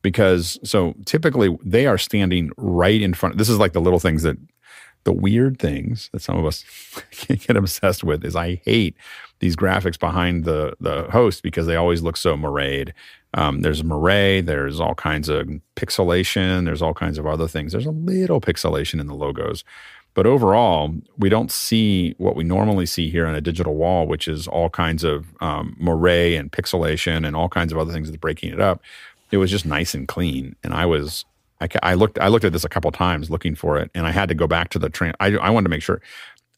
Because 0.01 0.59
so 0.63 0.93
typically 1.05 1.57
they 1.63 1.87
are 1.87 1.97
standing 1.97 2.51
right 2.57 3.01
in 3.01 3.13
front. 3.13 3.37
This 3.37 3.49
is 3.49 3.57
like 3.57 3.73
the 3.73 3.81
little 3.81 3.99
things 3.99 4.23
that 4.23 4.37
the 5.03 5.13
weird 5.13 5.59
things 5.59 6.09
that 6.13 6.21
some 6.21 6.37
of 6.37 6.45
us 6.45 6.63
get 7.27 7.55
obsessed 7.55 8.03
with 8.03 8.23
is 8.23 8.35
I 8.35 8.61
hate 8.65 8.95
these 9.39 9.55
graphics 9.55 9.99
behind 9.99 10.45
the 10.45 10.75
the 10.79 11.03
host 11.11 11.41
because 11.41 11.65
they 11.65 11.75
always 11.75 12.03
look 12.03 12.17
so 12.17 12.37
marade. 12.37 12.93
Um, 13.35 13.61
there's 13.61 13.83
moiré, 13.83 14.43
there's 14.43 14.79
all 14.79 14.95
kinds 14.95 15.29
of 15.29 15.47
pixelation, 15.75 16.65
there's 16.65 16.81
all 16.81 16.93
kinds 16.93 17.17
of 17.17 17.27
other 17.27 17.47
things. 17.47 17.73
There's 17.73 17.85
a 17.85 17.91
little 17.91 18.41
pixelation 18.41 18.99
in 18.99 19.07
the 19.07 19.13
logos. 19.13 19.63
But 20.15 20.25
overall, 20.25 20.95
we 21.17 21.27
don't 21.27 21.51
see 21.51 22.15
what 22.17 22.37
we 22.37 22.45
normally 22.45 22.85
see 22.85 23.09
here 23.09 23.27
on 23.27 23.35
a 23.35 23.41
digital 23.41 23.75
wall, 23.75 24.07
which 24.07 24.29
is 24.29 24.47
all 24.47 24.69
kinds 24.69 25.03
of 25.03 25.25
um, 25.41 25.75
moiré 25.79 26.39
and 26.39 26.49
pixelation 26.51 27.27
and 27.27 27.35
all 27.35 27.49
kinds 27.49 27.73
of 27.73 27.77
other 27.77 27.91
things 27.91 28.09
that 28.09 28.15
are 28.15 28.19
breaking 28.19 28.53
it 28.53 28.61
up. 28.61 28.81
It 29.31 29.37
was 29.37 29.51
just 29.51 29.65
nice 29.65 29.93
and 29.93 30.07
clean, 30.07 30.55
and 30.63 30.73
I 30.73 30.85
was 30.85 31.25
I, 31.59 31.67
I 31.83 31.93
looked 31.95 32.19
I 32.19 32.27
looked 32.29 32.45
at 32.45 32.53
this 32.53 32.63
a 32.63 32.69
couple 32.69 32.91
times 32.91 33.29
looking 33.29 33.55
for 33.55 33.77
it, 33.77 33.91
and 33.93 34.05
I 34.05 34.11
had 34.11 34.29
to 34.29 34.35
go 34.35 34.47
back 34.47 34.69
to 34.69 34.79
the 34.79 34.89
train. 34.89 35.13
I 35.19 35.35
I 35.35 35.49
wanted 35.49 35.65
to 35.65 35.69
make 35.69 35.81
sure. 35.83 36.01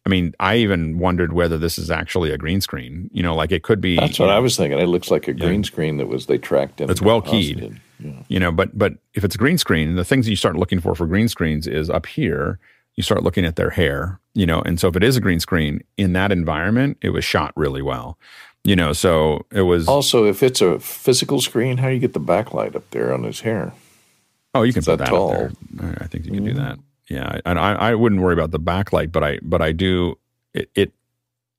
I 0.08 0.10
mean, 0.10 0.34
I 0.40 0.56
even 0.56 1.00
wondered 1.00 1.34
whether 1.34 1.58
this 1.58 1.78
is 1.78 1.92
actually 1.92 2.32
a 2.32 2.38
green 2.38 2.62
screen. 2.62 3.10
You 3.12 3.22
know, 3.24 3.36
like 3.36 3.52
it 3.52 3.64
could 3.64 3.82
be. 3.82 3.98
That's 3.98 4.20
what 4.20 4.30
I 4.30 4.40
was 4.40 4.56
thinking. 4.56 4.80
It 4.80 4.86
looks 4.86 5.12
like 5.12 5.28
a 5.28 5.34
green 5.34 5.66
screen 5.66 5.98
that 5.98 6.08
was 6.08 6.28
they 6.28 6.38
tracked 6.38 6.80
in. 6.80 6.90
It's 6.90 7.02
well 7.02 7.22
keyed. 7.22 7.82
Yeah. 8.00 8.12
you 8.28 8.40
know 8.40 8.52
but 8.52 8.78
but 8.78 8.94
if 9.16 9.24
it's 9.24 9.34
a 9.34 9.40
green 9.40 9.58
screen 9.58 9.96
the 9.96 10.06
things 10.06 10.28
that 10.28 10.30
you 10.30 10.36
start 10.36 10.56
looking 10.56 10.80
for 10.80 10.94
for 10.94 11.08
green 11.08 11.28
screens 11.28 11.66
is 11.66 11.90
up 11.90 12.06
here 12.06 12.60
you 12.94 13.02
start 13.02 13.24
looking 13.24 13.44
at 13.44 13.56
their 13.56 13.72
hair 13.72 14.20
you 14.36 14.46
know 14.46 14.62
and 14.62 14.80
so 14.80 14.88
if 14.88 14.96
it 14.96 15.04
is 15.04 15.18
a 15.18 15.20
green 15.20 15.40
screen 15.40 15.84
in 15.98 16.14
that 16.14 16.32
environment 16.32 16.98
it 17.02 17.10
was 17.10 17.26
shot 17.26 17.54
really 17.56 17.82
well 17.82 18.20
you 18.64 18.76
know 18.76 18.94
so 18.94 19.48
it 19.52 19.64
was 19.64 19.88
Also, 19.88 20.26
if 20.26 20.44
it's 20.44 20.62
a 20.62 20.80
physical 20.80 21.42
screen, 21.42 21.78
how 21.78 21.88
do 21.88 21.96
you 21.96 22.00
get 22.00 22.14
the 22.14 22.20
backlight 22.20 22.76
up 22.76 22.88
there 22.92 23.12
on 23.12 23.24
his 23.24 23.40
hair? 23.40 23.74
oh 24.54 24.62
you 24.62 24.74
can 24.74 24.82
it's 24.82 24.86
put 24.88 25.00
that 25.00 25.06
that 25.06 25.10
tall. 25.10 25.32
up 25.32 25.52
there 25.72 25.90
I- 26.00 26.04
I 26.04 26.08
think 26.08 26.26
you 26.26 26.34
can 26.34 26.44
do 26.44 26.52
mm-hmm. 26.52 26.60
that 26.60 26.78
yeah 27.10 27.40
and 27.46 27.60
I, 27.60 27.74
I 27.74 27.96
wouldn't 27.96 28.22
worry 28.22 28.34
about 28.34 28.52
the 28.52 28.60
backlight 28.60 29.12
but 29.12 29.24
I 29.24 29.40
but 29.42 29.62
I 29.62 29.72
do 29.72 30.18
it, 30.54 30.70
it 30.76 30.92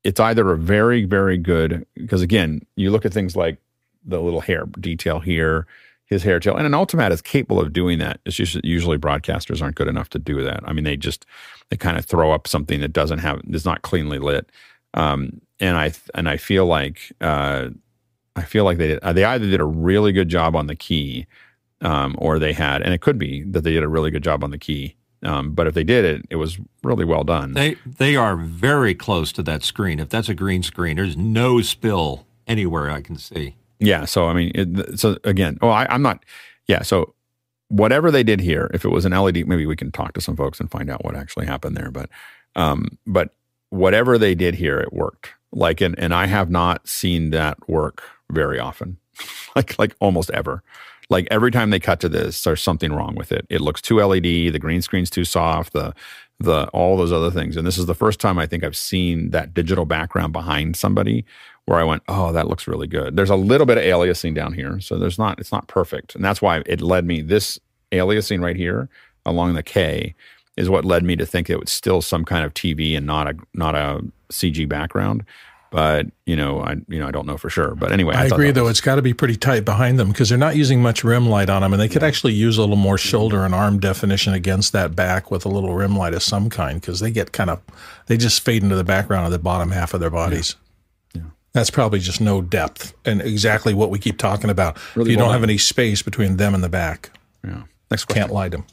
it's 0.04 0.20
either 0.20 0.50
a 0.50 0.56
very 0.56 1.04
very 1.04 1.38
good 1.38 1.86
because 1.94 2.22
again 2.22 2.62
you 2.76 2.90
look 2.90 3.04
at 3.04 3.12
things 3.12 3.36
like 3.36 3.58
the 4.04 4.20
little 4.20 4.40
hair 4.40 4.66
detail 4.80 5.20
here 5.20 5.66
his 6.06 6.22
hair 6.22 6.40
tail 6.40 6.56
and 6.56 6.66
an 6.66 6.72
Ultimatte 6.72 7.10
is 7.10 7.20
capable 7.20 7.60
of 7.60 7.74
doing 7.74 7.98
that. 7.98 8.18
It's 8.24 8.34
just 8.34 8.64
usually 8.64 8.96
broadcasters 8.96 9.60
aren't 9.60 9.76
good 9.76 9.88
enough 9.88 10.08
to 10.10 10.18
do 10.18 10.42
that. 10.42 10.60
I 10.64 10.72
mean 10.72 10.84
they 10.84 10.96
just 10.96 11.26
they 11.68 11.76
kind 11.76 11.98
of 11.98 12.06
throw 12.06 12.32
up 12.32 12.46
something 12.48 12.80
that 12.80 12.94
doesn't 12.94 13.18
have 13.18 13.42
is 13.50 13.66
not 13.66 13.82
cleanly 13.82 14.18
lit. 14.18 14.50
Um, 14.94 15.42
and 15.60 15.76
i 15.76 15.92
and 16.14 16.28
i 16.28 16.36
feel 16.36 16.66
like 16.66 17.12
uh, 17.20 17.68
i 18.36 18.42
feel 18.42 18.64
like 18.64 18.78
they 18.78 18.98
they 19.12 19.24
either 19.24 19.46
did 19.46 19.60
a 19.60 19.64
really 19.64 20.12
good 20.12 20.28
job 20.28 20.56
on 20.56 20.66
the 20.66 20.76
key 20.76 21.26
um, 21.80 22.16
or 22.18 22.38
they 22.38 22.52
had 22.52 22.82
and 22.82 22.92
it 22.92 23.00
could 23.00 23.18
be 23.18 23.42
that 23.44 23.62
they 23.62 23.72
did 23.72 23.82
a 23.82 23.88
really 23.88 24.10
good 24.10 24.24
job 24.24 24.42
on 24.42 24.50
the 24.50 24.58
key 24.58 24.96
um, 25.22 25.52
but 25.52 25.66
if 25.66 25.74
they 25.74 25.84
did 25.84 26.04
it 26.04 26.26
it 26.30 26.36
was 26.36 26.58
really 26.82 27.04
well 27.04 27.24
done 27.24 27.52
They 27.54 27.76
they 27.84 28.16
are 28.16 28.36
very 28.36 28.94
close 28.94 29.32
to 29.32 29.42
that 29.44 29.62
screen. 29.62 29.98
If 30.00 30.08
that's 30.08 30.28
a 30.28 30.34
green 30.34 30.62
screen, 30.62 30.96
there's 30.96 31.16
no 31.16 31.60
spill 31.60 32.26
anywhere 32.46 32.90
I 32.90 33.02
can 33.02 33.16
see. 33.16 33.54
Yeah. 33.78 34.04
So 34.06 34.26
I 34.26 34.32
mean, 34.32 34.52
it, 34.54 34.98
so 34.98 35.18
again, 35.24 35.58
oh, 35.62 35.68
I, 35.68 35.86
I'm 35.90 36.02
not. 36.02 36.24
Yeah. 36.66 36.82
So 36.82 37.14
whatever 37.68 38.10
they 38.10 38.22
did 38.22 38.40
here, 38.40 38.70
if 38.74 38.84
it 38.84 38.88
was 38.88 39.04
an 39.04 39.12
LED, 39.12 39.46
maybe 39.46 39.66
we 39.66 39.76
can 39.76 39.92
talk 39.92 40.14
to 40.14 40.20
some 40.20 40.36
folks 40.36 40.58
and 40.58 40.70
find 40.70 40.90
out 40.90 41.04
what 41.04 41.14
actually 41.14 41.46
happened 41.46 41.76
there. 41.76 41.90
But, 41.90 42.10
um, 42.56 42.98
but 43.06 43.34
whatever 43.70 44.18
they 44.18 44.34
did 44.34 44.54
here, 44.54 44.78
it 44.78 44.92
worked. 44.92 45.30
Like, 45.52 45.80
and 45.80 45.98
and 45.98 46.12
I 46.12 46.26
have 46.26 46.50
not 46.50 46.88
seen 46.88 47.30
that 47.30 47.68
work 47.68 48.02
very 48.30 48.58
often, 48.58 48.98
like 49.56 49.78
like 49.78 49.94
almost 50.00 50.30
ever. 50.30 50.62
Like 51.10 51.26
every 51.30 51.50
time 51.50 51.70
they 51.70 51.80
cut 51.80 52.00
to 52.00 52.08
this, 52.08 52.42
there's 52.42 52.62
something 52.62 52.92
wrong 52.92 53.14
with 53.14 53.32
it. 53.32 53.46
It 53.48 53.60
looks 53.60 53.80
too 53.80 54.00
LED. 54.00 54.22
The 54.22 54.58
green 54.58 54.82
screen's 54.82 55.10
too 55.10 55.24
soft. 55.24 55.72
The 55.72 55.94
the 56.40 56.68
all 56.68 56.96
those 56.96 57.12
other 57.12 57.30
things. 57.30 57.56
And 57.56 57.66
this 57.66 57.78
is 57.78 57.86
the 57.86 57.94
first 57.94 58.20
time 58.20 58.38
I 58.38 58.46
think 58.46 58.62
I've 58.62 58.76
seen 58.76 59.30
that 59.30 59.54
digital 59.54 59.84
background 59.84 60.32
behind 60.32 60.76
somebody 60.76 61.24
where 61.64 61.78
I 61.78 61.84
went, 61.84 62.02
oh, 62.08 62.32
that 62.32 62.48
looks 62.48 62.68
really 62.68 62.86
good. 62.86 63.16
There's 63.16 63.30
a 63.30 63.36
little 63.36 63.66
bit 63.66 63.76
of 63.76 63.84
aliasing 63.84 64.34
down 64.34 64.52
here, 64.52 64.80
so 64.80 64.98
there's 64.98 65.18
not 65.18 65.38
it's 65.40 65.52
not 65.52 65.66
perfect, 65.66 66.14
and 66.14 66.24
that's 66.24 66.40
why 66.40 66.62
it 66.66 66.80
led 66.80 67.04
me 67.04 67.20
this 67.22 67.58
aliasing 67.92 68.42
right 68.42 68.56
here 68.56 68.88
along 69.24 69.54
the 69.54 69.62
K 69.62 70.14
is 70.56 70.68
what 70.68 70.84
led 70.84 71.04
me 71.04 71.14
to 71.16 71.24
think 71.24 71.48
it 71.48 71.60
was 71.60 71.70
still 71.70 72.02
some 72.02 72.24
kind 72.24 72.44
of 72.44 72.52
TV 72.52 72.96
and 72.96 73.06
not 73.06 73.28
a 73.28 73.36
not 73.54 73.74
a 73.74 74.04
CG 74.30 74.68
background. 74.68 75.24
But 75.70 76.06
you 76.24 76.34
know, 76.34 76.60
I 76.60 76.76
you 76.88 76.98
know 76.98 77.06
I 77.06 77.10
don't 77.10 77.26
know 77.26 77.36
for 77.36 77.50
sure. 77.50 77.74
But 77.74 77.92
anyway, 77.92 78.14
I, 78.14 78.28
thought 78.28 78.36
agree, 78.36 78.50
though. 78.52 78.64
was- 78.64 78.70
It's 78.72 78.80
got 78.80 78.94
to 78.94 79.02
be 79.02 79.12
pretty 79.12 79.36
tight 79.36 79.64
behind 79.66 79.98
them 79.98 80.08
because 80.08 80.30
they're 80.30 80.38
not 80.38 80.56
using 80.56 80.80
much 80.80 81.04
rim 81.04 81.28
light 81.28 81.50
on 81.50 81.60
them, 81.62 81.72
and 81.74 81.80
they 81.82 81.88
could 81.88 82.02
actually 82.02 82.32
use 82.32 82.56
a 82.56 82.62
little 82.62 82.76
more 82.76 82.96
shoulder 82.96 83.44
and 83.44 83.54
arm 83.54 83.78
definition 83.78 84.32
against 84.32 84.72
that 84.72 84.96
back 84.96 85.30
with 85.30 85.44
a 85.44 85.48
little 85.50 85.74
rim 85.74 85.94
light 85.96 86.14
of 86.14 86.22
some 86.22 86.48
kind 86.48 86.80
because 86.80 87.00
they 87.00 87.10
get 87.10 87.32
kind 87.32 87.50
of 87.50 87.60
they 88.06 88.16
just 88.16 88.42
fade 88.42 88.62
into 88.62 88.76
the 88.76 88.84
background 88.84 89.26
of 89.26 89.32
the 89.32 89.38
bottom 89.38 89.70
half 89.72 89.92
of 89.92 90.00
their 90.00 90.08
bodies. 90.10 90.56
Yeah, 91.12 91.22
That's 91.52 91.70
probably 91.70 91.98
just 91.98 92.20
no 92.20 92.40
depth 92.40 92.94
and 93.04 93.20
exactly 93.20 93.74
what 93.74 93.90
we 93.90 93.98
keep 93.98 94.16
talking 94.16 94.48
about. 94.48 94.78
Really 94.94 95.10
if 95.10 95.12
you 95.12 95.18
don't 95.18 95.32
have 95.32 95.42
any 95.42 95.58
space 95.58 96.00
between 96.00 96.38
them 96.38 96.54
and 96.54 96.64
the 96.64 96.68
back, 96.70 97.10
yeah. 97.44 97.64
Next 97.90 98.04
question. 98.04 98.22
can't 98.22 98.32
light 98.32 98.52
them. 98.52 98.64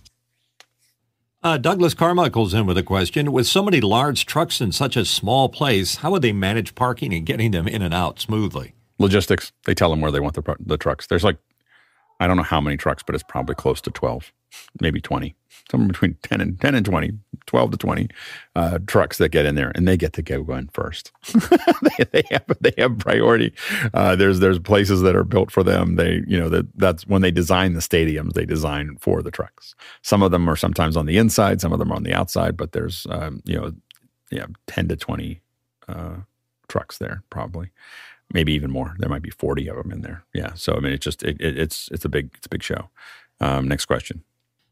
Uh, 1.45 1.57
Douglas 1.57 1.93
Carmichael's 1.93 2.55
in 2.55 2.65
with 2.65 2.75
a 2.75 2.81
question. 2.81 3.31
With 3.31 3.45
so 3.45 3.61
many 3.61 3.79
large 3.79 4.25
trucks 4.25 4.61
in 4.61 4.71
such 4.71 4.97
a 4.97 5.05
small 5.05 5.47
place, 5.47 5.97
how 5.97 6.09
would 6.09 6.23
they 6.23 6.33
manage 6.33 6.73
parking 6.73 7.13
and 7.13 7.23
getting 7.23 7.51
them 7.51 7.67
in 7.67 7.83
and 7.83 7.93
out 7.93 8.19
smoothly? 8.19 8.73
Logistics. 8.97 9.51
They 9.65 9.75
tell 9.75 9.91
them 9.91 10.01
where 10.01 10.09
they 10.09 10.19
want 10.19 10.33
the 10.33 10.55
the 10.59 10.75
trucks. 10.75 11.05
There's 11.05 11.23
like 11.23 11.37
I 12.19 12.25
don't 12.25 12.37
know 12.37 12.41
how 12.41 12.59
many 12.59 12.77
trucks, 12.77 13.03
but 13.05 13.13
it's 13.13 13.23
probably 13.23 13.53
close 13.53 13.79
to 13.81 13.91
twelve, 13.91 14.33
maybe 14.81 14.99
twenty, 14.99 15.35
somewhere 15.69 15.87
between 15.87 16.15
ten 16.23 16.41
and 16.41 16.59
ten 16.59 16.75
and 16.75 16.85
20, 16.85 17.11
12 17.45 17.71
to 17.71 17.77
twenty 17.77 18.09
uh, 18.55 18.79
trucks 18.87 19.17
that 19.17 19.29
get 19.29 19.45
in 19.45 19.55
there, 19.55 19.71
and 19.75 19.87
they 19.87 19.97
get 19.97 20.13
to 20.13 20.21
go 20.21 20.53
in 20.53 20.67
first. 20.69 21.11
they, 21.33 22.05
they 22.11 22.23
have 22.31 22.45
they 22.61 22.73
have 22.77 22.97
priority. 22.97 23.53
Uh, 23.93 24.15
there's 24.15 24.39
there's 24.39 24.59
places 24.59 25.01
that 25.01 25.15
are 25.15 25.23
built 25.23 25.51
for 25.51 25.63
them. 25.63 25.95
They 25.95 26.23
you 26.27 26.39
know 26.39 26.49
that 26.49 26.67
that's 26.77 27.07
when 27.07 27.21
they 27.21 27.31
design 27.31 27.73
the 27.73 27.79
stadiums, 27.79 28.33
they 28.33 28.45
design 28.45 28.97
for 28.99 29.21
the 29.21 29.31
trucks. 29.31 29.75
Some 30.01 30.23
of 30.23 30.31
them 30.31 30.49
are 30.49 30.55
sometimes 30.55 30.97
on 30.97 31.05
the 31.05 31.17
inside, 31.17 31.61
some 31.61 31.73
of 31.73 31.79
them 31.79 31.91
are 31.91 31.95
on 31.95 32.03
the 32.03 32.13
outside, 32.13 32.57
but 32.57 32.71
there's 32.71 33.07
um, 33.09 33.41
you 33.45 33.57
know 33.59 33.71
yeah 34.31 34.45
ten 34.67 34.87
to 34.87 34.95
twenty 34.95 35.41
uh, 35.87 36.17
trucks 36.67 36.97
there 36.97 37.23
probably 37.29 37.71
maybe 38.33 38.53
even 38.53 38.71
more. 38.71 38.95
There 38.99 39.09
might 39.09 39.21
be 39.21 39.29
40 39.29 39.69
of 39.69 39.77
them 39.77 39.91
in 39.91 40.01
there. 40.01 40.23
Yeah. 40.33 40.53
So 40.55 40.75
I 40.75 40.79
mean, 40.79 40.93
it's 40.93 41.03
just 41.03 41.23
it, 41.23 41.37
it, 41.39 41.57
it's 41.57 41.89
it's 41.91 42.05
a 42.05 42.09
big 42.09 42.31
it's 42.35 42.45
a 42.45 42.49
big 42.49 42.63
show. 42.63 42.89
Um, 43.39 43.67
next 43.67 43.85
question. 43.85 44.23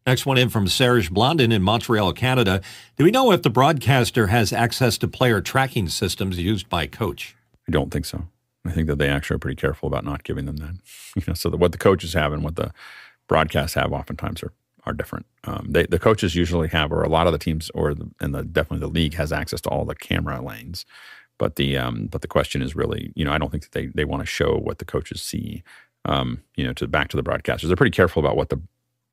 Next 0.05 0.25
one 0.25 0.37
in 0.37 0.49
from 0.49 0.67
Serge 0.67 1.11
Blondin 1.11 1.51
in 1.51 1.63
Montreal, 1.63 2.11
Canada. 2.13 2.61
Do 2.97 3.05
we 3.05 3.11
know 3.11 3.31
if 3.31 3.41
the 3.41 3.49
broadcaster 3.49 4.27
has 4.27 4.51
access 4.51 4.97
to 4.97 5.07
player 5.07 5.39
tracking 5.39 5.87
systems 5.87 6.37
used 6.37 6.67
by 6.67 6.87
coach? 6.87 7.35
I 7.67 7.71
don't 7.71 7.91
think 7.91 8.05
so. 8.05 8.27
I 8.65 8.71
think 8.71 8.87
that 8.87 8.97
they 8.97 9.09
actually 9.09 9.35
are 9.35 9.39
pretty 9.39 9.55
careful 9.55 9.87
about 9.87 10.05
not 10.05 10.23
giving 10.23 10.45
them 10.45 10.57
that. 10.57 10.75
You 11.15 11.21
know, 11.27 11.35
so 11.35 11.51
that 11.51 11.57
what 11.57 11.71
the 11.73 11.77
coaches 11.77 12.13
have 12.13 12.33
and 12.33 12.43
what 12.43 12.55
the 12.55 12.73
broadcasts 13.27 13.75
have 13.75 13.93
oftentimes 13.93 14.41
are 14.41 14.51
are 14.85 14.93
different. 14.93 15.25
Um, 15.45 15.67
they, 15.69 15.85
the 15.85 15.99
coaches 15.99 16.35
usually 16.35 16.67
have, 16.69 16.91
or 16.91 17.03
a 17.03 17.09
lot 17.09 17.27
of 17.27 17.33
the 17.33 17.39
teams, 17.39 17.69
or 17.73 17.93
the, 17.93 18.09
and 18.19 18.33
the 18.33 18.43
definitely 18.43 18.85
the 18.85 18.91
league 18.91 19.13
has 19.13 19.31
access 19.31 19.61
to 19.61 19.69
all 19.69 19.85
the 19.85 19.95
camera 19.95 20.41
lanes. 20.41 20.85
But 21.37 21.55
the 21.55 21.77
um, 21.77 22.07
but 22.07 22.21
the 22.21 22.27
question 22.27 22.61
is 22.61 22.75
really, 22.75 23.11
you 23.15 23.25
know, 23.25 23.31
I 23.31 23.37
don't 23.37 23.49
think 23.49 23.63
that 23.63 23.71
they 23.71 23.87
they 23.87 24.05
want 24.05 24.21
to 24.21 24.25
show 24.25 24.57
what 24.57 24.79
the 24.79 24.85
coaches 24.85 25.21
see. 25.21 25.63
Um, 26.05 26.43
you 26.55 26.65
know, 26.65 26.73
to 26.73 26.87
back 26.87 27.07
to 27.09 27.17
the 27.17 27.23
broadcasters, 27.23 27.67
they're 27.67 27.77
pretty 27.77 27.95
careful 27.95 28.19
about 28.19 28.35
what 28.35 28.49
the 28.49 28.61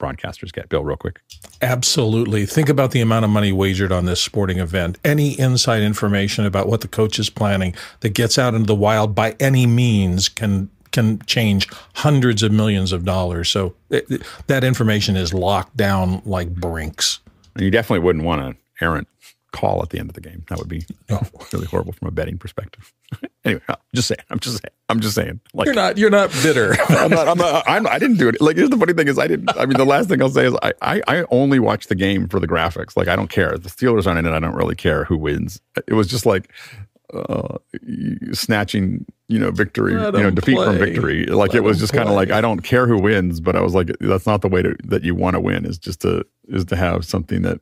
broadcasters 0.00 0.52
get. 0.52 0.68
Bill, 0.68 0.82
real 0.82 0.96
quick. 0.96 1.20
Absolutely. 1.62 2.46
Think 2.46 2.68
about 2.68 2.90
the 2.90 3.00
amount 3.00 3.24
of 3.24 3.30
money 3.30 3.52
wagered 3.52 3.92
on 3.92 4.06
this 4.06 4.20
sporting 4.20 4.58
event. 4.58 4.98
Any 5.04 5.38
inside 5.38 5.82
information 5.82 6.44
about 6.46 6.66
what 6.66 6.80
the 6.80 6.88
coach 6.88 7.18
is 7.20 7.30
planning 7.30 7.74
that 8.00 8.10
gets 8.14 8.38
out 8.38 8.54
into 8.54 8.66
the 8.66 8.74
wild 8.74 9.14
by 9.14 9.36
any 9.38 9.66
means 9.66 10.28
can 10.28 10.70
can 10.90 11.20
change 11.26 11.68
hundreds 11.94 12.42
of 12.42 12.50
millions 12.50 12.90
of 12.90 13.04
dollars. 13.04 13.48
So 13.48 13.76
it, 13.90 14.10
it- 14.10 14.22
that 14.48 14.64
information 14.64 15.14
is 15.14 15.32
locked 15.32 15.76
down 15.76 16.20
like 16.24 16.52
Brink's. 16.52 17.20
You 17.56 17.70
definitely 17.70 18.04
wouldn't 18.04 18.24
want 18.24 18.42
an 18.42 18.56
errant 18.80 19.06
call 19.52 19.82
at 19.82 19.90
the 19.90 19.98
end 19.98 20.10
of 20.10 20.14
the 20.14 20.20
game. 20.20 20.44
That 20.48 20.58
would 20.58 20.68
be 20.68 20.84
really 21.52 21.66
horrible 21.66 21.92
from 21.92 22.08
a 22.08 22.10
betting 22.10 22.38
perspective. 22.38 22.92
anyway, 23.44 23.62
I'm 23.68 23.76
just 23.94 24.08
saying. 24.08 24.20
I'm 24.30 24.38
just 24.38 24.56
saying. 24.62 24.74
I'm 24.88 25.00
just 25.00 25.14
saying. 25.14 25.40
Like 25.52 25.66
You're 25.66 25.74
not 25.74 25.98
you're 25.98 26.10
not 26.10 26.30
bitter. 26.42 26.76
I'm 26.88 27.10
not. 27.10 27.28
I'm 27.28 27.38
not. 27.38 27.64
I'm, 27.66 27.86
I 27.86 27.98
didn't 27.98 28.18
do 28.18 28.28
it. 28.28 28.40
Like 28.40 28.56
here's 28.56 28.70
the 28.70 28.76
funny 28.76 28.92
thing 28.92 29.08
is 29.08 29.18
I 29.18 29.26
didn't. 29.26 29.50
I 29.56 29.66
mean, 29.66 29.76
the 29.76 29.84
last 29.84 30.08
thing 30.08 30.22
I'll 30.22 30.28
say 30.28 30.46
is 30.46 30.56
I, 30.62 30.72
I 30.82 31.02
I 31.08 31.24
only 31.30 31.58
watch 31.58 31.88
the 31.88 31.94
game 31.94 32.28
for 32.28 32.40
the 32.40 32.48
graphics. 32.48 32.96
Like 32.96 33.08
I 33.08 33.16
don't 33.16 33.30
care. 33.30 33.56
The 33.56 33.68
Steelers 33.68 34.06
aren't 34.06 34.18
in 34.20 34.26
it. 34.26 34.36
I 34.36 34.40
don't 34.40 34.54
really 34.54 34.76
care 34.76 35.04
who 35.04 35.16
wins. 35.16 35.60
It 35.86 35.94
was 35.94 36.06
just 36.06 36.26
like. 36.26 36.52
Uh, 37.12 37.58
snatching, 38.30 39.04
you 39.26 39.36
know, 39.36 39.50
victory, 39.50 39.94
Let 39.96 40.14
you 40.14 40.22
know 40.22 40.30
defeat 40.30 40.54
from 40.54 40.78
victory. 40.78 41.26
Like 41.26 41.54
Let 41.54 41.56
it 41.56 41.64
was 41.64 41.80
just 41.80 41.92
kind 41.92 42.08
of 42.08 42.14
like. 42.14 42.30
I 42.30 42.40
don't 42.40 42.60
care 42.60 42.86
who 42.86 43.02
wins, 43.02 43.40
but 43.40 43.56
I 43.56 43.62
was 43.62 43.74
like, 43.74 43.90
that's 43.98 44.26
not 44.26 44.42
the 44.42 44.48
way 44.48 44.62
to 44.62 44.76
that 44.84 45.02
you 45.02 45.16
want 45.16 45.34
to 45.34 45.40
win. 45.40 45.64
Is 45.66 45.76
just 45.76 46.02
to 46.02 46.24
is 46.46 46.66
to 46.66 46.76
have 46.76 47.04
something 47.04 47.42
that 47.42 47.60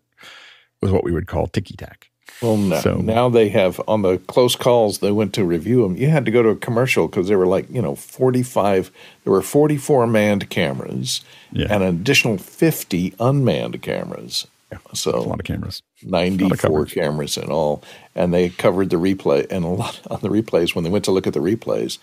was 0.80 0.90
what 0.92 1.04
we 1.04 1.12
would 1.12 1.26
call 1.26 1.46
ticky 1.46 1.76
tack. 1.76 2.10
Well, 2.42 2.56
now, 2.56 2.80
So- 2.80 2.98
now 2.98 3.28
they 3.28 3.48
have 3.48 3.80
on 3.88 4.02
the 4.02 4.18
close 4.18 4.54
calls. 4.54 4.98
They 4.98 5.10
went 5.10 5.32
to 5.34 5.44
review 5.44 5.82
them. 5.82 5.96
You 5.96 6.08
had 6.08 6.24
to 6.26 6.30
go 6.30 6.42
to 6.42 6.50
a 6.50 6.56
commercial 6.56 7.08
because 7.08 7.26
there 7.26 7.38
were 7.38 7.46
like 7.46 7.66
you 7.70 7.82
know 7.82 7.94
forty 7.96 8.42
five. 8.42 8.90
There 9.24 9.32
were 9.32 9.42
forty 9.42 9.76
four 9.76 10.06
manned 10.06 10.48
cameras 10.50 11.22
Yeah. 11.52 11.66
and 11.70 11.82
an 11.82 11.88
additional 11.88 12.38
fifty 12.38 13.14
unmanned 13.18 13.80
cameras. 13.82 14.46
Yeah, 14.70 14.78
So 14.92 15.16
A 15.16 15.20
lot 15.22 15.40
of 15.40 15.46
cameras. 15.46 15.82
ninety 16.02 16.48
four 16.50 16.84
cameras 16.84 17.36
in 17.38 17.50
all, 17.50 17.82
and 18.14 18.32
they 18.34 18.50
covered 18.50 18.90
the 18.90 18.96
replay. 18.96 19.50
And 19.50 19.64
a 19.64 19.68
lot 19.68 20.00
on 20.10 20.20
the 20.20 20.28
replays 20.28 20.74
when 20.74 20.84
they 20.84 20.90
went 20.90 21.06
to 21.06 21.10
look 21.10 21.26
at 21.26 21.32
the 21.32 21.40
replays, 21.40 21.98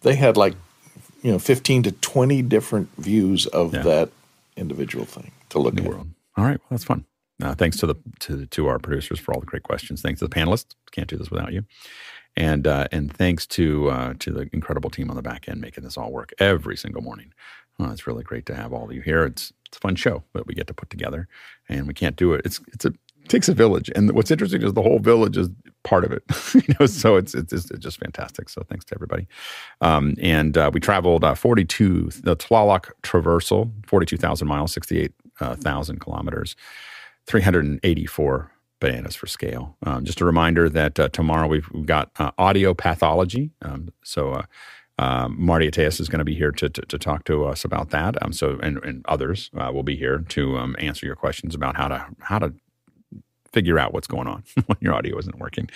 they 0.00 0.16
had 0.16 0.36
like 0.38 0.54
you 1.22 1.30
know 1.30 1.38
fifteen 1.38 1.82
to 1.84 1.92
twenty 1.92 2.40
different 2.42 2.88
views 2.96 3.46
of 3.46 3.74
Yeah. 3.74 3.82
that 3.82 4.08
individual 4.56 5.04
thing 5.04 5.30
to 5.50 5.58
look 5.60 5.78
at. 5.78 5.84
world. 5.84 6.08
All 6.36 6.44
right, 6.44 6.58
well, 6.58 6.66
that's 6.70 6.84
fun. 6.84 7.04
Uh, 7.42 7.54
thanks 7.54 7.76
to 7.78 7.86
the 7.86 7.94
to 8.20 8.46
to 8.46 8.66
our 8.66 8.78
producers 8.78 9.18
for 9.18 9.32
all 9.32 9.40
the 9.40 9.46
great 9.46 9.62
questions. 9.62 10.02
Thanks 10.02 10.20
to 10.20 10.28
the 10.28 10.34
panelists. 10.34 10.74
Can't 10.92 11.08
do 11.08 11.16
this 11.16 11.30
without 11.30 11.52
you. 11.52 11.64
And 12.36 12.66
uh, 12.66 12.86
and 12.92 13.12
thanks 13.12 13.46
to 13.48 13.90
uh, 13.90 14.14
to 14.18 14.30
the 14.30 14.50
incredible 14.52 14.90
team 14.90 15.10
on 15.10 15.16
the 15.16 15.22
back 15.22 15.48
end 15.48 15.60
making 15.60 15.84
this 15.84 15.96
all 15.96 16.12
work 16.12 16.32
every 16.38 16.76
single 16.76 17.02
morning. 17.02 17.32
Uh, 17.80 17.90
it's 17.90 18.06
really 18.06 18.22
great 18.22 18.46
to 18.46 18.54
have 18.54 18.72
all 18.72 18.84
of 18.84 18.92
you 18.92 19.00
here. 19.00 19.24
It's 19.24 19.52
it's 19.66 19.78
a 19.78 19.80
fun 19.80 19.96
show 19.96 20.22
that 20.34 20.46
we 20.46 20.54
get 20.54 20.66
to 20.66 20.74
put 20.74 20.90
together, 20.90 21.28
and 21.68 21.86
we 21.86 21.94
can't 21.94 22.16
do 22.16 22.34
it. 22.34 22.42
It's 22.44 22.60
it's 22.72 22.84
a 22.84 22.88
it 23.22 23.28
takes 23.28 23.48
a 23.48 23.54
village, 23.54 23.90
and 23.94 24.12
what's 24.12 24.30
interesting 24.30 24.62
is 24.62 24.72
the 24.72 24.82
whole 24.82 24.98
village 24.98 25.36
is 25.36 25.48
part 25.82 26.04
of 26.04 26.12
it. 26.12 26.22
you 26.54 26.74
know, 26.78 26.86
so 26.86 27.16
it's 27.16 27.34
it's, 27.34 27.52
it's 27.52 27.70
just 27.78 27.98
fantastic. 27.98 28.48
So 28.48 28.62
thanks 28.68 28.84
to 28.86 28.94
everybody. 28.94 29.26
Um, 29.80 30.14
and 30.20 30.56
uh, 30.56 30.70
we 30.72 30.80
traveled 30.80 31.24
uh, 31.24 31.34
42 31.34 32.10
the 32.22 32.36
Tlaloc 32.36 32.90
Traversal, 33.02 33.70
42,000 33.86 34.46
miles, 34.46 34.72
68,000 34.72 36.00
kilometers. 36.00 36.56
384 37.26 38.50
bananas 38.80 39.14
for 39.14 39.26
scale. 39.26 39.76
Um, 39.84 40.04
just 40.04 40.20
a 40.20 40.24
reminder 40.24 40.68
that 40.68 40.98
uh, 40.98 41.08
tomorrow 41.10 41.46
we've, 41.46 41.68
we've 41.72 41.86
got 41.86 42.10
uh, 42.18 42.30
audio 42.38 42.72
pathology. 42.74 43.50
Um, 43.62 43.90
so 44.02 44.32
uh, 44.32 44.42
um, 44.98 45.36
Marty 45.38 45.70
Ateas 45.70 46.00
is 46.00 46.08
going 46.08 46.18
to 46.20 46.24
be 46.24 46.34
here 46.34 46.50
to, 46.52 46.68
to, 46.68 46.82
to 46.82 46.98
talk 46.98 47.24
to 47.24 47.44
us 47.44 47.64
about 47.64 47.90
that. 47.90 48.20
Um, 48.22 48.32
so 48.32 48.58
and, 48.62 48.78
and 48.84 49.04
others 49.06 49.50
uh, 49.56 49.70
will 49.72 49.82
be 49.82 49.96
here 49.96 50.18
to 50.30 50.56
um, 50.58 50.76
answer 50.78 51.06
your 51.06 51.16
questions 51.16 51.54
about 51.54 51.76
how 51.76 51.88
to 51.88 52.06
how 52.20 52.38
to 52.38 52.54
figure 53.52 53.78
out 53.80 53.92
what's 53.92 54.06
going 54.06 54.28
on 54.28 54.44
when 54.66 54.76
your 54.80 54.94
audio 54.94 55.18
isn't 55.18 55.38
working. 55.38 55.68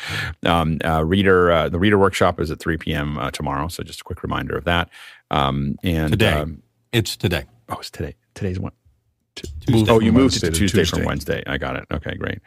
Um, 0.44 0.78
uh, 0.84 1.04
reader 1.04 1.50
uh, 1.50 1.68
the 1.68 1.78
reader 1.78 1.98
workshop 1.98 2.38
is 2.40 2.50
at 2.50 2.60
3 2.60 2.76
p.m. 2.78 3.18
Uh, 3.18 3.30
tomorrow. 3.30 3.68
So 3.68 3.82
just 3.82 4.00
a 4.00 4.04
quick 4.04 4.22
reminder 4.22 4.56
of 4.56 4.64
that. 4.64 4.88
Um, 5.30 5.76
and 5.82 6.10
Today. 6.10 6.32
um, 6.32 6.62
It's 6.92 7.16
today. 7.16 7.44
oh, 7.68 7.78
it's 7.80 7.90
today. 7.90 8.14
Today's 8.34 8.60
one. 8.60 8.72
Tuesday. 9.34 9.90
Oh, 9.90 10.00
you 10.00 10.12
moved 10.12 10.36
it 10.36 10.42
Wednesday 10.42 10.46
to 10.48 10.52
to 10.52 10.58
Tuesday, 10.58 10.78
Tuesday. 10.80 10.96
from 10.98 11.06
Wednesday. 11.06 11.42
I 11.46 11.58
got 11.58 11.76
it. 11.76 11.86
Okay, 11.92 12.14
great. 12.16 12.38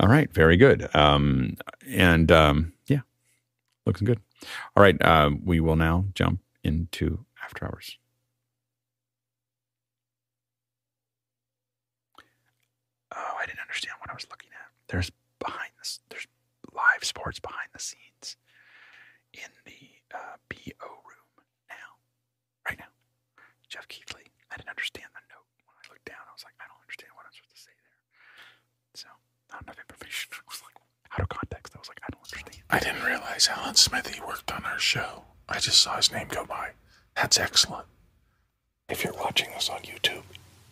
All 0.00 0.08
right, 0.08 0.32
very 0.32 0.56
good. 0.56 0.88
Um, 0.94 1.56
and 1.86 2.30
um, 2.32 2.72
yeah, 2.86 3.00
looking 3.86 4.04
good. 4.06 4.20
All 4.76 4.82
right, 4.82 5.00
um, 5.04 5.42
we 5.44 5.60
will 5.60 5.76
now 5.76 6.06
jump 6.14 6.40
into 6.64 7.24
after 7.44 7.64
hours. 7.66 7.98
Oh, 13.14 13.34
I 13.40 13.46
didn't 13.46 13.60
understand 13.60 13.94
what 14.00 14.10
I 14.10 14.14
was 14.14 14.26
looking 14.30 14.50
at. 14.54 14.68
There's 14.88 15.10
behind 15.38 15.70
this. 15.78 16.00
There's 16.08 16.26
live 16.72 17.04
sports 17.04 17.38
behind 17.40 17.68
the 17.72 17.78
scenes 17.78 18.36
in 19.34 19.50
the 19.64 20.16
uh, 20.16 20.36
BO 20.48 20.88
room 21.04 21.30
now, 21.68 22.00
right 22.68 22.78
now. 22.78 22.88
Jeff 23.68 23.88
Keithley. 23.88 24.32
I 24.50 24.56
didn't 24.56 24.68
understand 24.72 25.08
the 25.12 25.24
note 25.32 25.48
when 25.64 25.76
I 25.76 25.84
looked 25.92 26.04
down. 26.04 26.20
I 26.28 26.32
was 26.32 26.44
like, 26.44 26.56
I 26.60 26.68
don't 26.68 26.80
understand 26.80 27.12
what 27.16 27.24
I'm 27.24 27.32
supposed 27.32 27.56
to 27.56 27.64
say 27.68 27.76
there. 27.76 27.98
So 28.96 29.08
not 29.52 29.64
enough 29.64 29.80
information. 29.80 30.32
I 30.36 30.44
was 30.48 30.60
like, 30.64 30.76
out 31.12 31.20
of 31.20 31.28
context. 31.28 31.74
I 31.74 31.78
was 31.78 31.88
like, 31.88 32.00
I 32.02 32.10
don't 32.10 32.20
understand. 32.20 32.62
I 32.70 32.78
didn't 32.78 33.04
realize 33.04 33.48
Alan 33.48 33.74
Smithee 33.74 34.20
worked 34.26 34.52
on 34.52 34.64
our 34.64 34.78
show. 34.78 35.24
I 35.48 35.58
just 35.58 35.80
saw 35.82 35.96
his 35.96 36.12
name 36.12 36.28
go 36.28 36.44
by. 36.44 36.70
That's 37.16 37.38
excellent. 37.38 37.86
If 38.88 39.04
you're 39.04 39.12
watching 39.14 39.50
this 39.54 39.68
on 39.68 39.80
YouTube, 39.80 40.22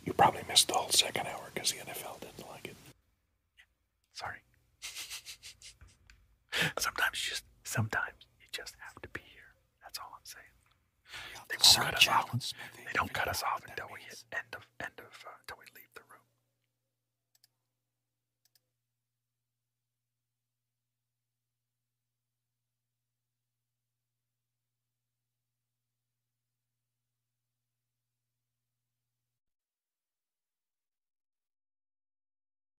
you 0.05 0.13
probably 0.13 0.43
missed 0.49 0.69
the 0.69 0.75
whole 0.75 0.91
second 0.91 1.27
hour 1.27 1.51
because 1.55 1.73
the 1.73 1.79
NFL 1.79 2.21
didn't 2.21 2.49
like 2.49 2.67
it. 2.69 2.77
Sorry. 4.15 4.39
sometimes 6.79 7.25
you 7.25 7.31
just 7.31 7.45
sometimes 7.65 8.15
you 8.41 8.47
just 8.53 8.75
have 8.81 9.01
to 9.03 9.09
be 9.11 9.21
here. 9.33 9.53
That's 9.83 9.99
all 9.99 10.11
I'm 10.13 10.25
saying. 10.25 10.45
They 11.49 11.57
won't 11.57 11.85
cut 11.85 11.95
us 11.95 12.09
off. 12.09 12.31
They 12.77 12.93
don't 12.95 13.13
cut 13.13 13.29
us 13.29 13.43
off 13.43 13.63
until 13.69 13.87
we 13.93 14.01
hit 14.01 14.25
end 14.33 14.55
of 14.55 14.67
end 14.81 14.99
of 14.99 15.13
uh, 15.27 15.31
until 15.43 15.59
we 15.59 15.67